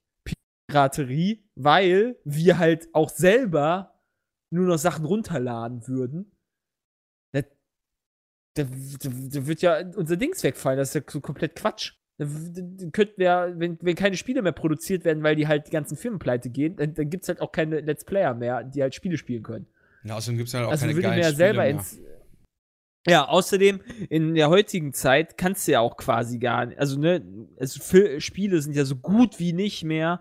Piraterie, 0.68 1.44
weil 1.54 2.16
wir 2.24 2.58
halt 2.58 2.88
auch 2.92 3.08
selber 3.08 3.94
nur 4.50 4.66
noch 4.66 4.78
Sachen 4.78 5.06
runterladen 5.06 5.86
würden, 5.86 6.32
da, 7.32 7.42
da, 8.54 8.64
da, 8.64 9.46
wird 9.46 9.62
ja 9.62 9.78
unser 9.96 10.16
Dings 10.16 10.42
wegfallen. 10.42 10.78
Das 10.78 10.88
ist 10.88 10.94
ja 10.94 11.00
so 11.08 11.20
komplett 11.20 11.56
Quatsch. 11.56 11.94
Da, 12.18 12.26
da, 12.26 12.60
da 12.62 12.90
könnten 12.90 13.18
wir, 13.18 13.54
wenn, 13.56 13.78
wenn 13.80 13.96
keine 13.96 14.16
Spiele 14.16 14.42
mehr 14.42 14.52
produziert 14.52 15.04
werden, 15.04 15.22
weil 15.22 15.36
die 15.36 15.48
halt 15.48 15.68
die 15.68 15.70
ganzen 15.70 15.96
Firmen 15.96 16.18
pleite 16.18 16.50
gehen, 16.50 16.76
dann, 16.76 16.92
dann 16.92 17.08
gibt 17.08 17.22
es 17.22 17.28
halt 17.28 17.40
auch 17.40 17.52
keine 17.52 17.80
Let's 17.80 18.04
Player 18.04 18.34
mehr, 18.34 18.64
die 18.64 18.82
halt 18.82 18.94
Spiele 18.94 19.16
spielen 19.16 19.42
können. 19.42 19.66
Ja, 20.04 20.16
außerdem 20.16 20.36
gibt 20.36 20.48
es 20.48 20.54
halt 20.54 20.66
auch 20.66 20.72
Also 20.72 20.86
keine 20.86 21.00
geilen 21.00 21.22
Spiele 21.22 21.36
selber 21.36 21.62
mehr. 21.62 21.70
ins. 21.70 22.00
Ja, 23.06 23.28
außerdem 23.28 23.80
in 24.10 24.34
der 24.34 24.48
heutigen 24.48 24.92
Zeit 24.92 25.36
kannst 25.36 25.66
du 25.66 25.72
ja 25.72 25.80
auch 25.80 25.96
quasi 25.96 26.38
gar 26.38 26.66
nicht. 26.66 26.78
Also, 26.78 26.98
ne, 27.00 27.22
also 27.58 27.80
Spiele 28.20 28.62
sind 28.62 28.76
ja 28.76 28.84
so 28.84 28.96
gut 28.96 29.40
wie 29.40 29.52
nicht 29.52 29.82
mehr 29.82 30.20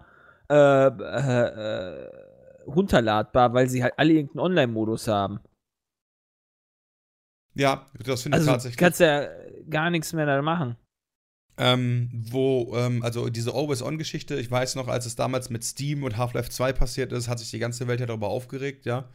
äh, 0.49 0.87
äh, 0.87 2.09
runterladbar, 2.65 3.53
weil 3.53 3.69
sie 3.69 3.83
halt 3.83 3.93
alle 3.97 4.13
irgendeinen 4.13 4.45
Online-Modus 4.45 5.07
haben. 5.07 5.39
Ja, 7.53 7.85
das 8.03 8.23
finde 8.23 8.37
ich 8.37 8.41
Also 8.41 8.51
tatsächlich. 8.51 8.77
kannst 8.77 8.99
du 8.99 9.05
ja 9.05 9.27
gar 9.69 9.89
nichts 9.89 10.13
mehr 10.13 10.25
da 10.25 10.41
machen. 10.41 10.75
Ähm, 11.57 12.09
wo, 12.13 12.75
ähm, 12.75 13.03
also 13.03 13.29
diese 13.29 13.53
Always-On-Geschichte, 13.53 14.35
ich 14.39 14.49
weiß 14.49 14.75
noch, 14.75 14.87
als 14.87 15.05
es 15.05 15.15
damals 15.15 15.49
mit 15.49 15.63
Steam 15.63 16.03
und 16.03 16.17
Half-Life 16.17 16.49
2 16.49 16.73
passiert 16.73 17.11
ist, 17.11 17.27
hat 17.27 17.39
sich 17.39 17.51
die 17.51 17.59
ganze 17.59 17.87
Welt 17.87 17.99
ja 17.99 18.05
darüber 18.05 18.29
aufgeregt, 18.29 18.85
ja. 18.85 19.09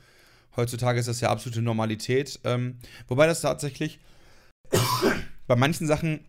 Heutzutage 0.56 0.98
ist 0.98 1.08
das 1.08 1.20
ja 1.20 1.30
absolute 1.30 1.62
Normalität. 1.62 2.40
Ähm, 2.44 2.78
wobei 3.08 3.26
das 3.26 3.40
tatsächlich 3.42 3.98
bei 5.46 5.56
manchen 5.56 5.86
Sachen 5.86 6.20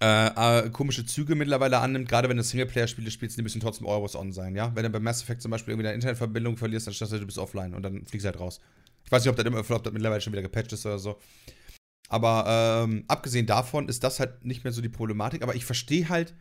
äh, 0.00 0.66
äh, 0.66 0.70
komische 0.70 1.04
Züge 1.04 1.34
mittlerweile 1.34 1.78
annimmt, 1.78 2.08
gerade 2.08 2.28
wenn 2.28 2.36
du 2.38 2.42
Singleplayer-Spiele 2.42 3.10
spielst, 3.10 3.36
die 3.36 3.42
müssen 3.42 3.60
trotzdem 3.60 3.86
Always 3.86 4.16
On 4.16 4.32
sein, 4.32 4.56
ja. 4.56 4.74
Wenn 4.74 4.84
du 4.84 4.90
bei 4.90 4.98
Mass 4.98 5.22
Effect 5.22 5.42
zum 5.42 5.50
Beispiel 5.50 5.72
irgendwie 5.72 5.84
deine 5.84 5.96
Internetverbindung 5.96 6.56
verlierst, 6.56 6.86
dann 6.86 6.94
stehst 6.94 7.12
du, 7.12 7.18
du 7.18 7.26
bist 7.26 7.38
offline 7.38 7.74
und 7.74 7.82
dann 7.82 8.06
fliegst 8.06 8.24
du 8.24 8.30
halt 8.30 8.40
raus. 8.40 8.60
Ich 9.04 9.12
weiß 9.12 9.24
nicht, 9.24 9.30
ob 9.30 9.36
das, 9.36 9.44
immer, 9.44 9.58
ob 9.58 9.82
das 9.84 9.92
mittlerweile 9.92 10.20
schon 10.20 10.32
wieder 10.32 10.42
gepatcht 10.42 10.72
ist 10.72 10.86
oder 10.86 10.98
so. 10.98 11.18
Aber 12.08 12.44
ähm, 12.88 13.04
abgesehen 13.08 13.46
davon 13.46 13.88
ist 13.88 14.02
das 14.02 14.20
halt 14.20 14.44
nicht 14.44 14.64
mehr 14.64 14.72
so 14.72 14.80
die 14.80 14.88
Problematik. 14.88 15.42
Aber 15.42 15.54
ich 15.54 15.64
verstehe 15.64 16.08
halt 16.08 16.34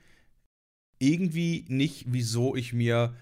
irgendwie 0.97 1.65
nicht, 1.67 2.05
wieso 2.07 2.55
ich 2.55 2.73
mir 2.73 3.13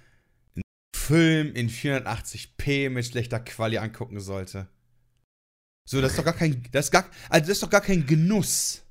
Film 1.07 1.53
in 1.53 1.69
480p 1.69 2.89
mit 2.89 3.05
schlechter 3.05 3.39
Quali 3.39 3.77
angucken 3.77 4.19
sollte. 4.19 4.67
So, 5.89 6.01
das 6.01 6.11
ist 6.11 6.19
doch 6.19 6.25
gar 6.25 6.33
kein, 6.35 6.63
das 6.71 6.85
ist 6.85 6.91
gar, 6.91 7.09
also 7.29 7.41
das 7.47 7.49
ist 7.57 7.63
doch 7.63 7.69
gar 7.69 7.81
kein 7.81 8.05
Genuss. 8.05 8.83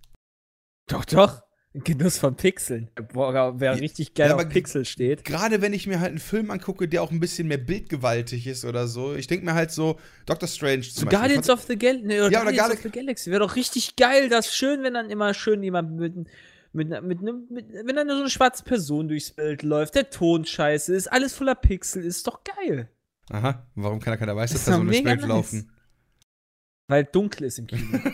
Doch, 0.89 1.05
doch. 1.05 1.43
Genuss 1.85 2.17
von 2.17 2.37
Pixeln. 2.37 2.91
Boah, 3.13 3.61
wer 3.61 3.79
richtig 3.79 4.15
geil 4.15 4.31
ja, 4.31 4.37
auf 4.37 4.49
Pixel 4.49 4.87
steht. 4.87 5.25
Gerade 5.27 5.61
wenn 5.61 5.75
ich 5.75 5.87
mir 5.87 6.01
halt 6.01 6.09
einen 6.11 6.19
Film 6.21 6.51
angucke, 6.51 6.89
der 6.89 7.03
auch 7.03 7.11
ein 7.11 7.21
bisschen 7.21 7.49
mehr 7.49 7.59
bildgewaltig 7.59 8.47
ist 8.47 8.65
oder 8.65 8.89
so. 8.89 9.15
Ich 9.15 9.27
denke 9.27 9.45
mir 9.45 9.53
halt 9.53 9.71
so, 9.73 10.01
Doctor 10.25 10.49
Strange 10.49 10.81
zum 10.83 10.91
So 10.93 11.05
Beispiel. 11.05 11.19
Guardians 11.19 11.51
of 11.51 11.63
the 11.65 11.77
Galaxy. 11.77 12.07
Nee, 12.07 12.21
oder 12.21 12.31
Ja, 12.31 12.41
oder 12.41 12.53
Guardians 12.53 12.69
Gal- 12.69 12.77
of 12.77 12.83
the 12.83 12.91
Galaxy. 12.91 13.31
Wäre 13.31 13.41
doch 13.41 13.57
richtig 13.57 13.97
geil. 13.97 14.31
Das 14.31 14.47
ist 14.47 14.55
schön, 14.57 14.83
wenn 14.85 14.95
dann 14.95 15.11
immer 15.11 15.35
schön 15.35 15.63
jemand 15.63 15.93
mit, 15.93 16.15
mit, 16.77 16.89
mit, 17.03 17.23
mit, 17.23 17.51
mit 17.51 17.67
wenn 17.73 17.97
dann 17.97 18.09
so 18.09 18.15
eine 18.17 18.31
schwarze 18.31 18.63
Person 18.63 19.09
durchs 19.09 19.31
Bild 19.33 19.63
läuft, 19.63 19.95
der 19.95 20.11
Ton 20.11 20.45
scheiße 20.45 20.95
ist, 20.95 21.11
alles 21.11 21.35
voller 21.35 21.55
Pixel, 21.55 22.05
ist 22.05 22.27
doch 22.27 22.41
geil. 22.45 22.89
Aha, 23.31 23.67
warum 23.75 23.99
kann 23.99 24.13
da 24.13 24.17
keine 24.17 24.37
weiße 24.37 24.55
Das 24.55 24.65
Person 24.65 24.87
durchs 24.87 25.03
Bild 25.03 25.21
nice. 25.21 25.29
laufen? 25.29 25.73
Weil 26.89 27.05
dunkel 27.05 27.47
ist 27.47 27.59
im 27.59 27.67
Kino. 27.67 27.99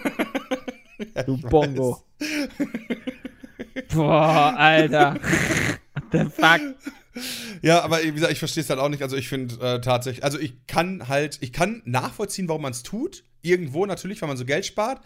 Ja, 1.17 1.25
Du 1.25 1.37
Bongo. 1.37 2.05
Boah, 3.93 4.55
Alter. 4.57 5.15
What 5.95 6.05
the 6.13 6.25
fuck? 6.31 6.61
Ja, 7.61 7.83
aber 7.83 8.03
wie 8.03 8.13
gesagt, 8.13 8.33
ich 8.33 8.39
verstehe 8.39 8.63
es 8.63 8.71
halt 8.71 8.79
auch 8.79 8.89
nicht. 8.89 9.03
Also 9.03 9.17
ich 9.17 9.29
finde 9.29 9.57
äh, 9.61 9.81
tatsächlich, 9.81 10.23
also 10.23 10.39
ich 10.39 10.67
kann 10.69 11.09
halt, 11.09 11.39
ich 11.41 11.53
kann 11.53 11.83
nachvollziehen, 11.85 12.49
warum 12.49 12.63
man 12.63 12.73
es 12.73 12.85
tut. 12.85 13.25
Irgendwo 13.43 13.85
natürlich, 13.85 14.23
weil 14.23 14.29
man 14.29 14.37
so 14.37 14.45
Geld 14.45 14.65
spart. 14.65 15.03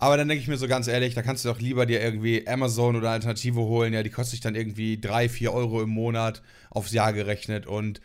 Aber 0.00 0.16
dann 0.16 0.28
denke 0.28 0.40
ich 0.40 0.48
mir 0.48 0.56
so 0.56 0.68
ganz 0.68 0.86
ehrlich, 0.86 1.14
da 1.14 1.22
kannst 1.22 1.44
du 1.44 1.48
doch 1.48 1.58
lieber 1.58 1.84
dir 1.84 2.00
irgendwie 2.00 2.46
Amazon 2.46 2.94
oder 2.94 3.10
Alternative 3.10 3.60
holen. 3.60 3.92
Ja, 3.92 4.04
die 4.04 4.10
kostet 4.10 4.32
sich 4.32 4.40
dann 4.40 4.54
irgendwie 4.54 5.00
3, 5.00 5.28
4 5.28 5.52
Euro 5.52 5.82
im 5.82 5.90
Monat 5.90 6.40
aufs 6.70 6.92
Jahr 6.92 7.12
gerechnet. 7.12 7.66
Und 7.66 8.00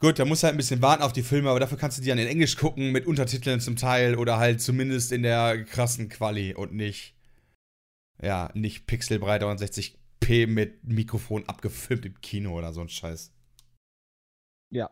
gut, 0.00 0.18
da 0.18 0.26
musst 0.26 0.42
du 0.42 0.46
halt 0.46 0.54
ein 0.54 0.58
bisschen 0.58 0.82
warten 0.82 1.02
auf 1.02 1.14
die 1.14 1.22
Filme, 1.22 1.48
aber 1.48 1.60
dafür 1.60 1.78
kannst 1.78 1.96
du 1.96 2.02
die 2.02 2.08
dann 2.08 2.18
in 2.18 2.28
Englisch 2.28 2.58
gucken, 2.58 2.92
mit 2.92 3.06
Untertiteln 3.06 3.60
zum 3.60 3.76
Teil 3.76 4.16
oder 4.16 4.36
halt 4.36 4.60
zumindest 4.60 5.10
in 5.10 5.22
der 5.22 5.64
krassen 5.64 6.10
Quali 6.10 6.54
und 6.54 6.74
nicht, 6.74 7.14
ja, 8.20 8.50
nicht 8.52 8.86
pixelbreit 8.86 9.42
60p 9.42 10.46
mit 10.46 10.84
Mikrofon 10.84 11.48
abgefilmt 11.48 12.04
im 12.04 12.20
Kino 12.20 12.56
oder 12.56 12.74
so 12.74 12.82
ein 12.82 12.90
Scheiß. 12.90 13.32
Ja, 14.70 14.90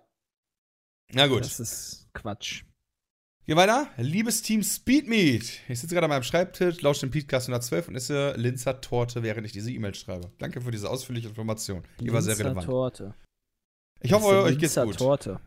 Na 1.12 1.26
gut. 1.26 1.44
das 1.44 1.60
ist 1.60 2.08
Quatsch. 2.14 2.64
Geh 3.49 3.55
weiter. 3.55 3.89
Liebes 3.97 4.42
Team 4.42 4.65
Speedmeet. 4.65 5.60
Ich 5.68 5.78
sitze 5.78 5.94
gerade 5.94 6.07
an 6.07 6.10
meinem 6.10 6.25
Schreibtisch, 6.25 6.81
lausche 6.83 7.07
den 7.07 7.12
Podcast 7.12 7.47
112 7.47 7.86
und 7.86 7.94
esse 7.94 8.33
Linzer 8.33 8.81
Torte, 8.81 9.23
während 9.23 9.47
ich 9.47 9.52
diese 9.52 9.70
E-Mail 9.70 9.94
schreibe. 9.94 10.33
Danke 10.39 10.60
für 10.60 10.73
diese 10.73 10.91
ausführliche 10.91 11.28
Information. 11.28 11.84
Die 12.00 12.12
war 12.12 12.23
sehr 12.23 12.34
Linzer 12.34 12.44
relevant. 12.47 12.66
Torte. 12.66 13.15
Ich 14.00 14.12
hoffe, 14.12 14.31
eine 14.31 14.42
euch 14.42 14.58
geht's 14.58 14.75
Linzer 14.75 14.86
gut. 14.86 14.99
Torte. 14.99 15.41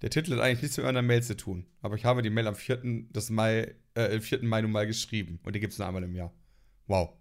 Der 0.00 0.08
Titel 0.08 0.32
hat 0.32 0.40
eigentlich 0.40 0.62
nichts 0.62 0.78
mit 0.78 0.86
meiner 0.86 1.02
Mail 1.02 1.22
zu 1.22 1.36
tun. 1.36 1.66
Aber 1.82 1.96
ich 1.96 2.06
habe 2.06 2.22
die 2.22 2.30
Mail 2.30 2.46
am 2.46 2.54
4. 2.54 2.80
Des 3.10 3.28
Mai, 3.28 3.74
äh, 3.92 4.18
4. 4.18 4.42
Mai 4.42 4.62
nun 4.62 4.72
mal 4.72 4.86
geschrieben. 4.86 5.38
Und 5.42 5.54
die 5.54 5.60
gibt 5.60 5.74
es 5.74 5.78
nur 5.78 5.86
einmal 5.86 6.04
im 6.04 6.14
Jahr. 6.14 6.32
Wow. 6.86 7.18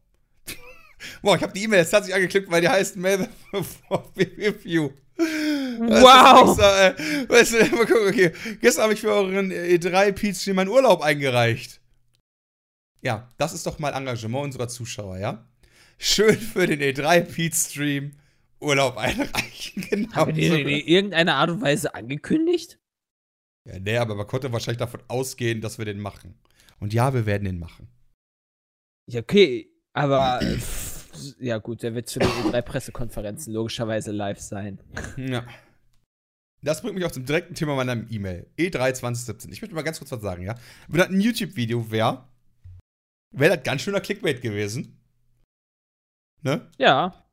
wow, 1.24 1.36
ich 1.36 1.44
habe 1.44 1.52
die 1.52 1.64
E-Mail 1.64 1.80
jetzt 1.80 1.92
tatsächlich 1.92 2.16
angeklickt, 2.16 2.50
weil 2.50 2.62
die 2.62 2.70
heißt 2.70 2.96
Mail 2.96 3.28
for 3.52 4.14
Review. 4.16 4.92
Wow. 5.80 6.58
Das 6.58 6.94
ist 6.94 7.00
äh, 7.00 7.30
weißt 7.30 7.54
du, 7.54 7.58
mal 7.76 7.86
gucken, 7.86 8.08
okay. 8.08 8.32
Gestern 8.62 8.84
habe 8.84 8.94
ich 8.94 9.02
für 9.02 9.12
euren 9.12 9.52
E3 9.52 10.12
Peach 10.12 10.54
meinen 10.54 10.70
Urlaub 10.70 11.02
eingereicht. 11.02 11.80
Ja, 13.02 13.32
das 13.38 13.54
ist 13.54 13.66
doch 13.68 13.78
mal 13.80 13.92
Engagement 13.92 14.46
unserer 14.46 14.68
Zuschauer, 14.68 15.18
ja? 15.18 15.48
Schön 15.98 16.38
für 16.38 16.68
den 16.68 16.82
E3 16.82 17.22
Pete 17.22 17.56
Stream 17.56 18.12
Urlaub 18.60 18.98
einreichen. 18.98 19.84
Genau. 19.90 20.12
Haben 20.14 20.34
die 20.34 20.48
in 20.48 20.68
irgendeiner 20.68 21.36
Art 21.36 21.50
und 21.50 21.62
Weise 21.62 21.94
angekündigt? 21.96 22.80
Ja, 23.68 23.80
nee, 23.80 23.98
aber 23.98 24.16
man 24.16 24.28
konnte 24.28 24.52
wahrscheinlich 24.52 24.80
davon 24.80 25.02
ausgehen, 25.08 25.62
dass 25.62 25.78
wir 25.78 25.86
den 25.86 26.00
machen. 26.00 26.36
Und 26.80 26.94
ja, 26.94 27.14
wir 27.14 27.26
werden 27.26 27.46
den 27.46 27.60
machen. 27.60 27.88
Ja, 29.08 29.22
okay, 29.22 29.70
aber 29.94 30.42
äh, 30.42 30.58
ja 31.40 31.58
gut, 31.58 31.84
der 31.84 31.96
wird 31.96 32.08
zu 32.08 32.20
den 32.20 32.30
E3 32.30 32.62
Pressekonferenzen 32.62 33.54
logischerweise 33.54 34.12
live 34.12 34.40
sein. 34.40 34.80
Ja. 35.18 35.46
Das 36.62 36.82
bringt 36.82 36.96
mich 36.96 37.06
auch 37.06 37.12
zum 37.12 37.26
direkten 37.26 37.54
Thema 37.54 37.76
meiner 37.76 38.10
E-Mail. 38.10 38.50
E3 38.58 38.94
2017. 38.94 39.52
Ich 39.52 39.62
möchte 39.62 39.76
mal 39.76 39.84
ganz 39.84 40.00
kurz 40.00 40.12
was 40.12 40.22
sagen, 40.22 40.44
ja? 40.44 40.56
Wenn 40.88 41.00
das 41.00 41.10
ein 41.10 41.22
YouTube-Video 41.22 41.92
wäre, 41.92 42.28
wäre 43.32 43.56
das 43.56 43.64
ganz 43.64 43.82
schöner 43.82 44.02
Clickbait 44.02 44.42
gewesen. 44.42 45.00
Ne? 46.42 46.70
Ja, 46.78 47.26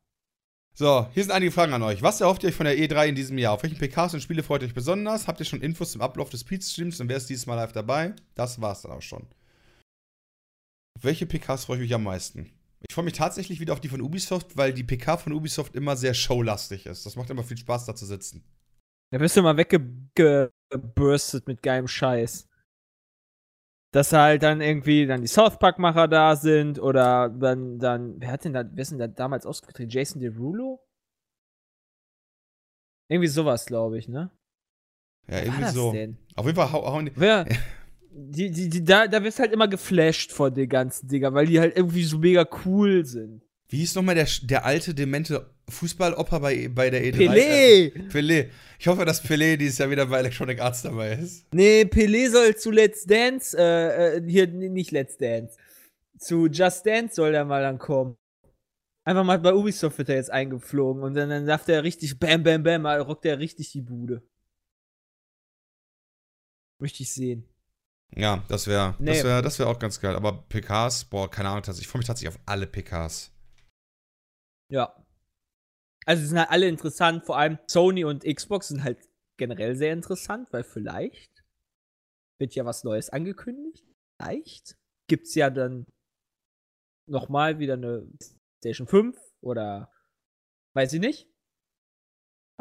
So, 0.75 1.07
hier 1.13 1.23
sind 1.23 1.31
einige 1.31 1.51
Fragen 1.51 1.73
an 1.73 1.83
euch. 1.83 2.01
Was 2.01 2.19
erhofft 2.19 2.41
ihr 2.41 2.49
euch 2.49 2.55
von 2.55 2.65
der 2.65 2.75
E3 2.75 3.07
in 3.07 3.15
diesem 3.15 3.37
Jahr? 3.37 3.53
Auf 3.53 3.61
welchen 3.61 3.77
PKs 3.77 4.15
und 4.15 4.21
Spiele 4.21 4.41
freut 4.41 4.63
ihr 4.63 4.67
euch 4.67 4.73
besonders? 4.73 5.27
Habt 5.27 5.39
ihr 5.39 5.45
schon 5.45 5.61
Infos 5.61 5.91
zum 5.91 6.01
Ablauf 6.01 6.31
des 6.31 6.43
Pete-Streams 6.43 6.99
und 6.99 7.09
wer 7.09 7.17
ist 7.17 7.29
dieses 7.29 7.45
Mal 7.45 7.55
live 7.55 7.73
dabei? 7.73 8.15
Das 8.33 8.59
war's 8.59 8.81
dann 8.81 8.91
auch 8.91 9.01
schon. 9.03 9.27
Auf 10.97 11.03
welche 11.03 11.27
PKs 11.27 11.65
freue 11.65 11.77
ich 11.77 11.83
mich 11.83 11.93
am 11.93 12.03
meisten? 12.03 12.49
Ich 12.87 12.93
freue 12.93 13.05
mich 13.05 13.13
tatsächlich 13.13 13.59
wieder 13.59 13.73
auf 13.73 13.79
die 13.79 13.89
von 13.89 14.01
Ubisoft, 14.01 14.57
weil 14.57 14.73
die 14.73 14.83
PK 14.83 15.17
von 15.17 15.33
Ubisoft 15.33 15.75
immer 15.75 15.95
sehr 15.95 16.13
showlastig 16.13 16.85
ist. 16.85 17.05
Das 17.05 17.15
macht 17.15 17.29
immer 17.29 17.43
viel 17.43 17.57
Spaß, 17.57 17.85
da 17.85 17.95
zu 17.95 18.05
sitzen. 18.05 18.43
da 19.11 19.17
bist 19.17 19.37
du 19.37 19.41
mal 19.41 19.57
weggebürstet 19.57 21.47
mit 21.47 21.63
geilem 21.63 21.87
Scheiß. 21.87 22.49
Dass 23.91 24.11
halt 24.11 24.43
dann 24.43 24.59
irgendwie 24.59 25.05
dann 25.05 25.21
die 25.21 25.27
South 25.27 25.59
Park-Macher 25.59 26.07
da 26.07 26.35
sind 26.35 26.79
oder 26.79 27.29
dann, 27.29 27.79
dann, 27.79 28.19
wer 28.19 28.31
hat 28.31 28.43
denn 28.43 28.53
da, 28.53 28.63
wer 28.69 28.81
ist 28.81 28.91
denn 28.91 28.97
da 28.97 29.07
damals 29.07 29.45
ausgetreten? 29.45 29.89
Jason 29.89 30.19
Derulo? 30.19 30.83
Irgendwie 33.07 33.27
sowas, 33.27 33.65
glaube 33.65 33.99
ich, 33.99 34.07
ne? 34.07 34.31
Ja, 35.27 35.39
irgendwie 35.39 35.69
so. 35.69 35.91
denn? 35.91 36.17
Auf 36.35 36.45
jeden 36.45 36.55
Fall 36.55 36.71
hau, 36.71 36.85
hauen 36.85 37.05
die. 37.05 37.11
Wer? 37.15 37.45
Die, 38.15 38.51
die, 38.51 38.69
die, 38.69 38.83
da, 38.83 39.07
da 39.07 39.23
wirst 39.23 39.39
halt 39.39 39.51
immer 39.51 39.67
geflasht 39.67 40.31
von 40.31 40.53
den 40.53 40.69
ganzen 40.69 41.07
Dinger, 41.07 41.33
weil 41.33 41.47
die 41.47 41.59
halt 41.59 41.75
irgendwie 41.75 42.03
so 42.03 42.19
mega 42.19 42.47
cool 42.65 43.05
sind. 43.05 43.41
Wie 43.69 43.77
hieß 43.77 43.95
nochmal 43.95 44.13
der, 44.13 44.27
der 44.43 44.65
alte, 44.65 44.93
demente 44.93 45.49
Fußballoper 45.67 46.39
bei, 46.39 46.67
bei 46.67 46.91
der 46.91 47.03
E3? 47.03 47.15
Pelé! 47.15 48.09
Pelé. 48.09 48.49
Ich 48.77 48.87
hoffe, 48.87 49.03
dass 49.03 49.23
Pelé 49.23 49.57
dieses 49.57 49.79
Jahr 49.79 49.89
wieder 49.89 50.05
bei 50.05 50.19
Electronic 50.19 50.61
Arts 50.61 50.83
dabei 50.83 51.13
ist. 51.13 51.47
Nee, 51.53 51.81
Pelé 51.83 52.29
soll 52.29 52.55
zu 52.55 52.69
Let's 52.69 53.05
Dance, 53.05 53.57
äh, 53.57 54.17
äh, 54.17 54.23
hier, 54.29 54.45
nicht 54.47 54.91
Let's 54.91 55.17
Dance. 55.17 55.57
Zu 56.19 56.47
Just 56.47 56.85
Dance 56.85 57.15
soll 57.15 57.31
der 57.31 57.45
mal 57.45 57.63
dann 57.63 57.79
kommen. 57.79 58.15
Einfach 59.05 59.23
mal 59.23 59.39
bei 59.39 59.53
Ubisoft 59.53 59.97
wird 59.97 60.09
er 60.09 60.15
jetzt 60.15 60.31
eingeflogen 60.31 61.01
und 61.01 61.15
dann, 61.15 61.29
dann 61.29 61.45
darf 61.45 61.65
der 61.65 61.83
richtig, 61.83 62.19
bam, 62.19 62.43
bam, 62.43 62.61
bam, 62.61 62.83
mal 62.83 63.01
rockt 63.01 63.25
der 63.25 63.39
richtig 63.39 63.71
die 63.71 63.81
Bude. 63.81 64.21
Möchte 66.79 67.01
ich 67.01 67.11
sehen. 67.11 67.45
Ja, 68.15 68.43
das 68.47 68.67
wäre 68.67 68.95
Nee. 68.99 69.11
das 69.13 69.23
wär, 69.23 69.41
das 69.41 69.59
wär 69.59 69.67
auch 69.67 69.79
ganz 69.79 69.99
geil. 69.99 70.15
Aber 70.15 70.43
PKs, 70.49 71.05
boah, 71.05 71.29
keine 71.29 71.49
Ahnung, 71.49 71.63
tatsächlich- 71.63 71.87
ich 71.87 71.91
freue 71.91 71.99
mich 71.99 72.07
tatsächlich 72.07 72.35
auf 72.35 72.41
alle 72.45 72.67
PKs. 72.67 73.31
Ja. 74.71 74.95
Also 76.05 76.21
die 76.21 76.27
sind 76.27 76.37
halt 76.39 76.49
alle 76.51 76.67
interessant, 76.67 77.25
vor 77.25 77.37
allem 77.37 77.59
Sony 77.67 78.03
und 78.03 78.23
Xbox 78.25 78.67
sind 78.69 78.83
halt 78.83 78.99
generell 79.37 79.75
sehr 79.75 79.93
interessant, 79.93 80.51
weil 80.51 80.63
vielleicht 80.63 81.43
wird 82.39 82.55
ja 82.55 82.65
was 82.65 82.83
Neues 82.83 83.09
angekündigt. 83.09 83.85
Vielleicht 84.21 84.77
gibt's 85.07 85.33
ja 85.35 85.49
dann 85.49 85.85
nochmal 87.09 87.59
wieder 87.59 87.73
eine 87.73 88.07
Station 88.59 88.87
5 88.87 89.17
oder 89.41 89.91
weiß 90.75 90.93
ich 90.93 90.99
nicht. 90.99 91.29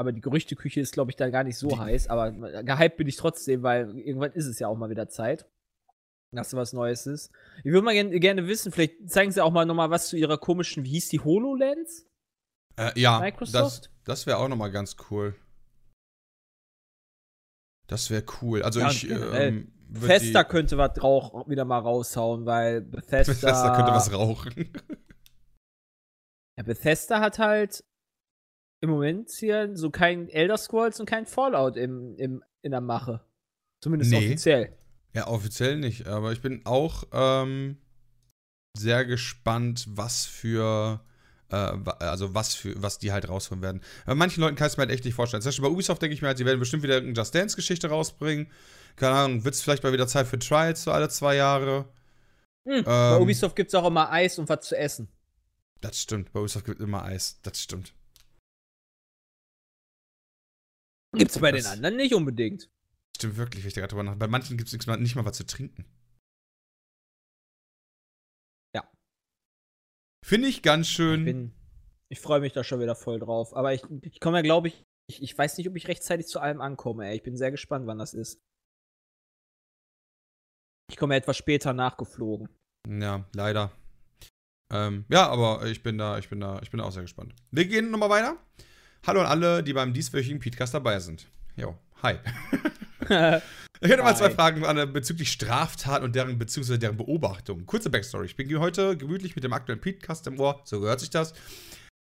Aber 0.03 0.13
die 0.13 0.21
Gerüchteküche 0.21 0.81
ist, 0.81 0.93
glaube 0.93 1.11
ich, 1.11 1.17
da 1.17 1.31
gar 1.31 1.45
nicht 1.45 1.57
so 1.57 1.69
Die- 1.69 1.79
heiß. 1.79 2.09
Aber 2.09 2.31
gehypt 2.33 2.97
bin 2.97 3.07
ich 3.09 3.17
trotzdem, 3.17 3.63
weil 3.63 3.97
irgendwann 3.99 4.33
ist 4.33 4.47
es 4.47 4.59
ja 4.59 4.69
auch 4.69 4.77
mal 4.77 4.91
wieder 4.91 5.09
Zeit, 5.09 5.49
dass 6.33 6.51
da 6.51 6.57
was 6.57 6.73
Neues 6.73 7.07
ist. 7.07 7.31
Ich 7.59 7.67
würde 7.73 7.83
mal 7.83 7.93
gern, 7.95 8.11
gerne 8.21 8.47
wissen, 8.49 8.73
vielleicht 8.73 9.09
zeigen 9.11 9.31
sie 9.31 9.43
auch 9.43 9.53
mal 9.53 9.65
nochmal 9.65 9.91
was 9.91 10.09
zu 10.09 10.17
ihrer 10.17 10.39
komischen, 10.39 10.85
wie 10.85 10.91
hieß 10.91 11.09
die 11.09 11.21
HoloLens? 11.21 12.07
Äh, 12.77 12.99
ja, 13.01 13.21
Microsoft? 13.21 13.85
das, 13.87 13.91
das 14.05 14.27
wäre 14.27 14.39
auch 14.39 14.49
nochmal 14.49 14.73
ganz 14.73 14.97
cool. 15.11 15.35
Das 17.87 18.11
wäre 18.11 18.25
cool. 18.41 18.63
Also 18.63 18.81
Ja, 18.81 18.91
ich. 18.91 19.09
Ähm, 19.11 19.73
Bethesda 19.89 20.43
könnte 20.45 20.79
was 20.79 21.03
Rauch 21.03 21.47
wieder 21.49 21.67
mal 21.67 21.79
raushauen, 21.79 22.47
weil 22.47 22.81
Bethesda. 22.81 23.33
Bethesda 23.35 23.77
könnte 23.77 23.93
was 23.93 24.13
rauchen. 24.13 24.73
Ja, 26.57 26.65
Bethesda 26.65 27.21
hat 27.21 27.39
halt 27.39 27.85
im 28.83 28.91
Moment 28.91 29.31
hier 29.31 29.75
so 29.77 29.91
kein 29.91 30.29
Elder 30.29 30.59
Scrolls 30.59 31.01
und 31.01 31.07
kein 31.07 31.25
Fallout 31.27 31.77
im, 31.77 32.17
im, 32.17 32.43
in 32.63 32.73
der 32.73 32.81
Mache. 32.81 33.25
Zumindest 33.81 34.11
Nee. 34.11 34.19
offiziell. 34.19 34.77
Ja, 35.15 35.29
offiziell 35.29 35.77
nicht, 35.77 36.07
aber 36.07 36.33
ich 36.33 36.41
bin 36.41 36.63
auch 36.65 37.05
ähm, 37.13 37.79
sehr 38.77 39.05
gespannt, 39.05 39.87
was 39.89 40.25
für, 40.25 41.01
äh, 41.51 41.55
also 42.01 42.35
was 42.35 42.55
für, 42.55 42.81
was 42.83 42.99
die 42.99 43.13
halt 43.13 43.29
rausholen 43.29 43.63
werden. 43.63 43.83
Bei 44.07 44.15
manchen 44.15 44.41
Leuten 44.41 44.57
kann 44.57 44.67
ich 44.67 44.73
es 44.73 44.77
mir 44.79 44.83
halt 44.83 44.91
echt 44.93 45.05
nicht 45.05 45.15
vorstellen. 45.15 45.43
Zum 45.43 45.51
Beispiel 45.51 45.65
bei 45.65 45.71
Ubisoft 45.71 46.03
denke 46.03 46.15
ich 46.15 46.23
mir 46.23 46.29
halt, 46.29 46.39
sie 46.39 46.47
werden 46.47 46.59
bestimmt 46.59 46.83
wieder 46.83 46.97
eine 46.97 47.13
Just 47.13 47.35
Dance-Geschichte 47.35 47.89
rausbringen. 47.89 48.51
Keine 48.97 49.15
Ahnung, 49.15 49.45
wird 49.45 49.55
es 49.55 49.63
vielleicht 49.63 49.83
mal 49.85 49.93
wieder 49.93 50.09
Zeit 50.09 50.27
für 50.27 50.39
Trials 50.39 50.83
so 50.85 50.91
alle 50.93 51.09
zwei 51.09 51.37
Jahre. 51.37 51.87
Hm, 52.67 52.85
bei 52.85 53.17
Ähm. 53.17 53.23
Ubisoft 53.23 53.55
gibt 53.55 53.69
es 53.69 53.75
auch 53.75 53.87
immer 53.87 54.11
Eis 54.11 54.39
und 54.39 54.49
was 54.49 54.67
zu 54.67 54.77
essen. 54.77 55.09
Das 55.81 56.01
stimmt, 56.01 56.33
bei 56.33 56.41
Ubisoft 56.41 56.65
gibt 56.65 56.81
es 56.81 56.85
immer 56.87 57.05
Eis. 57.05 57.39
Das 57.43 57.61
stimmt. 57.61 57.93
Gibt's 61.15 61.39
bei 61.39 61.53
das- 61.53 61.65
den 61.65 61.73
anderen 61.73 61.97
nicht 61.97 62.15
unbedingt. 62.15 62.71
Stimmt 63.17 63.37
wirklich, 63.37 63.63
wenn 63.63 63.69
ich 63.69 63.75
da 63.75 63.81
gerade 63.83 63.91
drüber 63.91 64.03
nach. 64.03 64.17
Bei 64.17 64.27
manchen 64.27 64.57
gibt 64.57 64.73
es 64.73 64.87
nicht 64.99 65.15
mal 65.17 65.25
was 65.25 65.37
zu 65.37 65.45
trinken. 65.47 65.85
Ja. 68.75 68.91
Finde 70.25 70.49
ich 70.49 70.63
ganz 70.63 70.87
Ich 70.89 70.93
schön. 70.95 71.25
bin. 71.25 71.53
Ich 72.09 72.21
freue 72.21 72.41
mich 72.41 72.53
da 72.53 72.65
schon 72.65 72.81
wieder 72.81 72.95
voll 72.95 73.19
drauf. 73.19 73.55
Aber 73.55 73.73
ich, 73.75 73.83
ich 74.03 74.21
komme 74.21 74.39
ja, 74.39 74.43
glaube 74.43 74.69
ich, 74.69 74.83
ich, 75.09 75.23
ich 75.23 75.37
weiß 75.37 75.57
nicht, 75.59 75.69
ob 75.69 75.77
ich 75.77 75.89
rechtzeitig 75.89 76.27
zu 76.27 76.41
allem 76.41 76.61
ankomme, 76.61 77.07
ey. 77.07 77.17
Ich 77.17 77.23
bin 77.23 77.37
sehr 77.37 77.51
gespannt, 77.51 77.87
wann 77.87 77.99
das 77.99 78.15
ist. 78.15 78.41
Ich 80.91 80.97
komme 80.97 81.15
ja 81.15 81.19
etwas 81.19 81.37
später 81.37 81.73
nachgeflogen. 81.73 82.49
Ja, 82.89 83.27
leider. 83.35 83.73
Ähm, 84.71 85.05
ja, 85.11 85.29
aber 85.29 85.65
ich 85.67 85.83
bin 85.83 85.99
da, 85.99 86.19
ich 86.19 86.29
bin 86.29 86.41
da, 86.41 86.61
ich 86.63 86.71
bin 86.71 86.79
da 86.79 86.85
auch 86.85 86.93
sehr 86.93 87.03
gespannt. 87.03 87.35
Wir 87.51 87.67
gehen 87.67 87.91
nochmal 87.91 88.11
weiter. 88.11 88.37
Hallo 89.05 89.21
an 89.21 89.27
alle, 89.27 89.65
die 89.65 89.73
beim 89.73 89.93
dieswöchigen 89.93 90.39
Podcast 90.39 90.75
dabei 90.75 91.01
sind. 91.01 91.27
Jo, 91.57 91.77
hi. 92.03 92.15
Ich 93.85 93.91
hätte 93.91 94.05
mal 94.05 94.17
zwei 94.17 94.31
Fragen 94.31 94.65
an, 94.65 94.79
äh, 94.79 94.87
bezüglich 94.87 95.33
Straftaten 95.33 96.05
und 96.05 96.15
deren 96.15 96.39
beziehungsweise 96.39 96.79
deren 96.79 96.97
Beobachtung. 96.97 97.67
Kurze 97.67 97.91
Backstory. 97.91 98.27
Ich 98.27 98.37
bin 98.37 98.61
heute 98.61 98.97
gemütlich 98.97 99.35
mit 99.35 99.43
dem 99.43 99.53
aktuellen 99.53 99.81
Podcast 99.81 100.29
im 100.29 100.39
Ohr, 100.39 100.61
so 100.63 100.79
gehört 100.79 101.01
sich 101.01 101.11
das. 101.11 101.35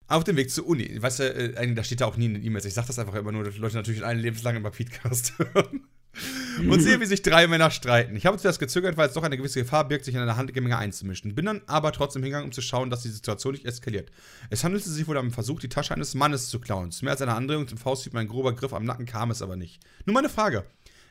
Auf 0.08 0.24
dem 0.24 0.38
Weg 0.38 0.50
zur 0.52 0.66
Uni. 0.68 1.02
Weißt 1.02 1.20
du, 1.20 1.24
äh, 1.24 1.58
eigentlich, 1.58 1.76
da 1.76 1.84
steht 1.84 2.00
da 2.00 2.06
auch 2.06 2.16
nie 2.16 2.28
in 2.28 2.36
den 2.36 2.46
E-Mails. 2.46 2.64
Ich 2.64 2.76
sag 2.76 2.88
das 2.88 2.98
einfach 2.98 3.16
immer 3.16 3.34
nur, 3.34 3.44
dass 3.44 3.58
Leute 3.58 3.76
natürlich 3.76 4.06
alle 4.06 4.22
lebenslang 4.22 4.56
immer 4.56 4.72
Podcast 4.72 5.34
hören. 5.54 5.86
Und 6.60 6.80
sehe, 6.82 7.00
wie 7.00 7.06
sich 7.06 7.22
drei 7.22 7.48
Männer 7.48 7.72
streiten. 7.72 8.16
Ich 8.16 8.26
habe 8.26 8.38
zuerst 8.38 8.60
gezögert, 8.60 8.98
weil 8.98 9.08
es 9.08 9.14
doch 9.14 9.24
eine 9.24 9.38
gewisse 9.38 9.60
Gefahr 9.60 9.88
birgt, 9.88 10.06
sich 10.06 10.16
in 10.16 10.22
eine 10.22 10.38
Handgemenge 10.38 10.78
einzumischen. 10.78 11.36
Bin 11.36 11.46
dann 11.46 11.62
aber 11.68 11.92
trotzdem 11.92 12.24
hingegangen, 12.24 12.48
um 12.48 12.52
zu 12.52 12.62
schauen, 12.62 12.90
dass 12.90 13.04
die 13.04 13.10
Situation 13.10 13.54
nicht 13.54 13.66
eskaliert. 13.66 14.12
Es 14.50 14.64
handelte 14.64 14.90
sich 14.90 15.08
wohl 15.08 15.18
um 15.18 15.26
einen 15.26 15.32
Versuch, 15.32 15.60
die 15.60 15.70
Tasche 15.70 15.94
eines 15.94 16.16
Mannes 16.16 16.50
zu 16.50 16.60
klauen. 16.60 16.92
Zu 16.92 17.06
mehr 17.06 17.12
als 17.12 17.22
einer 17.22 17.36
Andrehung 17.36 17.68
zum 17.68 17.78
Fausthieb 17.78 18.14
mein 18.14 18.28
grober 18.28 18.54
Griff 18.54 18.74
am 18.74 18.86
Nacken 18.86 19.06
kam 19.06 19.32
es 19.32 19.42
aber 19.42 19.56
nicht. 19.56 19.82
Nur 20.06 20.14
meine 20.14 20.30
Frage. 20.30 20.66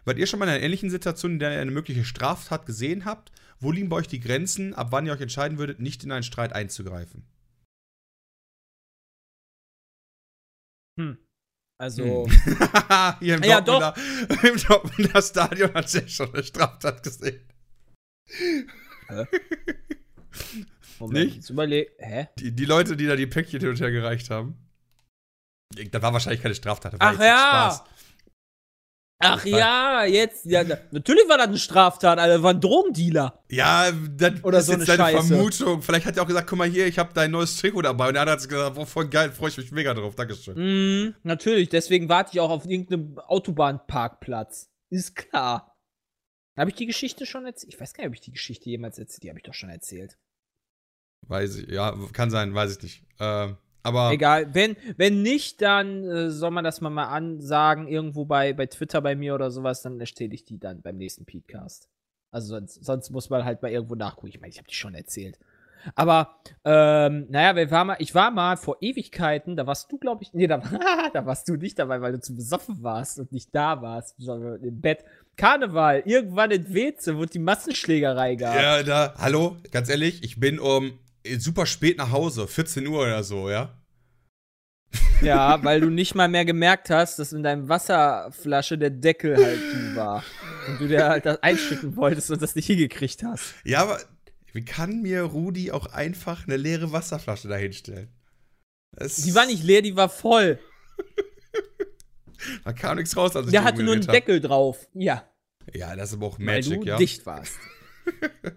Wart 0.05 0.19
ihr 0.19 0.27
schon 0.27 0.39
mal 0.39 0.47
in 0.47 0.53
einer 0.53 0.63
ähnlichen 0.63 0.91
Situation, 0.91 1.33
in 1.33 1.39
der 1.39 1.53
ihr 1.53 1.61
eine 1.61 1.71
mögliche 1.71 2.05
Straftat 2.05 2.67
gesehen 2.67 3.05
habt? 3.05 3.33
Wo 3.59 3.73
liegen 3.73 3.89
bei 3.89 3.97
euch 3.97 4.09
die 4.09 4.21
Grenzen, 4.21 4.75
ab 4.75 4.89
wann 4.91 5.07
ihr 5.07 5.13
euch 5.13 5.21
entscheiden 5.21 5.59
würdet, 5.59 5.81
nicht 5.81 6.05
in 6.05 6.13
einen 6.13 6.23
Streit 6.23 6.53
einzugreifen? 6.53 7.25
Hm. 10.99 11.19
Also. 11.79 12.27
Hier 13.21 13.35
im 13.35 13.43
Ja, 13.43 13.61
Dortmunder, 13.61 13.95
im 14.43 14.57
Dortmunder 14.57 15.23
Stadion 15.23 15.75
hat 15.75 15.89
sich 15.89 16.15
schon 16.15 16.33
eine 16.33 16.45
Straftat 16.45 17.03
gesehen. 17.03 17.41
Moment, 20.99 21.25
Nicht? 21.25 21.37
jetzt 21.37 21.51
überleg. 21.51 21.91
Hä? 21.99 22.29
Die, 22.39 22.53
die 22.55 22.65
Leute, 22.65 22.97
die 22.97 23.07
da 23.07 23.17
die 23.17 23.27
Päckchen 23.27 23.61
hin 23.61 23.71
und 23.71 23.81
her 23.81 23.91
gereicht 23.91 24.31
haben. 24.31 24.57
Das 25.91 26.03
war 26.03 26.13
wahrscheinlich 26.13 26.41
keine 26.41 26.55
Straftat. 26.55 26.95
Ach 26.99 27.19
ja! 27.19 27.73
Spaß. 27.75 27.85
Ach 29.19 29.45
ja, 29.47 30.05
jetzt. 30.05 30.45
Ja, 30.45 30.65
natürlich 30.91 31.29
war 31.29 31.39
das 31.39 31.47
eine 31.47 31.59
Straftat, 31.59 32.19
Alter. 32.19 32.43
War 32.43 32.51
ein 32.53 32.61
Drogendealer. 32.61 33.43
Ja, 33.51 33.91
das 33.93 34.43
Oder 34.43 34.59
ist 34.59 34.67
so 34.67 34.73
jetzt 34.73 34.91
eine 34.91 34.99
deine 34.99 35.19
Scheiße. 35.19 35.29
Vermutung. 35.29 35.83
Vielleicht 35.83 36.07
hat 36.07 36.17
er 36.17 36.25
auch 36.25 36.27
gesagt, 36.27 36.49
guck 36.49 36.59
mal 36.59 36.69
hier, 36.69 36.87
ich 36.87 36.99
habe 36.99 37.15
dein 37.15 37.31
neues 37.31 37.57
Trikot 37.57 37.83
dabei. 37.83 38.09
Und 38.09 38.17
er 38.17 38.27
hat 38.27 38.47
gesagt, 38.47 38.75
boah, 38.75 38.87
voll 38.87 39.09
geil, 39.09 39.31
freue 39.33 39.51
ich 39.51 39.57
mich 39.57 39.71
mega 39.73 39.95
drauf. 39.95 40.15
Dankeschön. 40.15 40.57
Mhm, 40.57 41.15
natürlich. 41.23 41.69
Deswegen 41.69 42.09
warte 42.09 42.31
ich 42.35 42.41
auch 42.41 42.51
auf 42.51 42.67
irgendeinem 42.67 43.19
Autobahnparkplatz. 43.19 44.69
Ist 44.91 45.15
klar. 45.17 45.77
Habe 46.57 46.71
ich 46.71 46.77
die 46.77 46.87
Geschichte 46.87 47.25
schon 47.27 47.47
erzählt? 47.47 47.73
Ich 47.73 47.81
weiß 47.81 47.95
gar 47.95 48.03
nicht, 48.03 48.09
ob 48.09 48.15
ich 48.15 48.21
die 48.21 48.33
Geschichte 48.33 48.69
jemals 48.69 48.99
erzählt 48.99 49.23
Die 49.25 49.29
habe 49.29 49.39
ich 49.39 49.45
doch 49.45 49.55
schon 49.55 49.71
erzählt. 49.71 50.19
Weiß 51.23 51.57
ich, 51.57 51.69
ja, 51.71 51.97
kann 52.13 52.31
sein, 52.31 52.55
weiß 52.55 52.77
ich 52.77 52.83
nicht. 52.83 53.03
Ähm, 53.19 53.57
aber 53.85 54.11
Egal. 54.13 54.55
Wenn, 54.55 54.77
wenn 54.97 55.23
nicht, 55.23 55.61
dann 55.61 56.05
äh, 56.05 56.31
soll 56.31 56.51
man 56.51 56.65
das 56.65 56.81
mal, 56.81 56.89
mal 56.89 57.09
ansagen, 57.09 57.87
irgendwo 57.87 58.25
bei, 58.25 58.55
bei 58.55 58.65
Twitter 58.67 59.03
bei 59.03 59.15
mir 59.15 59.35
oder 59.35 59.51
sowas, 59.51 59.83
dann 59.83 60.01
erstelle 60.01 60.33
ich 60.33 60.47
die 60.47 60.59
dann 60.59 60.81
beim 60.81 60.97
nächsten 60.97 61.27
Podcast. 61.27 61.91
Also 62.31 62.49
sonst, 62.49 62.83
sonst 62.83 63.11
muss 63.11 63.29
man 63.29 63.45
halt 63.45 63.61
mal 63.61 63.71
irgendwo 63.71 63.95
nachgucken. 63.95 64.29
Ich 64.29 64.41
meine, 64.41 64.51
ich 64.51 64.57
habe 64.57 64.67
die 64.67 64.75
schon 64.75 64.95
erzählt. 64.95 65.39
Aber, 65.97 66.37
ähm, 66.65 67.27
naja, 67.29 67.55
wir 67.57 67.71
waren 67.71 67.89
mal, 67.89 67.97
ich 67.99 68.15
war 68.15 68.31
mal 68.31 68.57
vor 68.57 68.79
Ewigkeiten, 68.81 69.55
da 69.55 69.67
warst 69.67 69.93
du, 69.93 69.99
glaube 69.99 70.23
ich, 70.23 70.33
nee, 70.33 70.47
da, 70.47 70.63
da 71.13 71.27
warst 71.27 71.47
du 71.51 71.57
nicht 71.57 71.79
dabei, 71.79 72.01
weil 72.01 72.13
du 72.13 72.21
zu 72.21 72.35
besoffen 72.35 72.83
warst 72.83 73.19
und 73.19 73.33
nicht 73.33 73.55
da 73.55 73.83
warst, 73.83 74.15
sondern 74.19 74.63
im 74.63 74.81
Bett. 74.81 75.05
Karneval, 75.37 76.05
irgendwann 76.07 76.53
in 76.53 76.73
Weze, 76.73 77.19
wo 77.19 77.27
die 77.27 77.39
Massenschlägerei 77.39 78.37
gab. 78.37 78.55
ja, 78.55 78.83
da, 78.83 79.15
hallo, 79.19 79.59
ganz 79.73 79.91
ehrlich, 79.91 80.23
ich 80.23 80.41
bin 80.41 80.59
um 80.59 80.99
super 81.39 81.67
spät 81.67 81.99
nach 81.99 82.11
Hause, 82.13 82.47
14 82.47 82.87
Uhr 82.87 83.01
oder 83.03 83.23
so, 83.25 83.51
ja. 83.51 83.81
Ja, 85.23 85.63
weil 85.65 85.81
du 85.81 85.91
nicht 85.91 86.15
mal 86.15 86.29
mehr 86.29 86.45
gemerkt 86.45 86.91
hast, 86.91 87.19
dass 87.19 87.33
in 87.33 87.43
deinem 87.43 87.69
Wasserflasche 87.69 88.79
der 88.79 88.91
Deckel 88.91 89.37
halt 89.37 89.59
zu 89.71 89.97
war. 89.97 90.23
Und 90.69 90.81
du 90.81 90.87
dir 90.89 91.09
halt 91.09 91.27
das 91.27 91.43
einschütten 91.43 91.97
wolltest 91.97 92.31
und 92.31 92.41
das 92.43 92.55
nicht 92.55 92.67
hingekriegt 92.67 93.23
hast. 93.25 93.55
Ja, 93.65 93.81
aber 93.83 94.01
wie 94.53 94.65
kann 94.65 95.03
mir 95.03 95.23
Rudi 95.23 95.73
auch 95.73 95.87
einfach 95.87 96.45
eine 96.47 96.57
leere 96.57 96.93
Wasserflasche 96.93 97.49
dahinstellen? 97.49 98.09
Das- 98.93 99.17
Die 99.17 99.35
war 99.35 99.47
nicht 99.47 99.65
leer, 99.65 99.83
die 99.83 99.97
war 99.97 100.09
voll. 100.09 100.59
Da 102.65 102.73
kam 102.73 102.99
nichts 102.99 103.17
raus, 103.17 103.35
als 103.35 103.47
ich 103.47 103.53
Der 103.53 103.65
hatte 103.65 103.83
nur 103.83 103.95
einen 103.95 104.07
Deckel 104.07 104.41
drauf. 104.41 104.87
Ja. 104.93 105.25
Ja, 105.73 105.97
das 105.97 106.11
ist 106.11 106.17
aber 106.17 106.27
auch 106.27 106.39
weil 106.39 106.45
Magic, 106.47 106.83
du 106.83 106.87
ja. 106.87 106.97
dicht 106.99 107.25
warst. 107.25 107.55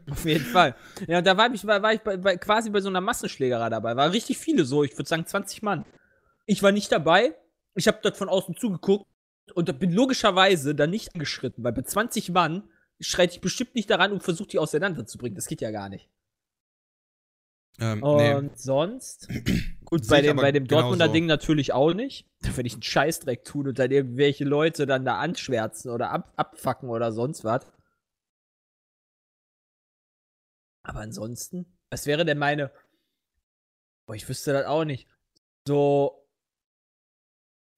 Auf 0.09 0.25
jeden 0.25 0.45
Fall. 0.45 0.75
Ja, 1.07 1.19
und 1.19 1.27
da 1.27 1.37
war 1.37 1.53
ich, 1.53 1.65
war, 1.65 1.81
war 1.81 1.93
ich 1.93 2.01
bei, 2.01 2.17
bei, 2.17 2.37
quasi 2.37 2.69
bei 2.69 2.81
so 2.81 2.89
einer 2.89 3.01
Massenschlägerei 3.01 3.69
dabei. 3.69 3.95
War 3.95 4.11
richtig 4.11 4.37
viele 4.37 4.65
so, 4.65 4.83
ich 4.83 4.97
würde 4.97 5.07
sagen 5.07 5.25
20 5.25 5.61
Mann. 5.61 5.85
Ich 6.45 6.63
war 6.63 6.71
nicht 6.71 6.91
dabei. 6.91 7.35
Ich 7.75 7.87
habe 7.87 7.99
dort 8.01 8.17
von 8.17 8.29
außen 8.29 8.55
zugeguckt 8.55 9.05
und 9.53 9.79
bin 9.79 9.91
logischerweise 9.91 10.75
da 10.75 10.87
nicht 10.87 11.13
angeschritten, 11.13 11.63
weil 11.63 11.73
bei 11.73 11.83
20 11.83 12.31
Mann 12.31 12.63
schreit 12.99 13.33
ich 13.33 13.41
bestimmt 13.41 13.75
nicht 13.75 13.89
daran 13.89 14.11
und 14.11 14.23
versucht 14.23 14.53
die 14.53 14.59
auseinanderzubringen. 14.59 15.35
Das 15.35 15.47
geht 15.47 15.61
ja 15.61 15.71
gar 15.71 15.89
nicht. 15.89 16.09
Ähm, 17.79 18.01
Und 18.01 18.17
nee. 18.17 18.49
sonst? 18.55 19.27
Gut, 19.85 20.07
bei 20.07 20.21
dem, 20.21 20.37
bei 20.37 20.51
dem 20.51 20.67
Dortmunder 20.67 21.05
genauso. 21.05 21.13
Ding 21.13 21.25
natürlich 21.27 21.73
auch 21.73 21.93
nicht. 21.93 22.27
Da 22.41 22.55
würde 22.57 22.67
ich 22.67 22.73
einen 22.73 22.83
Scheißdreck 22.83 23.45
tun 23.45 23.67
und 23.67 23.79
dann 23.79 23.91
irgendwelche 23.91 24.43
Leute 24.43 24.85
dann 24.85 25.05
da 25.05 25.17
anschwärzen 25.19 25.91
oder 25.91 26.11
ab, 26.11 26.33
abfacken 26.35 26.89
oder 26.89 27.11
sonst 27.11 27.43
was. 27.43 27.65
Aber 30.87 31.01
ansonsten, 31.01 31.65
was 31.89 32.05
wäre 32.05 32.23
denn 32.25 32.37
meine. 32.37 32.71
Boah, 34.07 34.15
ich 34.15 34.27
wüsste 34.27 34.53
das 34.53 34.65
auch 34.65 34.85
nicht. 34.85 35.07
So. 35.67 36.23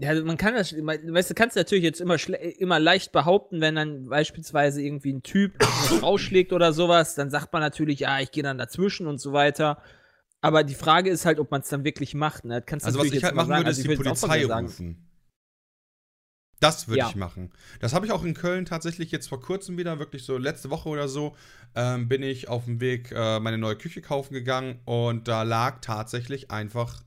Ja, 0.02 0.14
man 0.24 0.38
kann 0.38 0.54
das, 0.54 0.72
man- 0.74 1.14
weißt 1.14 1.32
du, 1.32 1.34
kannst 1.34 1.58
natürlich 1.58 1.84
jetzt 1.84 2.00
immer, 2.00 2.16
immer 2.60 2.80
leicht 2.80 3.12
behaupten, 3.12 3.60
wenn 3.60 3.76
dann 3.76 4.08
beispielsweise 4.08 4.82
irgendwie 4.82 5.12
ein 5.12 5.24
Typ 5.24 5.56
eine 5.60 6.00
Frau 6.00 6.18
schlägt 6.20 6.54
oder 6.54 6.72
sowas, 6.72 7.16
dann 7.16 7.30
sagt 7.30 7.52
man 7.52 7.62
natürlich, 7.62 8.00
ja, 8.00 8.20
ich 8.20 8.32
gehe 8.32 8.44
dann 8.44 8.58
dazwischen 8.58 9.08
und 9.08 9.18
so 9.20 9.34
weiter. 9.34 9.82
Aber 10.40 10.64
die 10.64 10.76
Frage 10.76 11.10
ist 11.10 11.26
halt, 11.26 11.40
ob 11.40 11.52
man 11.52 11.62
es 11.62 11.68
dann 11.70 11.84
wirklich 11.84 12.14
macht. 12.14 12.46
Ne? 12.46 12.62
Du 12.62 12.74
Also 12.76 12.98
was 13.00 13.08
ich 13.12 13.24
halt 13.24 13.36
machen 13.36 13.48
sagen. 13.50 13.60
würde, 13.60 13.68
Also 13.68 13.82
ist 13.82 13.86
ich 13.86 13.92
die 13.92 14.04
Polizei 14.04 14.46
rufen. 14.46 15.09
Das 16.60 16.88
würde 16.88 17.00
Ja. 17.00 17.10
ich 17.10 17.16
machen. 17.16 17.52
Das 17.80 17.94
habe 17.94 18.06
ich 18.06 18.12
auch 18.12 18.24
in 18.24 18.34
Köln 18.34 18.66
tatsächlich 18.66 19.12
jetzt 19.12 19.30
vor 19.30 19.42
kurzem 19.42 19.78
wieder, 19.78 19.98
wirklich 20.00 20.24
so 20.24 20.38
letzte 20.38 20.70
Woche 20.70 20.90
oder 20.90 21.08
so, 21.08 21.36
ähm, 21.76 22.10
bin 22.10 22.22
ich 22.22 22.50
auf 22.50 22.66
dem 22.66 22.82
Weg 22.82 23.12
äh, 23.12 23.40
meine 23.40 23.58
neue 23.58 23.78
Küche 23.78 24.02
kaufen 24.02 24.34
gegangen 24.34 24.80
und 24.86 25.28
da 25.28 25.44
lag 25.44 25.80
tatsächlich 25.82 26.52
einfach 26.52 27.02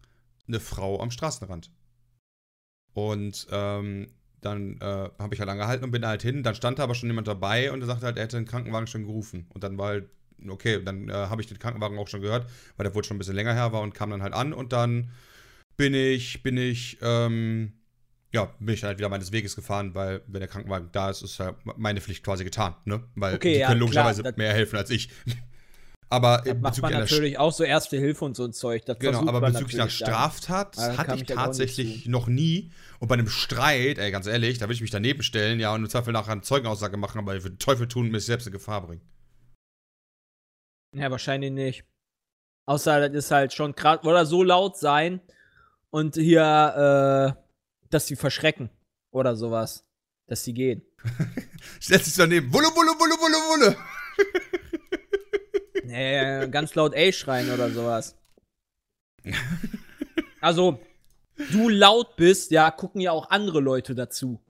eine 0.49 0.59
Frau 0.61 1.01
am 1.01 1.11
Straßenrand. 1.11 1.71
Und 2.95 3.47
ähm, 3.51 4.09
dann 4.41 4.79
äh, 4.81 5.11
habe 5.19 5.35
ich 5.35 5.41
halt 5.41 5.51
angehalten 5.51 5.85
und 5.85 5.91
bin 5.93 6.05
halt 6.07 6.23
hin. 6.23 6.43
Dann 6.43 6.55
stand 6.55 6.79
da 6.79 6.85
aber 6.85 6.95
schon 6.95 7.09
jemand 7.09 7.29
dabei 7.29 7.73
und 7.73 7.81
er 7.81 7.87
sagte 7.87 8.07
halt, 8.07 8.17
er 8.17 8.25
hätte 8.25 8.37
den 8.37 8.47
Krankenwagen 8.47 8.87
schon 8.87 9.05
gerufen. 9.05 9.47
Und 9.51 9.65
dann 9.65 9.79
war 9.79 9.89
halt, 9.89 10.09
okay, 10.49 10.83
dann 10.83 11.09
äh, 11.09 11.13
habe 11.13 11.41
ich 11.41 11.47
den 11.49 11.59
Krankenwagen 11.59 11.99
auch 11.99 12.09
schon 12.09 12.23
gehört, 12.23 12.51
weil 12.77 12.85
der 12.85 12.95
wohl 12.95 13.05
schon 13.05 13.17
ein 13.17 13.19
bisschen 13.19 13.37
länger 13.37 13.55
her 13.55 13.73
war 13.73 13.83
und 13.83 13.95
kam 13.95 14.11
dann 14.11 14.23
halt 14.23 14.35
an 14.35 14.53
und 14.53 14.73
dann 14.73 15.11
bin 15.77 15.95
ich, 15.95 16.43
bin 16.43 16.57
ich, 16.57 16.99
ähm, 17.03 17.73
ja, 18.33 18.47
bin 18.59 18.75
ich 18.75 18.83
halt 18.83 18.99
wieder 18.99 19.09
meines 19.09 19.31
Weges 19.33 19.55
gefahren, 19.57 19.95
weil 19.95 20.23
wenn 20.27 20.41
der 20.41 20.49
Krankenwagen 20.49 20.89
da 20.93 21.11
ist, 21.11 21.23
ist 21.23 21.39
ja 21.39 21.55
meine 21.77 22.01
Pflicht 22.01 22.25
quasi 22.25 22.45
getan, 22.45 22.75
ne? 22.85 23.05
Weil 23.15 23.35
Okay, 23.37 23.53
die 23.55 23.59
ja, 23.61 23.69
können 23.69 23.79
klar, 23.81 24.05
logischerweise 24.07 24.23
das- 24.23 24.37
mehr 24.37 24.53
helfen 24.53 24.77
als 24.77 24.91
ich. 24.91 25.11
aber 26.09 26.43
das 26.45 26.59
macht 26.59 26.81
man 26.83 26.93
natürlich 26.93 27.39
auch 27.39 27.53
so 27.53 27.63
Erste 27.65 27.99
Hilfe 27.99 28.25
und 28.25 28.35
so 28.37 28.45
ein 28.45 28.53
Zeug. 28.53 28.85
Das 28.87 28.99
Genau, 28.99 29.27
aber 29.27 29.41
bezüglich 29.41 29.75
einer 29.75 29.85
dann. 29.85 29.91
Straftat 29.91 30.79
Aber 30.79 30.87
da 30.89 30.97
hatte 30.99 31.15
ich 31.15 31.21
halt 31.21 31.29
tatsächlich 31.29 32.07
noch 32.07 32.27
nie. 32.27 32.71
Und 33.01 33.09
bei 33.09 33.15
einem 33.15 33.29
Streit, 33.29 33.99
ey, 33.99 34.11
ganz 34.11 34.27
ehrlich, 34.27 34.59
da 34.59 34.65
würde 34.67 34.75
ich 34.75 34.81
mich 34.81 34.91
daneben 34.91 35.23
stellen, 35.23 35.61
ja, 35.61 35.75
und 35.75 35.83
im 35.83 35.91
Zweifel 35.91 36.13
nachher 36.13 36.33
eine 36.33 36.43
Zeugenaussage 36.43 36.97
machen, 36.97 37.19
aber 37.19 37.37
ich 37.37 37.43
würde 37.43 37.59
Teufel 37.59 37.87
tun 37.89 38.07
und 38.07 38.13
mich 38.13 38.25
selbst 38.25 38.47
in 38.47 38.53
Gefahr 38.53 38.87
bringen. 38.87 39.03
Ja, 40.95 41.11
wahrscheinlich 41.11 41.51
nicht. 41.53 41.85
Außer 42.67 43.09
das 43.09 43.25
ist 43.25 43.31
halt 43.31 43.53
schon 43.53 43.75
krass. 43.75 44.05
Oder 44.05 44.25
so 44.27 44.43
laut 44.43 44.77
sein 44.79 45.21
und 45.91 46.15
hier, 46.15 47.37
äh, 47.39 47.42
dass 47.93 48.07
sie 48.07 48.17
verschrecken. 48.17 48.71
Oder 49.13 49.37
sowas. 49.37 49.85
Dass 50.27 50.45
sie 50.45 50.55
gehen. 50.55 50.83
Stellt 51.81 52.05
sich 52.05 52.15
daneben, 52.15 52.53
Wulle, 52.53 52.69
Wulle, 52.69 52.93
Wulle, 52.99 53.15
Wulle, 53.21 53.37
Wulle. 53.37 53.77
Nee, 55.85 56.49
ganz 56.49 56.75
laut 56.75 56.97
A 56.97 57.13
schreien 57.13 57.51
oder 57.51 57.71
sowas. 57.71 58.17
Also, 60.41 60.81
du 61.53 61.69
laut 61.69 62.17
bist, 62.17 62.51
ja, 62.51 62.73
gucken 62.73 63.01
ja 63.01 63.13
auch 63.13 63.31
andere 63.31 63.61
Leute 63.61 63.95
dazu. 63.95 64.43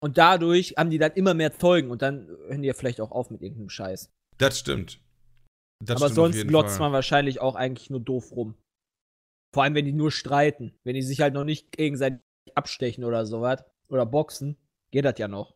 Und 0.00 0.16
dadurch 0.16 0.76
haben 0.78 0.88
die 0.88 0.96
dann 0.96 1.12
immer 1.12 1.34
mehr 1.34 1.52
Zeugen 1.52 1.90
und 1.90 2.00
dann 2.00 2.26
hören 2.26 2.62
die 2.62 2.68
ja 2.68 2.72
vielleicht 2.72 3.02
auch 3.02 3.10
auf 3.10 3.28
mit 3.30 3.42
irgendeinem 3.42 3.68
Scheiß. 3.68 4.10
Das 4.38 4.58
stimmt. 4.58 4.98
Das 5.84 5.96
Aber 5.96 6.06
stimmt 6.06 6.14
sonst 6.14 6.48
glotzt 6.48 6.80
man 6.80 6.92
wahrscheinlich 6.92 7.42
auch 7.42 7.54
eigentlich 7.54 7.90
nur 7.90 8.00
doof 8.00 8.32
rum. 8.32 8.54
Vor 9.52 9.62
allem, 9.62 9.74
wenn 9.74 9.84
die 9.84 9.92
nur 9.92 10.10
streiten. 10.10 10.74
Wenn 10.84 10.94
die 10.94 11.02
sich 11.02 11.20
halt 11.20 11.34
noch 11.34 11.44
nicht 11.44 11.72
gegenseitig 11.72 12.20
abstechen 12.54 13.04
oder 13.04 13.26
sowas. 13.26 13.62
Oder 13.88 14.06
boxen, 14.06 14.56
geht 14.90 15.04
das 15.04 15.18
ja 15.18 15.28
noch. 15.28 15.54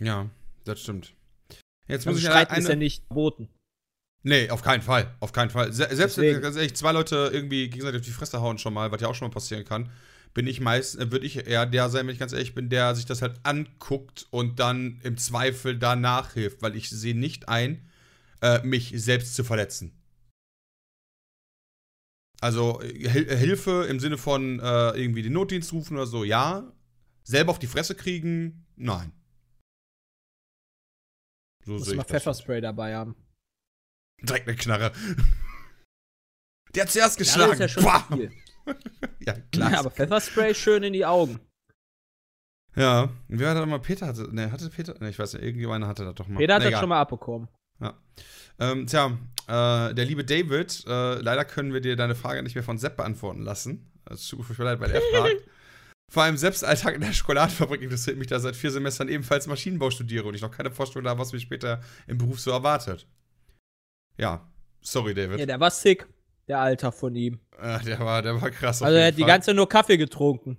Ja, 0.00 0.30
das 0.64 0.80
stimmt. 0.80 1.14
Jetzt 1.88 2.06
Also 2.06 2.10
muss 2.10 2.18
ich 2.18 2.26
streiten 2.26 2.52
eine, 2.52 2.62
ist 2.62 2.68
ja 2.68 2.76
nicht 2.76 3.06
verboten. 3.06 3.48
Nee, 4.22 4.50
auf 4.50 4.62
keinen 4.62 4.82
Fall. 4.82 5.14
Auf 5.20 5.32
keinen 5.32 5.50
Fall. 5.50 5.72
Se 5.72 5.88
selbst 5.90 6.18
wenn 6.18 6.24
Deswegen. 6.24 6.42
ganz 6.42 6.56
ehrlich, 6.56 6.76
zwei 6.76 6.92
Leute 6.92 7.30
irgendwie 7.32 7.68
gegenseitig 7.70 8.00
auf 8.00 8.06
die 8.06 8.12
Fresse 8.12 8.40
hauen 8.40 8.58
schon 8.58 8.74
mal, 8.74 8.92
was 8.92 9.00
ja 9.00 9.08
auch 9.08 9.14
schon 9.14 9.28
mal 9.28 9.32
passieren 9.32 9.64
kann, 9.64 9.90
bin 10.34 10.46
ich 10.46 10.60
meist, 10.60 10.98
äh, 10.98 11.10
würde 11.10 11.26
ich 11.26 11.46
eher 11.46 11.66
der 11.66 11.88
sein, 11.88 12.06
wenn 12.06 12.12
ich 12.12 12.20
ganz 12.20 12.32
ehrlich 12.32 12.54
bin, 12.54 12.68
der 12.68 12.94
sich 12.94 13.06
das 13.06 13.22
halt 13.22 13.40
anguckt 13.44 14.26
und 14.30 14.60
dann 14.60 15.00
im 15.02 15.16
Zweifel 15.16 15.78
danach 15.78 16.34
hilft, 16.34 16.62
weil 16.62 16.76
ich 16.76 16.90
sehe 16.90 17.16
nicht 17.18 17.48
ein, 17.48 17.88
äh, 18.42 18.62
mich 18.62 18.92
selbst 18.96 19.34
zu 19.34 19.42
verletzen. 19.42 19.92
Also 22.40 22.80
äh, 22.80 23.08
Hil 23.08 23.36
Hilfe 23.36 23.84
im 23.88 24.00
Sinne 24.00 24.18
von 24.18 24.60
äh, 24.60 24.90
irgendwie 24.98 25.22
den 25.22 25.32
Notdienst 25.34 25.72
rufen 25.72 25.96
oder 25.96 26.06
so, 26.06 26.24
ja. 26.24 26.72
Selber 27.22 27.50
auf 27.52 27.58
die 27.58 27.66
Fresse 27.66 27.94
kriegen, 27.94 28.66
nein. 28.76 29.12
So 31.64 31.72
Muss 31.74 31.94
mal. 31.94 32.04
Pfefferspray 32.04 32.60
dabei 32.60 32.96
haben. 32.96 33.14
Direkt 34.22 34.48
eine 34.48 34.56
Knarre. 34.56 34.92
Der 36.74 36.82
hat 36.84 36.90
zuerst 36.90 37.18
Ja, 37.18 37.24
geschlagen. 37.24 37.58
das 37.58 37.76
ist 37.76 37.82
ja 37.82 37.82
schon. 38.12 38.30
Ja, 39.20 39.32
klar. 39.52 39.72
Ja, 39.72 39.78
aber 39.80 39.90
Pfefferspray 39.90 40.54
schön 40.54 40.82
in 40.84 40.92
die 40.92 41.04
Augen. 41.04 41.40
Ja, 42.76 43.10
wer 43.26 43.50
hat 43.50 43.56
das 43.56 43.66
mal? 43.66 43.80
Peter 43.80 44.06
hatte. 44.06 44.32
Ne, 44.32 44.52
hatte 44.52 44.70
Peter? 44.70 44.96
Ne, 45.00 45.08
ich 45.10 45.18
weiß 45.18 45.32
nicht, 45.34 45.42
irgendjemand 45.42 45.84
hatte 45.86 46.04
das 46.04 46.14
doch 46.14 46.28
mal. 46.28 46.36
Peter 46.38 46.54
hat 46.54 46.60
Ne, 46.60 46.64
das 46.66 46.70
egal. 46.70 46.80
schon 46.80 46.88
mal 46.90 47.00
abbekommen. 47.00 47.48
Ähm, 48.60 48.86
tja, 48.86 49.18
äh, 49.48 49.94
der 49.94 50.04
liebe 50.04 50.24
David, 50.24 50.84
äh, 50.86 51.14
leider 51.20 51.44
können 51.44 51.72
wir 51.72 51.80
dir 51.80 51.96
deine 51.96 52.14
Frage 52.14 52.42
nicht 52.42 52.54
mehr 52.54 52.64
von 52.64 52.78
Sepp 52.78 52.96
beantworten 52.96 53.42
lassen. 53.42 53.90
Es 54.10 54.28
tut 54.28 54.40
mir 54.40 54.44
furchtbar 54.44 54.64
leid, 54.66 54.80
weil 54.80 54.90
er 54.90 55.00
fragt. 55.00 55.42
Vor 56.12 56.24
allem 56.24 56.36
Selbstalltag 56.36 56.96
in 56.96 57.00
der 57.02 57.12
Schokoladenfabrik 57.12 57.82
interessiert 57.82 58.18
mich, 58.18 58.26
da 58.26 58.40
seit 58.40 58.56
vier 58.56 58.72
Semestern 58.72 59.08
ebenfalls 59.08 59.46
Maschinenbau 59.46 59.90
studiere 59.90 60.26
und 60.26 60.34
ich 60.34 60.42
noch 60.42 60.50
keine 60.50 60.72
Vorstellung 60.72 61.08
habe, 61.08 61.20
was 61.20 61.32
mich 61.32 61.42
später 61.42 61.80
im 62.08 62.18
Beruf 62.18 62.40
so 62.40 62.50
erwartet. 62.50 63.06
Ja, 64.18 64.44
sorry, 64.80 65.14
David. 65.14 65.38
Ja, 65.38 65.46
der 65.46 65.60
war 65.60 65.70
sick, 65.70 66.06
der 66.48 66.58
Alter 66.58 66.90
von 66.90 67.14
ihm. 67.14 67.38
äh, 67.60 67.78
der, 67.84 68.00
war, 68.00 68.22
der 68.22 68.40
war 68.40 68.50
krass. 68.50 68.82
Also 68.82 68.96
er 68.96 69.06
hat 69.06 69.16
die 69.16 69.20
Fall. 69.22 69.28
ganze 69.28 69.46
Zeit 69.46 69.56
nur 69.56 69.68
Kaffee 69.68 69.96
getrunken. 69.96 70.58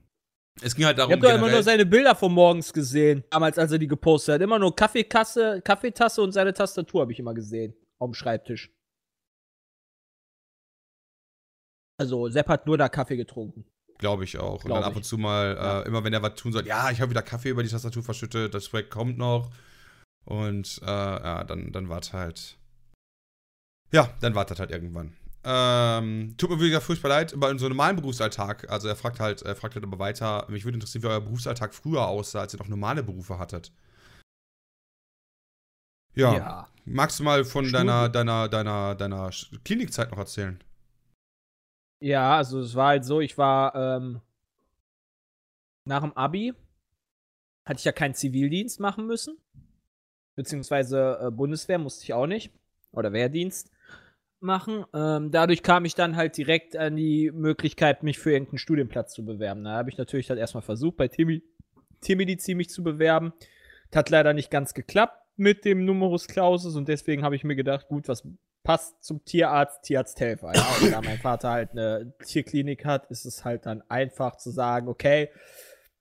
Es 0.61 0.73
ging 0.73 0.85
halt 0.85 0.95
Ich 0.95 0.99
darum, 0.99 1.13
hab 1.13 1.19
doch 1.21 1.33
immer 1.33 1.49
nur 1.49 1.63
seine 1.63 1.85
Bilder 1.85 2.15
von 2.15 2.31
morgens 2.31 2.71
gesehen, 2.71 3.23
damals, 3.29 3.57
als 3.57 3.71
er 3.73 3.77
die 3.77 3.87
gepostet 3.87 4.35
hat. 4.35 4.41
Immer 4.41 4.57
nur 4.59 4.73
Kaffeekasse, 4.75 5.61
Kaffeetasse 5.63 6.21
und 6.21 6.31
seine 6.31 6.53
Tastatur 6.53 7.01
habe 7.01 7.11
ich 7.11 7.19
immer 7.19 7.33
gesehen. 7.33 7.73
Auf 8.01 8.09
dem 8.09 8.13
Schreibtisch. 8.15 8.71
Also, 11.99 12.29
Sepp 12.29 12.47
hat 12.49 12.65
nur 12.65 12.77
da 12.79 12.89
Kaffee 12.89 13.15
getrunken. 13.15 13.65
Glaube 13.99 14.23
ich 14.23 14.39
auch. 14.39 14.55
und 14.63 14.65
Glaub 14.65 14.79
dann 14.79 14.85
ab 14.85 14.95
und 14.95 15.03
zu 15.03 15.19
mal, 15.19 15.55
Ja. 15.55 15.81
äh, 15.81 15.87
immer 15.87 16.03
wenn 16.03 16.13
er 16.13 16.23
was 16.23 16.33
tun 16.33 16.51
soll, 16.51 16.65
ja, 16.65 16.89
ich 16.89 16.99
habe 16.99 17.11
wieder 17.11 17.21
Kaffee 17.21 17.49
über 17.49 17.61
die 17.61 17.69
Tastatur 17.69 18.01
verschüttet, 18.01 18.55
das 18.55 18.69
Projekt 18.69 18.89
kommt 18.89 19.19
noch. 19.19 19.51
Und 20.25 20.79
äh, 20.83 20.87
ja, 20.87 21.43
dann, 21.43 21.71
dann 21.71 21.89
wartet 21.89 22.13
halt. 22.13 22.57
Ja, 23.91 24.11
dann 24.21 24.33
wartet 24.33 24.59
halt 24.59 24.71
irgendwann. 24.71 25.15
Ähm, 25.43 26.35
tut 26.37 26.49
mir 26.49 26.59
wieder 26.59 26.81
furchtbar 26.81 27.09
leid, 27.09 27.33
bei 27.37 27.47
so 27.57 27.65
einem 27.65 27.75
normalen 27.75 27.95
Berufsalltag, 27.97 28.69
also 28.69 28.87
er 28.87 28.95
fragt 28.95 29.19
halt, 29.19 29.41
er 29.41 29.55
fragt 29.55 29.73
halt 29.75 29.83
aber 29.83 29.97
weiter, 29.99 30.45
mich 30.49 30.65
würde 30.65 30.75
interessieren, 30.75 31.03
wie 31.03 31.07
euer 31.07 31.21
Berufsalltag 31.21 31.73
früher 31.73 32.07
aussah, 32.07 32.41
als 32.41 32.53
ihr 32.53 32.59
noch 32.59 32.67
normale 32.67 33.01
Berufe 33.03 33.37
hattet. 33.39 33.71
Ja. 36.15 36.67
Magst 36.85 37.19
du 37.19 37.23
mal 37.23 37.45
von 37.45 37.71
deiner, 37.71 38.09
deiner, 38.09 38.49
deiner, 38.49 38.95
deiner 38.95 39.29
Klinikzeit 39.63 40.11
noch 40.11 40.17
erzählen? 40.17 40.59
Ja, 41.99 42.37
also 42.37 42.59
es 42.59 42.75
war 42.75 42.89
halt 42.89 43.05
so, 43.05 43.21
ich 43.21 43.37
war 43.37 43.75
ähm, 43.75 44.21
nach 45.85 46.01
dem 46.01 46.13
Abi 46.13 46.53
hatte 47.65 47.77
ich 47.77 47.85
ja 47.85 47.91
keinen 47.91 48.15
Zivildienst 48.15 48.79
machen 48.79 49.05
müssen. 49.05 49.37
Beziehungsweise 50.35 51.19
äh, 51.21 51.31
Bundeswehr 51.31 51.77
musste 51.77 52.03
ich 52.03 52.13
auch 52.13 52.25
nicht. 52.25 52.51
Oder 52.91 53.13
Wehrdienst 53.13 53.71
machen. 54.39 54.83
Ähm, 54.93 55.29
dadurch 55.31 55.61
kam 55.61 55.85
ich 55.85 55.93
dann 55.93 56.15
halt 56.15 56.35
direkt 56.35 56.75
an 56.75 56.95
die 56.95 57.31
Möglichkeit, 57.31 58.01
mich 58.01 58.17
für 58.17 58.31
irgendeinen 58.31 58.57
Studienplatz 58.57 59.13
zu 59.13 59.23
bewerben. 59.23 59.63
Da 59.63 59.73
habe 59.73 59.91
ich 59.91 59.97
natürlich 59.97 60.27
dann 60.27 60.39
erstmal 60.39 60.63
versucht, 60.63 60.97
bei 60.97 61.07
Tiermedizin 61.07 62.57
mich 62.57 62.69
zu 62.69 62.83
bewerben. 62.83 63.33
Das 63.91 63.99
hat 63.99 64.09
leider 64.09 64.33
nicht 64.33 64.49
ganz 64.49 64.73
geklappt 64.73 65.20
mit 65.35 65.65
dem 65.65 65.85
Numerus 65.85 66.27
Clausus 66.27 66.75
und 66.75 66.87
deswegen 66.87 67.23
habe 67.23 67.35
ich 67.35 67.43
mir 67.43 67.55
gedacht, 67.55 67.87
gut, 67.87 68.07
was 68.07 68.23
passt 68.63 69.03
zum 69.03 69.23
Tierarzt, 69.25 69.83
Tierarzthelfer. 69.83 70.53
Ja, 70.53 70.67
und 70.81 70.91
da 70.91 71.01
mein 71.01 71.17
Vater 71.17 71.51
halt 71.51 71.71
eine 71.71 72.13
Tierklinik 72.23 72.85
hat, 72.85 73.07
ist 73.07 73.25
es 73.25 73.43
halt 73.43 73.65
dann 73.65 73.81
einfach 73.89 74.37
zu 74.37 74.51
sagen, 74.51 74.87
okay, 74.87 75.29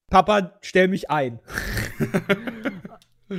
Papa, 0.09 0.59
stell 0.61 0.89
mich 0.89 1.11
ein. 1.11 1.41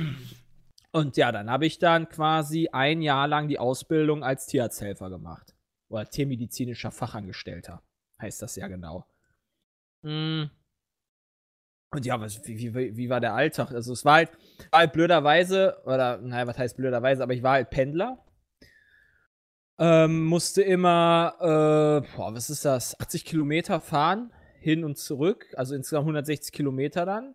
und 0.92 1.16
ja, 1.16 1.30
dann 1.30 1.50
habe 1.50 1.66
ich 1.66 1.78
dann 1.78 2.08
quasi 2.08 2.68
ein 2.72 3.02
Jahr 3.02 3.28
lang 3.28 3.48
die 3.48 3.58
Ausbildung 3.58 4.24
als 4.24 4.46
Tierarzthelfer 4.46 5.10
gemacht. 5.10 5.54
Oder 5.88 6.08
tiermedizinischer 6.08 6.90
Fachangestellter, 6.90 7.82
heißt 8.20 8.40
das 8.40 8.56
ja 8.56 8.68
genau. 8.68 9.06
Mm. 10.02 10.44
Und 11.94 12.06
ja, 12.06 12.18
was, 12.18 12.40
wie, 12.46 12.74
wie, 12.74 12.96
wie 12.96 13.10
war 13.10 13.20
der 13.20 13.34
Alltag? 13.34 13.70
Also 13.72 13.92
es 13.92 14.04
war 14.04 14.14
halt, 14.14 14.30
war 14.70 14.80
halt 14.80 14.92
blöderweise, 14.94 15.76
oder 15.84 16.18
naja, 16.18 16.46
was 16.46 16.58
heißt 16.58 16.76
blöderweise, 16.76 17.22
aber 17.22 17.34
ich 17.34 17.42
war 17.42 17.52
halt 17.52 17.68
Pendler. 17.68 18.18
Ähm, 19.78 20.24
musste 20.24 20.62
immer, 20.62 21.34
äh, 21.38 22.16
boah, 22.16 22.34
was 22.34 22.48
ist 22.48 22.64
das, 22.64 22.98
80 22.98 23.26
Kilometer 23.26 23.80
fahren, 23.80 24.32
hin 24.58 24.84
und 24.84 24.96
zurück, 24.96 25.46
also 25.56 25.74
insgesamt 25.74 26.04
160 26.04 26.52
Kilometer 26.52 27.04
dann. 27.04 27.34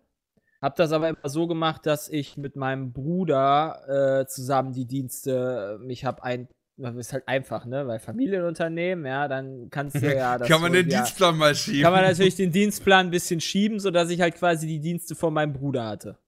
Hab 0.60 0.74
das 0.74 0.90
aber 0.90 1.10
immer 1.10 1.28
so 1.28 1.46
gemacht, 1.46 1.86
dass 1.86 2.08
ich 2.08 2.36
mit 2.36 2.56
meinem 2.56 2.92
Bruder 2.92 4.22
äh, 4.22 4.26
zusammen 4.26 4.72
die 4.72 4.86
Dienste, 4.86 5.78
mich 5.82 6.04
hab 6.04 6.22
ein, 6.22 6.48
ist 6.78 7.12
halt 7.12 7.26
einfach, 7.26 7.64
ne? 7.66 7.86
Weil 7.86 7.98
Familienunternehmen, 7.98 9.04
ja, 9.04 9.26
dann 9.28 9.68
kannst 9.70 9.96
du 9.96 10.14
ja 10.14 10.38
das 10.38 10.48
Kann 10.48 10.60
man 10.60 10.72
so- 10.72 10.78
den 10.82 10.88
ja, 10.90 10.98
Dienstplan 10.98 11.36
mal 11.36 11.54
schieben? 11.54 11.82
kann 11.82 11.92
man 11.92 12.02
natürlich 12.02 12.36
den 12.36 12.52
Dienstplan 12.52 13.06
ein 13.06 13.10
bisschen 13.10 13.40
schieben, 13.40 13.80
sodass 13.80 14.10
ich 14.10 14.20
halt 14.20 14.36
quasi 14.36 14.66
die 14.66 14.80
Dienste 14.80 15.14
von 15.14 15.34
meinem 15.34 15.52
Bruder 15.52 15.84
hatte. 15.86 16.18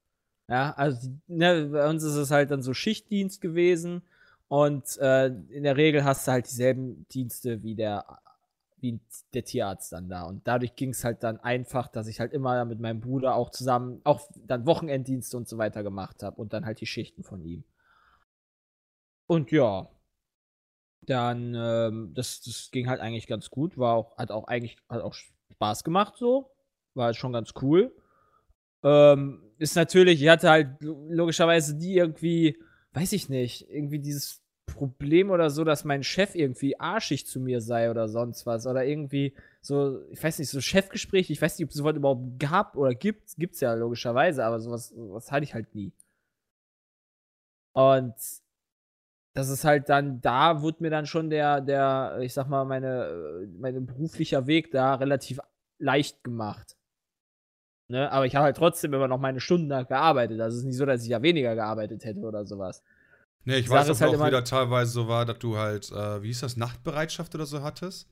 Ja, 0.48 0.72
also 0.72 1.08
ne, 1.28 1.68
bei 1.70 1.88
uns 1.88 2.02
ist 2.02 2.16
es 2.16 2.30
halt 2.32 2.50
dann 2.50 2.62
so 2.62 2.74
Schichtdienst 2.74 3.40
gewesen 3.40 4.02
und 4.48 4.96
äh, 4.98 5.26
in 5.26 5.62
der 5.62 5.76
Regel 5.76 6.02
hast 6.04 6.26
du 6.26 6.32
halt 6.32 6.46
dieselben 6.50 7.06
Dienste 7.12 7.62
wie 7.62 7.76
der 7.76 8.04
wie 8.82 8.98
der 9.34 9.44
Tierarzt 9.44 9.92
dann 9.92 10.08
da 10.08 10.22
und 10.22 10.48
dadurch 10.48 10.74
ging 10.74 10.90
es 10.90 11.04
halt 11.04 11.22
dann 11.22 11.38
einfach, 11.38 11.86
dass 11.86 12.08
ich 12.08 12.18
halt 12.18 12.32
immer 12.32 12.64
mit 12.64 12.80
meinem 12.80 13.00
Bruder 13.00 13.34
auch 13.36 13.50
zusammen 13.50 14.00
auch 14.04 14.22
dann 14.46 14.66
Wochenenddienste 14.66 15.36
und 15.36 15.46
so 15.48 15.58
weiter 15.58 15.82
gemacht 15.84 16.22
habe 16.24 16.40
und 16.40 16.52
dann 16.54 16.64
halt 16.64 16.80
die 16.80 16.86
Schichten 16.86 17.22
von 17.22 17.44
ihm. 17.44 17.62
Und 19.26 19.50
ja, 19.52 19.88
dann 21.10 21.54
ähm, 21.56 22.12
das, 22.14 22.40
das 22.42 22.70
ging 22.70 22.88
halt 22.88 23.00
eigentlich 23.00 23.26
ganz 23.26 23.50
gut, 23.50 23.76
war 23.78 23.94
auch 23.94 24.16
hat 24.16 24.30
auch 24.30 24.44
eigentlich 24.48 24.76
hat 24.88 25.02
auch 25.02 25.14
Spaß 25.52 25.84
gemacht 25.84 26.14
so, 26.16 26.50
war 26.94 27.06
halt 27.06 27.16
schon 27.16 27.32
ganz 27.32 27.52
cool. 27.62 27.92
Ähm, 28.82 29.42
ist 29.58 29.76
natürlich, 29.76 30.22
ich 30.22 30.28
hatte 30.28 30.48
halt 30.50 30.80
lo- 30.82 31.06
logischerweise 31.10 31.76
die 31.76 31.96
irgendwie, 31.96 32.58
weiß 32.92 33.12
ich 33.12 33.28
nicht, 33.28 33.68
irgendwie 33.70 33.98
dieses 33.98 34.42
Problem 34.66 35.30
oder 35.30 35.50
so, 35.50 35.64
dass 35.64 35.84
mein 35.84 36.02
Chef 36.02 36.34
irgendwie 36.34 36.78
arschig 36.80 37.26
zu 37.26 37.40
mir 37.40 37.60
sei 37.60 37.90
oder 37.90 38.08
sonst 38.08 38.46
was. 38.46 38.66
Oder 38.66 38.84
irgendwie 38.86 39.34
so, 39.60 40.00
ich 40.10 40.22
weiß 40.22 40.38
nicht, 40.38 40.48
so 40.50 40.60
Chefgespräche, 40.60 41.32
ich 41.32 41.42
weiß 41.42 41.58
nicht, 41.58 41.64
ob 41.66 41.70
es 41.70 41.76
sowas 41.76 41.96
überhaupt 41.96 42.38
gab 42.38 42.76
oder 42.76 42.94
gibt. 42.94 43.36
Gibt's 43.36 43.60
ja 43.60 43.74
logischerweise, 43.74 44.44
aber 44.44 44.60
sowas, 44.60 44.88
sowas 44.90 45.30
hatte 45.32 45.44
ich 45.44 45.54
halt 45.54 45.74
nie. 45.74 45.92
Und 47.72 48.14
das 49.34 49.48
ist 49.48 49.64
halt 49.64 49.88
dann, 49.88 50.20
da 50.20 50.60
wurde 50.62 50.78
mir 50.80 50.90
dann 50.90 51.06
schon 51.06 51.30
der, 51.30 51.60
der, 51.60 52.18
ich 52.20 52.34
sag 52.34 52.48
mal, 52.48 52.64
meine, 52.64 53.04
äh, 53.04 53.46
mein 53.58 53.86
beruflicher 53.86 54.46
Weg 54.46 54.70
da 54.72 54.94
relativ 54.96 55.38
leicht 55.78 56.22
gemacht. 56.24 56.76
Ne? 57.88 58.10
Aber 58.10 58.26
ich 58.26 58.34
habe 58.36 58.44
halt 58.44 58.56
trotzdem 58.56 58.92
immer 58.94 59.08
noch 59.08 59.18
meine 59.18 59.40
Stunden 59.40 59.68
da 59.68 59.82
gearbeitet. 59.82 60.40
Also 60.40 60.56
es 60.56 60.62
ist 60.62 60.66
nicht 60.66 60.76
so, 60.76 60.86
dass 60.86 61.02
ich 61.02 61.08
ja 61.08 61.22
weniger 61.22 61.54
gearbeitet 61.54 62.04
hätte 62.04 62.20
oder 62.20 62.44
sowas. 62.44 62.82
Nee, 63.44 63.56
ich 63.56 63.64
Die 63.66 63.70
weiß 63.70 63.86
auch 63.88 63.92
ist 63.92 64.00
halt 64.00 64.12
immer- 64.12 64.26
wieder 64.26 64.44
teilweise 64.44 64.92
so 64.92 65.08
war, 65.08 65.24
dass 65.24 65.38
du 65.38 65.56
halt, 65.56 65.90
äh, 65.90 66.22
wie 66.22 66.26
hieß 66.28 66.40
das, 66.40 66.56
Nachtbereitschaft 66.56 67.34
oder 67.34 67.46
so 67.46 67.62
hattest. 67.62 68.08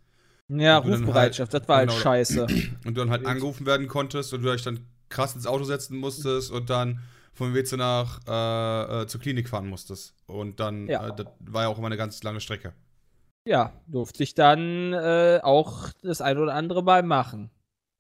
Ja, 0.49 0.79
Rufbereitschaft, 0.79 1.53
halt- 1.53 1.63
das 1.63 1.69
war 1.69 1.77
halt 1.79 1.91
genau, 1.91 2.01
scheiße. 2.01 2.47
Und 2.87 2.95
du 2.97 3.01
dann 3.01 3.11
halt 3.11 3.21
Wild. 3.23 3.31
angerufen 3.31 3.67
werden 3.67 3.87
konntest 3.89 4.33
und 4.33 4.43
du 4.43 4.51
dich 4.51 4.63
dann 4.63 4.81
krass 5.11 5.35
ins 5.35 5.47
Auto 5.47 5.65
setzen 5.65 5.99
musstest 5.99 6.51
und 6.51 6.71
dann 6.71 7.01
vom 7.39 7.55
WC 7.55 7.77
nach 7.77 8.21
äh, 8.27 9.03
äh, 9.03 9.07
zur 9.07 9.21
Klinik 9.21 9.49
fahren 9.49 9.69
musstest. 9.69 10.15
Und 10.27 10.61
dann, 10.61 10.87
Ja. 10.89 11.09
äh, 11.09 11.17
das 11.17 11.27
war 11.41 11.63
ja 11.63 11.69
auch 11.69 11.79
immer 11.79 11.87
eine 11.87 11.97
ganz 11.97 12.23
lange 12.23 12.41
Strecke. 12.41 12.75
Ja, 13.47 13.73
durfte 13.87 14.23
ich 14.23 14.35
dann 14.35 14.93
äh, 14.93 15.41
auch 15.43 15.89
das 16.03 16.21
ein 16.21 16.37
oder 16.37 16.55
andere 16.55 16.83
Mal 16.83 17.03
machen. 17.03 17.51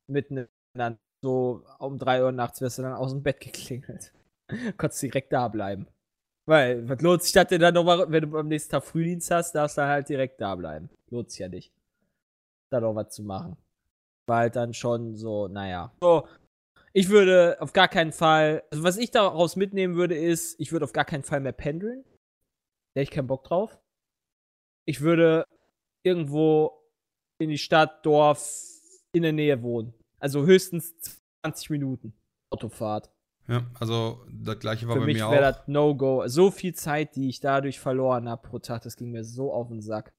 Mitten 0.09 0.47
der 0.77 0.99
so 1.23 1.65
um 1.79 1.99
3 1.99 2.25
Uhr 2.25 2.33
nachts 2.33 2.61
wirst 2.61 2.79
du 2.79 2.83
dann 2.83 2.93
aus 2.93 3.13
dem 3.13 3.23
Bett 3.23 3.41
geklingelt. 3.41 4.13
Konntest 4.77 5.03
direkt 5.03 5.33
da 5.33 5.49
bleiben. 5.49 5.87
Weil, 6.47 6.89
was 6.89 7.01
lohnt 7.01 7.23
sich 7.23 7.33
das 7.33 7.47
denn 7.49 7.61
dann 7.61 7.75
nochmal, 7.75 8.11
wenn 8.11 8.31
du 8.31 8.39
am 8.39 8.49
nächsten 8.49 8.71
Tag 8.71 8.85
Frühdienst 8.85 9.31
hast, 9.31 9.53
darfst 9.53 9.79
du 9.79 9.83
halt 9.83 10.09
direkt 10.09 10.41
da 10.41 10.55
bleiben. 10.55 10.91
Lohnt 11.11 11.31
sich 11.31 11.41
ja 11.41 11.49
nicht. 11.49 11.73
Da 12.71 12.81
noch 12.81 12.95
was 12.95 13.11
zu 13.11 13.23
machen. 13.23 13.57
War 14.27 14.39
halt 14.39 14.57
dann 14.57 14.75
schon 14.75 15.17
so, 15.17 15.49
naja. 15.49 15.93
So, 16.01 16.27
ich 16.93 17.09
würde 17.09 17.57
auf 17.61 17.73
gar 17.73 17.89
keinen 17.89 18.13
Fall, 18.13 18.63
also 18.71 18.83
was 18.83 18.97
ich 18.97 19.11
daraus 19.11 19.57
mitnehmen 19.57 19.97
würde, 19.97 20.17
ist, 20.17 20.59
ich 20.59 20.73
würde 20.73 20.85
auf 20.85 20.93
gar 20.93 21.05
keinen 21.05 21.23
Fall 21.23 21.41
mehr 21.41 21.53
pendeln. 21.53 22.05
Da 22.95 23.01
hätte 23.01 23.11
ich 23.11 23.11
keinen 23.11 23.27
Bock 23.27 23.45
drauf. 23.45 23.79
Ich 24.87 25.01
würde 25.01 25.45
irgendwo 26.03 26.73
in 27.39 27.51
die 27.51 27.59
Stadt, 27.59 28.05
Dorf, 28.05 28.43
in 29.13 29.23
der 29.23 29.33
Nähe 29.33 29.63
wohnen. 29.63 29.95
Also 30.19 30.47
höchstens 30.47 30.95
20 31.43 31.71
Minuten 31.71 32.15
Autofahrt. 32.51 33.11
Ja, 33.47 33.67
also 33.79 34.27
das 34.31 34.59
gleiche 34.59 34.87
war 34.87 34.95
Für 34.95 35.01
bei 35.01 35.07
mich 35.07 35.19
mir 35.19 35.31
wäre 35.31 35.49
auch. 35.49 35.59
das 35.59 35.69
No-Go. 35.69 36.27
So 36.27 36.51
viel 36.51 36.75
Zeit, 36.75 37.17
die 37.17 37.29
ich 37.29 37.41
dadurch 37.41 37.81
verloren 37.81 38.29
habe 38.29 38.47
pro 38.47 38.59
Tag, 38.59 38.83
das 38.83 38.97
ging 38.97 39.11
mir 39.11 39.25
so 39.25 39.53
auf 39.53 39.69
den 39.69 39.81
Sack. 39.81 40.13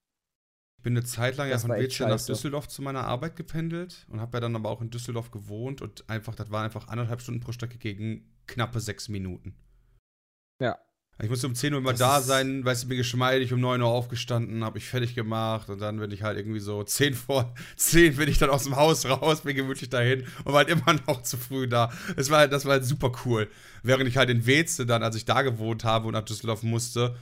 Ich 0.80 0.82
bin 0.82 0.96
eine 0.96 1.04
Zeit 1.04 1.36
lang 1.36 1.48
ja 1.48 1.52
Das 1.56 1.60
von 1.60 1.72
war 1.72 1.76
echt 1.76 2.00
WC 2.00 2.08
nach. 2.08 2.24
Düsseldorf 2.24 2.66
zu 2.66 2.80
meiner 2.80 3.04
Arbeit 3.04 3.36
gependelt 3.36 4.06
und 4.08 4.18
habe 4.18 4.38
ja 4.38 4.40
dann 4.40 4.56
aber 4.56 4.70
auch 4.70 4.80
in 4.80 4.88
Düsseldorf 4.88 5.30
gewohnt 5.30 5.82
und 5.82 6.08
einfach, 6.08 6.34
das 6.34 6.50
waren 6.50 6.64
einfach 6.64 6.88
anderthalb 6.88 7.20
Stunden 7.20 7.40
pro 7.40 7.52
Strecke 7.52 7.76
gegen 7.76 8.24
knappe 8.46 8.80
sechs 8.80 9.10
Minuten. 9.10 9.54
Ja. 10.58 10.78
Ich 11.22 11.28
musste 11.28 11.48
um 11.48 11.54
10 11.54 11.74
Uhr 11.74 11.80
immer 11.80 11.90
Das 11.90 11.98
da 11.98 12.20
sein, 12.22 12.64
weißt 12.64 12.84
du, 12.84 12.88
bin 12.88 12.96
geschmeidig 12.96 13.52
um 13.52 13.60
9 13.60 13.82
Uhr 13.82 13.88
aufgestanden, 13.88 14.64
habe 14.64 14.78
ich 14.78 14.86
fertig 14.86 15.14
gemacht 15.14 15.68
und 15.68 15.78
dann 15.82 15.98
bin 15.98 16.10
ich 16.12 16.22
halt 16.22 16.38
irgendwie 16.38 16.60
so 16.60 16.82
10 16.82 17.12
vor 17.12 17.54
10 17.76 18.16
bin 18.16 18.30
ich 18.30 18.38
dann 18.38 18.48
aus 18.48 18.64
dem 18.64 18.76
Haus 18.76 19.04
raus, 19.04 19.42
bin 19.42 19.54
gemütlich 19.54 19.90
dahin 19.90 20.24
und 20.44 20.54
war 20.54 20.64
halt 20.64 20.70
immer 20.70 20.94
noch 21.06 21.20
zu 21.20 21.36
früh 21.36 21.68
da. 21.68 21.92
Das 22.16 22.30
war 22.30 22.38
halt, 22.38 22.54
das 22.54 22.64
war 22.64 22.72
halt 22.72 22.86
super 22.86 23.12
cool. 23.26 23.50
Während 23.82 24.08
ich 24.08 24.16
halt 24.16 24.30
in 24.30 24.46
Weze 24.46 24.86
dann, 24.86 25.02
als 25.02 25.14
ich 25.14 25.26
da 25.26 25.42
gewohnt 25.42 25.84
habe 25.84 26.06
und 26.06 26.14
nach 26.14 26.24
Düsseldorf 26.24 26.62
musste, 26.62 27.16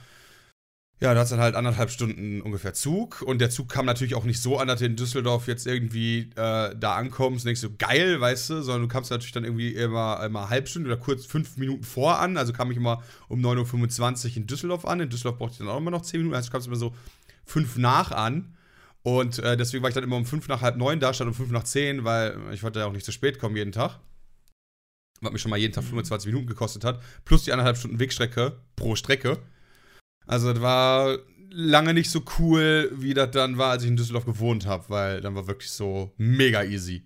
ja, 1.01 1.13
da 1.13 1.21
hat 1.21 1.31
dann 1.31 1.39
halt 1.39 1.55
anderthalb 1.55 1.91
Stunden 1.91 2.41
ungefähr 2.41 2.73
Zug. 2.73 3.21
Und 3.21 3.39
der 3.39 3.49
Zug 3.49 3.69
kam 3.69 3.85
natürlich 3.85 4.15
auch 4.15 4.25
nicht 4.25 4.41
so 4.41 4.57
an, 4.57 4.67
dass 4.67 4.79
du 4.79 4.85
in 4.85 4.97
Düsseldorf 4.97 5.47
jetzt 5.47 5.65
irgendwie 5.65 6.29
äh, 6.35 6.75
da 6.75 6.95
ankommst 6.95 7.45
und 7.45 7.47
denkst 7.47 7.61
so, 7.61 7.69
geil, 7.77 8.19
weißt 8.19 8.49
du, 8.49 8.61
sondern 8.61 8.81
du 8.81 8.87
kamst 8.89 9.09
natürlich 9.09 9.31
dann 9.31 9.45
irgendwie 9.45 9.69
immer, 9.69 10.21
immer 10.25 10.49
halb 10.49 10.67
Stunde 10.67 10.89
oder 10.89 10.99
kurz 10.99 11.25
fünf 11.25 11.55
Minuten 11.55 11.83
vor 11.83 12.19
an. 12.19 12.35
Also 12.35 12.51
kam 12.51 12.69
ich 12.69 12.75
immer 12.75 13.01
um 13.29 13.39
9.25 13.39 14.31
Uhr 14.31 14.37
in 14.37 14.47
Düsseldorf 14.47 14.85
an. 14.85 14.99
In 14.99 15.09
Düsseldorf 15.09 15.37
brauchte 15.37 15.53
ich 15.53 15.59
dann 15.59 15.69
auch 15.69 15.77
immer 15.77 15.91
noch 15.91 16.01
zehn 16.01 16.19
Minuten. 16.19 16.35
Also 16.35 16.47
du 16.47 16.51
kamst 16.51 16.67
immer 16.67 16.75
so 16.75 16.93
fünf 17.45 17.77
nach 17.77 18.11
an. 18.11 18.57
Und 19.01 19.39
äh, 19.39 19.55
deswegen 19.55 19.81
war 19.81 19.89
ich 19.89 19.95
dann 19.95 20.03
immer 20.03 20.17
um 20.17 20.25
fünf 20.25 20.49
nach 20.49 20.61
halb 20.61 20.75
neun 20.75 20.99
da, 20.99 21.13
statt 21.13 21.27
um 21.27 21.33
fünf 21.33 21.51
nach 21.51 21.63
zehn, 21.63 22.03
weil 22.03 22.37
ich 22.51 22.61
wollte 22.61 22.79
ja 22.79 22.85
auch 22.87 22.91
nicht 22.91 23.05
zu 23.05 23.13
spät 23.13 23.39
kommen 23.39 23.55
jeden 23.55 23.71
Tag. 23.71 23.99
Was 25.21 25.31
mich 25.31 25.41
schon 25.41 25.49
mal 25.49 25.57
jeden 25.57 25.73
Tag 25.73 25.85
25 25.85 26.27
Minuten 26.27 26.47
gekostet 26.47 26.83
hat. 26.83 27.01
Plus 27.23 27.45
die 27.45 27.53
anderthalb 27.53 27.77
Stunden 27.77 27.99
Wegstrecke 27.99 28.59
pro 28.75 28.97
Strecke. 28.97 29.37
Also 30.29 30.53
das 30.53 30.61
war 30.61 31.17
lange 31.49 31.95
nicht 31.95 32.11
so 32.11 32.21
cool, 32.37 32.91
wie 32.93 33.15
das 33.15 33.31
dann 33.31 33.57
war, 33.57 33.71
als 33.71 33.83
ich 33.83 33.89
in 33.89 33.97
Düsseldorf 33.97 34.25
gewohnt 34.25 34.67
habe, 34.67 34.85
weil 34.89 35.21
dann 35.21 35.33
war 35.33 35.47
wirklich 35.47 35.71
so 35.71 36.13
mega 36.17 36.63
easy. 36.63 37.03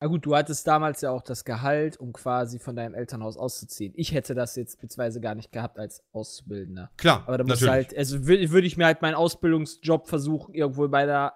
Na 0.00 0.06
gut, 0.06 0.24
du 0.24 0.34
hattest 0.34 0.66
damals 0.66 1.02
ja 1.02 1.10
auch 1.10 1.20
das 1.20 1.44
Gehalt, 1.44 1.98
um 1.98 2.14
quasi 2.14 2.58
von 2.58 2.74
deinem 2.74 2.94
Elternhaus 2.94 3.36
auszuziehen. 3.36 3.92
Ich 3.94 4.14
hätte 4.14 4.34
das 4.34 4.56
jetzt 4.56 4.80
beziehungsweise 4.80 5.20
gar 5.20 5.34
nicht 5.34 5.52
gehabt 5.52 5.78
als 5.78 6.02
Auszubildender. 6.12 6.90
Klar, 6.96 7.24
Aber 7.26 7.36
da 7.36 7.44
muss 7.44 7.60
halt, 7.68 7.94
also 7.94 8.26
würde 8.26 8.50
würd 8.50 8.64
ich 8.64 8.78
mir 8.78 8.86
halt 8.86 9.02
meinen 9.02 9.14
Ausbildungsjob 9.14 10.08
versuchen, 10.08 10.54
irgendwo 10.54 10.88
bei 10.88 11.04
der 11.04 11.34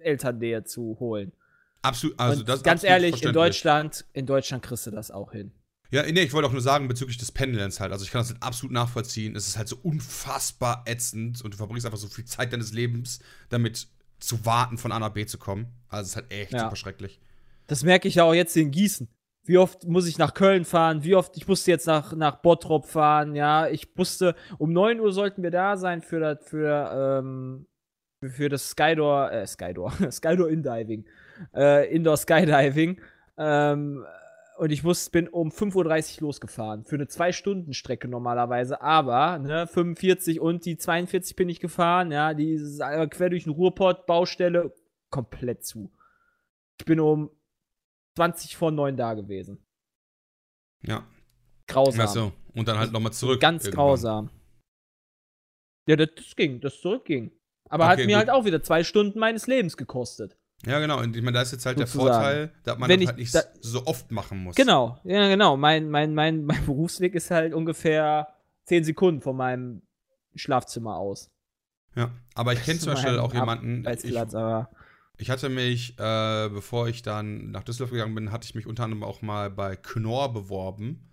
Elternnähe 0.00 0.64
zu 0.64 0.98
holen. 1.00 1.32
absolut, 1.80 2.20
also 2.20 2.40
Und 2.40 2.48
das 2.50 2.56
ist 2.56 2.64
ganz 2.64 2.84
ehrlich, 2.84 3.22
in. 3.22 3.32
Deutschland, 3.32 4.04
in 4.12 4.26
Deutschland 4.26 4.62
kriegst 4.62 4.86
du 4.86 4.90
das 4.90 5.10
auch 5.10 5.32
hin. 5.32 5.52
Ja, 5.92 6.02
nee, 6.02 6.20
ich 6.22 6.32
wollte 6.32 6.46
auch 6.48 6.52
nur 6.52 6.60
sagen, 6.60 6.86
bezüglich 6.88 7.18
des 7.18 7.32
Pendelns 7.32 7.80
halt. 7.80 7.90
Also 7.92 8.04
ich 8.04 8.10
kann 8.12 8.20
das 8.20 8.30
halt 8.30 8.42
absolut 8.42 8.72
nachvollziehen. 8.72 9.34
Es 9.34 9.48
ist 9.48 9.58
halt 9.58 9.66
so 9.68 9.76
unfassbar 9.82 10.84
ätzend 10.86 11.42
und 11.42 11.52
du 11.54 11.58
verbringst 11.58 11.84
einfach 11.86 11.98
so 11.98 12.06
viel 12.08 12.24
Zeit 12.24 12.52
deines 12.52 12.72
Lebens 12.72 13.20
damit 13.48 13.88
zu 14.20 14.44
warten, 14.46 14.78
von 14.78 14.92
A 14.92 14.98
nach 14.98 15.08
B 15.10 15.26
zu 15.26 15.38
kommen. 15.38 15.66
Also 15.88 16.02
es 16.02 16.08
ist 16.10 16.16
halt 16.16 16.30
echt 16.32 16.52
Ja. 16.52 16.60
super 16.64 16.76
schrecklich. 16.76 17.20
Das 17.66 17.82
merke 17.82 18.06
ich 18.08 18.16
ja 18.16 18.24
auch 18.24 18.34
jetzt 18.34 18.56
in 18.56 18.70
Gießen. 18.70 19.08
Wie 19.44 19.58
oft 19.58 19.84
muss 19.88 20.06
ich 20.06 20.18
nach 20.18 20.34
Köln 20.34 20.64
fahren? 20.64 21.02
Wie 21.02 21.14
oft, 21.16 21.36
ich 21.36 21.48
musste 21.48 21.70
jetzt 21.70 21.86
nach, 21.86 22.12
nach 22.14 22.36
Bottrop 22.42 22.86
fahren, 22.86 23.34
ja. 23.34 23.66
Ich 23.68 23.88
musste, 23.96 24.36
um 24.58 24.72
9 24.72 25.00
Uhr 25.00 25.12
sollten 25.12 25.42
wir 25.42 25.50
da 25.50 25.76
sein 25.76 26.02
für 26.02 26.20
das, 26.20 26.38
für, 26.44 27.18
ähm, 27.20 27.66
für- 28.22 28.48
das 28.50 28.68
Skydor, 28.70 29.32
äh, 29.32 29.46
Skydor, 29.46 29.92
Skydor 30.12 30.50
Indiving, 30.50 31.06
äh, 31.54 31.92
Indoor 31.92 32.16
Skydiving. 32.18 33.00
Ähm, 33.38 34.04
und 34.60 34.72
ich 34.72 34.82
muss, 34.82 35.08
bin 35.08 35.26
um 35.26 35.48
5.30 35.48 36.16
Uhr 36.16 36.26
losgefahren. 36.26 36.84
Für 36.84 36.96
eine 36.96 37.06
2-Stunden-Strecke 37.06 38.08
normalerweise. 38.08 38.82
Aber, 38.82 39.38
ne, 39.38 39.66
45 39.66 40.38
und 40.38 40.66
die 40.66 40.76
42 40.76 41.34
bin 41.34 41.48
ich 41.48 41.60
gefahren, 41.60 42.12
ja. 42.12 42.34
Die 42.34 42.50
ist 42.52 42.78
quer 42.78 43.30
durch 43.30 43.44
den 43.44 43.54
Ruhrpott, 43.54 44.04
Baustelle, 44.04 44.74
komplett 45.08 45.64
zu. 45.64 45.90
Ich 46.78 46.84
bin 46.84 47.00
um 47.00 47.30
20 48.16 48.54
vor 48.58 48.70
9 48.70 48.98
da 48.98 49.14
gewesen. 49.14 49.66
Ja. 50.82 51.06
Grausam. 51.66 52.00
Achso. 52.00 52.32
Und 52.54 52.68
dann 52.68 52.78
halt 52.78 52.92
nochmal 52.92 53.14
zurück. 53.14 53.40
Ganz 53.40 53.64
irgendwann. 53.64 53.86
grausam. 53.86 54.30
Ja, 55.86 55.96
das, 55.96 56.08
das 56.16 56.36
ging, 56.36 56.60
das 56.60 56.82
zurückging. 56.82 57.32
Aber 57.70 57.84
Okay, 57.84 57.92
hat 57.92 57.98
mir 58.00 58.06
gut. 58.08 58.16
halt 58.16 58.30
auch 58.30 58.44
wieder 58.44 58.62
zwei 58.62 58.84
Stunden 58.84 59.18
meines 59.18 59.46
Lebens 59.46 59.78
gekostet. 59.78 60.36
Ja, 60.66 60.78
genau. 60.78 61.00
Und 61.00 61.16
ich 61.16 61.22
meine, 61.22 61.36
da 61.36 61.42
ist 61.42 61.52
jetzt 61.52 61.64
halt 61.64 61.78
der 61.78 61.86
Sozusagen. 61.86 62.12
Vorteil, 62.22 62.52
dass 62.64 62.78
man 62.78 62.88
Wenn 62.90 63.00
das 63.00 63.08
halt 63.08 63.18
nicht 63.18 63.34
da- 63.34 63.42
so 63.60 63.86
oft 63.86 64.10
machen 64.10 64.42
muss. 64.42 64.56
Genau, 64.56 64.98
ja, 65.04 65.28
genau. 65.28 65.56
Mein, 65.56 65.88
mein, 65.90 66.14
mein, 66.14 66.44
mein 66.44 66.62
Berufsweg 66.66 67.14
ist 67.14 67.30
halt 67.30 67.54
ungefähr 67.54 68.28
10 68.66 68.84
Sekunden 68.84 69.20
von 69.22 69.36
meinem 69.36 69.82
Schlafzimmer 70.34 70.96
aus. 70.96 71.30
Ja. 71.96 72.10
Aber 72.34 72.52
ich 72.52 72.62
kenne 72.62 72.78
zum 72.78 72.92
Beispiel 72.92 73.18
auch 73.18 73.32
jemanden. 73.34 73.84
Ich. 74.04 74.04
Ich 75.18 75.28
hatte 75.28 75.48
mich, 75.50 75.98
äh, 75.98 76.48
bevor 76.48 76.88
ich 76.88 77.02
dann 77.02 77.50
nach 77.50 77.62
Düsseldorf 77.64 77.90
gegangen 77.90 78.14
bin, 78.14 78.32
hatte 78.32 78.46
ich 78.46 78.54
mich 78.54 78.66
unter 78.66 78.84
anderem 78.84 79.02
auch 79.02 79.20
mal 79.22 79.50
bei 79.50 79.76
Knorr 79.76 80.32
beworben. 80.32 81.06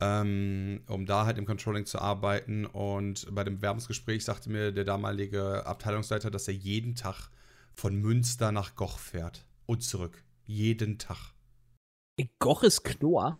ähm, 0.00 0.82
um 0.86 1.06
da 1.06 1.26
halt 1.26 1.38
im 1.38 1.46
Controlling 1.46 1.84
zu 1.86 1.98
arbeiten. 2.00 2.66
Und 2.66 3.26
bei 3.34 3.42
dem 3.42 3.60
Werbungsgespräch 3.62 4.24
sagte 4.24 4.50
mir 4.50 4.70
der 4.72 4.84
damalige 4.84 5.66
Abteilungsleiter, 5.66 6.30
dass 6.30 6.46
er 6.46 6.54
jeden 6.54 6.94
Tag 6.94 7.30
von 7.78 7.94
Münster 7.94 8.50
nach 8.50 8.74
Goch 8.74 8.98
fährt 8.98 9.46
und 9.66 9.82
zurück. 9.82 10.24
Jeden 10.44 10.98
Tag. 10.98 11.34
Goch 12.40 12.64
ist 12.64 12.82
Knorr. 12.82 13.38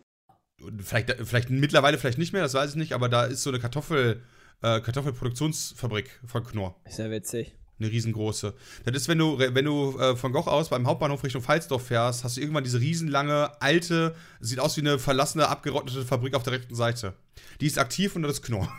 Vielleicht, 0.78 1.10
vielleicht 1.24 1.50
mittlerweile 1.50 1.98
vielleicht 1.98 2.18
nicht 2.18 2.32
mehr, 2.32 2.42
das 2.42 2.54
weiß 2.54 2.70
ich 2.70 2.76
nicht, 2.76 2.92
aber 2.92 3.08
da 3.08 3.24
ist 3.24 3.42
so 3.42 3.50
eine 3.50 3.58
Kartoffel, 3.58 4.22
äh, 4.62 4.80
Kartoffelproduktionsfabrik 4.80 6.20
von 6.24 6.44
Knorr. 6.44 6.80
Ist 6.84 7.00
ja 7.00 7.10
witzig. 7.10 7.56
Eine 7.80 7.90
riesengroße. 7.90 8.54
Das 8.84 8.94
ist, 8.94 9.08
wenn 9.08 9.18
du, 9.18 9.38
wenn 9.38 9.64
du 9.64 9.98
äh, 9.98 10.14
von 10.14 10.32
Goch 10.32 10.46
aus 10.46 10.68
beim 10.68 10.86
Hauptbahnhof 10.86 11.24
Richtung 11.24 11.42
Pfalzdorf 11.42 11.86
fährst, 11.86 12.22
hast 12.22 12.36
du 12.36 12.40
irgendwann 12.40 12.64
diese 12.64 12.80
riesenlange, 12.80 13.60
alte, 13.60 14.14
sieht 14.38 14.60
aus 14.60 14.76
wie 14.76 14.82
eine 14.82 15.00
verlassene, 15.00 15.48
abgerottete 15.48 16.04
Fabrik 16.04 16.34
auf 16.34 16.44
der 16.44 16.52
rechten 16.52 16.76
Seite. 16.76 17.14
Die 17.60 17.66
ist 17.66 17.78
aktiv 17.78 18.14
und 18.14 18.22
das 18.22 18.34
ist 18.34 18.42
Knorr. 18.42 18.72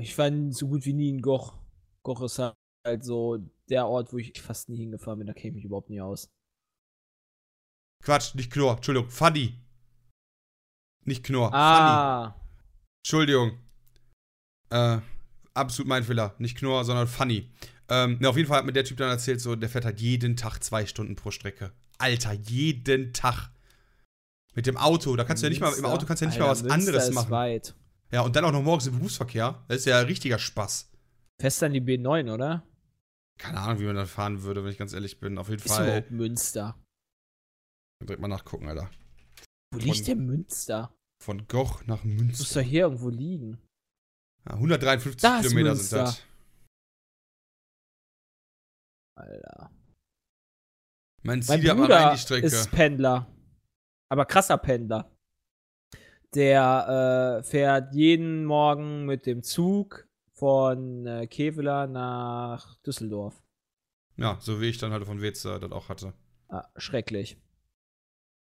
Ich 0.00 0.16
war 0.18 0.30
so 0.50 0.68
gut 0.68 0.84
wie 0.84 0.92
nie 0.92 1.08
in 1.08 1.22
Goch. 1.22 1.54
Goch 2.02 2.22
ist 2.22 2.38
halt 2.38 3.04
so 3.04 3.38
der 3.72 3.86
Ort, 3.86 4.12
wo 4.12 4.18
ich 4.18 4.40
fast 4.40 4.68
nie 4.68 4.76
hingefahren 4.76 5.18
bin. 5.18 5.26
Da 5.26 5.32
kenne 5.32 5.58
ich 5.58 5.64
überhaupt 5.64 5.90
nie 5.90 6.00
aus. 6.00 6.30
Quatsch, 8.02 8.34
nicht 8.34 8.52
Knorr, 8.52 8.76
Entschuldigung, 8.76 9.10
Funny. 9.10 9.58
Nicht 11.04 11.24
Knorr, 11.24 11.48
Funny. 11.48 11.60
Ah, 11.60 12.36
Entschuldigung. 13.02 13.58
Äh, 14.70 14.98
absolut 15.54 15.88
mein 15.88 16.04
Fehler. 16.04 16.34
Nicht 16.38 16.58
Knorr, 16.58 16.84
sondern 16.84 17.06
Funny. 17.06 17.50
Ähm, 17.88 18.18
ne, 18.20 18.28
auf 18.28 18.36
jeden 18.36 18.48
Fall 18.48 18.58
hat 18.58 18.64
mir 18.64 18.72
der 18.72 18.84
Typ 18.84 18.98
dann 18.98 19.10
erzählt, 19.10 19.40
so, 19.40 19.56
der 19.56 19.68
fährt 19.68 19.84
halt 19.84 20.00
jeden 20.00 20.36
Tag 20.36 20.62
zwei 20.62 20.86
Stunden 20.86 21.16
pro 21.16 21.30
Strecke. 21.30 21.72
Alter, 21.98 22.32
jeden 22.32 23.12
Tag. 23.12 23.50
Mit 24.54 24.66
dem 24.66 24.76
Auto, 24.76 25.16
da 25.16 25.24
kannst 25.24 25.42
du 25.42 25.46
ja 25.46 25.50
nicht 25.50 25.60
mal, 25.60 25.72
im. 25.72 25.84
Auto 25.86 26.04
kannst 26.04 26.20
du 26.20 26.26
ja 26.26 26.30
nicht 26.30 26.40
Alter, 26.40 26.46
mal 26.46 26.50
was 26.50 26.62
Münster 26.62 26.74
anderes 26.74 27.10
machen. 27.12 27.30
weit. 27.30 27.74
Ja, 28.10 28.20
und 28.20 28.36
dann 28.36 28.44
auch 28.44 28.52
noch 28.52 28.62
morgens 28.62 28.86
im 28.86 28.98
Berufsverkehr. 28.98 29.64
Das 29.68 29.78
ist 29.78 29.84
ja 29.86 30.00
richtiger 30.00 30.38
Spaß. 30.38 30.90
Fest 31.40 31.62
an 31.62 31.72
die 31.72 31.80
B9, 31.80 32.32
oder? 32.32 32.62
Keine 33.42 33.58
Ahnung, 33.60 33.80
wie 33.80 33.86
man 33.86 33.96
dann 33.96 34.06
fahren 34.06 34.42
würde, 34.42 34.62
wenn 34.62 34.70
ich 34.70 34.78
ganz 34.78 34.92
ehrlich 34.92 35.18
bin. 35.18 35.36
Auf 35.36 35.48
jeden 35.48 35.62
Ist 35.62 35.68
Fall. 35.74 35.84
überhaupt 35.86 36.10
Münster? 36.12 36.78
Direkt 38.04 38.20
mal 38.20 38.28
nachgucken, 38.28 38.68
Alter. 38.68 38.88
Wo 39.72 39.80
Von- 39.80 39.88
liegt 39.88 40.06
denn 40.06 40.24
Münster? 40.26 40.94
Von 41.20 41.46
Goch 41.48 41.84
nach 41.86 42.04
Muss 42.04 42.14
Münster. 42.14 42.60
doch 42.62 42.68
hier 42.68 42.82
irgendwo 42.82 43.08
liegen. 43.08 43.60
Ja, 44.48 44.54
153 44.54 45.20
Da 45.20 45.40
Kilometer 45.40 45.74
Münster. 45.74 46.06
sind 46.06 46.18
das. 46.18 46.22
Alter. 49.16 49.70
Man 51.24 51.38
Mein 51.38 51.42
zieht 51.42 51.64
ja 51.64 51.74
mal 51.74 51.92
rein 51.92 52.14
die 52.14 52.20
Strecke. 52.20 52.46
ist 52.46 52.70
Pendler. 52.70 53.26
Aber 54.10 54.24
krasser 54.26 54.58
Pendler. 54.58 55.14
Der 56.34 57.40
äh, 57.40 57.42
fährt 57.42 57.92
jeden 57.94 58.44
Morgen 58.44 59.04
mit 59.06 59.26
dem 59.26 59.42
Zug 59.42 60.08
von 60.42 61.06
äh, 61.06 61.28
Kevela 61.28 61.86
nach 61.86 62.74
Düsseldorf. 62.78 63.40
Ja, 64.16 64.38
so 64.40 64.60
wie 64.60 64.66
ich 64.70 64.78
dann 64.78 64.90
halt 64.90 65.04
von 65.06 65.22
Wetzer 65.22 65.60
das 65.60 65.70
auch 65.70 65.88
hatte. 65.88 66.14
Ah, 66.48 66.64
schrecklich. 66.76 67.36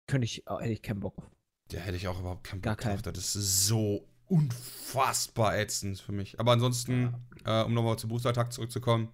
Könnte 0.09 0.25
ich, 0.25 0.43
oh, 0.51 0.59
hätte 0.59 0.73
ich 0.73 0.83
keinen 0.83 0.99
Bock 0.99 1.17
auf. 1.19 1.31
Der 1.71 1.79
hätte 1.79 1.97
ich 1.97 2.09
auch 2.09 2.19
überhaupt 2.19 2.43
keinen 2.43 2.63
Gar 2.63 2.75
Bock 2.75 2.83
drauf. 2.83 3.03
keinen. 3.03 3.15
Das 3.15 3.37
ist 3.37 3.69
so 3.69 4.09
unfassbar 4.27 5.57
ätzend 5.57 6.01
für 6.01 6.11
mich. 6.11 6.41
Aber 6.41 6.51
ansonsten, 6.51 7.15
äh, 7.45 7.63
um 7.63 7.75
nochmal 7.75 7.97
zum 7.97 8.11
Booster-Tag 8.11 8.53
zurückzukommen. 8.53 9.11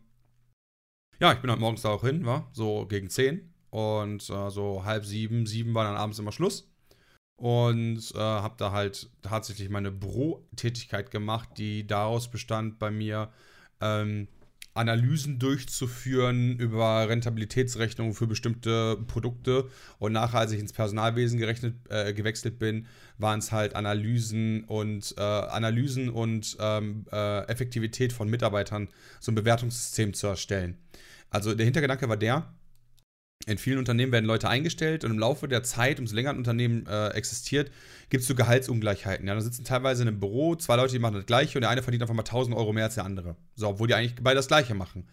Ja, 1.19 1.35
ich 1.35 1.41
bin 1.41 1.51
halt 1.51 1.61
morgens 1.61 1.83
da 1.83 1.91
auch 1.91 2.01
hin, 2.03 2.25
war 2.25 2.49
so 2.55 2.87
gegen 2.87 3.11
10. 3.11 3.53
Und 3.69 4.31
äh, 4.31 4.51
so 4.51 4.87
halb 4.87 5.05
sieben, 5.05 5.45
sieben 5.45 5.75
war 5.75 5.85
dann 5.85 5.97
abends 5.97 6.19
immer 6.19 6.33
Schluss. 6.33 6.70
Und 7.41 8.13
äh, 8.15 8.19
habe 8.19 8.57
da 8.59 8.71
halt 8.71 9.09
tatsächlich 9.23 9.71
meine 9.71 9.91
Bürotätigkeit 9.91 11.11
gemacht, 11.11 11.49
die 11.57 11.87
daraus 11.87 12.31
bestand 12.31 12.79
bei 12.79 12.91
mir, 12.91 13.31
ähm, 13.81 14.29
Analysen 14.75 15.39
durchzuführen 15.39 16.59
über 16.59 17.09
Rentabilitätsrechnungen 17.09 18.13
für 18.13 18.27
bestimmte 18.27 18.99
Produkte. 19.07 19.71
Und 19.99 20.13
nachher, 20.13 20.41
als 20.41 20.53
ich 20.53 20.61
ins 20.61 20.75
Personalwesen 20.75 21.39
gerechnet, 21.39 21.77
äh, 21.89 22.13
gewechselt 22.13 22.59
bin, 22.59 22.87
waren 23.17 23.39
es 23.39 23.53
halt 23.53 23.75
Analysen 23.75 24.65
und 24.65 25.15
äh, 25.17 25.23
Analysen 25.23 26.11
und 26.11 26.59
ähm, 26.61 27.07
äh, 27.11 27.47
Effektivität 27.49 28.13
von 28.13 28.29
Mitarbeitern, 28.29 28.89
so 29.19 29.33
ein 29.33 29.35
Bewertungssystem 29.35 30.13
zu 30.13 30.27
erstellen. 30.27 30.77
Also 31.31 31.55
der 31.55 31.65
Hintergedanke 31.65 32.07
war 32.07 32.19
der, 32.19 32.53
in 33.47 33.59
vielen 33.59 33.79
Unternehmen 33.79 34.13
werden 34.13 34.27
Leute 34.27 34.49
eingestellt 34.49 35.05
und 35.05 35.13
im 35.13 35.19
Laufe 35.19 35.49
der 35.49 35.63
Zeit, 35.63 35.99
umso 35.99 36.15
länger 36.15 36.31
ein 36.31 36.37
Unternehmen 36.37 36.87
äh, 36.87 37.09
existiert, 37.09 37.71
gibt 38.11 38.23
es 38.23 38.29
so 38.29 38.35
Gehaltsungleichheiten. 38.35 39.27
Ja, 39.27 39.35
da 39.35 39.41
sitzen 39.41 39.65
teilweise 39.65 40.03
in 40.03 40.09
einem 40.09 40.21
Büro 40.21 40.57
zwei 40.57 40.77
Leute, 40.77 40.93
die 40.93 40.99
machen 40.99 41.15
das 41.15 41.27
Gleiche 41.27 41.57
und 41.57 41.63
der 41.63 41.71
eine 41.71 41.83
verdient 41.83 42.03
einfach 42.03 42.15
mal 42.15 42.23
1000 42.23 42.55
Euro 42.55 42.73
mehr 42.73 42.85
als 42.85 42.97
der 42.97 43.05
andere. 43.05 43.37
So, 43.55 43.69
obwohl 43.69 43.89
die 43.89 43.95
eigentlich 43.95 44.15
beide 44.23 44.37
das 44.37 44.49
Gleiche 44.49 44.75
machen. 44.75 45.09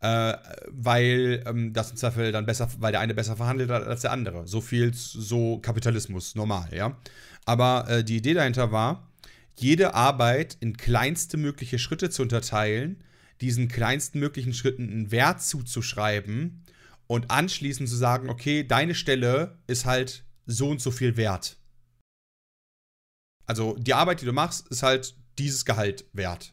Äh, 0.00 0.34
weil 0.68 1.42
ähm, 1.46 1.72
das 1.72 1.90
im 1.90 1.96
Zweifel 1.96 2.32
dann 2.32 2.46
besser, 2.46 2.68
weil 2.78 2.92
der 2.92 3.00
eine 3.00 3.14
besser 3.14 3.36
verhandelt 3.36 3.70
hat 3.70 3.86
als 3.86 4.02
der 4.02 4.12
andere. 4.12 4.46
So 4.46 4.60
viel, 4.60 4.92
so 4.94 5.58
Kapitalismus, 5.58 6.34
normal, 6.34 6.68
ja. 6.72 6.96
Aber 7.44 7.86
äh, 7.88 8.04
die 8.04 8.16
Idee 8.16 8.34
dahinter 8.34 8.72
war, 8.72 9.10
jede 9.54 9.94
Arbeit 9.94 10.56
in 10.60 10.76
kleinste 10.76 11.36
mögliche 11.36 11.78
Schritte 11.78 12.10
zu 12.10 12.22
unterteilen, 12.22 13.02
diesen 13.40 13.68
kleinsten 13.68 14.18
möglichen 14.18 14.54
Schritten 14.54 14.90
einen 14.90 15.10
Wert 15.10 15.42
zuzuschreiben 15.42 16.62
und 17.06 17.30
anschließend 17.30 17.88
zu 17.88 17.96
sagen, 17.96 18.28
okay, 18.28 18.64
deine 18.64 18.94
Stelle 18.94 19.58
ist 19.66 19.84
halt 19.84 20.24
so 20.46 20.68
und 20.68 20.80
so 20.80 20.90
viel 20.90 21.16
wert. 21.16 21.56
Also 23.46 23.76
die 23.78 23.94
Arbeit, 23.94 24.20
die 24.22 24.26
du 24.26 24.32
machst, 24.32 24.68
ist 24.68 24.82
halt 24.82 25.14
dieses 25.38 25.64
Gehalt 25.64 26.04
wert. 26.12 26.52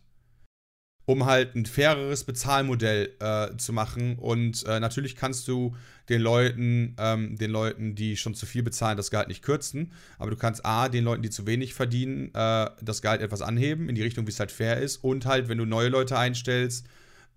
Um 1.05 1.25
halt 1.25 1.53
ein 1.55 1.65
faireres 1.65 2.23
Bezahlmodell 2.23 3.15
äh, 3.19 3.57
zu 3.57 3.73
machen. 3.73 4.17
Und 4.17 4.65
äh, 4.65 4.79
natürlich 4.79 5.17
kannst 5.17 5.47
du 5.49 5.75
den 6.07 6.21
Leuten, 6.21 6.95
ähm, 6.97 7.35
den 7.35 7.51
Leuten, 7.51 7.95
die 7.95 8.15
schon 8.15 8.35
zu 8.35 8.45
viel 8.45 8.63
bezahlen, 8.63 8.95
das 8.95 9.11
Gehalt 9.11 9.27
nicht 9.27 9.41
kürzen. 9.41 9.91
Aber 10.17 10.29
du 10.29 10.37
kannst 10.37 10.65
A, 10.65 10.87
den 10.87 11.03
Leuten, 11.03 11.21
die 11.21 11.29
zu 11.29 11.45
wenig 11.45 11.73
verdienen, 11.73 12.33
äh, 12.33 12.69
das 12.81 13.01
Gehalt 13.01 13.21
etwas 13.21 13.41
anheben, 13.41 13.89
in 13.89 13.95
die 13.95 14.01
Richtung, 14.01 14.27
wie 14.27 14.31
es 14.31 14.39
halt 14.39 14.51
fair 14.51 14.77
ist. 14.77 14.97
Und 14.97 15.25
halt, 15.25 15.49
wenn 15.49 15.57
du 15.57 15.65
neue 15.65 15.89
Leute 15.89 16.17
einstellst, 16.17 16.87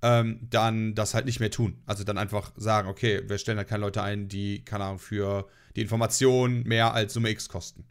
ähm, 0.02 0.40
dann 0.48 0.94
das 0.94 1.14
halt 1.14 1.26
nicht 1.26 1.40
mehr 1.40 1.50
tun. 1.50 1.82
Also 1.86 2.04
dann 2.04 2.18
einfach 2.18 2.52
sagen, 2.56 2.88
okay, 2.88 3.22
wir 3.26 3.38
stellen 3.38 3.58
halt 3.58 3.68
keine 3.68 3.82
Leute 3.82 4.02
ein, 4.02 4.28
die, 4.28 4.64
keine 4.64 4.84
Ahnung, 4.84 4.98
für 4.98 5.48
die 5.74 5.82
Information 5.82 6.62
mehr 6.64 6.94
als 6.94 7.14
Summe 7.14 7.30
X 7.30 7.48
kosten. 7.48 7.84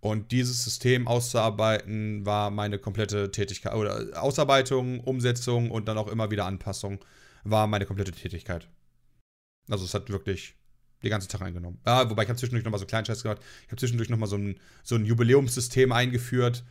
Und 0.00 0.32
dieses 0.32 0.64
System 0.64 1.06
auszuarbeiten 1.06 2.24
war 2.24 2.50
meine 2.50 2.78
komplette 2.78 3.30
Tätigkeit. 3.30 3.74
Oder 3.74 4.22
Ausarbeitung, 4.22 5.00
Umsetzung 5.00 5.70
und 5.70 5.88
dann 5.88 5.98
auch 5.98 6.08
immer 6.08 6.30
wieder 6.30 6.46
Anpassung 6.46 7.04
war 7.44 7.66
meine 7.66 7.86
komplette 7.86 8.12
Tätigkeit. 8.12 8.68
Also 9.68 9.84
es 9.84 9.94
hat 9.94 10.08
wirklich 10.08 10.54
den 11.02 11.10
ganzen 11.10 11.28
Tag 11.28 11.42
eingenommen. 11.42 11.80
Ja, 11.86 12.08
wobei 12.10 12.22
ich 12.22 12.28
habe 12.28 12.38
zwischendurch 12.38 12.64
nochmal 12.64 12.78
so 12.78 12.84
einen 12.84 12.88
kleinen 12.88 13.06
Scheiß 13.06 13.22
gemacht. 13.22 13.40
Ich 13.62 13.68
habe 13.68 13.76
zwischendurch 13.76 14.10
nochmal 14.10 14.28
so 14.28 14.36
ein, 14.36 14.58
so 14.82 14.94
ein 14.96 15.04
Jubiläumssystem 15.04 15.92
eingeführt. 15.92 16.64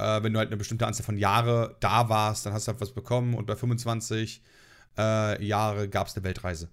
Äh, 0.00 0.22
wenn 0.22 0.32
du 0.32 0.38
halt 0.38 0.48
eine 0.48 0.56
bestimmte 0.56 0.86
Anzahl 0.86 1.04
von 1.04 1.18
Jahre 1.18 1.76
da 1.80 2.08
warst, 2.08 2.46
dann 2.46 2.54
hast 2.54 2.66
du 2.66 2.72
halt 2.72 2.80
was 2.80 2.94
bekommen. 2.94 3.34
Und 3.34 3.46
bei 3.46 3.54
25 3.54 4.42
äh, 4.96 5.44
Jahre 5.44 5.88
gab 5.88 6.06
es 6.06 6.16
eine 6.16 6.24
Weltreise. 6.24 6.70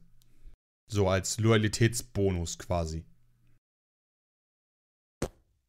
So 0.89 1.09
als 1.09 1.37
Loyalitätsbonus 1.39 2.57
quasi. 2.57 3.05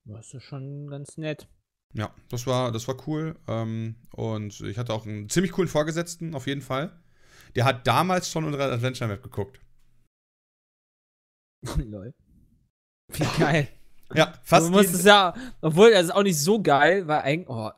Das 0.04 0.32
ist 0.32 0.44
schon 0.44 0.86
ganz 0.88 1.16
nett. 1.16 1.48
Ja, 1.94 2.14
das 2.28 2.46
war, 2.46 2.70
das 2.70 2.86
war 2.86 2.96
cool. 3.08 3.36
Ähm, 3.48 3.96
und 4.12 4.60
ich 4.60 4.78
hatte 4.78 4.94
auch 4.94 5.04
einen 5.04 5.28
ziemlich 5.28 5.52
coolen 5.52 5.68
Vorgesetzten, 5.68 6.34
auf 6.34 6.46
jeden 6.46 6.62
Fall. 6.62 6.96
Der 7.56 7.64
hat 7.64 7.86
damals 7.86 8.30
schon 8.30 8.44
unsere 8.44 8.72
Adventure 8.72 9.08
Map 9.08 9.22
geguckt. 9.22 9.60
Lol. 11.76 12.12
Wie 13.12 13.38
geil. 13.38 13.68
Ja, 14.14 14.32
fast. 14.42 14.66
du 14.66 14.70
musst 14.70 14.94
es 14.94 15.04
ja, 15.04 15.34
obwohl, 15.60 15.90
das 15.90 16.04
ist 16.04 16.10
auch 16.14 16.22
nicht 16.22 16.40
so 16.40 16.62
geil, 16.62 17.06
weil 17.06 17.20
eigentlich, 17.20 17.48
oh, 17.48 17.70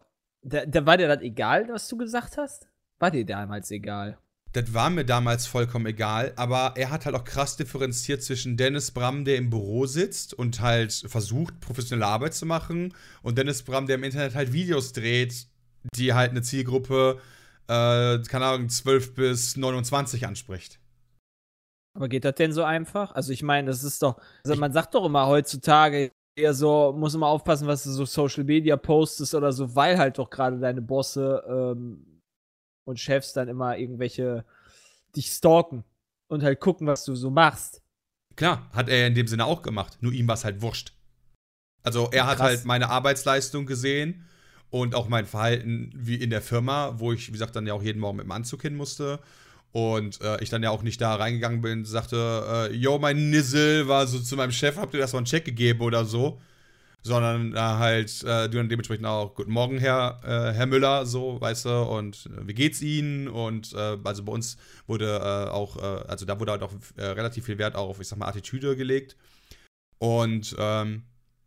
da, 0.43 0.65
da 0.65 0.87
war 0.87 0.97
dir 0.97 1.09
das 1.09 1.23
egal, 1.23 1.69
was 1.71 1.89
du 1.89 1.97
gesagt 1.97 2.37
hast? 2.37 2.69
War 2.99 3.11
dir 3.11 3.27
damals 3.27 3.71
egal? 3.71 4.19
Das 4.53 4.75
war 4.75 4.91
mir 4.91 5.05
damals 5.05 5.47
vollkommen 5.47 5.87
egal, 5.87 6.33
aber 6.35 6.73
er 6.77 6.91
hat 6.91 7.07
halt 7.07 7.15
auch 7.15 7.25
krass 7.25 7.57
differenziert 7.57 8.23
zwischen 8.23 8.57
Dennis 8.57 8.91
Bram, 8.91 9.25
der 9.25 9.37
im 9.37 9.49
Büro 9.49 9.87
sitzt 9.87 10.35
und 10.35 10.61
halt 10.61 10.93
versucht, 11.07 11.61
professionelle 11.61 12.07
Arbeit 12.07 12.35
zu 12.35 12.47
machen, 12.47 12.93
und 13.23 13.39
Dennis 13.39 13.63
Bram, 13.63 13.87
der 13.87 13.97
im 13.97 14.05
Internet 14.05 14.35
halt 14.35 14.53
Videos 14.53 14.93
dreht, 14.93 15.47
die 15.95 16.15
halt 16.15 16.33
eine 16.33 16.43
Zielgruppe, 16.43 17.21
äh, 17.69 18.19
keine 18.19 18.47
Ahnung, 18.47 18.69
12 18.69 19.15
bis 19.15 19.57
29 19.57 20.27
anspricht. 20.27 20.81
Aber 21.97 22.09
geht 22.09 22.25
das 22.25 22.35
denn 22.35 22.53
so 22.53 22.65
einfach? 22.65 23.13
Also 23.13 23.33
ich 23.33 23.43
meine, 23.43 23.69
das 23.69 23.85
ist 23.85 24.03
doch, 24.03 24.21
also 24.45 24.59
man 24.59 24.73
sagt 24.73 24.95
doch 24.95 25.05
immer 25.05 25.27
heutzutage 25.27 26.11
eher 26.37 26.55
so, 26.55 26.93
muss 26.97 27.15
immer 27.15 27.29
aufpassen, 27.29 27.67
was 27.67 27.85
du 27.85 27.91
so 27.91 28.05
Social 28.05 28.45
Media 28.45 28.77
postest 28.77 29.35
oder 29.35 29.53
so, 29.53 29.75
weil 29.75 29.99
halt 29.99 30.19
doch 30.19 30.31
gerade 30.31 30.59
deine 30.59 30.83
Bosse 30.83 31.43
ähm, 31.49 32.23
und 32.85 32.99
Chefs 32.99 33.33
dann 33.33 33.49
immer 33.49 33.77
irgendwelche 33.77 34.45
dich 35.15 35.31
stalken 35.31 35.85
und 36.29 36.43
halt 36.43 36.61
gucken, 36.61 36.87
was 36.87 37.05
du 37.05 37.15
so 37.15 37.31
machst. 37.31 37.83
Klar, 38.37 38.71
hat 38.73 38.89
er 38.89 39.07
in 39.07 39.15
dem 39.15 39.27
Sinne 39.27 39.45
auch 39.45 39.63
gemacht, 39.63 39.99
nur 40.01 40.13
ihm 40.13 40.29
war 40.29 40.35
es 40.35 40.45
halt 40.45 40.63
wurscht. 40.63 40.95
Also 41.83 42.09
er 42.13 42.27
hat 42.27 42.39
Krass. 42.39 42.47
halt 42.47 42.65
meine 42.65 42.91
Arbeitsleistung 42.91 43.67
gesehen 43.67 44.27
und 44.71 44.95
auch 44.95 45.09
mein 45.09 45.27
Verhalten 45.27 45.91
wie 45.95 46.15
in 46.15 46.31
der 46.31 46.43
Firma, 46.43 46.99
wo 46.99 47.13
ich, 47.13 47.29
wie 47.29 47.33
gesagt, 47.33 47.57
dann 47.57 47.67
ja 47.67 47.75
auch 47.75 47.83
jeden 47.83 48.01
Morgen 48.01 48.19
mit 48.19 48.25
dem 48.25 48.33
Anzug 48.33 48.63
hin 48.63 48.77
musste. 48.77 49.19
Und 49.73 50.21
äh, 50.21 50.43
ich 50.43 50.51
dann 50.51 50.63
ja 50.63 50.71
auch 50.71 50.83
nicht 50.83 51.01
da 51.01 51.15
reingegangen 51.15 51.63
bin, 51.63 51.85
sagte, 51.85 52.71
äh, 52.71 52.75
yo, 52.75 52.99
mein 52.99 53.31
Nizzle 53.31 53.87
war 53.87 54.07
so 54.07 54.19
zu 54.19 54.37
meinem 54.37 54.51
Chef, 54.51 54.77
habt 54.77 54.95
ihr 54.95 55.01
das 55.01 55.13
mal 55.13 55.21
einen 55.21 55.27
Check 55.27 55.45
gegeben 55.45 55.81
oder 55.81 56.05
so. 56.05 56.41
Sondern 57.03 57.55
äh, 57.55 57.59
halt, 57.59 58.23
äh, 58.25 58.49
du 58.49 58.59
dann 58.59 58.69
dementsprechend 58.69 59.07
auch, 59.07 59.35
guten 59.35 59.53
Morgen, 59.53 59.79
Herr, 59.79 60.21
äh, 60.23 60.53
Herr 60.53 60.67
Müller, 60.67 61.07
so, 61.07 61.41
weißt 61.41 61.65
du, 61.65 61.83
und 61.85 62.27
äh, 62.27 62.47
wie 62.47 62.53
geht's 62.53 62.83
Ihnen? 62.83 63.27
Und 63.29 63.73
äh, 63.73 63.97
also 64.05 64.25
bei 64.25 64.33
uns 64.33 64.59
wurde 64.87 65.51
auch, 65.53 65.77
also 65.77 66.27
da 66.27 66.39
wurde 66.39 66.53
halt 66.53 66.63
auch 66.63 66.73
relativ 66.99 67.47
viel 67.47 67.57
Wert 67.57 67.75
auf, 67.75 68.01
ich 68.01 68.09
sag 68.09 68.19
mal, 68.19 68.27
Attitüde 68.27 68.77
gelegt. 68.77 69.17
Und 69.99 70.55
ähm, 70.59 71.05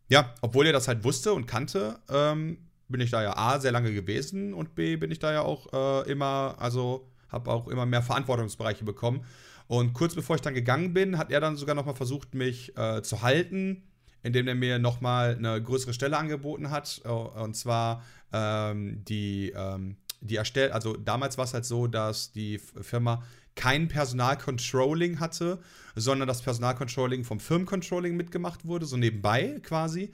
ja, 0.10 0.34
obwohl 0.42 0.66
er 0.66 0.74
das 0.74 0.88
halt 0.88 1.04
wusste 1.04 1.34
und 1.34 1.46
kannte, 1.46 2.00
ähm, 2.10 2.58
bin 2.88 3.02
ich 3.02 3.12
da 3.12 3.22
ja 3.22 3.36
A, 3.36 3.60
sehr 3.60 3.72
lange 3.72 3.94
gewesen 3.94 4.54
und 4.54 4.76
B, 4.76 4.96
bin 4.96 5.12
ich 5.12 5.20
da 5.20 5.34
ja 5.34 5.42
auch 5.42 6.06
immer, 6.06 6.56
also 6.58 7.12
habe 7.34 7.52
auch 7.52 7.68
immer 7.68 7.86
mehr 7.86 8.02
Verantwortungsbereiche 8.02 8.86
bekommen. 8.86 9.26
Und 9.68 9.94
kurz 9.94 10.16
bevor 10.16 10.36
ich 10.36 10.42
dann 10.42 10.54
gegangen 10.54 10.94
bin, 10.94 11.18
hat 11.18 11.32
er 11.32 11.40
dann 11.42 11.56
sogar 11.56 11.76
nochmal 11.76 11.96
versucht, 11.96 12.36
mich 12.36 12.78
äh, 12.78 13.02
zu 13.02 13.22
halten, 13.22 13.84
indem 14.22 14.48
er 14.48 14.56
mir 14.56 14.80
nochmal 14.80 15.36
eine 15.36 15.62
größere 15.62 15.94
Stelle 15.94 16.18
angeboten 16.18 16.70
hat. 16.70 17.02
Äh, 17.04 17.10
Und 17.10 17.56
zwar 17.56 18.04
ähm, 18.32 19.04
die, 19.06 19.54
ähm, 19.56 19.98
die 20.22 20.36
erstellt, 20.36 20.72
also 20.72 20.96
damals 20.96 21.38
war 21.38 21.46
es 21.46 21.54
halt 21.54 21.66
so, 21.66 21.88
dass 21.88 22.32
die 22.32 22.60
Firma 22.60 23.24
kein 23.56 23.88
Personalcontrolling 23.88 25.20
hatte, 25.20 25.60
sondern 25.96 26.28
das 26.28 26.42
Personalcontrolling 26.42 27.24
vom 27.24 27.40
Firmencontrolling 27.40 28.16
mitgemacht 28.16 28.66
wurde, 28.66 28.86
so 28.86 28.98
nebenbei 28.98 29.60
quasi. 29.62 30.14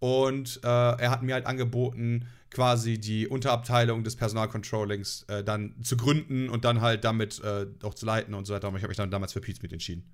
Und 0.00 0.60
äh, 0.64 0.66
er 0.66 1.10
hat 1.10 1.22
mir 1.22 1.34
halt 1.34 1.46
angeboten, 1.46 2.26
quasi 2.50 2.98
die 2.98 3.28
Unterabteilung 3.28 4.02
des 4.04 4.16
Personalcontrollings 4.16 5.22
äh, 5.24 5.44
dann 5.44 5.80
zu 5.82 5.96
gründen 5.96 6.48
und 6.48 6.64
dann 6.64 6.80
halt 6.80 7.04
damit 7.04 7.40
äh, 7.42 7.66
auch 7.82 7.94
zu 7.94 8.06
leiten 8.06 8.34
und 8.34 8.44
so 8.46 8.54
weiter. 8.54 8.68
Und 8.68 8.76
ich 8.76 8.82
habe 8.82 8.90
mich 8.90 8.96
dann 8.96 9.10
damals 9.10 9.32
für 9.32 9.40
Pizmeet 9.40 9.72
entschieden. 9.72 10.10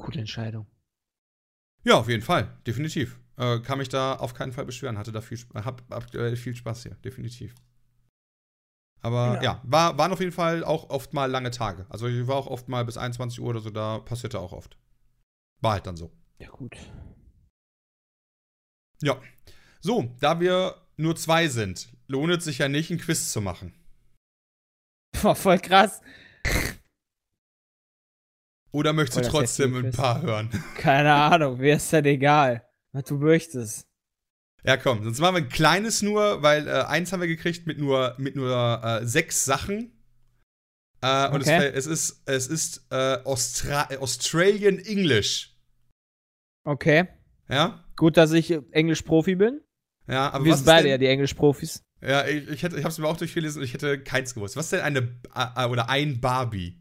Gute 0.00 0.18
Entscheidung. 0.20 0.66
Ja, 1.84 1.94
auf 1.94 2.08
jeden 2.08 2.22
Fall, 2.22 2.56
definitiv. 2.66 3.18
Äh, 3.36 3.60
kann 3.60 3.78
mich 3.78 3.88
da 3.88 4.14
auf 4.16 4.34
keinen 4.34 4.52
Fall 4.52 4.64
beschweren. 4.66 4.98
Hatte 4.98 5.12
da 5.12 5.20
viel, 5.20 5.38
hab 5.54 5.82
aktuell 5.92 6.36
viel 6.36 6.54
Spaß 6.54 6.82
hier, 6.84 6.94
definitiv. 6.96 7.54
Aber 9.00 9.34
ja, 9.36 9.42
Ja. 9.42 9.60
war, 9.64 9.98
waren 9.98 10.12
auf 10.12 10.20
jeden 10.20 10.32
Fall 10.32 10.62
auch 10.64 10.90
oft 10.90 11.12
mal 11.12 11.26
lange 11.30 11.50
Tage. 11.50 11.86
Also 11.88 12.06
ich 12.06 12.26
war 12.26 12.36
auch 12.36 12.46
oft 12.46 12.68
mal 12.68 12.84
bis 12.84 12.96
21 12.96 13.40
Uhr 13.40 13.48
oder 13.48 13.60
so, 13.60 13.70
da 13.70 13.98
passierte 13.98 14.38
auch 14.38 14.52
oft. 14.52 14.76
War 15.60 15.72
halt 15.72 15.86
dann 15.86 15.96
so. 15.96 16.12
Ja, 16.38 16.48
gut. 16.50 16.76
Ja. 19.00 19.20
So, 19.84 20.14
da 20.20 20.38
wir 20.40 20.76
nur 20.96 21.16
zwei 21.16 21.48
sind, 21.48 21.88
lohnt 22.06 22.32
es 22.32 22.44
sich 22.44 22.58
ja 22.58 22.68
nicht, 22.68 22.90
ein 22.90 22.98
Quiz 22.98 23.32
zu 23.32 23.40
machen. 23.40 23.74
Boah, 25.20 25.34
voll 25.34 25.58
krass. 25.58 26.00
Oder 28.70 28.92
möchtest 28.92 29.16
du 29.16 29.20
Oh, 29.20 29.24
das 29.24 29.32
trotzdem 29.32 29.74
ein 29.74 29.90
paar 29.90 30.22
hören? 30.22 30.50
Keine 30.78 31.12
Ahnung, 31.12 31.58
mir 31.58 31.76
ist 31.76 31.92
das 31.92 32.04
egal. 32.04 32.66
Was 32.92 33.04
du 33.04 33.16
möchtest. 33.18 33.86
Ja, 34.64 34.76
komm, 34.76 35.02
sonst 35.02 35.18
machen 35.18 35.34
wir 35.34 35.42
ein 35.42 35.48
kleines 35.48 36.02
nur, 36.02 36.42
weil 36.42 36.68
äh, 36.68 36.82
eins 36.84 37.12
haben 37.12 37.20
wir 37.20 37.26
gekriegt 37.26 37.66
mit 37.66 37.78
nur, 37.78 38.14
mit 38.18 38.36
nur 38.36 38.82
äh, 38.84 39.04
sechs 39.06 39.44
Sachen. 39.44 40.00
Äh, 41.00 41.28
und 41.30 41.42
Okay. 41.42 41.66
es, 41.74 41.86
es 41.86 41.86
ist, 41.86 42.22
es 42.26 42.46
ist 42.46 42.86
äh, 42.90 43.18
Austra 43.24 43.88
Australian 43.98 44.78
English. 44.78 45.56
Okay. 46.64 47.08
Ja? 47.48 47.84
Gut, 47.96 48.16
dass 48.16 48.32
ich 48.32 48.52
Englisch-Profi 48.70 49.34
bin. 49.34 49.60
Ja, 50.08 50.30
aber 50.32 50.44
Wir 50.44 50.56
sind 50.56 50.66
beide 50.66 50.82
denn, 50.84 50.90
ja 50.92 50.98
die 50.98 51.06
Englisch-Profis. 51.06 51.82
Ja, 52.00 52.26
ich, 52.26 52.48
ich, 52.48 52.62
hätte, 52.62 52.76
ich 52.78 52.84
hab's 52.84 52.98
mir 52.98 53.06
auch 53.06 53.16
durchgelesen 53.16 53.60
und 53.60 53.64
ich 53.64 53.72
hätte 53.74 54.02
keins 54.02 54.34
gewusst. 54.34 54.56
Was 54.56 54.64
ist 54.66 54.72
denn 54.72 54.80
eine, 54.80 55.20
äh, 55.34 55.66
oder 55.66 55.88
ein 55.88 56.20
Barbie? 56.20 56.76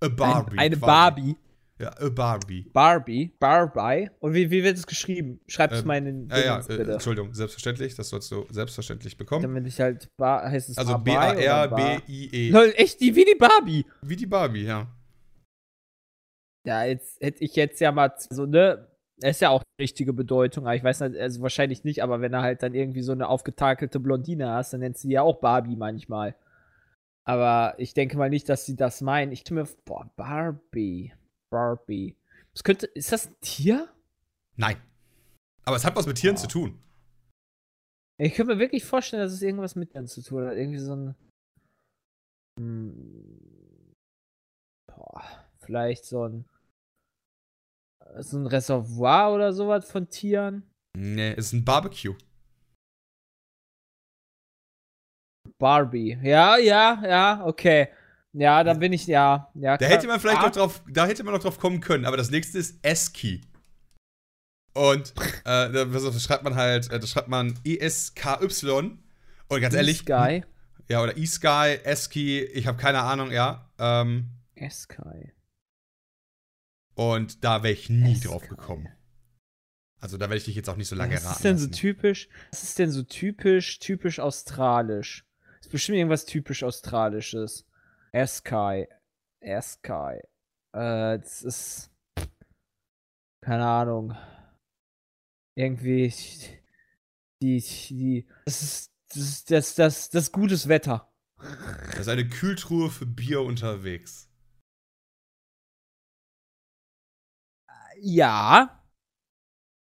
A 0.00 0.08
Barbie. 0.08 0.52
Ein, 0.58 0.58
eine 0.58 0.76
quasi. 0.76 0.86
Barbie. 0.86 1.36
Ja, 1.78 1.90
a 1.98 2.08
Barbie. 2.08 2.62
Barbie. 2.72 3.32
Barbie. 3.38 4.08
Und 4.20 4.32
wie, 4.32 4.50
wie 4.50 4.64
wird 4.64 4.78
es 4.78 4.86
geschrieben? 4.86 5.40
Schreib 5.46 5.72
es 5.72 5.80
Ähm, 5.82 5.86
mal 5.86 5.98
in 5.98 6.04
den 6.06 6.28
Ja, 6.30 6.38
ja, 6.38 6.66
äh. 6.66 6.92
Entschuldigung, 6.92 7.34
selbstverständlich, 7.34 7.94
das 7.94 8.08
sollst 8.08 8.30
du 8.30 8.46
selbstverständlich 8.50 9.18
bekommen. 9.18 9.42
Damit 9.42 9.66
ich 9.66 9.78
halt, 9.78 10.08
Bar, 10.16 10.50
heißt 10.50 10.70
es 10.70 10.78
Also 10.78 10.92
Barbie 10.92 11.10
oder 11.42 11.68
Bar- 11.68 11.76
B-A-R-B-I-E. 11.76 12.50
Lol, 12.50 12.72
echt, 12.76 13.00
die, 13.00 13.14
wie 13.14 13.26
die 13.26 13.34
Barbie. 13.38 13.84
Wie 14.00 14.16
die 14.16 14.24
Barbie, 14.26 14.64
ja. 14.64 14.86
Ja, 16.66 16.84
jetzt 16.84 17.20
hätte 17.20 17.44
ich 17.44 17.54
jetzt 17.56 17.78
ja 17.80 17.92
mal 17.92 18.14
so, 18.18 18.46
ne, 18.46 18.88
ist 19.22 19.40
ja 19.40 19.50
auch 19.50 19.62
die 19.62 19.82
richtige 19.82 20.12
Bedeutung, 20.12 20.66
aber 20.66 20.76
ich 20.76 20.84
weiß 20.84 21.00
nicht, 21.00 21.16
also 21.18 21.40
wahrscheinlich 21.42 21.84
nicht, 21.84 22.02
aber 22.02 22.20
wenn 22.20 22.32
du 22.32 22.40
halt 22.42 22.62
dann 22.62 22.74
irgendwie 22.74 23.02
so 23.02 23.12
eine 23.12 23.28
aufgetakelte 23.28 23.98
Blondine 24.00 24.50
hast, 24.50 24.72
dann 24.72 24.80
nennst 24.80 25.04
du 25.04 25.08
die 25.08 25.14
ja 25.14 25.22
auch 25.22 25.40
Barbie 25.40 25.76
manchmal. 25.76 26.34
Aber 27.24 27.74
ich 27.78 27.94
denke 27.94 28.16
mal 28.18 28.30
nicht, 28.30 28.48
dass 28.48 28.66
sie 28.66 28.76
das 28.76 29.00
meinen. 29.00 29.32
Ich 29.32 29.42
tue 29.42 29.56
mir, 29.56 29.68
boah, 29.84 30.08
Barbie. 30.16 31.12
Barbie. 31.50 32.16
Das 32.52 32.62
könnte, 32.62 32.86
ist 32.86 33.10
das 33.10 33.28
ein 33.28 33.36
Tier? 33.40 33.88
Nein. 34.56 34.76
Aber 35.64 35.76
es 35.76 35.84
hat 35.84 35.96
was 35.96 36.06
mit 36.06 36.18
Tieren 36.18 36.36
Oh. 36.36 36.40
zu 36.40 36.46
tun. 36.46 36.78
Ich 38.18 38.34
könnte 38.34 38.54
mir 38.54 38.60
wirklich 38.60 38.84
vorstellen, 38.84 39.22
dass 39.22 39.32
es 39.32 39.42
irgendwas 39.42 39.74
mit 39.76 39.94
denen 39.94 40.06
zu 40.06 40.22
tun 40.22 40.46
hat. 40.46 40.56
Irgendwie 40.56 40.78
so 40.78 40.94
ein. 40.94 41.14
Hm, 42.58 43.92
boah, 44.86 45.22
vielleicht 45.58 46.04
so 46.04 46.24
ein. 46.28 46.44
So 48.18 48.38
ein 48.38 48.46
Reservoir 48.46 49.32
oder 49.32 49.52
sowas 49.52 49.90
von 49.90 50.08
Tieren. 50.08 50.62
Nee, 50.96 51.32
es 51.32 51.46
ist 51.46 51.52
ein 51.52 51.64
Barbecue. 51.64 52.14
Barbie. 55.58 56.18
Ja, 56.22 56.56
ja, 56.56 57.02
ja, 57.04 57.44
okay. 57.44 57.88
Ja, 58.32 58.62
dann 58.62 58.78
bin 58.78 58.92
ich, 58.92 59.06
ja. 59.06 59.50
ja 59.54 59.76
Da 59.78 59.86
hätte 59.86 60.06
man 60.06 60.20
vielleicht 60.20 60.40
ah, 60.40 60.46
noch 60.46 60.52
drauf, 60.52 60.82
da 60.90 61.06
hätte 61.06 61.24
man 61.24 61.32
noch 61.32 61.42
drauf 61.42 61.58
kommen 61.58 61.80
können, 61.80 62.04
aber 62.04 62.18
das 62.18 62.30
nächste 62.30 62.58
ist 62.58 62.78
Esky. 62.82 63.40
Und 64.74 65.14
äh, 65.46 65.72
da, 65.72 66.10
schreibt 66.18 66.44
man 66.44 66.54
halt, 66.54 66.90
äh, 66.90 67.00
das 67.00 67.10
schreibt 67.10 67.28
man 67.28 67.58
E-S-K-Y. 67.64 68.98
Und 69.48 69.60
ganz 69.60 69.74
ehrlich, 69.74 70.00
Sky. 70.00 70.44
ja, 70.88 71.02
oder 71.02 71.16
E-Sky, 71.16 71.78
Esky, 71.84 72.42
ich 72.42 72.66
habe 72.66 72.76
keine 72.76 73.00
Ahnung, 73.00 73.30
ja. 73.30 73.70
Ähm, 73.78 74.30
Sky. 74.70 75.32
Und 76.96 77.44
da 77.44 77.62
wäre 77.62 77.74
ich 77.74 77.88
nie 77.90 78.18
drauf 78.18 78.48
gekommen. 78.48 78.88
Also 80.00 80.18
da 80.18 80.26
werde 80.26 80.36
ich 80.38 80.44
dich 80.44 80.56
jetzt 80.56 80.68
auch 80.68 80.76
nicht 80.76 80.88
so 80.88 80.96
lange 80.96 81.14
Was 81.14 81.24
raten. 81.24 81.34
ist 81.36 81.44
denn 81.44 81.58
so 81.58 81.66
lassen. 81.66 81.78
typisch? 81.78 82.28
Was 82.50 82.62
ist 82.62 82.78
denn 82.78 82.90
so 82.90 83.02
typisch, 83.02 83.78
typisch 83.78 84.18
australisch? 84.18 85.24
Ist 85.60 85.70
bestimmt 85.70 85.98
irgendwas 85.98 86.26
typisch 86.26 86.62
australisches. 86.62 87.66
Sky. 88.26 88.86
Sky. 89.60 90.20
Äh, 90.72 91.18
das 91.18 91.42
ist. 91.42 91.90
Keine 93.42 93.66
Ahnung. 93.66 94.16
Irgendwie. 95.54 96.12
Die. 97.42 97.60
die 97.60 98.26
das 98.44 98.62
ist. 98.62 98.92
Das 99.08 99.16
ist 99.18 99.50
das, 99.50 99.74
das, 99.76 100.10
das 100.10 100.32
gutes 100.32 100.66
Wetter. 100.68 101.12
Das 101.38 102.00
ist 102.00 102.08
eine 102.08 102.28
Kühltruhe 102.28 102.90
für 102.90 103.06
Bier 103.06 103.42
unterwegs. 103.42 104.28
Ja. 108.00 108.82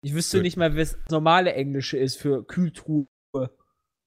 Ich 0.02 0.14
wüsste 0.14 0.38
Gut. 0.38 0.44
nicht 0.44 0.56
mal, 0.56 0.76
was 0.76 0.92
das 0.92 1.10
normale 1.10 1.52
Englische 1.54 1.98
ist 1.98 2.16
für 2.16 2.46
Kühltruhe 2.46 3.06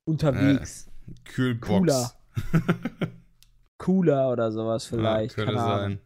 unterwegs. 0.06 0.90
Kühlbox. 1.26 1.69
Cooler. 1.69 2.11
Cooler 3.78 4.32
oder 4.32 4.52
sowas 4.52 4.86
vielleicht. 4.86 5.38
Ja, 5.38 5.45
könnte 5.45 5.60
sein. 5.60 6.00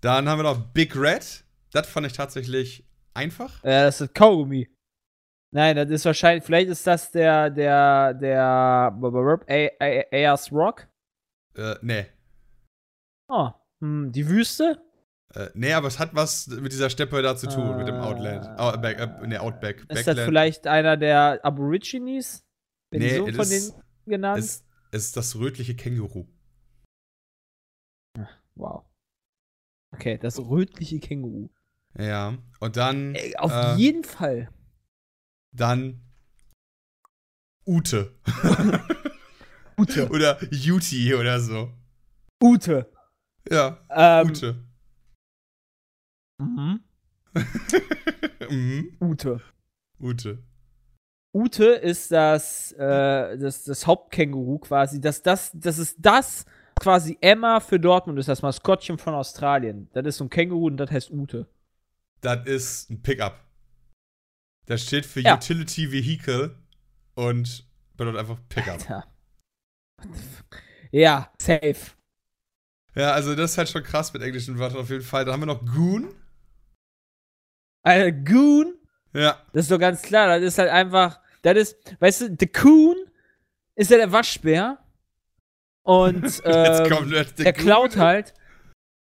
Dann 0.00 0.28
haben 0.28 0.38
wir 0.38 0.44
noch 0.44 0.72
Big 0.72 0.96
Red. 0.96 1.44
Das 1.72 1.86
fand 1.86 2.06
ich 2.06 2.12
tatsächlich 2.12 2.86
einfach. 3.14 3.62
Ja, 3.64 3.84
das 3.84 4.00
ist 4.00 4.14
Kaugummi. 4.14 4.68
Nein, 5.52 5.76
das 5.76 5.90
ist 5.90 6.04
wahrscheinlich, 6.04 6.44
vielleicht 6.44 6.68
ist 6.68 6.86
das 6.86 7.10
der, 7.10 7.50
der, 7.50 8.14
der 8.14 8.96
Ayers 10.12 10.52
Rock. 10.52 10.86
Äh, 11.56 11.74
nee. 11.82 12.06
Oh, 13.28 13.50
hm, 13.80 14.12
die 14.12 14.28
Wüste? 14.28 14.80
Äh, 15.34 15.48
nee, 15.54 15.72
aber 15.72 15.86
es 15.88 15.98
hat 15.98 16.14
was 16.14 16.48
mit 16.48 16.72
dieser 16.72 16.90
Steppe 16.90 17.22
da 17.22 17.36
zu 17.36 17.46
tun, 17.48 17.76
mit 17.76 17.86
dem 17.86 17.96
Äh, 17.96 18.00
Outland. 18.00 18.46
Outback, 18.58 18.98
äh, 18.98 19.26
nee, 19.26 19.38
Outback. 19.38 19.84
Ist 19.88 20.06
das 20.06 20.18
vielleicht 20.18 20.66
einer 20.66 20.96
der 20.96 21.40
Aborigines? 21.44 22.44
Bin 22.90 23.00
Nee, 23.02 23.16
so 23.18 23.26
von 23.26 23.34
ist- 23.38 23.50
denen 23.70 23.82
genannt? 24.06 24.38
Es, 24.40 24.64
es 24.90 25.04
ist 25.06 25.16
das 25.16 25.36
rötliche 25.36 25.76
Känguru. 25.76 26.26
wow. 28.56 28.84
Okay, 29.92 30.18
das 30.18 30.38
rötliche 30.38 30.98
Känguru. 31.00 31.48
Ja. 31.98 32.36
Und 32.60 32.76
dann. 32.76 33.14
Ey, 33.14 33.36
auf 33.36 33.52
äh, 33.52 33.74
jeden 33.74 34.04
Fall. 34.04 34.48
Dann. 35.52 36.00
Ute. 37.66 38.14
Ute. 39.78 40.08
oder 40.10 40.42
Juti 40.52 41.14
oder 41.14 41.40
so. 41.40 41.72
Ute. 42.42 42.90
Ja, 43.50 43.78
Ähm, 43.90 44.28
Ute. 44.30 44.64
Mhm. 46.40 46.80
mhm. 48.50 48.96
Ute. 49.00 49.40
Ute. 50.00 50.38
Ute 51.32 51.64
ist 51.66 52.10
das, 52.10 52.72
äh, 52.72 53.38
das, 53.38 53.64
das 53.64 53.86
Hauptkänguru 53.86 54.58
quasi. 54.58 55.00
Das, 55.00 55.22
das, 55.22 55.52
das 55.54 55.78
ist 55.78 55.96
das 55.98 56.44
quasi 56.80 57.18
Emma 57.20 57.60
für 57.60 57.78
Dortmund 57.78 58.18
ist 58.18 58.28
das 58.28 58.42
Maskottchen 58.42 58.98
von 58.98 59.14
Australien. 59.14 59.88
Das 59.92 60.04
ist 60.06 60.16
so 60.16 60.24
ein 60.24 60.30
Känguru 60.30 60.66
und 60.66 60.76
das 60.78 60.90
heißt 60.90 61.10
Ute. 61.10 61.46
Das 62.20 62.46
ist 62.46 62.90
ein 62.90 63.02
Pickup. 63.02 63.38
Das 64.66 64.82
steht 64.82 65.06
für 65.06 65.20
Ja. 65.20 65.36
Utility 65.36 65.92
Vehicle 65.92 66.56
und 67.14 67.64
bedeutet 67.96 68.20
einfach 68.20 68.38
Pickup. 68.48 68.74
Alter. 68.74 69.06
Ja, 70.90 71.30
safe. 71.38 71.76
Ja, 72.94 73.12
also 73.12 73.34
das 73.34 73.52
ist 73.52 73.58
halt 73.58 73.68
schon 73.68 73.82
krass 73.82 74.12
mit 74.12 74.22
englischen 74.22 74.58
Wörtern 74.58 74.80
auf 74.80 74.90
jeden 74.90 75.04
Fall. 75.04 75.24
Dann 75.24 75.34
haben 75.34 75.40
wir 75.40 75.46
noch 75.46 75.64
Goon. 75.64 76.08
Alter, 77.82 78.12
Goon, 78.12 78.74
Ja. 79.12 79.38
das 79.52 79.62
ist 79.64 79.70
doch 79.70 79.78
ganz 79.78 80.02
klar. 80.02 80.28
Das 80.28 80.42
ist 80.42 80.58
halt 80.58 80.70
einfach, 80.70 81.20
das 81.42 81.56
ist, 81.56 81.76
weißt 82.00 82.20
du, 82.22 82.36
The 82.38 82.46
Coon 82.46 82.96
ist 83.74 83.90
ja 83.90 83.96
der 83.96 84.12
Waschbär. 84.12 84.78
Und 85.82 86.24
ähm, 86.44 87.12
er 87.38 87.52
klaut 87.52 87.96
halt. 87.96 88.34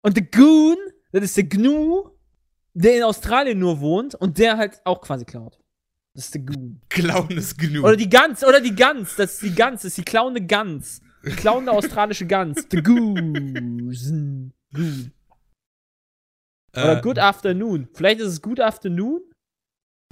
Und 0.02 0.16
The 0.16 0.24
Goon, 0.30 0.76
das 1.12 1.24
ist 1.24 1.36
der 1.36 1.44
Gnu, 1.44 2.10
der 2.74 2.96
in 2.98 3.02
Australien 3.02 3.58
nur 3.58 3.80
wohnt 3.80 4.14
und 4.14 4.38
der 4.38 4.56
halt 4.56 4.80
auch 4.84 5.00
quasi 5.00 5.24
klaut. 5.24 5.58
Das 6.14 6.26
ist 6.26 6.34
der 6.34 6.42
Goon. 6.42 6.80
Klauen 6.88 7.30
ist 7.30 7.58
genug. 7.58 7.84
Oder 7.84 7.96
die 7.96 8.08
Gans, 8.08 8.44
oder 8.44 8.60
die 8.60 8.74
Gans, 8.74 9.16
das 9.16 9.34
ist 9.34 9.42
die 9.42 9.54
Gans, 9.54 9.82
das 9.82 9.90
ist 9.90 9.98
die 9.98 10.04
klauende 10.04 10.44
Gans. 10.44 11.00
Die 11.24 11.30
klauende 11.30 11.72
australische 11.72 12.26
Gans. 12.26 12.64
The 12.70 12.82
Goose. 12.82 14.52
Goon. 14.72 15.12
Oder 16.74 16.98
Äh, 16.98 17.00
Good 17.00 17.18
Afternoon. 17.18 17.88
Vielleicht 17.94 18.20
ist 18.20 18.28
es 18.28 18.42
Good 18.42 18.60
Afternoon? 18.60 19.22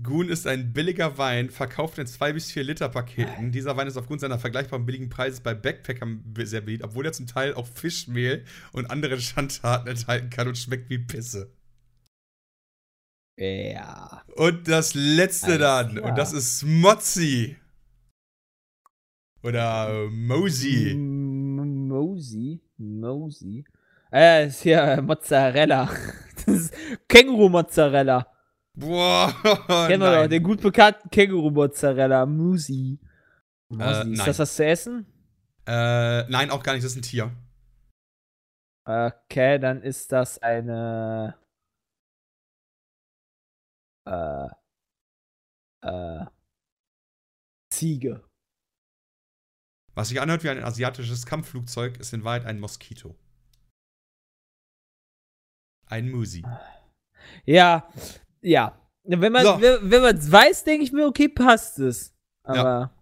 Goon 0.03 0.29
ist 0.29 0.47
ein 0.47 0.75
billiger 0.75 1.17
Wein, 1.17 1.49
verkauft 1.49 1.97
in 1.99 2.07
2 2.07 2.35
bis 2.35 2.53
4 2.53 2.65
Liter 2.65 2.89
Paketen. 2.91 3.51
Dieser 3.51 3.77
Wein 3.79 3.87
ist 3.87 3.97
aufgrund 3.97 4.21
seiner 4.21 4.39
vergleichbaren 4.39 4.85
billigen 4.85 5.09
Preises 5.09 5.41
bei 5.41 5.55
Backpackern 5.55 6.23
sehr 6.45 6.61
beliebt, 6.61 6.85
obwohl 6.85 7.07
er 7.07 7.13
zum 7.15 7.27
Teil 7.27 7.55
auch 7.55 7.67
Fischmehl 7.67 8.45
und 8.73 8.91
andere 8.91 9.19
Schandtaten 9.21 9.89
enthalten 9.89 10.29
kann 10.29 10.49
und 10.49 10.59
schmeckt 10.59 10.91
wie 10.91 10.99
Pisse. 10.99 11.51
Ja. 13.39 14.23
Und 14.35 14.69
das 14.69 14.93
letzte 14.95 15.47
Alles 15.47 15.59
dann, 15.61 15.95
klar. 15.97 16.11
und 16.11 16.19
das 16.19 16.33
ist 16.35 16.63
Mozzi. 16.63 17.57
Oder 19.43 20.09
Mosey. 20.11 20.95
Mosey. 20.95 22.61
Mosey. 22.77 23.65
Äh, 24.13 24.49
ist 24.49 24.63
hier 24.63 25.01
Mozzarella. 25.03 25.89
Känguru-Mozzarella. 27.09 28.27
Boah, 28.75 29.35
Kennen 29.89 30.03
wir 30.03 30.23
doch, 30.23 30.29
den 30.29 30.43
gut 30.43 30.61
bekannten 30.61 31.09
Känguru-Mozzarella. 31.11 32.27
Musi. 32.27 32.99
Musi. 33.69 33.83
Äh, 33.83 34.13
ist 34.13 34.27
das 34.27 34.39
was 34.39 34.57
zu 34.57 34.65
essen? 34.65 35.07
Äh, 35.67 36.29
nein, 36.29 36.51
auch 36.51 36.63
gar 36.63 36.75
nicht, 36.75 36.85
das 36.85 36.93
ist 36.93 36.99
ein 36.99 37.03
Tier. 37.03 37.33
Okay, 38.85 39.59
dann 39.59 39.83
ist 39.83 40.13
das 40.13 40.39
eine. 40.39 41.37
Äh. 44.07 44.49
Äh. 45.83 46.27
Ziege. 47.71 48.23
Was 49.95 50.09
sich 50.09 50.21
anhört 50.21 50.45
wie 50.45 50.51
ein 50.51 50.63
asiatisches 50.63 51.27
Kampfflugzeug, 51.27 51.99
ist 51.99 52.13
in 52.13 52.23
Wahrheit 52.23 52.45
ein 52.45 52.61
Moskito. 52.61 53.17
Ein 55.87 56.11
Musi. 56.11 56.45
Ja, 57.45 57.89
ja. 58.41 58.81
Wenn 59.05 59.33
man 59.33 59.45
So. 59.45 59.61
wenn, 59.61 59.91
wenn 59.91 60.03
man 60.03 60.33
weiß, 60.33 60.65
denke 60.65 60.85
ich 60.85 60.93
mir, 60.93 61.07
okay, 61.07 61.29
passt 61.29 61.79
es. 61.79 62.13
Aber 62.43 62.97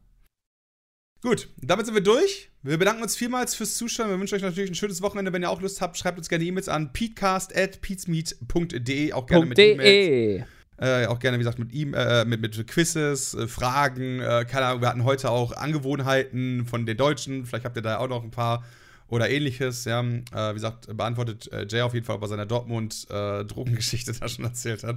Gut, 1.25 1.49
damit 1.57 1.87
sind 1.87 1.95
wir 1.95 2.03
durch. 2.03 2.51
Wir 2.63 2.77
bedanken 2.77 3.03
uns 3.03 3.17
vielmals 3.17 3.55
fürs 3.55 3.77
Zuschauen. 3.77 4.11
Wir 4.11 4.21
wünschen 4.21 4.35
euch 4.35 4.43
natürlich 4.43 4.71
ein 4.71 4.75
schönes 4.75 5.01
Wochenende. 5.01 5.33
Wenn 5.33 5.41
ihr 5.41 5.49
auch 5.49 5.63
Lust 5.63 5.81
habt, 5.81 5.97
schreibt 5.97 6.19
uns 6.19 6.29
gerne 6.29 6.45
E-Mails 6.45 6.69
an 6.69 6.93
peatcast.peatsmeet.de. 6.93 9.15
Auch 9.15 9.25
gerne 9.25 9.47
mit 9.47 9.59
E-Mails. 9.59 9.81
.de. 9.81 10.45
Äh, 10.77 11.07
auch 11.07 11.21
gerne, 11.21 11.39
wie 11.39 11.43
gesagt, 11.43 11.59
mit, 11.59 11.73
ihm, 11.73 11.95
äh, 11.95 12.27
mit, 12.27 12.43
mit 12.43 12.67
Quizzes, 12.67 13.33
äh, 13.33 13.49
Fragen. 13.49 14.21
Äh, 14.21 14.45
keine 14.47 14.67
Ahnung, 14.67 14.83
wir 14.83 14.89
hatten 14.89 15.05
heute 15.05 15.31
auch 15.31 15.53
Angewohnheiten 15.53 16.67
von 16.67 16.85
den 16.85 16.99
Deutschen. 16.99 17.47
Vielleicht 17.47 17.65
habt 17.65 17.77
ihr 17.77 17.83
da 17.83 17.97
auch 17.99 18.09
noch 18.09 18.23
ein 18.23 18.31
paar 18.31 18.63
oder 19.09 19.29
ähnliches. 19.31 19.85
Ja. 19.85 20.01
Äh, 20.03 20.51
wie 20.51 20.55
gesagt, 20.55 20.87
beantwortet 20.97 21.51
äh, 21.53 21.67
Jay 21.69 21.83
auf 21.83 21.95
jeden 21.95 22.07
Fall, 22.07 22.17
ob 22.17 22.23
er 22.23 22.29
seiner 22.29 22.47
Dortmund-Drogengeschichte 22.47 24.13
da 24.21 24.29
schon 24.29 24.45
erzählt 24.45 24.83
hat. 24.85 24.97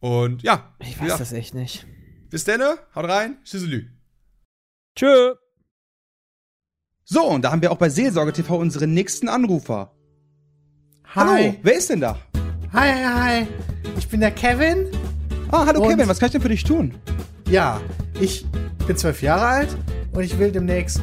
Und 0.00 0.42
ja, 0.42 0.74
Ich 0.80 0.96
weiß 0.98 1.02
gesagt, 1.04 1.20
das 1.20 1.32
echt 1.32 1.54
nicht. 1.54 1.86
bis 2.30 2.44
dann, 2.44 2.60
haut 2.94 3.04
rein, 3.08 3.36
tschüsselü. 3.44 3.88
Tschö. 4.96 5.34
So, 7.04 7.24
und 7.26 7.42
da 7.42 7.52
haben 7.52 7.62
wir 7.62 7.70
auch 7.72 7.76
bei 7.78 7.88
Seelsorge 7.88 8.32
TV 8.32 8.56
unseren 8.56 8.94
nächsten 8.94 9.28
Anrufer. 9.28 9.94
Hallo, 11.14 11.54
wer 11.62 11.74
ist 11.76 11.90
denn 11.90 12.00
da? 12.00 12.18
Hi, 12.72 12.90
hi, 12.90 13.04
hi. 13.44 13.46
Ich 13.98 14.08
bin 14.08 14.20
der 14.20 14.30
Kevin. 14.30 14.86
Ah, 15.50 15.66
hallo 15.66 15.82
Und- 15.82 15.90
Kevin, 15.90 16.08
was 16.08 16.18
kann 16.18 16.28
ich 16.28 16.32
denn 16.32 16.40
für 16.42 16.48
dich 16.48 16.64
tun? 16.64 16.94
Ja, 17.48 17.80
ich 18.20 18.46
bin 18.86 18.96
zwölf 18.96 19.20
Jahre 19.20 19.44
alt 19.44 19.76
und 20.12 20.22
ich 20.22 20.38
will 20.38 20.50
demnächst 20.52 21.02